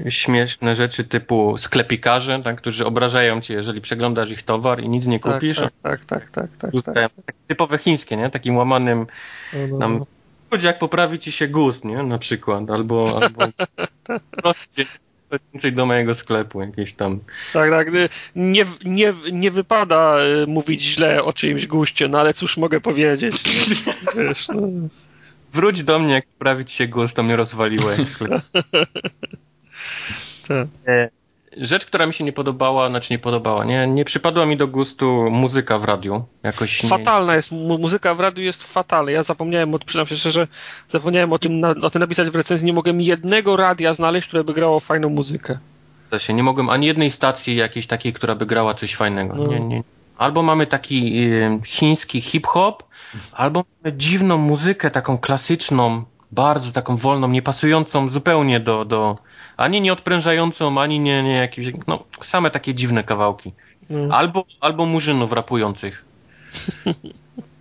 śmieszne 0.09 0.75
rzeczy 0.75 1.03
typu 1.03 1.57
sklepikarze, 1.57 2.41
tak, 2.43 2.57
którzy 2.57 2.85
obrażają 2.85 3.41
cię, 3.41 3.53
jeżeli 3.53 3.81
przeglądasz 3.81 4.31
ich 4.31 4.43
towar 4.43 4.83
i 4.83 4.89
nic 4.89 5.05
nie 5.05 5.19
tak, 5.19 5.33
kupisz. 5.33 5.57
Tak, 5.57 5.73
tak, 5.81 6.05
tak, 6.05 6.29
tak, 6.31 6.49
tak, 6.57 6.71
tak, 6.83 6.95
tak. 6.95 7.11
Typowe 7.47 7.77
chińskie, 7.77 8.17
nie? 8.17 8.29
Takim 8.29 8.57
łamanym 8.57 9.07
no, 9.53 9.59
no, 9.67 9.77
nam, 9.77 10.05
no. 10.51 10.57
jak 10.63 10.79
poprawi 10.79 11.19
ci 11.19 11.31
się 11.31 11.47
gust, 11.47 11.85
nie? 11.85 12.03
Na 12.03 12.17
przykład, 12.17 12.69
albo, 12.69 13.21
albo 13.21 13.41
więcej 15.53 15.73
do 15.73 15.85
mojego 15.85 16.15
sklepu 16.15 16.61
jakieś 16.61 16.93
tam. 16.93 17.19
Tak, 17.53 17.69
tak. 17.69 17.87
Nie, 18.35 18.65
nie, 18.85 19.13
nie 19.31 19.51
wypada 19.51 20.17
mówić 20.47 20.83
źle 20.83 21.23
o 21.23 21.33
czyimś 21.33 21.67
guście, 21.67 22.07
no 22.07 22.19
ale 22.19 22.33
cóż 22.33 22.57
mogę 22.57 22.81
powiedzieć. 22.81 23.43
Wiesz, 24.17 24.47
no. 24.47 24.67
Wróć 25.53 25.83
do 25.83 25.99
mnie, 25.99 26.13
jak 26.13 26.27
poprawić 26.27 26.71
się 26.71 26.87
głos, 26.87 27.13
to 27.13 27.23
mnie 27.23 27.35
sklep. 28.05 28.41
tak. 30.47 30.67
Rzecz, 31.57 31.85
która 31.85 32.05
mi 32.05 32.13
się 32.13 32.23
nie 32.23 32.33
podobała, 32.33 32.89
znaczy 32.89 33.13
nie 33.13 33.19
podobała, 33.19 33.65
nie, 33.65 33.87
nie 33.87 34.05
przypadła 34.05 34.45
mi 34.45 34.57
do 34.57 34.67
gustu 34.67 35.25
muzyka 35.31 35.79
w 35.79 35.83
radiu. 35.83 36.25
Jakoś 36.43 36.83
nie... 36.83 36.89
Fatalna 36.89 37.35
jest, 37.35 37.51
muzyka 37.51 38.15
w 38.15 38.19
radiu 38.19 38.43
jest 38.43 38.63
fatalna. 38.63 39.11
Ja 39.11 39.23
zapomniałem, 39.23 39.79
przyznam 39.85 40.07
się 40.07 40.15
szczerze, 40.15 40.47
zapomniałem 40.89 41.33
o 41.33 41.39
tym, 41.39 41.63
o 41.81 41.89
tym 41.89 41.99
napisać 41.99 42.29
w 42.29 42.35
recenzji. 42.35 42.65
Nie 42.65 42.73
mogłem 42.73 43.01
jednego 43.01 43.57
radia 43.57 43.93
znaleźć, 43.93 44.27
które 44.27 44.43
by 44.43 44.53
grało 44.53 44.79
fajną 44.79 45.09
muzykę. 45.09 45.57
Nie 46.33 46.43
mogłem 46.43 46.69
ani 46.69 46.87
jednej 46.87 47.11
stacji 47.11 47.55
jakiejś 47.55 47.87
takiej, 47.87 48.13
która 48.13 48.35
by 48.35 48.45
grała 48.45 48.73
coś 48.73 48.95
fajnego. 48.95 49.35
No. 49.35 49.47
Nie, 49.47 49.59
nie. 49.59 49.83
Albo 50.17 50.43
mamy 50.43 50.67
taki 50.67 51.23
y, 51.33 51.59
chiński 51.65 52.21
hip-hop, 52.21 52.83
Albo 53.31 53.63
mamy 53.83 53.97
dziwną 53.97 54.37
muzykę, 54.37 54.91
taką 54.91 55.17
klasyczną, 55.17 56.03
bardzo 56.31 56.71
taką 56.71 56.97
wolną, 56.97 57.27
niepasującą 57.27 58.09
zupełnie 58.09 58.59
do, 58.59 58.85
do 58.85 59.17
ani 59.57 59.81
nie 59.81 59.93
odprężającą, 59.93 60.81
ani 60.81 60.99
nie, 60.99 61.23
nie 61.23 61.35
jakieś, 61.35 61.73
no 61.87 62.03
same 62.21 62.51
takie 62.51 62.75
dziwne 62.75 63.03
kawałki. 63.03 63.51
Mm. 63.89 64.11
Albo, 64.11 64.45
albo 64.59 64.85
murzynów 64.85 65.31
rapujących. 65.31 66.05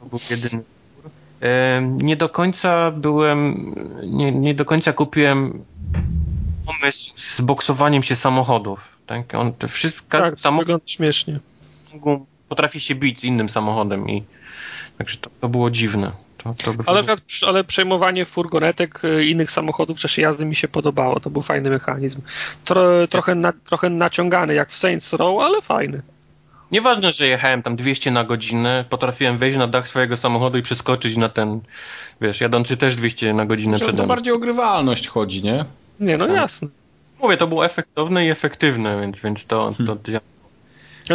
To 0.00 0.06
był 0.06 0.18
jedyny. 0.30 0.62
E, 1.42 1.82
nie 1.82 2.16
do 2.16 2.28
końca 2.28 2.90
byłem, 2.90 3.74
nie, 4.02 4.32
nie 4.32 4.54
do 4.54 4.64
końca 4.64 4.92
kupiłem 4.92 5.64
pomysł 6.66 7.12
z 7.16 7.40
boksowaniem 7.40 8.02
się 8.02 8.16
samochodów. 8.16 8.98
Tak, 9.06 9.34
on 9.34 9.52
te 9.52 9.68
wszystko, 9.68 10.18
tak, 10.18 10.40
samochód 10.40 10.90
śmiesznie. 10.90 11.40
Potrafi 12.48 12.80
się 12.80 12.94
bić 12.94 13.20
z 13.20 13.24
innym 13.24 13.48
samochodem 13.48 14.10
i 14.10 14.24
Także 15.00 15.18
to, 15.18 15.30
to 15.40 15.48
było 15.48 15.70
dziwne. 15.70 16.12
To, 16.38 16.54
to 16.64 16.74
ale, 16.86 17.02
ale 17.46 17.64
przejmowanie 17.64 18.24
furgonetek 18.26 19.04
y, 19.04 19.24
innych 19.24 19.52
samochodów 19.52 19.98
w 19.98 20.00
czasie 20.00 20.22
jazdy 20.22 20.44
mi 20.44 20.56
się 20.56 20.68
podobało. 20.68 21.20
To 21.20 21.30
był 21.30 21.42
fajny 21.42 21.70
mechanizm. 21.70 22.20
Tro, 22.64 23.08
trochę, 23.08 23.34
na, 23.34 23.52
trochę 23.52 23.90
naciągany 23.90 24.54
jak 24.54 24.70
w 24.70 24.78
Saints 24.78 25.12
Row, 25.12 25.42
ale 25.42 25.62
fajny. 25.62 26.02
Nieważne, 26.72 27.12
że 27.12 27.26
jechałem 27.26 27.62
tam 27.62 27.76
200 27.76 28.10
na 28.10 28.24
godzinę, 28.24 28.84
potrafiłem 28.90 29.38
wejść 29.38 29.58
na 29.58 29.66
dach 29.66 29.88
swojego 29.88 30.16
samochodu 30.16 30.58
i 30.58 30.62
przeskoczyć 30.62 31.16
na 31.16 31.28
ten, 31.28 31.60
wiesz, 32.20 32.40
jadący 32.40 32.76
też 32.76 32.96
200 32.96 33.34
na 33.34 33.46
godzinę 33.46 33.76
przede 33.76 33.92
mną. 33.92 34.02
To 34.02 34.08
bardziej 34.08 34.34
o 34.34 34.38
grywalność 34.38 35.08
chodzi, 35.08 35.42
nie? 35.42 35.64
Nie, 36.00 36.18
no 36.18 36.26
tak. 36.26 36.36
jasne. 36.36 36.68
Mówię, 37.22 37.36
to 37.36 37.46
było 37.46 37.64
efektowne 37.64 38.26
i 38.26 38.30
efektywne, 38.30 39.00
więc, 39.00 39.20
więc 39.20 39.44
to... 39.44 39.74
to, 39.86 39.96
to, 39.96 40.10
ja, 40.10 40.20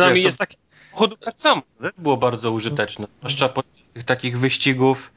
wiesz, 0.09 0.25
jest 0.25 0.37
taki, 0.37 0.57
samochodów 0.95 1.19
tak 1.19 1.39
samo 1.39 1.61
było 1.97 2.17
bardzo 2.17 2.51
użyteczne. 2.51 3.07
Zwłaszcza 3.19 3.49
po 3.49 3.63
tych 3.93 4.03
takich 4.03 4.39
wyścigów 4.39 5.11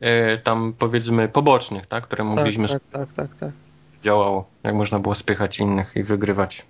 e, 0.00 0.38
tam 0.38 0.74
powiedzmy 0.78 1.28
pobocznych, 1.28 1.86
tak, 1.86 2.04
które 2.04 2.24
tak, 2.24 2.36
mogliśmy 2.36 2.68
tak, 2.68 2.82
tak, 2.92 3.12
tak, 3.12 3.36
tak, 3.36 3.50
działało, 4.04 4.48
jak 4.62 4.74
można 4.74 4.98
było 4.98 5.14
spychać 5.14 5.58
innych 5.58 5.92
i 5.96 6.02
wygrywać. 6.02 6.64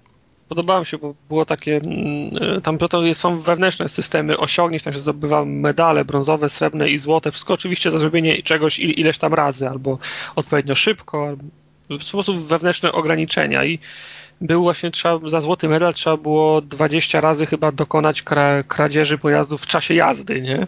Podobało 0.49 0.85
się, 0.85 0.99
bo 0.99 1.15
było 1.29 1.45
takie, 1.45 1.77
mm, 1.77 2.57
e, 2.57 2.61
tam 2.61 2.79
to 2.79 3.15
są 3.15 3.41
wewnętrzne 3.41 3.89
systemy 3.89 4.39
osiągnięć, 4.39 4.83
tam 4.83 4.93
się 4.93 4.99
zdobywa 4.99 5.45
medale 5.45 6.05
brązowe, 6.05 6.49
srebrne 6.49 6.91
i 6.91 6.99
złote, 6.99 7.31
wszystko 7.31 7.55
oczywiście 7.55 7.91
za 7.91 7.99
zrobienie 7.99 8.43
czegoś 8.43 8.79
ileś 8.79 9.19
tam 9.19 9.35
razy, 9.35 9.69
albo 9.69 9.99
odpowiednio 10.37 10.75
szybko, 10.75 11.29
albo 11.29 11.45
w 11.91 12.05
sposób 12.05 12.47
wewnętrzne 12.47 12.93
ograniczenia 12.93 13.65
i 13.65 13.79
był 14.41 14.63
właśnie 14.63 14.91
trzeba, 14.91 15.29
za 15.29 15.41
złoty 15.41 15.69
medal 15.69 15.95
trzeba 15.95 16.17
było 16.17 16.61
20 16.61 17.21
razy 17.21 17.47
chyba 17.47 17.73
dokonać 17.73 18.23
kra, 18.23 18.63
kradzieży 18.63 19.19
pojazdów 19.19 19.63
w 19.63 19.67
czasie 19.67 19.95
jazdy, 19.95 20.41
nie? 20.41 20.67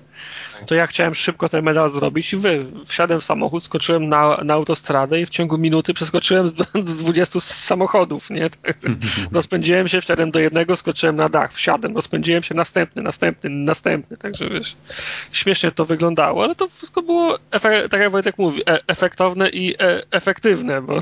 To 0.67 0.75
ja 0.75 0.87
chciałem 0.87 1.15
szybko 1.15 1.49
ten 1.49 1.65
medal 1.65 1.91
zrobić 1.91 2.33
i 2.33 2.37
wy, 2.37 2.67
wsiadłem 2.87 3.21
w 3.21 3.25
samochód, 3.25 3.65
skoczyłem 3.65 4.09
na, 4.09 4.41
na 4.45 4.55
autostradę 4.55 5.21
i 5.21 5.27
w 5.27 5.31
ciągu 5.31 5.59
minuty 5.59 5.95
przeskoczyłem 5.95 6.49
z, 6.49 6.55
z 6.97 7.03
20 7.03 7.41
samochodów, 7.41 8.31
nie? 8.31 8.51
Rozpędziłem 9.33 9.89
się, 9.89 10.01
wsiadłem 10.01 10.31
do 10.31 10.39
jednego, 10.39 10.77
skoczyłem 10.77 11.17
na 11.17 11.29
dach, 11.29 11.53
wsiadłem, 11.53 11.97
rozpędziłem 11.97 12.43
się, 12.43 12.55
następny, 12.55 13.03
następny, 13.03 13.51
następny, 13.51 14.17
także 14.17 14.51
wiesz, 14.51 14.77
śmiesznie 15.33 15.73
to 15.73 15.85
wyglądało, 15.85 16.45
ale 16.45 16.55
to 16.55 16.69
wszystko 16.69 17.03
było, 17.03 17.39
tak 17.91 18.01
jak 18.01 18.11
Wojtek 18.11 18.39
mówi, 18.39 18.63
e- 18.67 18.81
efektowne 18.87 19.49
i 19.49 19.75
e- 19.83 20.03
efektywne, 20.11 20.83
bo 20.83 20.99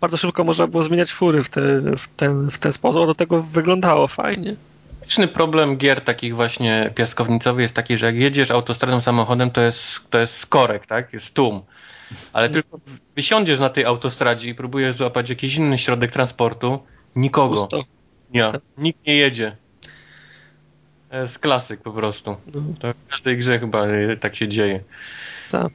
bardzo 0.00 0.16
szybko 0.16 0.44
można 0.44 0.66
było 0.66 0.82
zmieniać 0.82 1.12
fury 1.12 1.42
w, 1.42 1.48
te, 1.48 1.60
w, 1.80 2.08
ten, 2.16 2.50
w 2.50 2.58
ten 2.58 2.72
sposób, 2.72 3.06
do 3.06 3.14
tego 3.14 3.42
wyglądało 3.42 4.08
fajnie. 4.08 4.56
Klasyczny 5.00 5.28
problem 5.28 5.76
gier 5.76 6.02
takich 6.04 6.34
właśnie 6.34 6.90
piaskownicowych 6.94 7.62
jest 7.62 7.74
taki, 7.74 7.98
że 7.98 8.06
jak 8.06 8.16
jedziesz 8.16 8.50
autostradą 8.50 9.00
samochodem, 9.00 9.50
to 9.50 9.60
jest, 9.60 10.10
to 10.10 10.18
jest 10.18 10.36
skorek, 10.36 10.86
tak? 10.86 11.12
Jest 11.12 11.34
tłum. 11.34 11.62
Ale 12.32 12.46
mm. 12.46 12.54
tylko 12.54 12.80
wysiądziesz 13.16 13.60
na 13.60 13.70
tej 13.70 13.84
autostradzie 13.84 14.48
i 14.48 14.54
próbujesz 14.54 14.96
złapać 14.96 15.28
jakiś 15.28 15.56
inny 15.56 15.78
środek 15.78 16.10
transportu, 16.10 16.78
nikogo. 17.16 17.56
Pusto. 17.56 17.84
Nie, 18.30 18.52
tak. 18.52 18.60
nikt 18.78 19.06
nie 19.06 19.16
jedzie. 19.16 19.56
To 21.10 21.16
jest 21.16 21.38
klasyk 21.38 21.80
po 21.82 21.92
prostu. 21.92 22.36
No. 22.54 22.62
To 22.78 22.92
w 22.92 23.08
każdej 23.10 23.36
grze 23.36 23.58
chyba 23.58 23.84
tak 24.20 24.36
się 24.36 24.48
dzieje. 24.48 24.80
Tak. 25.50 25.72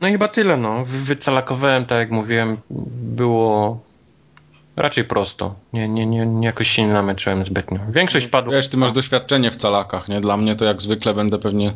No 0.00 0.08
i 0.08 0.12
chyba 0.12 0.28
tyle, 0.28 0.56
no. 0.56 0.84
Wycalakowałem, 0.84 1.86
tak 1.86 1.98
jak 1.98 2.10
mówiłem, 2.10 2.56
było 2.70 3.80
Raczej 4.78 5.04
prosto. 5.04 5.54
Nie, 5.72 5.88
nie, 5.88 6.06
nie, 6.06 6.26
nie 6.26 6.46
jakoś 6.46 6.68
się 6.68 6.82
nie 6.82 6.92
namęczyłem 6.92 7.44
zbytnio. 7.44 7.78
Większość 7.88 8.26
padła. 8.26 8.54
Wiesz, 8.54 8.68
ty 8.68 8.76
masz 8.76 8.92
doświadczenie 8.92 9.50
w 9.50 9.56
calakach, 9.56 10.08
nie? 10.08 10.20
Dla 10.20 10.36
mnie 10.36 10.56
to 10.56 10.64
jak 10.64 10.82
zwykle 10.82 11.14
będę 11.14 11.38
pewnie 11.38 11.74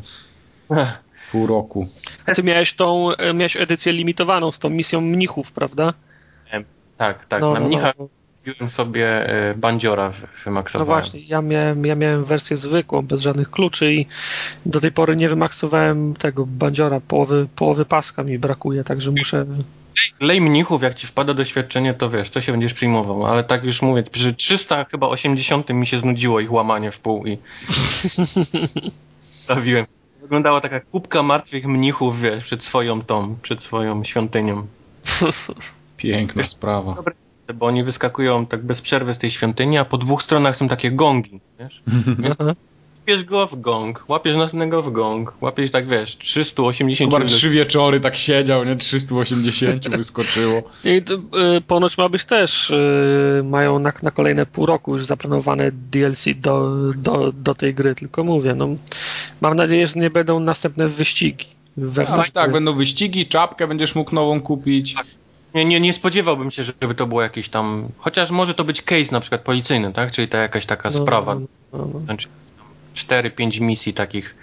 pół 1.33 1.47
roku. 1.47 1.89
A 2.27 2.35
ty 2.35 2.43
miałeś 2.43 2.75
tą, 2.75 3.09
miałeś 3.35 3.57
edycję 3.57 3.93
limitowaną 3.93 4.53
z 4.53 4.59
tą 4.59 4.71
misją 4.71 5.01
mnichów, 5.01 5.53
prawda? 5.53 5.95
Tak, 6.97 7.27
tak. 7.27 7.41
No, 7.41 7.53
Na 7.53 7.61
no, 7.61 7.67
mnicha 7.67 7.93
no. 7.99 8.09
kupiłem 8.39 8.71
sobie 8.71 9.29
e, 9.29 9.55
bandziora 9.55 10.13
wymaksowałem. 10.45 10.89
No 10.89 10.95
właśnie, 10.95 11.21
ja 11.21 11.43
miałem, 11.43 11.87
ja 11.87 11.95
miałem 11.95 12.25
wersję 12.25 12.57
zwykłą, 12.57 13.03
bez 13.03 13.21
żadnych 13.21 13.51
kluczy 13.51 13.93
i 13.93 14.07
do 14.67 14.81
tej 14.81 14.93
pory 14.93 15.17
nie 15.17 15.29
wymaksowałem 15.29 16.15
tego 16.15 16.47
bandziora. 16.47 17.01
Połowy, 17.01 17.49
połowy 17.57 17.85
paska 17.85 18.23
mi 18.23 18.39
brakuje, 18.39 18.85
także 18.85 19.11
muszę 19.11 19.47
lej 20.21 20.41
mnichów, 20.41 20.83
jak 20.83 20.95
ci 20.95 21.07
wpada 21.07 21.35
doświadczenie, 21.35 21.95
to 21.95 22.11
wiesz, 22.11 22.31
to 22.31 22.41
się 22.41 22.53
będziesz 22.53 22.75
przyjmował, 22.75 23.27
ale 23.27 23.45
tak 23.45 23.65
już 23.65 23.83
mówię, 23.83 24.03
przy 24.03 24.35
300 24.35 24.85
chyba 24.85 25.09
80 25.09 25.71
mi 25.71 25.87
się 25.87 25.99
znudziło 25.99 26.41
ich 26.41 26.53
łamanie 26.53 26.91
w 26.91 27.01
pół 27.01 27.27
i 27.27 27.39
stawiłem. 29.45 29.87
Wyglądała 30.23 30.61
taka 30.61 30.81
kubka 30.81 31.23
martwych 31.23 31.67
mnichów, 31.67 32.21
wiesz, 32.21 32.45
przed 32.45 32.65
swoją 32.65 33.03
tą, 33.03 33.37
przed 33.43 33.63
swoją 33.63 34.05
świątynią. 34.05 34.67
Piękna 35.97 36.45
sprawa. 36.45 36.95
Dobre, 36.95 37.15
bo 37.55 37.67
oni 37.67 37.85
wyskakują 37.85 38.47
tak 38.47 38.65
bez 38.65 38.83
przerwy 38.83 39.15
z 39.15 39.19
tej 39.19 39.31
świątyni, 39.31 39.79
a 39.79 39.85
po 39.85 39.99
dwóch 39.99 40.23
stronach 40.23 40.57
są 40.57 40.69
takie 40.69 40.91
gongi, 40.91 41.41
wiesz? 41.59 41.83
łapiesz 43.03 43.25
go 43.25 43.47
w 43.47 43.61
gong, 43.61 44.05
łapiesz 44.09 44.37
następnego 44.37 44.83
w 44.83 44.93
gong, 44.93 45.33
łapiesz 45.41 45.71
tak 45.71 45.89
wiesz, 45.89 46.17
380 46.19 47.15
Chyba 47.15 47.27
trzy 47.27 47.51
wieczory 47.51 48.01
tak 48.01 48.17
siedział, 48.17 48.65
nie? 48.65 48.77
380 48.77 49.89
wyskoczyło. 49.97 50.63
I 50.85 51.03
to, 51.03 51.15
y, 51.15 51.61
ponoć 51.61 51.99
ma 51.99 52.09
być 52.09 52.25
też, 52.25 52.71
y, 52.71 53.43
mają 53.45 53.79
na, 53.79 53.93
na 54.03 54.11
kolejne 54.11 54.47
pół 54.47 54.67
roku 54.67 54.93
już 54.93 55.07
zaplanowane 55.07 55.73
DLC 55.73 56.25
do, 56.37 56.73
do, 56.97 57.33
do 57.33 57.55
tej 57.55 57.75
gry, 57.75 57.95
tylko 57.95 58.25
mówię, 58.25 58.55
no 58.55 58.69
mam 59.41 59.57
nadzieję, 59.57 59.87
że 59.87 60.01
nie 60.01 60.11
będą 60.11 60.41
następne 60.41 60.89
wyścigi. 60.89 61.47
We 61.77 62.07
tak, 62.07 62.31
tak, 62.31 62.53
będą 62.53 62.75
wyścigi, 62.75 63.27
czapkę 63.27 63.67
będziesz 63.67 63.95
mógł 63.95 64.15
nową 64.15 64.41
kupić. 64.41 64.95
Tak. 64.95 65.07
Nie, 65.55 65.65
nie, 65.65 65.81
nie 65.81 65.93
spodziewałbym 65.93 66.51
się, 66.51 66.65
żeby 66.65 66.95
to 66.95 67.07
było 67.07 67.23
jakieś 67.23 67.49
tam. 67.49 67.89
Chociaż 67.97 68.31
może 68.31 68.55
to 68.55 68.65
być 68.65 68.83
case 68.83 69.13
na 69.13 69.21
przykład 69.21 69.41
policyjny, 69.41 69.93
tak? 69.93 70.13
Czyli 70.13 70.29
ta 70.29 70.39
jakaś 70.39 70.67
taka 70.67 70.91
no, 70.91 70.99
sprawa. 70.99 71.35
No, 71.35 71.47
no. 71.73 72.01
Znaczy, 72.05 72.29
4-5 72.95 73.61
misji 73.61 73.95
takich. 73.95 74.37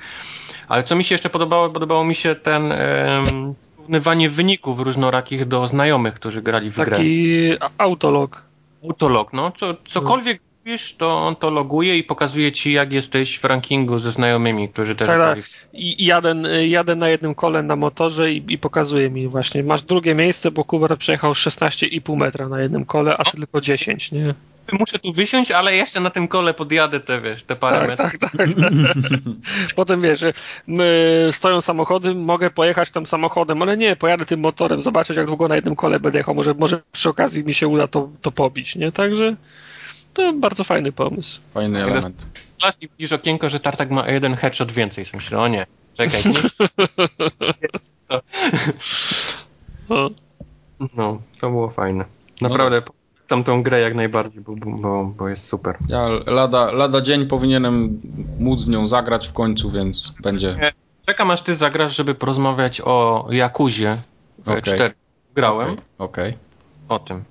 Ale 0.67 0.83
co 0.83 0.95
mi 0.95 1.03
się 1.03 1.15
jeszcze 1.15 1.29
podobało, 1.29 1.69
podobało 1.69 2.03
mi 2.03 2.15
się 2.15 2.35
ten 2.35 2.63
um, 2.63 3.55
porównywanie 3.89 4.29
wyników 4.29 4.79
różnorakich 4.79 5.45
do 5.45 5.67
znajomych, 5.67 6.13
którzy 6.13 6.41
grali 6.41 6.71
w 6.71 6.75
Taki 6.75 6.89
grę. 6.89 6.97
Taki 6.97 7.57
autolog. 7.77 8.43
Autolog, 8.83 9.33
no. 9.33 9.51
Co, 9.51 9.75
cokolwiek 9.85 10.41
robisz, 10.65 10.95
to 10.95 11.17
on 11.17 11.35
to 11.35 11.49
loguje 11.49 11.97
i 11.97 12.03
pokazuje 12.03 12.51
ci, 12.51 12.73
jak 12.73 12.93
jesteś 12.93 13.39
w 13.39 13.43
rankingu 13.43 13.99
ze 13.99 14.11
znajomymi, 14.11 14.69
którzy 14.69 14.95
też 14.95 15.07
tak, 15.07 15.17
grali. 15.17 15.43
I 15.73 16.05
jadę, 16.05 16.35
jadę 16.67 16.95
na 16.95 17.09
jednym 17.09 17.35
kole 17.35 17.63
na 17.63 17.75
motorze 17.75 18.31
i, 18.31 18.43
i 18.53 18.57
pokazuje 18.57 19.09
mi 19.09 19.27
właśnie, 19.27 19.63
masz 19.63 19.81
drugie 19.81 20.15
miejsce, 20.15 20.51
bo 20.51 20.63
Kubar 20.63 20.97
przejechał 20.97 21.31
16,5 21.31 22.17
metra 22.17 22.49
na 22.49 22.61
jednym 22.61 22.85
kole, 22.85 23.17
a 23.17 23.23
ty 23.23 23.37
tylko 23.37 23.61
10, 23.61 24.11
nie? 24.11 24.33
Muszę 24.79 24.99
tu 24.99 25.13
wysiąść, 25.13 25.51
ale 25.51 25.75
jeszcze 25.75 25.99
na 25.99 26.09
tym 26.09 26.27
kole 26.27 26.53
podjadę 26.53 26.99
te, 26.99 27.21
wiesz, 27.21 27.43
te 27.43 27.55
parę 27.55 27.79
tak, 27.79 27.87
metrów. 27.87 28.11
Tak, 28.11 28.31
tak, 28.37 28.49
tak. 28.55 29.19
Potem 29.75 30.01
wiesz, 30.01 30.25
my 30.67 31.29
stoją 31.31 31.61
samochody, 31.61 32.15
mogę 32.15 32.49
pojechać 32.49 32.91
tym 32.91 33.05
samochodem, 33.05 33.61
ale 33.61 33.77
nie, 33.77 33.95
pojadę 33.95 34.25
tym 34.25 34.39
motorem, 34.39 34.81
zobaczyć 34.81 35.17
jak 35.17 35.27
długo 35.27 35.47
na 35.47 35.55
jednym 35.55 35.75
kole 35.75 35.99
będę 35.99 36.17
jechał, 36.17 36.35
może, 36.35 36.53
może 36.53 36.81
przy 36.91 37.09
okazji 37.09 37.43
mi 37.43 37.53
się 37.53 37.67
uda 37.67 37.87
to, 37.87 38.09
to 38.21 38.31
pobić, 38.31 38.75
nie? 38.75 38.91
Także 38.91 39.35
to 40.13 40.33
bardzo 40.33 40.63
fajny 40.63 40.91
pomysł. 40.91 41.41
Fajny 41.53 41.83
element. 41.83 42.25
I 42.81 42.87
widzisz 42.87 43.13
okienko, 43.13 43.49
że 43.49 43.59
Tartak 43.59 43.91
ma 43.91 44.07
jeden 44.07 44.35
headshot 44.35 44.71
więcej. 44.71 45.05
Myślę, 45.13 45.39
o 45.39 45.47
nie, 45.47 45.65
czekaj. 45.93 46.21
no. 49.89 50.09
no, 50.95 51.21
to 51.41 51.49
było 51.49 51.69
fajne. 51.69 52.05
Naprawdę 52.41 52.81
no 52.87 52.98
tam 53.29 53.43
tą 53.43 53.63
grę 53.63 53.79
jak 53.79 53.95
najbardziej, 53.95 54.41
bo, 54.41 54.55
bo, 54.55 55.05
bo 55.17 55.29
jest 55.29 55.47
super. 55.47 55.77
Ja 55.87 56.07
lada, 56.25 56.71
lada 56.71 57.01
dzień 57.01 57.27
powinienem 57.27 58.01
móc 58.39 58.63
w 58.63 58.69
nią 58.69 58.87
zagrać 58.87 59.27
w 59.27 59.33
końcu, 59.33 59.71
więc 59.71 60.13
będzie. 60.23 60.73
Czekam 61.05 61.31
aż 61.31 61.41
ty 61.41 61.55
zagrasz, 61.55 61.95
żeby 61.95 62.15
porozmawiać 62.15 62.81
o 62.81 63.27
Jakuzie 63.31 63.97
okay. 64.41 64.61
4. 64.61 64.93
Grałem. 65.35 65.67
Okej. 65.67 65.79
Okay. 65.97 66.27
Okay. 66.27 66.37
O 66.89 66.99
tym. 66.99 67.23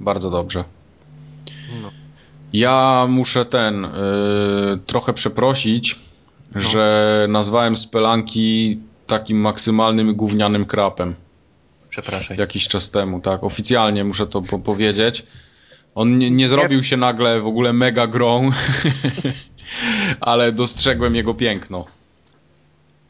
Bardzo 0.00 0.30
dobrze. 0.30 0.64
No. 1.82 1.90
Ja 2.52 3.06
muszę 3.08 3.44
ten 3.44 3.84
y, 3.84 3.88
trochę 4.86 5.12
przeprosić, 5.12 5.98
no. 6.54 6.60
że 6.60 7.26
nazwałem 7.28 7.76
spelanki 7.76 8.78
takim 9.06 9.40
maksymalnym 9.40 10.14
gównianym 10.14 10.66
krapem. 10.66 11.14
Przepraszam. 11.94 12.36
Jakiś 12.36 12.68
czas 12.68 12.90
temu, 12.90 13.20
tak. 13.20 13.44
Oficjalnie 13.44 14.04
muszę 14.04 14.26
to 14.26 14.42
po 14.42 14.58
powiedzieć. 14.58 15.26
On 15.94 16.18
nie, 16.18 16.30
nie 16.30 16.48
zrobił 16.48 16.84
się 16.84 16.96
nagle 16.96 17.40
w 17.40 17.46
ogóle 17.46 17.72
mega 17.72 18.06
grą, 18.06 18.50
ale 20.20 20.52
dostrzegłem 20.52 21.14
jego 21.14 21.34
piękno. 21.34 21.86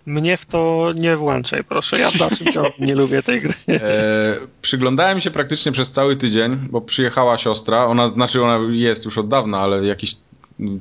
Mnie 0.07 0.37
w 0.37 0.47
to 0.47 0.91
nie 0.95 1.17
włączaj, 1.17 1.65
proszę. 1.65 1.99
Ja 1.99 2.11
w 2.11 2.17
dalszym 2.17 2.53
ciągu 2.53 2.71
nie 2.79 2.95
lubię 2.95 3.23
tej 3.23 3.41
gry. 3.41 3.55
E, 3.69 4.37
przyglądałem 4.63 5.21
się 5.21 5.31
praktycznie 5.31 5.73
przez 5.73 5.91
cały 5.91 6.17
tydzień, 6.17 6.57
bo 6.71 6.81
przyjechała 6.81 7.39
siostra. 7.39 7.87
Ona, 7.87 8.09
znaczy 8.09 8.43
ona 8.43 8.59
jest 8.73 9.05
już 9.05 9.19
od 9.19 9.29
dawna, 9.29 9.59
ale 9.61 9.87
jakiś 9.87 10.17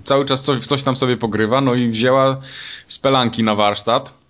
cały 0.03 0.25
czas 0.25 0.43
coś, 0.43 0.65
coś 0.65 0.83
tam 0.83 0.97
sobie 0.97 1.17
pogrywa, 1.17 1.61
no 1.61 1.75
i 1.75 1.89
wzięła 1.89 2.41
spelanki 2.87 3.43
na 3.43 3.55
warsztat. 3.55 4.22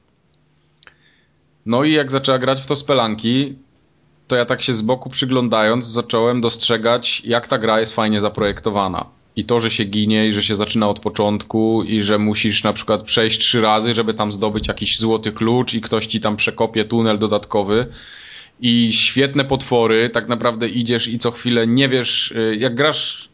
No 1.66 1.84
i 1.84 1.92
jak 1.92 2.12
zaczęła 2.12 2.40
grać 2.40 2.62
w 2.62 2.66
to 2.66 2.76
spelanki, 2.76 3.56
to 4.28 4.36
ja 4.36 4.46
tak 4.46 4.62
się 4.62 4.74
z 4.74 4.82
boku 4.82 5.10
przyglądając 5.10 5.86
zacząłem 5.86 6.42
dostrzegać, 6.42 7.22
jak 7.26 7.48
ta 7.48 7.58
gra 7.58 7.80
jest 7.80 7.96
fajnie 7.96 8.22
zaprojektowana. 8.22 9.06
I 9.36 9.46
to, 9.46 9.60
że 9.60 9.72
się 9.72 9.84
ginie, 9.84 10.28
i 10.28 10.34
że 10.34 10.44
się 10.44 10.56
zaczyna 10.56 10.90
od 10.90 11.00
początku, 11.00 11.84
i 11.84 12.02
że 12.02 12.18
musisz 12.18 12.64
na 12.64 12.74
przykład 12.74 13.04
przejść 13.04 13.40
trzy 13.40 13.62
razy, 13.62 13.94
żeby 13.94 14.14
tam 14.14 14.32
zdobyć 14.32 14.68
jakiś 14.68 15.00
złoty 15.00 15.32
klucz, 15.32 15.74
i 15.74 15.82
ktoś 15.82 16.08
ci 16.08 16.22
tam 16.22 16.36
przekopie 16.36 16.86
tunel 16.86 17.20
dodatkowy. 17.20 17.88
I 18.62 18.94
świetne 18.94 19.46
potwory, 19.46 20.10
tak 20.10 20.28
naprawdę 20.28 20.70
idziesz 20.70 21.08
i 21.08 21.20
co 21.20 21.32
chwilę 21.32 21.68
nie 21.68 21.90
wiesz, 21.90 22.32
y, 22.32 22.56
jak 22.60 22.76
grasz 22.76 23.30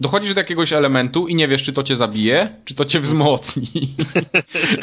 dochodzisz 0.00 0.34
do 0.34 0.40
jakiegoś 0.40 0.72
elementu 0.72 1.28
i 1.28 1.34
nie 1.34 1.48
wiesz, 1.48 1.62
czy 1.62 1.72
to 1.72 1.82
cię 1.82 1.96
zabije, 1.96 2.54
czy 2.64 2.74
to 2.74 2.84
cię 2.84 3.00
wzmocni. 3.00 3.94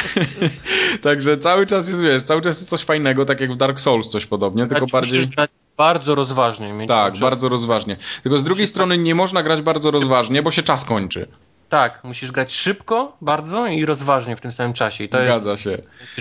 Także 1.02 1.38
cały 1.38 1.65
czas 1.65 1.88
jest, 1.88 2.03
wiesz, 2.03 2.23
cały 2.23 2.41
czas 2.41 2.60
jest 2.60 2.69
coś 2.69 2.81
fajnego, 2.81 3.26
tak 3.26 3.39
jak 3.39 3.53
w 3.53 3.56
Dark 3.56 3.80
Souls 3.80 4.10
coś 4.10 4.26
podobnie, 4.26 4.68
tylko 4.68 4.85
bardziej... 4.85 5.30
Bardzo 5.77 6.15
rozważnie. 6.15 6.85
Tak, 6.88 7.18
bardzo 7.18 7.49
rozważnie. 7.49 7.98
Tylko 8.23 8.39
z 8.39 8.44
drugiej 8.44 8.68
strony 8.68 8.98
nie 8.98 9.15
można 9.15 9.44
grać 9.44 9.61
bardzo 9.61 9.91
rozważnie, 9.91 10.44
bo 10.44 10.52
się 10.52 10.64
czas 10.64 10.85
kończy. 10.85 11.27
Tak, 11.69 12.03
musisz 12.03 12.31
grać 12.31 12.53
szybko, 12.53 13.18
bardzo 13.22 13.68
i 13.68 13.85
rozważnie 13.85 14.35
w 14.35 14.41
tym 14.41 14.52
samym 14.52 14.73
czasie. 14.73 15.03
I 15.03 15.10
to 15.10 15.18
Zgadza 15.18 15.52
jest 15.52 15.64
się. 15.64 15.77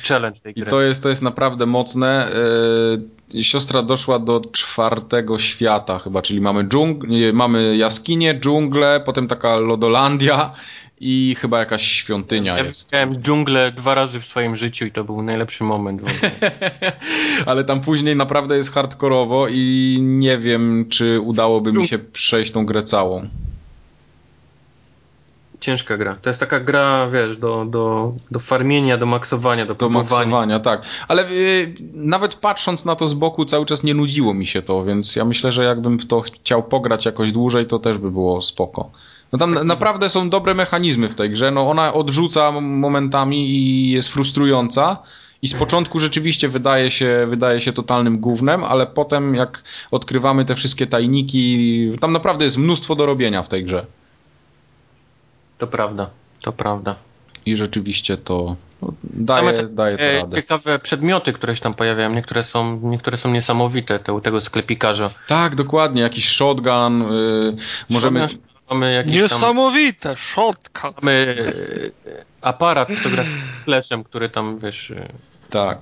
challenge 0.08 0.40
tej 0.40 0.54
gry. 0.54 0.66
I 0.66 0.70
to 0.70 0.82
jest, 0.82 1.02
to 1.02 1.08
jest 1.08 1.22
naprawdę 1.22 1.66
mocne. 1.66 2.28
Yy, 3.34 3.44
siostra 3.44 3.82
doszła 3.82 4.18
do 4.18 4.40
czwartego 4.52 5.38
świata 5.38 5.98
chyba, 5.98 6.22
czyli 6.22 6.40
mamy, 6.40 6.64
dżung- 6.64 7.32
mamy 7.32 7.76
jaskinie, 7.76 8.40
dżunglę, 8.40 9.00
potem 9.04 9.28
taka 9.28 9.56
lodolandia 9.56 10.50
i 11.00 11.36
chyba 11.38 11.58
jakaś 11.58 11.82
świątynia 11.82 12.58
ja 12.58 12.64
jest. 12.64 12.86
Widziałem 12.86 13.16
dżunglę 13.16 13.72
dwa 13.72 13.94
razy 13.94 14.20
w 14.20 14.24
swoim 14.26 14.56
życiu 14.56 14.86
i 14.86 14.92
to 14.92 15.04
był 15.04 15.22
najlepszy 15.22 15.64
moment. 15.64 16.02
Ale 17.46 17.64
tam 17.64 17.80
później 17.80 18.16
naprawdę 18.16 18.56
jest 18.56 18.72
hardkorowo 18.74 19.48
i 19.48 19.96
nie 20.00 20.38
wiem, 20.38 20.86
czy 20.88 21.20
udałoby 21.20 21.72
mi 21.72 21.88
się 21.88 21.98
przejść 21.98 22.52
tą 22.52 22.66
grę 22.66 22.82
całą 22.82 23.28
ciężka 25.60 25.96
gra. 25.96 26.16
To 26.22 26.30
jest 26.30 26.40
taka 26.40 26.60
gra, 26.60 27.08
wiesz, 27.12 27.36
do, 27.36 27.64
do, 27.64 28.12
do 28.30 28.38
farmienia, 28.38 28.96
do 28.98 29.06
maksowania, 29.06 29.66
do 29.66 29.74
Do 29.74 29.88
maksowania, 29.88 30.60
tak. 30.60 30.82
Ale 31.08 31.32
yy, 31.32 31.74
nawet 31.94 32.34
patrząc 32.34 32.84
na 32.84 32.96
to 32.96 33.08
z 33.08 33.14
boku 33.14 33.44
cały 33.44 33.66
czas 33.66 33.82
nie 33.82 33.94
nudziło 33.94 34.34
mi 34.34 34.46
się 34.46 34.62
to, 34.62 34.84
więc 34.84 35.16
ja 35.16 35.24
myślę, 35.24 35.52
że 35.52 35.64
jakbym 35.64 35.98
w 35.98 36.06
to 36.06 36.20
chciał 36.20 36.62
pograć 36.62 37.06
jakoś 37.06 37.32
dłużej, 37.32 37.66
to 37.66 37.78
też 37.78 37.98
by 37.98 38.10
było 38.10 38.42
spoko. 38.42 38.90
No 39.32 39.38
tam 39.38 39.54
Taki... 39.54 39.66
naprawdę 39.66 40.08
są 40.08 40.30
dobre 40.30 40.54
mechanizmy 40.54 41.08
w 41.08 41.14
tej 41.14 41.30
grze. 41.30 41.50
No 41.50 41.70
ona 41.70 41.94
odrzuca 41.94 42.60
momentami 42.60 43.50
i 43.50 43.90
jest 43.90 44.08
frustrująca. 44.08 44.96
I 45.42 45.48
z 45.48 45.54
początku 45.54 45.98
rzeczywiście 45.98 46.48
wydaje 46.48 46.90
się, 46.90 47.26
wydaje 47.28 47.60
się 47.60 47.72
totalnym 47.72 48.18
gównem, 48.18 48.64
ale 48.64 48.86
potem 48.86 49.34
jak 49.34 49.64
odkrywamy 49.90 50.44
te 50.44 50.54
wszystkie 50.54 50.86
tajniki, 50.86 51.92
tam 52.00 52.12
naprawdę 52.12 52.44
jest 52.44 52.58
mnóstwo 52.58 52.94
do 52.96 53.06
robienia 53.06 53.42
w 53.42 53.48
tej 53.48 53.64
grze. 53.64 53.86
To 55.58 55.66
prawda, 55.66 56.10
to 56.42 56.52
prawda. 56.52 56.96
I 57.46 57.56
rzeczywiście 57.56 58.16
to 58.16 58.56
no, 58.82 58.92
daje, 59.02 59.52
te, 59.52 59.68
daje 59.68 59.96
to 59.96 60.02
e, 60.02 60.18
radę. 60.20 60.36
Ciekawe 60.36 60.78
przedmioty, 60.78 61.32
które 61.32 61.56
się 61.56 61.62
tam 61.62 61.74
pojawiają. 61.74 62.14
Niektóre 62.14 62.44
są, 62.44 62.80
niektóre 62.82 63.16
są 63.16 63.32
niesamowite, 63.32 63.98
te, 63.98 64.12
u 64.12 64.20
tego 64.20 64.40
sklepikarza. 64.40 65.10
Tak, 65.26 65.54
dokładnie. 65.54 66.02
Jakiś 66.02 66.28
shotgun. 66.28 67.12
Yy, 67.12 67.56
możemy... 67.90 68.28
Mamy 68.70 68.94
jakieś 68.94 69.14
Niesamowite, 69.14 70.08
tam, 70.08 70.16
shotgun. 70.16 70.92
Mamy 71.02 71.36
yy, 72.06 72.24
aparat 72.40 72.88
fotograficzny 72.88 73.42
fleszem, 73.64 74.04
który 74.04 74.28
tam, 74.28 74.58
wiesz... 74.58 74.90
Yy, 74.90 75.08
tak. 75.50 75.78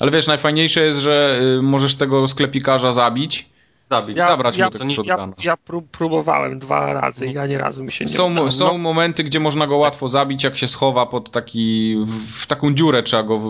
Ale 0.00 0.10
wiesz, 0.10 0.26
najfajniejsze 0.26 0.80
jest, 0.80 1.00
że 1.00 1.40
y, 1.58 1.62
możesz 1.62 1.94
tego 1.94 2.28
sklepikarza 2.28 2.92
zabić 2.92 3.51
zabić, 3.92 4.16
ja, 4.16 4.26
zabrać 4.26 4.56
ja, 4.56 4.64
mu 4.64 4.70
tego. 4.70 4.84
Ja, 5.04 5.28
ja 5.42 5.56
prób, 5.56 5.88
próbowałem 5.90 6.58
dwa 6.58 6.92
razy 6.92 7.26
i 7.26 7.32
ja 7.32 7.46
nie 7.46 7.58
razu 7.58 7.84
mi 7.84 7.92
się 7.92 8.04
nie 8.04 8.10
są, 8.10 8.32
udało. 8.32 8.50
Są 8.50 8.72
no. 8.72 8.78
momenty, 8.78 9.24
gdzie 9.24 9.40
można 9.40 9.66
go 9.66 9.76
łatwo 9.76 10.08
zabić, 10.08 10.44
jak 10.44 10.56
się 10.56 10.68
schowa 10.68 11.06
pod 11.06 11.30
taki, 11.30 11.96
w 12.34 12.46
taką 12.46 12.74
dziurę 12.74 13.02
trzeba 13.02 13.22
go 13.22 13.40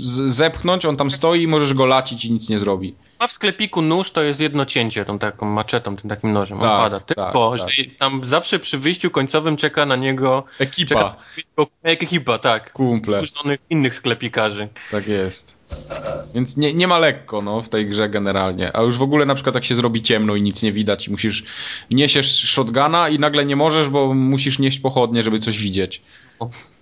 z- 0.00 0.32
zepchnąć, 0.32 0.84
on 0.86 0.96
tam 0.96 1.10
stoi 1.10 1.42
i 1.42 1.48
możesz 1.48 1.74
go 1.74 1.86
lacić 1.86 2.24
i 2.24 2.32
nic 2.32 2.48
nie 2.48 2.58
zrobi. 2.58 2.94
A 3.18 3.26
w 3.26 3.32
sklepiku 3.32 3.82
nóż 3.82 4.10
to 4.10 4.22
jest 4.22 4.40
jedno 4.40 4.66
cięcie 4.66 5.04
tą 5.04 5.18
taką 5.18 5.46
maczetą, 5.46 5.96
tym 5.96 6.10
takim 6.10 6.32
nożem. 6.32 6.58
Tak, 6.58 6.70
on 6.70 6.78
pada. 6.82 7.00
tak, 7.00 7.06
Tylko, 7.06 7.54
tak. 7.58 7.70
że 7.70 7.84
tam 7.98 8.24
zawsze 8.24 8.58
przy 8.58 8.78
wyjściu 8.78 9.10
końcowym 9.10 9.56
czeka 9.56 9.86
na 9.86 9.96
niego 9.96 10.44
Ekipa, 10.58 10.94
Czeka, 10.94 11.16
jak 11.84 12.02
ekipa, 12.02 12.38
tak. 12.38 12.72
kumple, 12.72 13.16
Wkurzonych 13.26 13.60
innych 13.70 13.94
sklepikarzy. 13.94 14.68
tak 14.90 15.08
jest. 15.08 15.58
Więc 16.34 16.56
nie, 16.56 16.72
nie 16.72 16.88
ma 16.88 16.98
lekko, 16.98 17.42
no, 17.42 17.62
w 17.62 17.68
tej 17.68 17.86
grze 17.86 18.08
generalnie. 18.08 18.76
A 18.76 18.82
już 18.82 18.98
w 18.98 19.02
ogóle 19.02 19.26
na 19.26 19.34
przykład 19.34 19.54
jak 19.54 19.64
się 19.64 19.74
zrobi 19.74 20.02
ciemno 20.02 20.34
i 20.36 20.42
nic 20.42 20.62
nie 20.62 20.72
widać 20.72 21.08
i 21.08 21.10
musisz, 21.10 21.44
niesiesz 21.90 22.50
shotguna 22.50 23.08
i 23.08 23.18
nagle 23.18 23.44
nie 23.44 23.56
możesz, 23.56 23.88
bo 23.88 24.14
musisz 24.14 24.58
nieść 24.58 24.78
pochodnie, 24.78 25.22
żeby 25.22 25.38
coś 25.38 25.58
widzieć. 25.58 26.02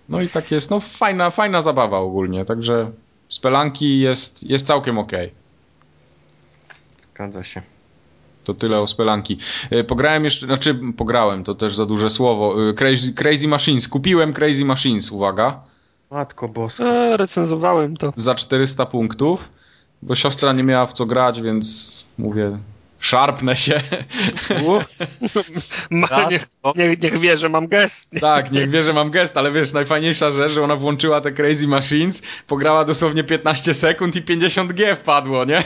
No 0.08 0.22
i 0.22 0.28
tak 0.28 0.50
jest, 0.50 0.70
no 0.70 0.80
fajna, 0.80 1.30
fajna 1.30 1.62
zabawa 1.62 1.98
ogólnie, 1.98 2.44
także 2.44 2.90
Spelanki 3.28 4.00
jest, 4.00 4.50
jest 4.50 4.66
całkiem 4.66 4.98
okej. 4.98 5.45
Zgadza 7.16 7.42
się. 7.44 7.62
To 8.44 8.54
tyle 8.54 8.80
o 8.80 8.86
Spelanki. 8.86 9.38
E, 9.70 9.84
Pograłem 9.84 10.24
jeszcze, 10.24 10.46
znaczy 10.46 10.80
pograłem, 10.96 11.44
to 11.44 11.54
też 11.54 11.76
za 11.76 11.86
duże 11.86 12.10
słowo. 12.10 12.68
E, 12.70 12.74
Crazy, 12.74 13.12
Crazy 13.12 13.48
Machines. 13.48 13.88
Kupiłem 13.88 14.32
Crazy 14.32 14.64
Machines, 14.64 15.10
uwaga, 15.12 15.60
Matko 16.10 16.48
boska. 16.48 16.84
E, 16.84 17.16
recenzowałem 17.16 17.96
to. 17.96 18.12
za 18.16 18.34
400 18.34 18.86
punktów, 18.86 19.50
bo 20.02 20.14
siostra 20.14 20.52
nie 20.52 20.62
miała 20.62 20.86
w 20.86 20.92
co 20.92 21.06
grać, 21.06 21.42
więc 21.42 22.04
mówię, 22.18 22.58
szarpnę 23.00 23.56
się. 23.56 23.80
Ma, 25.90 26.28
niech, 26.30 26.46
niech, 26.76 27.02
niech 27.02 27.20
wie, 27.20 27.36
że 27.36 27.48
mam 27.48 27.68
gest. 27.68 28.08
tak, 28.20 28.52
niech 28.52 28.70
wie, 28.70 28.84
że 28.84 28.92
mam 28.92 29.10
gest, 29.10 29.36
ale 29.36 29.52
wiesz, 29.52 29.72
najfajniejsza 29.72 30.32
rzecz, 30.32 30.52
że 30.52 30.62
ona 30.62 30.76
włączyła 30.76 31.20
te 31.20 31.32
Crazy 31.32 31.68
Machines, 31.68 32.22
pograła 32.46 32.84
dosłownie 32.84 33.24
15 33.24 33.74
sekund 33.74 34.16
i 34.16 34.22
50G 34.22 34.96
wpadło, 34.96 35.44
nie? 35.44 35.62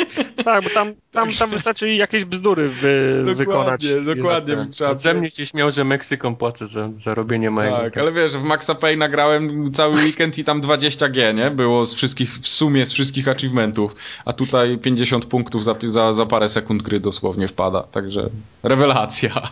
Tak, 0.44 0.64
bo 0.64 0.70
tam, 0.70 0.94
tam, 1.12 1.28
tam 1.30 1.50
wystarczy 1.50 1.94
jakieś 1.94 2.24
bzdury 2.24 2.68
wy, 2.68 3.22
wykonać. 3.34 3.88
Dokładnie, 3.88 4.14
dokładnie. 4.14 4.66
Trzeba 4.72 4.94
Ze 4.94 5.14
mnie 5.14 5.30
się 5.30 5.46
śmiał, 5.46 5.70
że 5.70 5.84
Meksykom 5.84 6.36
płacę 6.36 6.66
za, 6.66 6.90
za 7.04 7.14
robienie 7.14 7.50
mojego. 7.50 7.76
Tak, 7.76 7.98
ale 7.98 8.12
wiesz, 8.12 8.32
w 8.32 8.42
Maxa 8.42 8.74
Payne 8.74 8.98
nagrałem 8.98 9.72
cały 9.72 9.94
weekend 9.94 10.38
i 10.38 10.44
tam 10.44 10.60
20G, 10.60 11.34
nie? 11.34 11.50
Było 11.50 11.86
z 11.86 11.94
wszystkich, 11.94 12.32
w 12.32 12.48
sumie 12.48 12.86
z 12.86 12.92
wszystkich 12.92 13.28
achievementów, 13.28 13.94
a 14.24 14.32
tutaj 14.32 14.78
50 14.78 15.24
punktów 15.24 15.64
za, 15.64 15.76
za, 15.84 16.12
za 16.12 16.26
parę 16.26 16.48
sekund 16.48 16.59
gry 16.68 17.00
dosłownie 17.00 17.48
wpada, 17.48 17.82
także 17.82 18.30
rewelacja. 18.62 19.42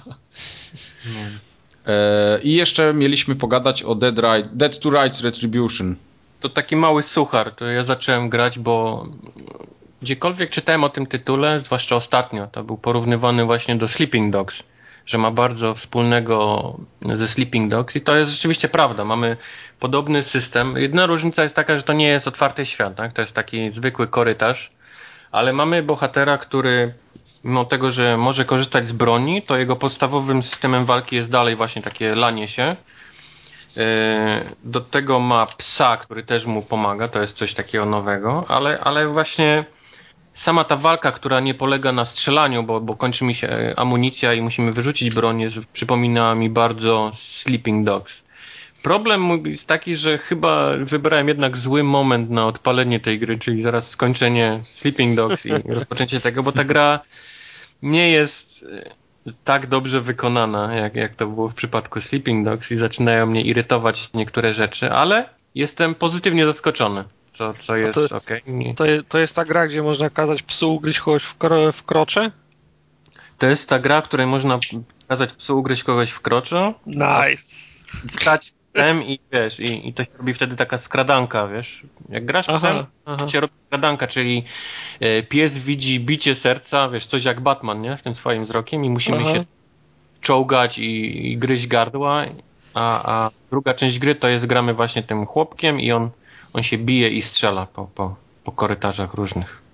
E, 1.86 2.40
I 2.42 2.54
jeszcze 2.54 2.94
mieliśmy 2.94 3.36
pogadać 3.36 3.82
o 3.82 3.94
Dead, 3.94 4.18
right, 4.18 4.56
Dead 4.56 4.78
to 4.78 4.90
Rights 4.90 5.20
Retribution. 5.20 5.96
To 6.40 6.48
taki 6.48 6.76
mały 6.76 7.02
suchar, 7.02 7.54
to 7.54 7.66
ja 7.66 7.84
zacząłem 7.84 8.28
grać, 8.28 8.58
bo 8.58 9.06
gdziekolwiek 10.02 10.50
czytałem 10.50 10.84
o 10.84 10.88
tym 10.88 11.06
tytule, 11.06 11.62
zwłaszcza 11.64 11.96
ostatnio, 11.96 12.46
to 12.46 12.64
był 12.64 12.76
porównywany 12.76 13.44
właśnie 13.44 13.76
do 13.76 13.88
Sleeping 13.88 14.32
Dogs, 14.32 14.62
że 15.06 15.18
ma 15.18 15.30
bardzo 15.30 15.74
wspólnego 15.74 16.76
ze 17.02 17.28
Sleeping 17.28 17.70
Dogs 17.70 17.96
i 17.96 18.00
to 18.00 18.16
jest 18.16 18.30
rzeczywiście 18.30 18.68
prawda. 18.68 19.04
Mamy 19.04 19.36
podobny 19.80 20.22
system. 20.22 20.74
Jedyna 20.76 21.06
różnica 21.06 21.42
jest 21.42 21.54
taka, 21.54 21.76
że 21.76 21.82
to 21.82 21.92
nie 21.92 22.08
jest 22.08 22.28
otwarty 22.28 22.66
świat, 22.66 22.94
tak? 22.94 23.12
to 23.12 23.20
jest 23.20 23.32
taki 23.32 23.72
zwykły 23.72 24.06
korytarz, 24.06 24.70
ale 25.32 25.52
mamy 25.52 25.82
bohatera, 25.82 26.38
który 26.38 26.94
mimo 27.44 27.64
tego, 27.64 27.90
że 27.90 28.16
może 28.16 28.44
korzystać 28.44 28.86
z 28.88 28.92
broni, 28.92 29.42
to 29.42 29.56
jego 29.56 29.76
podstawowym 29.76 30.42
systemem 30.42 30.84
walki 30.84 31.16
jest 31.16 31.30
dalej 31.30 31.56
właśnie 31.56 31.82
takie 31.82 32.14
lanie 32.14 32.48
się. 32.48 32.76
E, 33.76 34.44
Do 34.64 34.80
tego 34.80 35.20
ma 35.20 35.46
psa, 35.46 35.96
który 35.96 36.22
też 36.22 36.46
mu 36.46 36.62
pomaga, 36.62 37.08
to 37.08 37.20
jest 37.20 37.36
coś 37.36 37.54
takiego 37.54 37.86
nowego, 37.86 38.44
ale, 38.48 38.80
ale 38.80 39.08
właśnie 39.08 39.64
sama 40.34 40.64
ta 40.64 40.76
walka, 40.76 41.12
która 41.12 41.40
nie 41.40 41.54
polega 41.54 41.92
na 41.92 42.04
strzelaniu, 42.04 42.62
bo, 42.62 42.80
bo 42.80 42.96
kończy 42.96 43.24
mi 43.24 43.34
się 43.34 43.74
amunicja 43.76 44.34
i 44.34 44.42
musimy 44.42 44.72
wyrzucić 44.72 45.14
broń, 45.14 45.40
jest, 45.40 45.56
przypomina 45.72 46.34
mi 46.34 46.50
bardzo 46.50 47.12
Sleeping 47.14 47.86
Dogs. 47.86 48.27
Problem 48.82 49.20
mój 49.20 49.42
jest 49.50 49.66
taki, 49.66 49.96
że 49.96 50.18
chyba 50.18 50.72
wybrałem 50.76 51.28
jednak 51.28 51.56
zły 51.56 51.82
moment 51.82 52.30
na 52.30 52.46
odpalenie 52.46 53.00
tej 53.00 53.18
gry, 53.18 53.38
czyli 53.38 53.62
zaraz 53.62 53.90
skończenie 53.90 54.60
Sleeping 54.64 55.16
Dogs 55.16 55.46
i 55.46 55.50
rozpoczęcie 55.78 56.20
tego, 56.20 56.42
bo 56.42 56.52
ta 56.52 56.64
gra 56.64 57.00
nie 57.82 58.10
jest 58.10 58.66
e, 59.26 59.32
tak 59.44 59.66
dobrze 59.66 60.00
wykonana, 60.00 60.74
jak, 60.76 60.94
jak 60.94 61.14
to 61.14 61.26
było 61.26 61.48
w 61.48 61.54
przypadku 61.54 62.00
Sleeping 62.00 62.44
Dogs 62.44 62.70
i 62.72 62.76
zaczynają 62.76 63.26
mnie 63.26 63.42
irytować 63.42 64.10
niektóre 64.14 64.52
rzeczy, 64.52 64.90
ale 64.90 65.28
jestem 65.54 65.94
pozytywnie 65.94 66.46
zaskoczony, 66.46 67.04
co, 67.34 67.54
co 67.54 67.76
jest 67.76 67.94
to- 68.08 68.16
okej. 68.16 68.42
Nie- 68.46 68.74
To, 68.74 68.84
to 69.08 69.18
jest 69.18 69.34
ta 69.34 69.44
gra, 69.44 69.66
gdzie 69.68 69.82
można 69.82 70.10
kazać 70.10 70.42
psu 70.42 70.74
ugryźć 70.74 71.00
kogoś 71.00 71.22
w, 71.22 71.36
kro, 71.38 71.72
w 71.72 71.82
krocze? 71.82 72.32
To 73.38 73.46
jest 73.46 73.68
ta 73.68 73.78
gra, 73.78 74.00
w 74.00 74.04
której 74.04 74.26
można 74.26 74.58
kazać 75.08 75.32
psu 75.32 75.58
ugryźć 75.58 75.82
kogoś 75.82 76.10
w 76.10 76.20
kroczu, 76.20 76.74
Nice. 76.86 77.42
stać 78.20 78.52
psem 78.82 79.02
i 79.02 79.18
wiesz, 79.32 79.60
i, 79.60 79.88
i 79.88 79.92
to 79.94 80.04
się 80.04 80.10
robi 80.18 80.34
wtedy 80.34 80.56
taka 80.56 80.78
skradanka, 80.78 81.48
wiesz. 81.48 81.82
Jak 82.08 82.24
grasz 82.24 82.46
psem, 82.46 82.58
Aha, 82.62 82.86
aha. 83.04 83.16
to 83.16 83.28
się 83.28 83.40
robi 83.40 83.54
skradanka, 83.66 84.06
czyli 84.06 84.44
e, 85.00 85.22
pies 85.22 85.58
widzi 85.58 86.00
bicie 86.00 86.34
serca, 86.34 86.88
wiesz, 86.88 87.06
coś 87.06 87.24
jak 87.24 87.40
Batman, 87.40 87.80
nie? 87.80 87.96
Z 87.98 88.02
tym 88.02 88.14
swoim 88.14 88.44
wzrokiem 88.44 88.84
i 88.84 88.90
musimy 88.90 89.18
Aha. 89.20 89.34
się 89.34 89.44
czołgać 90.20 90.78
i, 90.78 91.32
i 91.32 91.36
gryźć 91.36 91.66
gardła, 91.66 92.24
a, 92.74 93.12
a 93.24 93.30
druga 93.50 93.74
część 93.74 93.98
gry 93.98 94.14
to 94.14 94.28
jest 94.28 94.46
gramy 94.46 94.74
właśnie 94.74 95.02
tym 95.02 95.26
chłopkiem 95.26 95.80
i 95.80 95.92
on, 95.92 96.10
on 96.52 96.62
się 96.62 96.78
bije 96.78 97.08
i 97.08 97.22
strzela 97.22 97.66
po, 97.66 97.84
po, 97.84 98.16
po 98.44 98.52
korytarzach 98.52 99.14
różnych. 99.14 99.67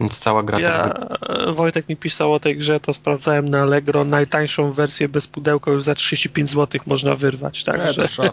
Więc 0.00 0.18
cała 0.18 0.42
gra 0.42 0.58
tak 0.58 0.66
Ja, 0.66 0.88
wygląda. 0.88 1.52
Wojtek 1.52 1.88
mi 1.88 1.96
pisał 1.96 2.34
o 2.34 2.40
tej 2.40 2.56
grze, 2.56 2.80
to 2.80 2.94
sprawdzałem 2.94 3.48
na 3.48 3.62
Allegro. 3.62 4.04
Najtańszą 4.04 4.72
wersję 4.72 5.08
bez 5.08 5.28
pudełka 5.28 5.70
już 5.70 5.82
za 5.82 5.94
35 5.94 6.50
zł 6.50 6.80
można 6.86 7.14
wyrwać. 7.14 7.62
E, 7.62 7.64
Także, 7.64 8.08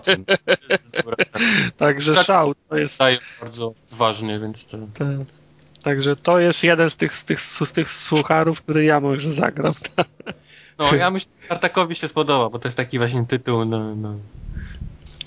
także 1.78 2.16
tak. 2.16 2.26
szał. 2.26 2.54
To 2.70 2.78
jest, 2.78 3.00
bardzo 3.42 3.74
ważny, 3.92 4.40
więc 4.40 4.66
to... 4.66 4.78
te, 4.94 5.20
także 5.84 6.16
to 6.16 6.40
jest 6.40 6.64
jeden 6.64 6.90
z 6.90 6.96
tych, 6.96 7.14
z 7.14 7.26
tych, 7.26 7.42
z 7.42 7.72
tych 7.72 7.92
słucharów, 7.92 8.62
który 8.62 8.84
ja 8.84 9.00
może 9.00 9.34
zagram. 9.34 9.74
No, 10.78 10.96
ja 11.00 11.12
myślę, 11.12 11.32
że 11.42 11.48
Tartakowi 11.48 11.96
się 11.96 12.08
spodoba, 12.08 12.50
bo 12.50 12.60
to 12.60 12.68
jest 12.68 12.78
taki 12.78 12.98
właśnie 12.98 13.26
tytuł, 13.26 13.66
no, 13.66 13.96
no. 13.96 14.16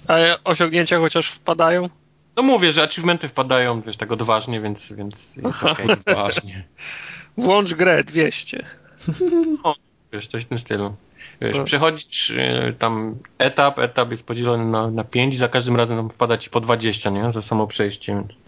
A 0.08 0.14
osiągnięcia 0.44 0.98
chociaż 0.98 1.30
wpadają? 1.30 1.88
No 2.36 2.42
mówię, 2.42 2.72
że 2.72 2.82
achievementy 2.82 3.28
wpadają, 3.28 3.80
wiesz, 3.80 3.96
tak 3.96 4.12
odważnie, 4.12 4.60
więc, 4.60 4.92
więc 4.92 5.36
jest 5.36 5.64
okej. 5.64 5.86
Ważnie. 6.06 6.64
Włącz 7.38 7.74
grę 7.74 8.04
200. 8.04 8.66
Wiesz, 10.12 10.26
coś 10.26 10.44
w 10.44 10.48
tym 10.48 10.58
stylu. 10.58 10.94
Wiesz, 11.40 11.56
No. 11.58 11.64
przechodzisz 11.64 12.30
y, 12.30 12.74
tam 12.78 13.16
etap, 13.38 13.78
etap 13.78 14.10
jest 14.10 14.26
podzielony 14.26 14.64
na, 14.64 14.90
na 14.90 15.04
5 15.04 15.34
i 15.34 15.36
za 15.36 15.48
każdym 15.48 15.76
razem 15.76 15.96
tam 15.96 16.10
wpada 16.10 16.38
ci 16.38 16.50
po 16.50 16.60
20, 16.60 17.10
nie? 17.10 17.32
Za 17.32 17.42
samo 17.42 17.66
przejście, 17.66 18.14
więc... 18.14 18.38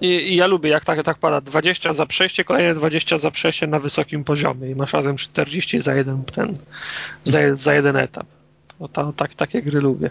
I, 0.00 0.06
I 0.06 0.36
ja 0.36 0.46
lubię, 0.46 0.70
jak 0.70 0.84
tak, 0.84 1.04
tak 1.04 1.18
pada. 1.18 1.40
20 1.40 1.92
za 1.92 2.06
przejście, 2.06 2.44
kolejne 2.44 2.74
20 2.74 3.18
za 3.18 3.30
przejście 3.30 3.66
na 3.66 3.78
wysokim 3.78 4.24
poziomie. 4.24 4.70
I 4.70 4.74
masz 4.74 4.92
razem 4.92 5.16
40 5.16 5.80
za 5.80 5.94
jeden 5.94 6.24
ten, 6.24 6.58
za, 7.24 7.38
za 7.56 7.74
jeden 7.74 7.96
etap. 7.96 8.26
No 8.80 8.88
to, 8.88 9.12
tak, 9.12 9.34
takie 9.34 9.62
gry 9.62 9.80
lubię. 9.80 10.10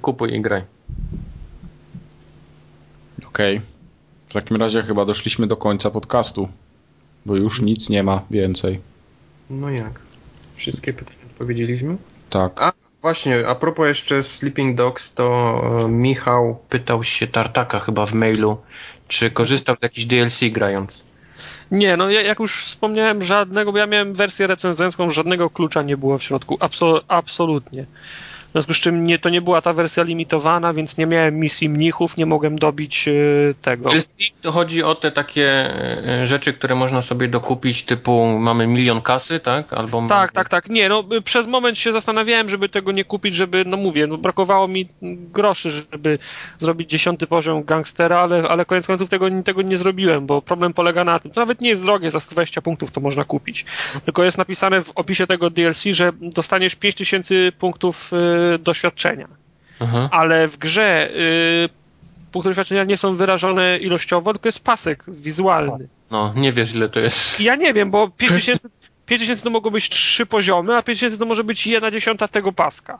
Kupuj 0.00 0.34
i 0.34 0.40
graj. 0.40 0.62
Okej. 3.26 3.60
W 4.28 4.32
takim 4.32 4.56
razie 4.56 4.82
chyba 4.82 5.04
doszliśmy 5.04 5.46
do 5.46 5.56
końca 5.56 5.90
podcastu, 5.90 6.48
bo 7.26 7.36
już 7.36 7.62
nic 7.62 7.88
nie 7.88 8.02
ma 8.02 8.22
więcej. 8.30 8.80
No 9.50 9.70
jak? 9.70 10.00
Wszystkie 10.54 10.92
pytania 10.92 11.18
odpowiedzieliśmy? 11.30 11.96
Tak. 12.30 12.62
A, 12.62 12.72
właśnie, 13.02 13.48
a 13.48 13.54
propos 13.54 13.86
jeszcze 13.86 14.22
Sleeping 14.22 14.76
Dogs, 14.76 15.14
to 15.14 15.60
e, 15.84 15.88
Michał 15.88 16.58
pytał 16.68 17.04
się 17.04 17.26
Tartaka 17.26 17.80
chyba 17.80 18.06
w 18.06 18.14
mailu, 18.14 18.56
czy 19.08 19.30
korzystał 19.30 19.76
z 19.80 19.82
jakichś 19.82 20.06
DLC 20.06 20.40
grając. 20.50 21.04
Nie, 21.70 21.96
no 21.96 22.10
ja, 22.10 22.22
jak 22.22 22.38
już 22.40 22.64
wspomniałem, 22.64 23.22
żadnego, 23.22 23.72
bo 23.72 23.78
ja 23.78 23.86
miałem 23.86 24.14
wersję 24.14 24.46
recenzencką, 24.46 25.10
żadnego 25.10 25.50
klucza 25.50 25.82
nie 25.82 25.96
było 25.96 26.18
w 26.18 26.22
środku. 26.22 26.56
Absol, 26.60 27.00
absolutnie. 27.08 27.86
W 28.52 28.54
związku 28.54 28.74
z 28.74 28.76
czym 28.76 29.06
nie, 29.06 29.18
to 29.18 29.28
nie 29.28 29.40
była 29.40 29.62
ta 29.62 29.72
wersja 29.72 30.02
limitowana, 30.02 30.72
więc 30.72 30.98
nie 30.98 31.06
miałem 31.06 31.40
misji 31.40 31.68
mnichów, 31.68 32.16
nie 32.16 32.26
mogłem 32.26 32.58
dobić 32.58 33.08
e, 33.08 33.12
tego. 33.62 33.90
To 34.42 34.52
chodzi 34.52 34.82
o 34.82 34.94
te 34.94 35.12
takie 35.12 35.48
e, 35.48 36.26
rzeczy, 36.26 36.52
które 36.52 36.74
można 36.74 37.02
sobie 37.02 37.28
dokupić, 37.28 37.84
typu 37.84 38.38
mamy 38.38 38.66
milion 38.66 39.02
kasy, 39.02 39.40
tak? 39.40 39.72
Albo 39.72 40.06
Tak, 40.08 40.32
tak, 40.32 40.48
tak. 40.48 40.68
Nie, 40.68 40.88
no 40.88 41.04
przez 41.24 41.46
moment 41.46 41.78
się 41.78 41.92
zastanawiałem, 41.92 42.48
żeby 42.48 42.68
tego 42.68 42.92
nie 42.92 43.04
kupić, 43.04 43.34
żeby, 43.34 43.64
no 43.66 43.76
mówię, 43.76 44.06
no 44.06 44.16
brakowało 44.16 44.68
mi 44.68 44.88
groszy, 45.32 45.70
żeby 45.70 46.18
zrobić 46.58 46.90
dziesiąty 46.90 47.26
poziom 47.26 47.64
gangstera, 47.64 48.18
ale, 48.18 48.48
ale 48.48 48.64
koniec 48.64 48.86
końców 48.86 49.10
tego, 49.10 49.26
tego 49.44 49.62
nie 49.62 49.78
zrobiłem, 49.78 50.26
bo 50.26 50.42
problem 50.42 50.72
polega 50.74 51.04
na 51.04 51.18
tym, 51.18 51.30
to 51.30 51.40
nawet 51.40 51.60
nie 51.60 51.68
jest 51.68 51.82
drogie, 51.82 52.10
za 52.10 52.20
120 52.20 52.62
punktów 52.62 52.90
to 52.90 53.00
można 53.00 53.24
kupić. 53.24 53.64
Tylko 54.04 54.24
jest 54.24 54.38
napisane 54.38 54.82
w 54.82 54.90
opisie 54.90 55.26
tego 55.26 55.50
DLC, 55.50 55.82
że 55.84 56.12
dostaniesz 56.20 56.74
5000 56.74 57.34
punktów 57.58 58.10
doświadczenia. 58.58 59.28
Mhm. 59.80 60.08
Ale 60.10 60.48
w 60.48 60.56
grze 60.56 61.10
y, 61.10 61.68
punktu 62.32 62.50
doświadczenia 62.50 62.84
nie 62.84 62.98
są 62.98 63.16
wyrażone 63.16 63.78
ilościowo, 63.78 64.32
tylko 64.32 64.48
jest 64.48 64.64
pasek 64.64 65.04
wizualny. 65.08 65.88
No, 66.10 66.32
nie 66.36 66.52
wiesz 66.52 66.74
ile 66.74 66.88
to 66.88 67.00
jest. 67.00 67.40
Ja 67.40 67.56
nie 67.56 67.72
wiem, 67.72 67.90
bo 67.90 68.08
5000, 68.08 68.68
5000 69.06 69.44
to 69.44 69.50
mogą 69.50 69.70
być 69.70 69.88
trzy 69.88 70.26
poziomy, 70.26 70.76
a 70.76 70.82
5000 70.82 71.18
to 71.18 71.26
może 71.26 71.44
być 71.44 71.66
jedna 71.66 71.90
dziesiąta 71.90 72.28
tego 72.28 72.52
paska. 72.52 72.98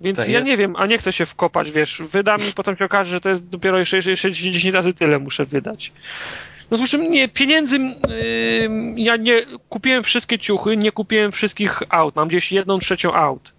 Więc 0.00 0.18
Tak, 0.18 0.28
ja 0.28 0.40
nie 0.40 0.56
wiem, 0.56 0.76
a 0.76 0.86
nie 0.86 0.98
chcę 0.98 1.12
się 1.12 1.26
wkopać, 1.26 1.70
wiesz, 1.70 2.02
wydam 2.12 2.40
i 2.50 2.52
potem 2.52 2.76
się 2.76 2.84
okaże, 2.84 3.10
że 3.10 3.20
to 3.20 3.28
jest 3.28 3.48
dopiero 3.48 3.78
jeszcze 3.78 4.16
60 4.16 4.74
razy 4.74 4.94
tyle 4.94 5.18
muszę 5.18 5.46
wydać. 5.46 5.92
No 6.70 6.86
z 6.86 6.90
czym 6.90 7.10
nie, 7.10 7.28
pieniędzy 7.28 7.78
yy, 7.78 7.94
ja 8.96 9.16
nie 9.16 9.42
kupiłem 9.68 10.02
wszystkie 10.02 10.38
ciuchy, 10.38 10.76
nie 10.76 10.92
kupiłem 10.92 11.32
wszystkich 11.32 11.82
aut, 11.88 12.16
mam 12.16 12.28
gdzieś 12.28 12.52
jedną 12.52 12.78
trzecią 12.78 13.14
aut. 13.14 13.52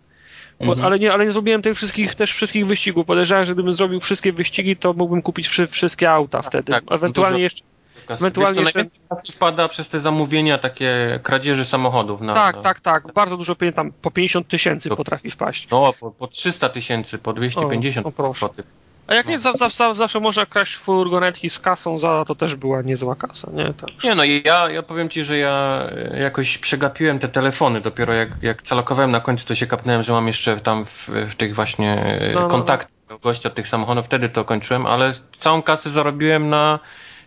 Po, 0.57 0.65
Mhm. 0.65 0.85
ale, 0.85 0.99
nie, 0.99 1.13
ale 1.13 1.25
nie 1.25 1.31
zrobiłem 1.31 1.61
tych 1.61 1.77
wszystkich, 1.77 2.15
też 2.15 2.33
wszystkich 2.33 2.67
wyścigów. 2.67 3.05
Podejrzewam, 3.05 3.45
że 3.45 3.53
gdybym 3.53 3.73
zrobił 3.73 3.99
wszystkie 3.99 4.33
wyścigi, 4.33 4.75
to 4.75 4.93
mógłbym 4.93 5.21
kupić 5.21 5.47
wszy, 5.47 5.67
wszystkie 5.67 6.11
auta 6.11 6.41
wtedy. 6.41 6.71
tak, 6.71 6.83
Ewentualnie 6.91 7.31
dużo- 7.33 7.43
jeszcze. 7.43 7.63
Wiesz, 8.09 8.19
Ewentualnie 8.21 8.55
to 8.55 8.79
jeszcze- 8.79 8.85
wpada 9.33 9.67
przez 9.67 9.89
te 9.89 9.99
zamówienia, 9.99 10.57
takie 10.57 11.19
kradzieży 11.23 11.65
samochodów. 11.65 12.21
Na, 12.21 12.33
Tak, 12.33 12.61
tak, 12.61 12.79
tak. 12.79 13.13
Bardzo 13.13 13.37
dużo 13.37 13.55
pieniędzy, 13.55 13.75
tam 13.75 13.91
po 14.01 14.11
50 14.11 14.47
tysięcy 14.47 14.89
potrafi 14.89 15.31
wpaść. 15.31 15.67
No, 15.71 15.93
po, 15.99 16.11
po 16.11 16.27
300 16.27 16.69
tysięcy, 16.69 17.17
po 17.17 17.33
250 17.33 18.05
O, 18.05 18.09
o 18.09 18.11
proszę. 18.11 18.39
złotych. 18.39 18.65
A 19.07 19.13
jak 19.15 19.25
No. 19.25 19.31
nie, 19.31 19.39
za, 19.39 19.53
za, 19.53 19.69
za, 19.69 19.93
zawsze 19.93 20.19
można 20.19 20.45
kraść 20.45 20.75
furgonetki 20.77 21.49
z 21.49 21.59
kasą, 21.59 21.97
za 21.97 22.25
to 22.27 22.35
też 22.35 22.55
była 22.55 22.81
niezła 22.81 23.15
kasa, 23.15 23.51
nie? 23.53 23.73
Tak. 23.73 24.03
Nie 24.03 24.15
no, 24.15 24.23
ja, 24.23 24.69
ja 24.69 24.83
powiem 24.83 25.09
ci, 25.09 25.23
że 25.23 25.37
ja 25.37 25.83
e, 26.11 26.19
jakoś 26.19 26.57
przegapiłem 26.57 27.19
te 27.19 27.27
telefony. 27.27 27.81
Dopiero 27.81 28.13
jak, 28.13 28.29
jak 28.41 28.61
calokowałem 28.63 29.11
na 29.11 29.19
końcu, 29.19 29.47
to 29.47 29.55
się 29.55 29.67
kapnąłem, 29.67 30.03
że 30.03 30.13
mam 30.13 30.27
jeszcze 30.27 30.57
tam 30.57 30.85
w, 30.85 31.09
w 31.29 31.35
tych 31.35 31.55
właśnie 31.55 31.93
e, 32.05 32.27
No, 32.27 32.33
no, 32.35 32.41
no. 32.41 32.47
kontaktach 32.49 33.19
gościa 33.21 33.49
tych 33.49 33.67
samochodów. 33.67 34.05
Wtedy 34.05 34.29
to 34.29 34.45
kończyłem, 34.45 34.85
ale 34.85 35.13
całą 35.37 35.61
kasę 35.61 35.89
zarobiłem 35.89 36.49
na 36.49 36.79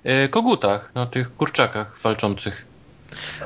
e, 0.04 0.28
kogutach, 0.28 0.90
na 0.94 1.06
tych 1.06 1.36
kurczakach 1.36 2.00
walczących. 2.00 2.66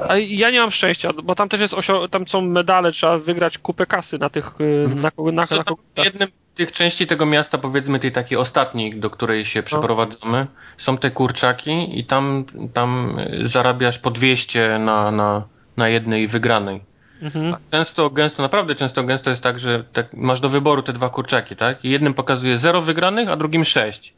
A 0.08 0.16
ja 0.16 0.50
nie 0.50 0.60
mam 0.60 0.70
szczęścia, 0.70 1.10
bo 1.24 1.34
tam 1.34 1.48
też 1.48 1.60
jest 1.60 1.74
osio- 1.74 2.08
tam 2.08 2.28
są 2.28 2.40
medale, 2.40 2.92
trzeba 2.92 3.18
wygrać 3.18 3.58
kupę 3.58 3.86
kasy 3.86 4.18
na 4.18 4.30
tych, 4.30 4.46
Mhm. 4.60 5.00
na, 5.00 5.10
na, 5.18 5.32
na, 5.32 5.56
na, 5.56 5.64
na 5.96 6.04
jednym 6.04 6.28
tych 6.60 6.72
części 6.72 7.06
tego 7.06 7.26
miasta, 7.26 7.58
powiedzmy 7.58 7.98
tej 7.98 8.12
takiej 8.12 8.38
ostatniej, 8.38 8.90
do 8.90 9.10
której 9.10 9.44
się 9.44 9.62
przeprowadzamy, 9.62 10.46
są 10.78 10.98
te 10.98 11.10
kurczaki 11.10 11.98
i 11.98 12.04
tam, 12.04 12.44
tam 12.72 13.16
zarabiasz 13.44 13.98
po 13.98 14.10
200 14.10 14.78
na, 14.78 15.10
na, 15.10 15.42
na 15.76 15.88
jednej 15.88 16.28
wygranej. 16.28 16.80
mhm. 17.22 17.56
Często, 17.70 18.10
gęsto, 18.10 18.42
naprawdę 18.42 18.74
często, 18.74 19.04
gęsto 19.04 19.30
jest 19.30 19.42
tak, 19.42 19.60
że 19.60 19.84
tak 19.92 20.14
masz 20.14 20.40
do 20.40 20.48
wyboru 20.48 20.82
te 20.82 20.92
dwa 20.92 21.08
kurczaki, 21.08 21.56
tak? 21.56 21.84
I 21.84 21.90
jednym 21.90 22.14
pokazuje 22.14 22.58
0 22.58 22.82
wygranych, 22.82 23.28
a 23.28 23.36
drugim 23.36 23.64
6. 23.64 24.14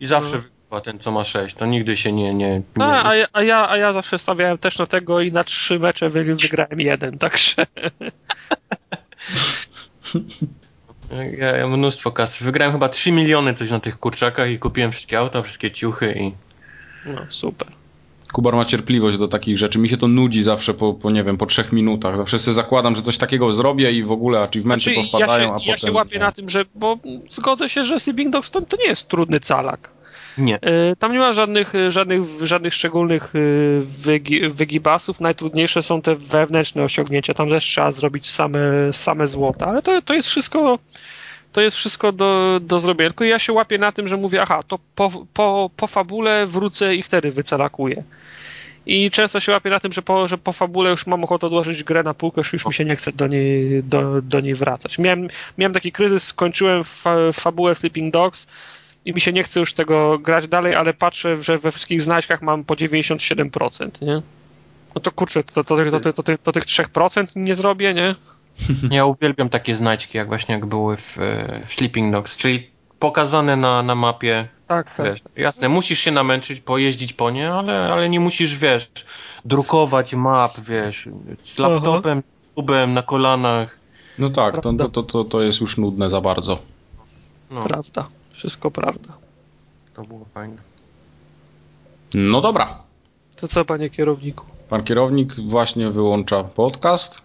I 0.00 0.06
zawsze 0.06 0.36
No. 0.36 0.42
wygrywa 0.42 0.80
ten, 0.80 0.98
co 0.98 1.10
ma 1.10 1.24
6. 1.24 1.56
To 1.56 1.66
nigdy 1.66 1.96
się 1.96 2.12
nie... 2.12 2.34
nie, 2.34 2.62
nie 2.76 2.84
A, 2.84 3.08
a, 3.08 3.14
ja, 3.14 3.26
a, 3.32 3.42
ja, 3.42 3.70
a 3.70 3.76
ja 3.76 3.92
zawsze 3.92 4.18
stawiałem 4.18 4.58
też 4.58 4.78
na 4.78 4.86
tego 4.86 5.20
i 5.20 5.32
na 5.32 5.44
trzy 5.44 5.78
mecze 5.78 6.10
wy, 6.10 6.24
wygrałem 6.24 6.80
jeden, 6.80 7.18
także 7.18 7.66
ja, 11.38 11.56
ja 11.56 11.68
mnóstwo 11.68 12.12
kasy. 12.12 12.44
Wygrałem 12.44 12.72
chyba 12.72 12.88
3 12.88 13.12
miliony 13.12 13.54
coś 13.54 13.70
na 13.70 13.80
tych 13.80 13.98
kurczakach 13.98 14.50
i 14.50 14.58
kupiłem 14.58 14.92
wszystkie 14.92 15.18
auta, 15.18 15.42
wszystkie 15.42 15.70
ciuchy 15.70 16.14
i... 16.20 16.32
no 17.10 17.26
super. 17.28 17.68
Kubar 18.32 18.54
ma 18.54 18.64
cierpliwość 18.64 19.18
do 19.18 19.28
takich 19.28 19.58
rzeczy. 19.58 19.78
Mi 19.78 19.88
się 19.88 19.96
to 19.96 20.08
nudzi 20.08 20.42
zawsze 20.42 20.74
po, 20.74 20.94
po 20.94 21.10
nie 21.10 21.24
wiem, 21.24 21.36
po 21.36 21.46
trzech 21.46 21.72
minutach. 21.72 22.16
Zawsze 22.16 22.38
sobie 22.38 22.54
zakładam, 22.54 22.96
że 22.96 23.02
coś 23.02 23.18
takiego 23.18 23.52
zrobię 23.52 23.92
i 23.92 24.04
w 24.04 24.10
ogóle 24.10 24.40
achievementy 24.40 24.84
Znaczy, 24.84 25.00
ja 25.00 25.02
powpadają, 25.02 25.48
się, 25.48 25.54
a 25.54 25.66
ja 25.66 25.74
potem... 25.74 25.88
się 25.88 25.92
łapię 25.92 26.18
na 26.18 26.32
tym, 26.32 26.48
że, 26.48 26.64
bo 26.74 26.98
zgodzę 27.30 27.68
się, 27.68 27.84
że 27.84 28.00
Sleeping 28.00 28.32
Dogs 28.32 28.50
to, 28.50 28.60
to 28.60 28.76
nie 28.76 28.86
jest 28.86 29.08
trudny 29.08 29.40
calak. 29.40 29.90
Nie. 30.38 30.60
E, 30.60 30.96
Tam 30.96 31.12
nie 31.12 31.18
ma 31.18 31.32
żadnych, 31.32 31.74
e, 31.74 31.92
żadnych, 31.92 32.22
żadnych 32.40 32.74
szczególnych 32.74 33.32
e, 33.34 33.38
wygi, 33.80 34.50
wygibasów. 34.50 35.20
Najtrudniejsze 35.20 35.82
są 35.82 36.02
te 36.02 36.14
wewnętrzne 36.14 36.82
osiągnięcia. 36.82 37.34
Tam 37.34 37.48
też 37.48 37.64
trzeba 37.64 37.92
zrobić 37.92 38.30
same, 38.30 38.60
same 38.92 39.26
złota, 39.26 39.66
ale 39.66 39.82
to, 39.82 40.02
to 40.02 40.14
jest 40.14 40.28
wszystko. 40.28 40.78
To 41.52 41.60
jest 41.60 41.76
wszystko 41.76 42.12
do, 42.12 42.60
do 42.62 42.80
zrobienia. 42.80 43.10
Tylko 43.10 43.24
ja 43.24 43.38
się 43.38 43.52
łapię 43.52 43.78
na 43.78 43.92
tym, 43.92 44.08
że 44.08 44.16
mówię, 44.16 44.42
aha, 44.42 44.60
to 44.68 44.78
po, 44.94 45.26
po, 45.34 45.70
po 45.76 45.86
fabule 45.86 46.46
wrócę 46.46 46.96
i 46.96 47.02
wtedy 47.02 47.30
wycelakuję. 47.30 48.04
I 48.86 49.10
często 49.10 49.40
się 49.40 49.52
łapię 49.52 49.70
na 49.70 49.80
tym, 49.80 49.92
że 49.92 50.02
po, 50.02 50.28
że 50.28 50.38
po 50.38 50.52
fabule 50.52 50.90
już 50.90 51.06
mam 51.06 51.24
ochotę 51.24 51.46
odłożyć 51.46 51.84
grę 51.84 52.02
na 52.02 52.14
półkę, 52.14 52.42
już 52.52 52.66
mi 52.66 52.74
się 52.74 52.84
nie 52.84 52.96
chce 52.96 53.12
do 53.12 53.26
niej, 53.26 53.82
do, 53.82 54.22
do 54.22 54.40
niej 54.40 54.54
wracać. 54.54 54.98
Miałem, 54.98 55.28
miałem 55.58 55.72
taki 55.72 55.92
kryzys, 55.92 56.24
skończyłem 56.24 56.84
fa, 56.84 57.16
fabułę 57.32 57.74
Sleeping 57.74 58.12
Dogs 58.12 58.46
i 59.04 59.12
mi 59.12 59.20
się 59.20 59.32
nie 59.32 59.42
chce 59.44 59.60
już 59.60 59.74
tego 59.74 60.18
grać 60.18 60.48
dalej, 60.48 60.74
ale 60.74 60.94
patrzę, 60.94 61.42
że 61.42 61.58
we 61.58 61.70
wszystkich 61.70 62.02
znajdźkach 62.02 62.42
mam 62.42 62.64
po 62.64 62.74
97%, 62.74 64.02
nie? 64.02 64.22
No 64.94 65.00
to 65.00 65.12
kurczę, 65.12 65.44
to, 65.44 65.64
to, 65.64 65.76
to, 65.76 66.00
to, 66.00 66.12
to, 66.12 66.22
to, 66.22 66.38
to 66.38 66.52
tych 66.52 66.64
3% 66.64 67.26
nie 67.36 67.54
zrobię, 67.54 67.94
nie? 67.94 68.14
Ja 68.96 69.04
uwielbiam 69.04 69.48
takie 69.48 69.76
znajdźki, 69.76 70.18
jak 70.18 70.28
właśnie 70.28 70.54
jak 70.54 70.66
były 70.66 70.96
w, 70.96 71.18
e, 71.18 71.62
w 71.66 71.74
Sleeping 71.74 72.12
Dogs, 72.12 72.36
czyli 72.36 72.70
pokazane 72.98 73.56
na, 73.56 73.82
na 73.82 73.94
mapie 73.94 74.48
Tak, 74.68 74.96
tak. 74.96 75.06
Wiesz, 75.06 75.20
jasne, 75.36 75.68
musisz 75.68 75.98
się 75.98 76.10
namęczyć, 76.10 76.60
pojeździć 76.60 77.12
po 77.12 77.30
nie, 77.30 77.52
ale, 77.52 77.92
ale 77.92 78.08
nie 78.08 78.20
musisz, 78.20 78.56
wiesz, 78.56 78.90
drukować 79.44 80.14
map, 80.14 80.60
wiesz, 80.60 81.08
z 81.42 81.58
laptopem, 81.58 82.22
tubem, 82.54 82.94
na 82.94 83.02
kolanach. 83.02 83.78
No 84.18 84.30
tak, 84.30 84.60
to, 84.60 84.72
to, 84.72 84.88
to, 84.88 85.02
to, 85.02 85.24
to 85.24 85.42
jest 85.42 85.60
już 85.60 85.78
nudne 85.78 86.10
za 86.10 86.20
bardzo. 86.20 86.58
No, 87.50 87.62
Prawda. 87.62 88.08
Wszystko 88.42 88.70
prawda. 88.70 89.08
to 89.94 90.02
było 90.02 90.24
fajne. 90.34 90.56
No 92.14 92.40
dobra. 92.40 92.78
To 93.36 93.48
co, 93.48 93.64
panie 93.64 93.90
kierowniku? 93.90 94.46
Pan 94.68 94.82
kierownik 94.82 95.34
właśnie 95.40 95.90
wyłącza 95.90 96.44
podcast. 96.44 97.22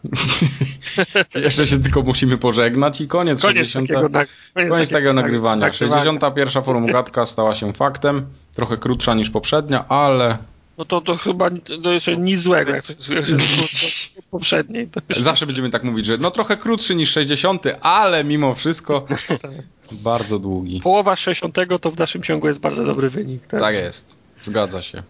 Jeszcze 1.35 1.67
się 1.67 1.79
tylko 1.79 2.01
musimy 2.01 2.37
pożegnać 2.37 3.01
i 3.01 3.07
koniec. 3.07 3.41
Koniec 3.41 3.57
60. 3.57 3.87
takiego, 3.87 4.09
na, 4.09 4.25
koniec 4.53 4.69
Koniec 4.71 4.89
takiego 4.89 5.11
nag- 5.11 5.15
nagrywania. 5.15 5.73
61. 5.73 6.63
forum 6.63 6.85
gadka 6.85 7.25
stała 7.25 7.55
się 7.55 7.73
faktem. 7.73 8.25
Trochę 8.53 8.77
krótsza 8.77 9.13
niż 9.13 9.29
poprzednia, 9.29 9.87
ale 9.87 10.37
No 10.77 10.85
to, 10.85 11.01
to 11.01 11.17
chyba 11.17 11.49
to 11.83 11.91
jeszcze 11.91 12.17
nic 12.17 12.41
złego, 12.41 12.71
jak 12.75 12.83
coś 12.83 12.95
poprzedniej. 14.31 14.89
Zawsze 15.09 15.45
będziemy 15.45 15.69
tak 15.69 15.83
mówić, 15.83 16.05
że 16.05 16.17
no 16.17 16.31
trochę 16.31 16.57
krótszy 16.57 16.95
niż 16.95 17.11
60, 17.11 17.63
ale 17.81 18.23
mimo 18.23 18.55
wszystko 18.55 19.05
bardzo 19.91 20.39
długi. 20.39 20.79
Połowa 20.81 21.15
60 21.15 21.55
to 21.81 21.91
w 21.91 21.97
naszym 21.97 22.23
ciągu 22.23 22.47
jest 22.47 22.59
bardzo 22.59 22.85
dobry 22.85 23.09
wynik. 23.09 23.47
Tak, 23.47 23.59
Tak 23.59 23.75
jest. 23.75 24.17
Zgadza 24.43 24.81
się. 24.81 25.03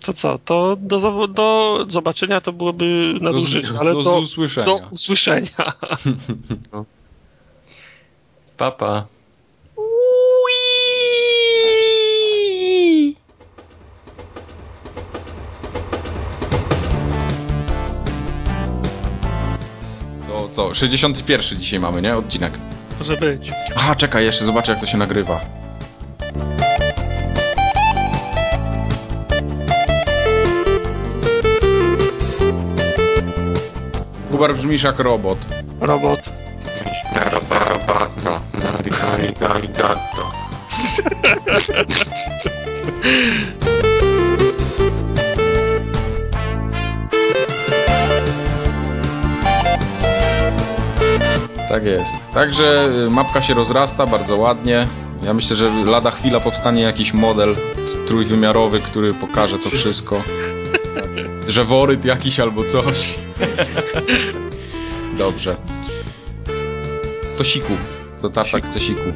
To 0.00 0.12
co, 0.12 0.38
to 0.44 0.76
do, 0.80 1.28
do 1.28 1.78
zobaczenia 1.88 2.40
to 2.40 2.52
byłoby 2.52 3.14
nadużycie, 3.20 3.68
ale 3.80 3.92
do, 3.92 4.02
do, 4.02 4.10
do 4.10 4.18
usłyszenia. 4.18 4.66
do 4.66 4.76
usłyszenia. 4.90 5.50
Papa. 8.56 9.06
To 20.46 20.52
co? 20.52 20.74
61 20.74 21.58
dzisiaj 21.58 21.80
mamy, 21.80 22.02
nie? 22.02 22.16
Odcinek. 22.16 22.52
Może 22.98 23.16
być. 23.16 23.52
Aha, 23.76 23.96
czekaj, 23.96 24.24
jeszcze 24.24 24.44
zobaczę 24.44 24.72
jak 24.72 24.80
to 24.80 24.86
się 24.86 24.98
nagrywa. 24.98 25.40
Kubar 34.30 34.54
brzmisz 34.54 34.82
jak 34.82 34.98
robot. 34.98 35.38
Robot. 35.80 36.20
Tak 51.68 51.84
jest. 51.84 52.32
Także 52.34 52.88
y, 53.06 53.10
mapka 53.10 53.42
się 53.42 53.54
rozrasta 53.54 54.06
bardzo 54.06 54.36
ładnie. 54.36 54.86
Ja 55.22 55.34
myślę, 55.34 55.56
że 55.56 55.70
lada 55.84 56.10
chwila 56.10 56.40
powstanie 56.40 56.82
jakiś 56.82 57.12
model 57.14 57.56
trójwymiarowy, 58.06 58.80
który 58.80 59.14
pokaże 59.14 59.58
to 59.58 59.70
wszystko. 59.70 60.22
Drzeworyt 61.46 62.04
jakiś 62.04 62.40
albo 62.40 62.64
coś. 62.64 63.18
Dobrze. 65.18 65.56
To 67.38 67.44
siku. 67.44 67.72
To 68.22 68.30
tata 68.30 68.60
chce 68.60 68.80
siku. 68.80 69.12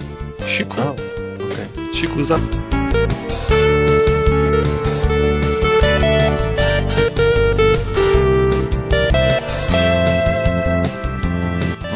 Siku. 0.47 0.77
Okej. 0.81 1.95
Siku 1.95 2.25
za... 2.25 2.39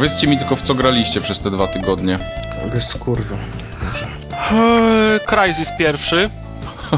Powiedzcie 0.05 0.26
mi 0.26 0.39
tylko 0.39 0.57
w 0.57 0.62
co 0.62 0.74
graliście 0.74 1.20
przez 1.20 1.41
te 1.41 1.50
dwa 1.50 1.66
tygodnie. 1.66 2.18
Bez. 2.73 2.94
Może. 3.83 4.07
Eee, 4.50 5.20
Crysis 5.20 5.68
pierwszy. 5.78 6.31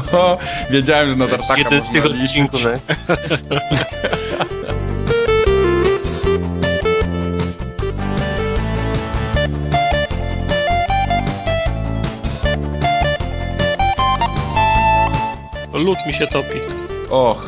Wiedziałem, 0.69 1.09
że 1.09 1.15
na 1.15 1.27
tartaka 1.27 1.57
Jeden 1.57 1.81
z 1.81 1.89
tych 1.89 2.05
odcinków. 2.05 2.63
tak? 2.63 3.07
Lód 15.73 15.97
mi 16.07 16.13
się 16.13 16.27
topi. 16.27 16.59
Och, 17.09 17.47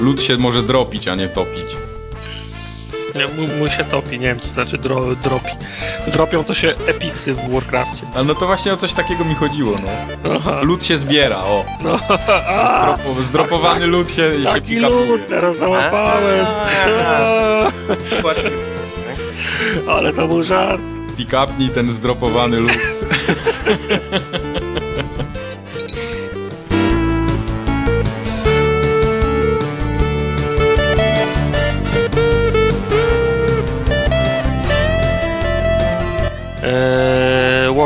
lód 0.00 0.20
się 0.22 0.36
może 0.36 0.62
dropić, 0.62 1.08
a 1.08 1.14
nie 1.14 1.28
topić. 1.28 1.81
Nie, 3.14 3.26
mój, 3.36 3.46
mój 3.58 3.70
się 3.70 3.84
topi, 3.84 4.18
nie 4.18 4.26
wiem 4.26 4.40
co 4.40 4.48
to 4.48 4.54
znaczy 4.54 4.78
dro, 4.78 5.16
dropi. 5.16 5.50
Dropią 6.06 6.44
to 6.44 6.54
się 6.54 6.74
epiksy 6.86 7.34
w 7.34 7.50
Warcrafcie. 7.52 8.06
A 8.14 8.22
no 8.22 8.34
to 8.34 8.46
właśnie 8.46 8.72
o 8.72 8.76
coś 8.76 8.92
takiego 8.92 9.24
mi 9.24 9.34
chodziło, 9.34 9.74
no. 10.24 10.32
Aha. 10.36 10.58
Lód 10.62 10.84
się 10.84 10.98
zbiera, 10.98 11.36
o. 11.36 11.64
No, 11.84 11.98
a, 12.46 12.96
Zdropo, 12.96 13.22
zdropowany 13.22 13.86
lód 13.86 14.10
się, 14.10 14.32
się 14.42 14.44
taki 14.52 14.74
pikapuje. 14.76 15.06
lód 15.06 15.20
teraz 15.28 15.56
załapałem. 15.56 16.46
Ale 19.88 20.12
to 20.12 20.28
był 20.28 20.42
żart. 20.44 20.82
Pikapnij 21.16 21.68
ten 21.70 21.92
zdropowany 21.92 22.56
lód. 22.60 22.78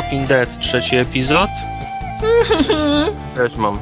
Walking 0.07 0.27
Dead, 0.27 0.61
trzeci 0.61 0.97
epizod. 0.97 1.51
Też 3.37 3.57
mam. 3.57 3.79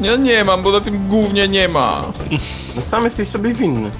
Ja 0.00 0.16
nie 0.16 0.44
mam, 0.44 0.62
bo 0.62 0.72
na 0.72 0.80
tym 0.80 1.08
głównie 1.08 1.48
nie 1.48 1.68
ma. 1.68 2.02
No 2.76 2.82
sam 2.82 3.04
jesteś 3.04 3.28
sobie 3.28 3.54
winny. 3.54 3.90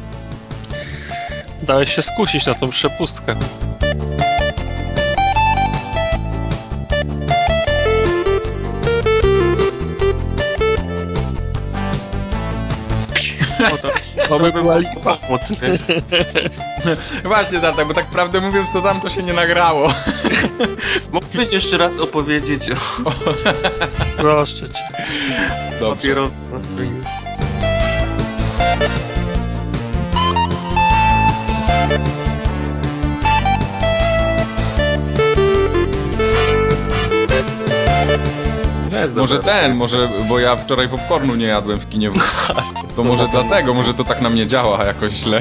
Dałeś 1.63 1.95
się 1.95 2.03
skusić 2.03 2.47
na 2.47 2.55
tą 2.55 2.71
przepustkę. 2.71 3.37
O, 13.73 13.79
to, 13.79 13.91
to 14.31 14.39
by 14.39 14.53
była 14.53 14.79
lipa. 14.79 15.17
Właśnie, 17.25 17.61
tata, 17.61 17.85
bo 17.85 17.95
tak 17.95 18.07
prawdę 18.07 18.41
mówiąc, 18.41 18.73
to 18.73 18.83
tam 18.83 19.01
to 19.01 19.11
się 19.11 19.23
nie 19.23 19.33
nagrało. 19.33 19.93
Mógłbyś 21.13 21.53
jeszcze 21.53 21.79
raz 21.79 21.99
opowiedzieć 21.99 22.71
o 22.71 22.75
Proszę 24.23 24.69
cię. 24.69 25.05
Dobrze. 25.81 26.15
Papierowym. 39.09 39.23
Może 39.23 39.39
ten, 39.39 39.77
może, 39.77 40.09
bo 40.29 40.39
ja 40.39 40.57
wczoraj 40.57 40.89
popcornu 40.89 41.35
nie 41.35 41.47
jadłem 41.47 41.81
w 41.81 41.89
kinie. 41.89 42.11
To 42.97 43.05
może 43.05 43.29
dlatego, 43.29 43.75
może 43.75 43.95
to 43.95 44.05
tak 44.05 44.21
na 44.21 44.31
mnie 44.31 44.47
działa 44.47 44.85
jakoś 44.85 45.13
źle. 45.13 45.41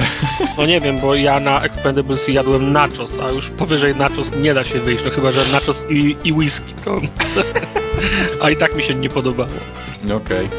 No 0.58 0.66
nie 0.66 0.80
wiem, 0.80 1.00
bo 1.00 1.16
ja 1.16 1.40
na 1.40 1.62
Expendables 1.62 2.28
jadłem 2.28 2.74
nachos, 2.74 3.20
a 3.20 3.30
już 3.32 3.50
powyżej 3.50 3.96
nachos 3.96 4.32
nie 4.42 4.54
da 4.54 4.64
się 4.64 4.80
wyjść, 4.80 5.04
no 5.06 5.12
chyba, 5.12 5.32
że 5.32 5.52
nachos 5.52 5.88
i, 5.90 6.18
i 6.24 6.34
whisky 6.34 6.74
to... 6.86 7.02
A 8.44 8.50
i 8.50 8.58
tak 8.58 8.76
mi 8.76 8.84
się 8.84 8.96
nie 8.96 9.10
podobało. 9.10 9.50
Okej. 10.16 10.50